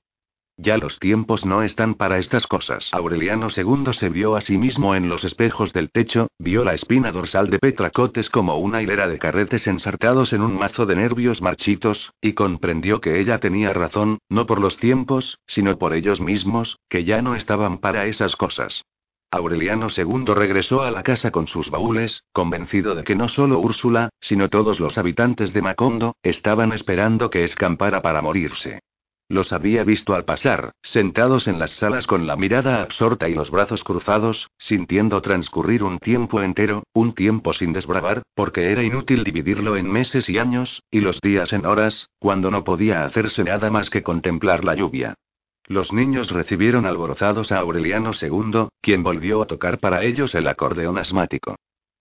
ya 0.57 0.77
los 0.77 0.99
tiempos 0.99 1.45
no 1.45 1.63
están 1.63 1.95
para 1.95 2.17
estas 2.17 2.47
cosas. 2.47 2.89
Aureliano 2.93 3.49
II 3.55 3.91
se 3.91 4.07
vio 4.07 4.37
a 4.37 4.41
sí 4.41 4.57
mismo 4.57 4.95
en 4.95 5.09
los 5.09 5.25
espejos 5.25 5.73
del 5.73 5.91
techo, 5.91 6.27
vio 6.39 6.63
la 6.63 6.73
espina 6.73 7.11
dorsal 7.11 7.49
de 7.49 7.59
Petracotes 7.59 8.29
como 8.29 8.57
una 8.57 8.81
hilera 8.81 9.09
de 9.09 9.19
carretes 9.19 9.67
ensartados 9.67 10.31
en 10.31 10.41
un 10.41 10.57
mazo 10.57 10.85
de 10.85 10.95
nervios 10.95 11.41
marchitos, 11.41 12.13
y 12.21 12.33
comprendió 12.33 13.01
que 13.01 13.19
ella 13.19 13.39
tenía 13.39 13.73
razón, 13.73 14.19
no 14.29 14.45
por 14.45 14.61
los 14.61 14.77
tiempos, 14.77 15.39
sino 15.45 15.77
por 15.77 15.93
ellos 15.93 16.21
mismos, 16.21 16.77
que 16.87 17.03
ya 17.03 17.21
no 17.21 17.35
estaban 17.35 17.79
para 17.79 18.05
esas 18.05 18.37
cosas. 18.37 18.85
Aureliano 19.35 19.87
II 19.95 20.33
regresó 20.33 20.81
a 20.83 20.91
la 20.91 21.03
casa 21.03 21.29
con 21.29 21.47
sus 21.47 21.69
baúles, 21.69 22.23
convencido 22.31 22.95
de 22.95 23.03
que 23.03 23.15
no 23.15 23.27
solo 23.27 23.59
Úrsula, 23.59 24.09
sino 24.21 24.49
todos 24.49 24.79
los 24.79 24.97
habitantes 24.97 25.51
de 25.51 25.61
Macondo, 25.61 26.15
estaban 26.23 26.71
esperando 26.71 27.29
que 27.29 27.43
escampara 27.43 28.01
para 28.01 28.21
morirse. 28.21 28.79
Los 29.27 29.51
había 29.51 29.83
visto 29.83 30.13
al 30.13 30.23
pasar, 30.23 30.71
sentados 30.83 31.49
en 31.49 31.59
las 31.59 31.71
salas 31.71 32.07
con 32.07 32.27
la 32.27 32.37
mirada 32.37 32.81
absorta 32.81 33.27
y 33.27 33.33
los 33.33 33.51
brazos 33.51 33.83
cruzados, 33.83 34.47
sintiendo 34.57 35.21
transcurrir 35.21 35.83
un 35.83 35.99
tiempo 35.99 36.41
entero, 36.41 36.83
un 36.93 37.13
tiempo 37.13 37.51
sin 37.51 37.73
desbravar, 37.73 38.21
porque 38.35 38.71
era 38.71 38.83
inútil 38.83 39.25
dividirlo 39.25 39.75
en 39.75 39.91
meses 39.91 40.29
y 40.29 40.37
años, 40.37 40.81
y 40.91 41.01
los 41.01 41.19
días 41.19 41.51
en 41.51 41.65
horas, 41.65 42.07
cuando 42.19 42.51
no 42.51 42.63
podía 42.63 43.03
hacerse 43.03 43.43
nada 43.43 43.69
más 43.69 43.89
que 43.89 44.01
contemplar 44.01 44.63
la 44.63 44.75
lluvia. 44.75 45.15
Los 45.67 45.91
niños 45.91 46.29
recibieron 46.29 46.85
alborozados 46.85 47.51
a 47.51 47.57
Aureliano 47.57 48.11
II, 48.19 48.67
quien 48.81 49.01
volvió 49.01 49.41
a 49.41 49.47
tocar 49.47 49.79
para 49.79 50.03
ellos 50.03 50.35
el 50.35 50.47
acordeón 50.47 50.99
asmático. 50.99 51.55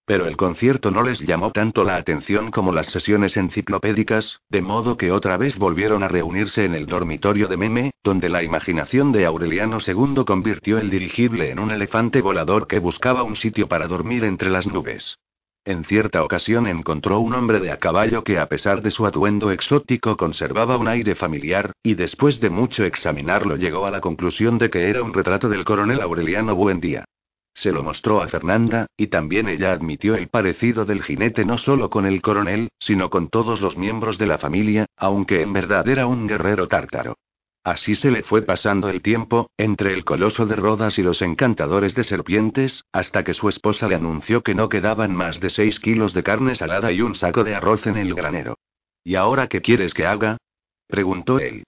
Pero 0.07 0.27
el 0.27 0.36
concierto 0.36 0.91
no 0.91 1.03
les 1.03 1.20
llamó 1.20 1.51
tanto 1.51 1.82
la 1.82 1.97
atención 1.97 2.51
como 2.51 2.73
las 2.73 2.89
sesiones 2.89 3.39
enciclopédicas, 3.39 4.41
de 4.51 4.61
modo 4.61 4.99
que 4.99 5.11
otra 5.11 5.39
vez 5.39 5.57
volvieron 5.57 6.03
a 6.03 6.09
reunirse 6.09 6.66
en 6.66 6.74
el 6.74 6.85
dormitorio 6.85 7.49
de 7.49 7.57
Meme, 7.57 7.91
donde 8.03 8.28
la 8.28 8.43
imaginación 8.43 9.12
de 9.12 9.24
Aureliano 9.24 9.78
II 9.85 10.24
convirtió 10.27 10.77
el 10.77 10.91
dirigible 10.91 11.51
en 11.51 11.59
un 11.59 11.70
elefante 11.70 12.20
volador 12.20 12.66
que 12.66 12.81
buscaba 12.81 13.23
un 13.23 13.35
sitio 13.35 13.66
para 13.66 13.86
dormir 13.86 14.24
entre 14.24 14.51
las 14.51 14.66
nubes. 14.66 15.16
En 15.66 15.85
cierta 15.85 16.23
ocasión 16.23 16.66
encontró 16.66 17.20
un 17.20 17.32
hombre 17.32 17.59
de 17.59 17.73
a 17.73 17.78
caballo 17.78 18.23
que 18.23 18.39
a 18.39 18.51
pesar 18.51 18.82
de 18.82 18.91
su 18.91 19.07
atuendo 19.07 19.51
exótico 19.51 20.15
conservaba 20.15 20.77
un 20.77 20.89
aire 20.89 21.15
familiar, 21.15 21.73
y 21.82 21.95
después 21.95 22.39
de 22.39 22.51
mucho 22.51 22.85
examinarlo 22.85 23.57
llegó 23.57 23.86
a 23.86 23.91
la 23.91 24.03
conclusión 24.03 24.59
de 24.59 24.69
que 24.69 24.91
era 24.91 25.03
un 25.03 25.15
retrato 25.15 25.49
del 25.49 25.65
coronel 25.65 26.03
Aureliano 26.03 26.55
Buendía. 26.55 27.07
Se 27.55 27.73
lo 27.73 27.82
mostró 27.82 28.20
a 28.20 28.28
Fernanda, 28.28 28.89
y 28.99 29.07
también 29.07 29.49
ella 29.49 29.73
admitió 29.73 30.16
el 30.16 30.28
parecido 30.28 30.85
del 30.85 31.03
jinete 31.03 31.47
no 31.47 31.57
solo 31.57 31.89
con 31.89 32.05
el 32.05 32.20
coronel, 32.20 32.69
sino 32.78 33.09
con 33.09 33.28
todos 33.28 33.62
los 33.62 33.78
miembros 33.78 34.19
de 34.19 34.27
la 34.27 34.36
familia, 34.36 34.85
aunque 34.99 35.41
en 35.41 35.55
verdad 35.55 35.89
era 35.89 36.07
un 36.07 36.27
guerrero 36.27 36.66
tártaro. 36.66 37.16
Así 37.65 37.97
se 37.97 38.11
le 38.11 38.23
fue 38.23 38.43
pasando 38.43 38.91
el 38.91 39.03
tiempo, 39.03 39.51
entre 39.57 39.95
el 39.95 40.05
coloso 40.05 40.45
de 40.45 40.55
Rodas 40.55 40.99
y 40.99 41.03
los 41.03 41.23
encantadores 41.23 41.95
de 41.95 42.05
serpientes, 42.05 42.85
hasta 42.93 43.24
que 43.24 43.32
su 43.32 43.49
esposa 43.49 43.89
le 43.89 43.95
anunció 43.95 44.43
que 44.43 44.55
no 44.55 44.69
quedaban 44.69 45.15
más 45.15 45.41
de 45.41 45.49
seis 45.49 45.81
kilos 45.81 46.12
de 46.12 46.23
carne 46.23 46.57
salada 46.57 46.93
y 46.93 47.01
un 47.01 47.15
saco 47.15 47.43
de 47.43 47.55
arroz 47.55 47.86
en 47.86 47.97
el 47.97 48.15
granero. 48.15 48.59
¿Y 49.03 49.15
ahora 49.15 49.49
qué 49.49 49.62
quieres 49.62 49.95
que 49.95 50.05
haga? 50.05 50.36
preguntó 50.86 51.39
él. 51.39 51.65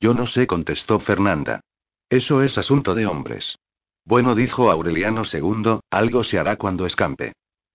Yo 0.00 0.14
no 0.14 0.26
sé, 0.26 0.46
contestó 0.46 1.00
Fernanda. 1.00 1.60
Eso 2.08 2.42
es 2.42 2.56
asunto 2.56 2.94
de 2.94 3.06
hombres. 3.06 3.56
Bueno, 4.04 4.36
dijo 4.36 4.70
Aureliano 4.70 5.22
II, 5.30 5.80
algo 5.90 6.22
se 6.22 6.38
hará 6.38 6.56
cuando 6.56 6.86
escampe. 6.86 7.32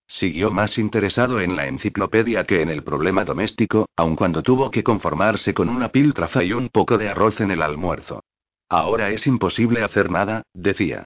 Siguió 0.08 0.50
más 0.50 0.78
interesado 0.78 1.38
en 1.40 1.54
la 1.54 1.66
enciclopedia 1.66 2.44
que 2.44 2.62
en 2.62 2.70
el 2.70 2.82
problema 2.82 3.26
doméstico, 3.26 3.90
aun 3.94 4.16
cuando 4.16 4.42
tuvo 4.42 4.70
que 4.70 4.82
conformarse 4.82 5.52
con 5.52 5.68
una 5.68 5.90
piltrafa 5.90 6.42
y 6.42 6.54
un 6.54 6.70
poco 6.70 6.96
de 6.96 7.10
arroz 7.10 7.40
en 7.40 7.50
el 7.50 7.60
almuerzo. 7.60 8.24
Ahora 8.70 9.10
es 9.10 9.26
imposible 9.26 9.84
hacer 9.84 10.10
nada, 10.10 10.42
decía. 10.54 11.04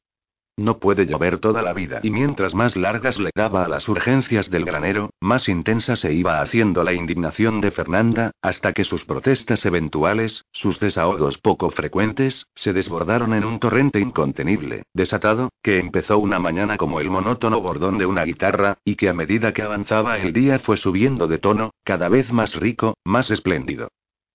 No 0.58 0.78
puede 0.78 1.06
llover 1.06 1.38
toda 1.38 1.62
la 1.62 1.72
vida. 1.72 2.00
Y 2.02 2.10
mientras 2.10 2.54
más 2.54 2.76
largas 2.76 3.18
le 3.18 3.30
daba 3.34 3.64
a 3.64 3.68
las 3.68 3.88
urgencias 3.88 4.50
del 4.50 4.66
granero, 4.66 5.10
más 5.20 5.48
intensa 5.48 5.96
se 5.96 6.12
iba 6.12 6.42
haciendo 6.42 6.84
la 6.84 6.92
indignación 6.92 7.62
de 7.62 7.70
Fernanda, 7.70 8.32
hasta 8.42 8.74
que 8.74 8.84
sus 8.84 9.06
protestas 9.06 9.64
eventuales, 9.64 10.44
sus 10.52 10.78
desahogos 10.78 11.38
poco 11.38 11.70
frecuentes, 11.70 12.46
se 12.54 12.74
desbordaron 12.74 13.32
en 13.32 13.44
un 13.44 13.60
torrente 13.60 13.98
incontenible, 13.98 14.82
desatado, 14.92 15.48
que 15.62 15.78
empezó 15.78 16.18
una 16.18 16.38
mañana 16.38 16.76
como 16.76 17.00
el 17.00 17.08
monótono 17.08 17.60
bordón 17.62 17.96
de 17.96 18.04
una 18.04 18.24
guitarra, 18.24 18.76
y 18.84 18.96
que 18.96 19.08
a 19.08 19.14
medida 19.14 19.52
que 19.54 19.62
avanzaba 19.62 20.18
el 20.18 20.34
día 20.34 20.58
fue 20.58 20.76
subiendo 20.76 21.28
de 21.28 21.38
tono, 21.38 21.70
cada 21.82 22.08
vez 22.08 22.30
más 22.30 22.56
rico, 22.56 22.94
más 23.04 23.30
espléndido. 23.30 23.88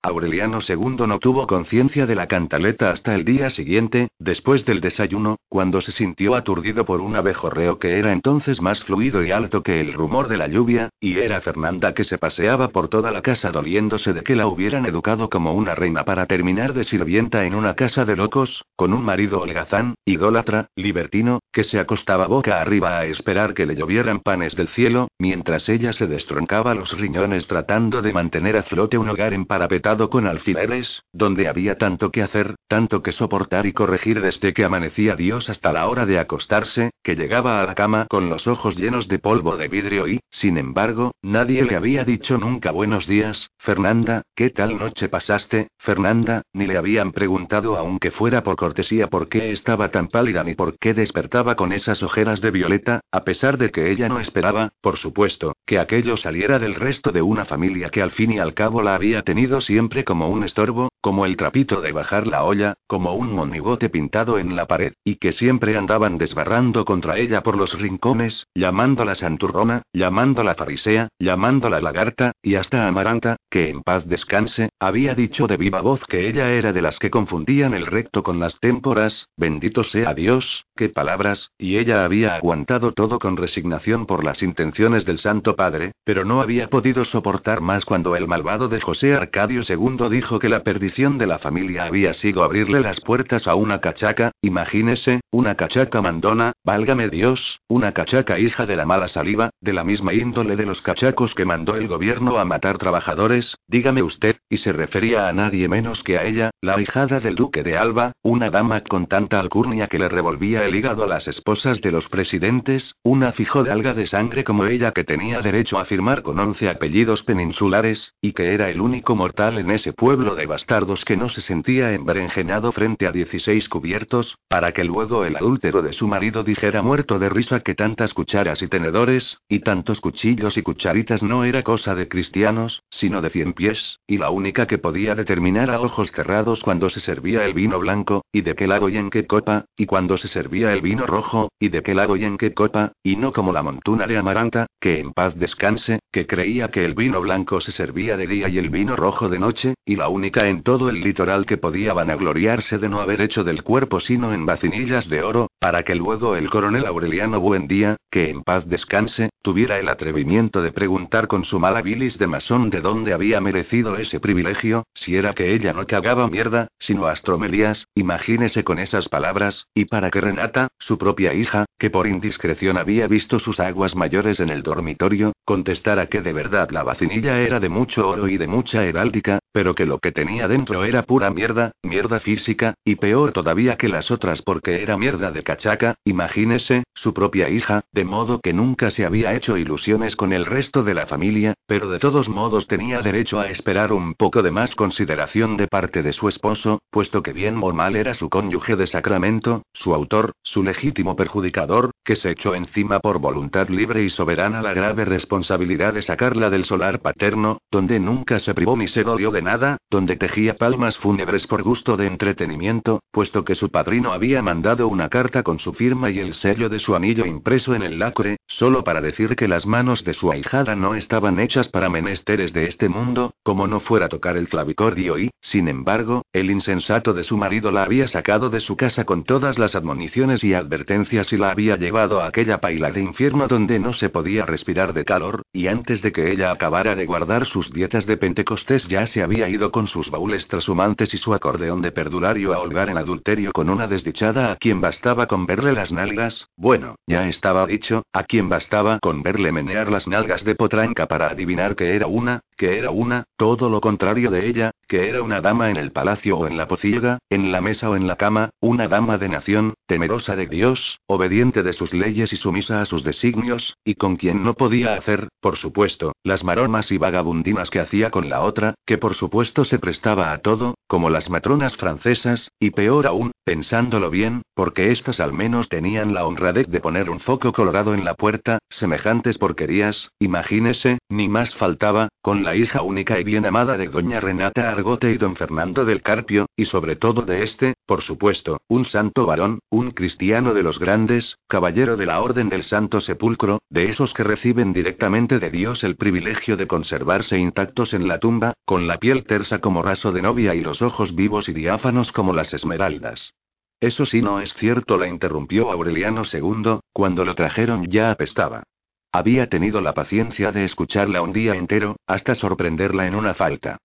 Aureliano 0.08 0.60
II 0.66 1.06
no 1.06 1.20
tuvo 1.20 1.48
conciencia 1.48 2.06
de 2.06 2.16
la 2.16 2.28
cantaleta 2.28 2.92
hasta 2.92 3.14
el 3.14 3.26
día 3.26 3.50
siguiente, 3.50 4.08
después 4.18 4.64
del 4.64 4.80
desayuno, 4.80 5.36
cuando 5.50 5.82
se 5.82 5.92
sintió 5.92 6.36
aturdido 6.36 6.86
por 6.86 7.02
un 7.02 7.18
abejorreo 7.18 7.78
que 7.78 8.00
era 8.00 8.14
entonces 8.14 8.62
más 8.62 8.86
fluido 8.86 9.22
y 9.22 9.32
alto 9.32 9.64
que 9.64 9.82
el 9.82 9.92
rumor 9.92 10.30
de 10.30 10.38
la 10.38 10.48
lluvia, 10.48 10.92
y 11.02 11.18
era 11.18 11.42
Fernanda 11.42 11.94
que 11.94 12.06
se 12.06 12.18
paseaba 12.18 12.70
por 12.70 12.88
toda 12.88 13.12
la 13.12 13.22
casa 13.22 13.52
doliéndose 13.52 14.14
de 14.14 14.24
que 14.24 14.38
la 14.38 14.48
hubieran 14.48 14.86
educado 14.86 15.30
como 15.30 15.54
una 15.54 15.76
reina 15.76 16.06
para 16.06 16.26
terminar 16.26 16.74
de 16.74 16.86
sirvienta 16.86 17.44
en 17.44 17.54
una 17.54 17.74
casa 17.74 18.06
de 18.06 18.16
locos, 18.16 18.64
con 18.78 18.94
un 18.94 19.04
marido 19.04 19.42
holgazán, 19.42 19.96
idólatra, 20.06 20.68
libertino, 20.78 21.42
que 21.52 21.66
se 21.66 21.80
acostaba 21.80 22.28
boca 22.28 22.62
arriba 22.62 22.98
a 22.98 23.06
esperar 23.06 23.54
que 23.54 23.66
le 23.66 23.76
llovieran 23.76 24.22
panes 24.22 24.56
del 24.56 24.70
cielo, 24.70 25.10
mientras 25.20 25.68
ella 25.68 25.92
se 25.92 26.08
destroncaba 26.08 26.74
los 26.74 26.98
riñones 26.98 27.46
tratando 27.46 28.02
de 28.02 28.14
mantener 28.14 28.56
a 28.56 28.64
flote 28.64 28.98
un 28.98 29.10
hogar 29.10 29.34
emparapetado 29.34 29.97
con 29.98 30.28
alfileres, 30.28 31.04
donde 31.12 31.48
había 31.48 31.78
tanto 31.78 32.12
que 32.12 32.22
hacer, 32.22 32.56
tanto 32.68 33.02
que 33.02 33.12
soportar 33.12 33.66
y 33.66 33.74
corregir 33.74 34.22
desde 34.22 34.54
que 34.54 34.64
amanecía 34.64 35.16
Dios 35.16 35.50
hasta 35.50 35.74
la 35.74 35.88
hora 35.88 36.06
de 36.06 36.20
acostarse, 36.20 36.92
que 37.04 37.16
llegaba 37.16 37.62
a 37.62 37.66
la 37.66 37.76
cama 37.76 38.06
con 38.10 38.30
los 38.30 38.48
ojos 38.48 38.78
llenos 38.78 39.08
de 39.08 39.20
polvo 39.20 39.58
de 39.58 39.68
vidrio 39.68 40.08
y, 40.08 40.20
sin 40.30 40.58
embargo, 40.58 41.12
nadie 41.22 41.64
le 41.64 41.76
había 41.76 42.04
dicho 42.04 42.38
nunca 42.38 42.72
buenos 42.72 43.08
días, 43.08 43.50
Fernanda, 43.58 44.22
¿qué 44.36 44.50
tal 44.52 44.78
noche 44.78 45.10
pasaste, 45.10 45.70
Fernanda? 45.80 46.44
Ni 46.54 46.68
le 46.68 46.78
habían 46.78 47.12
preguntado 47.12 47.78
aunque 47.78 48.12
fuera 48.12 48.44
por 48.44 48.56
cortesía 48.56 49.08
por 49.08 49.30
qué 49.30 49.52
estaba 49.52 49.90
tan 49.90 50.10
pálida 50.10 50.44
ni 50.44 50.54
por 50.54 50.78
qué 50.78 50.94
despertaba 50.94 51.56
con 51.56 51.72
esas 51.72 52.04
ojeras 52.04 52.42
de 52.42 52.52
violeta, 52.52 53.02
a 53.12 53.24
pesar 53.24 53.58
de 53.58 53.72
que 53.72 53.92
ella 53.92 54.10
no 54.10 54.20
esperaba, 54.20 54.70
por 54.82 54.98
supuesto, 54.98 55.54
que 55.66 55.80
aquello 55.80 56.18
saliera 56.18 56.60
del 56.60 56.76
resto 56.76 57.12
de 57.12 57.22
una 57.22 57.46
familia 57.46 57.90
que 57.90 58.02
al 58.02 58.12
fin 58.12 58.32
y 58.32 58.40
al 58.40 58.54
cabo 58.54 58.82
la 58.82 58.96
había 58.96 59.24
tenido 59.24 59.62
siempre 59.62 59.77
siempre 59.78 60.04
como 60.04 60.28
un 60.28 60.44
estorbo, 60.44 60.90
como 61.02 61.26
el 61.26 61.38
trapito 61.38 61.82
de 61.82 61.92
bajar 61.92 62.28
la 62.28 62.44
olla, 62.44 62.76
como 62.88 63.14
un 63.14 63.34
monigote 63.34 63.90
pintado 63.90 64.40
en 64.40 64.56
la 64.56 64.66
pared, 64.66 64.94
y 65.04 65.16
que 65.16 65.32
siempre 65.32 65.78
andaban 65.78 66.18
desbarrando 66.18 66.86
contra 66.86 67.18
ella 67.18 67.42
por 67.42 67.58
los 67.58 67.80
rincones, 67.80 68.48
llamándola 68.56 69.16
santurrona, 69.16 69.84
llamándola 69.94 70.56
farisea, 70.56 71.10
llamándola 71.20 71.82
lagarta, 71.82 72.32
y 72.42 72.56
hasta 72.56 72.88
Amaranta, 72.88 73.38
que 73.50 73.70
en 73.70 73.84
paz 73.84 74.08
descanse, 74.08 74.70
había 74.80 75.16
dicho 75.16 75.48
de 75.48 75.58
viva 75.58 75.82
voz 75.82 76.06
que 76.06 76.28
ella 76.28 76.52
era 76.52 76.74
de 76.74 76.82
las 76.82 77.00
que 77.00 77.10
confundían 77.10 77.74
el 77.74 77.86
recto 77.86 78.24
con 78.24 78.40
las 78.40 78.60
témporas, 78.60 79.28
bendito 79.38 79.84
sea 79.84 80.14
Dios, 80.14 80.66
qué 80.76 80.90
palabras, 80.90 81.52
y 81.58 81.78
ella 81.78 82.04
había 82.04 82.36
aguantado 82.36 82.92
todo 82.92 83.20
con 83.20 83.38
resignación 83.38 84.06
por 84.06 84.24
las 84.24 84.44
intenciones 84.44 85.06
del 85.06 85.18
Santo 85.18 85.56
Padre, 85.56 85.94
pero 86.04 86.26
no 86.26 86.42
había 86.42 86.70
podido 86.70 87.06
soportar 87.06 87.62
más 87.62 87.86
cuando 87.86 88.16
el 88.16 88.28
malvado 88.28 88.68
de 88.68 88.80
José 88.80 89.14
Arcadio 89.14 89.62
II 89.68 90.10
dijo 90.10 90.40
que 90.40 90.50
la 90.50 90.64
perdición 90.88 91.18
de 91.18 91.28
la 91.28 91.38
familia 91.38 91.84
había 91.84 92.14
sido 92.14 92.46
abrirle 92.46 92.80
las 92.80 93.02
puertas 93.02 93.46
a 93.46 93.56
una 93.56 93.82
cachaca, 93.82 94.32
imagínese, 94.42 95.20
una 95.32 95.56
cachaca 95.56 96.02
mandona, 96.02 96.54
válgame 96.64 97.10
Dios, 97.10 97.60
una 97.68 97.92
cachaca 97.92 98.40
hija 98.40 98.66
de 98.66 98.76
la 98.76 98.86
mala 98.86 99.08
saliva, 99.08 99.50
de 99.60 99.74
la 99.74 99.84
misma 99.84 100.14
índole 100.14 100.56
de 100.56 100.66
los 100.66 100.82
cachacos 100.82 101.36
que 101.36 101.44
mandó 101.46 101.76
el 101.76 101.88
gobierno 101.88 102.38
a 102.38 102.46
matar 102.46 102.78
trabajadores, 102.78 103.56
dígame 103.68 104.04
usted, 104.04 104.38
y 104.50 104.58
se 104.58 104.72
refería 104.72 105.28
a 105.28 105.34
nadie 105.34 105.68
menos 105.68 106.04
que 106.04 106.18
a 106.18 106.24
ella, 106.24 106.52
la 106.62 106.80
hijada 106.80 107.20
del 107.20 107.36
duque 107.36 107.64
de 107.64 107.78
Alba, 107.78 108.14
una 108.22 108.50
dama 108.50 108.82
con 108.82 109.08
tanta 109.08 109.40
alcurnia 109.40 109.88
que 109.88 110.00
le 110.00 110.08
revolvía 110.08 110.64
el 110.66 110.76
hígado 110.76 111.04
a 111.04 111.08
las 111.08 111.28
esposas 111.28 111.82
de 111.82 111.92
los 111.92 112.08
presidentes, 112.08 112.96
una 113.04 113.34
fijo 113.34 113.64
de 113.64 113.72
alga 113.72 113.94
de 113.94 114.06
sangre 114.06 114.44
como 114.44 114.66
ella 114.66 114.92
que 114.92 115.04
tenía 115.04 115.42
derecho 115.42 115.78
a 115.78 115.86
firmar 115.86 116.22
con 116.22 116.40
once 116.40 116.70
apellidos 116.70 117.24
peninsulares, 117.24 118.14
y 118.22 118.32
que 118.32 118.54
era 118.54 118.70
el 118.70 118.80
único 118.80 119.16
mortal 119.16 119.58
en 119.58 119.72
ese 119.72 119.92
pueblo 119.92 120.36
de 120.36 120.46
bastardos 120.46 121.04
que 121.04 121.18
no 121.18 121.28
se 121.28 121.42
sentía 121.42 121.94
emberenjenado 121.94 122.72
frente 122.72 123.08
a 123.08 123.12
16 123.12 123.68
cubiertos, 123.68 124.38
para 124.48 124.72
que 124.72 124.84
luego 124.84 125.17
el 125.26 125.36
adúltero 125.36 125.82
de 125.82 125.94
su 125.94 126.08
marido 126.08 126.44
dijera 126.44 126.82
muerto 126.82 127.20
de 127.20 127.30
risa 127.30 127.60
que 127.62 127.76
tantas 127.76 128.14
cucharas 128.14 128.62
y 128.62 128.68
tenedores, 128.68 129.38
y 129.50 129.60
tantos 129.60 130.02
cuchillos 130.02 130.58
y 130.58 130.62
cucharitas 130.62 131.24
no 131.24 131.44
era 131.44 131.64
cosa 131.64 131.96
de 131.96 132.08
cristianos, 132.08 132.84
sino 132.90 133.22
de 133.22 133.30
cien 133.30 133.54
pies, 133.54 134.00
y 134.08 134.18
la 134.18 134.30
única 134.30 134.68
que 134.68 134.78
podía 134.78 135.16
determinar 135.16 135.70
a 135.70 135.80
ojos 135.80 136.12
cerrados 136.12 136.62
cuando 136.64 136.90
se 136.90 137.00
servía 137.00 137.46
el 137.46 137.54
vino 137.54 137.80
blanco, 137.80 138.26
y 138.32 138.42
de 138.42 138.56
qué 138.56 138.68
lado 138.68 138.90
y 138.90 138.98
en 138.98 139.10
qué 139.10 139.26
copa, 139.26 139.66
y 139.76 139.86
cuando 139.86 140.18
se 140.18 140.28
servía 140.28 140.74
el 140.74 140.82
vino 140.82 141.06
rojo, 141.06 141.50
y 141.60 141.70
de 141.70 141.82
qué 141.82 141.94
lado 141.94 142.16
y 142.16 142.24
en 142.24 142.38
qué 142.38 142.54
copa, 142.54 142.94
y 143.04 143.16
no 143.16 143.32
como 143.32 143.54
la 143.54 143.64
montuna 143.64 144.08
de 144.08 144.18
Amaranta, 144.18 144.68
que 144.80 145.00
en 145.00 145.14
paz 145.14 145.36
descanse, 145.36 146.00
que 146.12 146.28
creía 146.28 146.70
que 146.70 146.86
el 146.86 146.94
vino 146.94 147.22
blanco 147.22 147.62
se 147.62 147.72
servía 147.72 148.18
de 148.18 148.28
día 148.28 148.50
y 148.50 148.58
el 148.58 148.70
vino 148.70 148.96
rojo 148.96 149.30
de 149.30 149.40
noche 149.40 149.76
y 149.86 149.96
la 149.96 150.10
única 150.10 150.48
en 150.48 150.64
todo 150.64 150.90
el 150.90 151.02
litoral 151.02 151.46
que 151.46 151.58
podía 151.58 151.94
vanagloriarse 151.94 152.78
de 152.78 152.90
no 152.90 153.02
haber 153.02 153.22
hecho 153.22 153.44
del 153.44 153.64
cuerpo 153.64 154.00
sino 154.00 154.34
en 154.34 154.46
vacinillas 154.46 155.07
de 155.10 155.22
oro, 155.22 155.48
para 155.60 155.84
que 155.84 155.96
luego 155.96 156.36
el 156.36 156.50
coronel 156.50 156.86
Aureliano 156.86 157.40
Buendía, 157.40 157.98
que 158.10 158.30
en 158.30 158.44
paz 158.44 158.68
descanse, 158.68 159.30
tuviera 159.42 159.80
el 159.80 159.90
atrevimiento 159.90 160.62
de 160.62 160.72
preguntar 160.72 161.28
con 161.28 161.46
su 161.46 161.60
mala 161.60 161.82
bilis 161.82 162.18
de 162.18 162.28
masón 162.28 162.70
de 162.70 162.82
dónde 162.82 163.14
había 163.14 163.40
merecido 163.40 163.98
ese 163.98 164.20
privilegio, 164.20 164.84
si 164.94 165.16
era 165.16 165.34
que 165.34 165.54
ella 165.54 165.74
no 165.74 165.86
cagaba 165.86 166.28
mierda, 166.28 166.68
sino 166.80 167.06
astromelías, 167.06 167.88
imagínese 167.96 168.64
con 168.64 168.80
esas 168.80 169.08
palabras, 169.10 169.68
y 169.74 169.86
para 169.86 170.10
que 170.10 170.22
Renata, 170.22 170.70
su 170.80 170.98
propia 170.98 171.34
hija, 171.34 171.66
que 171.78 171.90
por 171.90 172.08
indiscreción 172.08 172.78
había 172.78 173.08
visto 173.08 173.40
sus 173.40 173.60
aguas 173.60 173.96
mayores 173.96 174.40
en 174.40 174.50
el 174.50 174.64
dormitorio, 174.64 175.34
contestara 175.46 176.08
que 176.08 176.22
de 176.22 176.34
verdad 176.34 176.70
la 176.72 176.84
vacinilla 176.84 177.40
era 177.40 177.60
de 177.60 177.70
mucho 177.70 178.08
oro 178.08 178.28
y 178.28 178.38
de 178.38 178.48
mucha 178.48 178.84
heráldica, 178.84 179.40
pero 179.52 179.76
que 179.76 179.86
lo 179.86 180.00
que 180.00 180.12
tenía 180.12 180.48
dentro 180.48 180.84
era 180.84 181.04
pura 181.04 181.30
mierda, 181.30 181.72
mierda 181.84 182.20
física, 182.20 182.74
y 182.84 182.96
peor 182.96 183.32
todavía 183.32 183.76
que 183.76 183.90
las 183.90 184.12
otras 184.12 184.42
porque 184.42 184.82
era 184.82 184.98
mierda 184.98 185.32
de 185.32 185.44
cachaca, 185.44 185.96
imagínese, 186.04 186.84
su 186.94 187.14
propia 187.14 187.50
hija, 187.50 187.84
de 187.92 188.06
modo 188.06 188.40
que 188.40 188.54
nunca 188.54 188.92
se 188.92 189.06
había 189.06 189.34
hecho 189.34 189.58
ilusiones 189.58 190.16
con 190.16 190.34
el 190.34 190.46
resto 190.46 190.84
de 190.84 190.94
la 190.94 191.06
familia, 191.06 191.54
pero 191.68 191.90
de 191.90 192.00
todos 192.00 192.30
modos 192.30 192.68
tenía 192.68 193.02
derecho 193.02 193.40
a 193.40 193.50
esperar 193.50 193.94
un 193.94 194.16
poco 194.16 194.42
de 194.42 194.52
más 194.52 194.76
consideración 194.76 195.58
de 195.58 195.68
parte 195.68 196.02
de 196.02 196.14
su 196.14 196.28
esposo, 196.28 196.80
puesto 196.90 197.22
que 197.22 197.34
bien 197.34 197.60
o 197.62 197.74
mal 197.74 197.96
era 197.96 198.14
su 198.14 198.30
cónyuge 198.30 198.76
de 198.76 198.88
sacramento, 198.88 199.64
su 199.74 199.94
autor, 199.94 200.34
su 200.44 200.64
legítimo 200.64 201.16
perjudicado. 201.16 201.67
Que 202.04 202.16
se 202.16 202.32
echó 202.32 202.56
encima 202.56 203.02
por 203.02 203.20
voluntad 203.20 203.68
libre 203.68 204.02
y 204.02 204.10
soberana 204.10 204.62
la 204.62 204.74
grave 204.74 205.04
responsabilidad 205.04 205.94
de 205.94 206.02
sacarla 206.02 206.50
del 206.50 206.64
solar 206.64 207.02
paterno, 207.02 207.60
donde 207.70 208.00
nunca 208.00 208.40
se 208.40 208.54
privó 208.54 208.78
ni 208.78 208.88
se 208.88 209.04
dolió 209.04 209.32
de 209.32 209.42
nada, 209.42 209.78
donde 209.90 210.16
tejía 210.16 210.56
palmas 210.56 210.98
fúnebres 210.98 211.46
por 211.46 211.64
gusto 211.64 211.98
de 211.98 212.08
entretenimiento, 212.08 213.02
puesto 213.12 213.44
que 213.44 213.56
su 213.56 213.70
padrino 213.70 214.14
había 214.14 214.42
mandado 214.42 214.88
una 214.88 215.10
carta 215.10 215.44
con 215.44 215.60
su 215.60 215.74
firma 215.74 216.10
y 216.10 216.20
el 216.20 216.34
sello 216.34 216.70
de 216.70 216.80
su 216.80 216.96
anillo 216.96 217.26
impreso 217.26 217.76
en 217.76 217.84
el 217.84 218.00
lacre, 218.00 218.38
solo 218.48 218.86
para 218.86 219.02
decir 219.02 219.36
que 219.36 219.50
las 219.50 219.66
manos 219.66 220.06
de 220.06 220.14
su 220.14 220.32
ahijada 220.32 220.78
no 220.78 220.96
estaban 220.96 221.40
hechas 221.40 221.68
para 221.68 221.90
menesteres 221.90 222.54
de 222.54 222.68
este 222.68 222.88
mundo, 222.88 223.34
como 223.44 223.68
no 223.68 223.82
fuera 223.82 224.08
tocar 224.08 224.38
el 224.38 224.48
clavicordio 224.48 225.20
y, 225.20 225.32
sin 225.42 225.68
embargo, 225.68 226.24
el 226.32 226.50
insensato 226.50 227.14
de 227.14 227.26
su 227.26 227.36
marido 227.36 227.72
la 227.72 227.84
había 227.84 228.08
sacado 228.08 228.50
de 228.50 228.62
su 228.62 228.78
casa 228.78 229.04
con 229.04 229.26
todas 229.26 229.60
las 229.60 229.76
admoniciones 229.76 230.46
y 230.46 230.54
advertencias 230.54 231.34
y 231.34 231.38
la 231.38 231.57
había 231.58 231.76
llevado 231.76 232.22
a 232.22 232.28
aquella 232.28 232.60
paila 232.60 232.92
de 232.92 233.02
infierno 233.02 233.48
donde 233.48 233.80
no 233.80 233.92
se 233.92 234.10
podía 234.10 234.46
respirar 234.46 234.94
de 234.94 235.04
calor, 235.04 235.42
y 235.52 235.66
antes 235.66 236.04
de 236.04 236.12
que 236.12 236.32
ella 236.32 236.52
acabara 236.52 236.94
de 236.94 237.08
guardar 237.08 237.48
sus 237.48 237.74
dietas 237.74 238.06
de 238.06 238.16
Pentecostés 238.16 238.88
ya 238.88 239.08
se 239.08 239.24
había 239.24 239.50
ido 239.50 239.72
con 239.72 239.88
sus 239.88 240.12
baúles 240.12 240.48
trashumantes 240.48 241.16
y 241.16 241.18
su 241.18 241.34
acordeón 241.34 241.82
de 241.82 241.92
perdulario 241.92 242.54
a 242.54 242.60
holgar 242.60 242.90
en 242.90 242.98
adulterio 243.00 243.52
con 243.54 243.72
una 243.72 243.88
desdichada 243.88 244.52
a 244.52 244.58
quien 244.58 244.82
bastaba 244.82 245.26
con 245.26 245.48
verle 245.48 245.74
las 245.74 245.92
nalgas, 245.92 246.48
bueno, 246.58 246.98
ya 247.08 247.28
estaba 247.28 247.66
dicho, 247.66 248.04
a 248.14 248.24
quien 248.26 248.50
bastaba 248.50 249.00
con 249.00 249.24
verle 249.24 249.52
menear 249.52 249.92
las 249.92 250.08
nalgas 250.08 250.44
de 250.44 250.54
potranca 250.54 251.08
para 251.08 251.32
adivinar 251.32 251.76
que 251.76 251.96
era 251.96 252.06
una, 252.06 252.42
que 252.56 252.78
era 252.78 252.92
una, 252.92 253.24
todo 253.36 253.72
lo 253.72 253.82
contrario 253.82 254.30
de 254.30 254.48
ella, 254.48 254.72
que 254.88 255.10
era 255.10 255.24
una 255.24 255.42
dama 255.42 255.72
en 255.72 255.78
el 255.78 255.92
palacio 255.92 256.38
o 256.38 256.46
en 256.46 256.56
la 256.56 256.68
pocilga, 256.68 257.18
en 257.32 257.52
la 257.52 257.62
mesa 257.62 257.90
o 257.90 257.96
en 257.96 258.06
la 258.06 258.16
cama, 258.16 258.52
una 258.60 258.88
dama 258.88 259.18
de 259.18 259.30
nación, 259.30 259.74
temerosa 259.88 260.36
de 260.36 260.46
Dios, 260.46 261.00
obediente 261.08 261.47
de 261.52 261.74
sus 261.74 261.94
leyes 261.94 262.34
y 262.34 262.36
sumisa 262.36 262.82
a 262.82 262.86
sus 262.86 263.04
designios, 263.04 263.78
y 263.86 263.96
con 263.96 264.18
quien 264.18 264.44
no 264.44 264.54
podía 264.54 264.96
hacer, 264.96 265.30
por 265.40 265.56
supuesto, 265.56 266.12
las 266.24 266.44
maromas 266.44 266.92
y 266.92 266.98
vagabundinas 266.98 267.70
que 267.70 267.80
hacía 267.80 268.12
con 268.12 268.30
la 268.30 268.42
otra, 268.42 268.76
que 268.86 268.98
por 268.98 269.16
supuesto 269.16 269.64
se 269.64 269.80
prestaba 269.80 270.34
a 270.34 270.40
todo, 270.40 270.76
como 270.88 271.10
las 271.10 271.30
matronas 271.30 271.76
francesas, 271.78 272.52
y 272.60 272.72
peor 272.72 273.08
aún, 273.08 273.32
pensándolo 273.44 274.10
bien, 274.10 274.42
porque 274.54 274.92
éstas 274.92 275.20
al 275.20 275.34
menos 275.34 275.70
tenían 275.70 276.14
la 276.14 276.26
honradez 276.26 276.68
de 276.68 276.82
poner 276.82 277.10
un 277.10 277.20
foco 277.20 277.54
colorado 277.54 277.94
en 277.94 278.04
la 278.04 278.16
puerta, 278.16 278.60
semejantes 278.70 279.38
porquerías, 279.38 280.10
imagínese, 280.20 280.98
ni 281.10 281.30
más 281.30 281.56
faltaba, 281.56 282.10
con 282.28 282.44
la 282.44 282.58
hija 282.58 282.82
única 282.82 283.18
y 283.22 283.24
bien 283.24 283.46
amada 283.46 283.78
de 283.78 283.88
doña 283.88 284.20
Renata 284.20 284.70
Argote 284.70 285.14
y 285.14 285.18
don 285.18 285.38
Fernando 285.38 285.86
del 285.86 286.02
Carpio, 286.02 286.48
y 286.58 286.66
sobre 286.66 286.98
todo 286.98 287.22
de 287.22 287.44
este, 287.44 287.76
por 287.86 288.02
supuesto, 288.02 288.60
un 288.68 288.84
santo 288.84 289.26
varón, 289.26 289.60
un 289.70 289.92
cristiano 289.92 290.54
de 290.54 290.62
los 290.62 290.78
grandes, 290.78 291.38
caballero 291.48 291.96
de 291.96 292.06
la 292.06 292.20
Orden 292.20 292.50
del 292.50 292.64
Santo 292.64 293.00
Sepulcro, 293.00 293.62
de 293.70 293.86
esos 293.86 294.14
que 294.14 294.26
reciben 294.26 294.74
directamente 294.74 295.40
de 295.40 295.50
Dios 295.50 295.86
el 295.86 295.96
privilegio 295.96 296.58
de 296.58 296.68
conservarse 296.68 297.38
intactos 297.38 297.94
en 297.94 298.10
la 298.10 298.20
tumba, 298.20 298.52
con 298.66 298.88
la 298.88 298.98
piel 298.98 299.24
tersa 299.24 299.60
como 299.60 299.82
raso 299.82 300.12
de 300.12 300.22
novia 300.22 300.54
y 300.54 300.60
los 300.60 300.82
ojos 300.82 301.16
vivos 301.16 301.48
y 301.48 301.54
diáfanos 301.54 302.12
como 302.12 302.34
las 302.34 302.54
esmeraldas. 302.54 303.36
Eso 303.80 304.06
sí 304.06 304.22
no 304.22 304.42
es 304.42 304.54
cierto, 304.54 304.98
la 304.98 305.08
interrumpió 305.08 305.72
Aureliano 305.72 306.24
II, 306.30 306.82
cuando 306.92 307.24
lo 307.24 307.36
trajeron 307.36 307.86
ya 307.88 308.12
apestaba. 308.12 308.64
Había 309.12 309.48
tenido 309.48 309.82
la 309.82 309.94
paciencia 309.94 310.52
de 310.52 310.66
escucharla 310.66 311.22
un 311.22 311.34
día 311.34 311.56
entero, 311.56 311.96
hasta 312.06 312.36
sorprenderla 312.36 313.08
en 313.08 313.16
una 313.16 313.34
falta. 313.34 313.78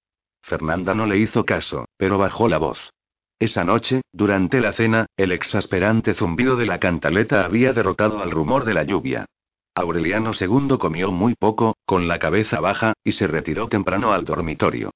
Fernanda 0.42 0.94
no 0.94 1.06
le 1.06 1.18
hizo 1.18 1.44
caso, 1.44 1.86
pero 1.96 2.18
bajó 2.18 2.48
la 2.48 2.58
voz. 2.58 2.92
Esa 3.38 3.64
noche, 3.64 4.02
durante 4.12 4.60
la 4.60 4.72
cena, 4.72 5.06
el 5.16 5.32
exasperante 5.32 6.14
zumbido 6.14 6.56
de 6.56 6.66
la 6.66 6.78
cantaleta 6.78 7.44
había 7.44 7.72
derrotado 7.72 8.22
al 8.22 8.30
rumor 8.30 8.64
de 8.64 8.74
la 8.74 8.84
lluvia. 8.84 9.26
Aureliano 9.74 10.32
II 10.38 10.76
comió 10.78 11.10
muy 11.10 11.34
poco, 11.34 11.76
con 11.86 12.06
la 12.08 12.18
cabeza 12.18 12.60
baja, 12.60 12.92
y 13.02 13.12
se 13.12 13.26
retiró 13.26 13.68
temprano 13.68 14.12
al 14.12 14.24
dormitorio. 14.24 14.90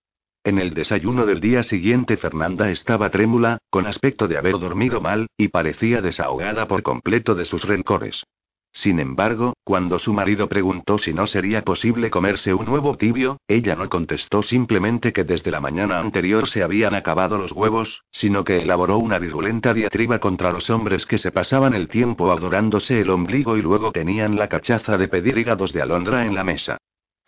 En 0.45 0.59
el 0.59 0.75
desayuno 0.75 1.27
del 1.27 1.41
día 1.41 1.63
siguiente 1.63 2.17
Fernanda 2.17 2.71
estaba 2.71 3.11
trémula, 3.11 3.59
con 3.69 3.87
aspecto 3.87 4.29
de 4.29 4.39
haber 4.39 4.59
dormido 4.59 5.01
mal, 5.01 5.29
y 5.37 5.49
parecía 5.49 6.01
desahogada 6.01 6.69
por 6.69 6.83
completo 6.83 7.35
de 7.35 7.47
sus 7.47 7.65
rencores. 7.65 8.25
Sin 8.77 9.01
embargo, 9.01 9.55
cuando 9.65 9.99
su 9.99 10.13
marido 10.13 10.51
preguntó 10.51 10.99
si 10.99 11.15
no 11.15 11.27
sería 11.27 11.63
posible 11.63 12.11
comerse 12.11 12.53
un 12.53 12.69
huevo 12.69 12.99
tibio, 12.99 13.39
ella 13.49 13.75
no 13.75 13.89
contestó 13.89 14.43
simplemente 14.43 15.15
que 15.15 15.25
desde 15.25 15.51
la 15.51 15.61
mañana 15.61 15.99
anterior 15.99 16.47
se 16.47 16.63
habían 16.63 16.95
acabado 16.95 17.39
los 17.39 17.53
huevos, 17.53 18.03
sino 18.11 18.45
que 18.45 18.59
elaboró 18.59 18.99
una 18.99 19.19
virulenta 19.19 19.73
diatriba 19.73 20.19
contra 20.19 20.53
los 20.53 20.69
hombres 20.69 21.07
que 21.07 21.17
se 21.17 21.33
pasaban 21.33 21.73
el 21.73 21.89
tiempo 21.89 22.31
adorándose 22.31 23.01
el 23.01 23.09
ombligo 23.09 23.57
y 23.57 23.63
luego 23.63 23.93
tenían 23.93 24.37
la 24.37 24.51
cachaza 24.51 24.99
de 24.99 25.09
pedir 25.09 25.39
hígados 25.39 25.73
de 25.73 25.81
alondra 25.81 26.27
en 26.27 26.35
la 26.35 26.45
mesa. 26.45 26.77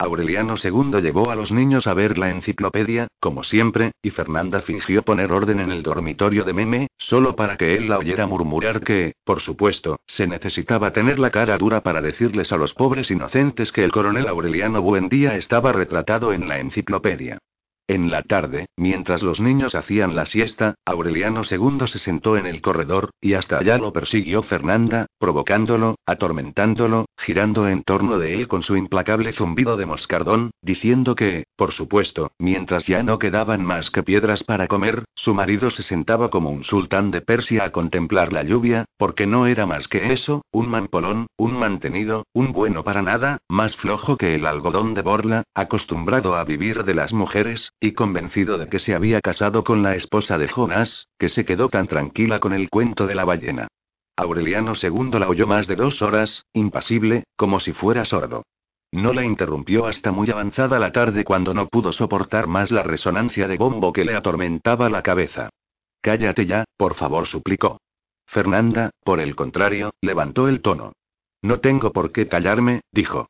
Aureliano 0.00 0.54
II 0.62 1.00
llevó 1.02 1.32
a 1.32 1.34
los 1.34 1.50
niños 1.50 1.88
a 1.88 1.94
ver 1.94 2.18
la 2.18 2.30
enciclopedia, 2.30 3.08
como 3.18 3.42
siempre, 3.42 3.90
y 4.00 4.10
Fernanda 4.10 4.60
fingió 4.60 5.02
poner 5.02 5.32
orden 5.32 5.58
en 5.58 5.72
el 5.72 5.82
dormitorio 5.82 6.44
de 6.44 6.52
Meme, 6.52 6.86
solo 6.96 7.34
para 7.34 7.56
que 7.56 7.74
él 7.74 7.88
la 7.88 7.98
oyera 7.98 8.28
murmurar 8.28 8.80
que, 8.80 9.14
por 9.24 9.40
supuesto, 9.40 9.98
se 10.06 10.28
necesitaba 10.28 10.92
tener 10.92 11.18
la 11.18 11.30
cara 11.30 11.58
dura 11.58 11.80
para 11.80 12.00
decirles 12.00 12.52
a 12.52 12.56
los 12.56 12.74
pobres 12.74 13.10
inocentes 13.10 13.72
que 13.72 13.82
el 13.82 13.90
coronel 13.90 14.28
Aureliano 14.28 14.82
Buendía 14.82 15.34
estaba 15.34 15.72
retratado 15.72 16.32
en 16.32 16.46
la 16.46 16.60
enciclopedia. 16.60 17.38
En 17.90 18.10
la 18.10 18.22
tarde, 18.22 18.66
mientras 18.76 19.22
los 19.22 19.40
niños 19.40 19.74
hacían 19.74 20.14
la 20.14 20.26
siesta, 20.26 20.74
Aureliano 20.84 21.40
II 21.50 21.86
se 21.86 21.98
sentó 21.98 22.36
en 22.36 22.46
el 22.46 22.60
corredor, 22.60 23.10
y 23.18 23.32
hasta 23.32 23.56
allá 23.56 23.78
lo 23.78 23.94
persiguió 23.94 24.42
Fernanda, 24.42 25.06
provocándolo, 25.18 25.96
atormentándolo, 26.04 27.06
girando 27.18 27.68
en 27.68 27.82
torno 27.82 28.18
de 28.18 28.34
él 28.34 28.48
con 28.48 28.62
su 28.62 28.76
implacable 28.76 29.32
zumbido 29.32 29.76
de 29.76 29.86
moscardón, 29.86 30.52
diciendo 30.62 31.14
que, 31.14 31.44
por 31.56 31.72
supuesto, 31.72 32.32
mientras 32.38 32.86
ya 32.86 33.02
no 33.02 33.18
quedaban 33.18 33.64
más 33.64 33.90
que 33.90 34.02
piedras 34.02 34.44
para 34.44 34.68
comer, 34.68 35.04
su 35.14 35.34
marido 35.34 35.70
se 35.70 35.82
sentaba 35.82 36.30
como 36.30 36.50
un 36.50 36.64
sultán 36.64 37.10
de 37.10 37.20
Persia 37.20 37.64
a 37.64 37.70
contemplar 37.70 38.32
la 38.32 38.44
lluvia, 38.44 38.84
porque 38.96 39.26
no 39.26 39.46
era 39.46 39.66
más 39.66 39.88
que 39.88 40.12
eso, 40.12 40.42
un 40.52 40.70
mampolón, 40.70 41.26
un 41.36 41.58
mantenido, 41.58 42.26
un 42.32 42.52
bueno 42.52 42.84
para 42.84 43.02
nada, 43.02 43.38
más 43.48 43.76
flojo 43.76 44.16
que 44.16 44.34
el 44.34 44.46
algodón 44.46 44.94
de 44.94 45.02
borla, 45.02 45.42
acostumbrado 45.54 46.36
a 46.36 46.44
vivir 46.44 46.84
de 46.84 46.94
las 46.94 47.12
mujeres, 47.12 47.72
y 47.80 47.92
convencido 47.92 48.58
de 48.58 48.68
que 48.68 48.78
se 48.78 48.94
había 48.94 49.20
casado 49.20 49.64
con 49.64 49.82
la 49.82 49.94
esposa 49.96 50.38
de 50.38 50.48
Jonás, 50.48 51.08
que 51.18 51.28
se 51.28 51.44
quedó 51.44 51.68
tan 51.68 51.88
tranquila 51.88 52.40
con 52.40 52.52
el 52.52 52.68
cuento 52.70 53.06
de 53.06 53.14
la 53.14 53.24
ballena. 53.24 53.68
Aureliano 54.18 54.72
II 54.74 55.10
la 55.20 55.28
oyó 55.28 55.46
más 55.46 55.68
de 55.68 55.76
dos 55.76 56.02
horas, 56.02 56.44
impasible, 56.52 57.22
como 57.36 57.60
si 57.60 57.72
fuera 57.72 58.04
sordo. 58.04 58.42
No 58.90 59.12
la 59.12 59.24
interrumpió 59.24 59.86
hasta 59.86 60.10
muy 60.10 60.28
avanzada 60.28 60.80
la 60.80 60.90
tarde 60.90 61.22
cuando 61.22 61.54
no 61.54 61.68
pudo 61.68 61.92
soportar 61.92 62.48
más 62.48 62.72
la 62.72 62.82
resonancia 62.82 63.46
de 63.46 63.56
bombo 63.56 63.92
que 63.92 64.04
le 64.04 64.16
atormentaba 64.16 64.90
la 64.90 65.04
cabeza. 65.04 65.50
Cállate 66.00 66.46
ya, 66.46 66.64
por 66.76 66.96
favor, 66.96 67.28
suplicó. 67.28 67.80
Fernanda, 68.26 68.90
por 69.04 69.20
el 69.20 69.36
contrario, 69.36 69.92
levantó 70.00 70.48
el 70.48 70.62
tono. 70.62 70.94
No 71.40 71.60
tengo 71.60 71.92
por 71.92 72.10
qué 72.10 72.26
callarme, 72.26 72.80
dijo. 72.90 73.28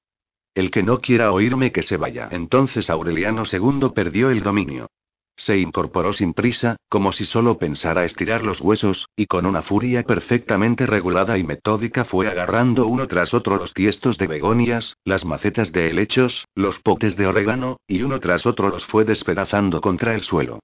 El 0.54 0.70
que 0.70 0.82
no 0.82 1.02
quiera 1.02 1.32
oírme 1.32 1.70
que 1.70 1.82
se 1.82 1.98
vaya. 1.98 2.30
Entonces 2.30 2.88
Aureliano 2.88 3.42
II 3.44 3.90
perdió 3.94 4.30
el 4.30 4.42
dominio. 4.42 4.88
Se 5.38 5.56
incorporó 5.56 6.12
sin 6.12 6.34
prisa, 6.34 6.76
como 6.88 7.12
si 7.12 7.24
solo 7.24 7.58
pensara 7.58 8.04
estirar 8.04 8.44
los 8.44 8.60
huesos, 8.60 9.06
y 9.16 9.26
con 9.26 9.46
una 9.46 9.62
furia 9.62 10.02
perfectamente 10.02 10.84
regulada 10.84 11.38
y 11.38 11.44
metódica 11.44 12.04
fue 12.04 12.26
agarrando 12.26 12.88
uno 12.88 13.06
tras 13.06 13.32
otro 13.34 13.56
los 13.56 13.72
tiestos 13.72 14.18
de 14.18 14.26
begonias, 14.26 14.96
las 15.04 15.24
macetas 15.24 15.70
de 15.70 15.90
helechos, 15.90 16.44
los 16.56 16.80
potes 16.80 17.16
de 17.16 17.28
orégano, 17.28 17.76
y 17.86 18.02
uno 18.02 18.18
tras 18.18 18.46
otro 18.46 18.68
los 18.68 18.84
fue 18.84 19.04
despedazando 19.04 19.80
contra 19.80 20.16
el 20.16 20.22
suelo. 20.22 20.58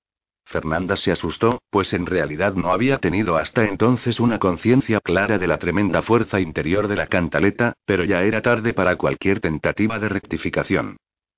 Fernanda 0.44 0.96
se 0.96 1.12
asustó, 1.12 1.62
pues 1.70 1.92
en 1.92 2.04
realidad 2.04 2.54
no 2.54 2.72
había 2.72 2.98
tenido 2.98 3.36
hasta 3.36 3.64
entonces 3.66 4.18
una 4.18 4.40
conciencia 4.40 4.98
clara 5.00 5.38
de 5.38 5.46
la 5.46 5.58
tremenda 5.58 6.02
fuerza 6.02 6.40
interior 6.40 6.88
de 6.88 6.96
la 6.96 7.06
cantaleta, 7.06 7.74
pero 7.86 8.02
ya 8.02 8.24
era 8.24 8.42
tarde 8.42 8.74
para 8.74 8.96
cualquier 8.96 9.38
tentativa 9.38 10.00
de 10.00 10.08
rectificación. 10.08 10.96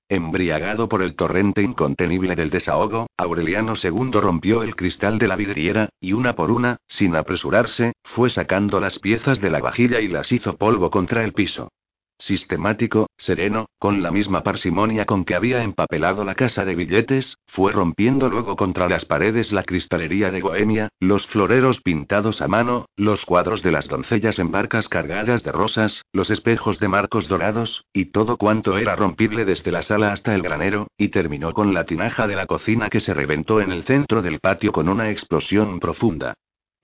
Embriagado 0.09 0.87
por 0.87 1.01
el 1.01 1.15
torrente 1.15 1.61
incontenible 1.61 2.37
del 2.37 2.49
desahogo, 2.49 3.07
Aureliano 3.17 3.73
II 3.81 4.11
rompió 4.13 4.63
el 4.63 4.73
cristal 4.73 5.19
de 5.19 5.27
la 5.27 5.35
vidriera, 5.35 5.89
y 5.99 6.13
una 6.13 6.33
por 6.33 6.49
una, 6.49 6.77
sin 6.87 7.13
apresurarse, 7.17 7.91
fue 8.03 8.29
sacando 8.29 8.79
las 8.79 8.99
piezas 8.99 9.41
de 9.41 9.49
la 9.49 9.59
vajilla 9.59 9.99
y 9.99 10.07
las 10.07 10.31
hizo 10.31 10.55
polvo 10.55 10.91
contra 10.91 11.25
el 11.25 11.33
piso. 11.33 11.73
Sistemático, 12.19 13.09
sereno, 13.15 13.67
con 13.77 14.01
la 14.01 14.09
misma 14.09 14.41
parsimonia 14.41 15.05
con 15.05 15.23
que 15.23 15.35
había 15.35 15.61
empapelado 15.61 16.25
la 16.25 16.33
casa 16.33 16.65
de 16.65 16.73
billetes, 16.73 17.37
fue 17.45 17.71
rompiendo 17.71 18.27
luego 18.27 18.55
contra 18.55 18.89
las 18.89 19.05
paredes 19.05 19.53
la 19.53 19.63
cristalería 19.63 20.31
de 20.31 20.41
Bohemia, 20.41 20.89
los 20.99 21.27
floreros 21.27 21.81
pintados 21.81 22.41
a 22.41 22.47
mano, 22.47 22.87
los 22.95 23.23
cuadros 23.23 23.61
de 23.61 23.71
las 23.71 23.87
doncellas 23.87 24.39
en 24.39 24.51
barcas 24.51 24.89
cargadas 24.89 25.43
de 25.43 25.51
rosas, 25.51 26.01
los 26.11 26.31
espejos 26.31 26.79
de 26.79 26.87
marcos 26.87 27.27
dorados, 27.27 27.85
y 27.93 28.05
todo 28.05 28.37
cuanto 28.37 28.77
era 28.77 28.95
rompible 28.95 29.45
desde 29.45 29.71
la 29.71 29.83
sala 29.83 30.11
hasta 30.11 30.33
el 30.33 30.41
granero, 30.41 30.87
y 30.97 31.09
terminó 31.09 31.53
con 31.53 31.75
la 31.75 31.85
tinaja 31.85 32.25
de 32.25 32.35
la 32.35 32.47
cocina 32.47 32.89
que 32.89 32.99
se 32.99 33.13
reventó 33.13 33.61
en 33.61 33.71
el 33.71 33.83
centro 33.83 34.23
del 34.23 34.39
patio 34.39 34.71
con 34.71 34.89
una 34.89 35.11
explosión 35.11 35.79
profunda. 35.79 36.33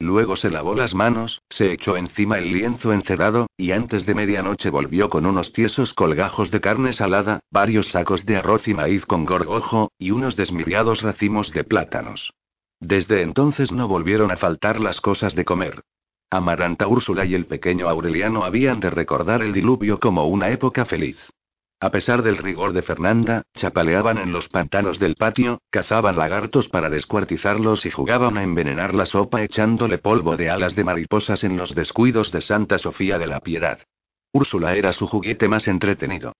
Luego 0.03 0.35
se 0.35 0.49
lavó 0.49 0.75
las 0.75 0.93
manos, 0.93 1.41
se 1.49 1.72
echó 1.72 1.95
encima 1.95 2.38
el 2.38 2.51
lienzo 2.51 2.91
encerado, 2.91 3.48
y 3.56 3.72
antes 3.72 4.06
de 4.06 4.14
medianoche 4.14 4.69
volvió 4.69 5.07
con 5.07 5.25
unos 5.25 5.53
tiesos 5.53 5.93
colgajos 5.93 6.51
de 6.51 6.59
carne 6.59 6.91
salada, 6.91 7.40
varios 7.49 7.88
sacos 7.88 8.25
de 8.25 8.35
arroz 8.35 8.67
y 8.67 8.73
maíz 8.73 9.06
con 9.06 9.23
gorgojo, 9.23 9.93
y 9.98 10.11
unos 10.11 10.35
desmiriados 10.35 11.03
racimos 11.03 11.53
de 11.53 11.64
plátanos. 11.64 12.33
Desde 12.82 13.22
entonces 13.22 13.72
no 13.72 13.88
volvieron 13.88 14.30
a 14.30 14.35
faltar 14.35 14.82
las 14.82 14.99
cosas 14.99 15.35
de 15.35 15.45
comer. 15.45 15.83
Amaranta 16.30 16.85
Úrsula 16.85 17.23
y 17.23 17.33
el 17.33 17.45
pequeño 17.45 17.88
Aureliano 17.88 18.43
habían 18.43 18.82
de 18.82 18.90
recordar 18.90 19.41
el 19.41 19.53
diluvio 19.53 20.01
como 20.01 20.27
una 20.27 20.49
época 20.49 20.83
feliz. 20.83 21.17
A 21.83 21.91
pesar 21.91 22.21
del 22.21 22.37
rigor 22.37 22.71
de 22.71 22.81
Fernanda, 22.81 23.43
chapaleaban 23.57 24.17
en 24.17 24.31
los 24.31 24.47
pantanos 24.47 24.99
del 24.99 25.15
patio, 25.15 25.59
cazaban 25.69 26.15
lagartos 26.15 26.69
para 26.69 26.89
descuartizarlos 26.89 27.85
y 27.85 27.91
jugaban 27.91 28.37
a 28.37 28.43
envenenar 28.43 28.93
la 28.93 29.05
sopa 29.05 29.43
echándole 29.43 29.97
polvo 29.97 30.37
de 30.37 30.49
alas 30.49 30.77
de 30.77 30.85
mariposas 30.85 31.43
en 31.43 31.57
los 31.57 31.75
descuidos 31.75 32.31
de 32.31 32.39
Santa 32.39 32.77
Sofía 32.77 33.17
de 33.17 33.27
la 33.27 33.41
Piedad. 33.41 33.79
Úrsula 34.31 34.77
era 34.77 34.93
su 34.93 35.07
juguete 35.07 35.49
más 35.49 35.67
entretenido. 35.67 36.31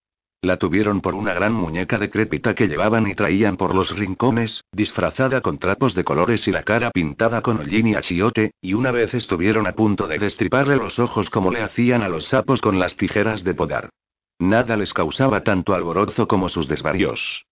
La 0.42 0.56
tuvieron 0.56 1.02
por 1.02 1.14
una 1.14 1.34
gran 1.34 1.52
muñeca 1.52 1.98
decrépita 1.98 2.56
que 2.56 2.70
llevaban 2.70 3.06
y 3.10 3.14
traían 3.14 3.58
por 3.58 3.76
los 3.76 3.94
rincones, 3.94 4.64
disfrazada 4.72 5.42
con 5.42 5.58
trapos 5.58 5.94
de 5.94 6.06
colores 6.06 6.48
y 6.48 6.52
la 6.52 6.64
cara 6.64 6.90
pintada 6.92 7.42
con 7.42 7.60
hollín 7.60 7.88
y 7.88 7.96
achiote, 7.96 8.52
y 8.62 8.76
una 8.76 8.92
vez 8.92 9.14
estuvieron 9.14 9.68
a 9.68 9.74
punto 9.74 10.08
de 10.08 10.20
destriparle 10.20 10.78
los 10.78 11.00
ojos 11.00 11.30
como 11.30 11.52
le 11.52 11.62
hacían 11.64 12.02
a 12.02 12.08
los 12.08 12.28
sapos 12.28 12.62
con 12.62 12.80
las 12.80 12.96
tijeras 12.96 13.44
de 13.44 13.54
podar. 13.56 13.90
Nada 14.40 14.78
les 14.78 14.94
causaba 14.94 15.44
tanto 15.44 15.74
alborozo 15.74 16.28
como 16.28 16.50
sus 16.50 16.68
desvarios. 16.68 17.46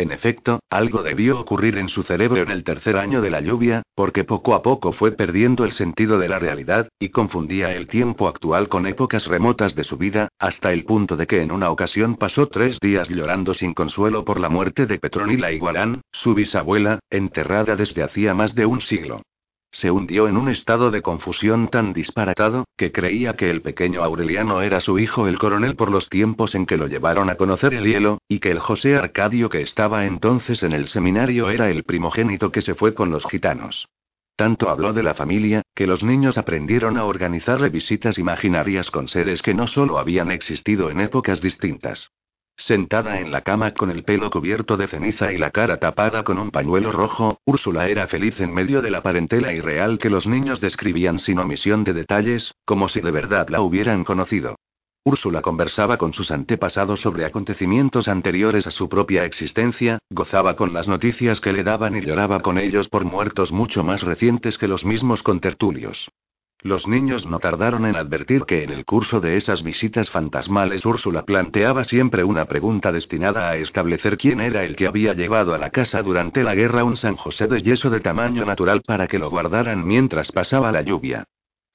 En 0.00 0.12
efecto, 0.12 0.60
algo 0.70 1.02
debió 1.02 1.40
ocurrir 1.40 1.76
en 1.76 1.88
su 1.88 2.04
cerebro 2.04 2.40
en 2.40 2.50
el 2.52 2.62
tercer 2.62 2.96
año 2.96 3.20
de 3.20 3.30
la 3.30 3.40
lluvia, 3.40 3.82
porque 3.96 4.22
poco 4.22 4.54
a 4.54 4.62
poco 4.62 4.92
fue 4.92 5.10
perdiendo 5.10 5.64
el 5.64 5.72
sentido 5.72 6.20
de 6.20 6.28
la 6.28 6.38
realidad, 6.38 6.88
y 7.00 7.08
confundía 7.08 7.74
el 7.74 7.88
tiempo 7.88 8.28
actual 8.28 8.68
con 8.68 8.86
épocas 8.86 9.26
remotas 9.26 9.74
de 9.74 9.82
su 9.82 9.96
vida, 9.96 10.28
hasta 10.38 10.72
el 10.72 10.84
punto 10.84 11.16
de 11.16 11.26
que 11.26 11.42
en 11.42 11.50
una 11.50 11.70
ocasión 11.70 12.14
pasó 12.14 12.46
tres 12.46 12.78
días 12.78 13.08
llorando 13.08 13.54
sin 13.54 13.74
consuelo 13.74 14.24
por 14.24 14.38
la 14.38 14.48
muerte 14.48 14.86
de 14.86 15.00
Petronila 15.00 15.50
Iguarán, 15.50 16.02
su 16.12 16.32
bisabuela, 16.32 17.00
enterrada 17.10 17.74
desde 17.74 18.04
hacía 18.04 18.34
más 18.34 18.54
de 18.54 18.66
un 18.66 18.80
siglo. 18.80 19.22
Se 19.70 19.90
hundió 19.90 20.28
en 20.28 20.36
un 20.36 20.48
estado 20.48 20.90
de 20.90 21.02
confusión 21.02 21.68
tan 21.68 21.92
disparatado, 21.92 22.64
que 22.76 22.90
creía 22.90 23.36
que 23.36 23.50
el 23.50 23.62
pequeño 23.62 24.02
Aureliano 24.02 24.62
era 24.62 24.80
su 24.80 24.98
hijo 24.98 25.28
el 25.28 25.38
coronel 25.38 25.76
por 25.76 25.90
los 25.90 26.08
tiempos 26.08 26.54
en 26.54 26.66
que 26.66 26.76
lo 26.76 26.86
llevaron 26.86 27.30
a 27.30 27.36
conocer 27.36 27.74
el 27.74 27.84
hielo, 27.84 28.18
y 28.28 28.40
que 28.40 28.50
el 28.50 28.58
José 28.58 28.96
Arcadio 28.96 29.48
que 29.48 29.60
estaba 29.60 30.06
entonces 30.06 30.62
en 30.62 30.72
el 30.72 30.88
seminario 30.88 31.50
era 31.50 31.70
el 31.70 31.84
primogénito 31.84 32.50
que 32.50 32.62
se 32.62 32.74
fue 32.74 32.94
con 32.94 33.10
los 33.10 33.24
gitanos. 33.26 33.88
Tanto 34.36 34.70
habló 34.70 34.92
de 34.92 35.02
la 35.02 35.14
familia, 35.14 35.62
que 35.74 35.86
los 35.86 36.02
niños 36.02 36.38
aprendieron 36.38 36.96
a 36.96 37.04
organizarle 37.04 37.70
visitas 37.70 38.18
imaginarias 38.18 38.90
con 38.90 39.08
seres 39.08 39.42
que 39.42 39.52
no 39.52 39.66
solo 39.66 39.98
habían 39.98 40.30
existido 40.30 40.90
en 40.90 41.00
épocas 41.00 41.40
distintas. 41.40 42.10
Sentada 42.60 43.20
en 43.20 43.30
la 43.30 43.42
cama 43.42 43.72
con 43.72 43.88
el 43.88 44.02
pelo 44.02 44.30
cubierto 44.30 44.76
de 44.76 44.88
ceniza 44.88 45.32
y 45.32 45.38
la 45.38 45.52
cara 45.52 45.76
tapada 45.76 46.24
con 46.24 46.40
un 46.40 46.50
pañuelo 46.50 46.90
rojo, 46.90 47.40
Úrsula 47.44 47.88
era 47.88 48.08
feliz 48.08 48.40
en 48.40 48.52
medio 48.52 48.82
de 48.82 48.90
la 48.90 49.00
parentela 49.00 49.52
irreal 49.52 49.98
que 49.98 50.10
los 50.10 50.26
niños 50.26 50.60
describían 50.60 51.20
sin 51.20 51.38
omisión 51.38 51.84
de 51.84 51.94
detalles, 51.94 52.52
como 52.64 52.88
si 52.88 53.00
de 53.00 53.12
verdad 53.12 53.48
la 53.48 53.60
hubieran 53.60 54.02
conocido. 54.02 54.56
Úrsula 55.04 55.40
conversaba 55.40 55.98
con 55.98 56.12
sus 56.12 56.32
antepasados 56.32 57.00
sobre 57.00 57.24
acontecimientos 57.24 58.08
anteriores 58.08 58.66
a 58.66 58.72
su 58.72 58.88
propia 58.88 59.24
existencia, 59.24 60.00
gozaba 60.10 60.56
con 60.56 60.72
las 60.72 60.88
noticias 60.88 61.40
que 61.40 61.52
le 61.52 61.62
daban 61.62 61.96
y 61.96 62.00
lloraba 62.00 62.40
con 62.40 62.58
ellos 62.58 62.88
por 62.88 63.04
muertos 63.04 63.52
mucho 63.52 63.84
más 63.84 64.02
recientes 64.02 64.58
que 64.58 64.66
los 64.66 64.84
mismos 64.84 65.22
contertulios. 65.22 66.10
Los 66.60 66.88
niños 66.88 67.24
no 67.24 67.38
tardaron 67.38 67.86
en 67.86 67.94
advertir 67.94 68.42
que 68.42 68.64
en 68.64 68.70
el 68.70 68.84
curso 68.84 69.20
de 69.20 69.36
esas 69.36 69.62
visitas 69.62 70.10
fantasmales 70.10 70.84
Úrsula 70.84 71.24
planteaba 71.24 71.84
siempre 71.84 72.24
una 72.24 72.46
pregunta 72.46 72.90
destinada 72.90 73.48
a 73.48 73.56
establecer 73.56 74.18
quién 74.18 74.40
era 74.40 74.64
el 74.64 74.74
que 74.74 74.88
había 74.88 75.14
llevado 75.14 75.54
a 75.54 75.58
la 75.58 75.70
casa 75.70 76.02
durante 76.02 76.42
la 76.42 76.56
guerra 76.56 76.82
un 76.82 76.96
San 76.96 77.14
José 77.14 77.46
de 77.46 77.62
yeso 77.62 77.90
de 77.90 78.00
tamaño 78.00 78.44
natural 78.44 78.82
para 78.84 79.06
que 79.06 79.20
lo 79.20 79.30
guardaran 79.30 79.86
mientras 79.86 80.32
pasaba 80.32 80.72
la 80.72 80.82
lluvia. 80.82 81.28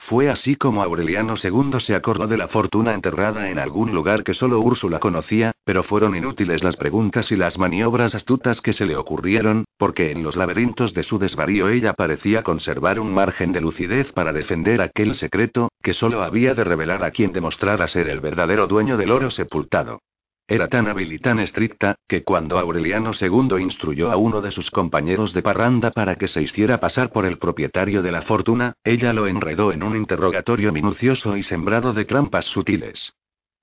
Fue 0.07 0.29
así 0.29 0.57
como 0.57 0.83
Aureliano 0.83 1.35
II 1.41 1.79
se 1.79 1.95
acordó 1.95 2.27
de 2.27 2.35
la 2.35 2.49
fortuna 2.49 2.93
enterrada 2.93 3.49
en 3.49 3.57
algún 3.57 3.93
lugar 3.93 4.25
que 4.25 4.33
solo 4.33 4.59
Úrsula 4.59 4.99
conocía, 4.99 5.53
pero 5.63 5.81
fueron 5.81 6.13
inútiles 6.13 6.61
las 6.61 6.75
preguntas 6.75 7.31
y 7.31 7.37
las 7.37 7.57
maniobras 7.57 8.13
astutas 8.13 8.59
que 8.59 8.73
se 8.73 8.85
le 8.85 8.97
ocurrieron, 8.97 9.63
porque 9.77 10.11
en 10.11 10.21
los 10.21 10.35
laberintos 10.35 10.93
de 10.93 11.03
su 11.03 11.19
desvarío 11.19 11.69
ella 11.69 11.93
parecía 11.93 12.43
conservar 12.43 12.99
un 12.99 13.13
margen 13.13 13.53
de 13.53 13.61
lucidez 13.61 14.11
para 14.11 14.33
defender 14.33 14.81
aquel 14.81 15.15
secreto, 15.15 15.69
que 15.81 15.93
solo 15.93 16.21
había 16.21 16.53
de 16.53 16.65
revelar 16.65 17.01
a 17.05 17.11
quien 17.11 17.31
demostrara 17.31 17.87
ser 17.87 18.09
el 18.09 18.19
verdadero 18.19 18.67
dueño 18.67 18.97
del 18.97 19.09
oro 19.09 19.31
sepultado. 19.31 20.01
Era 20.47 20.67
tan 20.67 20.87
hábil 20.87 21.13
y 21.13 21.19
tan 21.19 21.39
estricta, 21.39 21.95
que 22.07 22.23
cuando 22.23 22.59
Aureliano 22.59 23.11
II 23.19 23.61
instruyó 23.61 24.11
a 24.11 24.17
uno 24.17 24.41
de 24.41 24.51
sus 24.51 24.69
compañeros 24.71 25.33
de 25.33 25.41
parranda 25.41 25.91
para 25.91 26.15
que 26.15 26.27
se 26.27 26.41
hiciera 26.41 26.79
pasar 26.79 27.11
por 27.11 27.25
el 27.25 27.37
propietario 27.37 28.01
de 28.01 28.11
la 28.11 28.21
fortuna, 28.21 28.73
ella 28.83 29.13
lo 29.13 29.27
enredó 29.27 29.71
en 29.71 29.83
un 29.83 29.95
interrogatorio 29.95 30.73
minucioso 30.73 31.37
y 31.37 31.43
sembrado 31.43 31.93
de 31.93 32.05
trampas 32.05 32.45
sutiles. 32.45 33.13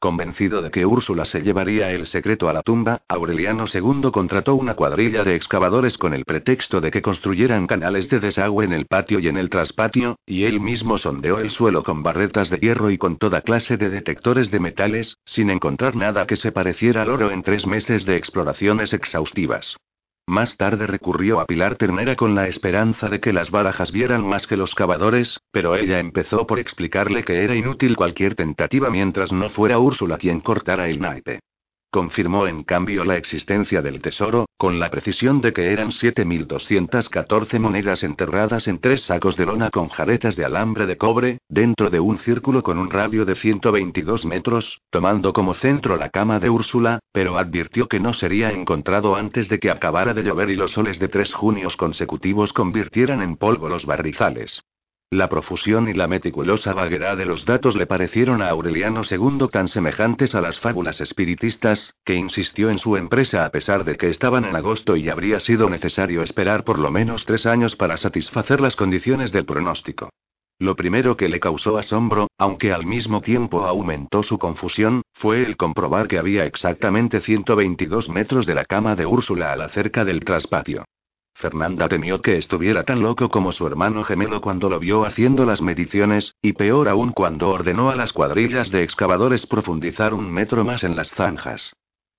Convencido 0.00 0.62
de 0.62 0.70
que 0.70 0.86
Úrsula 0.86 1.26
se 1.26 1.42
llevaría 1.42 1.90
el 1.90 2.06
secreto 2.06 2.48
a 2.48 2.54
la 2.54 2.62
tumba, 2.62 3.02
Aureliano 3.06 3.66
II 3.70 4.10
contrató 4.10 4.54
una 4.54 4.72
cuadrilla 4.72 5.24
de 5.24 5.34
excavadores 5.34 5.98
con 5.98 6.14
el 6.14 6.24
pretexto 6.24 6.80
de 6.80 6.90
que 6.90 7.02
construyeran 7.02 7.66
canales 7.66 8.08
de 8.08 8.18
desagüe 8.18 8.64
en 8.64 8.72
el 8.72 8.86
patio 8.86 9.18
y 9.18 9.28
en 9.28 9.36
el 9.36 9.50
traspatio, 9.50 10.18
y 10.24 10.44
él 10.44 10.58
mismo 10.58 10.96
sondeó 10.96 11.38
el 11.38 11.50
suelo 11.50 11.82
con 11.84 12.02
barretas 12.02 12.48
de 12.48 12.56
hierro 12.56 12.90
y 12.90 12.96
con 12.96 13.18
toda 13.18 13.42
clase 13.42 13.76
de 13.76 13.90
detectores 13.90 14.50
de 14.50 14.60
metales, 14.60 15.18
sin 15.26 15.50
encontrar 15.50 15.94
nada 15.96 16.26
que 16.26 16.36
se 16.36 16.50
pareciera 16.50 17.02
al 17.02 17.10
oro 17.10 17.30
en 17.30 17.42
tres 17.42 17.66
meses 17.66 18.06
de 18.06 18.16
exploraciones 18.16 18.94
exhaustivas. 18.94 19.76
Más 20.30 20.56
tarde 20.56 20.86
recurrió 20.86 21.40
a 21.40 21.46
Pilar 21.46 21.74
Ternera 21.74 22.14
con 22.14 22.36
la 22.36 22.46
esperanza 22.46 23.08
de 23.08 23.18
que 23.18 23.32
las 23.32 23.50
barajas 23.50 23.90
vieran 23.90 24.24
más 24.24 24.46
que 24.46 24.56
los 24.56 24.76
cavadores, 24.76 25.40
pero 25.50 25.74
ella 25.74 25.98
empezó 25.98 26.46
por 26.46 26.60
explicarle 26.60 27.24
que 27.24 27.42
era 27.42 27.56
inútil 27.56 27.96
cualquier 27.96 28.36
tentativa 28.36 28.90
mientras 28.90 29.32
no 29.32 29.48
fuera 29.48 29.80
Úrsula 29.80 30.18
quien 30.18 30.38
cortara 30.38 30.88
el 30.88 31.00
naipe. 31.00 31.40
Confirmó 31.92 32.46
en 32.46 32.62
cambio 32.62 33.04
la 33.04 33.16
existencia 33.16 33.82
del 33.82 34.00
tesoro, 34.00 34.46
con 34.56 34.78
la 34.78 34.90
precisión 34.90 35.40
de 35.40 35.52
que 35.52 35.72
eran 35.72 35.90
7.214 35.90 37.58
monedas 37.58 38.04
enterradas 38.04 38.68
en 38.68 38.78
tres 38.78 39.02
sacos 39.02 39.36
de 39.36 39.46
lona 39.46 39.70
con 39.70 39.88
jaretas 39.88 40.36
de 40.36 40.44
alambre 40.44 40.86
de 40.86 40.96
cobre, 40.96 41.38
dentro 41.48 41.90
de 41.90 41.98
un 41.98 42.18
círculo 42.18 42.62
con 42.62 42.78
un 42.78 42.90
radio 42.90 43.24
de 43.24 43.34
122 43.34 44.24
metros, 44.24 44.80
tomando 44.90 45.32
como 45.32 45.52
centro 45.52 45.96
la 45.96 46.10
cama 46.10 46.38
de 46.38 46.48
Úrsula, 46.48 47.00
pero 47.10 47.36
advirtió 47.36 47.88
que 47.88 47.98
no 47.98 48.12
sería 48.12 48.52
encontrado 48.52 49.16
antes 49.16 49.48
de 49.48 49.58
que 49.58 49.70
acabara 49.70 50.14
de 50.14 50.22
llover 50.22 50.50
y 50.50 50.56
los 50.56 50.70
soles 50.70 51.00
de 51.00 51.08
tres 51.08 51.34
junios 51.34 51.76
consecutivos 51.76 52.52
convirtieran 52.52 53.20
en 53.20 53.36
polvo 53.36 53.68
los 53.68 53.84
barrizales. 53.84 54.62
La 55.12 55.28
profusión 55.28 55.88
y 55.88 55.92
la 55.92 56.06
meticulosa 56.06 56.72
vaguedad 56.72 57.16
de 57.16 57.26
los 57.26 57.44
datos 57.44 57.74
le 57.74 57.86
parecieron 57.86 58.42
a 58.42 58.48
Aureliano 58.50 59.02
II 59.02 59.48
tan 59.50 59.66
semejantes 59.66 60.36
a 60.36 60.40
las 60.40 60.60
fábulas 60.60 61.00
espiritistas, 61.00 61.96
que 62.04 62.14
insistió 62.14 62.70
en 62.70 62.78
su 62.78 62.96
empresa 62.96 63.44
a 63.44 63.50
pesar 63.50 63.82
de 63.82 63.96
que 63.96 64.08
estaban 64.08 64.44
en 64.44 64.54
agosto 64.54 64.94
y 64.94 65.08
habría 65.08 65.40
sido 65.40 65.68
necesario 65.68 66.22
esperar 66.22 66.62
por 66.62 66.78
lo 66.78 66.92
menos 66.92 67.26
tres 67.26 67.44
años 67.44 67.74
para 67.74 67.96
satisfacer 67.96 68.60
las 68.60 68.76
condiciones 68.76 69.32
del 69.32 69.46
pronóstico. 69.46 70.10
Lo 70.60 70.76
primero 70.76 71.16
que 71.16 71.28
le 71.28 71.40
causó 71.40 71.76
asombro, 71.76 72.28
aunque 72.38 72.72
al 72.72 72.86
mismo 72.86 73.20
tiempo 73.20 73.66
aumentó 73.66 74.22
su 74.22 74.38
confusión, 74.38 75.02
fue 75.12 75.42
el 75.42 75.56
comprobar 75.56 76.06
que 76.06 76.18
había 76.18 76.44
exactamente 76.44 77.20
122 77.20 78.08
metros 78.10 78.46
de 78.46 78.54
la 78.54 78.64
cama 78.64 78.94
de 78.94 79.06
Úrsula 79.06 79.52
a 79.52 79.56
la 79.56 79.70
cerca 79.70 80.04
del 80.04 80.20
traspatio. 80.20 80.84
Fernanda 81.40 81.88
temió 81.88 82.20
que 82.20 82.36
estuviera 82.36 82.82
tan 82.82 83.00
loco 83.00 83.30
como 83.30 83.50
su 83.52 83.66
hermano 83.66 84.04
gemelo 84.04 84.42
cuando 84.42 84.68
lo 84.68 84.78
vio 84.78 85.06
haciendo 85.06 85.46
las 85.46 85.62
mediciones, 85.62 86.34
y 86.42 86.52
peor 86.52 86.86
aún 86.86 87.12
cuando 87.12 87.48
ordenó 87.48 87.88
a 87.88 87.96
las 87.96 88.12
cuadrillas 88.12 88.70
de 88.70 88.82
excavadores 88.82 89.46
profundizar 89.46 90.12
un 90.12 90.30
metro 90.30 90.66
más 90.66 90.84
en 90.84 90.96
las 90.96 91.10
zanjas. 91.14 91.72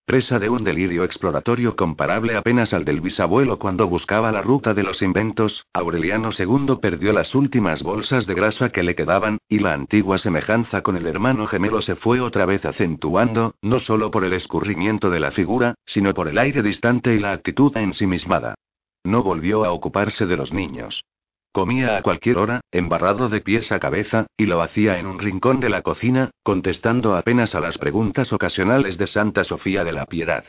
Presa 0.06 0.40
de 0.40 0.50
un 0.50 0.64
delirio 0.64 1.04
exploratorio 1.04 1.76
comparable 1.76 2.36
apenas 2.36 2.74
al 2.74 2.84
del 2.84 3.00
bisabuelo 3.00 3.60
cuando 3.60 3.88
buscaba 3.88 4.32
la 4.32 4.42
ruta 4.42 4.74
de 4.74 4.82
los 4.82 5.04
inventos, 5.04 5.68
Aureliano 5.72 6.32
II 6.38 6.78
perdió 6.82 7.14
las 7.14 7.36
últimas 7.36 7.84
bolsas 7.84 8.26
de 8.26 8.34
grasa 8.34 8.70
que 8.70 8.82
le 8.82 8.96
quedaban, 8.96 9.38
y 9.48 9.60
la 9.60 9.74
antigua 9.74 10.18
semejanza 10.18 10.82
con 10.82 10.98
el 10.98 11.06
hermano 11.06 11.46
gemelo 11.46 11.82
se 11.82 11.96
fue 11.96 12.20
otra 12.20 12.48
vez 12.48 12.66
acentuando, 12.66 13.54
no 13.62 13.78
solo 13.78 14.10
por 14.10 14.26
el 14.26 14.34
escurrimiento 14.34 15.12
de 15.12 15.20
la 15.20 15.30
figura, 15.30 15.76
sino 15.86 16.16
por 16.16 16.28
el 16.28 16.40
aire 16.40 16.64
distante 16.64 17.14
y 17.14 17.20
la 17.20 17.34
actitud 17.34 17.78
ensimismada. 17.78 18.56
No 19.04 19.24
volvió 19.24 19.66
a 19.66 19.72
ocuparse 19.72 20.26
de 20.26 20.38
los 20.38 20.54
niños. 20.54 21.04
Comía 21.52 21.98
a 21.98 22.02
cualquier 22.02 22.38
hora, 22.38 22.62
embarrado 22.72 23.28
de 23.28 23.42
pies 23.42 23.72
a 23.72 23.80
cabeza, 23.80 24.28
y 24.38 24.46
lo 24.46 24.62
hacía 24.62 25.00
en 25.00 25.06
un 25.06 25.20
rincón 25.20 25.60
de 25.60 25.70
la 25.70 25.82
cocina, 25.82 26.32
contestando 26.44 27.16
apenas 27.16 27.56
a 27.56 27.60
las 27.60 27.78
preguntas 27.78 28.32
ocasionales 28.32 28.98
de 28.98 29.08
Santa 29.08 29.44
Sofía 29.44 29.84
de 29.84 29.92
la 29.92 30.06
Piedad. 30.06 30.46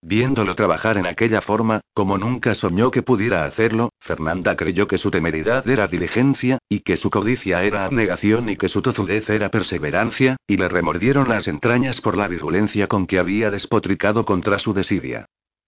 Viéndolo 0.00 0.54
trabajar 0.54 0.98
en 0.98 1.06
aquella 1.06 1.40
forma, 1.40 1.80
como 1.94 2.18
nunca 2.18 2.54
soñó 2.54 2.90
que 2.90 3.02
pudiera 3.02 3.46
hacerlo, 3.46 3.88
Fernanda 4.00 4.54
creyó 4.54 4.86
que 4.86 4.98
su 4.98 5.10
temeridad 5.10 5.66
era 5.66 5.88
diligencia, 5.88 6.58
y 6.68 6.80
que 6.80 6.98
su 6.98 7.08
codicia 7.08 7.64
era 7.64 7.86
abnegación 7.86 8.50
y 8.50 8.56
que 8.56 8.68
su 8.68 8.82
tozudez 8.82 9.30
era 9.30 9.50
perseverancia, 9.50 10.36
y 10.46 10.58
le 10.58 10.68
remordieron 10.68 11.30
las 11.30 11.48
entrañas 11.48 12.02
por 12.02 12.18
la 12.18 12.28
virulencia 12.28 12.86
con 12.86 13.06
que 13.06 13.18
había 13.18 13.50
despotricado 13.50 14.26
contra 14.26 14.58
su 14.58 14.74
desidia. 14.74 15.24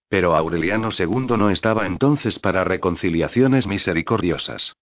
Pero 0.09 0.35
Aureliano 0.35 0.89
II 0.97 1.37
no 1.37 1.49
estaba 1.49 1.85
entonces 1.85 2.39
para 2.39 2.63
reconciliaciones 2.63 3.67
misericordiosas. 3.67 4.75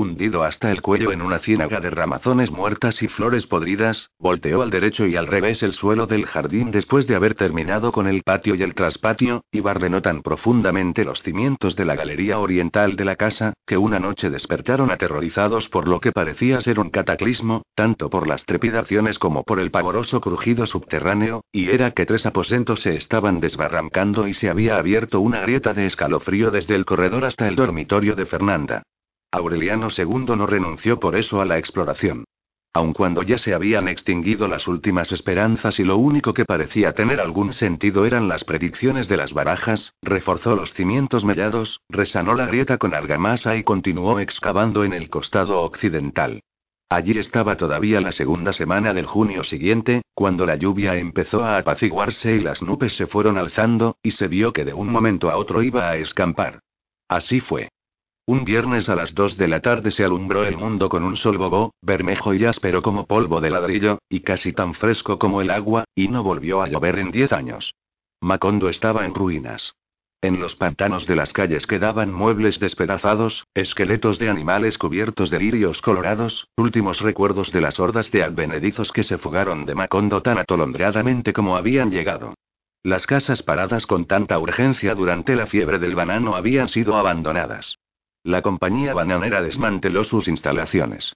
Hundido 0.00 0.44
hasta 0.44 0.70
el 0.70 0.80
cuello 0.80 1.10
en 1.10 1.20
una 1.20 1.40
ciénaga 1.40 1.80
de 1.80 1.90
ramazones 1.90 2.52
muertas 2.52 3.02
y 3.02 3.08
flores 3.08 3.48
podridas, 3.48 4.12
volteó 4.20 4.62
al 4.62 4.70
derecho 4.70 5.08
y 5.08 5.16
al 5.16 5.26
revés 5.26 5.64
el 5.64 5.72
suelo 5.72 6.06
del 6.06 6.24
jardín 6.24 6.70
después 6.70 7.08
de 7.08 7.16
haber 7.16 7.34
terminado 7.34 7.90
con 7.90 8.06
el 8.06 8.22
patio 8.22 8.54
y 8.54 8.62
el 8.62 8.76
traspatio, 8.76 9.42
y 9.50 9.58
barrenó 9.58 10.00
tan 10.00 10.22
profundamente 10.22 11.04
los 11.04 11.24
cimientos 11.24 11.74
de 11.74 11.84
la 11.84 11.96
galería 11.96 12.38
oriental 12.38 12.94
de 12.94 13.04
la 13.04 13.16
casa, 13.16 13.54
que 13.66 13.76
una 13.76 13.98
noche 13.98 14.30
despertaron 14.30 14.92
aterrorizados 14.92 15.68
por 15.68 15.88
lo 15.88 15.98
que 15.98 16.12
parecía 16.12 16.60
ser 16.60 16.78
un 16.78 16.90
cataclismo, 16.90 17.62
tanto 17.74 18.08
por 18.08 18.28
las 18.28 18.44
trepidaciones 18.44 19.18
como 19.18 19.42
por 19.42 19.58
el 19.58 19.72
pavoroso 19.72 20.20
crujido 20.20 20.66
subterráneo, 20.66 21.42
y 21.50 21.70
era 21.70 21.90
que 21.90 22.06
tres 22.06 22.24
aposentos 22.24 22.82
se 22.82 22.94
estaban 22.94 23.40
desbarrancando 23.40 24.28
y 24.28 24.34
se 24.34 24.48
había 24.48 24.76
abierto 24.76 25.18
una 25.18 25.40
grieta 25.40 25.74
de 25.74 25.86
escalofrío 25.86 26.52
desde 26.52 26.76
el 26.76 26.84
corredor 26.84 27.24
hasta 27.24 27.48
el 27.48 27.56
dormitorio 27.56 28.14
de 28.14 28.26
Fernanda. 28.26 28.84
Aureliano 29.30 29.88
II 29.96 30.36
no 30.36 30.46
renunció 30.46 30.98
por 30.98 31.14
eso 31.14 31.40
a 31.40 31.44
la 31.44 31.58
exploración. 31.58 32.24
Aun 32.72 32.92
cuando 32.92 33.22
ya 33.22 33.38
se 33.38 33.54
habían 33.54 33.88
extinguido 33.88 34.46
las 34.46 34.68
últimas 34.68 35.10
esperanzas 35.12 35.80
y 35.80 35.84
lo 35.84 35.96
único 35.96 36.32
que 36.32 36.44
parecía 36.44 36.92
tener 36.92 37.20
algún 37.20 37.52
sentido 37.52 38.06
eran 38.06 38.28
las 38.28 38.44
predicciones 38.44 39.08
de 39.08 39.16
las 39.16 39.32
barajas, 39.32 39.94
reforzó 40.02 40.54
los 40.54 40.72
cimientos 40.74 41.24
mellados, 41.24 41.80
resanó 41.88 42.34
la 42.34 42.46
grieta 42.46 42.78
con 42.78 42.94
argamasa 42.94 43.56
y 43.56 43.64
continuó 43.64 44.20
excavando 44.20 44.84
en 44.84 44.92
el 44.92 45.10
costado 45.10 45.60
occidental. 45.62 46.40
Allí 46.90 47.18
estaba 47.18 47.56
todavía 47.56 48.00
la 48.00 48.12
segunda 48.12 48.52
semana 48.54 48.94
del 48.94 49.04
junio 49.04 49.44
siguiente, 49.44 50.02
cuando 50.14 50.46
la 50.46 50.56
lluvia 50.56 50.96
empezó 50.96 51.44
a 51.44 51.58
apaciguarse 51.58 52.36
y 52.36 52.40
las 52.40 52.62
nubes 52.62 52.94
se 52.94 53.06
fueron 53.06 53.36
alzando, 53.36 53.96
y 54.02 54.12
se 54.12 54.26
vio 54.28 54.54
que 54.54 54.64
de 54.64 54.72
un 54.72 54.88
momento 54.88 55.30
a 55.30 55.36
otro 55.36 55.62
iba 55.62 55.90
a 55.90 55.96
escampar. 55.96 56.60
Así 57.08 57.40
fue. 57.40 57.68
Un 58.28 58.44
viernes 58.44 58.90
a 58.90 58.94
las 58.94 59.14
dos 59.14 59.38
de 59.38 59.48
la 59.48 59.60
tarde 59.60 59.90
se 59.90 60.04
alumbró 60.04 60.44
el 60.44 60.58
mundo 60.58 60.90
con 60.90 61.02
un 61.02 61.16
sol 61.16 61.38
bobó, 61.38 61.72
bermejo 61.80 62.34
y 62.34 62.44
áspero 62.44 62.82
como 62.82 63.06
polvo 63.06 63.40
de 63.40 63.48
ladrillo, 63.48 64.00
y 64.10 64.20
casi 64.20 64.52
tan 64.52 64.74
fresco 64.74 65.18
como 65.18 65.40
el 65.40 65.50
agua, 65.50 65.84
y 65.94 66.08
no 66.08 66.22
volvió 66.22 66.60
a 66.60 66.68
llover 66.68 66.98
en 66.98 67.10
diez 67.10 67.32
años. 67.32 67.72
Macondo 68.20 68.68
estaba 68.68 69.06
en 69.06 69.14
ruinas. 69.14 69.72
En 70.20 70.40
los 70.40 70.56
pantanos 70.56 71.06
de 71.06 71.16
las 71.16 71.32
calles 71.32 71.66
quedaban 71.66 72.12
muebles 72.12 72.60
despedazados, 72.60 73.46
esqueletos 73.54 74.18
de 74.18 74.28
animales 74.28 74.76
cubiertos 74.76 75.30
de 75.30 75.38
lirios 75.38 75.80
colorados, 75.80 76.48
últimos 76.58 77.00
recuerdos 77.00 77.50
de 77.50 77.62
las 77.62 77.80
hordas 77.80 78.10
de 78.10 78.24
advenedizos 78.24 78.92
que 78.92 79.04
se 79.04 79.16
fugaron 79.16 79.64
de 79.64 79.74
Macondo 79.74 80.20
tan 80.20 80.36
atolondradamente 80.36 81.32
como 81.32 81.56
habían 81.56 81.90
llegado. 81.90 82.34
Las 82.82 83.06
casas 83.06 83.42
paradas 83.42 83.86
con 83.86 84.04
tanta 84.04 84.38
urgencia 84.38 84.94
durante 84.94 85.34
la 85.34 85.46
fiebre 85.46 85.78
del 85.78 85.94
banano 85.94 86.36
habían 86.36 86.68
sido 86.68 86.94
abandonadas. 86.94 87.78
La 88.22 88.42
compañía 88.42 88.94
bananera 88.94 89.42
desmanteló 89.42 90.04
sus 90.04 90.28
instalaciones. 90.28 91.14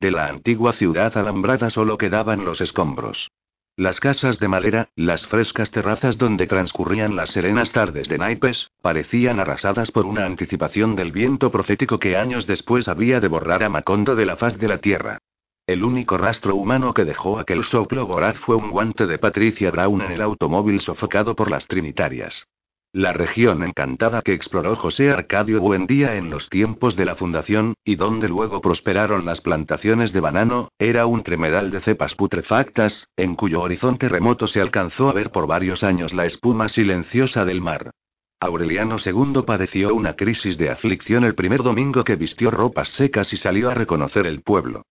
De 0.00 0.10
la 0.10 0.26
antigua 0.28 0.72
ciudad 0.72 1.16
alambrada 1.16 1.70
solo 1.70 1.98
quedaban 1.98 2.44
los 2.44 2.60
escombros. 2.60 3.30
Las 3.76 3.98
casas 3.98 4.38
de 4.38 4.46
madera, 4.46 4.88
las 4.94 5.26
frescas 5.26 5.72
terrazas 5.72 6.16
donde 6.16 6.46
transcurrían 6.46 7.16
las 7.16 7.30
serenas 7.30 7.72
tardes 7.72 8.08
de 8.08 8.18
naipes, 8.18 8.70
parecían 8.82 9.40
arrasadas 9.40 9.90
por 9.90 10.06
una 10.06 10.26
anticipación 10.26 10.94
del 10.94 11.10
viento 11.10 11.50
profético 11.50 11.98
que 11.98 12.16
años 12.16 12.46
después 12.46 12.86
había 12.86 13.18
de 13.18 13.26
borrar 13.26 13.64
a 13.64 13.68
Macondo 13.68 14.14
de 14.14 14.26
la 14.26 14.36
faz 14.36 14.58
de 14.58 14.68
la 14.68 14.78
tierra. 14.78 15.18
El 15.66 15.82
único 15.82 16.16
rastro 16.18 16.54
humano 16.54 16.94
que 16.94 17.04
dejó 17.04 17.38
aquel 17.38 17.64
soplo 17.64 18.06
voraz 18.06 18.38
fue 18.38 18.54
un 18.54 18.70
guante 18.70 19.06
de 19.06 19.18
Patricia 19.18 19.72
Brown 19.72 20.02
en 20.02 20.12
el 20.12 20.20
automóvil 20.20 20.80
sofocado 20.80 21.34
por 21.34 21.50
las 21.50 21.66
trinitarias. 21.66 22.46
La 22.94 23.12
región 23.12 23.64
encantada 23.64 24.22
que 24.22 24.34
exploró 24.34 24.76
José 24.76 25.10
Arcadio 25.10 25.60
Buendía 25.60 26.14
en 26.14 26.30
los 26.30 26.48
tiempos 26.48 26.94
de 26.94 27.04
la 27.04 27.16
fundación, 27.16 27.74
y 27.84 27.96
donde 27.96 28.28
luego 28.28 28.60
prosperaron 28.60 29.24
las 29.24 29.40
plantaciones 29.40 30.12
de 30.12 30.20
banano, 30.20 30.68
era 30.78 31.04
un 31.06 31.24
tremedal 31.24 31.72
de 31.72 31.80
cepas 31.80 32.14
putrefactas, 32.14 33.08
en 33.16 33.34
cuyo 33.34 33.62
horizonte 33.62 34.08
remoto 34.08 34.46
se 34.46 34.60
alcanzó 34.60 35.08
a 35.08 35.12
ver 35.12 35.32
por 35.32 35.48
varios 35.48 35.82
años 35.82 36.14
la 36.14 36.24
espuma 36.24 36.68
silenciosa 36.68 37.44
del 37.44 37.60
mar. 37.60 37.90
Aureliano 38.38 38.98
II 39.04 39.42
padeció 39.44 39.92
una 39.92 40.14
crisis 40.14 40.56
de 40.56 40.70
aflicción 40.70 41.24
el 41.24 41.34
primer 41.34 41.64
domingo 41.64 42.04
que 42.04 42.14
vistió 42.14 42.52
ropas 42.52 42.90
secas 42.90 43.32
y 43.32 43.36
salió 43.36 43.70
a 43.70 43.74
reconocer 43.74 44.24
el 44.24 44.42
pueblo. 44.42 44.84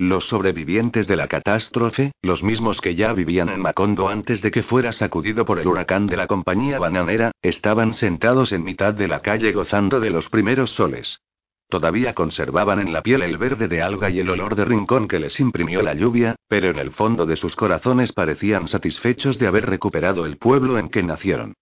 Los 0.00 0.28
sobrevivientes 0.28 1.06
de 1.06 1.14
la 1.14 1.28
catástrofe, 1.28 2.12
los 2.22 2.42
mismos 2.42 2.80
que 2.80 2.94
ya 2.94 3.12
vivían 3.12 3.50
en 3.50 3.60
Macondo 3.60 4.08
antes 4.08 4.40
de 4.40 4.50
que 4.50 4.62
fuera 4.62 4.92
sacudido 4.92 5.44
por 5.44 5.58
el 5.58 5.68
huracán 5.68 6.06
de 6.06 6.16
la 6.16 6.26
compañía 6.26 6.78
bananera, 6.78 7.32
estaban 7.42 7.92
sentados 7.92 8.52
en 8.52 8.64
mitad 8.64 8.94
de 8.94 9.08
la 9.08 9.20
calle 9.20 9.52
gozando 9.52 10.00
de 10.00 10.08
los 10.08 10.30
primeros 10.30 10.70
soles. 10.70 11.20
Todavía 11.68 12.14
conservaban 12.14 12.80
en 12.80 12.94
la 12.94 13.02
piel 13.02 13.20
el 13.20 13.36
verde 13.36 13.68
de 13.68 13.82
alga 13.82 14.08
y 14.08 14.20
el 14.20 14.30
olor 14.30 14.54
de 14.54 14.64
rincón 14.64 15.06
que 15.06 15.18
les 15.18 15.38
imprimió 15.38 15.82
la 15.82 15.92
lluvia, 15.92 16.34
pero 16.48 16.70
en 16.70 16.78
el 16.78 16.92
fondo 16.92 17.26
de 17.26 17.36
sus 17.36 17.54
corazones 17.54 18.12
parecían 18.12 18.68
satisfechos 18.68 19.38
de 19.38 19.48
haber 19.48 19.66
recuperado 19.66 20.24
el 20.24 20.38
pueblo 20.38 20.78
en 20.78 20.88
que 20.88 21.02
nacieron. 21.02 21.52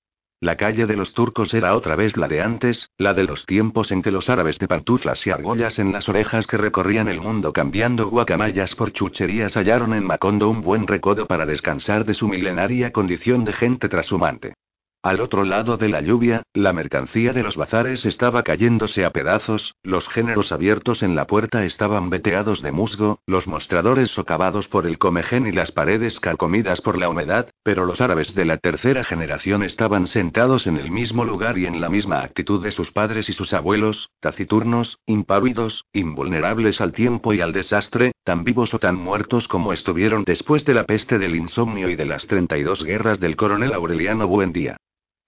La 0.40 0.56
calle 0.56 0.86
de 0.86 0.94
los 0.94 1.14
turcos 1.14 1.52
era 1.52 1.74
otra 1.74 1.96
vez 1.96 2.16
la 2.16 2.28
de 2.28 2.40
antes, 2.40 2.90
la 2.96 3.12
de 3.12 3.24
los 3.24 3.44
tiempos 3.44 3.90
en 3.90 4.02
que 4.02 4.12
los 4.12 4.30
árabes 4.30 4.60
de 4.60 4.68
pantuflas 4.68 5.26
y 5.26 5.30
argollas 5.30 5.80
en 5.80 5.90
las 5.90 6.08
orejas 6.08 6.46
que 6.46 6.56
recorrían 6.56 7.08
el 7.08 7.20
mundo 7.20 7.52
cambiando 7.52 8.08
guacamayas 8.08 8.76
por 8.76 8.92
chucherías 8.92 9.56
hallaron 9.56 9.94
en 9.94 10.04
Macondo 10.04 10.48
un 10.48 10.60
buen 10.60 10.86
recodo 10.86 11.26
para 11.26 11.44
descansar 11.44 12.04
de 12.04 12.14
su 12.14 12.28
milenaria 12.28 12.92
condición 12.92 13.44
de 13.44 13.52
gente 13.52 13.88
trashumante. 13.88 14.54
Al 15.00 15.20
otro 15.20 15.44
lado 15.44 15.76
de 15.76 15.88
la 15.88 16.00
lluvia, 16.00 16.42
la 16.52 16.72
mercancía 16.72 17.32
de 17.32 17.44
los 17.44 17.56
bazares 17.56 18.04
estaba 18.04 18.42
cayéndose 18.42 19.04
a 19.04 19.10
pedazos, 19.10 19.76
los 19.84 20.08
géneros 20.08 20.50
abiertos 20.50 21.04
en 21.04 21.14
la 21.14 21.28
puerta 21.28 21.64
estaban 21.64 22.10
veteados 22.10 22.62
de 22.62 22.72
musgo, 22.72 23.20
los 23.24 23.46
mostradores 23.46 24.10
socavados 24.10 24.66
por 24.66 24.88
el 24.88 24.98
comején 24.98 25.46
y 25.46 25.52
las 25.52 25.70
paredes 25.70 26.18
carcomidas 26.18 26.80
por 26.80 26.98
la 26.98 27.08
humedad, 27.08 27.48
pero 27.62 27.86
los 27.86 28.00
árabes 28.00 28.34
de 28.34 28.44
la 28.44 28.56
tercera 28.56 29.04
generación 29.04 29.62
estaban 29.62 30.08
sentados 30.08 30.66
en 30.66 30.76
el 30.76 30.90
mismo 30.90 31.24
lugar 31.24 31.58
y 31.58 31.66
en 31.66 31.80
la 31.80 31.88
misma 31.88 32.22
actitud 32.24 32.60
de 32.60 32.72
sus 32.72 32.90
padres 32.90 33.28
y 33.28 33.32
sus 33.32 33.52
abuelos, 33.52 34.10
taciturnos, 34.18 34.98
impávidos, 35.06 35.84
invulnerables 35.92 36.80
al 36.80 36.90
tiempo 36.90 37.32
y 37.32 37.40
al 37.40 37.52
desastre, 37.52 38.10
tan 38.24 38.42
vivos 38.42 38.74
o 38.74 38.80
tan 38.80 38.96
muertos 38.96 39.46
como 39.46 39.72
estuvieron 39.72 40.24
después 40.24 40.64
de 40.64 40.74
la 40.74 40.86
peste 40.86 41.18
del 41.18 41.36
insomnio 41.36 41.88
y 41.88 41.94
de 41.94 42.04
las 42.04 42.26
32 42.26 42.82
guerras 42.82 43.20
del 43.20 43.36
coronel 43.36 43.72
Aureliano 43.74 44.26
Buendía. 44.26 44.76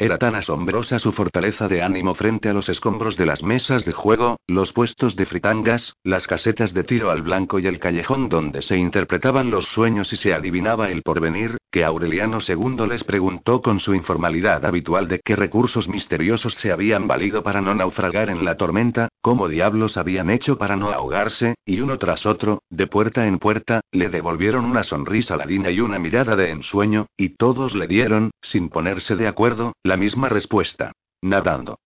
Era 0.01 0.17
tan 0.17 0.35
asombrosa 0.35 0.99
su 0.99 1.13
fortaleza 1.13 1.69
de 1.69 1.83
ánimo 1.83 2.15
frente 2.15 2.49
a 2.49 2.55
los 2.55 2.71
escombros 2.71 3.19
de 3.19 3.27
las 3.27 3.43
mesas 3.43 3.85
de 3.85 3.93
juego, 3.93 4.39
los 4.47 4.73
puestos 4.73 5.15
de 5.15 5.27
fritangas, 5.27 5.95
las 6.05 6.27
casetas 6.27 6.73
de 6.73 6.85
tiro 6.85 7.11
al 7.11 7.21
blanco 7.21 7.59
y 7.59 7.67
el 7.67 7.79
callejón 7.79 8.31
donde 8.31 8.63
se 8.63 8.79
interpretaban 8.79 9.51
los 9.51 9.67
sueños 9.67 10.11
y 10.15 10.17
se 10.17 10.33
adivinaba 10.33 10.89
el 10.89 11.03
porvenir, 11.03 11.59
que 11.71 11.85
Aureliano 11.85 12.39
II 12.41 12.87
les 12.89 13.05
preguntó 13.05 13.61
con 13.61 13.79
su 13.79 13.93
informalidad 13.93 14.65
habitual 14.65 15.07
de 15.07 15.21
qué 15.23 15.37
recursos 15.37 15.87
misteriosos 15.87 16.55
se 16.55 16.73
habían 16.73 17.07
valido 17.07 17.43
para 17.43 17.61
no 17.61 17.75
naufragar 17.75 18.31
en 18.31 18.43
la 18.43 18.57
tormenta, 18.57 19.11
cómo 19.21 19.49
diablos 19.49 19.99
habían 19.99 20.31
hecho 20.31 20.57
para 20.57 20.77
no 20.77 20.93
ahogarse, 20.93 21.57
y 21.67 21.81
uno 21.81 21.99
tras 21.99 22.25
otro, 22.25 22.63
de 22.71 22.87
puerta 22.87 23.27
en 23.27 23.39
puerta, 23.39 23.83
le 23.93 24.09
devolvieron 24.09 24.65
una 24.65 24.83
sonrisa 24.83 25.37
ladina 25.37 25.71
y 25.71 25.81
una 25.81 25.99
mirada 25.99 26.37
de 26.37 26.51
ensueño, 26.51 27.07
y 27.19 27.37
todos 27.37 27.75
le 27.75 27.87
dieron, 27.87 28.31
sin 28.41 28.71
ponerse 28.71 29.15
de 29.15 29.29
acuerdo, 29.29 29.75
la 29.91 29.97
misma 29.97 30.29
respuesta. 30.29 30.93
Nadando. 31.21 31.81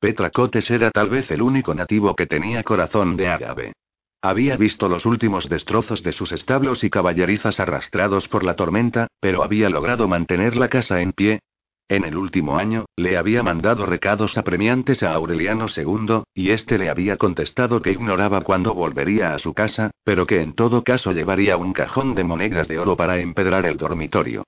Petra 0.00 0.30
Cotes 0.30 0.68
era 0.72 0.90
tal 0.90 1.08
vez 1.08 1.30
el 1.30 1.40
único 1.40 1.72
nativo 1.72 2.16
que 2.16 2.26
tenía 2.26 2.64
corazón 2.64 3.16
de 3.16 3.28
árabe. 3.28 3.74
Había 4.20 4.56
visto 4.56 4.88
los 4.88 5.06
últimos 5.06 5.48
destrozos 5.48 6.02
de 6.02 6.10
sus 6.10 6.32
establos 6.32 6.82
y 6.82 6.90
caballerizas 6.90 7.60
arrastrados 7.60 8.26
por 8.26 8.42
la 8.42 8.56
tormenta, 8.56 9.06
pero 9.20 9.44
había 9.44 9.70
logrado 9.70 10.08
mantener 10.08 10.56
la 10.56 10.66
casa 10.68 11.00
en 11.00 11.12
pie. 11.12 11.38
En 11.88 12.04
el 12.04 12.16
último 12.16 12.58
año, 12.58 12.86
le 12.96 13.16
había 13.16 13.44
mandado 13.44 13.86
recados 13.86 14.36
apremiantes 14.36 15.04
a 15.04 15.14
Aureliano 15.14 15.66
II, 15.68 16.24
y 16.34 16.50
éste 16.50 16.76
le 16.76 16.90
había 16.90 17.18
contestado 17.18 17.80
que 17.80 17.92
ignoraba 17.92 18.40
cuándo 18.40 18.74
volvería 18.74 19.32
a 19.32 19.38
su 19.38 19.54
casa, 19.54 19.92
pero 20.02 20.26
que 20.26 20.42
en 20.42 20.54
todo 20.54 20.82
caso 20.82 21.12
llevaría 21.12 21.56
un 21.56 21.72
cajón 21.72 22.16
de 22.16 22.24
monedas 22.24 22.66
de 22.66 22.80
oro 22.80 22.96
para 22.96 23.20
empedrar 23.20 23.64
el 23.64 23.76
dormitorio. 23.76 24.42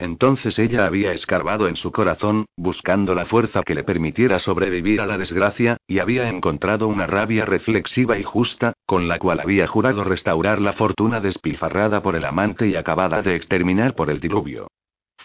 Entonces 0.00 0.58
ella 0.58 0.86
había 0.86 1.12
escarbado 1.12 1.68
en 1.68 1.76
su 1.76 1.92
corazón, 1.92 2.46
buscando 2.56 3.14
la 3.14 3.26
fuerza 3.26 3.62
que 3.62 3.74
le 3.74 3.84
permitiera 3.84 4.38
sobrevivir 4.38 5.02
a 5.02 5.06
la 5.06 5.18
desgracia, 5.18 5.76
y 5.86 5.98
había 5.98 6.30
encontrado 6.30 6.88
una 6.88 7.06
rabia 7.06 7.44
reflexiva 7.44 8.18
y 8.18 8.22
justa, 8.22 8.72
con 8.86 9.08
la 9.08 9.18
cual 9.18 9.40
había 9.40 9.66
jurado 9.66 10.02
restaurar 10.02 10.58
la 10.58 10.72
fortuna 10.72 11.20
despilfarrada 11.20 12.02
por 12.02 12.16
el 12.16 12.24
amante 12.24 12.66
y 12.66 12.76
acabada 12.76 13.20
de 13.20 13.36
exterminar 13.36 13.94
por 13.94 14.08
el 14.08 14.20
diluvio. 14.20 14.68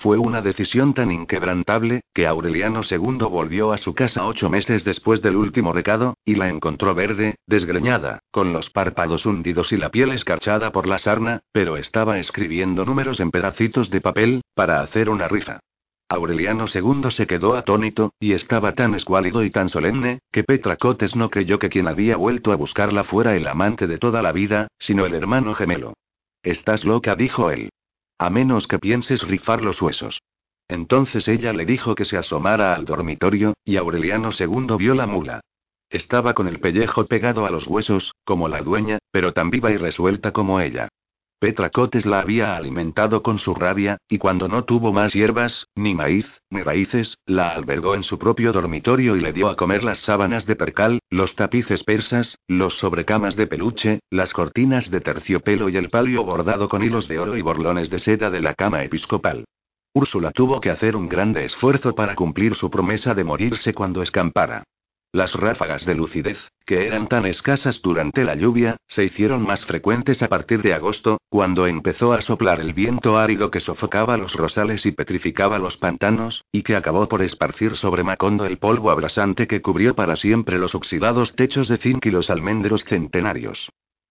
Fue 0.05 0.19
una 0.19 0.43
decisión 0.43 0.93
tan 0.93 1.11
inquebrantable, 1.11 2.01
que 2.13 2.27
Aureliano 2.27 2.81
II 2.87 3.25
volvió 3.27 3.71
a 3.71 3.79
su 3.79 3.95
casa 3.95 4.23
ocho 4.27 4.51
meses 4.51 4.83
después 4.83 5.19
del 5.23 5.35
último 5.35 5.73
recado, 5.73 6.13
y 6.23 6.35
la 6.35 6.47
encontró 6.47 6.93
verde, 6.93 7.37
desgreñada, 7.47 8.19
con 8.29 8.53
los 8.53 8.69
párpados 8.69 9.25
hundidos 9.25 9.71
y 9.71 9.77
la 9.77 9.89
piel 9.89 10.11
escarchada 10.11 10.71
por 10.71 10.85
la 10.85 10.99
sarna, 10.99 11.41
pero 11.51 11.75
estaba 11.75 12.19
escribiendo 12.19 12.85
números 12.85 13.19
en 13.19 13.31
pedacitos 13.31 13.89
de 13.89 13.99
papel, 13.99 14.41
para 14.53 14.81
hacer 14.81 15.09
una 15.09 15.27
rifa. 15.27 15.59
Aureliano 16.07 16.65
II 16.71 17.09
se 17.09 17.25
quedó 17.25 17.55
atónito, 17.55 18.13
y 18.19 18.33
estaba 18.33 18.73
tan 18.73 18.93
escuálido 18.93 19.43
y 19.43 19.49
tan 19.49 19.69
solemne, 19.69 20.19
que 20.31 20.43
Petra 20.43 20.77
Cotes 20.77 21.15
no 21.15 21.31
creyó 21.31 21.57
que 21.57 21.69
quien 21.69 21.87
había 21.87 22.15
vuelto 22.15 22.51
a 22.51 22.57
buscarla 22.57 23.05
fuera 23.05 23.35
el 23.35 23.47
amante 23.47 23.87
de 23.87 23.97
toda 23.97 24.21
la 24.21 24.33
vida, 24.33 24.67
sino 24.77 25.07
el 25.07 25.15
hermano 25.15 25.55
gemelo. 25.55 25.95
Estás 26.43 26.85
loca, 26.85 27.15
dijo 27.15 27.49
él. 27.49 27.71
A 28.17 28.29
menos 28.29 28.67
que 28.67 28.79
pienses 28.79 29.21
rifar 29.21 29.61
los 29.61 29.81
huesos. 29.81 30.21
Entonces 30.67 31.27
ella 31.27 31.53
le 31.53 31.65
dijo 31.65 31.95
que 31.95 32.05
se 32.05 32.17
asomara 32.17 32.73
al 32.73 32.85
dormitorio, 32.85 33.53
y 33.63 33.77
Aureliano 33.77 34.29
II 34.37 34.77
vio 34.77 34.95
la 34.95 35.05
mula. 35.05 35.41
Estaba 35.89 36.33
con 36.33 36.47
el 36.47 36.59
pellejo 36.59 37.05
pegado 37.05 37.45
a 37.45 37.51
los 37.51 37.67
huesos, 37.67 38.13
como 38.23 38.47
la 38.47 38.61
dueña, 38.61 38.99
pero 39.11 39.33
tan 39.33 39.49
viva 39.49 39.71
y 39.71 39.77
resuelta 39.77 40.31
como 40.31 40.59
ella. 40.59 40.89
Petra 41.39 41.69
Cotes 41.69 42.05
la 42.05 42.19
había 42.19 42.55
alimentado 42.55 43.21
con 43.21 43.37
su 43.39 43.53
rabia, 43.53 43.97
y 44.07 44.17
cuando 44.17 44.47
no 44.47 44.63
tuvo 44.63 44.93
más 44.93 45.13
hierbas, 45.13 45.67
ni 45.75 45.93
maíz, 45.93 46.25
ni 46.49 46.63
raíces, 46.63 47.17
la 47.25 47.49
albergó 47.49 47.93
en 47.93 48.03
su 48.03 48.17
propio 48.17 48.53
dormitorio 48.53 49.17
y 49.17 49.19
le 49.19 49.33
dio 49.33 49.49
a 49.49 49.57
comer 49.57 49.83
las 49.83 49.99
sábanas 49.99 50.45
de 50.45 50.55
percal, 50.55 50.99
los 51.09 51.35
tapices 51.35 51.83
persas, 51.83 52.37
los 52.47 52.77
sobrecamas 52.77 53.35
de 53.35 53.47
peluche, 53.47 53.99
las 54.09 54.31
cortinas 54.31 54.89
de 54.89 55.01
terciopelo 55.01 55.67
y 55.67 55.75
el 55.75 55.89
palio 55.89 56.23
bordado 56.23 56.69
con 56.69 56.83
hilos 56.83 57.09
de 57.09 57.19
oro 57.19 57.35
y 57.35 57.41
borlones 57.41 57.89
de 57.89 57.99
seda 57.99 58.29
de 58.29 58.39
la 58.39 58.53
cama 58.53 58.83
episcopal. 58.83 59.43
Úrsula 59.93 60.31
tuvo 60.31 60.59
que 60.61 60.69
hacer 60.69 60.95
un 60.95 61.07
grande 61.07 61.45
esfuerzo 61.45 61.95
para 61.95 62.15
cumplir 62.15 62.55
su 62.55 62.69
promesa 62.69 63.13
de 63.13 63.23
morirse 63.23 63.73
cuando 63.73 64.01
escampara. 64.01 64.63
Las 65.15 65.33
ráfagas 65.33 65.85
de 65.85 65.95
lucidez, 65.95 66.51
que 66.65 66.85
eran 66.85 67.07
tan 67.07 67.25
escasas 67.25 67.81
durante 67.81 68.25
la 68.25 68.35
lluvia, 68.35 68.75
se 68.85 69.05
hicieron 69.05 69.43
más 69.43 69.65
frecuentes 69.65 70.21
a 70.21 70.27
partir 70.27 70.61
de 70.61 70.73
agosto, 70.73 71.21
cuando 71.29 71.67
empezó 71.67 72.11
a 72.11 72.21
soplar 72.21 72.59
el 72.59 72.73
viento 72.73 73.17
árido 73.17 73.49
que 73.49 73.61
sofocaba 73.61 74.17
los 74.17 74.35
rosales 74.35 74.85
y 74.85 74.91
petrificaba 74.91 75.57
los 75.57 75.77
pantanos, 75.77 76.43
y 76.51 76.63
que 76.63 76.75
acabó 76.75 77.07
por 77.07 77.21
esparcir 77.21 77.77
sobre 77.77 78.03
Macondo 78.03 78.45
el 78.45 78.57
polvo 78.57 78.91
abrasante 78.91 79.47
que 79.47 79.61
cubrió 79.61 79.95
para 79.95 80.17
siempre 80.17 80.59
los 80.59 80.75
oxidados 80.75 81.33
techos 81.33 81.69
de 81.69 81.77
zinc 81.77 82.05
y 82.07 82.11
los 82.11 82.29
almendros 82.29 82.83
centenarios. 82.83 83.69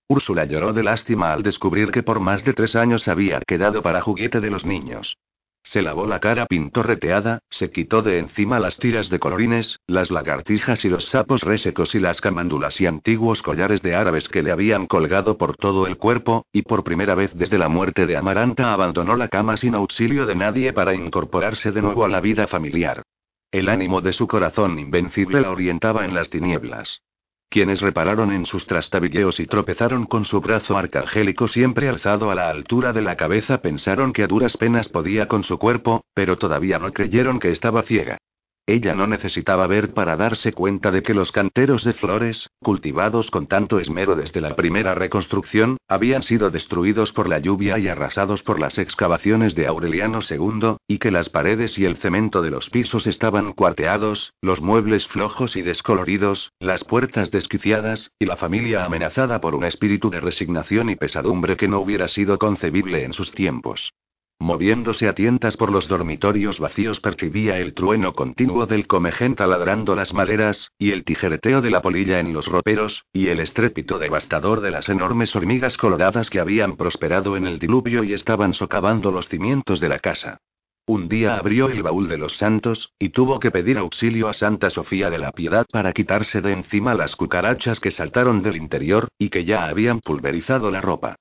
Úrsula 0.09 0.47
lloró 0.47 0.73
de 0.73 0.85
lástima 0.85 1.35
al 1.35 1.43
descubrir 1.43 1.91
que 1.91 2.03
por 2.03 2.19
más 2.21 2.47
de 2.47 2.55
tres 2.55 2.77
años 2.77 3.09
había 3.09 3.43
quedado 3.47 3.83
para 3.83 4.01
juguete 4.01 4.41
de 4.41 4.49
los 4.49 4.65
niños. 4.65 5.19
Se 5.65 5.81
lavó 5.81 6.07
la 6.07 6.21
cara 6.21 6.45
pintorreteada, 6.45 7.41
se 7.49 7.71
quitó 7.71 8.03
de 8.03 8.19
encima 8.19 8.61
las 8.61 8.77
tiras 8.77 9.09
de 9.09 9.19
colorines, 9.19 9.81
las 9.87 10.11
lagartijas 10.11 10.85
y 10.85 10.91
los 10.91 11.07
sapos 11.07 11.41
resecos 11.41 11.95
y 11.95 12.01
las 12.01 12.21
camándulas 12.21 12.81
y 12.83 12.87
antiguos 12.87 13.43
collares 13.43 13.81
de 13.81 13.95
árabes 13.95 14.29
que 14.29 14.43
le 14.43 14.53
habían 14.53 14.87
colgado 14.87 15.39
por 15.39 15.57
todo 15.57 15.87
el 15.87 15.97
cuerpo, 15.97 16.45
y 16.53 16.63
por 16.63 16.85
primera 16.85 17.15
vez 17.15 17.33
desde 17.35 17.57
la 17.59 17.69
muerte 17.69 18.07
de 18.07 18.17
Amaranta 18.17 18.75
abandonó 18.75 19.17
la 19.17 19.29
cama 19.29 19.57
sin 19.57 19.75
auxilio 19.75 20.27
de 20.27 20.37
nadie 20.37 20.75
para 20.75 20.95
incorporarse 20.95 21.73
de 21.73 21.81
nuevo 21.81 22.05
a 22.05 22.09
la 22.09 22.21
vida 22.21 22.47
familiar. 22.47 23.03
El 23.51 23.71
ánimo 23.71 24.03
de 24.03 24.13
su 24.13 24.29
corazón 24.29 24.79
invencible 24.79 25.41
la 25.41 25.51
orientaba 25.51 26.05
en 26.05 26.15
las 26.15 26.29
tinieblas. 26.29 27.01
Quienes 27.49 27.81
repararon 27.81 28.33
en 28.33 28.47
sus 28.47 28.67
trastabilleos 28.67 29.39
y 29.39 29.47
tropezaron 29.47 30.07
con 30.07 30.25
su 30.25 30.41
brazo 30.41 30.77
arcangélico 30.77 31.47
siempre 31.47 31.89
alzado 31.89 32.31
a 32.31 32.35
la 32.35 32.51
altura 32.51 32.93
de 32.93 33.03
la 33.03 33.17
cabeza 33.17 33.63
pensaron 33.63 34.13
que 34.13 34.25
a 34.25 34.27
duras 34.27 34.57
penas 34.57 34.89
podía 34.89 35.29
con 35.29 35.45
su 35.45 35.59
cuerpo, 35.59 36.05
pero 36.15 36.37
todavía 36.37 36.79
no 36.79 36.93
creyeron 36.93 37.39
que 37.39 37.51
estaba 37.51 37.83
ciega. 37.83 38.19
Ella 38.67 38.95
no 38.95 39.07
necesitaba 39.07 39.67
ver 39.67 39.93
para 39.93 40.17
darse 40.17 40.55
cuenta 40.55 40.91
de 40.91 41.03
que 41.03 41.13
los 41.13 41.33
canteros 41.33 41.85
de 41.85 41.93
flores, 41.93 42.49
cultivados 42.63 43.31
con 43.31 43.47
tanto 43.47 43.79
esmero 43.79 44.17
desde 44.17 44.41
la 44.41 44.57
primera 44.57 44.95
reconstrucción, 44.95 45.77
habían 45.87 46.23
sido 46.23 46.51
destruidos 46.51 47.13
por 47.13 47.29
la 47.29 47.41
lluvia 47.41 47.79
y 47.79 47.89
arrasados 47.89 48.43
por 48.43 48.59
las 48.59 48.79
excavaciones 48.79 49.55
de 49.55 49.67
Aureliano 49.67 50.21
II, 50.29 50.77
y 50.89 50.97
que 50.97 51.11
las 51.11 51.29
paredes 51.29 51.77
y 51.79 51.85
el 51.85 51.99
cemento 51.99 52.41
de 52.41 52.53
los 52.53 52.71
pisos 52.71 53.07
estaban 53.07 53.53
cuarteados, 53.53 54.33
los 54.41 54.63
muebles 54.63 55.07
flojos 55.09 55.57
y 55.57 55.63
descoloridos, 55.63 56.51
las 56.59 56.85
puertas 56.85 57.31
desquiciadas, 57.31 58.13
y 58.19 58.25
la 58.25 58.39
familia 58.39 58.87
amenazada 58.87 59.43
por 59.43 59.55
un 59.55 59.65
espíritu 59.65 60.09
de 60.09 60.21
resignación 60.21 60.89
y 60.89 60.97
pesadumbre 60.97 61.59
que 61.59 61.69
no 61.69 61.81
hubiera 61.81 62.09
sido 62.09 62.39
concebible 62.39 63.05
en 63.05 63.13
sus 63.13 63.31
tiempos. 63.33 63.93
Moviéndose 64.41 65.09
a 65.09 65.15
tientas 65.15 65.57
por 65.57 65.71
los 65.71 65.89
dormitorios 65.89 66.59
vacíos 66.59 67.01
percibía 67.01 67.59
el 67.59 67.73
trueno 67.73 68.13
continuo 68.13 68.67
del 68.67 68.87
comegén 68.87 69.37
taladrando 69.37 69.95
las 69.95 70.13
maderas, 70.13 70.73
y 70.77 70.91
el 70.91 71.05
tijereteo 71.05 71.63
de 71.63 71.71
la 71.71 71.81
polilla 71.81 72.21
en 72.21 72.33
los 72.33 72.49
roperos, 72.49 73.05
y 73.13 73.29
el 73.29 73.41
estrépito 73.41 73.99
devastador 73.99 74.61
de 74.61 74.71
las 74.71 74.89
enormes 74.89 75.35
hormigas 75.35 75.77
coloradas 75.77 76.31
que 76.31 76.41
habían 76.41 76.77
prosperado 76.77 77.37
en 77.37 77.47
el 77.47 77.59
diluvio 77.59 78.05
y 78.05 78.13
estaban 78.13 78.55
socavando 78.55 79.13
los 79.13 79.29
cimientos 79.29 79.81
de 79.81 79.89
la 79.89 79.99
casa. 79.99 80.39
Un 80.87 81.09
día 81.09 81.37
abrió 81.37 81.71
el 81.71 81.83
baúl 81.83 82.09
de 82.09 82.19
los 82.19 82.37
santos, 82.37 82.93
y 82.99 83.09
tuvo 83.09 83.41
que 83.41 83.51
pedir 83.51 83.79
auxilio 83.79 84.29
a 84.29 84.35
Santa 84.35 84.69
Sofía 84.69 85.09
de 85.09 85.17
la 85.17 85.33
Piedad 85.33 85.65
para 85.73 85.95
quitarse 85.95 86.43
de 86.43 86.53
encima 86.53 86.95
las 86.95 87.17
cucarachas 87.17 87.81
que 87.81 87.91
saltaron 87.91 88.43
del 88.43 88.57
interior, 88.57 89.09
y 89.17 89.31
que 89.31 89.47
ya 89.47 89.65
habían 89.65 90.01
pulverizado 90.01 90.71
la 90.71 90.83
ropa. 90.83 91.17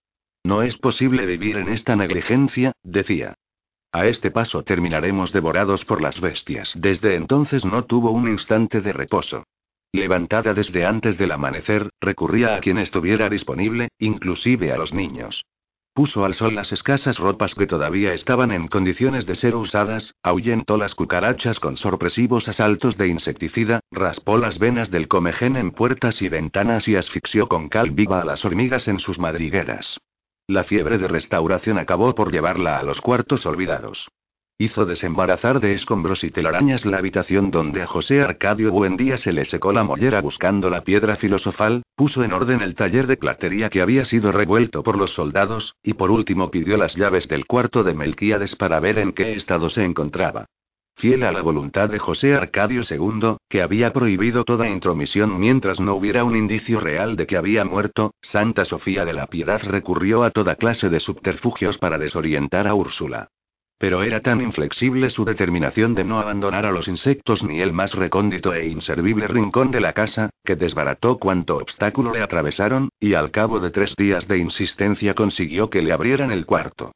No 0.46 0.62
es 0.62 0.78
posible 0.78 1.26
vivir 1.26 1.56
en 1.56 1.70
esta 1.70 1.96
negligencia, 1.96 2.74
decía. 2.84 3.36
A 3.94 4.08
este 4.08 4.30
paso 4.30 4.64
terminaremos 4.64 5.32
devorados 5.32 5.86
por 5.86 6.02
las 6.02 6.20
bestias. 6.20 6.74
Desde 6.76 7.16
entonces 7.16 7.64
no 7.64 7.86
tuvo 7.86 8.12
un 8.12 8.28
instante 8.28 8.82
de 8.82 8.92
reposo. 8.92 9.46
Levantada 9.94 10.54
desde 10.54 10.86
antes 10.86 11.18
del 11.18 11.32
amanecer, 11.32 11.92
recurría 12.02 12.56
a 12.56 12.60
quien 12.60 12.80
estuviera 12.80 13.30
disponible, 13.30 13.90
inclusive 14.00 14.74
a 14.74 14.78
los 14.78 14.94
niños. 14.94 15.46
Puso 15.94 16.26
al 16.26 16.34
sol 16.34 16.56
las 16.56 16.72
escasas 16.72 17.20
ropas 17.20 17.54
que 17.54 17.68
todavía 17.68 18.14
estaban 18.14 18.52
en 18.52 18.68
condiciones 18.68 19.28
de 19.28 19.36
ser 19.36 19.56
usadas, 19.56 20.16
ahuyentó 20.24 20.76
las 20.76 20.96
cucarachas 20.96 21.60
con 21.60 21.78
sorpresivos 21.78 22.48
asaltos 22.48 22.98
de 22.98 23.10
insecticida, 23.10 23.80
raspó 23.92 24.40
las 24.40 24.58
venas 24.58 24.90
del 24.90 25.08
comején 25.08 25.56
en 25.56 25.70
puertas 25.70 26.24
y 26.24 26.30
ventanas 26.30 26.88
y 26.88 26.96
asfixió 26.96 27.48
con 27.48 27.70
cal 27.70 27.92
viva 27.92 28.22
a 28.22 28.26
las 28.26 28.44
hormigas 28.44 28.88
en 28.88 28.98
sus 28.98 29.20
madrigueras. 29.20 30.00
La 30.54 30.64
fiebre 30.64 31.00
de 31.00 31.08
restauración 31.08 31.80
acabó 31.80 32.14
por 32.14 32.32
llevarla 32.32 32.78
a 32.78 32.84
los 32.84 33.02
cuartos 33.02 33.44
olvidados. 33.48 34.12
Hizo 34.60 34.86
desembarazar 34.86 35.60
de 35.60 35.74
escombros 35.74 36.24
y 36.24 36.30
telarañas 36.30 36.86
la 36.86 37.00
habitación 37.00 37.50
donde 37.50 37.82
a 37.82 37.88
José 37.88 38.22
Arcadio 38.22 38.72
Buendía 38.72 39.18
se 39.18 39.34
le 39.34 39.46
secó 39.46 39.74
la 39.74 39.84
mollera 39.84 40.22
buscando 40.22 40.70
la 40.70 40.84
piedra 40.84 41.16
filosofal, 41.16 41.82
puso 41.96 42.24
en 42.24 42.34
orden 42.34 42.62
el 42.62 42.76
taller 42.76 43.08
de 43.08 43.18
platería 43.18 43.72
que 43.72 43.82
había 43.82 44.06
sido 44.06 44.32
revuelto 44.32 44.84
por 44.84 44.96
los 44.96 45.16
soldados, 45.16 45.76
y 45.82 45.96
por 45.96 46.12
último 46.12 46.52
pidió 46.52 46.78
las 46.78 46.96
llaves 46.96 47.28
del 47.28 47.48
cuarto 47.48 47.84
de 47.84 47.96
Melquíades 47.96 48.56
para 48.56 48.80
ver 48.80 49.00
en 49.00 49.14
qué 49.14 49.34
estado 49.34 49.72
se 49.72 49.84
encontraba. 49.84 50.46
Fiel 50.96 51.24
a 51.24 51.32
la 51.32 51.42
voluntad 51.42 51.90
de 51.90 52.00
José 52.00 52.34
Arcadio 52.34 52.84
II, 52.90 53.38
que 53.50 53.62
había 53.62 53.92
prohibido 53.92 54.44
toda 54.44 54.70
intromisión 54.70 55.40
mientras 55.40 55.80
no 55.80 55.96
hubiera 55.96 56.24
un 56.24 56.36
indicio 56.36 56.80
real 56.80 57.16
de 57.16 57.28
que 57.28 57.36
había 57.36 57.66
muerto, 57.66 58.14
Santa 58.22 58.64
Sofía 58.64 59.04
de 59.04 59.14
la 59.14 59.28
Piedad 59.28 59.62
recurrió 59.64 60.24
a 60.24 60.32
toda 60.32 60.56
clase 60.56 60.90
de 60.90 61.00
subterfugios 61.00 61.78
para 61.78 61.98
desorientar 61.98 62.68
a 62.68 62.76
Úrsula. 62.76 63.30
Pero 63.78 64.02
era 64.02 64.22
tan 64.22 64.40
inflexible 64.40 65.10
su 65.10 65.26
determinación 65.26 65.94
de 65.94 66.06
no 66.06 66.20
abandonar 66.20 66.66
a 66.66 66.72
los 66.72 66.88
insectos 66.88 67.44
ni 67.44 67.60
el 67.60 67.74
más 67.74 67.96
recóndito 67.96 68.54
e 68.54 68.68
inservible 68.68 69.28
rincón 69.28 69.72
de 69.72 69.82
la 69.82 69.92
casa, 69.92 70.30
que 70.46 70.56
desbarató 70.56 71.18
cuanto 71.18 71.58
obstáculo 71.58 72.14
le 72.14 72.22
atravesaron, 72.22 72.88
y 72.98 73.16
al 73.16 73.32
cabo 73.32 73.60
de 73.60 73.72
tres 73.72 73.96
días 73.98 74.28
de 74.30 74.38
insistencia 74.38 75.16
consiguió 75.16 75.70
que 75.70 75.82
le 75.82 75.92
abrieran 75.92 76.32
el 76.32 76.46
cuarto. 76.46 76.94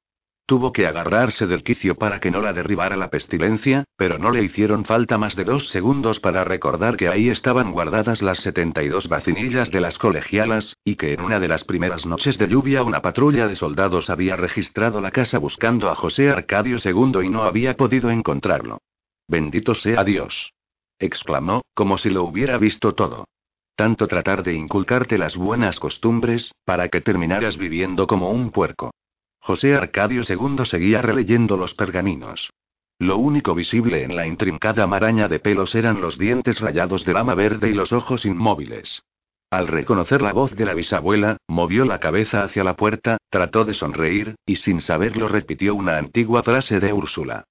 Tuvo 0.48 0.72
que 0.72 0.88
agarrarse 0.88 1.46
del 1.46 1.62
quicio 1.62 1.96
para 1.96 2.22
que 2.22 2.32
no 2.32 2.40
la 2.40 2.54
derribara 2.54 2.96
la 2.96 3.10
pestilencia, 3.10 3.84
pero 3.98 4.18
no 4.18 4.32
le 4.32 4.42
hicieron 4.44 4.86
falta 4.86 5.18
más 5.18 5.36
de 5.36 5.44
dos 5.44 5.68
segundos 5.68 6.22
para 6.22 6.46
recordar 6.46 6.96
que 6.96 7.10
ahí 7.10 7.28
estaban 7.28 7.74
guardadas 7.74 8.22
las 8.22 8.38
72 8.38 9.10
vacinillas 9.10 9.72
de 9.72 9.82
las 9.82 9.98
colegialas, 9.98 10.78
y 10.86 10.96
que 10.96 11.12
en 11.12 11.20
una 11.20 11.42
de 11.42 11.50
las 11.50 11.66
primeras 11.66 12.06
noches 12.06 12.38
de 12.38 12.48
lluvia 12.48 12.84
una 12.84 13.02
patrulla 13.02 13.46
de 13.46 13.56
soldados 13.56 14.10
había 14.10 14.38
registrado 14.38 15.02
la 15.02 15.12
casa 15.12 15.38
buscando 15.38 15.90
a 15.90 15.96
José 15.96 16.30
Arcadio 16.30 16.78
II 16.82 17.26
y 17.26 17.30
no 17.30 17.44
había 17.44 17.76
podido 17.76 18.10
encontrarlo. 18.10 18.78
Bendito 19.28 19.76
sea 19.76 20.06
Dios. 20.06 20.54
exclamó, 20.98 21.62
como 21.74 21.98
si 21.98 22.10
lo 22.10 22.24
hubiera 22.24 22.58
visto 22.58 22.96
todo. 22.96 23.26
Tanto 23.76 24.08
tratar 24.08 24.44
de 24.44 24.54
inculcarte 24.54 25.18
las 25.18 25.36
buenas 25.36 25.78
costumbres, 25.78 26.54
para 26.64 26.88
que 26.88 27.02
terminaras 27.02 27.58
viviendo 27.58 28.08
como 28.08 28.32
un 28.32 28.52
puerco. 28.52 28.92
José 29.48 29.76
Arcadio 29.76 30.24
II 30.28 30.66
seguía 30.66 31.02
releyendo 31.02 31.56
los 31.56 31.74
pergaminos. 31.74 32.52
Lo 33.00 33.16
único 33.16 33.56
visible 33.56 34.04
en 34.04 34.14
la 34.14 34.28
intrincada 34.28 34.86
maraña 34.88 35.30
de 35.30 35.40
pelos 35.40 35.74
eran 35.74 36.02
los 36.02 36.18
dientes 36.18 36.60
rayados 36.60 37.06
de 37.06 37.14
lama 37.14 37.34
verde 37.34 37.70
y 37.70 37.74
los 37.74 37.94
ojos 37.94 38.26
inmóviles. 38.26 39.04
Al 39.50 39.70
reconocer 39.70 40.22
la 40.22 40.34
voz 40.34 40.54
de 40.54 40.66
la 40.66 40.74
bisabuela, 40.74 41.38
movió 41.48 41.86
la 41.86 42.02
cabeza 42.02 42.44
hacia 42.44 42.66
la 42.66 42.76
puerta, 42.76 43.20
trató 43.30 43.64
de 43.64 43.74
sonreír, 43.74 44.36
y 44.46 44.58
sin 44.58 44.82
saberlo 44.82 45.30
repitió 45.30 45.76
una 45.76 45.98
antigua 45.98 46.44
frase 46.44 46.82
de 46.82 46.92
Úrsula. 46.92 47.46